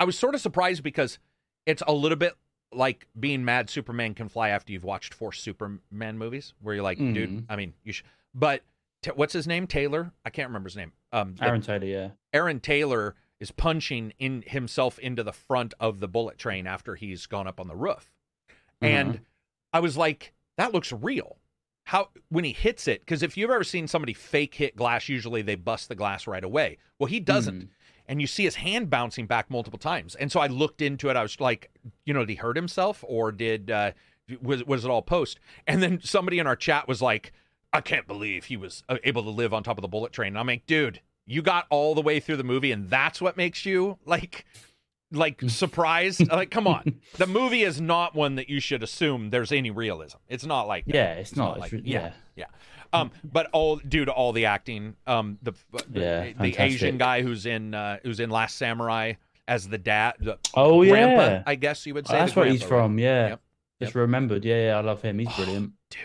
I 0.01 0.05
was 0.05 0.19
sort 0.19 0.35
of 0.35 0.41
surprised 0.41 0.83
because 0.83 1.19
it's 1.67 1.83
a 1.87 1.93
little 1.93 2.17
bit 2.17 2.35
like 2.73 3.07
being 3.19 3.45
mad 3.45 3.71
Superman 3.71 4.15
can 4.15 4.29
fly 4.29 4.49
after 4.49 4.73
you've 4.73 4.85
watched 4.85 5.15
four 5.15 5.33
Superman 5.33 6.19
movies 6.19 6.55
where 6.61 6.75
you're 6.75 6.83
like, 6.83 6.99
dude, 6.99 7.31
Mhm. 7.31 7.45
I 7.49 7.57
mean, 7.57 7.75
you 7.85 7.93
should 7.93 8.07
but 8.35 8.63
t- 9.03 9.13
what's 9.15 9.33
his 9.33 9.47
name? 9.47 9.67
Taylor? 9.69 10.13
I 10.25 10.31
can't 10.31 10.49
remember 10.49 10.69
his 10.69 10.77
name. 10.77 10.93
Um 11.13 11.37
Aaron 11.41 11.61
Taylor. 11.63 11.85
Yeah, 11.87 12.09
Aaron 12.33 12.59
Taylor 12.61 13.15
is 13.39 13.53
punching 13.53 14.13
in 14.19 14.43
himself 14.47 14.99
into 14.99 15.23
the 15.23 15.33
front 15.33 15.75
of 15.79 16.01
the 16.01 16.09
bullet 16.09 16.37
train 16.39 16.67
after 16.67 16.95
he's 16.97 17.27
gone 17.27 17.47
up 17.47 17.61
on 17.61 17.69
the 17.69 17.77
roof. 17.77 18.11
And 18.81 19.21
I 19.73 19.81
was 19.81 19.97
like, 19.97 20.35
that 20.57 20.73
looks 20.73 20.93
real. 20.93 21.39
How 21.87 22.09
when 22.29 22.45
he 22.45 22.53
hits 22.53 22.89
it, 22.89 23.01
because 23.01 23.23
if 23.23 23.37
you've 23.37 23.51
ever 23.51 23.65
seen 23.65 23.87
somebody 23.87 24.15
fake 24.15 24.55
hit 24.55 24.75
glass, 24.75 25.09
usually 25.09 25.43
they 25.43 25.55
bust 25.55 25.89
the 25.89 25.95
glass 25.95 26.27
right 26.27 26.43
away. 26.45 26.79
Well, 26.99 27.07
he 27.07 27.21
doesn't. 27.21 27.65
Mhm. 27.65 27.69
And 28.07 28.21
you 28.21 28.27
see 28.27 28.45
his 28.45 28.57
hand 28.57 28.91
bouncing 28.91 29.27
back 29.27 29.51
multiple 29.51 29.79
times. 29.79 30.15
And 30.15 30.31
so 30.31 30.41
I 30.41 30.47
looked 30.47 30.83
into 30.83 31.09
it. 31.09 31.17
I 31.17 31.23
was 31.23 31.41
like, 31.41 31.71
you 32.05 32.13
know, 32.13 32.21
did 32.21 32.31
he 32.31 32.35
hurt 32.37 32.57
himself 32.57 33.03
or 33.07 33.33
did 33.33 33.71
uh 33.71 33.93
was 34.43 34.65
was 34.65 34.85
it 34.85 34.91
all 34.91 35.03
post? 35.03 35.41
And 35.67 35.83
then 35.83 36.01
somebody 36.03 36.39
in 36.39 36.47
our 36.47 36.57
chat 36.57 36.87
was 36.89 37.01
like, 37.03 37.33
I 37.73 37.81
can't 37.81 38.07
believe 38.07 38.45
he 38.45 38.57
was 38.57 38.85
uh, 38.89 38.99
able 39.05 39.23
to 39.25 39.31
live 39.31 39.53
on 39.53 39.63
top 39.63 39.79
of 39.79 39.83
the 39.83 39.89
bullet 39.89 40.13
train. 40.13 40.29
And 40.29 40.39
I'm 40.39 40.47
like, 40.47 40.67
dude, 40.67 41.01
you 41.27 41.43
got 41.43 41.67
all 41.71 41.95
the 41.95 42.03
way 42.03 42.21
through 42.21 42.37
the 42.37 42.45
movie, 42.45 42.71
and 42.71 42.89
that's 42.89 43.21
what 43.21 43.37
makes 43.37 43.67
you 43.67 43.99
like 44.05 44.45
like 45.15 45.41
surprised. 45.49 46.31
like, 46.31 46.51
come 46.51 46.67
on, 46.67 47.01
the 47.17 47.27
movie 47.27 47.63
is 47.63 47.81
not 47.81 48.15
one 48.15 48.35
that 48.37 48.49
you 48.49 48.61
should 48.61 48.83
assume 48.83 49.31
there's 49.31 49.53
any 49.53 49.71
realism. 49.71 50.19
It's 50.29 50.45
not 50.45 50.67
like 50.69 50.85
that. 50.87 50.95
Yeah, 50.95 51.13
it's, 51.15 51.37
not. 51.37 51.59
like- 51.59 51.73
it's, 51.73 51.85
re- 51.85 51.91
yeah. 51.91 52.13
yeah. 52.37 52.47
Um, 52.93 53.11
but 53.25 53.49
all 53.53 53.77
due 53.77 54.05
to 54.05 54.13
all 54.13 54.33
the 54.33 54.45
acting, 54.47 54.95
um, 55.07 55.39
the 55.43 55.53
the, 55.91 56.01
Yeah, 56.01 56.33
the 56.41 56.55
Asian 56.63 56.97
guy 56.97 57.23
who's 57.23 57.45
in 57.45 57.75
uh, 57.75 57.99
who's 58.05 58.21
in 58.21 58.31
Last 58.31 58.57
Samurai 58.57 59.15
as 59.49 59.67
the 59.69 59.79
dad, 59.79 60.15
the 60.21 60.39
Oh 60.55 60.85
grandpa, 60.85 61.23
yeah, 61.25 61.43
I 61.45 61.57
guess 61.57 61.87
you 61.87 61.95
would 61.95 62.07
Oh, 62.09 62.13
say. 62.13 62.19
that's 62.19 62.35
the 62.35 62.41
where 62.41 62.49
he's 62.49 62.63
from. 62.63 62.99
Yeah, 63.01 63.31
Yep, 63.31 63.41
just 63.83 63.95
remembered. 63.97 64.45
Yeah, 64.45 64.67
yeah, 64.67 64.77
I 64.79 64.81
love 64.81 65.03
him. 65.03 65.19
He's 65.19 65.29
Oh, 65.33 65.37
brilliant. 65.43 65.73
dude. 65.91 66.01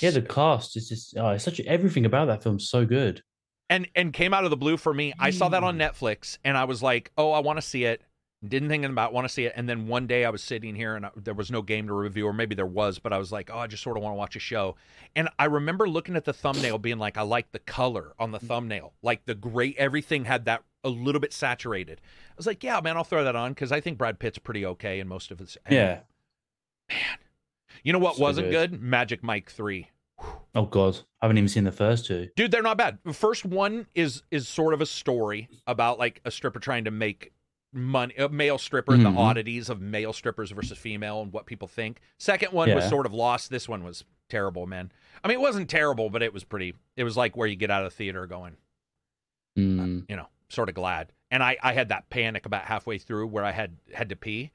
Yeah, 0.00 0.10
the 0.10 0.22
cast 0.22 0.78
is 0.78 0.88
just 0.88 1.14
oh, 1.18 1.28
it's 1.28 1.44
such 1.44 1.60
a, 1.60 1.66
everything 1.66 2.06
about 2.06 2.26
that 2.28 2.42
film's 2.42 2.68
so 2.70 2.86
good. 2.86 3.22
and 3.68 3.86
and 3.94 4.10
came 4.14 4.32
out 4.32 4.44
of 4.44 4.50
the 4.50 4.56
blue 4.56 4.78
for 4.78 4.94
me. 4.94 5.12
I 5.18 5.30
saw 5.30 5.50
that 5.50 5.62
on 5.62 5.76
Netflix, 5.78 6.38
and 6.42 6.56
I 6.56 6.64
was 6.64 6.82
like, 6.82 7.12
"Oh, 7.18 7.32
I 7.32 7.40
want 7.40 7.58
to 7.58 7.62
see 7.62 7.84
it." 7.84 8.00
Didn't 8.46 8.70
think 8.70 8.86
about 8.86 9.12
want 9.12 9.26
to 9.26 9.32
see 9.32 9.44
it, 9.44 9.52
and 9.54 9.68
then 9.68 9.86
one 9.86 10.06
day 10.06 10.24
I 10.24 10.30
was 10.30 10.42
sitting 10.42 10.74
here, 10.74 10.96
and 10.96 11.04
I, 11.04 11.10
there 11.14 11.34
was 11.34 11.50
no 11.50 11.60
game 11.60 11.86
to 11.88 11.92
review, 11.92 12.26
or 12.26 12.32
maybe 12.32 12.54
there 12.54 12.64
was, 12.64 12.98
but 12.98 13.12
I 13.12 13.18
was 13.18 13.30
like, 13.30 13.50
"Oh, 13.52 13.58
I 13.58 13.66
just 13.66 13.82
sort 13.82 13.98
of 13.98 14.02
want 14.02 14.14
to 14.14 14.16
watch 14.16 14.34
a 14.34 14.38
show." 14.38 14.76
And 15.14 15.28
I 15.38 15.44
remember 15.44 15.86
looking 15.86 16.16
at 16.16 16.24
the 16.24 16.32
thumbnail, 16.32 16.78
being 16.78 16.98
like, 16.98 17.18
"I 17.18 17.22
like 17.22 17.52
the 17.52 17.58
color 17.58 18.14
on 18.18 18.32
the 18.32 18.38
mm-hmm. 18.38 18.46
thumbnail, 18.46 18.94
like 19.02 19.26
the 19.26 19.34
gray. 19.34 19.74
Everything 19.76 20.24
had 20.24 20.46
that 20.46 20.62
a 20.82 20.88
little 20.88 21.20
bit 21.20 21.34
saturated." 21.34 22.00
I 22.30 22.34
was 22.38 22.46
like, 22.46 22.64
"Yeah, 22.64 22.80
man, 22.80 22.96
I'll 22.96 23.04
throw 23.04 23.24
that 23.24 23.36
on 23.36 23.52
because 23.52 23.72
I 23.72 23.80
think 23.82 23.98
Brad 23.98 24.18
Pitt's 24.18 24.38
pretty 24.38 24.64
okay 24.64 25.00
in 25.00 25.08
most 25.08 25.30
of 25.30 25.38
his." 25.38 25.58
and 25.66 25.76
man 25.76 26.00
You 27.82 27.92
know 27.92 27.98
what 27.98 28.16
So 28.16 28.22
wasn't 28.22 28.50
good. 28.50 28.72
good? 28.72 28.82
Magic 28.82 29.22
Mike 29.22 29.50
three. 29.50 29.90
Oh 30.54 30.66
God, 30.66 30.98
I 31.20 31.26
haven't 31.26 31.38
even 31.38 31.48
seen 31.48 31.64
the 31.64 31.72
first 31.72 32.06
two. 32.06 32.28
dude 32.36 32.50
they're 32.50 32.62
not 32.62 32.76
bad 32.76 32.98
the 33.04 33.12
first 33.12 33.44
one 33.44 33.86
is 33.94 34.22
is 34.30 34.48
sort 34.48 34.74
of 34.74 34.80
a 34.80 34.86
story 34.86 35.48
about 35.66 35.98
like 35.98 36.20
a 36.24 36.30
stripper 36.30 36.58
trying 36.58 36.84
to 36.84 36.90
make 36.90 37.32
money 37.72 38.14
a 38.16 38.28
male 38.28 38.58
stripper 38.58 38.94
and 38.94 39.02
Mhm. 39.04 39.14
the 39.14 39.18
oddities 39.20 39.68
of 39.70 39.80
male 39.80 40.12
strippers 40.12 40.50
versus 40.50 40.76
female 40.78 41.22
and 41.22 41.32
what 41.32 41.46
people 41.46 41.68
think. 41.68 42.00
Second 42.18 42.52
one 42.52 42.74
was 42.74 42.88
sort 42.88 43.06
of 43.06 43.12
lost. 43.14 43.50
This 43.50 43.68
one 43.68 43.84
was 43.84 44.04
terrible 44.28 44.66
man. 44.66 44.90
I 45.22 45.28
mean 45.28 45.36
it 45.38 45.40
wasn't 45.40 45.68
terrible 45.70 46.08
but 46.10 46.22
it 46.22 46.32
was 46.32 46.44
pretty 46.44 46.74
it 46.96 47.04
was 47.04 47.16
like 47.16 47.36
where 47.36 47.46
you 47.48 47.56
get 47.56 47.70
out 47.70 47.84
of 47.84 47.90
the 47.92 47.96
theater 47.96 48.26
going 48.26 48.56
Mm. 49.58 50.06
you 50.08 50.16
know 50.16 50.28
sort 50.48 50.68
of 50.68 50.74
glad. 50.74 51.12
And 51.30 51.42
i 51.42 51.56
i 51.62 51.72
had 51.72 51.88
that 51.90 52.10
panic 52.10 52.46
about 52.46 52.64
halfway 52.64 52.98
through 52.98 53.26
where 53.28 53.44
i 53.44 53.50
had 53.52 53.76
had 53.92 54.08
to 54.08 54.16
pee. 54.16 54.50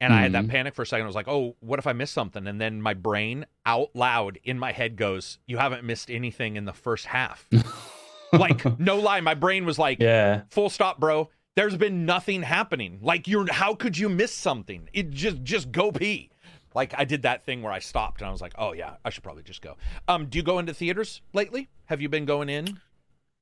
And 0.00 0.12
i 0.12 0.20
had 0.20 0.32
that 0.32 0.44
Mhm. 0.44 0.50
panic 0.50 0.74
for 0.74 0.82
a 0.82 0.86
second. 0.86 1.04
I 1.04 1.06
was 1.06 1.14
like 1.16 1.28
oh 1.28 1.56
what 1.60 1.78
if 1.78 1.86
i 1.86 1.92
missed 1.92 2.12
something? 2.14 2.46
And 2.46 2.60
then 2.60 2.82
my 2.82 2.94
brain 2.94 3.46
out 3.64 3.90
loud 3.94 4.38
in 4.44 4.58
my 4.58 4.72
head 4.72 4.96
goes 4.96 5.38
you 5.46 5.58
haven't 5.58 5.84
missed 5.84 6.10
anything 6.10 6.56
in 6.56 6.64
the 6.64 6.72
first 6.72 7.06
half. 7.06 7.48
Like 8.32 8.78
no 8.80 8.96
lie 8.98 9.20
my 9.20 9.34
brain 9.34 9.64
was 9.64 9.78
like 9.78 9.98
yeah, 10.00 10.42
full 10.50 10.68
stop 10.68 10.98
bro 10.98 11.30
there's 11.56 11.76
been 11.76 12.06
nothing 12.06 12.42
happening. 12.42 12.98
Like 13.02 13.26
you're 13.28 13.52
how 13.52 13.74
could 13.74 13.98
you 13.98 14.08
miss 14.08 14.32
something? 14.32 14.88
It 14.92 15.10
just 15.10 15.42
just 15.42 15.72
go 15.72 15.90
pee. 15.92 16.30
Like 16.74 16.94
i 16.98 17.04
did 17.04 17.22
that 17.22 17.44
thing 17.44 17.62
where 17.62 17.72
i 17.72 17.78
stopped 17.78 18.20
and 18.20 18.28
i 18.28 18.30
was 18.30 18.42
like 18.42 18.52
oh 18.58 18.72
yeah 18.74 18.96
i 19.04 19.10
should 19.10 19.22
probably 19.24 19.42
just 19.42 19.62
go. 19.62 19.76
Um 20.08 20.26
do 20.26 20.38
you 20.38 20.42
go 20.44 20.58
into 20.58 20.74
theaters 20.74 21.22
lately? 21.32 21.68
Have 21.86 22.00
you 22.02 22.08
been 22.08 22.26
going 22.26 22.48
in? 22.48 22.80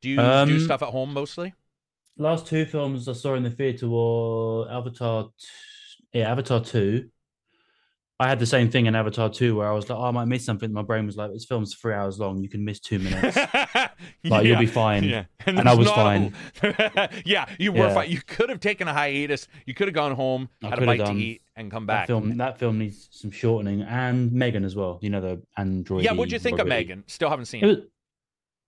Do 0.02 0.08
you 0.08 0.18
do 0.18 0.22
Um, 0.22 0.58
stuff 0.58 0.82
at 0.82 0.90
home 0.90 1.12
mostly? 1.12 1.54
last 2.16 2.46
two 2.46 2.64
films 2.64 3.08
I 3.08 3.12
saw 3.12 3.34
in 3.34 3.42
the 3.42 3.50
theater 3.50 3.88
were 3.88 4.68
Avatar. 4.70 5.30
t- 5.38 5.46
Yeah, 6.20 6.30
Avatar 6.30 6.62
two. 6.64 7.10
I 8.24 8.28
had 8.28 8.38
the 8.38 8.46
same 8.46 8.70
thing 8.70 8.86
in 8.86 8.94
Avatar 8.94 9.28
two 9.28 9.56
where 9.56 9.68
I 9.68 9.72
was 9.72 9.88
like, 9.90 9.98
oh, 9.98 10.04
I 10.04 10.10
might 10.10 10.24
miss 10.24 10.44
something. 10.44 10.72
My 10.72 10.82
brain 10.82 11.06
was 11.06 11.16
like, 11.16 11.30
this 11.32 11.44
film's 11.44 11.74
three 11.74 11.92
hours 11.94 12.18
long. 12.18 12.42
You 12.42 12.48
can 12.48 12.64
miss 12.64 12.80
two 12.80 12.98
minutes. 12.98 13.36
Like 14.24 14.46
you'll 14.46 14.58
be 14.58 14.66
fine. 14.66 15.04
Yeah. 15.04 15.24
And 15.46 15.68
I 15.68 15.74
was 15.74 15.88
fine. 15.90 16.34
yeah, 17.24 17.46
you 17.58 17.72
were 17.72 17.78
Yeah. 17.88 17.94
fine. 17.94 18.10
You 18.10 18.20
could 18.26 18.48
have 18.50 18.60
taken 18.60 18.88
a 18.88 18.92
hiatus. 18.92 19.48
You 19.66 19.74
could 19.74 19.86
have 19.88 19.94
gone 19.94 20.12
home, 20.12 20.48
I 20.62 20.68
had 20.70 20.82
a 20.82 20.86
bite 20.86 21.04
to 21.06 21.12
eat, 21.12 21.42
and 21.56 21.70
come 21.70 21.86
That 21.86 21.92
back. 21.92 22.06
film, 22.06 22.36
that 22.38 22.58
film 22.58 22.78
needs 22.78 23.08
some 23.12 23.30
shortening, 23.30 23.82
and 23.82 24.32
Megan 24.32 24.64
as 24.64 24.74
well. 24.76 24.98
You 25.02 25.10
know 25.10 25.20
the 25.20 25.42
android. 25.56 26.04
yeah, 26.04 26.12
what'd 26.12 26.32
you 26.32 26.38
think 26.38 26.58
of. 26.58 26.66
Megan? 26.66 27.04
Still 27.06 27.30
haven't 27.30 27.46
seen 27.46 27.64
It 27.64 27.68
it. 27.70 27.76
was, 27.76 27.78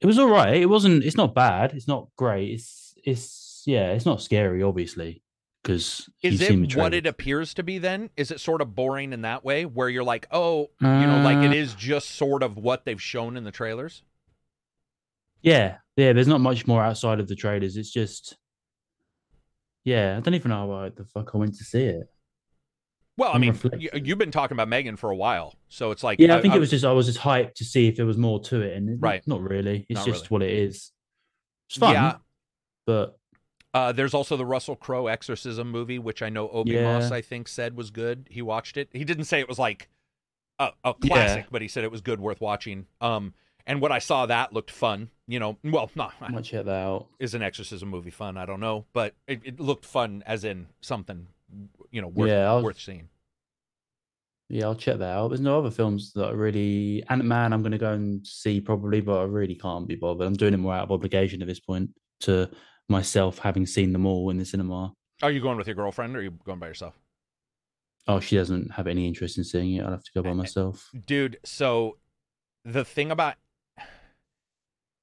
it 0.03 0.07
was 0.07 0.19
all 0.19 0.29
right. 0.29 0.55
It 0.57 0.67
wasn't. 0.67 1.05
It's 1.05 1.17
not 1.17 1.35
bad. 1.35 1.73
It's 1.75 1.89
not 1.89 2.09
great. 2.17 2.51
It's 2.53 2.95
it's 3.05 3.63
yeah. 3.67 3.93
It's 3.93 4.07
not 4.07 4.21
scary, 4.23 4.63
obviously, 4.63 5.23
because 5.67 6.09
Is 6.23 6.41
it 6.41 6.77
what 6.77 6.95
it 6.95 7.07
appears 7.09 7.53
to 7.55 7.65
be 7.65 7.79
then? 7.79 8.11
Is 8.17 8.31
it 8.31 8.39
sort 8.39 8.61
of 8.63 8.77
boring 8.77 9.13
in 9.13 9.23
that 9.23 9.45
way 9.45 9.65
where 9.67 9.89
you're 9.89 10.05
like, 10.05 10.29
oh, 10.31 10.71
you 10.81 10.87
know, 10.87 11.21
like 11.25 11.39
it 11.39 11.51
Uh, 11.51 11.75
just 11.77 12.11
sort 12.13 12.45
of 12.45 12.57
what 12.57 12.85
they've 12.85 13.03
shown 13.03 13.37
in 13.37 13.43
the 13.43 13.51
trailers? 13.51 14.05
Yeah, 15.43 15.79
yeah. 15.97 16.13
There's 16.13 16.29
not 16.29 16.41
much 16.41 16.69
more 16.69 16.83
outside 16.83 17.19
of 17.19 17.27
the 17.27 17.35
trailers. 17.35 17.77
It's 17.77 17.91
just, 17.91 18.37
yeah. 19.85 20.17
I 20.17 20.21
don't 20.21 20.35
even 20.35 20.51
know 20.51 20.67
why 20.67 20.91
the 20.91 21.05
fuck 21.05 21.33
I 21.35 21.39
went 21.39 21.57
to 21.57 21.65
see 21.65 21.83
it. 21.83 22.07
Well, 23.17 23.33
I 23.33 23.35
I'm 23.35 23.41
mean, 23.41 23.59
you, 23.79 23.91
you've 23.95 24.19
been 24.19 24.31
talking 24.31 24.55
about 24.55 24.69
Megan 24.69 24.95
for 24.95 25.11
a 25.11 25.17
while, 25.17 25.55
so 25.69 25.91
it's 25.91 26.05
like, 26.05 26.21
Yeah, 26.21 26.37
I 26.37 26.43
think 26.43 26.55
it 26.55 26.61
was 26.61 26.71
just 26.71 26.85
I 26.85 26.93
was 26.93 27.07
just 27.07 27.19
hyped 27.19 27.55
to 27.55 27.65
see 27.65 27.89
if 27.89 27.97
there 27.97 28.07
was 28.07 28.19
more 28.19 28.41
to 28.45 28.61
it, 28.61 28.77
and 28.77 29.03
Right. 29.03 29.27
not 29.27 29.41
really. 29.41 29.85
It's 29.89 29.99
Not 29.99 30.07
just 30.07 30.31
what 30.31 30.43
it 30.43 30.51
is. 30.53 30.93
It's 31.69 31.79
fun, 31.79 31.95
Yeah. 31.95 32.17
but 32.87 33.19
Uh, 33.77 33.93
there's 33.93 34.15
also 34.15 34.39
the 34.39 34.47
Russell 34.47 34.75
Crowe 34.75 35.07
exorcism 35.07 35.71
movie, 35.71 35.99
which 35.99 36.23
I 36.23 36.31
know 36.31 36.49
Obi 36.49 36.73
Yeah. 36.73 36.85
Moss 36.85 37.11
I 37.11 37.21
think 37.21 37.47
said 37.47 37.77
was 37.77 37.91
good. 37.91 38.27
He 38.31 38.41
watched 38.41 38.79
it. 38.79 38.89
He 38.93 39.05
didn't 39.05 39.25
say 39.25 39.39
it 39.39 39.49
was 39.49 39.59
like 39.59 39.91
a, 40.59 40.71
a 40.83 40.95
classic, 40.95 41.47
but 41.51 41.61
he 41.61 41.69
said 41.69 41.85
it 41.85 41.91
was 41.91 42.01
good, 42.01 42.19
worth 42.19 42.41
watching. 42.41 42.87
Um, 43.03 43.35
and 43.67 43.83
what 43.83 43.93
I 43.93 43.99
saw 43.99 44.25
that 44.25 44.55
looked 44.55 44.71
fun. 44.71 45.11
You 45.29 45.41
know, 45.41 45.59
well, 45.63 45.91
no, 45.95 46.11
I 46.23 46.31
might 46.31 46.45
check 46.45 46.65
that 46.65 46.71
out. 46.73 47.09
is 47.19 47.35
an 47.35 47.43
exorcism 47.43 47.91
movie 47.91 48.11
fun? 48.11 48.39
I 48.39 48.47
don't 48.47 48.61
know, 48.61 48.87
but 48.95 49.15
it, 49.27 49.41
it 49.45 49.61
looked 49.61 49.85
fun 49.85 50.23
as 50.25 50.45
in 50.45 50.69
something, 50.81 51.27
you 51.91 52.01
know, 52.01 52.09
worth 52.09 52.31
Yeah, 52.31 52.61
worth 52.61 52.81
seeing. 52.81 53.09
Yeah, 54.49 54.67
I'll 54.67 54.75
check 54.77 54.99
that 54.99 55.17
out. 55.17 55.29
There's 55.29 55.41
no 55.41 55.59
other 55.59 55.71
films 55.71 56.13
that 56.15 56.29
I 56.29 56.31
really 56.31 57.05
Ant 57.11 57.25
Man. 57.25 57.53
I'm 57.53 57.61
going 57.61 57.73
to 57.73 57.79
go 57.79 57.93
and 57.93 58.27
see 58.27 58.59
probably, 58.61 59.03
but 59.03 59.19
I 59.19 59.25
really 59.25 59.57
can't 59.57 59.87
be 59.87 59.97
bothered. 59.97 60.27
I'm 60.27 60.35
doing 60.35 60.55
it 60.55 60.59
more 60.59 60.73
out 60.75 60.85
of 60.85 60.93
obligation 60.93 61.43
at 61.43 61.49
this 61.49 61.61
point 61.61 61.91
to 62.21 62.49
myself, 62.89 63.39
having 63.39 63.67
seen 63.67 63.93
them 63.93 64.07
all 64.07 64.31
in 64.31 64.39
the 64.39 64.45
cinema. 64.45 64.93
Are 65.23 65.31
you 65.31 65.41
going 65.41 65.57
with 65.57 65.67
your 65.67 65.77
girlfriend 65.77 66.15
or 66.15 66.21
are 66.21 66.23
you 66.23 66.31
going 66.45 66.59
by 66.59 66.69
yourself? 66.69 66.95
Oh, 68.09 68.21
she 68.21 68.37
doesn't 68.37 68.71
have 68.73 68.87
any 68.87 69.07
interest 69.09 69.37
in 69.39 69.45
seeing 69.45 69.75
it. 69.75 69.83
I'll 69.85 69.91
have 69.91 70.05
to 70.05 70.13
go 70.15 70.23
by 70.23 70.33
myself. 70.33 70.91
dude 71.07 71.39
so 71.45 71.97
the 72.65 72.85
thing 72.85 73.11
about 73.11 73.35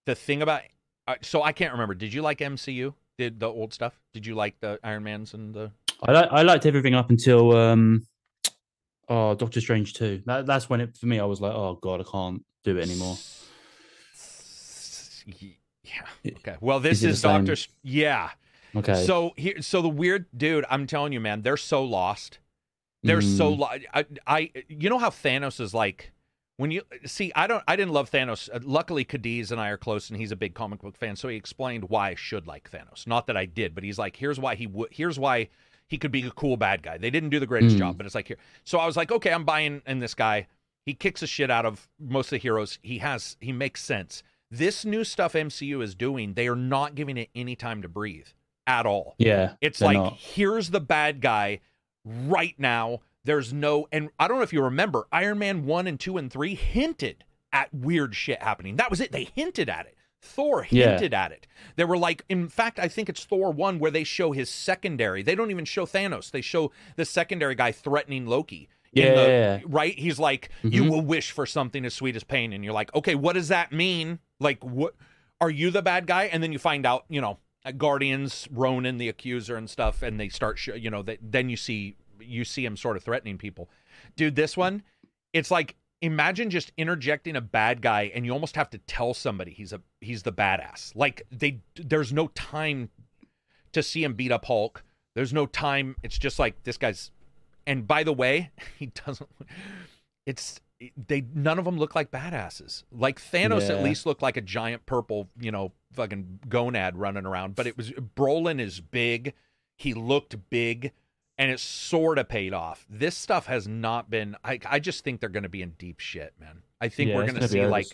the 0.06 0.16
thing 0.16 0.42
about 0.42 0.62
uh, 1.08 1.16
so 1.22 1.42
i 1.44 1.52
can't 1.54 1.72
remember 1.72 1.94
did 1.94 2.14
you 2.14 2.22
like 2.22 2.40
mcu 2.40 2.94
did 3.18 3.40
the 3.40 3.48
old 3.48 3.74
stuff 3.74 3.94
did 4.14 4.26
you 4.26 4.36
like 4.36 4.60
the 4.60 4.78
iron 4.84 5.04
mans 5.04 5.34
and 5.34 5.54
the 5.54 5.72
I 6.02 6.12
li- 6.12 6.28
I 6.32 6.42
liked 6.42 6.66
everything 6.66 6.94
up 6.96 7.10
until 7.10 7.56
um, 7.56 8.06
oh 9.08 9.36
Doctor 9.36 9.62
Strange 9.62 9.94
two. 9.94 10.22
That 10.26 10.46
that's 10.46 10.70
when 10.70 10.82
it 10.82 10.98
for 10.98 11.06
me. 11.06 11.18
I 11.20 11.24
was 11.24 11.40
like, 11.40 11.54
oh 11.54 11.80
god, 11.82 12.02
I 12.02 12.04
can't 12.04 12.44
do 12.66 12.78
it 12.78 12.82
anymore. 12.82 13.16
Yeah. 15.84 16.32
Okay. 16.38 16.56
Well 16.62 16.80
this 16.80 17.00
Is 17.04 17.16
is 17.18 17.22
doctor 17.22 17.56
same? 17.56 17.70
yeah. 17.84 18.30
Okay. 18.76 19.06
so 19.06 19.34
here 19.38 19.62
so 19.62 19.84
the 19.84 19.90
weird 19.90 20.26
dude 20.36 20.66
i'm 20.68 20.88
telling 20.88 21.14
you 21.14 21.20
man 21.20 21.42
they're 21.44 21.58
so 21.58 21.84
lost. 21.84 22.40
They're 23.04 23.22
so 23.22 23.52
Mm. 23.54 23.58
lo- 23.60 23.70
I, 23.94 24.06
I 24.26 24.52
you 24.70 24.90
know 24.90 24.98
how 24.98 25.10
thanos 25.10 25.60
is 25.60 25.74
like 25.74 26.12
when 26.58 26.72
you 26.72 26.82
see 27.06 27.32
i 27.36 27.46
don't 27.48 27.64
i 27.68 27.76
didn't 27.76 27.92
love 27.94 28.10
thanos. 28.10 28.50
Uh, 28.52 28.60
luckily 28.64 29.04
cadiz 29.04 29.52
and 29.52 29.60
i 29.62 29.70
are 29.70 29.78
close 29.78 30.10
and 30.10 30.18
he's 30.20 30.32
a 30.32 30.36
big 30.36 30.54
comic 30.56 30.82
book 30.82 30.96
fan 30.98 31.16
so 31.16 31.28
he 31.28 31.36
explained 31.36 31.90
why 31.90 32.10
i 32.12 32.16
should 32.16 32.48
like 32.48 32.72
thanos. 32.72 33.06
Not 33.06 33.28
that 33.28 33.38
i 33.38 33.46
did 33.46 33.76
but 33.76 33.84
he's 33.84 34.00
like 34.00 34.16
here's 34.16 34.40
why 34.40 34.56
he 34.56 34.66
would 34.68 34.90
here's 34.92 35.20
why 35.20 35.50
he 35.88 35.98
could 36.00 36.12
be 36.12 36.26
a 36.26 36.32
cool 36.32 36.58
bad 36.58 36.82
guy. 36.82 36.98
They 36.98 37.10
didn't 37.12 37.30
do 37.30 37.40
the 37.40 37.46
greatest 37.46 37.76
Mm. 37.76 37.80
job 37.80 37.98
but 37.98 38.06
it's 38.08 38.16
like 38.16 38.28
here 38.30 38.38
so 38.64 38.80
i 38.80 38.86
was 38.88 38.96
like 38.98 39.12
okay 39.12 39.32
i'm 39.34 39.44
buying 39.46 39.82
in 39.86 40.00
this 40.00 40.16
guy. 40.16 40.48
He 40.86 40.94
kicks 40.96 41.22
the 41.22 41.28
shit 41.28 41.52
out 41.52 41.66
of 41.66 41.88
most 42.00 42.28
of 42.28 42.32
the 42.32 42.38
heroes. 42.40 42.80
He 42.82 42.98
has 43.00 43.38
he 43.40 43.52
makes 43.52 43.84
sense 43.84 44.24
this 44.58 44.86
new 44.86 45.04
stuff 45.04 45.34
mcu 45.34 45.82
is 45.84 45.96
doing 45.96 46.34
they 46.34 46.48
are 46.48 46.56
not 46.56 46.96
giving 46.96 47.18
it 47.18 47.30
any 47.36 47.56
time 47.56 47.82
to 47.82 47.88
breathe 47.88 48.28
at 48.68 48.86
all 48.86 49.16
yeah, 49.18 49.54
it's 49.62 49.82
like 49.82 49.98
not. 49.98 50.18
here's 50.18 50.70
the 50.70 50.80
bad 50.80 51.20
guy 51.20 51.60
right 52.06 52.56
now. 52.58 53.00
There's 53.26 53.54
no 53.54 53.88
and 53.92 54.10
I 54.20 54.28
don't 54.28 54.38
know 54.38 54.44
if 54.44 54.54
you 54.54 54.62
remember 54.62 55.08
Iron 55.12 55.40
Man 55.40 55.66
1 55.66 55.88
and 55.88 56.00
2 56.00 56.18
and 56.18 56.32
3 56.32 56.56
hinted 56.56 57.24
at 57.52 57.74
weird 57.74 58.16
shit 58.16 58.42
happening. 58.42 58.76
That 58.78 58.90
was 58.90 59.00
it. 59.00 59.12
They 59.12 59.30
hinted 59.36 59.70
at 59.70 59.86
it. 59.86 59.96
Thor 60.22 60.66
Yeah. 60.70 60.92
hinted 60.92 61.14
at 61.14 61.32
it. 61.32 61.48
They 61.76 61.84
were 61.86 61.98
like 61.98 62.24
in 62.30 62.48
fact 62.50 62.80
I 62.80 62.88
think 62.88 63.10
it's 63.10 63.24
Thor 63.26 63.52
1 63.52 63.80
where 63.80 63.92
they 63.92 64.04
show 64.04 64.32
his 64.32 64.50
secondary. 64.50 65.24
They 65.24 65.36
don't 65.36 65.52
even 65.52 65.66
show 65.66 65.86
Thanos. 65.86 66.32
They 66.32 66.42
show 66.42 66.72
the 66.96 67.06
secondary 67.06 67.56
guy 67.56 67.72
threatening 67.72 68.26
Loki. 68.28 68.68
Yeah, 68.94 69.58
the- 69.58 69.68
right? 69.68 69.98
He's 69.98 70.20
like, 70.20 70.50
you 70.64 70.84
Mhm. 70.84 70.90
will 70.90 71.02
wish 71.02 71.32
for 71.32 71.46
something 71.46 71.84
as 71.86 71.94
sweet 71.94 72.16
as 72.16 72.24
pain, 72.24 72.54
and 72.54 72.64
you're 72.64 72.74
like, 72.74 72.94
okay, 72.96 73.16
what 73.16 73.34
does 73.34 73.48
that 73.48 73.72
mean? 73.72 74.20
Like, 74.40 74.64
what 74.64 74.96
are 75.42 75.50
you 75.50 75.72
the 75.72 75.82
bad 75.82 76.06
guy? 76.08 76.26
And 76.26 76.42
then 76.44 76.52
you 76.52 76.60
find 76.60 76.86
out, 76.86 77.06
you 77.10 77.20
know, 77.22 77.40
Guardians, 77.78 78.48
Ronan, 78.52 78.98
the 78.98 79.10
accuser, 79.10 79.56
and 79.56 79.70
stuff, 79.70 80.02
and 80.02 80.20
they 80.20 80.30
start, 80.30 80.60
sh- 80.60 80.70
you 80.76 80.90
know, 80.90 81.02
that 81.04 81.20
then 81.22 81.50
you 81.50 81.58
see 81.58 81.96
you 82.20 82.46
see 82.46 82.64
him 82.66 82.78
sort 82.78 82.96
of 82.96 83.04
threatening 83.04 83.38
people. 83.38 83.70
Dude, 84.16 84.36
this 84.36 84.56
one, 84.56 84.84
it's 85.34 85.50
like 85.52 85.76
imagine 86.02 86.50
just 86.50 86.72
interjecting 86.78 87.36
a 87.36 87.42
bad 87.42 87.82
guy, 87.82 88.12
and 88.14 88.26
you 88.26 88.32
almost 88.34 88.56
have 88.58 88.70
to 88.70 88.78
tell 88.80 89.14
somebody 89.14 89.52
he's 89.52 89.74
a 89.74 89.82
he's 90.02 90.24
the 90.24 90.32
badass. 90.32 90.94
Like 90.96 91.24
they, 91.32 91.60
there's 91.76 92.12
no 92.14 92.28
time 92.30 92.90
to 93.72 93.82
see 93.84 94.04
him 94.04 94.14
beat 94.14 94.32
up 94.32 94.46
Hulk. 94.46 94.84
There's 95.16 95.34
no 95.34 95.46
time. 95.46 95.96
It's 96.04 96.18
just 96.18 96.40
like 96.40 96.64
this 96.64 96.78
guy's. 96.78 97.12
And 97.66 97.88
by 97.88 98.04
the 98.04 98.14
way, 98.14 98.52
he 98.80 98.88
doesn't. 98.88 99.30
It's 100.26 100.60
they. 101.08 101.24
None 101.34 101.60
of 101.60 101.66
them 101.66 101.78
look 101.78 101.96
like 101.96 102.12
badasses. 102.12 102.84
Like 102.92 103.20
Thanos 103.22 103.68
Yeah. 103.70 103.76
at 103.78 103.84
least 103.84 104.06
looked 104.06 104.22
like 104.22 104.38
a 104.38 104.42
giant 104.42 104.86
purple, 104.86 105.30
you 105.40 105.52
know, 105.52 105.72
fucking 105.94 106.40
gonad 106.48 106.94
running 106.96 107.26
around. 107.26 107.56
But 107.56 107.68
it 107.68 107.78
was 107.78 107.92
Brolin 107.92 108.60
is 108.60 108.80
big. 108.80 109.34
He 109.78 109.94
looked 109.94 110.36
big, 110.50 110.92
and 111.38 111.50
it 111.52 111.60
sort 111.60 112.18
of 112.20 112.30
paid 112.30 112.54
off. 112.54 112.86
This 112.90 113.18
stuff 113.18 113.48
has 113.48 113.68
not 113.68 114.10
been. 114.10 114.36
I 114.44 114.60
I 114.66 114.80
just 114.80 115.04
think 115.04 115.20
they're 115.20 115.30
going 115.30 115.44
to 115.44 115.50
be 115.50 115.62
in 115.62 115.72
deep 115.78 116.00
shit, 116.00 116.34
man. 116.40 116.64
I 116.82 116.90
think 116.90 117.10
Yeah, 117.10 117.16
we're 117.16 117.28
going 117.28 117.40
to 117.40 117.48
see 117.48 117.66
like. 117.66 117.88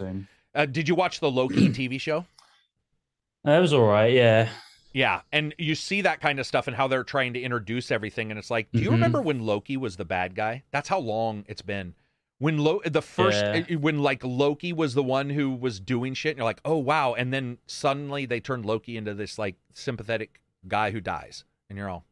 Uh, 0.56 0.66
did 0.66 0.88
you 0.88 0.96
watch 0.96 1.20
the 1.20 1.30
Loki 1.30 1.70
TV 1.70 2.02
show? 2.02 2.26
That 3.44 3.60
was 3.60 3.72
all 3.72 3.86
right. 3.88 4.12
Yeah, 4.12 4.50
Yeah, 4.92 5.22
and 5.32 5.54
you 5.58 5.76
see 5.76 6.02
that 6.02 6.20
kind 6.20 6.40
of 6.40 6.48
stuff 6.48 6.66
and 6.68 6.76
how 6.76 6.88
they're 6.88 7.04
trying 7.04 7.34
to 7.34 7.40
introduce 7.42 7.92
everything, 7.92 8.32
and 8.32 8.40
it's 8.40 8.50
like, 8.50 8.72
do 8.72 8.80
you 8.80 8.90
Mhm. 8.90 8.94
remember 8.94 9.22
when 9.22 9.40
Loki 9.46 9.78
was 9.78 9.98
the 9.98 10.06
bad 10.06 10.34
guy? 10.36 10.64
That's 10.72 10.90
how 10.90 11.00
long 11.00 11.46
it's 11.48 11.62
been. 11.62 11.94
When 12.40 12.58
Lo- 12.58 12.82
the 12.86 13.02
first, 13.02 13.44
Yeah. 13.44 13.66
uh, 13.70 13.78
when 13.80 14.00
like 14.00 14.24
Loki 14.24 14.74
was 14.74 14.94
the 14.96 15.04
one 15.04 15.30
who 15.30 15.52
was 15.54 15.80
doing 15.80 16.14
shit, 16.14 16.32
and 16.32 16.38
you're 16.38 16.46
like, 16.46 16.62
oh 16.66 16.78
wow, 16.78 17.14
and 17.14 17.32
then 17.34 17.60
suddenly 17.68 18.26
they 18.26 18.40
turned 18.40 18.66
Loki 18.66 18.98
into 18.98 19.14
this 19.14 19.38
like 19.38 19.58
sympathetic 19.74 20.42
guy 20.68 20.92
who 20.92 21.02
dies, 21.02 21.44
and 21.70 21.78
you're 21.78 21.90
all, 21.90 22.06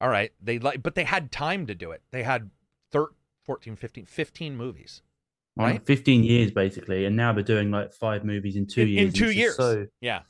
all 0.00 0.08
right, 0.08 0.32
they 0.40 0.58
like, 0.58 0.82
but 0.82 0.94
they 0.94 1.04
had 1.04 1.30
time 1.32 1.66
to 1.66 1.74
do 1.74 1.90
it. 1.90 2.02
They 2.10 2.22
had 2.22 2.50
thir- 2.92 3.12
14, 3.44 3.76
15, 3.76 4.06
15 4.06 4.56
movies. 4.56 5.02
Right? 5.56 5.72
Right. 5.72 5.86
15 5.86 6.22
years 6.22 6.50
basically, 6.52 7.04
and 7.04 7.16
now 7.16 7.32
they're 7.32 7.42
doing 7.42 7.70
like 7.70 7.92
five 7.92 8.24
movies 8.24 8.56
in 8.56 8.66
two 8.66 8.82
In- 8.82 8.88
in 8.88 8.94
years. 8.94 9.12
two 9.14 9.30
years. 9.30 9.56
So, 9.56 9.86
Yeah. 10.00 10.22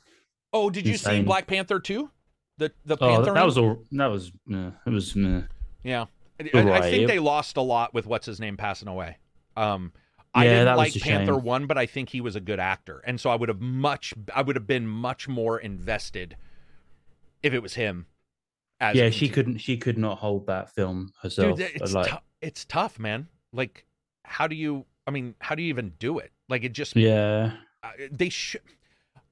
Oh, 0.53 0.69
did 0.69 0.87
you 0.87 0.97
see 0.97 1.21
Black 1.21 1.47
Panther 1.47 1.79
two? 1.79 2.09
The 2.57 2.71
the 2.85 2.97
oh, 2.99 3.07
Panther. 3.07 3.33
that, 3.33 3.45
was 3.45 3.57
all. 3.57 3.83
That 3.91 4.07
was. 4.07 4.31
Uh, 4.51 4.71
it 4.85 4.89
was. 4.89 5.15
Uh, 5.15 5.43
Yeah, 5.83 6.05
I, 6.39 6.43
You're 6.53 6.71
I- 6.71 6.81
think 6.89 7.07
they 7.07 7.19
lost 7.19 7.57
a 7.57 7.61
lot 7.61 7.93
with 7.93 8.07
what's 8.07 8.25
his 8.25 8.39
name 8.39 8.57
passing 8.57 8.87
away. 8.87 9.17
Um, 9.55 9.93
I 10.33 10.43
didn't 10.43 10.77
like 10.77 10.93
Panther 10.99 11.33
shame. 11.33 11.43
one, 11.43 11.65
but 11.65 11.77
I 11.77 11.85
think 11.85 12.09
he 12.09 12.21
was 12.21 12.35
a 12.35 12.39
good 12.39 12.59
actor, 12.59 13.01
and 13.05 13.19
so 13.19 13.29
I 13.29 13.35
would 13.35 13.49
have 13.49 13.61
much, 13.61 14.13
I 14.35 14.41
would 14.43 14.55
have 14.55 14.67
been 14.67 14.87
much 14.87 15.27
more 15.27 15.57
invested 15.57 16.37
if 17.41 17.53
it 17.53 17.61
was 17.61 17.73
him. 17.73 18.05
As 18.79 18.95
yeah, 18.95 19.05
a 19.05 19.11
she 19.11 19.29
couldn't. 19.29 19.57
She 19.57 19.77
could 19.77 19.97
not 19.97 20.19
hold 20.19 20.45
that 20.47 20.73
film 20.75 21.11
herself. 21.21 21.57
Dude, 21.57 21.71
it's 21.73 21.93
like, 21.93 22.11
tou- 22.11 22.17
it's 22.41 22.65
tough, 22.65 22.99
man. 22.99 23.27
Like, 23.51 23.85
how 24.23 24.47
do 24.47 24.55
you? 24.55 24.85
I 25.07 25.11
mean, 25.11 25.33
how 25.39 25.55
do 25.55 25.63
you 25.63 25.69
even 25.69 25.93
do 25.97 26.19
it? 26.19 26.31
Like, 26.49 26.63
it 26.63 26.73
just 26.73 26.95
yeah, 26.95 27.53
uh, 27.81 27.91
they 28.11 28.29
should. 28.29 28.61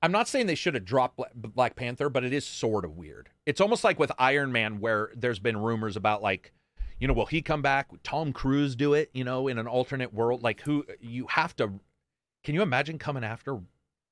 I'm 0.01 0.11
not 0.11 0.27
saying 0.27 0.47
they 0.47 0.55
should 0.55 0.75
have 0.75 0.85
dropped 0.85 1.19
Black 1.35 1.75
Panther, 1.75 2.09
but 2.09 2.23
it 2.23 2.33
is 2.33 2.45
sort 2.45 2.85
of 2.85 2.97
weird. 2.97 3.29
It's 3.45 3.61
almost 3.61 3.83
like 3.83 3.97
with 3.99 4.11
Iron 4.19 4.51
Man, 4.51 4.79
where 4.79 5.11
there's 5.15 5.39
been 5.39 5.57
rumors 5.57 5.95
about 5.95 6.21
like, 6.21 6.51
you 6.99 7.07
know, 7.07 7.13
will 7.13 7.25
he 7.25 7.41
come 7.41 7.61
back? 7.61 7.87
Tom 8.03 8.31
Cruise 8.33 8.75
do 8.75 8.93
it? 8.93 9.09
You 9.13 9.23
know, 9.23 9.47
in 9.47 9.57
an 9.57 9.67
alternate 9.67 10.13
world, 10.13 10.43
like 10.43 10.61
who 10.61 10.85
you 10.99 11.27
have 11.29 11.55
to. 11.57 11.71
Can 12.43 12.53
you 12.55 12.61
imagine 12.61 12.99
coming 12.99 13.23
after 13.23 13.59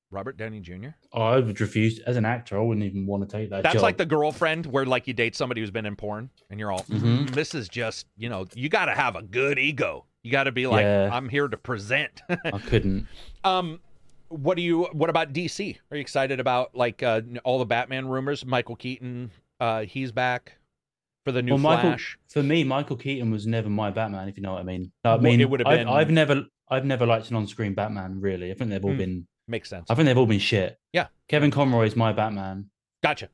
Robert 0.10 0.38
Downey 0.38 0.60
Jr.? 0.60 0.90
Oh, 1.12 1.22
I 1.22 1.40
would 1.40 1.60
refuse 1.62 2.00
as 2.00 2.18
an 2.18 2.26
actor. 2.26 2.58
I 2.58 2.62
wouldn't 2.62 2.86
even 2.86 3.06
want 3.06 3.28
to 3.30 3.38
take 3.38 3.50
that. 3.52 3.64
That's 3.64 3.74
job. 3.76 3.84
like 3.84 3.98
the 3.98 4.06
girlfriend 4.06 4.66
where 4.66 4.86
like 4.86 5.08
you 5.08 5.14
date 5.14 5.36
somebody 5.36 5.62
who's 5.62 5.72
been 5.72 5.86
in 5.86 5.96
porn, 5.96 6.30
and 6.50 6.60
you're 6.60 6.72
all, 6.72 6.82
Mhm. 6.84 7.28
"Mm, 7.28 7.30
this 7.32 7.54
is 7.56 7.70
just, 7.70 8.08
you 8.18 8.30
know, 8.30 8.46
you 8.56 8.70
got 8.70 8.86
to 8.86 8.94
have 8.94 9.16
a 9.16 9.22
good 9.22 9.60
ego. 9.60 10.06
You 10.24 10.32
got 10.32 10.46
to 10.46 10.52
be 10.52 10.68
like, 10.68 10.84
Yeah. 10.84 11.10
I'm 11.12 11.30
here 11.30 11.48
to 11.48 11.58
present. 11.58 12.22
I 12.30 12.58
couldn't. 12.60 13.08
Um, 13.44 13.80
what 14.36 14.58
do 14.58 14.64
you? 14.64 14.84
What 14.94 15.10
about 15.10 15.34
DC? 15.34 15.78
Are 15.92 15.96
you 15.98 16.02
excited 16.02 16.40
about 16.40 16.76
like 16.76 17.02
uh, 17.04 17.22
all 17.44 17.60
the 17.60 17.66
Batman 17.66 18.08
rumors? 18.08 18.46
Michael 18.46 18.76
Keaton, 18.76 19.32
uh, 19.60 19.82
he's 19.84 20.12
back 20.12 20.58
for 21.26 21.32
the 21.32 21.42
new 21.42 21.52
Well, 21.54 21.60
Michael, 21.60 21.92
Flash. 21.92 22.18
for 22.30 22.44
me, 22.44 22.64
Michael 22.64 22.98
Keaton 22.98 23.32
was 23.32 23.48
never 23.48 23.70
my 23.70 23.90
Batman. 23.92 24.28
If 24.28 24.38
you 24.38 24.44
know 24.44 24.54
what 24.54 24.60
I 24.62 24.64
mean. 24.64 24.92
I 25.06 25.18
mean, 25.18 25.40
it 25.42 25.50
would 25.50 25.60
have 25.62 25.68
I've, 25.68 25.80
been- 25.80 25.88
I've 25.88 26.10
never, 26.12 26.46
I've 26.70 26.86
never 26.86 27.06
liked 27.06 27.30
an 27.30 27.36
on-screen 27.38 27.74
Batman. 27.74 28.20
Really, 28.20 28.52
I 28.52 28.56
think 28.56 28.70
they've 28.70 28.84
all 28.84 28.92
Hmm. 28.92 28.98
been. 28.98 29.28
Makes 29.48 29.70
sense. 29.70 29.90
I 29.90 29.96
think 29.96 30.06
they've 30.06 30.18
all 30.18 30.26
been 30.26 30.40
shit. 30.40 30.78
Yeah. 30.94 31.08
Kevin 31.28 31.52
Conroy 31.52 31.86
is 31.86 31.96
my 31.98 32.14
Batman. 32.14 32.70
Gotcha. 33.04 33.28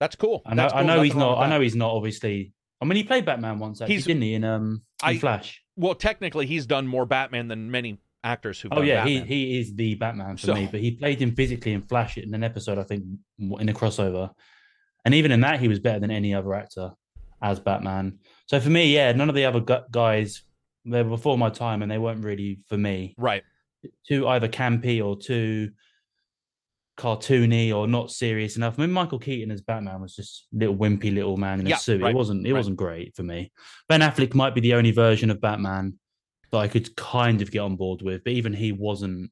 That's 0.00 0.16
cool. 0.16 0.42
I 0.46 0.54
know. 0.54 0.62
That's 0.62 0.74
I 0.74 0.82
know 0.82 1.02
he's 1.02 1.14
not. 1.14 1.38
I 1.38 1.48
know 1.48 1.60
he's 1.60 1.76
not. 1.76 1.90
Obviously, 1.92 2.52
I 2.80 2.84
mean, 2.84 2.96
he 2.96 3.04
played 3.04 3.24
Batman 3.24 3.58
once. 3.58 3.80
Actually, 3.80 3.94
He's- 3.94 4.06
didn't 4.06 4.22
he? 4.22 4.34
In 4.34 4.44
um, 4.44 4.82
in 5.02 5.08
I- 5.08 5.18
Flash. 5.18 5.62
Well, 5.76 5.94
technically, 5.94 6.46
he's 6.46 6.66
done 6.66 6.86
more 6.88 7.06
Batman 7.06 7.46
than 7.48 7.70
many 7.70 7.98
actors 8.24 8.60
who've 8.60 8.72
Oh 8.72 8.82
yeah, 8.82 9.04
he, 9.04 9.18
Batman. 9.18 9.28
he 9.28 9.58
is 9.60 9.74
the 9.74 9.94
Batman 9.94 10.36
for 10.36 10.46
So- 10.46 10.54
me. 10.54 10.68
But 10.70 10.80
he 10.80 10.92
played 10.92 11.20
him 11.20 11.34
physically 11.34 11.72
in 11.72 11.82
Flash 11.82 12.18
in 12.18 12.34
an 12.34 12.42
episode, 12.44 12.78
I 12.78 12.82
think, 12.84 13.04
in 13.38 13.68
a 13.68 13.72
crossover, 13.72 14.30
and 15.04 15.14
even 15.14 15.30
in 15.32 15.40
that, 15.42 15.60
he 15.60 15.68
was 15.68 15.78
better 15.78 16.00
than 16.00 16.10
any 16.10 16.34
other 16.34 16.52
actor 16.54 16.90
as 17.40 17.60
Batman. 17.60 18.18
So 18.46 18.58
for 18.60 18.70
me, 18.70 18.92
yeah, 18.92 19.12
none 19.12 19.28
of 19.28 19.34
the 19.34 19.44
other 19.44 19.60
guys 19.90 20.42
they 20.84 21.02
were 21.02 21.10
before 21.10 21.36
my 21.38 21.50
time, 21.50 21.82
and 21.82 21.90
they 21.90 21.98
weren't 21.98 22.24
really 22.24 22.60
for 22.68 22.76
me. 22.78 23.14
right. 23.18 23.42
Too 24.08 24.26
either 24.26 24.48
campy 24.48 25.04
or 25.04 25.16
too 25.16 25.70
cartoony 26.98 27.72
or 27.72 27.86
not 27.86 28.10
serious 28.10 28.56
enough. 28.56 28.76
I 28.78 28.82
mean, 28.82 28.90
Michael 28.90 29.20
Keaton 29.20 29.52
as 29.52 29.60
Batman 29.62 30.00
was 30.00 30.16
just 30.16 30.48
little 30.52 30.74
wimpy 30.76 31.14
little 31.14 31.36
man 31.36 31.60
in 31.60 31.66
a 31.66 31.70
Yeah, 31.70 31.76
suit. 31.76 32.02
right, 32.02 32.10
It 32.10 32.16
wasn't. 32.16 32.44
It 32.46 32.52
right. 32.52 32.58
wasn't 32.58 32.76
great 32.76 33.14
for 33.14 33.22
me. 33.22 33.52
Ben 33.88 34.00
Affleck 34.00 34.34
might 34.34 34.54
be 34.54 34.60
the 34.60 34.74
only 34.74 34.90
version 34.90 35.30
of 35.30 35.40
Batman 35.40 35.98
that 36.50 36.58
I 36.58 36.68
could 36.68 36.94
kind 36.96 37.42
of 37.42 37.50
get 37.50 37.60
on 37.60 37.76
board 37.76 38.02
with, 38.02 38.24
but 38.24 38.32
even 38.32 38.52
he 38.52 38.72
wasn't 38.72 39.30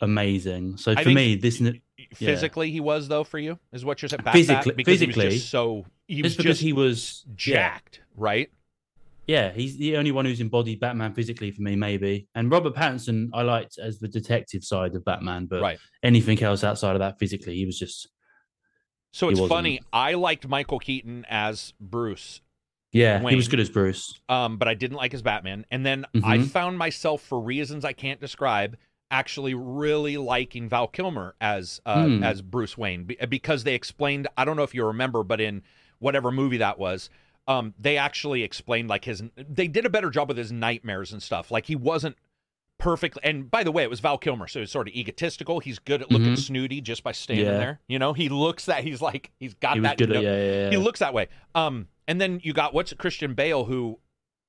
amazing. 0.00 0.76
So 0.76 0.94
for 0.94 1.08
me, 1.10 1.36
this 1.36 1.62
Physically, 2.14 2.70
he 2.70 2.80
was 2.80 3.08
though 3.08 3.24
for 3.24 3.38
you. 3.38 3.58
Is 3.72 3.84
what 3.84 4.00
you're 4.02 4.08
saying? 4.08 4.20
Bat- 4.22 4.34
Physically- 4.34 4.70
Bat, 4.72 4.76
because 4.76 5.00
he 5.00 5.06
was 5.06 5.16
physically, 5.16 5.36
just 5.38 5.50
so 5.50 5.86
he 6.06 6.22
was 6.22 6.32
just 6.34 6.38
because 6.38 6.60
he 6.60 6.72
was 6.72 7.24
yeah, 7.26 7.34
jacked, 7.34 8.00
right? 8.16 8.50
yeah, 9.26 9.50
he's 9.52 9.76
the 9.78 9.96
only 9.96 10.12
one 10.12 10.24
who's 10.24 10.40
embodied 10.40 10.78
Batman 10.78 11.12
physically 11.14 11.50
for 11.50 11.62
me, 11.62 11.74
maybe. 11.74 12.28
And 12.34 12.50
Robert 12.50 12.74
Pattinson, 12.74 13.30
I 13.34 13.42
liked 13.42 13.78
as 13.78 13.98
the 13.98 14.06
detective 14.08 14.62
side 14.62 14.94
of 14.94 15.04
Batman, 15.04 15.46
but 15.46 15.60
Right. 15.62 15.78
anything 16.02 16.40
else 16.42 16.62
outside 16.62 16.92
of 16.94 17.00
that 17.00 17.18
physically, 17.18 17.56
he 17.56 17.66
was 17.66 17.78
just 17.78 18.08
So 19.12 19.28
it's 19.30 19.40
funny. 19.48 19.80
I 19.92 20.12
liked 20.14 20.46
Michael 20.46 20.78
Keaton 20.78 21.24
as 21.28 21.72
Bruce, 21.80 22.40
yeah, 22.96 23.28
he 23.28 23.36
was 23.36 23.48
good 23.48 23.60
as 23.60 23.70
Bruce. 23.70 24.20
um, 24.28 24.56
but 24.56 24.68
I 24.68 24.74
didn't 24.74 24.96
like 24.96 25.12
his 25.12 25.22
Batman. 25.22 25.64
And 25.70 25.84
then 25.84 26.06
I 26.24 26.38
Mhm. 26.38 26.50
found 26.50 26.78
myself, 26.78 27.22
for 27.22 27.40
reasons 27.40 27.84
I 27.84 27.92
can't 27.92 28.20
describe, 28.20 28.76
actually 29.10 29.54
really 29.54 30.16
liking 30.16 30.68
Val 30.68 30.88
Kilmer 30.88 31.34
as 31.40 31.80
uh, 31.86 32.06
Hmm. 32.08 32.22
as 32.22 32.42
Bruce 32.42 32.76
Wayne 32.76 33.08
because 33.28 33.64
they 33.64 33.74
explained. 33.74 34.26
I 34.36 34.44
don't 34.44 34.56
know 34.56 34.64
if 34.64 34.74
you 34.74 34.84
remember, 34.84 35.22
but 35.22 35.40
in 35.40 35.62
whatever 36.00 36.32
movie 36.32 36.56
that 36.58 36.78
was, 36.78 37.08
um, 37.46 37.72
they 37.78 37.96
actually 37.96 38.42
explained 38.42 38.88
like 38.88 39.04
his. 39.04 39.22
They 39.36 39.68
did 39.68 39.86
a 39.86 39.90
better 39.90 40.10
job 40.10 40.28
with 40.28 40.36
his 40.36 40.50
nightmares 40.50 41.12
and 41.12 41.22
stuff. 41.22 41.50
Like 41.52 41.66
he 41.66 41.76
wasn't 41.76 42.16
perfect. 42.78 43.18
And 43.22 43.50
by 43.50 43.62
the 43.64 43.72
way, 43.72 43.82
it 43.82 43.90
was 43.90 44.00
Val 44.00 44.18
Kilmer, 44.18 44.46
so 44.48 44.60
he's 44.60 44.70
sort 44.70 44.88
of 44.88 44.94
egotistical. 44.94 45.60
He's 45.60 45.78
good 45.78 46.02
at 46.02 46.10
looking 46.10 46.34
Mhm. 46.34 46.38
snooty 46.38 46.80
just 46.80 47.02
by 47.02 47.12
standing 47.12 47.46
Yeah. 47.46 47.58
there. 47.58 47.80
You 47.88 47.98
know, 47.98 48.12
he 48.12 48.28
looks 48.28 48.66
that 48.66 48.84
he's 48.84 49.00
like 49.00 49.30
he's 49.40 49.54
got 49.54 49.74
He 49.76 49.80
that. 49.80 49.98
no- 50.00 50.16
at 50.16 50.22
yeah, 50.22 50.36
yeah, 50.64 50.70
he 50.70 50.76
looks 50.76 51.00
that 51.00 51.14
way. 51.14 51.28
Um, 51.54 51.88
and 52.06 52.20
then 52.20 52.40
you 52.42 52.52
got 52.52 52.74
what's 52.74 52.92
Christian 52.94 53.34
Bale, 53.34 53.64
who 53.64 53.98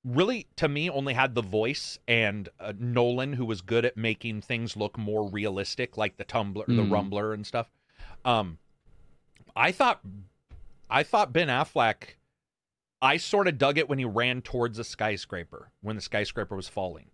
really 0.03 0.47
to 0.55 0.67
me 0.67 0.89
only 0.89 1.13
had 1.13 1.35
the 1.35 1.41
voice, 1.41 1.99
and 2.07 2.47
uh, 2.59 2.73
Nolan, 2.77 3.33
who 3.33 3.45
was 3.45 3.61
good 3.61 3.83
at 3.85 3.97
making 3.97 4.41
things 4.41 4.75
look 4.77 4.97
more 4.97 5.29
realistic, 5.29 5.97
like 5.97 6.17
the 6.17 6.23
tumbler, 6.23 6.65
the 6.67 6.73
Mm. 6.83 6.89
rumbler, 6.89 7.33
and 7.33 7.45
stuff. 7.47 7.69
Um, 8.23 8.57
I 9.55 9.71
thought, 9.71 10.01
I 10.89 11.03
thought 11.03 11.33
Ben 11.33 11.47
Affleck. 11.47 12.15
I 13.01 13.17
sort 13.17 13.47
of 13.47 13.57
dug 13.57 13.77
it 13.77 13.87
when 13.87 13.99
he 13.99 14.05
ran 14.05 14.41
towards 14.41 14.79
a 14.79 14.83
skyscraper 14.83 15.71
when 15.81 15.95
the 15.95 16.01
skyscraper 16.01 16.55
was 16.55 16.67
falling, 16.67 17.11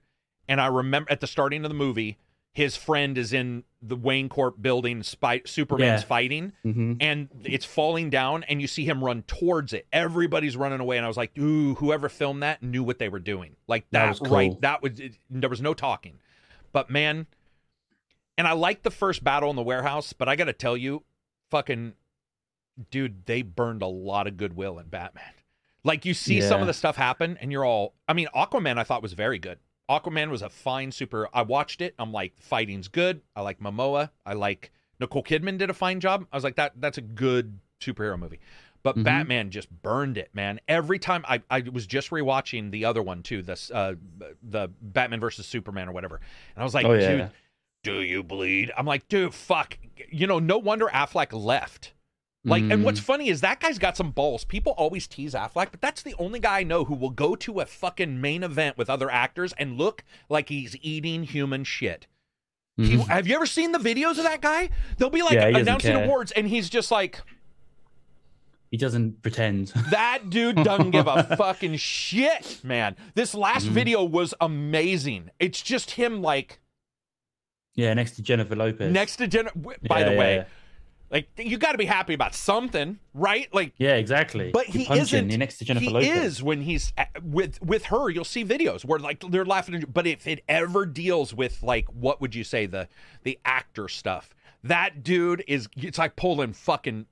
and 0.48 0.60
I 0.61 0.68
remember 0.68 1.11
at 1.11 1.20
the 1.22 1.28
starting 1.28 1.64
of 1.65 1.70
the 1.70 1.76
movie, 1.76 2.18
his 2.53 2.76
friend 2.78 3.18
is 3.18 3.34
in 3.34 3.64
the 3.82 3.95
Wayne 3.95 4.30
Corp 4.30 4.61
building. 4.61 5.02
Spy- 5.03 5.41
Superman's 5.45 6.02
Yeah. 6.03 6.07
fighting, 6.07 6.53
Mhm. 6.64 6.98
and 7.02 7.30
it's 7.44 7.65
falling 7.65 8.10
down 8.11 8.44
and 8.44 8.61
you 8.61 8.68
see 8.68 8.86
him 8.86 9.03
run 9.03 9.24
towards 9.24 9.74
it 9.74 9.88
everybody's 9.91 10.56
running 10.56 10.80
away 10.80 10.98
and 10.98 11.06
i 11.06 11.07
was 11.07 11.18
like 11.18 11.36
ooh 11.38 11.74
whoever 11.76 12.07
filmed 12.10 12.44
that 12.44 12.61
knew 12.64 12.84
what 12.84 12.99
they 12.99 13.10
were 13.10 13.20
doing 13.20 13.56
like 13.68 13.86
that, 13.91 14.06
That 14.14 14.20
was 14.22 14.32
right 14.32 14.61
that 14.61 14.82
was 14.84 14.99
it, 14.99 15.14
there 15.30 15.49
was 15.49 15.61
no 15.61 15.74
talking 15.74 16.20
but 16.72 16.90
man 16.90 17.26
and 18.38 18.48
i 18.48 18.52
liked 18.53 18.84
the 18.84 18.91
first 18.91 19.24
battle 19.24 19.49
in 19.49 19.56
the 19.56 19.64
warehouse 19.64 20.14
but 20.14 20.30
i 20.30 20.36
gotta 20.36 20.53
tell 20.53 20.78
you 20.78 21.03
fucking 21.49 21.94
dude 22.91 23.26
they 23.26 23.41
burned 23.41 23.82
a 23.82 23.88
lot 23.88 24.28
of 24.28 24.38
goodwill 24.38 24.80
in 24.80 24.88
batman 24.88 25.34
like 25.84 26.06
you 26.06 26.14
see 26.14 26.40
some 26.41 26.61
of 26.61 26.68
the 26.68 26.74
stuff 26.74 26.95
happen 26.95 27.38
and 27.41 27.52
you're 27.52 27.65
all 27.65 27.94
i 28.07 28.14
mean 28.14 28.28
aquaman 28.36 28.78
i 28.78 28.84
thought 28.84 29.02
was 29.02 29.14
very 29.14 29.40
good 29.40 29.60
aquaman 29.99 30.30
was 30.30 30.41
a 30.41 30.49
fine 30.49 30.91
super 30.91 31.28
i 31.34 31.41
watched 31.41 31.82
it 31.82 31.94
i'm 31.99 32.11
like 32.11 32.34
fighting's 32.40 32.88
good 32.88 33.22
i 33.36 33.41
like 33.41 33.60
momoa 33.60 34.10
i 34.26 34.34
like 34.34 34.72
Nicole 34.99 35.24
Kidman 35.24 35.57
did 35.57 35.70
a 35.72 35.74
fine 35.74 35.99
job. 35.99 36.28
I 36.32 36.38
was 36.38 36.44
like, 36.44 36.56
that 36.57 36.74
that's 36.80 36.99
a 36.99 37.02
good 37.02 37.60
superhero 37.82 38.18
movie. 38.18 38.40
But 38.84 38.95
Mhm. 38.95 39.03
Batman 39.03 39.49
just 39.49 39.70
burned 39.82 40.18
it, 40.18 40.30
man. 40.34 40.61
Every 40.68 40.99
time 40.99 41.26
I, 41.28 41.41
I 41.49 41.61
was 41.61 41.88
just 41.88 42.11
rewatching 42.11 42.70
the 42.72 42.86
other 42.86 43.02
one 43.02 43.24
too, 43.24 43.41
this 43.41 43.72
uh 43.72 43.95
the 44.44 44.70
Batman 44.82 45.20
versus 45.20 45.48
Superman 45.48 45.90
or 45.90 45.94
whatever. 45.94 46.18
And 46.56 46.61
I 46.61 46.64
was 46.64 46.74
like, 46.76 46.86
Oh, 46.86 46.94
yeah. 46.94 47.15
dude, 47.18 47.32
do 47.84 48.02
you 48.02 48.24
bleed? 48.24 48.72
I'm 48.78 48.86
like, 48.86 49.07
dude, 49.10 49.34
fuck. 49.34 49.78
You 50.10 50.28
know, 50.28 50.40
no 50.40 50.57
wonder 50.60 50.86
Affleck 50.86 51.34
left 51.34 51.94
Like, 52.45 52.64
and 52.64 52.84
what's 52.84 52.99
Mm. 52.99 53.03
funny 53.03 53.30
is 53.30 53.40
that 53.41 53.61
guy's 53.61 53.80
got 53.80 53.95
some 53.95 54.11
balls. 54.11 54.44
People 54.44 54.74
always 54.74 55.07
tease 55.07 55.34
Affleck, 55.34 55.72
but 55.72 55.80
that's 55.80 56.02
the 56.02 56.14
only 56.20 56.40
guy 56.40 56.60
I 56.60 56.64
know 56.64 56.84
who 56.84 56.94
will 56.94 57.10
go 57.10 57.36
to 57.38 57.61
a 57.61 57.65
fucking 57.65 58.20
main 58.20 58.44
event 58.44 58.78
with 58.78 58.90
other 58.90 59.10
actors 59.10 59.53
and 59.57 59.78
look 59.78 60.03
like 60.28 60.49
he's 60.49 60.76
eating 60.82 61.24
human 61.24 61.64
shit. 61.64 62.06
He, 62.76 62.98
Mhm. 62.98 63.07
have 63.07 63.28
you 63.28 63.36
ever 63.36 63.45
seen 63.45 63.72
the 63.72 63.78
videos 63.80 64.18
of 64.18 64.24
that 64.24 64.41
guy? 64.41 64.70
They'll 64.98 65.10
be 65.10 65.22
like 65.22 65.36
Yeah, 65.36 65.48
announcing 65.57 65.94
care. 65.95 66.03
awards, 66.03 66.32
and 66.34 66.48
he's 66.48 66.70
just 66.70 66.91
like, 66.91 67.22
he 68.72 68.78
doesn't 68.78 69.22
pretend. 69.22 69.68
that 69.91 70.30
dude 70.30 70.56
doesn't 70.64 70.91
give 70.91 71.07
a 71.07 71.24
fucking 71.38 71.78
shit, 71.78 72.60
man. 72.64 72.95
This 73.14 73.34
last 73.36 73.68
Mhm. 73.68 73.72
video 73.72 74.03
was 74.03 74.34
amazing. 74.41 75.30
It's 75.40 75.61
just 75.61 75.91
him 75.91 76.22
like 76.22 76.60
yeah, 77.76 77.94
next 77.94 78.11
to 78.18 78.22
Jennifer 78.22 78.56
Lopez. 78.56 78.91
next 78.91 79.15
to 79.18 79.28
Jenna. 79.28 79.52
w- 79.52 79.78
By 79.88 79.99
Yeah, 79.99 80.06
the 80.06 80.11
yeah, 80.14 80.20
way. 80.20 80.45
Like 81.14 81.30
you 81.38 81.57
got 81.57 81.72
to 81.73 81.77
be 81.77 81.85
happy 81.85 82.14
about 82.14 82.34
something, 82.35 82.99
right? 83.14 83.48
Like 83.53 83.73
Yeah, 83.77 83.95
exactly. 83.95 84.52
But 84.52 84.73
You're 84.73 84.84
he 84.94 84.99
isn't. 84.99 85.30
You're 85.30 85.38
next 85.40 85.60
to 85.60 85.65
Jennifer 85.65 85.85
he 85.85 85.90
Lopez. 85.91 86.23
is 86.26 86.44
when 86.44 86.61
he's 86.64 86.91
at- 86.98 87.23
with 87.23 87.61
with 87.61 87.85
her. 87.85 88.10
You'll 88.10 88.26
see 88.26 88.44
videos 88.44 88.84
where 88.84 88.99
like 88.99 89.23
they're 89.30 89.45
laughing. 89.45 89.85
But 89.94 90.07
if 90.07 90.27
it 90.27 90.44
ever 90.49 90.85
deals 90.85 91.34
with 91.34 91.64
like 91.64 91.85
what 91.94 92.19
would 92.19 92.35
you 92.35 92.44
say 92.44 92.65
the 92.65 92.90
the 93.23 93.40
actor 93.45 93.88
stuff, 93.88 94.34
that 94.64 95.03
dude 95.03 95.44
is. 95.48 95.69
It's 95.77 95.98
like 95.99 96.15
pulling 96.18 96.52
fucking. 96.53 97.06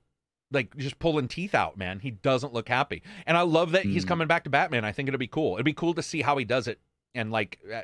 Like 0.50 0.76
just 0.76 0.98
pulling 0.98 1.28
teeth 1.28 1.54
out, 1.54 1.78
man. 1.78 2.00
He 2.00 2.10
doesn't 2.10 2.52
look 2.52 2.68
happy, 2.68 3.02
and 3.24 3.38
I 3.38 3.40
love 3.40 3.72
that 3.72 3.84
he's 3.86 4.04
Mm. 4.04 4.08
coming 4.08 4.28
back 4.28 4.44
to 4.44 4.50
Batman. 4.50 4.84
I 4.84 4.92
think 4.92 5.08
it'll 5.08 5.16
be 5.16 5.26
cool. 5.26 5.54
It'd 5.54 5.64
be 5.64 5.72
cool 5.72 5.94
to 5.94 6.02
see 6.02 6.20
how 6.20 6.36
he 6.36 6.44
does 6.44 6.68
it, 6.68 6.78
and 7.14 7.30
like 7.32 7.58
uh, 7.74 7.80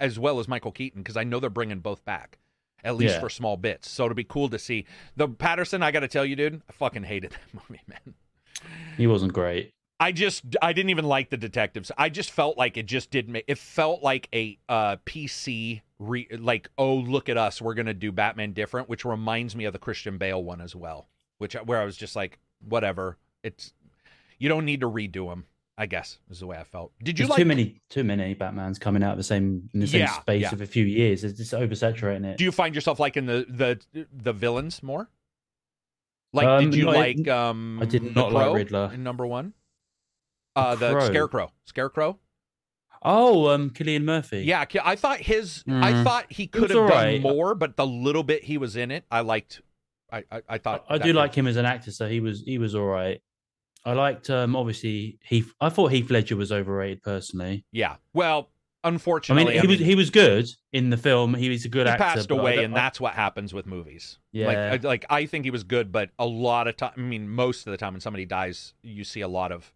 as 0.00 0.18
well 0.18 0.40
as 0.40 0.48
Michael 0.48 0.72
Keaton, 0.72 1.02
because 1.02 1.18
I 1.18 1.24
know 1.24 1.40
they're 1.40 1.50
bringing 1.50 1.80
both 1.80 2.02
back, 2.06 2.38
at 2.86 2.96
least 2.96 3.14
Yeah. 3.14 3.20
for 3.20 3.28
small 3.28 3.56
bits. 3.56 3.90
So 3.90 4.04
it'll 4.04 4.14
be 4.14 4.24
cool 4.24 4.48
to 4.48 4.58
see 4.58 4.86
the 5.16 5.28
Pattinson. 5.28 5.82
I 5.82 5.90
got 5.90 6.00
to 6.00 6.08
tell 6.08 6.24
you, 6.24 6.36
dude, 6.36 6.62
I 6.68 6.72
fucking 6.72 7.02
hated 7.02 7.32
that 7.52 7.54
movie, 7.68 7.82
man. 7.86 8.14
He 8.96 9.06
wasn't 9.06 9.32
great. 9.32 9.72
I 9.98 10.12
just 10.12 10.44
I 10.60 10.72
didn't 10.74 10.90
even 10.90 11.06
like 11.06 11.30
the 11.30 11.36
detectives. 11.38 11.90
I 11.96 12.08
just 12.10 12.30
felt 12.30 12.58
like 12.58 12.76
it 12.76 12.84
just 12.86 13.10
didn't 13.10 13.32
make 13.32 13.44
it 13.48 13.56
felt 13.58 14.02
like 14.02 14.28
a 14.34 14.58
uh 14.68 14.96
PC 15.06 15.80
re, 15.98 16.28
like 16.38 16.68
oh 16.76 16.96
look 16.96 17.30
at 17.30 17.38
us 17.38 17.62
we're 17.62 17.72
going 17.72 17.86
to 17.86 17.94
do 17.94 18.12
Batman 18.12 18.52
different 18.52 18.90
which 18.90 19.06
reminds 19.06 19.56
me 19.56 19.64
of 19.64 19.72
the 19.72 19.78
Christian 19.78 20.18
Bale 20.18 20.42
one 20.44 20.60
as 20.60 20.76
well. 20.76 21.08
Which 21.38 21.54
where 21.54 21.80
I 21.80 21.84
was 21.86 21.96
just 21.96 22.14
like 22.14 22.38
whatever. 22.66 23.16
It's 23.42 23.72
you 24.38 24.50
don't 24.50 24.66
need 24.66 24.80
to 24.80 24.90
redo 24.90 25.30
them, 25.30 25.46
I 25.78 25.86
guess 25.86 26.18
is 26.30 26.40
the 26.40 26.46
way 26.46 26.56
I 26.56 26.64
felt. 26.64 26.92
Did 27.02 27.18
you 27.18 27.24
There's 27.24 27.30
like 27.30 27.38
too 27.38 27.44
many, 27.44 27.82
too 27.90 28.02
many 28.02 28.34
Batmans 28.34 28.80
coming 28.80 29.02
out 29.02 29.12
of 29.12 29.18
the 29.18 29.24
same 29.24 29.68
in 29.74 29.80
the 29.80 29.86
same 29.86 30.00
Yeah, 30.00 30.20
space 30.20 30.42
yeah. 30.42 30.52
of 30.52 30.60
a 30.62 30.66
few 30.66 30.84
years. 30.86 31.22
It's 31.22 31.36
just 31.38 31.52
oversaturating 31.52 32.24
it. 32.24 32.38
Do 32.38 32.44
you 32.44 32.52
find 32.52 32.74
yourself 32.74 32.98
liking 32.98 33.26
the 33.26 33.44
the 33.92 34.06
the 34.12 34.32
villains 34.32 34.82
more? 34.82 35.10
Like 36.32 36.46
Um, 36.46 36.64
did 36.64 36.74
you 36.74 36.84
no, 36.86 36.90
I- 36.92 36.94
like 36.94 37.28
um 37.28 37.78
I 37.82 37.84
did 37.84 38.14
not 38.16 38.32
like 38.32 38.44
Crow 38.44 38.54
Riddler. 38.54 38.90
in 38.94 39.02
number 39.02 39.26
1? 39.26 39.52
The 40.54 40.60
Uh 40.62 40.74
the 40.76 40.92
Crow? 40.92 41.06
Scarecrow. 41.06 41.52
Scarecrow? 41.66 42.18
Oh, 43.02 43.48
um, 43.50 43.70
Cillian 43.70 44.02
Murphy. 44.04 44.42
Yeah, 44.44 44.64
I 44.82 44.96
thought 44.96 45.18
his. 45.20 45.62
I 45.68 45.92
Mm. 45.92 46.04
thought 46.04 46.32
he 46.32 46.46
could 46.46 46.70
have 46.70 46.88
done 46.88 46.90
alright. 46.90 47.20
more, 47.20 47.54
but 47.54 47.76
the 47.76 47.86
little 47.86 48.22
bit 48.24 48.44
he 48.44 48.56
was 48.58 48.74
in 48.74 48.90
it, 48.90 49.04
I 49.10 49.20
liked. 49.20 49.60
I 50.10 50.18
I, 50.18 50.36
I 50.36 50.42
I, 50.48 50.58
thought 50.58 50.86
I 50.88 50.98
that 50.98 51.04
do 51.04 51.12
like 51.12 51.34
him 51.34 51.46
as 51.46 51.56
an 51.56 51.66
actor, 51.66 51.92
so 51.92 52.08
he 52.08 52.20
was 52.20 52.42
he 52.42 52.56
was 52.58 52.74
all 52.74 52.86
right. 52.86 53.20
I 53.86 53.92
liked 53.94 54.28
um 54.28 54.54
obviously 54.56 55.18
Heath. 55.24 55.54
I 55.60 55.68
thought 55.70 55.92
Heath 55.92 56.10
Ledger 56.10 56.36
was 56.36 56.52
overrated 56.52 57.02
personally. 57.02 57.64
Yeah. 57.72 57.96
Well, 58.12 58.50
unfortunately, 58.84 59.58
I 59.58 59.62
mean, 59.62 59.62
he 59.62 59.66
was 59.68 59.78
he 59.78 59.94
was 59.94 60.10
good 60.10 60.48
in 60.72 60.90
the 60.90 60.96
film. 60.96 61.32
He 61.34 61.48
was 61.48 61.64
a 61.64 61.68
good 61.68 61.86
he 61.86 61.92
actor. 61.92 62.04
passed 62.04 62.30
away, 62.30 62.62
and 62.64 62.74
I- 62.74 62.76
that's 62.76 63.00
what 63.00 63.14
happens 63.14 63.54
with 63.54 63.66
movies. 63.66 64.18
Yeah. 64.32 64.46
Like, 64.48 64.58
I, 64.84 64.88
like 64.88 65.06
I 65.08 65.26
think 65.26 65.44
he 65.44 65.50
was 65.50 65.64
good, 65.64 65.92
but 65.92 66.10
a 66.18 66.26
lot 66.26 66.68
of 66.68 66.76
time. 66.76 66.92
I 66.96 67.00
mean, 67.00 67.28
most 67.28 67.66
of 67.66 67.70
the 67.70 67.76
time 67.76 67.94
when 67.94 68.00
somebody 68.00 68.26
dies, 68.26 68.74
you 68.82 69.04
see 69.04 69.20
a 69.22 69.28
lot 69.28 69.52
of 69.52 69.72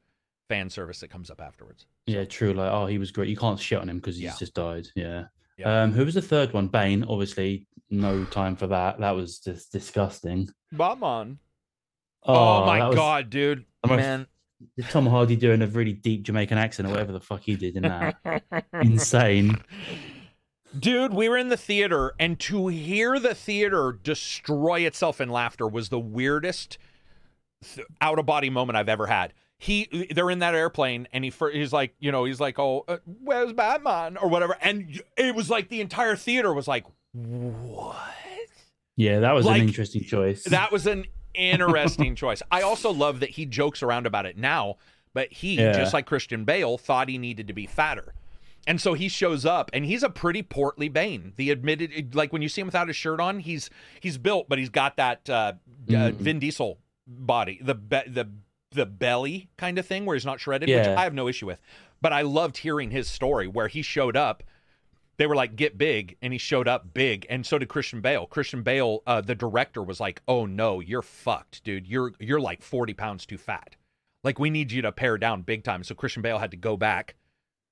fan 0.48 0.68
service 0.68 0.98
that 1.00 1.08
comes 1.10 1.30
up 1.30 1.40
afterwards. 1.40 1.86
yeah, 2.06 2.24
true. 2.24 2.52
Like, 2.52 2.72
oh, 2.72 2.86
he 2.86 2.98
was 2.98 3.12
great. 3.12 3.28
You 3.28 3.36
can't 3.36 3.60
shit 3.60 3.78
on 3.78 3.88
him 3.88 3.98
because 3.98 4.16
he's 4.16 4.24
Yeah. 4.24 4.34
just 4.36 4.54
died. 4.54 4.88
Yeah. 4.96 5.26
Yeah. 5.56 5.82
Um, 5.82 5.92
who 5.92 6.04
was 6.04 6.14
the 6.14 6.22
third 6.22 6.52
one? 6.52 6.66
Bane. 6.66 7.04
Obviously, 7.04 7.68
no 7.90 8.24
time 8.24 8.56
for 8.56 8.66
that. 8.66 8.98
That 8.98 9.12
was 9.12 9.38
just 9.38 9.70
disgusting. 9.70 10.48
Batman. 10.72 11.38
Oh, 12.24 12.34
Oh, 12.62 12.66
my 12.66 12.86
was- 12.88 12.96
god, 12.96 13.30
dude, 13.30 13.64
man. 13.88 14.26
Tom 14.90 15.06
Hardy 15.06 15.36
doing 15.36 15.62
a 15.62 15.66
really 15.66 15.92
deep 15.94 16.22
Jamaican 16.22 16.58
accent 16.58 16.86
or 16.86 16.90
whatever 16.90 17.12
the 17.12 17.20
fuck 17.20 17.40
he 17.40 17.56
did 17.56 17.76
in 17.76 17.82
that. 17.84 18.16
Insane. 18.74 19.58
Dude, 20.78 21.12
we 21.12 21.28
were 21.28 21.36
in 21.36 21.48
the 21.48 21.56
theater, 21.56 22.12
and 22.20 22.38
to 22.40 22.68
hear 22.68 23.18
the 23.18 23.34
theater 23.34 23.98
destroy 24.02 24.80
itself 24.80 25.20
in 25.20 25.28
laughter 25.28 25.66
was 25.66 25.88
the 25.88 25.98
weirdest 25.98 26.78
th- 27.74 27.86
out 28.00 28.20
of 28.20 28.26
body 28.26 28.50
moment 28.50 28.76
I've 28.76 28.88
ever 28.88 29.06
had. 29.08 29.32
He, 29.58 30.08
they're 30.14 30.30
in 30.30 30.38
that 30.38 30.54
airplane, 30.54 31.08
and 31.12 31.24
he, 31.24 31.32
he's 31.52 31.72
like, 31.72 31.94
you 31.98 32.12
know, 32.12 32.24
he's 32.24 32.38
like, 32.38 32.58
oh, 32.58 32.84
uh, 32.86 32.98
where's 33.04 33.52
Batman 33.52 34.16
or 34.16 34.28
whatever, 34.28 34.56
and 34.60 35.02
it 35.16 35.34
was 35.34 35.50
like 35.50 35.70
the 35.70 35.80
entire 35.80 36.14
theater 36.14 36.54
was 36.54 36.68
like, 36.68 36.84
what? 37.12 37.96
Yeah, 38.96 39.20
that 39.20 39.32
was 39.32 39.46
Like, 39.46 39.62
an 39.62 39.68
interesting 39.68 40.04
choice. 40.04 40.44
That 40.44 40.70
was 40.70 40.86
an 40.86 41.04
interesting 41.34 42.14
choice. 42.14 42.42
I 42.50 42.62
also 42.62 42.90
love 42.92 43.20
that 43.20 43.30
he 43.30 43.46
jokes 43.46 43.82
around 43.82 44.06
about 44.06 44.26
it 44.26 44.36
now, 44.36 44.76
but 45.14 45.32
he, 45.32 45.54
Yeah. 45.56 45.72
just 45.72 45.92
like 45.94 46.06
Christian 46.06 46.44
Bale, 46.44 46.78
thought 46.78 47.08
he 47.08 47.18
needed 47.18 47.46
to 47.48 47.52
be 47.52 47.66
fatter. 47.66 48.14
And 48.66 48.80
so 48.80 48.92
he 48.94 49.08
shows 49.08 49.46
up 49.46 49.70
and 49.72 49.84
he's 49.86 50.02
a 50.02 50.10
pretty 50.10 50.42
portly 50.42 50.88
Bane. 50.88 51.32
The 51.36 51.50
admitted 51.50 52.14
like 52.14 52.32
when 52.32 52.42
you 52.42 52.48
see 52.48 52.60
him 52.60 52.66
without 52.66 52.88
his 52.88 52.96
shirt 52.96 53.18
on, 53.18 53.40
he's 53.40 53.70
he's 54.00 54.18
built, 54.18 54.48
but 54.48 54.58
he's 54.58 54.68
got 54.68 54.96
that 54.96 55.28
uh, 55.30 55.32
uh 55.32 55.52
Mm. 55.88 56.12
Vin 56.14 56.38
Diesel 56.38 56.78
body, 57.06 57.58
the 57.62 57.74
be- 57.74 58.02
the 58.06 58.28
the 58.72 58.86
belly 58.86 59.48
kind 59.56 59.78
of 59.78 59.86
thing 59.86 60.04
where 60.04 60.14
he's 60.14 60.26
not 60.26 60.38
shredded, 60.40 60.68
which 60.68 60.76
Yeah. 60.86 60.94
I 60.98 61.04
have 61.04 61.14
no 61.14 61.26
issue 61.26 61.46
with. 61.46 61.60
But 62.02 62.12
I 62.12 62.20
loved 62.22 62.58
hearing 62.58 62.90
his 62.90 63.08
story 63.08 63.48
where 63.48 63.66
he 63.68 63.82
showed 63.82 64.16
up 64.16 64.42
they 65.20 65.26
were 65.26 65.36
like 65.36 65.54
get 65.54 65.76
big 65.76 66.16
and 66.22 66.32
he 66.32 66.38
showed 66.38 66.66
up 66.66 66.94
big 66.94 67.26
and 67.28 67.44
so 67.44 67.58
did 67.58 67.68
christian 67.68 68.00
bale. 68.00 68.24
Christian 68.26 68.62
bale 68.62 69.02
uh, 69.06 69.20
the 69.20 69.34
director 69.34 69.82
was 69.82 70.00
like 70.00 70.22
oh 70.26 70.46
no 70.46 70.80
you're 70.80 71.02
fucked 71.02 71.62
dude. 71.62 71.86
You're 71.86 72.12
you're 72.18 72.40
like 72.40 72.62
40 72.62 72.94
pounds 72.94 73.26
too 73.26 73.36
fat. 73.36 73.76
Like 74.24 74.38
we 74.38 74.48
need 74.48 74.72
you 74.72 74.80
to 74.80 74.92
pare 74.92 75.18
down 75.18 75.42
big 75.42 75.62
time. 75.62 75.84
So 75.84 75.94
christian 75.94 76.22
bale 76.22 76.38
had 76.38 76.52
to 76.52 76.56
go 76.56 76.78
back 76.78 77.16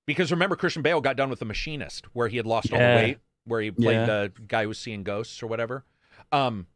because 0.06 0.30
remember 0.30 0.56
christian 0.56 0.82
bale 0.82 1.00
got 1.00 1.16
done 1.16 1.30
with 1.30 1.38
the 1.38 1.46
machinist 1.46 2.04
where 2.12 2.28
he 2.28 2.36
had 2.36 2.44
lost 2.46 2.70
all 2.70 2.78
the 2.78 2.84
weight 2.84 3.18
where 3.46 3.62
he 3.62 3.70
played 3.70 3.94
Yeah. 3.94 4.04
the 4.04 4.32
guy 4.46 4.62
who 4.64 4.68
was 4.68 4.78
seeing 4.78 5.02
ghosts 5.02 5.42
or 5.42 5.46
whatever. 5.46 5.84
Um 6.30 6.66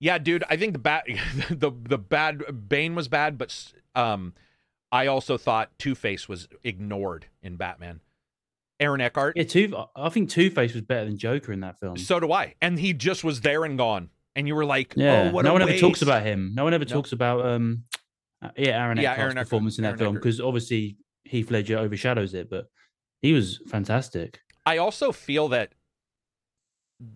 yeah 0.00 0.16
dude 0.16 0.42
i 0.50 0.56
think 0.56 0.72
the 0.72 0.78
bad 0.78 1.04
the 1.50 1.70
the 1.70 1.98
bad 1.98 2.68
bane 2.68 2.94
was 2.94 3.08
bad 3.08 3.36
but 3.38 3.72
um 3.94 4.32
i 4.90 5.06
also 5.06 5.36
thought 5.38 5.70
two-face 5.78 6.28
was 6.28 6.48
ignored 6.64 7.26
in 7.42 7.56
batman 7.56 8.00
aaron 8.82 9.00
eckhart 9.00 9.36
yeah, 9.36 9.44
two. 9.44 9.74
I 9.96 10.08
think 10.08 10.28
Two 10.30 10.50
Face 10.50 10.72
was 10.74 10.82
better 10.82 11.04
than 11.06 11.16
Joker 11.18 11.52
in 11.52 11.60
that 11.60 11.78
film. 11.80 11.96
so 11.96 12.20
do 12.20 12.32
I. 12.32 12.54
And 12.60 12.78
he 12.78 12.92
just 12.92 13.22
was 13.24 13.40
there 13.40 13.64
and 13.64 13.78
gone. 13.78 14.10
And 14.34 14.48
you 14.48 14.54
were 14.54 14.64
like, 14.64 14.94
yeah, 14.96 15.28
oh, 15.28 15.32
what 15.32 15.44
no 15.44 15.52
one 15.52 15.60
ever 15.62 15.76
talks 15.78 16.00
about 16.02 16.22
him. 16.22 16.52
No 16.54 16.64
one 16.64 16.72
ever 16.74 16.84
No. 16.86 16.90
talks 16.94 17.12
about 17.12 17.44
um, 17.46 17.84
uh, 18.42 18.48
yeah, 18.56 18.82
Aaron 18.82 18.96
Yeah, 18.98 19.12
Eckhart's 19.12 19.18
Aaron 19.20 19.32
Eckhart- 19.32 19.46
performance 19.46 19.78
in 19.78 19.82
that 19.82 19.88
Aaron 19.88 19.98
film 19.98 20.14
because 20.14 20.40
obviously 20.40 20.96
Heath 21.24 21.50
Ledger 21.50 21.78
overshadows 21.78 22.32
it, 22.34 22.48
but 22.50 22.66
he 23.20 23.32
was 23.32 23.60
fantastic. 23.68 24.40
I 24.66 24.78
also 24.78 25.12
feel 25.12 25.48
that 25.48 25.72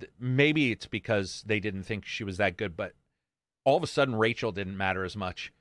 th- 0.00 0.10
maybe 0.20 0.72
it's 0.72 0.86
because 0.86 1.42
they 1.46 1.60
didn't 1.60 1.84
think 1.84 2.04
she 2.04 2.22
was 2.24 2.36
that 2.36 2.56
good, 2.56 2.76
but 2.76 2.92
all 3.64 3.76
of 3.76 3.82
a 3.82 3.86
sudden 3.86 4.14
Rachel 4.14 4.52
didn't 4.52 4.76
matter 4.76 5.04
as 5.04 5.16
much. 5.16 5.52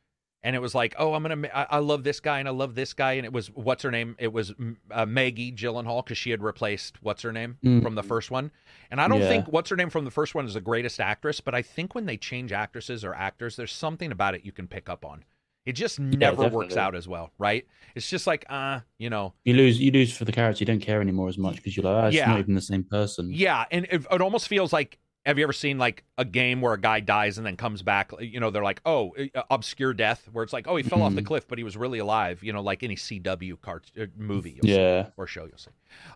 And 0.45 0.55
it 0.55 0.59
was 0.59 0.75
like, 0.75 0.93
oh, 0.99 1.15
I'm 1.15 1.23
gonna, 1.23 1.49
I, 1.51 1.65
I 1.71 1.77
love 1.79 2.03
this 2.03 2.19
guy 2.19 2.37
and 2.37 2.47
I 2.47 2.51
love 2.51 2.75
this 2.75 2.93
guy, 2.93 3.13
and 3.13 3.25
it 3.25 3.33
was 3.33 3.47
what's 3.47 3.81
her 3.81 3.89
name? 3.89 4.15
It 4.19 4.31
was 4.31 4.53
uh, 4.91 5.05
Maggie 5.07 5.51
Gyllenhaal 5.51 6.05
because 6.05 6.19
she 6.19 6.29
had 6.29 6.43
replaced 6.43 7.01
what's 7.01 7.23
her 7.23 7.33
name 7.33 7.57
Mm. 7.65 7.81
from 7.81 7.95
the 7.95 8.03
first 8.03 8.29
one. 8.29 8.51
And 8.91 9.01
I 9.01 9.07
don't 9.07 9.21
Yeah. 9.21 9.27
think 9.27 9.47
what's 9.47 9.71
her 9.71 9.75
name 9.75 9.89
from 9.89 10.05
the 10.05 10.11
first 10.11 10.35
one 10.35 10.45
is 10.45 10.53
the 10.53 10.61
greatest 10.61 10.99
actress, 10.99 11.41
but 11.41 11.55
I 11.55 11.63
think 11.63 11.95
when 11.95 12.05
they 12.05 12.15
change 12.15 12.51
actresses 12.51 13.03
or 13.03 13.15
actors, 13.15 13.55
there's 13.55 13.71
something 13.71 14.11
about 14.11 14.35
it 14.35 14.45
you 14.45 14.51
can 14.51 14.67
pick 14.67 14.87
up 14.87 15.03
on. 15.03 15.23
It 15.65 15.73
just 15.73 15.99
never 15.99 16.47
works 16.47 16.77
out 16.77 16.93
as 16.93 17.07
well, 17.07 17.31
right? 17.39 17.65
It's 17.95 18.07
just 18.07 18.27
like, 18.27 18.45
uh, 18.47 18.81
you 18.99 19.09
know, 19.09 19.33
You 19.45 19.55
lose, 19.55 19.81
you 19.81 19.89
lose 19.89 20.15
for 20.15 20.25
the 20.25 20.31
character. 20.31 20.61
You 20.61 20.67
don't 20.67 20.79
care 20.79 21.01
anymore 21.01 21.27
as 21.27 21.39
much 21.39 21.55
because 21.55 21.75
you're 21.75 21.83
like, 21.91 22.03
oh, 22.03 22.07
it's 22.07 22.15
Yeah. 22.17 22.29
not 22.29 22.37
even 22.39 22.53
the 22.53 22.61
same 22.61 22.83
person. 22.83 23.31
Yeah, 23.33 23.65
and 23.71 23.85
it, 23.89 24.05
it 24.11 24.21
almost 24.21 24.47
feels 24.47 24.71
like 24.71 24.99
have 25.25 25.37
you 25.39 25.43
ever 25.43 25.53
seen 25.53 25.77
like 25.77 26.03
a 26.17 26.25
game 26.25 26.61
where 26.61 26.73
a 26.73 26.79
guy 26.79 26.99
dies 26.99 27.37
and 27.37 27.45
then 27.47 27.57
comes 27.57 27.81
back? 27.81 28.11
You 28.19 28.39
know, 28.39 28.51
they're 28.51 28.63
like, 28.63 28.81
oh, 28.85 29.15
uh, 29.33 29.41
obscure 29.49 29.93
death, 29.93 30.29
where 30.31 30.43
it's 30.43 30.53
like, 30.53 30.67
oh, 30.67 30.75
he 30.75 30.83
fell 30.83 31.01
off 31.01 31.15
the 31.15 31.21
Mhm. 31.21 31.25
cliff, 31.25 31.47
but 31.47 31.57
he 31.57 31.63
was 31.63 31.75
really 31.75 31.99
alive. 31.99 32.43
You 32.43 32.53
know, 32.53 32.61
like 32.61 32.83
any 32.83 32.95
CW 32.95 33.55
cart 33.61 33.91
uh, 33.99 34.05
movie, 34.17 34.51
you'll 34.51 34.65
see, 35.03 35.11
or 35.17 35.25
show 35.27 35.45
you'll 35.45 35.57
see. 35.57 35.71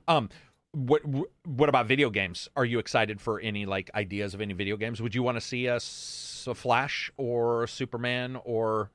Um, 0.07 0.29
what 0.71 1.01
what 1.47 1.69
about 1.69 1.87
video 1.87 2.11
games? 2.11 2.47
Are 2.55 2.65
you 2.65 2.77
excited 2.77 3.19
for 3.19 3.39
any 3.39 3.65
like 3.65 3.89
ideas 3.95 4.33
of 4.35 4.41
any 4.41 4.53
video 4.53 4.77
games? 4.77 5.01
Would 5.01 5.15
you 5.15 5.23
want 5.23 5.37
to 5.37 5.41
see 5.41 5.65
a 5.65 5.79
Flash 5.79 7.11
or 7.17 7.63
a 7.63 7.67
Superman 7.67 8.39
or 8.43 8.91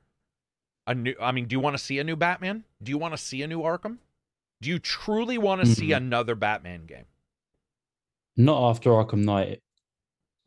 a 0.87 0.95
new? 0.95 1.15
I 1.21 1.33
mean, 1.33 1.45
do 1.47 1.53
you 1.55 1.59
want 1.59 1.77
to 1.77 1.83
see 1.83 1.99
a 1.99 2.03
new 2.05 2.15
Batman? 2.15 2.63
Do 2.81 2.89
you 2.91 2.97
want 2.97 3.13
to 3.13 3.17
see 3.17 3.41
a 3.41 3.47
new 3.47 3.61
Arkham? 3.61 3.97
Do 4.61 4.69
you 4.69 4.79
truly 4.79 5.37
want 5.37 5.59
to 5.61 5.67
see 5.67 5.89
Mhm. 5.89 5.97
another 5.97 6.35
Batman 6.35 6.85
game? 6.85 7.05
Not 8.37 8.69
after 8.69 8.89
Arkham 8.91 9.23
Knight. 9.25 9.61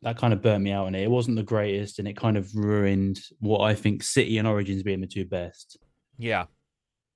That 0.01 0.17
kind 0.17 0.33
of 0.33 0.41
burnt 0.41 0.63
me 0.63 0.71
out 0.71 0.87
on 0.87 0.95
it. 0.95 1.03
It 1.03 1.11
wasn't 1.11 1.35
the 1.37 1.43
greatest, 1.43 1.99
and 1.99 2.07
it 2.07 2.15
kind 2.15 2.37
of 2.37 2.53
ruined 2.55 3.19
what 3.39 3.61
I 3.61 3.75
think 3.75 4.01
City 4.03 4.37
and 4.37 4.47
Origins 4.47 4.83
being 4.83 5.01
the 5.01 5.07
two 5.07 5.25
best. 5.25 5.77
Yeah. 6.17 6.45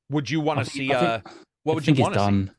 Would 0.10 0.30
you 0.30 0.42
want 0.42 0.60
to 0.60 0.66
see? 0.66 0.92
I 0.92 0.96
Uh, 0.96 1.20
think- 1.20 1.38
what 1.64 1.76
would 1.76 1.84
you 1.88 1.96
think 1.96 2.00
it's 2.00 2.02
want 2.04 2.14
to 2.16 2.20
see? 2.20 2.26
done. 2.26 2.56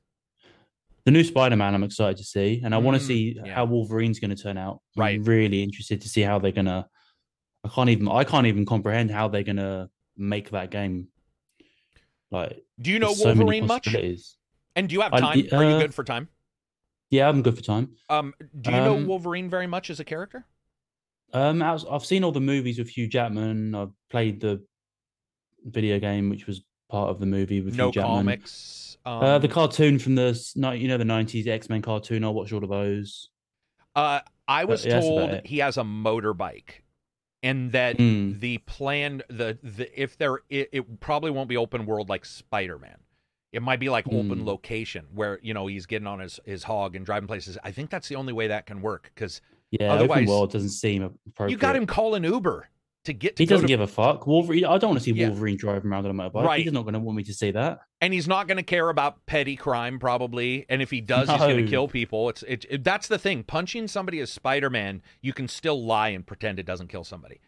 The 1.04 1.10
new 1.10 1.22
Spider-Man, 1.24 1.74
I'm 1.74 1.82
excited 1.84 2.16
to 2.16 2.24
see, 2.24 2.62
and 2.64 2.74
I 2.74 2.78
want 2.78 2.96
Mm, 2.96 3.00
to 3.00 3.06
see 3.06 3.36
yeah. 3.44 3.54
how 3.54 3.66
Wolverine's 3.66 4.18
going 4.18 4.34
to 4.34 4.42
turn 4.42 4.56
out. 4.56 4.80
I'm 4.96 5.00
Right. 5.00 5.20
really 5.20 5.62
interested 5.62 6.00
to 6.00 6.08
see 6.08 6.22
how 6.22 6.38
they're 6.38 6.52
going 6.52 6.64
to. 6.64 6.86
I 7.62 7.68
can't 7.68 7.90
even. 7.90 8.08
I 8.08 8.24
can't 8.24 8.46
even 8.46 8.64
comprehend 8.64 9.10
how 9.10 9.28
they're 9.28 9.42
going 9.42 9.56
to 9.56 9.90
make 10.16 10.50
that 10.50 10.70
game. 10.70 11.08
Like, 12.30 12.64
Do 12.80 12.90
you 12.90 12.98
know 12.98 13.08
there's 13.08 13.18
so 13.22 13.34
Wolverine 13.34 13.66
much? 13.66 13.94
And 14.76 14.88
do 14.88 14.94
you 14.94 15.02
have 15.02 15.12
I- 15.12 15.20
time? 15.20 15.38
Are 15.52 15.62
you 15.64 15.76
uh, 15.76 15.80
good 15.80 15.94
for 15.94 16.02
time? 16.04 16.28
Yeah, 17.10 17.28
I'm 17.28 17.42
good 17.42 17.56
for 17.56 17.62
time. 17.62 17.90
Um, 18.08 18.34
do 18.60 18.70
you 18.70 18.76
know 18.78 18.96
um, 18.96 19.06
Wolverine 19.06 19.48
very 19.48 19.66
much 19.66 19.90
as 19.90 20.00
a 20.00 20.04
character? 20.04 20.44
Um, 21.32 21.60
was- 21.60 21.84
I've 21.90 22.04
seen 22.04 22.24
all 22.24 22.32
the 22.32 22.40
movies 22.40 22.78
with 22.78 22.88
Hugh 22.88 23.06
Jackman. 23.08 23.74
I've 23.74 23.92
played 24.10 24.40
the 24.40 24.62
video 25.64 25.98
game, 25.98 26.30
which 26.30 26.46
was 26.46 26.62
part 26.90 27.10
of 27.10 27.20
the 27.20 27.26
movie 27.26 27.60
with 27.60 27.74
No 27.76 27.86
Hugh 27.86 27.92
Jackman. 27.92 28.16
comics. 28.18 28.96
Um, 29.06 29.22
Uh, 29.22 29.38
the 29.38 29.48
cartoon 29.48 29.98
from 29.98 30.14
the 30.14 30.52
you 30.78 30.88
know 30.88 30.96
the 30.96 31.04
'90s 31.04 31.46
X 31.46 31.68
Men 31.68 31.82
cartoon. 31.82 32.24
I 32.24 32.28
watched 32.30 32.52
all 32.52 32.62
of 32.64 32.70
those. 32.70 33.28
uh, 33.94 34.20
I 34.48 34.64
was 34.64 34.84
yeah, 34.84 35.00
told 35.00 35.40
he 35.46 35.58
has 35.58 35.76
a 35.76 35.82
motorbike, 35.82 36.82
and 37.42 37.70
that 37.72 37.96
Mm. 37.98 38.40
the 38.40 38.58
plan, 38.58 39.22
the 39.28 39.58
the 39.62 39.88
if 40.00 40.16
there, 40.18 40.40
it, 40.50 40.68
it 40.72 41.00
probably 41.00 41.30
won't 41.30 41.48
be 41.48 41.56
open 41.56 41.86
world 41.86 42.08
like 42.08 42.24
Spider 42.24 42.78
Man. 42.78 42.96
It 43.54 43.62
might 43.62 43.80
be 43.80 43.88
like 43.88 44.06
open 44.08 44.40
Mm. 44.42 44.44
location 44.46 45.06
where 45.14 45.38
you 45.42 45.54
know 45.54 45.66
he's 45.66 45.86
getting 45.86 46.06
on 46.08 46.18
his 46.20 46.40
his 46.44 46.62
hog 46.64 46.96
and 46.96 47.06
driving 47.06 47.26
places. 47.28 47.56
I 47.62 47.70
think 47.70 47.88
that's 47.90 48.08
the 48.08 48.16
only 48.16 48.32
way 48.32 48.48
that 48.48 48.66
can 48.66 48.82
work 48.82 49.10
because 49.14 49.40
Yeah, 49.70 49.92
Otherwise- 49.92 50.28
world 50.28 50.52
doesn't 50.52 50.68
seem 50.70 51.02
appropriate. 51.02 51.50
you 51.52 51.56
got 51.58 51.74
him 51.74 51.86
calling 51.86 52.22
Uber 52.24 52.68
to 53.04 53.12
get 53.12 53.36
to 53.36 53.42
He 53.42 53.46
doesn't 53.46 53.66
to 53.66 53.68
give 53.72 53.80
a 53.80 53.86
fuck. 53.86 54.26
Wolverine. 54.26 54.64
I 54.64 54.78
don't 54.78 54.90
want 54.90 54.98
to 55.00 55.04
see 55.04 55.12
Yeah. 55.12 55.28
Wolverine 55.28 55.56
driving 55.56 55.90
around 55.90 56.06
on 56.06 56.18
a 56.18 56.22
motorbike. 56.30 56.44
Right. 56.44 56.62
He's 56.62 56.72
not 56.72 56.82
going 56.82 56.94
to 56.94 57.00
want 57.00 57.16
me 57.18 57.24
to 57.24 57.34
see 57.34 57.50
that. 57.50 57.80
and 58.00 58.12
he's 58.14 58.26
not 58.28 58.46
going 58.48 58.56
to 58.56 58.62
care 58.62 58.88
about 58.88 59.24
petty 59.26 59.56
crime 59.56 59.98
probably 59.98 60.64
and 60.68 60.80
if 60.82 60.90
he 60.90 61.00
does 61.00 61.28
he's 61.28 61.38
going 61.38 61.64
to 61.64 61.70
kill 61.70 61.88
people 61.88 62.28
it's 62.28 62.42
it, 62.44 62.64
it- 62.70 62.84
that's 62.84 63.08
the 63.08 63.18
thing 63.18 63.42
punching 63.42 63.88
somebody 63.88 64.20
as 64.20 64.30
spider-man 64.30 65.02
you 65.22 65.32
can 65.32 65.48
still 65.48 65.82
lie 65.84 66.08
and 66.10 66.26
pretend 66.26 66.58
it 66.58 66.66
doesn't 66.66 66.88
kill 66.88 67.04
somebody 67.04 67.40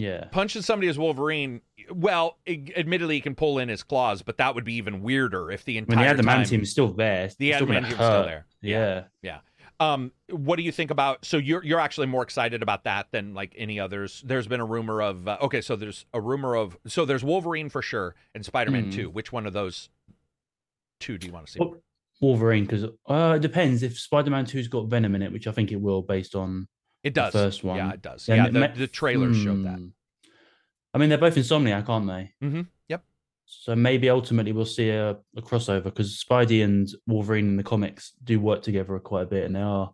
Yeah. 0.00 0.24
punching 0.32 0.62
somebody 0.62 0.88
as 0.88 0.98
wolverine 0.98 1.60
well 1.92 2.38
i- 2.48 2.64
admittedly 2.76 3.16
he 3.16 3.20
can 3.20 3.34
pull 3.34 3.58
in 3.58 3.68
his 3.68 3.82
claws 3.82 4.22
but 4.22 4.38
that 4.38 4.54
would 4.54 4.64
be 4.64 4.74
even 4.74 5.02
weirder 5.02 5.50
if 5.50 5.64
the 5.64 5.78
entire 5.78 5.96
When 6.06 6.16
the 6.16 6.22
time 6.22 6.42
adamantium 6.42 6.62
is 6.62 6.70
still 6.70 6.88
there, 6.88 7.28
the 7.38 7.50
it's 7.50 7.56
still 7.58 7.66
still 7.96 8.22
there 8.24 8.46
Yeah. 8.62 9.04
Yeah. 9.22 9.38
Um 9.78 10.12
what 10.30 10.56
do 10.56 10.62
you 10.62 10.72
think 10.72 10.90
about 10.90 11.24
so 11.24 11.36
you're 11.38 11.64
you're 11.64 11.80
actually 11.80 12.06
more 12.06 12.22
excited 12.22 12.62
about 12.62 12.84
that 12.84 13.06
than 13.12 13.34
like 13.34 13.54
any 13.56 13.80
others 13.80 14.22
there's 14.26 14.46
been 14.46 14.60
a 14.60 14.64
rumor 14.66 15.00
of 15.02 15.26
uh, 15.26 15.38
okay 15.42 15.60
so 15.60 15.74
there's 15.76 16.04
a 16.12 16.20
rumor 16.20 16.54
of 16.54 16.76
so 16.86 17.04
there's 17.04 17.24
wolverine 17.24 17.68
for 17.70 17.80
sure 17.82 18.14
and 18.34 18.44
spider-man 18.44 18.84
Hmm. 18.84 18.90
2 18.90 19.10
which 19.10 19.32
one 19.32 19.46
of 19.46 19.52
those 19.52 19.88
two 21.00 21.16
do 21.18 21.26
you 21.26 21.32
want 21.32 21.46
to 21.46 21.52
see 21.52 21.58
Well, 21.60 21.76
Wolverine, 22.20 22.64
because 22.66 22.84
uh, 23.08 23.32
it 23.36 23.40
depends 23.40 23.82
if 23.82 23.98
Spider-Man 23.98 24.44
2's 24.44 24.68
got 24.68 24.88
Venom 24.88 25.14
in 25.14 25.22
it, 25.22 25.32
which 25.32 25.46
I 25.46 25.52
think 25.52 25.72
it 25.72 25.80
will, 25.80 26.02
based 26.02 26.34
on 26.34 26.68
It 27.02 27.14
does. 27.14 27.32
first 27.32 27.64
one. 27.64 27.76
Yeah, 27.78 27.92
it 27.92 28.02
does. 28.02 28.26
then 28.26 28.36
yeah, 28.36 28.46
it 28.66 28.74
the, 28.74 28.80
the 28.80 28.86
trailers 28.86 29.36
showed 29.36 29.64
that. 29.64 29.78
Hmm. 29.78 29.86
I 30.92 30.98
mean, 30.98 31.08
they're 31.08 31.18
both 31.18 31.36
Insomniac, 31.36 31.88
aren't 31.88 32.08
they? 32.08 32.32
Mm-hmm. 32.44 32.62
yep. 32.88 33.02
So 33.46 33.74
maybe 33.76 34.10
ultimately 34.10 34.52
we'll 34.52 34.64
see 34.66 34.90
a, 34.90 35.10
a 35.36 35.42
crossover 35.42 35.84
because 35.84 36.22
Spidey 36.22 36.62
and 36.64 36.88
Wolverine 37.06 37.46
in 37.48 37.56
the 37.56 37.62
comics 37.62 38.12
do 38.22 38.38
work 38.40 38.62
together 38.62 38.98
quite 38.98 39.22
a 39.22 39.26
bit, 39.26 39.44
and 39.44 39.54
they 39.56 39.60
are. 39.60 39.92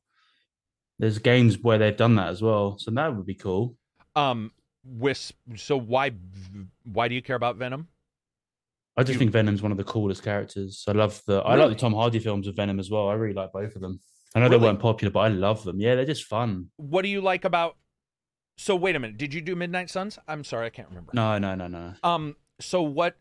There's 0.98 1.18
games 1.18 1.58
where 1.58 1.76
they've 1.78 1.96
done 1.96 2.14
that 2.16 2.28
as 2.28 2.40
well, 2.42 2.78
so 2.78 2.90
that 2.92 3.14
would 3.14 3.26
be 3.26 3.34
cool. 3.34 3.76
Um, 4.14 4.50
Wisp. 4.84 5.34
So 5.56 5.76
why 5.76 6.12
why 6.90 7.08
do 7.08 7.14
you 7.14 7.22
care 7.22 7.36
about 7.36 7.56
Venom? 7.56 7.88
I 8.96 9.02
just 9.02 9.14
You- 9.14 9.18
think 9.18 9.32
Venom's 9.32 9.60
one 9.62 9.72
of 9.72 9.78
the 9.78 9.84
coolest 9.84 10.22
characters. 10.22 10.84
I 10.88 10.92
love 10.92 11.20
the 11.26 11.38
I 11.40 11.54
like 11.56 11.68
the 11.68 11.74
Tom 11.74 11.92
Hardy 11.92 12.18
films 12.18 12.46
of 12.46 12.56
Venom 12.56 12.80
as 12.80 12.90
well. 12.90 13.08
I 13.08 13.14
really 13.14 13.34
like 13.34 13.52
both 13.52 13.74
of 13.76 13.82
them. 13.82 14.00
I 14.36 14.40
know 14.40 14.46
Really? 14.48 14.58
they 14.58 14.64
weren't 14.66 14.80
popular, 14.80 15.10
but 15.10 15.20
I 15.20 15.28
love 15.28 15.64
them. 15.64 15.80
Yeah, 15.80 15.94
they're 15.94 16.04
just 16.04 16.24
fun. 16.24 16.70
What 16.76 17.02
do 17.02 17.08
you 17.08 17.20
like 17.22 17.44
about? 17.44 17.76
So 18.58 18.76
wait 18.76 18.94
a 18.94 18.98
minute. 18.98 19.16
Did 19.18 19.32
you 19.34 19.40
do 19.40 19.56
Midnight 19.56 19.90
Suns? 19.90 20.18
I'm 20.28 20.44
sorry, 20.44 20.66
I 20.66 20.70
can't 20.70 20.88
remember. 20.88 21.10
No, 21.14 21.38
no, 21.38 21.54
no, 21.54 21.66
no. 21.68 21.94
Um. 22.04 22.36
So 22.60 22.82
what? 22.82 23.16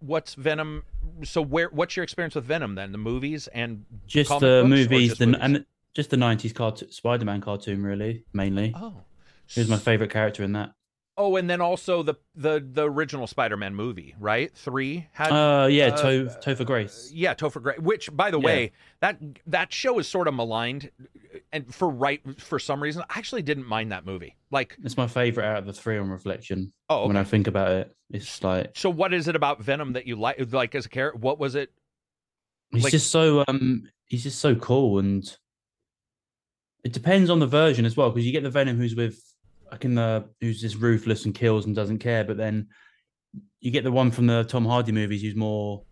What's 0.00 0.34
Venom? 0.34 0.84
So 1.24 1.40
where? 1.42 1.68
What's 1.70 1.96
your 1.96 2.04
experience 2.04 2.34
with 2.34 2.44
Venom 2.44 2.74
then? 2.74 2.92
The 2.92 2.98
movies 2.98 3.48
and 3.48 3.84
Just 4.06 4.30
the 4.30 4.62
books 4.62 4.68
movies, 4.68 5.08
just 5.10 5.18
the 5.18 5.26
movies? 5.26 5.40
and 5.42 5.66
just 5.94 6.10
the 6.10 6.16
'90s 6.16 6.54
cartoon, 6.54 6.90
Spider-Man 6.90 7.40
cartoon, 7.40 7.82
really 7.82 8.24
mainly. 8.32 8.72
oh, 8.76 9.02
He 9.46 9.60
was 9.60 9.68
my 9.70 9.76
favorite 9.78 10.10
character 10.10 10.42
in 10.42 10.52
that. 10.52 10.72
Oh, 11.18 11.36
and 11.36 11.48
then 11.48 11.62
also 11.62 12.02
the 12.02 12.14
the 12.34 12.62
the 12.72 12.90
original 12.90 13.26
Spider-Man 13.26 13.74
movie, 13.74 14.14
right? 14.20 14.52
Three 14.54 15.06
had 15.12 15.30
Uh, 15.32 15.66
yeah, 15.66 15.86
uh, 15.86 15.96
to 16.02 16.38
Topher 16.42 16.66
Grace. 16.66 17.10
Yeah, 17.12 17.32
Topher 17.34 17.62
Grace. 17.62 17.78
Which, 17.78 18.14
by 18.14 18.30
the 18.30 18.38
Yeah. 18.38 18.44
way, 18.46 18.72
that 19.00 19.18
that 19.46 19.72
show 19.72 19.98
is 19.98 20.06
sort 20.06 20.28
of 20.28 20.34
maligned, 20.34 20.90
and 21.52 21.74
for 21.74 21.88
right 21.88 22.20
for 22.38 22.58
some 22.58 22.82
reason, 22.82 23.02
I 23.08 23.18
actually 23.18 23.40
didn't 23.42 23.66
mind 23.66 23.92
that 23.92 24.04
movie. 24.04 24.36
Like, 24.50 24.76
It's 24.84 24.98
my 24.98 25.06
favorite 25.06 25.44
out 25.46 25.58
of 25.58 25.66
the 25.66 25.72
three 25.72 25.96
on 25.96 26.10
reflection. 26.10 26.72
oh, 26.90 27.06
When. 27.08 27.16
I 27.16 27.24
think 27.24 27.46
about 27.46 27.70
it, 27.72 27.96
it's 28.10 28.44
like 28.44 28.72
so 28.76 28.90
what 28.90 29.14
is 29.14 29.26
it 29.26 29.36
about 29.36 29.62
Venom 29.62 29.94
that 29.94 30.06
you 30.06 30.16
like? 30.16 30.52
Like 30.52 30.74
as 30.74 30.84
a 30.84 30.90
character, 30.90 31.18
what 31.18 31.38
was 31.38 31.54
it? 31.54 31.72
he's 32.72 32.82
Like- 32.84 32.90
just 32.90 33.10
so 33.10 33.42
um 33.48 33.88
he's 34.06 34.22
just 34.24 34.38
so 34.40 34.54
cool 34.56 34.98
and 34.98 35.24
it 36.84 36.92
depends 36.92 37.30
on 37.30 37.38
the 37.38 37.46
version 37.46 37.84
as 37.86 37.96
well 37.96 38.10
because 38.10 38.26
you 38.26 38.32
get 38.32 38.42
the 38.42 38.50
venom 38.50 38.76
who's 38.76 38.94
with 38.94 39.18
like 39.70 39.84
in 39.84 39.94
the 39.94 40.28
who's 40.40 40.60
just 40.60 40.76
ruthless 40.76 41.24
and 41.24 41.34
kills 41.34 41.66
and 41.66 41.74
doesn't 41.74 41.98
care 41.98 42.24
but 42.24 42.36
then 42.36 42.66
you 43.60 43.70
get 43.70 43.84
the 43.84 43.92
one 43.92 44.10
from 44.10 44.26
the 44.26 44.44
tom 44.44 44.64
hardy 44.64 44.92
movies 44.92 45.22
who's 45.22 45.34
more 45.34 45.82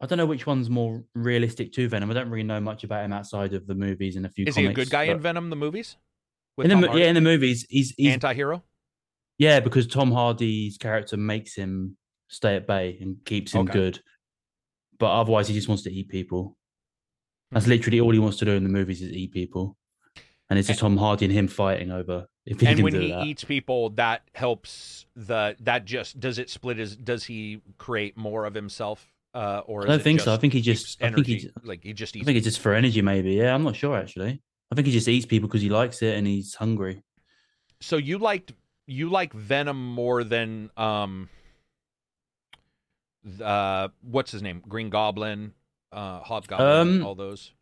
i 0.00 0.06
don't 0.06 0.18
know 0.18 0.26
which 0.26 0.46
one's 0.46 0.70
more 0.70 1.04
realistic 1.14 1.72
to 1.72 1.88
venom 1.88 2.10
i 2.10 2.14
don't 2.14 2.30
really 2.30 2.42
know 2.42 2.60
much 2.60 2.84
about 2.84 3.04
him 3.04 3.12
outside 3.12 3.52
of 3.54 3.66
the 3.66 3.74
movies 3.74 4.16
and 4.16 4.24
a 4.26 4.28
few 4.28 4.46
Is 4.46 4.56
he 4.56 4.62
a 4.62 4.64
comics, 4.68 4.76
good 4.76 4.90
guy 4.90 5.04
in 5.04 5.20
Venom 5.20 5.50
the 5.50 5.56
movies? 5.56 5.96
In 6.58 6.64
the, 6.64 6.74
Tom 6.74 6.80
mo- 6.80 6.86
Hardy? 6.88 7.02
yeah 7.02 7.08
in 7.08 7.14
the 7.14 7.20
movies 7.20 7.66
he's 7.68 7.94
he's 7.96 8.12
anti-hero. 8.14 8.62
yeah 9.38 9.60
because 9.60 9.86
tom 9.86 10.10
hardy's 10.10 10.76
character 10.78 11.16
makes 11.16 11.54
him 11.54 11.96
stay 12.28 12.56
at 12.56 12.66
bay 12.66 12.98
and 13.00 13.16
keeps 13.24 13.52
him 13.52 13.62
Okay. 13.62 13.72
good 13.74 14.00
but 14.98 15.10
otherwise 15.12 15.46
he 15.48 15.54
just 15.54 15.68
wants 15.68 15.82
to 15.84 15.92
eat 15.92 16.08
people 16.08 16.56
that's 17.50 17.64
Hmm. 17.64 17.70
literally 17.72 18.00
all 18.00 18.10
he 18.12 18.18
wants 18.18 18.38
to 18.38 18.44
do 18.44 18.52
in 18.52 18.62
the 18.64 18.68
movies 18.68 19.00
is 19.02 19.12
eat 19.12 19.32
people 19.32 19.76
and 20.50 20.58
it's 20.58 20.68
just 20.68 20.80
tom 20.80 20.96
hardy 20.96 21.24
and 21.26 21.34
him 21.34 21.48
fighting 21.48 21.90
over 21.90 22.26
if 22.46 22.60
he 22.60 22.66
And 22.66 22.80
when 22.82 22.94
he 22.94 23.10
that. 23.10 23.26
eats 23.26 23.44
people, 23.44 23.90
that 23.90 24.22
helps 24.34 25.04
the 25.14 25.54
that 25.60 25.84
just 25.84 26.18
does 26.18 26.38
it 26.38 26.48
split 26.48 26.78
his 26.78 26.96
does 26.96 27.24
he 27.24 27.60
create 27.76 28.16
more 28.16 28.46
of 28.46 28.54
himself? 28.54 29.12
Uh, 29.34 29.60
or 29.66 29.82
i 29.84 29.86
don't 29.86 30.02
think 30.02 30.20
so. 30.20 30.32
I 30.32 30.38
think 30.38 30.54
he 30.54 30.62
just 30.62 31.02
i 31.02 31.10
think 31.10 31.26
he 31.26 31.34
energy, 31.34 31.50
like 31.62 31.84
he 31.84 31.92
just 31.92 32.16
i 32.16 32.18
eats. 32.18 32.24
think 32.26 32.38
it's 32.38 32.44
just 32.46 32.60
for 32.60 32.72
energy 32.74 33.02
maybe. 33.02 33.32
Yeah 33.34 33.54
i'm 33.54 33.62
not 33.62 33.76
sure 33.76 33.96
actually. 33.98 34.40
I 34.70 34.74
think 34.74 34.86
he 34.86 34.92
just 34.92 35.08
eats 35.08 35.26
people 35.26 35.48
because 35.48 35.62
he 35.62 35.68
likes 35.70 36.02
it 36.02 36.16
and 36.16 36.26
he's 36.26 36.54
hungry. 36.54 37.02
So 37.80 37.96
you 37.98 38.18
liked 38.18 38.52
you 38.86 39.08
like 39.10 39.32
Venom 39.34 39.86
more 39.94 40.24
than 40.24 40.70
um 40.76 41.28
uh 43.42 43.88
what's 44.02 44.30
his 44.32 44.42
name? 44.42 44.62
Green 44.66 44.88
Goblin 44.90 45.52
uh 45.92 46.20
Hobgoblin 46.20 46.68
Um, 47.00 47.04
all 47.04 47.14
those 47.14 47.52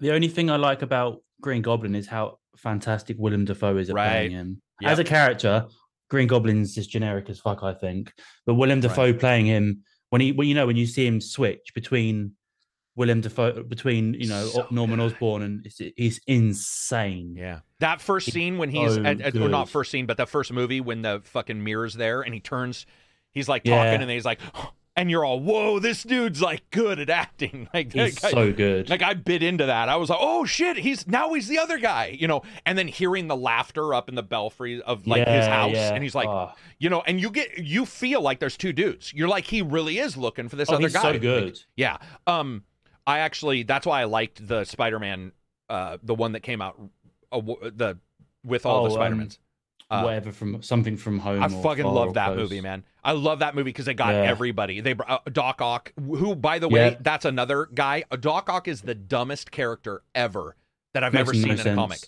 the 0.00 0.12
only 0.12 0.28
thing 0.28 0.50
i 0.50 0.56
like 0.56 0.82
about 0.82 1.22
green 1.40 1.62
goblin 1.62 1.94
is 1.94 2.06
how 2.06 2.38
fantastic 2.56 3.16
willem 3.18 3.44
dafoe 3.44 3.76
is 3.76 3.88
at 3.88 3.94
Right. 3.96 4.08
playing 4.10 4.30
him 4.32 4.62
Yep. 4.80 4.90
as 4.92 4.98
a 4.98 5.04
character 5.04 5.66
green 6.10 6.28
goblin's 6.28 6.74
just 6.74 6.90
generic 6.90 7.28
as 7.30 7.40
fuck 7.40 7.62
i 7.62 7.74
think 7.74 8.12
but 8.46 8.54
willem 8.54 8.78
Right. 8.80 8.82
dafoe 8.88 9.12
playing 9.12 9.46
him 9.46 9.82
when 10.10 10.20
he 10.20 10.32
well, 10.32 10.46
you 10.46 10.54
know 10.54 10.66
when 10.66 10.76
you 10.76 10.86
see 10.86 11.06
him 11.06 11.20
switch 11.20 11.72
between 11.74 12.32
willem 12.96 13.20
dafoe 13.20 13.62
between 13.62 14.14
you 14.14 14.26
know 14.28 14.44
So 14.44 14.66
norman 14.70 14.98
good. 14.98 15.12
osborn 15.12 15.42
and 15.42 15.66
it's, 15.66 15.80
he's 15.96 16.20
insane 16.26 17.34
yeah 17.36 17.60
that 17.80 18.00
first 18.00 18.32
scene 18.32 18.58
when 18.58 18.70
he's 18.70 18.94
so 18.94 19.02
at, 19.04 19.34
not 19.34 19.68
first 19.68 19.90
scene 19.92 20.06
but 20.06 20.16
the 20.16 20.26
first 20.26 20.52
movie 20.52 20.80
when 20.80 21.02
the 21.02 21.20
fucking 21.24 21.62
mirror's 21.62 21.94
there 21.94 22.22
and 22.22 22.34
he 22.34 22.40
turns 22.40 22.86
he's 23.32 23.48
like 23.48 23.62
Yeah. 23.64 23.76
talking 23.76 23.92
and 23.94 24.02
then 24.02 24.08
he's 24.10 24.24
like 24.24 24.40
and 24.98 25.10
you're 25.10 25.24
all 25.24 25.40
whoa 25.40 25.78
this 25.78 26.02
dude's 26.02 26.42
like 26.42 26.68
good 26.70 26.98
at 26.98 27.08
acting 27.08 27.68
like 27.74 27.92
he's 27.92 28.18
guy- 28.18 28.30
so 28.30 28.52
good 28.52 28.90
Like 28.90 29.00
I 29.02 29.14
bit 29.14 29.42
into 29.42 29.64
that. 29.66 29.88
I 29.88 29.96
was 29.96 30.10
like, 30.10 30.18
"Oh 30.20 30.44
shit, 30.44 30.76
he's 30.76 31.06
now 31.06 31.32
he's 31.34 31.48
the 31.48 31.58
other 31.58 31.78
guy," 31.78 32.16
you 32.18 32.26
know. 32.28 32.42
And 32.66 32.76
then 32.76 32.88
hearing 32.88 33.28
the 33.28 33.36
laughter 33.36 33.94
up 33.94 34.08
in 34.08 34.14
the 34.14 34.22
belfry 34.22 34.82
of 34.82 35.06
like 35.06 35.26
his 35.26 35.46
house, 35.46 35.72
yeah. 35.74 35.94
and 35.94 36.02
he's 36.02 36.14
like, 36.14 36.28
Oh, 36.28 36.52
you 36.78 36.90
know, 36.90 37.02
and 37.06 37.20
you 37.20 37.30
get 37.30 37.58
you 37.58 37.86
feel 37.86 38.20
like 38.20 38.40
there's 38.40 38.56
two 38.56 38.72
dudes. 38.72 39.12
You're 39.14 39.28
like 39.28 39.44
he 39.44 39.62
really 39.62 39.98
is 39.98 40.16
looking 40.16 40.48
for 40.48 40.56
this 40.56 40.68
oh, 40.70 40.74
other 40.74 40.82
he's 40.82 40.92
guy. 40.92 41.02
so 41.02 41.10
Like, 41.10 41.20
good 41.20 41.60
yeah. 41.76 41.98
Um, 42.26 42.64
I 43.06 43.20
actually 43.20 43.62
that's 43.62 43.86
why 43.86 44.00
I 44.02 44.04
liked 44.04 44.46
the 44.46 44.64
Spider-Man, 44.64 45.32
uh, 45.70 45.98
the 46.02 46.14
one 46.14 46.32
that 46.32 46.40
came 46.40 46.60
out, 46.60 46.78
uh, 47.32 47.40
the 47.40 47.98
with 48.44 48.66
all 48.66 48.84
the 48.84 48.90
Oh, 48.90 48.92
um, 48.94 48.96
Spider-Mans. 48.98 49.38
Uh, 49.90 50.02
whatever 50.02 50.32
from 50.32 50.62
something 50.62 50.98
from 50.98 51.18
home 51.18 51.42
I 51.42 51.48
fucking 51.48 51.84
love 51.86 52.12
that 52.14 52.26
Close. 52.34 52.36
movie, 52.36 52.60
man. 52.60 52.84
I 53.02 53.12
love 53.12 53.38
that 53.38 53.54
movie 53.54 53.70
because 53.70 53.86
they 53.86 53.94
got 53.94 54.12
Yeah. 54.12 54.20
everybody. 54.30 54.80
They 54.82 54.94
uh, 55.06 55.18
Doc 55.32 55.62
Ock, 55.62 55.92
who, 55.96 56.34
by 56.34 56.58
the 56.58 56.68
way, 56.68 56.90
Yeah. 56.90 56.96
that's 57.00 57.24
another 57.24 57.66
guy. 57.72 58.04
Uh, 58.10 58.16
Doc 58.16 58.50
Ock 58.50 58.68
is 58.68 58.82
the 58.82 58.94
dumbest 58.94 59.50
character 59.50 60.02
ever 60.14 60.56
that 60.92 61.02
I've 61.04 61.14
Makes 61.14 61.20
ever 61.30 61.32
no 61.34 61.42
seen 61.56 61.66
in 61.66 61.72
a 61.72 61.74
comic. 61.74 62.00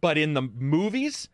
But 0.00 0.18
in 0.18 0.34
the 0.34 0.42
movies 0.42 1.28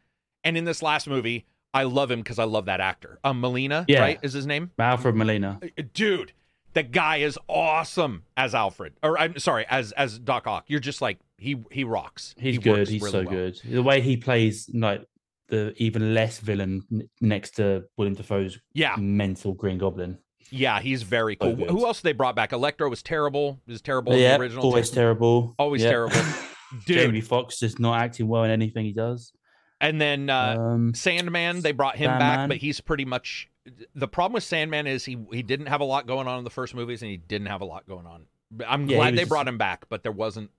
and 0.44 0.58
in 0.58 0.64
this 0.64 0.82
last 0.82 1.08
movie, 1.08 1.46
I 1.72 1.84
love 1.84 2.10
him 2.10 2.20
because 2.20 2.38
I 2.38 2.44
love 2.44 2.66
that 2.66 2.80
actor. 2.80 3.18
Um, 3.24 3.40
Melina, 3.40 3.86
Yeah. 3.88 4.00
right? 4.00 4.18
Is 4.22 4.34
his 4.34 4.46
name? 4.46 4.70
Alfred 4.78 5.14
Molina. 5.16 5.58
Uh, 5.62 5.82
Dude, 5.94 6.32
the 6.74 6.82
guy 6.82 7.16
is 7.18 7.38
awesome 7.48 8.24
as 8.36 8.54
Alfred. 8.54 8.92
Or 9.02 9.18
I'm 9.18 9.38
sorry, 9.38 9.64
as 9.70 9.92
as 9.92 10.18
Doc 10.18 10.46
Ock. 10.46 10.64
You're 10.68 10.80
just 10.80 11.00
like 11.00 11.18
he 11.38 11.56
he 11.70 11.84
rocks. 11.84 12.34
He's 12.38 12.56
He 12.56 12.60
good. 12.60 12.88
He's 12.88 13.00
really 13.00 13.10
so 13.12 13.18
well. 13.22 13.30
good. 13.30 13.60
The 13.64 13.82
way 13.82 14.02
he 14.02 14.18
plays, 14.18 14.68
like 14.74 15.06
the 15.48 15.74
even 15.76 16.14
less 16.14 16.38
villain 16.40 16.82
n- 16.92 17.08
next 17.20 17.52
to 17.56 17.84
William 17.96 18.14
Dafoe's 18.14 18.58
Yeah, 18.74 18.96
mental 18.98 19.52
Green 19.54 19.78
Goblin. 19.78 20.18
yeah, 20.50 20.80
he's 20.80 21.02
very 21.02 21.36
cool. 21.36 21.54
Who 21.56 21.86
else 21.86 22.00
they 22.00 22.12
brought 22.12 22.36
back? 22.36 22.52
Electro 22.52 22.88
was 22.88 23.02
terrible. 23.02 23.60
He 23.66 23.72
was 23.72 23.82
terrible 23.82 24.12
in 24.12 24.18
yeah, 24.20 24.36
the 24.36 24.42
original. 24.42 24.64
always 24.64 24.90
too. 24.90 24.96
terrible. 24.96 25.54
Always 25.58 25.82
Yeah. 25.82 25.90
terrible. 25.90 26.16
Dude. 26.86 26.98
Jamie 26.98 27.20
Foxx 27.22 27.58
just 27.58 27.78
not 27.78 27.98
acting 28.00 28.28
well 28.28 28.44
in 28.44 28.50
anything 28.50 28.84
he 28.84 28.92
does. 28.92 29.32
And 29.80 29.98
then 30.00 30.28
uh, 30.28 30.56
um, 30.58 30.92
Sandman, 30.94 31.62
they 31.62 31.72
brought 31.72 31.96
him 31.96 32.10
back, 32.18 32.48
but 32.48 32.56
he's 32.58 32.80
pretty 32.80 33.04
much 33.06 33.48
the 33.94 34.08
problem 34.08 34.34
with 34.34 34.42
Sandman 34.44 34.86
is 34.86 35.04
he 35.04 35.16
he 35.32 35.42
didn't 35.42 35.66
have 35.66 35.80
a 35.80 35.84
lot 35.84 36.06
going 36.06 36.26
on 36.26 36.38
in 36.38 36.44
the 36.44 36.50
first 36.50 36.74
movies, 36.74 37.00
and 37.00 37.10
he 37.10 37.16
didn't 37.16 37.46
have 37.46 37.60
a 37.60 37.64
lot 37.64 37.86
going 37.86 38.06
on. 38.06 38.26
I'm 38.66 38.86
Yeah, 38.88 38.96
glad 38.96 39.14
they 39.14 39.18
just- 39.18 39.28
brought 39.30 39.46
him 39.48 39.56
back, 39.56 39.86
but 39.88 40.02
there 40.02 40.12
wasn't. 40.12 40.50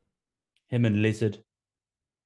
him 0.69 0.85
and 0.85 1.01
Lizard. 1.01 1.43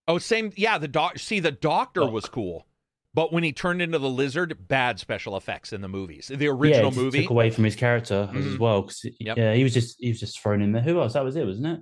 Oh, 0.08 0.18
same. 0.18 0.52
Yeah, 0.56 0.78
the 0.78 0.88
doc. 0.88 1.18
See, 1.20 1.40
the 1.40 1.52
Doctor 1.52 2.02
Doc. 2.02 2.12
was 2.12 2.26
cool, 2.26 2.68
but 3.14 3.32
when 3.32 3.44
he 3.44 3.54
turned 3.54 3.82
into 3.82 4.00
the 4.00 4.10
Lizard, 4.10 4.68
bad 4.68 5.00
special 5.00 5.38
effects 5.38 5.72
in 5.72 5.82
the 5.82 5.88
movies. 5.88 6.30
The 6.34 6.48
original 6.48 6.90
just 6.92 7.02
movie. 7.02 7.22
took 7.22 7.30
away 7.32 7.50
from 7.52 7.64
his 7.64 7.76
character 7.76 8.30
as 8.34 8.46
Mhm. 8.46 8.60
well. 8.60 8.84
'cause 8.84 9.02
it- 9.06 9.16
Yep. 9.20 9.38
Yeah, 9.38 9.54
he 9.54 9.64
was 9.64 9.74
just 9.74 9.98
he 10.00 10.10
was 10.10 10.20
just 10.20 10.40
thrown 10.42 10.62
in 10.62 10.72
there. 10.74 10.82
Who 10.82 11.00
else? 11.00 11.14
That 11.14 11.24
was 11.24 11.36
it, 11.36 11.46
wasn't 11.46 11.68
it? 11.68 11.80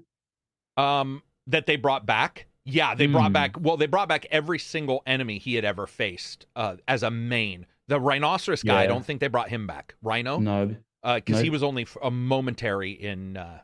um 0.81 1.21
that 1.47 1.65
they 1.65 1.75
brought 1.75 2.05
back 2.05 2.47
yeah 2.63 2.95
they 2.95 3.05
brought 3.05 3.27
Hmm. 3.27 3.33
back 3.33 3.59
well 3.59 3.75
they 3.75 3.87
brought 3.87 4.07
back 4.07 4.25
every 4.31 4.57
single 4.57 5.03
enemy 5.05 5.37
he 5.37 5.55
had 5.55 5.65
ever 5.65 5.85
faced 5.85 6.45
uh 6.55 6.77
as 6.87 7.03
a 7.03 7.11
main 7.11 7.65
the 7.89 7.99
rhinoceros 7.99 8.63
guy 8.63 8.83
i 8.83 8.87
don't 8.87 9.05
think 9.05 9.19
they 9.19 9.27
brought 9.27 9.49
him 9.49 9.67
back 9.67 9.95
rhino 10.01 10.37
No, 10.39 10.73
uh 11.03 11.15
because 11.15 11.41
he 11.41 11.49
was 11.49 11.61
only 11.61 11.85
a 12.01 12.09
momentary 12.09 12.91
in 12.91 13.35
uh 13.35 13.59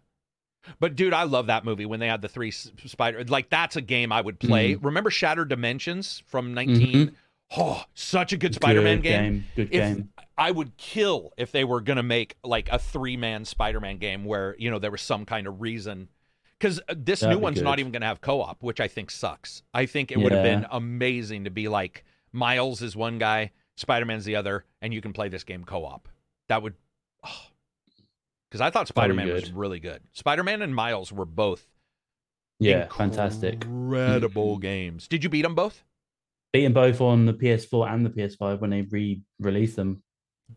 but 0.79 0.95
dude 0.95 1.13
i 1.13 1.23
love 1.23 1.47
that 1.47 1.63
movie 1.65 1.85
when 1.85 1.99
they 1.99 2.07
had 2.07 2.21
the 2.21 2.27
three 2.27 2.51
spider 2.51 3.23
like 3.25 3.49
that's 3.49 3.75
a 3.75 3.81
game 3.81 4.11
i 4.11 4.21
would 4.21 4.39
play 4.39 4.73
Mm-hmm. 4.73 4.85
remember 4.85 5.09
shattered 5.09 5.49
dimensions 5.49 6.23
from 6.27 6.53
19 6.53 7.15
oh 7.57 7.83
such 7.93 8.33
a 8.33 8.37
good 8.37 8.53
spider-man 8.55 8.97
Good 8.97 9.03
game 9.03 9.45
Good 9.55 9.69
if 9.71 9.95
game. 9.95 10.09
I 10.37 10.51
would 10.51 10.77
kill 10.77 11.31
if 11.37 11.51
they 11.51 11.63
were 11.63 11.81
going 11.81 11.97
to 11.97 12.03
make 12.03 12.35
like 12.43 12.69
a 12.71 12.77
three 12.77 13.17
man 13.17 13.43
Spider 13.43 13.79
Man 13.79 13.97
game 13.97 14.23
where, 14.23 14.55
you 14.59 14.69
know, 14.69 14.77
there 14.77 14.91
was 14.91 15.01
some 15.01 15.25
kind 15.25 15.47
of 15.47 15.61
reason. 15.61 16.09
Because 16.59 16.79
this 16.95 17.21
That'd 17.21 17.35
new 17.37 17.41
one's 17.41 17.59
not 17.59 17.79
even 17.79 17.91
going 17.91 18.01
to 18.01 18.07
have 18.07 18.21
co 18.21 18.41
op, 18.41 18.61
which 18.61 18.79
I 18.79 18.87
think 18.87 19.09
sucks. 19.09 19.63
I 19.73 19.87
think 19.87 20.11
it 20.11 20.19
would 20.19 20.31
have 20.31 20.43
been 20.43 20.67
amazing 20.69 21.45
to 21.45 21.49
be 21.49 21.67
like 21.67 22.03
Miles 22.31 22.83
is 22.83 22.95
one 22.95 23.17
guy, 23.17 23.49
Spider 23.77 24.05
Man's 24.05 24.25
the 24.25 24.35
other, 24.35 24.63
and 24.79 24.93
you 24.93 25.01
can 25.01 25.11
play 25.11 25.27
this 25.27 25.43
game 25.43 25.63
co 25.63 25.85
op. 25.85 26.07
That 26.49 26.61
would. 26.61 26.75
Because 28.49 28.61
I 28.61 28.69
thought 28.69 28.87
Spider 28.87 29.13
Man 29.13 29.27
was 29.31 29.51
really 29.51 29.79
good. 29.79 30.01
Spider 30.13 30.43
Man 30.43 30.61
and 30.61 30.73
Miles 30.73 31.11
were 31.11 31.25
both 31.25 31.67
Yeah, 32.59 32.87
fantastic. 32.87 33.65
incredible 33.65 34.57
games. 34.57 35.07
Did 35.07 35.23
you 35.23 35.29
beat 35.29 35.41
them 35.41 35.55
both? 35.55 35.83
Beating 36.53 36.73
both 36.73 37.01
on 37.01 37.25
the 37.25 37.33
PS4 37.33 37.91
and 37.93 38.05
the 38.05 38.09
PS5 38.09 38.61
when 38.61 38.69
they 38.69 38.81
re-released 38.83 39.75
them, 39.75 40.01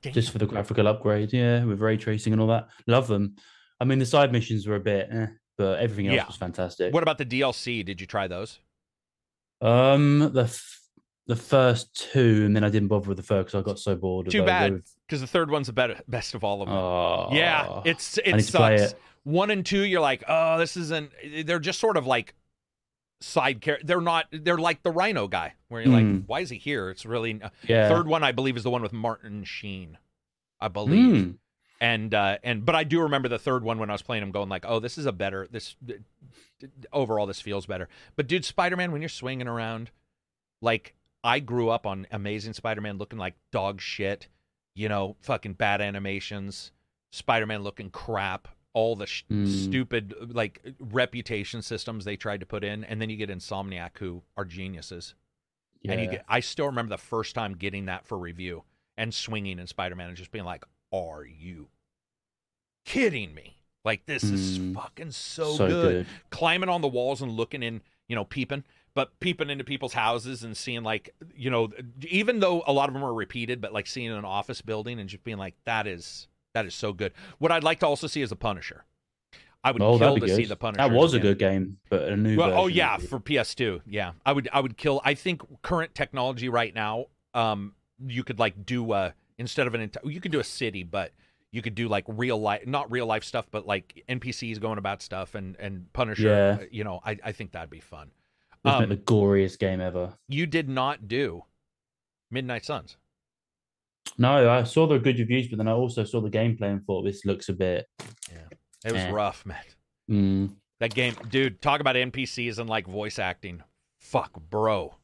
just 0.02 0.30
for 0.30 0.38
the 0.38 0.46
graphical 0.46 0.86
upgrade. 0.86 1.32
Yeah, 1.32 1.64
with 1.64 1.80
ray 1.80 1.96
tracing 1.96 2.32
and 2.32 2.40
all 2.40 2.48
that. 2.48 2.68
Love 2.86 3.08
them. 3.08 3.34
I 3.80 3.84
mean, 3.84 3.98
the 3.98 4.06
side 4.06 4.30
missions 4.30 4.66
were 4.68 4.76
a 4.76 4.80
bit, 4.80 5.08
eh, 5.10 5.26
but 5.58 5.80
everything 5.80 6.06
else 6.06 6.16
Yeah. 6.16 6.26
was 6.26 6.36
fantastic. 6.36 6.94
What 6.94 7.02
about 7.02 7.18
the 7.18 7.26
DLC? 7.26 7.82
Did 7.84 8.00
you 8.00 8.06
try 8.06 8.28
those? 8.28 8.60
Um, 9.60 10.30
the 10.32 10.44
f- 10.44 10.76
the 11.26 11.36
first 11.36 11.94
two, 12.12 12.44
and 12.46 12.56
then 12.56 12.64
I 12.64 12.70
didn't 12.70 12.88
bother 12.88 13.08
with 13.08 13.16
the 13.18 13.22
third 13.22 13.46
because 13.46 13.60
I 13.60 13.62
got 13.62 13.78
so 13.78 13.94
bored. 13.94 14.26
of 14.26 14.32
Too 14.32 14.42
bad. 14.44 14.72
They 14.72 14.80
Because 15.10 15.20
the 15.22 15.26
third 15.26 15.50
one's 15.50 15.66
the 15.66 15.72
better, 15.72 16.00
best 16.06 16.34
of 16.36 16.44
all 16.44 16.62
of 16.62 16.68
them. 16.68 16.76
were- 16.76 17.36
Yeah, 17.36 17.66
Oh, 17.68 17.82
it's 17.84 18.16
it 18.18 18.26
need 18.32 18.44
to 18.44 18.52
play 18.56 18.78
sucks. 18.78 18.92
it. 18.92 19.00
One 19.24 19.50
and 19.50 19.66
two, 19.66 19.80
you're 19.82 20.00
like, 20.00 20.22
oh, 20.28 20.56
this 20.56 20.76
isn't. 20.76 21.10
They're 21.44 21.58
just 21.58 21.80
sort 21.80 21.96
of 21.96 22.06
like 22.06 22.34
side 23.20 23.60
character. 23.60 23.86
They're 23.86 24.00
not. 24.00 24.26
They're 24.30 24.56
like 24.56 24.82
the 24.84 24.90
Rhino 24.92 25.26
guy, 25.28 25.54
where 25.68 25.82
you're 25.82 25.92
like, 25.92 26.04
Mm. 26.04 26.22
why 26.26 26.40
is 26.40 26.48
he 26.50 26.58
here? 26.58 26.90
It's 26.90 27.04
really. 27.04 27.40
yeah. 27.66 27.88
Third 27.88 28.06
one, 28.06 28.22
I 28.22 28.32
believe, 28.32 28.56
is 28.56 28.62
the 28.62 28.70
one 28.70 28.82
with 28.82 28.92
Martin 28.92 29.44
Sheen, 29.44 29.98
I 30.60 30.68
believe. 30.68 31.24
Mm. 31.26 31.34
And 31.82 32.14
uh, 32.14 32.38
and 32.44 32.64
but 32.64 32.74
I 32.76 32.84
do 32.84 33.00
remember 33.02 33.28
the 33.28 33.38
third 33.38 33.64
one 33.64 33.78
when 33.78 33.90
I 33.90 33.94
was 33.94 34.02
playing 34.02 34.22
him, 34.22 34.30
going 34.30 34.48
like, 34.48 34.64
oh, 34.68 34.78
this 34.80 34.96
is 34.96 35.06
a 35.06 35.12
better. 35.12 35.48
This 35.50 35.74
overall, 36.92 37.26
this 37.26 37.40
feels 37.40 37.66
better. 37.66 37.88
But 38.16 38.26
dude, 38.26 38.44
Spider 38.44 38.76
Man, 38.76 38.92
when 38.92 39.02
you're 39.02 39.08
swinging 39.08 39.48
around, 39.48 39.90
like 40.62 40.94
I 41.24 41.40
grew 41.40 41.68
up 41.70 41.86
on 41.86 42.06
Amazing 42.10 42.52
Spider 42.54 42.80
Man 42.80 42.96
looking 42.98 43.18
like 43.18 43.34
dog 43.50 43.80
shit, 43.80 44.28
you 44.74 44.88
know, 44.88 45.16
fucking 45.20 45.54
bad 45.54 45.80
animations, 45.80 46.72
Spider 47.12 47.46
Man 47.46 47.62
looking 47.62 47.90
crap, 47.90 48.48
all 48.72 48.94
the 48.96 49.06
sh- 49.06 49.24
Mm. 49.30 49.46
stupid 49.68 50.14
like 50.34 50.60
reputation 50.78 51.60
systems 51.62 52.04
they 52.04 52.16
tried 52.16 52.40
to 52.40 52.46
put 52.46 52.62
in, 52.64 52.84
and 52.84 53.00
then 53.02 53.10
you 53.10 53.16
get 53.16 53.30
Insomniac, 53.30 53.98
who 53.98 54.22
are 54.36 54.44
geniuses. 54.44 55.14
Yeah. 55.82 55.92
And 55.92 56.00
you 56.02 56.08
get, 56.08 56.24
I 56.28 56.40
still 56.40 56.66
remember 56.66 56.90
the 56.90 56.98
first 57.02 57.34
time 57.34 57.56
getting 57.56 57.86
that 57.86 58.04
for 58.06 58.16
review 58.18 58.64
and 58.96 59.12
swinging 59.14 59.58
in 59.58 59.66
Spider 59.66 59.96
Man 59.96 60.08
and 60.08 60.16
just 60.16 60.30
being 60.30 60.44
like, 60.44 60.64
"Are 60.92 61.24
you 61.24 61.68
kidding 62.84 63.34
me? 63.34 63.56
Like 63.84 64.04
this 64.06 64.22
is 64.24 64.58
Mm. 64.58 64.74
fucking 64.74 65.10
so, 65.12 65.54
so 65.56 65.68
good. 65.68 66.06
good. 66.06 66.06
Climbing 66.30 66.68
on 66.68 66.80
the 66.82 66.88
walls 66.88 67.22
and 67.22 67.32
looking 67.32 67.62
in, 67.62 67.80
you 68.08 68.14
know, 68.14 68.24
peeping, 68.24 68.64
but 68.94 69.18
peeping 69.20 69.50
into 69.50 69.64
people's 69.64 69.92
houses 69.92 70.42
and 70.42 70.56
seeing 70.56 70.82
like, 70.82 71.14
you 71.34 71.50
know, 71.50 71.68
even 72.08 72.40
though 72.40 72.62
a 72.66 72.72
lot 72.72 72.88
of 72.88 72.94
them 72.94 73.04
are 73.04 73.14
repeated, 73.14 73.60
but 73.60 73.72
like 73.72 73.86
seeing 73.86 74.10
an 74.10 74.24
office 74.24 74.60
building 74.62 74.98
and 74.98 75.08
just 75.08 75.24
being 75.24 75.38
like, 75.38 75.54
that 75.64 75.86
is 75.86 76.26
that 76.54 76.66
is 76.66 76.74
so 76.74 76.92
good. 76.92 77.12
What 77.38 77.52
I'd 77.52 77.64
like 77.64 77.80
to 77.80 77.86
also 77.86 78.06
see 78.06 78.22
is 78.22 78.32
a 78.32 78.36
Punisher. 78.36 78.84
I 79.62 79.72
would 79.72 79.82
Oh, 79.82 79.98
kill 79.98 80.14
to 80.14 80.20
good. 80.20 80.34
see 80.36 80.46
the 80.46 80.56
Punisher. 80.56 80.88
That 80.88 80.94
was 80.94 81.12
a 81.14 81.20
good 81.20 81.38
game, 81.38 81.76
but 81.90 82.02
a 82.08 82.16
new. 82.16 82.36
Well, 82.36 82.52
oh 82.58 82.66
yeah, 82.66 82.96
for 82.96 83.20
PS2. 83.20 83.82
Yeah, 83.86 84.12
I 84.24 84.32
would 84.32 84.48
I 84.52 84.60
would 84.60 84.76
kill. 84.76 85.00
I 85.04 85.14
think 85.14 85.42
current 85.62 85.94
technology 85.94 86.48
right 86.48 86.74
now, 86.74 87.06
um, 87.34 87.74
you 88.04 88.24
could 88.24 88.38
like 88.38 88.64
do 88.64 88.92
uh 88.92 89.10
instead 89.38 89.66
of 89.66 89.74
an 89.74 89.82
entire, 89.82 90.10
you 90.10 90.20
could 90.20 90.32
do 90.32 90.40
a 90.40 90.44
city, 90.44 90.82
but 90.82 91.12
you 91.52 91.60
could 91.62 91.74
do 91.74 91.88
like 91.88 92.04
real 92.08 92.40
life, 92.40 92.66
not 92.66 92.90
real 92.90 93.06
life 93.06 93.22
stuff, 93.24 93.46
but 93.50 93.66
like 93.66 94.02
NPCs 94.08 94.58
going 94.60 94.78
about 94.78 95.02
stuff 95.02 95.34
and 95.34 95.56
and 95.60 95.92
Punisher. 95.92 96.58
Yeah. 96.60 96.66
You 96.70 96.84
know, 96.84 97.00
I 97.04 97.18
I 97.22 97.32
think 97.32 97.52
that'd 97.52 97.68
be 97.70 97.80
fun. 97.80 98.10
Wasn't 98.64 98.84
Um, 98.84 98.92
it 98.92 99.06
the 99.06 99.12
goriest 99.12 99.58
game 99.58 99.80
ever? 99.80 100.14
you 100.28 100.46
did 100.46 100.68
not 100.68 101.08
do 101.08 101.44
Midnight 102.30 102.64
Suns. 102.64 102.96
No, 104.18 104.50
I 104.50 104.64
saw 104.64 104.86
the 104.86 104.98
good 104.98 105.18
reviews, 105.18 105.48
but 105.48 105.58
then 105.58 105.68
I 105.68 105.72
also 105.72 106.04
saw 106.04 106.20
the 106.20 106.30
gameplay 106.30 106.70
and 106.70 106.84
thought 106.84 107.02
this 107.04 107.24
looks 107.24 107.48
a 107.48 107.52
bit. 107.52 107.86
Yeah, 108.30 108.38
it 108.84 108.92
was 108.92 109.02
Eh. 109.02 109.10
rough, 109.10 109.44
man. 109.46 109.62
Mm, 110.10 110.56
That 110.80 110.94
game, 110.94 111.14
dude. 111.30 111.60
Talk 111.62 111.80
about 111.80 111.94
NPCs 111.96 112.58
and 112.58 112.68
like 112.68 112.86
voice 112.86 113.18
acting. 113.18 113.62
Fuck, 113.98 114.32
bro. 114.50 114.94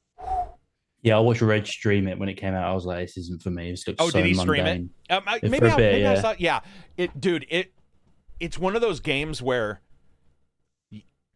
yeah, 1.02 1.17
I 1.17 1.20
watched 1.20 1.43
Red 1.43 1.67
stream 1.67 2.09
it 2.09 2.18
when 2.18 2.28
it 2.28 2.35
came 2.35 2.55
out. 2.55 2.65
I 2.68 2.75
was 2.75 2.85
like, 2.86 3.07
this 3.07 3.17
isn't 3.18 3.43
for 3.43 3.51
me. 3.51 3.70
This 3.70 3.86
looks 3.86 3.99
Oh, 4.01 4.09
so 4.10 4.18
did 4.18 4.26
he 4.26 4.35
stream 4.35 4.67
it? 4.67 4.70
mundane. 4.81 4.91
Um, 5.10 5.23
I, 5.26 5.39
maybe 5.43 5.67
I, 5.68 5.76
bit, 5.76 5.93
maybe 5.93 6.07
I 6.07 6.15
yeah. 6.15 6.20
saw. 6.20 6.35
Yeah, 6.39 6.60
it, 6.97 7.20
dude. 7.20 7.47
It 7.51 7.73
it's 8.41 8.59
one 8.59 8.75
of 8.75 8.81
those 8.83 9.01
games 9.01 9.41
where 9.41 9.81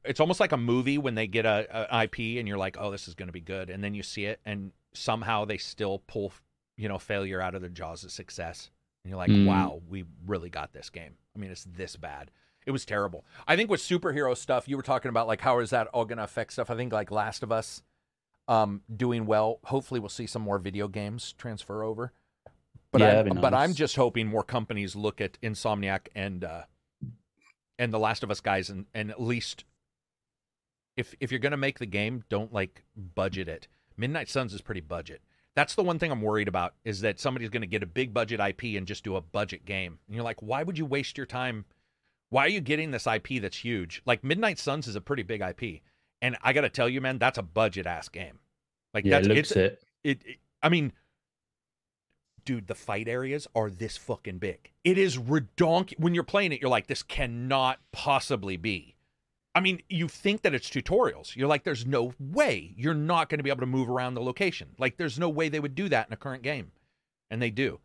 it's 0.05 0.20
almost 0.20 0.41
like 0.41 0.53
a 0.53 0.57
movie 0.57 0.99
when 0.99 1.15
they 1.15 1.27
get 1.27 1.45
a, 1.47 1.67
a 1.93 2.05
IP 2.05 2.39
and 2.39 2.49
you're 2.49 2.59
like, 2.59 2.77
oh, 2.79 2.91
this 2.91 3.07
is 3.09 3.15
going 3.15 3.29
to 3.29 3.33
be 3.33 3.41
good, 3.41 3.70
and 3.70 3.83
then 3.85 3.95
you 3.95 4.03
see 4.03 4.25
it, 4.27 4.41
and 4.45 4.73
somehow 4.93 5.45
they 5.45 5.59
still 5.59 6.03
pull, 6.07 6.33
you 6.77 6.89
know, 6.89 6.99
failure 6.99 7.41
out 7.41 7.55
of 7.55 7.61
their 7.61 7.70
jaws 7.70 8.03
of 8.05 8.11
success, 8.11 8.70
and 9.05 9.11
you're 9.11 9.19
like, 9.19 9.31
Mm. 9.31 9.47
wow, 9.47 9.81
we 9.89 10.05
really 10.27 10.51
got 10.51 10.73
this 10.73 10.91
game. 10.91 11.15
I 11.37 11.39
mean, 11.39 11.51
it's 11.51 11.65
this 11.65 11.97
bad. 11.97 12.31
It 12.67 12.73
was 12.73 12.85
terrible. 12.85 13.25
I 13.49 13.57
think 13.57 13.70
with 13.70 13.81
superhero 13.81 14.37
stuff, 14.37 14.69
you 14.69 14.77
were 14.77 14.83
talking 14.83 15.09
about 15.09 15.27
like 15.27 15.41
how 15.41 15.59
is 15.61 15.70
that 15.70 15.87
all 15.89 16.05
going 16.05 16.19
to 16.19 16.25
affect 16.25 16.53
stuff? 16.53 16.70
I 16.70 16.77
think 16.77 16.93
like 16.93 17.11
Last 17.11 17.43
of 17.43 17.51
Us, 17.53 17.83
um, 18.49 18.83
doing 18.95 19.27
well. 19.27 19.61
Hopefully, 19.65 19.99
we'll 20.01 20.09
see 20.11 20.27
some 20.27 20.43
more 20.43 20.59
video 20.59 20.87
games 20.89 21.33
transfer 21.39 21.83
over. 21.83 22.12
But 22.93 23.01
Yeah, 23.01 23.20
I'm, 23.20 23.27
that'd 23.29 23.41
but 23.41 23.55
I'm 23.55 23.73
just 23.75 23.97
hoping 23.97 24.27
more 24.27 24.43
companies 24.43 24.97
look 24.97 25.20
at 25.20 25.41
Insomniac 25.41 26.09
and 26.15 26.43
uh, 26.45 26.62
and 27.79 27.93
the 27.93 27.99
Last 27.99 28.23
of 28.23 28.31
Us 28.31 28.41
guys 28.41 28.69
and 28.69 28.87
and 28.93 29.11
at 29.11 29.20
least 29.23 29.65
if 31.01 31.15
if 31.19 31.33
you're 31.33 31.41
gonna 31.41 31.57
make 31.57 31.79
the 31.79 31.87
game, 31.87 32.23
don't 32.29 32.53
like 32.53 32.85
budget 33.15 33.49
it. 33.49 33.67
Midnight 33.97 34.29
Suns 34.29 34.55
is 34.55 34.61
pretty 34.61 34.83
budget. 34.83 35.23
That's 35.57 35.75
the 35.75 35.83
one 35.83 35.99
thing 35.99 36.12
I'm 36.12 36.23
worried 36.23 36.47
about 36.47 36.75
is 36.85 37.01
that 37.01 37.19
somebody's 37.19 37.49
gonna 37.49 37.67
get 37.67 37.83
a 37.83 37.87
big 37.87 38.15
budget 38.15 38.39
IP 38.39 38.77
and 38.77 38.87
just 38.87 39.03
do 39.03 39.17
a 39.17 39.20
budget 39.20 39.65
game. 39.65 39.99
And 40.07 40.15
you're 40.15 40.25
like, 40.25 40.43
why 40.43 40.62
would 40.62 40.79
you 40.79 40.87
waste 40.87 41.17
your 41.17 41.27
time? 41.27 41.65
Why 42.29 42.45
are 42.45 42.51
you 42.51 42.61
getting 42.61 42.93
this 42.93 43.07
IP 43.07 43.41
that's 43.41 43.57
huge? 43.57 44.03
Like 44.07 44.23
Midnight 44.23 44.59
Suns 44.59 44.87
is 44.87 44.95
a 44.95 45.01
pretty 45.01 45.25
big 45.25 45.41
IP, 45.41 45.81
and 46.23 46.37
I 46.43 46.53
got 46.53 46.61
to 46.61 46.69
tell 46.69 46.89
you, 46.89 47.01
man, 47.01 47.19
that's 47.19 47.39
a 47.39 47.43
budget 47.43 47.87
ass 47.87 48.09
game. 48.09 48.39
Like 48.95 49.05
Yeah, 49.05 49.20
that's 49.20 49.27
it 49.27 49.37
it's, 49.39 49.53
it. 49.53 49.83
it, 50.05 50.23
it 50.25 50.37
I 50.62 50.69
mean, 50.69 50.93
dude, 52.45 52.67
the 52.67 52.75
fight 52.75 53.09
areas 53.09 53.49
are 53.55 53.70
this 53.70 53.97
fucking 53.97 54.39
big. 54.39 54.70
It 54.85 54.99
is 54.99 55.17
redonk. 55.17 55.99
When 55.99 56.15
you're 56.15 56.25
playing 56.25 56.53
it, 56.53 56.61
you're 56.61 56.70
like, 56.70 56.87
this 56.87 57.03
cannot 57.03 57.81
possibly 57.91 58.57
be 58.57 58.95
I 59.55 59.61
mean, 59.61 59.83
you 59.89 60.07
think 60.07 60.43
that 60.43 60.55
it's 60.55 60.69
tutorials. 60.70 61.35
You're 61.35 61.49
like, 61.49 61.65
there's 61.65 61.85
no 61.85 62.15
way 62.20 62.73
you're 62.77 62.95
not 62.95 63.29
going 63.29 63.39
to 63.39 63.43
be 63.45 63.51
able 63.51 63.61
to 63.61 63.67
move 63.67 63.91
around 63.91 64.15
the 64.15 64.23
location. 64.23 64.69
Like, 64.79 64.97
there's 64.97 65.19
no 65.19 65.29
way 65.29 65.49
they 65.49 65.59
would 65.61 65.75
do 65.75 65.89
that 65.89 66.07
in 66.07 66.12
a 66.12 66.17
current 66.17 66.43
game, 66.45 66.70
and 67.31 67.43
they 67.43 67.51
do. 67.51 67.81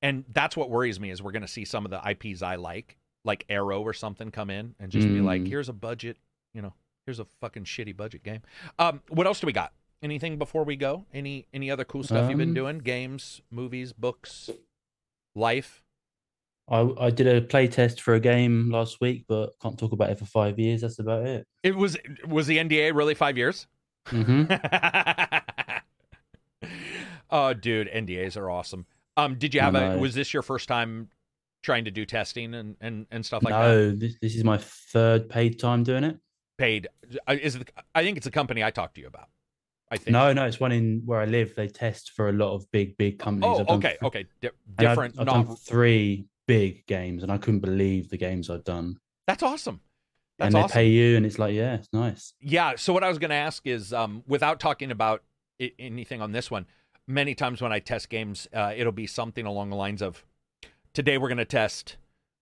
And 0.00 0.24
that's 0.32 0.56
what 0.56 0.70
worries 0.70 0.98
me 0.98 1.10
is 1.10 1.22
we're 1.22 1.32
going 1.32 1.42
to 1.42 1.48
see 1.48 1.64
some 1.66 1.84
of 1.84 1.90
the 1.90 2.00
IPs 2.10 2.40
I 2.42 2.56
like, 2.56 2.96
like 3.24 3.44
Arrow 3.50 3.82
or 3.82 3.92
something, 3.92 4.30
come 4.30 4.48
in 4.50 4.74
and 4.80 4.90
just 4.90 5.06
be 5.08 5.20
like, 5.20 5.42
Mm. 5.42 5.48
here's 5.48 5.68
a 5.68 5.72
budget, 5.74 6.16
you 6.54 6.62
know, 6.62 6.72
here's 7.06 7.18
a 7.20 7.26
fucking 7.40 7.64
shitty 7.64 7.94
budget 7.96 8.22
game. 8.22 8.40
Um, 8.78 9.02
what 9.08 9.26
else 9.26 9.40
do 9.40 9.46
we 9.46 9.52
got? 9.52 9.72
Anything 10.02 10.36
before 10.38 10.64
we 10.64 10.76
go? 10.76 11.06
Any 11.14 11.46
any 11.54 11.70
other 11.70 11.84
cool 11.84 12.02
stuff 12.02 12.28
you've 12.28 12.38
been 12.38 12.48
Um, 12.50 12.54
doing? 12.54 12.78
Games, 12.78 13.40
movies, 13.50 13.92
books, 13.94 14.50
life? 15.34 15.82
I 16.68 16.88
I 16.98 17.10
did 17.10 17.26
a 17.26 17.42
play 17.42 17.68
test 17.68 18.00
for 18.00 18.14
a 18.14 18.20
game 18.20 18.70
last 18.70 19.00
week, 19.00 19.24
but 19.28 19.50
can't 19.60 19.78
talk 19.78 19.92
about 19.92 20.10
it 20.10 20.18
for 20.18 20.24
five 20.26 20.58
years. 20.58 20.80
That's 20.80 20.98
about 20.98 21.26
it. 21.26 21.46
It 21.62 21.76
was 21.76 21.96
was 22.26 22.46
the 22.46 22.58
NDA 22.58 22.94
really 22.94 23.14
five 23.14 23.36
years? 23.36 23.66
hmm 24.06 24.44
oh, 27.30 27.54
dude, 27.54 27.88
NDAs 27.88 28.36
are 28.36 28.50
awesome. 28.50 28.86
Um, 29.16 29.36
did 29.36 29.54
you 29.54 29.60
have 29.60 29.74
a? 29.74 29.96
Was 29.98 30.14
this 30.14 30.32
your 30.34 30.42
first 30.42 30.68
time 30.68 31.08
trying 31.62 31.84
to 31.84 31.90
do 31.90 32.04
testing 32.04 32.54
and 32.54 32.76
and 32.80 33.06
and 33.10 33.24
stuff 33.24 33.42
like 33.42 33.52
that? 33.52 33.60
no, 33.60 33.90
this, 33.92 34.16
this 34.20 34.34
is 34.34 34.44
my 34.44 34.58
third 34.58 35.28
paid 35.28 35.58
time 35.58 35.84
doing 35.84 36.04
it. 36.04 36.18
Paid 36.58 36.88
uh, 37.28 37.36
is 37.40 37.56
it, 37.56 37.70
I 37.94 38.02
think 38.02 38.16
it's 38.16 38.26
a 38.26 38.30
company 38.30 38.62
I 38.64 38.70
talked 38.70 38.94
to 38.96 39.00
you 39.00 39.06
about. 39.06 39.28
I 39.90 39.96
think. 39.98 40.12
No, 40.12 40.32
no, 40.32 40.46
it's 40.46 40.58
one 40.58 40.72
in 40.72 41.02
where 41.04 41.20
I 41.20 41.26
live. 41.26 41.54
They 41.54 41.68
test 41.68 42.12
for 42.12 42.28
a 42.28 42.32
lot 42.32 42.54
of 42.54 42.70
big, 42.72 42.96
big 42.96 43.18
companies. 43.18 43.58
Oh, 43.58 43.60
I've 43.60 43.78
okay, 43.78 43.88
th- 43.90 44.02
okay, 44.02 44.26
Di- 44.40 44.48
and 44.48 44.54
I've- 44.78 44.88
different. 44.88 45.18
I've, 45.18 45.26
not 45.26 45.46
done 45.46 45.56
three 45.56 46.26
big 46.46 46.86
games, 46.86 47.22
and 47.22 47.32
I 47.32 47.38
couldn't 47.38 47.60
believe 47.60 48.10
the 48.10 48.16
games 48.16 48.50
I've 48.50 48.64
done. 48.64 48.98
that's 49.26 49.42
awesome. 49.42 49.80
That's 50.38 50.46
and 50.46 50.54
they 50.54 50.64
awesome. 50.64 50.74
pay 50.74 50.88
you, 50.88 51.16
and 51.16 51.24
it's 51.24 51.38
like, 51.38 51.54
yeah, 51.54 51.74
it's 51.74 51.88
nice. 51.92 52.34
Yeah. 52.40 52.74
So 52.76 52.92
what 52.92 53.04
I 53.04 53.08
was 53.08 53.18
going 53.18 53.30
to 53.30 53.36
ask 53.36 53.66
is, 53.66 53.92
um, 53.92 54.24
without 54.26 54.58
talking 54.58 54.90
about 54.90 55.22
I- 55.60 55.72
anything 55.78 56.20
on 56.20 56.32
this 56.32 56.50
one, 56.50 56.66
many 57.06 57.34
times 57.34 57.62
when 57.62 57.72
I 57.72 57.78
test 57.78 58.08
games, 58.08 58.48
uh, 58.52 58.72
it'll 58.76 58.92
be 58.92 59.06
something 59.06 59.46
along 59.46 59.70
the 59.70 59.76
lines 59.76 60.02
of, 60.02 60.24
today 60.92 61.18
we're 61.18 61.28
going 61.28 61.38
to 61.38 61.44
test, 61.44 61.98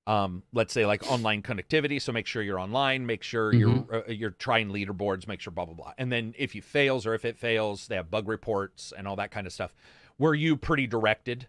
um, 0.07 0.43
let's 0.55 0.73
say 0.73 0.87
like 0.87 1.11
online 1.11 1.43
connectivity. 1.43 2.01
So 2.01 2.13
make 2.13 2.27
sure 2.27 2.43
you're 2.43 2.59
online. 2.59 3.05
Make 3.05 3.23
sure 3.23 3.55
you're 3.55 3.85
uh, 3.93 4.11
you're 4.11 4.31
trying 4.31 4.71
leaderboards. 4.71 5.29
Make 5.29 5.41
sure 5.41 5.53
blah 5.53 5.67
blah 5.67 5.75
blah. 5.75 5.93
And 5.99 6.11
then 6.11 6.35
if 6.39 6.55
you 6.55 6.63
fails 6.63 7.07
or 7.07 7.15
if 7.15 7.25
it 7.25 7.39
fails, 7.39 7.87
they 7.89 7.97
have 7.97 8.11
bug 8.11 8.27
reports 8.27 8.93
and 8.97 9.07
all 9.07 9.17
that 9.17 9.31
kind 9.31 9.47
of 9.47 9.53
stuff. 9.53 9.75
Were 10.19 10.35
you 10.35 10.57
pretty 10.57 10.87
directed 10.87 11.47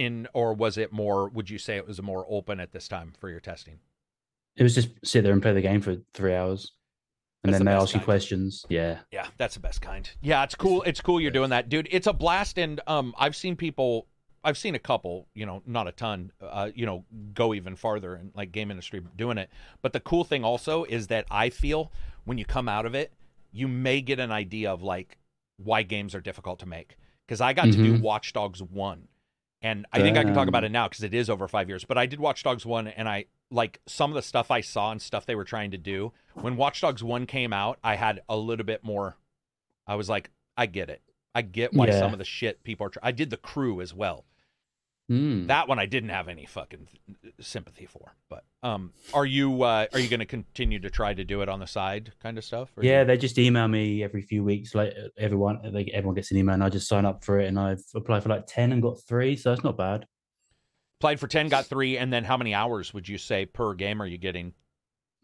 in, 0.00 0.26
or 0.32 0.54
was 0.54 0.78
it 0.78 0.92
more? 0.92 1.28
Would 1.28 1.50
you 1.50 1.58
say 1.58 1.76
it 1.76 1.86
was 1.86 2.00
more 2.00 2.26
open 2.28 2.58
at 2.60 2.72
this 2.72 2.88
time 2.88 3.12
for 3.18 3.28
your 3.28 3.40
testing? 3.40 3.78
It 4.56 4.62
was 4.62 4.74
just 4.74 4.88
sit 5.04 5.22
there 5.22 5.32
and 5.32 5.42
play 5.42 5.52
the 5.52 5.60
game 5.60 5.80
for 5.80 5.96
three 6.14 6.34
hours, 6.34 6.72
and 7.44 7.52
That's 7.52 7.60
then 7.60 7.66
the 7.66 7.70
they 7.70 7.76
ask 7.82 7.94
you 7.94 8.00
questions. 8.00 8.64
Yeah, 8.68 8.98
Yeah, 9.12 9.26
that's 9.36 9.54
the 9.54 9.60
best 9.60 9.80
kind. 9.80 10.10
Yeah, 10.22 10.42
it's 10.42 10.54
cool. 10.54 10.82
It's 10.82 11.00
cool 11.00 11.20
you're 11.20 11.30
doing 11.30 11.50
that, 11.50 11.68
dude. 11.68 11.88
It's 11.90 12.06
a 12.06 12.12
blast, 12.12 12.58
and 12.58 12.80
um, 12.86 13.14
I've 13.18 13.36
seen 13.36 13.56
people. 13.56 14.06
I've 14.42 14.56
seen 14.56 14.74
a 14.74 14.78
couple, 14.78 15.28
you 15.34 15.44
know, 15.44 15.62
not 15.66 15.86
a 15.86 15.92
ton, 15.92 16.32
uh, 16.40 16.70
you 16.74 16.86
know, 16.86 17.04
go 17.34 17.52
even 17.52 17.76
farther 17.76 18.16
in 18.16 18.32
like 18.34 18.52
game 18.52 18.70
industry 18.70 19.02
doing 19.14 19.36
it. 19.36 19.50
But 19.82 19.92
the 19.92 20.00
cool 20.00 20.24
thing 20.24 20.44
also 20.44 20.84
is 20.84 21.08
that 21.08 21.26
I 21.30 21.50
feel 21.50 21.92
when 22.24 22.38
you 22.38 22.46
come 22.46 22.66
out 22.66 22.86
of 22.86 22.94
it, 22.94 23.12
you 23.52 23.68
may 23.68 24.00
get 24.00 24.18
an 24.18 24.32
idea 24.32 24.72
of 24.72 24.82
like 24.82 25.18
why 25.58 25.82
games 25.82 26.14
are 26.14 26.22
difficult 26.22 26.58
to 26.60 26.66
make. 26.66 26.96
Because 27.26 27.42
I 27.42 27.52
got 27.52 27.66
to 27.66 27.72
do 27.72 27.98
Mhm. 27.98 28.00
Watch 28.00 28.32
Dogs 28.32 28.62
one, 28.62 29.08
and 29.62 29.86
I 29.92 30.00
think 30.00 30.16
I 30.16 30.24
can 30.24 30.34
talk 30.34 30.48
about 30.48 30.64
it 30.64 30.70
now 30.72 30.88
because 30.88 31.02
it 31.04 31.12
is 31.14 31.28
over 31.28 31.46
five 31.48 31.68
years. 31.68 31.84
But 31.84 31.98
I 31.98 32.06
did 32.06 32.20
Watch 32.20 32.42
Dogs 32.42 32.64
one, 32.64 32.88
and 32.88 33.08
I 33.08 33.26
like 33.50 33.80
some 33.86 34.10
of 34.10 34.14
the 34.14 34.22
stuff 34.22 34.50
I 34.50 34.60
saw 34.60 34.90
and 34.92 35.00
stuff 35.02 35.26
they 35.26 35.34
were 35.34 35.44
trying 35.44 35.70
to 35.72 35.78
do. 35.78 36.12
When 36.34 36.56
Watch 36.56 36.80
Dogs 36.80 37.02
one 37.02 37.26
came 37.26 37.52
out, 37.52 37.78
I 37.84 37.96
had 37.96 38.20
a 38.28 38.36
little 38.36 38.64
bit 38.64 38.82
more. 38.84 39.16
I 39.86 39.96
was 39.96 40.08
like, 40.08 40.30
I 40.56 40.66
get 40.66 40.88
it. 40.88 41.02
I 41.34 41.42
get 41.42 41.72
why 41.74 41.86
Yeah. 41.88 41.98
some 41.98 42.12
of 42.12 42.18
the 42.18 42.24
shit 42.24 42.62
people 42.64 42.86
are. 42.86 42.90
Try- 42.90 43.02
I 43.08 43.12
did 43.12 43.30
the 43.30 43.36
crew 43.36 43.80
as 43.80 43.92
well. 43.94 44.24
Mm. 45.10 45.48
That 45.48 45.66
one 45.66 45.80
I 45.80 45.86
didn't 45.86 46.10
have 46.10 46.28
any 46.28 46.46
fucking 46.46 46.86
sympathy 47.40 47.86
for. 47.86 48.14
But 48.28 48.44
um, 48.62 48.92
are 49.12 49.26
you 49.26 49.62
uh, 49.64 49.86
are 49.92 49.98
you 49.98 50.08
going 50.08 50.20
to 50.20 50.26
continue 50.26 50.78
to 50.78 50.88
try 50.90 51.14
to 51.14 51.24
do 51.24 51.42
it 51.42 51.48
on 51.48 51.58
the 51.58 51.66
side, 51.66 52.12
kind 52.22 52.38
of 52.38 52.44
stuff? 52.44 52.70
or 52.76 52.84
yeah. 52.84 53.00
you- 53.00 53.06
They 53.06 53.16
just 53.16 53.36
email 53.38 53.66
me 53.66 54.04
every 54.04 54.22
few 54.22 54.44
weeks. 54.44 54.72
Like 54.74 54.94
everyone, 55.18 55.58
they, 55.72 55.86
everyone 55.92 56.14
gets 56.14 56.30
an 56.30 56.36
email, 56.36 56.54
and 56.54 56.62
I 56.62 56.68
just 56.68 56.86
sign 56.86 57.04
up 57.04 57.24
for 57.24 57.40
it. 57.40 57.48
And 57.48 57.58
I've 57.58 57.82
applied 57.94 58.22
for 58.22 58.28
like 58.28 58.46
ten 58.46 58.70
and 58.72 58.80
got 58.80 59.00
three, 59.08 59.34
so 59.36 59.52
it's 59.52 59.64
not 59.64 59.76
bad. 59.76 60.06
Applied 61.00 61.18
for 61.18 61.26
ten, 61.26 61.48
got 61.48 61.66
three, 61.66 61.98
and 61.98 62.12
then 62.12 62.22
how 62.22 62.36
many 62.36 62.54
hours 62.54 62.94
would 62.94 63.08
you 63.08 63.18
say 63.18 63.46
per 63.46 63.74
game 63.74 64.00
are 64.00 64.06
you 64.06 64.18
getting? 64.18 64.52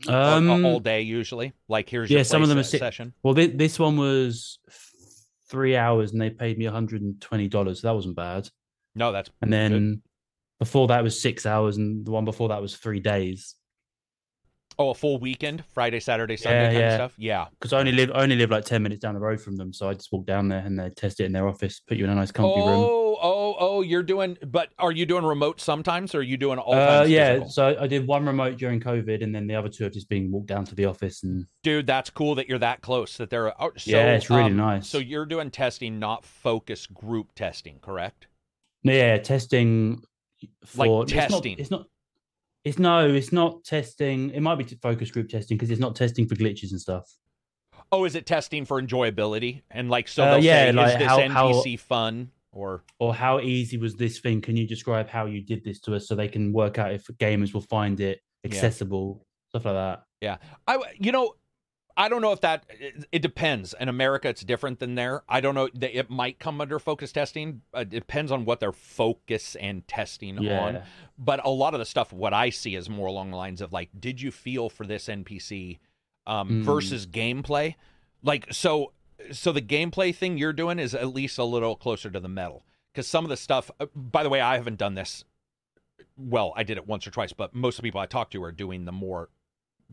Um, 0.09 0.65
all, 0.65 0.81
day 0.81 1.03
usually. 1.03 1.53
Like 1.69 1.89
here's 1.89 2.11
yeah, 2.11 2.19
your 2.19 2.25
some 2.25 2.43
of 2.43 2.49
them 2.49 2.59
are 2.59 2.63
si- 2.65 2.79
session. 2.79 3.15
well, 3.23 3.35
thi- 3.35 3.47
this 3.47 3.79
one 3.79 3.97
was 3.97 4.59
three 5.49 5.77
hours, 5.77 6.13
and 6.13 6.21
they 6.21 6.31
paid 6.31 6.59
me 6.59 6.65
one 6.65 6.75
hundred 6.75 7.03
and 7.03 7.21
twenty 7.21 7.47
dollars. 7.49 7.83
So 7.83 7.89
that 7.89 7.95
wasn't 7.95 8.17
bad. 8.17 8.49
No, 8.97 9.13
that's 9.13 9.31
And 9.43 9.53
then 9.53 10.03
before 10.59 10.89
that 10.89 11.05
was 11.05 11.21
six 11.21 11.47
hours, 11.47 11.77
and 11.77 12.05
the 12.05 12.11
one 12.11 12.25
before 12.25 12.49
that 12.49 12.61
was 12.63 12.75
three 12.77 13.01
days. 13.01 13.55
oh 14.79 14.91
a 14.91 14.95
full 14.95 15.19
weekend, 15.19 15.65
Friday, 15.73 16.01
Saturday, 16.01 16.37
Sunday 16.37 16.63
Yeah, 16.63 16.67
kind 16.67 16.77
of 16.77 16.83
yeah. 16.83 16.95
stuff. 16.97 17.15
Yeah. 17.17 17.47
Because 17.53 17.73
I 17.73 17.79
only 17.79 17.93
live 17.93 18.11
I 18.15 18.23
only 18.23 18.37
live 18.37 18.51
like 18.51 18.65
ten 18.65 18.83
minutes 18.83 19.01
down 19.01 19.15
the 19.15 19.21
road 19.21 19.41
from 19.41 19.57
them, 19.57 19.73
so 19.73 19.89
I 19.89 19.95
just 19.95 20.11
walk 20.13 20.27
down 20.27 20.49
there 20.49 20.61
and 20.61 20.79
they 20.79 20.89
test 20.91 21.21
it 21.21 21.25
in 21.25 21.33
their 21.33 21.47
office, 21.47 21.81
put 21.81 21.99
you 21.99 22.05
in 22.05 22.11
a 22.11 22.15
nice 22.15 22.33
comfy 22.33 22.61
room. 22.61 22.89
Oh, 22.91 23.19
oh, 23.21 23.57
oh! 23.59 23.81
You're 23.83 24.03
doing, 24.03 24.37
but 24.47 24.71
are 24.79 24.93
you 24.93 25.07
doing 25.07 25.25
remote 25.25 25.61
sometimes, 25.61 26.15
or 26.15 26.19
are 26.19 26.23
you 26.23 26.37
doing 26.37 26.59
all 26.59 26.75
Uh, 26.75 27.05
yeah, 27.05 27.35
physical? 27.35 27.49
so 27.51 27.77
I 27.81 27.87
did 27.87 28.07
one 28.07 28.27
remote 28.27 28.59
during 28.59 28.81
COVID, 28.81 29.23
and 29.23 29.35
then 29.35 29.47
the 29.47 29.55
other 29.55 29.69
two 29.69 29.85
have 29.85 29.93
just 29.93 30.09
been 30.09 30.31
walked 30.31 30.49
down 30.49 30.65
to 30.67 30.75
the 30.75 30.87
office, 30.87 31.23
and 31.23 31.47
Dude, 31.63 31.87
that's 31.87 32.11
cool 32.11 32.35
that 32.35 32.49
you're 32.49 32.59
that 32.59 32.81
close. 32.83 33.17
That 33.17 33.31
they're 33.31 33.53
oh, 33.63 33.73
so, 33.77 33.91
Yeah, 33.91 34.15
it's 34.15 34.31
really 34.31 34.45
um, 34.45 34.57
nice. 34.57 34.89
So 34.89 34.99
you're 34.99 35.27
doing 35.27 35.51
testing, 35.51 35.99
not 35.99 36.25
focus 36.25 36.87
group 36.87 37.35
testing, 37.35 37.79
correct? 37.81 38.27
Yeah, 38.83 39.19
testing 39.19 40.03
Like 40.77 40.89
for 40.89 41.03
it's 41.05 41.13
not- 41.13 41.29
testing. 41.31 41.59
It's 41.59 41.71
not, 41.71 41.87
it's 42.65 42.79
no, 42.79 43.09
it's 43.15 43.33
not 43.33 43.65
testing. 43.65 44.31
It 44.31 44.41
might 44.41 44.57
be 44.57 44.65
t- 44.65 44.77
focus 44.83 45.11
group 45.11 45.29
testing 45.29 45.57
because 45.57 45.71
it's 45.71 45.81
not 45.81 45.95
testing 45.97 46.27
for 46.27 46.35
glitches 46.35 46.71
and 46.73 46.81
stuff. 46.81 47.11
Oh, 47.93 48.05
is 48.05 48.15
it 48.17 48.27
testing 48.27 48.65
for 48.65 48.83
enjoyability 48.83 49.63
and 49.71 49.89
like 49.89 50.09
so? 50.09 50.25
Uh, 50.33 50.37
yeah, 50.39 50.67
say, 50.67 50.73
like 50.73 50.93
is 50.95 50.99
this 50.99 51.07
how- 51.09 51.19
NPC 51.53 51.79
how- 51.79 51.83
fun 51.85 52.31
or? 52.53 52.85
Or 52.99 53.15
how 53.15 53.39
easy 53.41 53.77
was 53.79 53.95
this 53.95 54.19
thing? 54.19 54.41
Can 54.41 54.57
you 54.57 54.67
describe 54.67 55.09
how 55.09 55.27
you 55.27 55.41
did 55.41 55.63
this 55.65 55.81
to 55.83 55.95
us 55.95 56.09
so 56.09 56.15
they 56.17 56.29
can 56.29 56.53
work 56.53 56.79
out 56.79 56.93
if 56.93 57.05
gamers 57.19 57.55
will 57.55 57.61
find 57.61 58.01
it 58.01 58.21
Yeah. 58.43 58.51
accessible, 58.51 59.25
stuff 59.51 59.65
like 59.67 59.75
that. 59.75 60.03
Yeah. 60.21 60.37
I 60.67 60.79
you 60.99 61.13
know, 61.13 61.35
I 61.97 62.09
don't 62.11 62.21
know 62.21 62.33
if 62.33 62.43
that. 62.43 62.65
It, 63.11 63.23
depends. 63.23 63.75
In 63.81 63.89
America, 63.89 64.29
it's 64.29 64.43
different 64.45 64.81
than 64.81 64.97
there. 64.97 65.23
I 65.29 65.41
don't 65.41 65.55
know. 65.55 65.69
It 65.81 66.11
might 66.11 66.39
come 66.39 66.61
under 66.61 66.79
focus 66.79 67.11
testing. 67.11 67.63
Uh, 67.73 67.81
It 67.81 67.91
depends 67.91 68.31
on 68.31 68.45
what 68.45 68.61
they're 68.61 68.73
focus 68.73 69.57
and 69.57 69.87
testing 69.89 70.39
on. 70.39 70.83
But 71.19 71.45
a 71.45 71.49
lot 71.49 71.73
of 71.73 71.81
the 71.81 71.87
stuff 71.87 72.13
what 72.13 72.35
i 72.35 72.51
see 72.51 72.75
is 72.75 72.91
more 72.91 73.07
along 73.07 73.31
the 73.31 73.37
lines 73.39 73.61
of 73.63 73.73
like 73.73 73.89
did 73.99 74.21
you 74.21 74.31
feel 74.31 74.69
for 74.69 74.85
this 74.87 75.07
npc 75.09 75.79
um, 76.27 76.49
Mm. 76.51 76.63
versus 76.65 77.07
gameplay 77.07 77.75
like 78.23 78.53
so 78.53 78.93
so 79.33 79.51
the 79.51 79.63
gameplay 79.63 80.15
thing 80.15 80.37
you're 80.37 80.53
doing 80.53 80.79
is 80.79 80.95
at 80.95 81.15
least 81.15 81.39
a 81.39 81.45
little 81.45 81.75
closer 81.77 82.11
to 82.11 82.21
the 82.21 82.29
metal 82.29 82.65
because 82.93 83.07
some 83.09 83.25
of 83.25 83.31
the 83.31 83.37
stuff 83.39 83.71
uh, 83.81 83.87
by 83.95 84.23
the 84.23 84.29
way 84.29 84.41
i 84.43 84.57
haven't 84.57 84.77
done 84.77 84.93
this 84.95 85.25
well 86.19 86.53
i 86.57 86.63
did 86.63 86.77
it 86.77 86.87
once 86.87 87.07
or 87.07 87.11
twice 87.11 87.33
but 87.33 87.55
most 87.55 87.79
of 87.79 87.83
the 87.83 87.87
people 87.89 88.01
i 88.01 88.07
talk 88.07 88.31
to 88.31 88.43
are 88.43 88.53
doing 88.53 88.85
the 88.85 88.93
more 88.93 89.31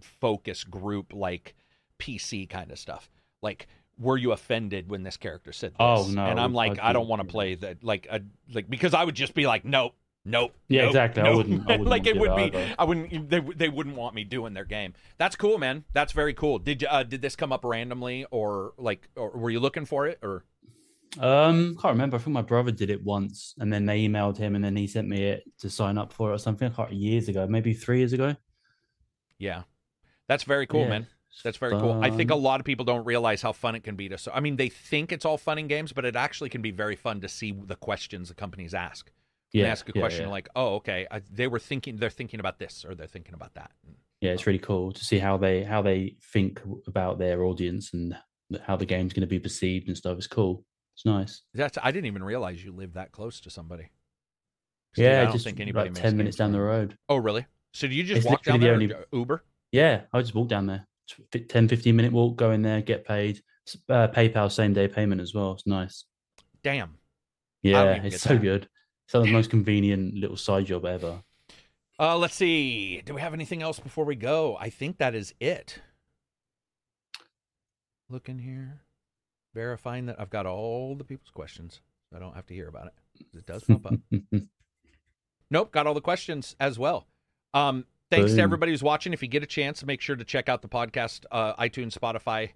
focus 0.01 0.63
group 0.65 1.13
like 1.13 1.53
pc 1.99 2.49
kind 2.49 2.71
of 2.71 2.79
stuff 2.79 3.09
like 3.41 3.67
were 3.99 4.17
you 4.17 4.31
offended 4.31 4.89
when 4.89 5.03
this 5.03 5.17
character 5.17 5.51
said 5.53 5.71
this? 5.71 5.77
Oh, 5.79 6.07
no, 6.09 6.25
and 6.25 6.39
i'm 6.39 6.53
like 6.53 6.79
I 6.79 6.89
i 6.89 6.93
don't 6.93 7.07
want 7.07 7.21
to 7.21 7.27
play 7.27 7.55
that 7.55 7.83
like 7.83 8.07
a 8.09 8.21
like 8.53 8.69
because 8.69 8.93
i 8.93 9.03
would 9.03 9.15
just 9.15 9.33
be 9.35 9.45
like 9.45 9.63
nope 9.65 9.93
nope 10.25 10.53
Yeah, 10.67 10.81
nope, 10.83 10.89
exactly. 10.91 11.21
I 11.23 11.29
wouldn't- 11.35 11.61
I 11.69 11.71
wouldn't 11.77 11.89
like 11.89 12.07
it 12.07 12.17
would 12.17 12.31
that 12.31 12.35
be 12.37 12.43
either. 12.57 12.75
i 12.79 12.83
wouldn't 12.83 13.29
they, 13.29 13.39
they 13.39 13.69
wouldn't 13.69 13.95
want 13.95 14.15
me 14.15 14.23
doing 14.23 14.53
their 14.53 14.65
game 14.65 14.93
that's 15.17 15.35
cool 15.35 15.57
man 15.57 15.83
that's 15.93 16.11
very 16.13 16.33
cool 16.33 16.59
did 16.59 16.81
you 16.81 16.87
uh, 16.87 17.03
did 17.03 17.21
this 17.21 17.35
come 17.35 17.51
up 17.51 17.63
randomly 17.63 18.25
or 18.31 18.73
like 18.77 19.07
or 19.15 19.29
were 19.31 19.49
you 19.51 19.59
looking 19.59 19.85
for 19.85 20.07
it 20.07 20.19
or 20.23 20.43
Um, 21.19 21.75
can't 21.79 21.91
remember. 21.93 22.15
I 22.17 22.19
think 22.19 22.33
my 22.33 22.41
brother 22.41 22.71
did 22.71 22.89
it 22.89 23.03
once, 23.03 23.53
and 23.59 23.71
then 23.71 23.85
they 23.85 24.07
emailed 24.07 24.35
him, 24.35 24.55
and 24.55 24.63
then 24.65 24.75
he 24.75 24.87
sent 24.87 25.07
me 25.07 25.21
it 25.25 25.43
to 25.59 25.69
sign 25.69 25.95
up 25.99 26.11
for 26.11 26.31
it 26.31 26.33
or 26.33 26.39
something. 26.39 26.67
I 26.71 26.73
can't 26.75 26.91
years 26.91 27.29
ago, 27.29 27.45
maybe 27.45 27.71
three 27.75 27.99
years 27.99 28.13
ago. 28.13 28.35
yeah 29.37 29.61
that's 30.27 30.43
very 30.43 30.65
cool 30.65 30.81
Yeah, 30.81 30.89
man 30.89 31.07
That's 31.43 31.57
very 31.57 31.71
cool. 31.71 32.01
I 32.03 32.09
think 32.09 32.31
a 32.31 32.35
lot 32.35 32.59
of 32.59 32.65
people 32.65 32.85
don't 32.85 33.05
realize 33.05 33.41
how 33.41 33.53
fun 33.53 33.75
it 33.75 33.83
can 33.83 33.95
be 33.95 34.07
to. 34.09 34.17
So, 34.17 34.31
I 34.33 34.39
mean, 34.39 34.55
they 34.55 34.69
think 34.69 35.11
it's 35.11 35.25
all 35.25 35.37
fun 35.37 35.57
in 35.57 35.67
games, 35.67 35.91
but 35.91 36.05
it 36.05 36.15
actually 36.15 36.49
can 36.49 36.61
be 36.61 36.71
very 36.71 36.95
fun 36.95 37.21
to 37.21 37.27
see 37.27 37.51
the 37.51 37.75
questions 37.75 38.29
the 38.29 38.35
companies 38.35 38.73
ask. 38.73 39.11
Yeah, 39.51 39.63
they 39.63 39.69
ask 39.69 39.87
a 39.89 39.91
yeah, 39.93 40.01
question 40.01 40.25
yeah. 40.25 40.31
like, 40.31 40.49
"Oh, 40.55 40.75
okay, 40.75 41.05
I, 41.11 41.21
they 41.31 41.47
were 41.47 41.59
thinking, 41.59 41.97
they're 41.97 42.09
thinking 42.09 42.39
about 42.39 42.59
this, 42.59 42.85
or 42.87 42.95
they're 42.95 43.07
thinking 43.07 43.33
about 43.33 43.53
that." 43.53 43.71
yeah, 44.23 44.31
it's 44.31 44.47
really 44.47 44.59
cool 44.59 44.93
to 44.93 45.03
see 45.03 45.19
how 45.19 45.35
they 45.35 45.63
how 45.63 45.81
they 45.81 46.15
think 46.31 46.61
about 46.87 47.19
their 47.19 47.43
audience 47.43 47.93
and 47.93 48.15
how 48.65 48.77
the 48.77 48.85
game's 48.85 49.11
going 49.11 49.21
to 49.21 49.27
be 49.27 49.37
perceived 49.37 49.89
and 49.89 49.97
stuff. 49.97 50.17
It's 50.17 50.27
cool. 50.27 50.63
It's 50.95 51.05
nice. 51.05 51.41
That's 51.53 51.77
I 51.83 51.91
didn't 51.91 52.05
even 52.05 52.23
realize 52.23 52.63
you 52.63 52.71
lived 52.71 52.93
that 52.93 53.11
close 53.11 53.41
to 53.41 53.49
somebody. 53.49 53.89
Yeah, 54.95 55.19
I 55.19 55.23
don't 55.25 55.33
just 55.33 55.43
think 55.43 55.59
anybody 55.59 55.89
like 55.89 56.01
ten 56.01 56.15
minutes 56.15 56.37
down 56.37 56.53
the 56.53 56.61
road. 56.61 56.97
Oh, 57.09 57.17
really? 57.17 57.45
So 57.73 57.87
do 57.87 57.93
you 57.93 58.03
just 58.03 58.19
It's 58.19 58.25
walk 58.25 58.43
down 58.43 58.61
there? 58.61 58.77
the 58.77 58.87
do- 58.87 58.95
Uber? 59.11 59.43
Yeah, 59.73 60.03
I 60.13 60.21
just 60.21 60.33
walk 60.33 60.47
down 60.47 60.67
there. 60.67 60.87
Tw- 61.09 61.49
10, 61.49 61.67
15 61.67 61.95
minute 61.95 62.11
walk, 62.11 62.35
go 62.35 62.51
in 62.51 62.61
there, 62.61 62.81
get 62.81 63.05
paid. 63.05 63.41
Uh, 63.89 64.09
PayPal 64.09 64.51
same 64.51 64.73
day 64.73 64.87
payment 64.87 65.21
as 65.21 65.33
well. 65.33 65.53
It's 65.53 65.65
nice. 65.65 66.05
Damn. 66.63 66.97
Yeah, 67.61 67.93
it's 68.03 68.21
so 68.21 68.33
that. 68.33 68.41
good. 68.41 68.67
It's 69.05 69.13
the 69.13 69.25
most 69.25 69.49
convenient 69.49 70.15
little 70.15 70.35
side 70.35 70.65
job 70.65 70.85
ever. 70.85 71.23
Uh, 71.97 72.17
let's 72.17 72.35
see. 72.35 73.01
Do 73.05 73.13
we 73.13 73.21
have 73.21 73.33
anything 73.33 73.61
else 73.61 73.79
before 73.79 74.03
we 74.03 74.15
go? 74.15 74.57
I 74.59 74.69
think 74.69 74.97
that 74.97 75.15
is 75.15 75.33
it. 75.39 75.79
Looking 78.09 78.39
here, 78.39 78.81
verifying 79.53 80.07
that 80.07 80.19
I've 80.19 80.29
got 80.29 80.45
all 80.45 80.95
the 80.95 81.05
people's 81.05 81.31
questions. 81.31 81.79
I 82.13 82.19
don't 82.19 82.35
have 82.35 82.45
to 82.47 82.53
hear 82.53 82.67
about 82.67 82.87
it. 82.87 82.93
It 83.37 83.45
does 83.45 83.63
pop 83.63 83.85
up. 83.85 83.93
Nope, 85.53 85.71
got 85.71 85.85
all 85.85 85.93
the 85.93 86.01
questions 86.01 86.55
as 86.59 86.79
well. 86.79 87.05
Um, 87.53 87.85
thanks 88.09 88.33
to 88.33 88.41
everybody 88.41 88.71
who's 88.71 88.83
watching. 88.83 89.13
If 89.13 89.21
you 89.21 89.27
get 89.27 89.43
a 89.43 89.47
chance, 89.47 89.83
make 89.85 90.01
sure 90.01 90.15
to 90.15 90.23
check 90.23 90.49
out 90.49 90.61
the 90.61 90.69
podcast, 90.69 91.25
uh, 91.31 91.55
iTunes, 91.55 91.97
Spotify. 91.97 92.51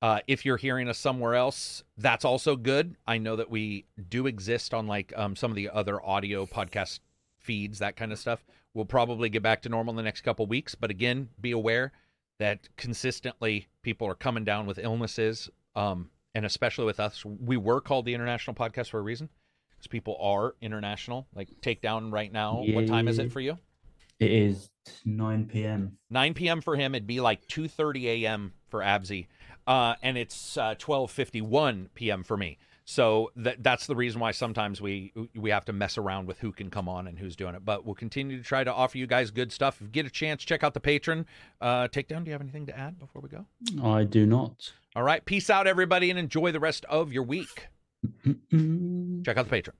Uh, 0.00 0.18
if 0.26 0.44
you're 0.44 0.56
hearing 0.56 0.88
us 0.88 0.98
somewhere 0.98 1.34
else, 1.34 1.84
that's 1.96 2.24
also 2.24 2.56
good. 2.56 2.96
I 3.06 3.18
know 3.18 3.36
that 3.36 3.50
we 3.50 3.84
do 4.08 4.26
exist 4.26 4.74
on 4.74 4.88
like 4.88 5.12
um, 5.16 5.36
some 5.36 5.50
of 5.50 5.54
the 5.54 5.70
other 5.70 6.04
audio 6.04 6.44
podcast 6.44 6.98
feeds, 7.38 7.78
that 7.78 7.96
kind 7.96 8.10
of 8.12 8.18
stuff. 8.18 8.44
We'll 8.74 8.84
probably 8.84 9.28
get 9.28 9.42
back 9.42 9.62
to 9.62 9.68
normal 9.68 9.92
in 9.92 9.96
the 9.96 10.02
next 10.02 10.22
couple 10.22 10.46
weeks, 10.46 10.74
but 10.74 10.90
again, 10.90 11.28
be 11.40 11.52
aware 11.52 11.92
that 12.38 12.68
consistently 12.76 13.68
people 13.82 14.08
are 14.08 14.14
coming 14.14 14.44
down 14.44 14.66
with 14.66 14.78
illnesses, 14.78 15.48
um, 15.76 16.10
and 16.34 16.44
especially 16.44 16.86
with 16.86 16.98
us, 16.98 17.24
we 17.24 17.56
were 17.56 17.80
called 17.80 18.04
the 18.04 18.14
International 18.14 18.54
Podcast 18.54 18.90
for 18.90 18.98
a 18.98 19.02
reason 19.02 19.28
because 19.70 19.86
people 19.86 20.16
are 20.20 20.54
international. 20.60 21.28
Like 21.34 21.48
takedown 21.60 22.10
right 22.10 22.32
now. 22.32 22.64
What 22.74 22.86
time 22.88 23.06
is 23.06 23.18
it 23.18 23.30
for 23.30 23.40
you? 23.40 23.58
It 24.18 24.30
is 24.30 24.70
9 25.04 25.46
p.m. 25.46 25.98
9 26.10 26.34
p.m. 26.34 26.60
for 26.60 26.76
him. 26.76 26.94
It'd 26.94 27.06
be 27.06 27.20
like 27.20 27.46
2:30 27.48 28.04
a.m. 28.04 28.52
for 28.68 28.80
Absy, 28.80 29.26
uh, 29.66 29.94
and 30.02 30.16
it's 30.16 30.56
uh, 30.56 30.74
12:51 30.76 31.88
p.m. 31.94 32.22
for 32.22 32.36
me. 32.36 32.58
So 32.84 33.30
that 33.36 33.62
that's 33.62 33.86
the 33.86 33.94
reason 33.94 34.20
why 34.20 34.32
sometimes 34.32 34.80
we 34.80 35.12
we 35.34 35.50
have 35.50 35.64
to 35.66 35.72
mess 35.72 35.96
around 35.98 36.26
with 36.26 36.38
who 36.40 36.52
can 36.52 36.68
come 36.68 36.88
on 36.88 37.06
and 37.06 37.18
who's 37.18 37.36
doing 37.36 37.54
it. 37.54 37.64
But 37.64 37.84
we'll 37.84 37.94
continue 37.94 38.38
to 38.38 38.44
try 38.44 38.64
to 38.64 38.72
offer 38.72 38.98
you 38.98 39.06
guys 39.06 39.30
good 39.30 39.52
stuff. 39.52 39.76
If 39.76 39.82
you 39.82 39.88
get 39.88 40.06
a 40.06 40.10
chance, 40.10 40.44
check 40.44 40.64
out 40.64 40.74
the 40.74 40.80
Patreon. 40.80 41.24
Uh, 41.60 41.88
Takedown, 41.88 42.24
do 42.24 42.30
you 42.30 42.32
have 42.32 42.40
anything 42.40 42.66
to 42.66 42.78
add 42.78 42.98
before 42.98 43.22
we 43.22 43.28
go? 43.28 43.46
I 43.82 44.04
do 44.04 44.26
not. 44.26 44.72
All 44.96 45.04
right, 45.04 45.24
peace 45.24 45.48
out, 45.48 45.66
everybody, 45.66 46.10
and 46.10 46.18
enjoy 46.18 46.52
the 46.52 46.60
rest 46.60 46.84
of 46.86 47.12
your 47.12 47.22
week. 47.22 47.68
Check 48.24 49.36
out 49.36 49.48
the 49.48 49.62
Patreon. 49.62 49.74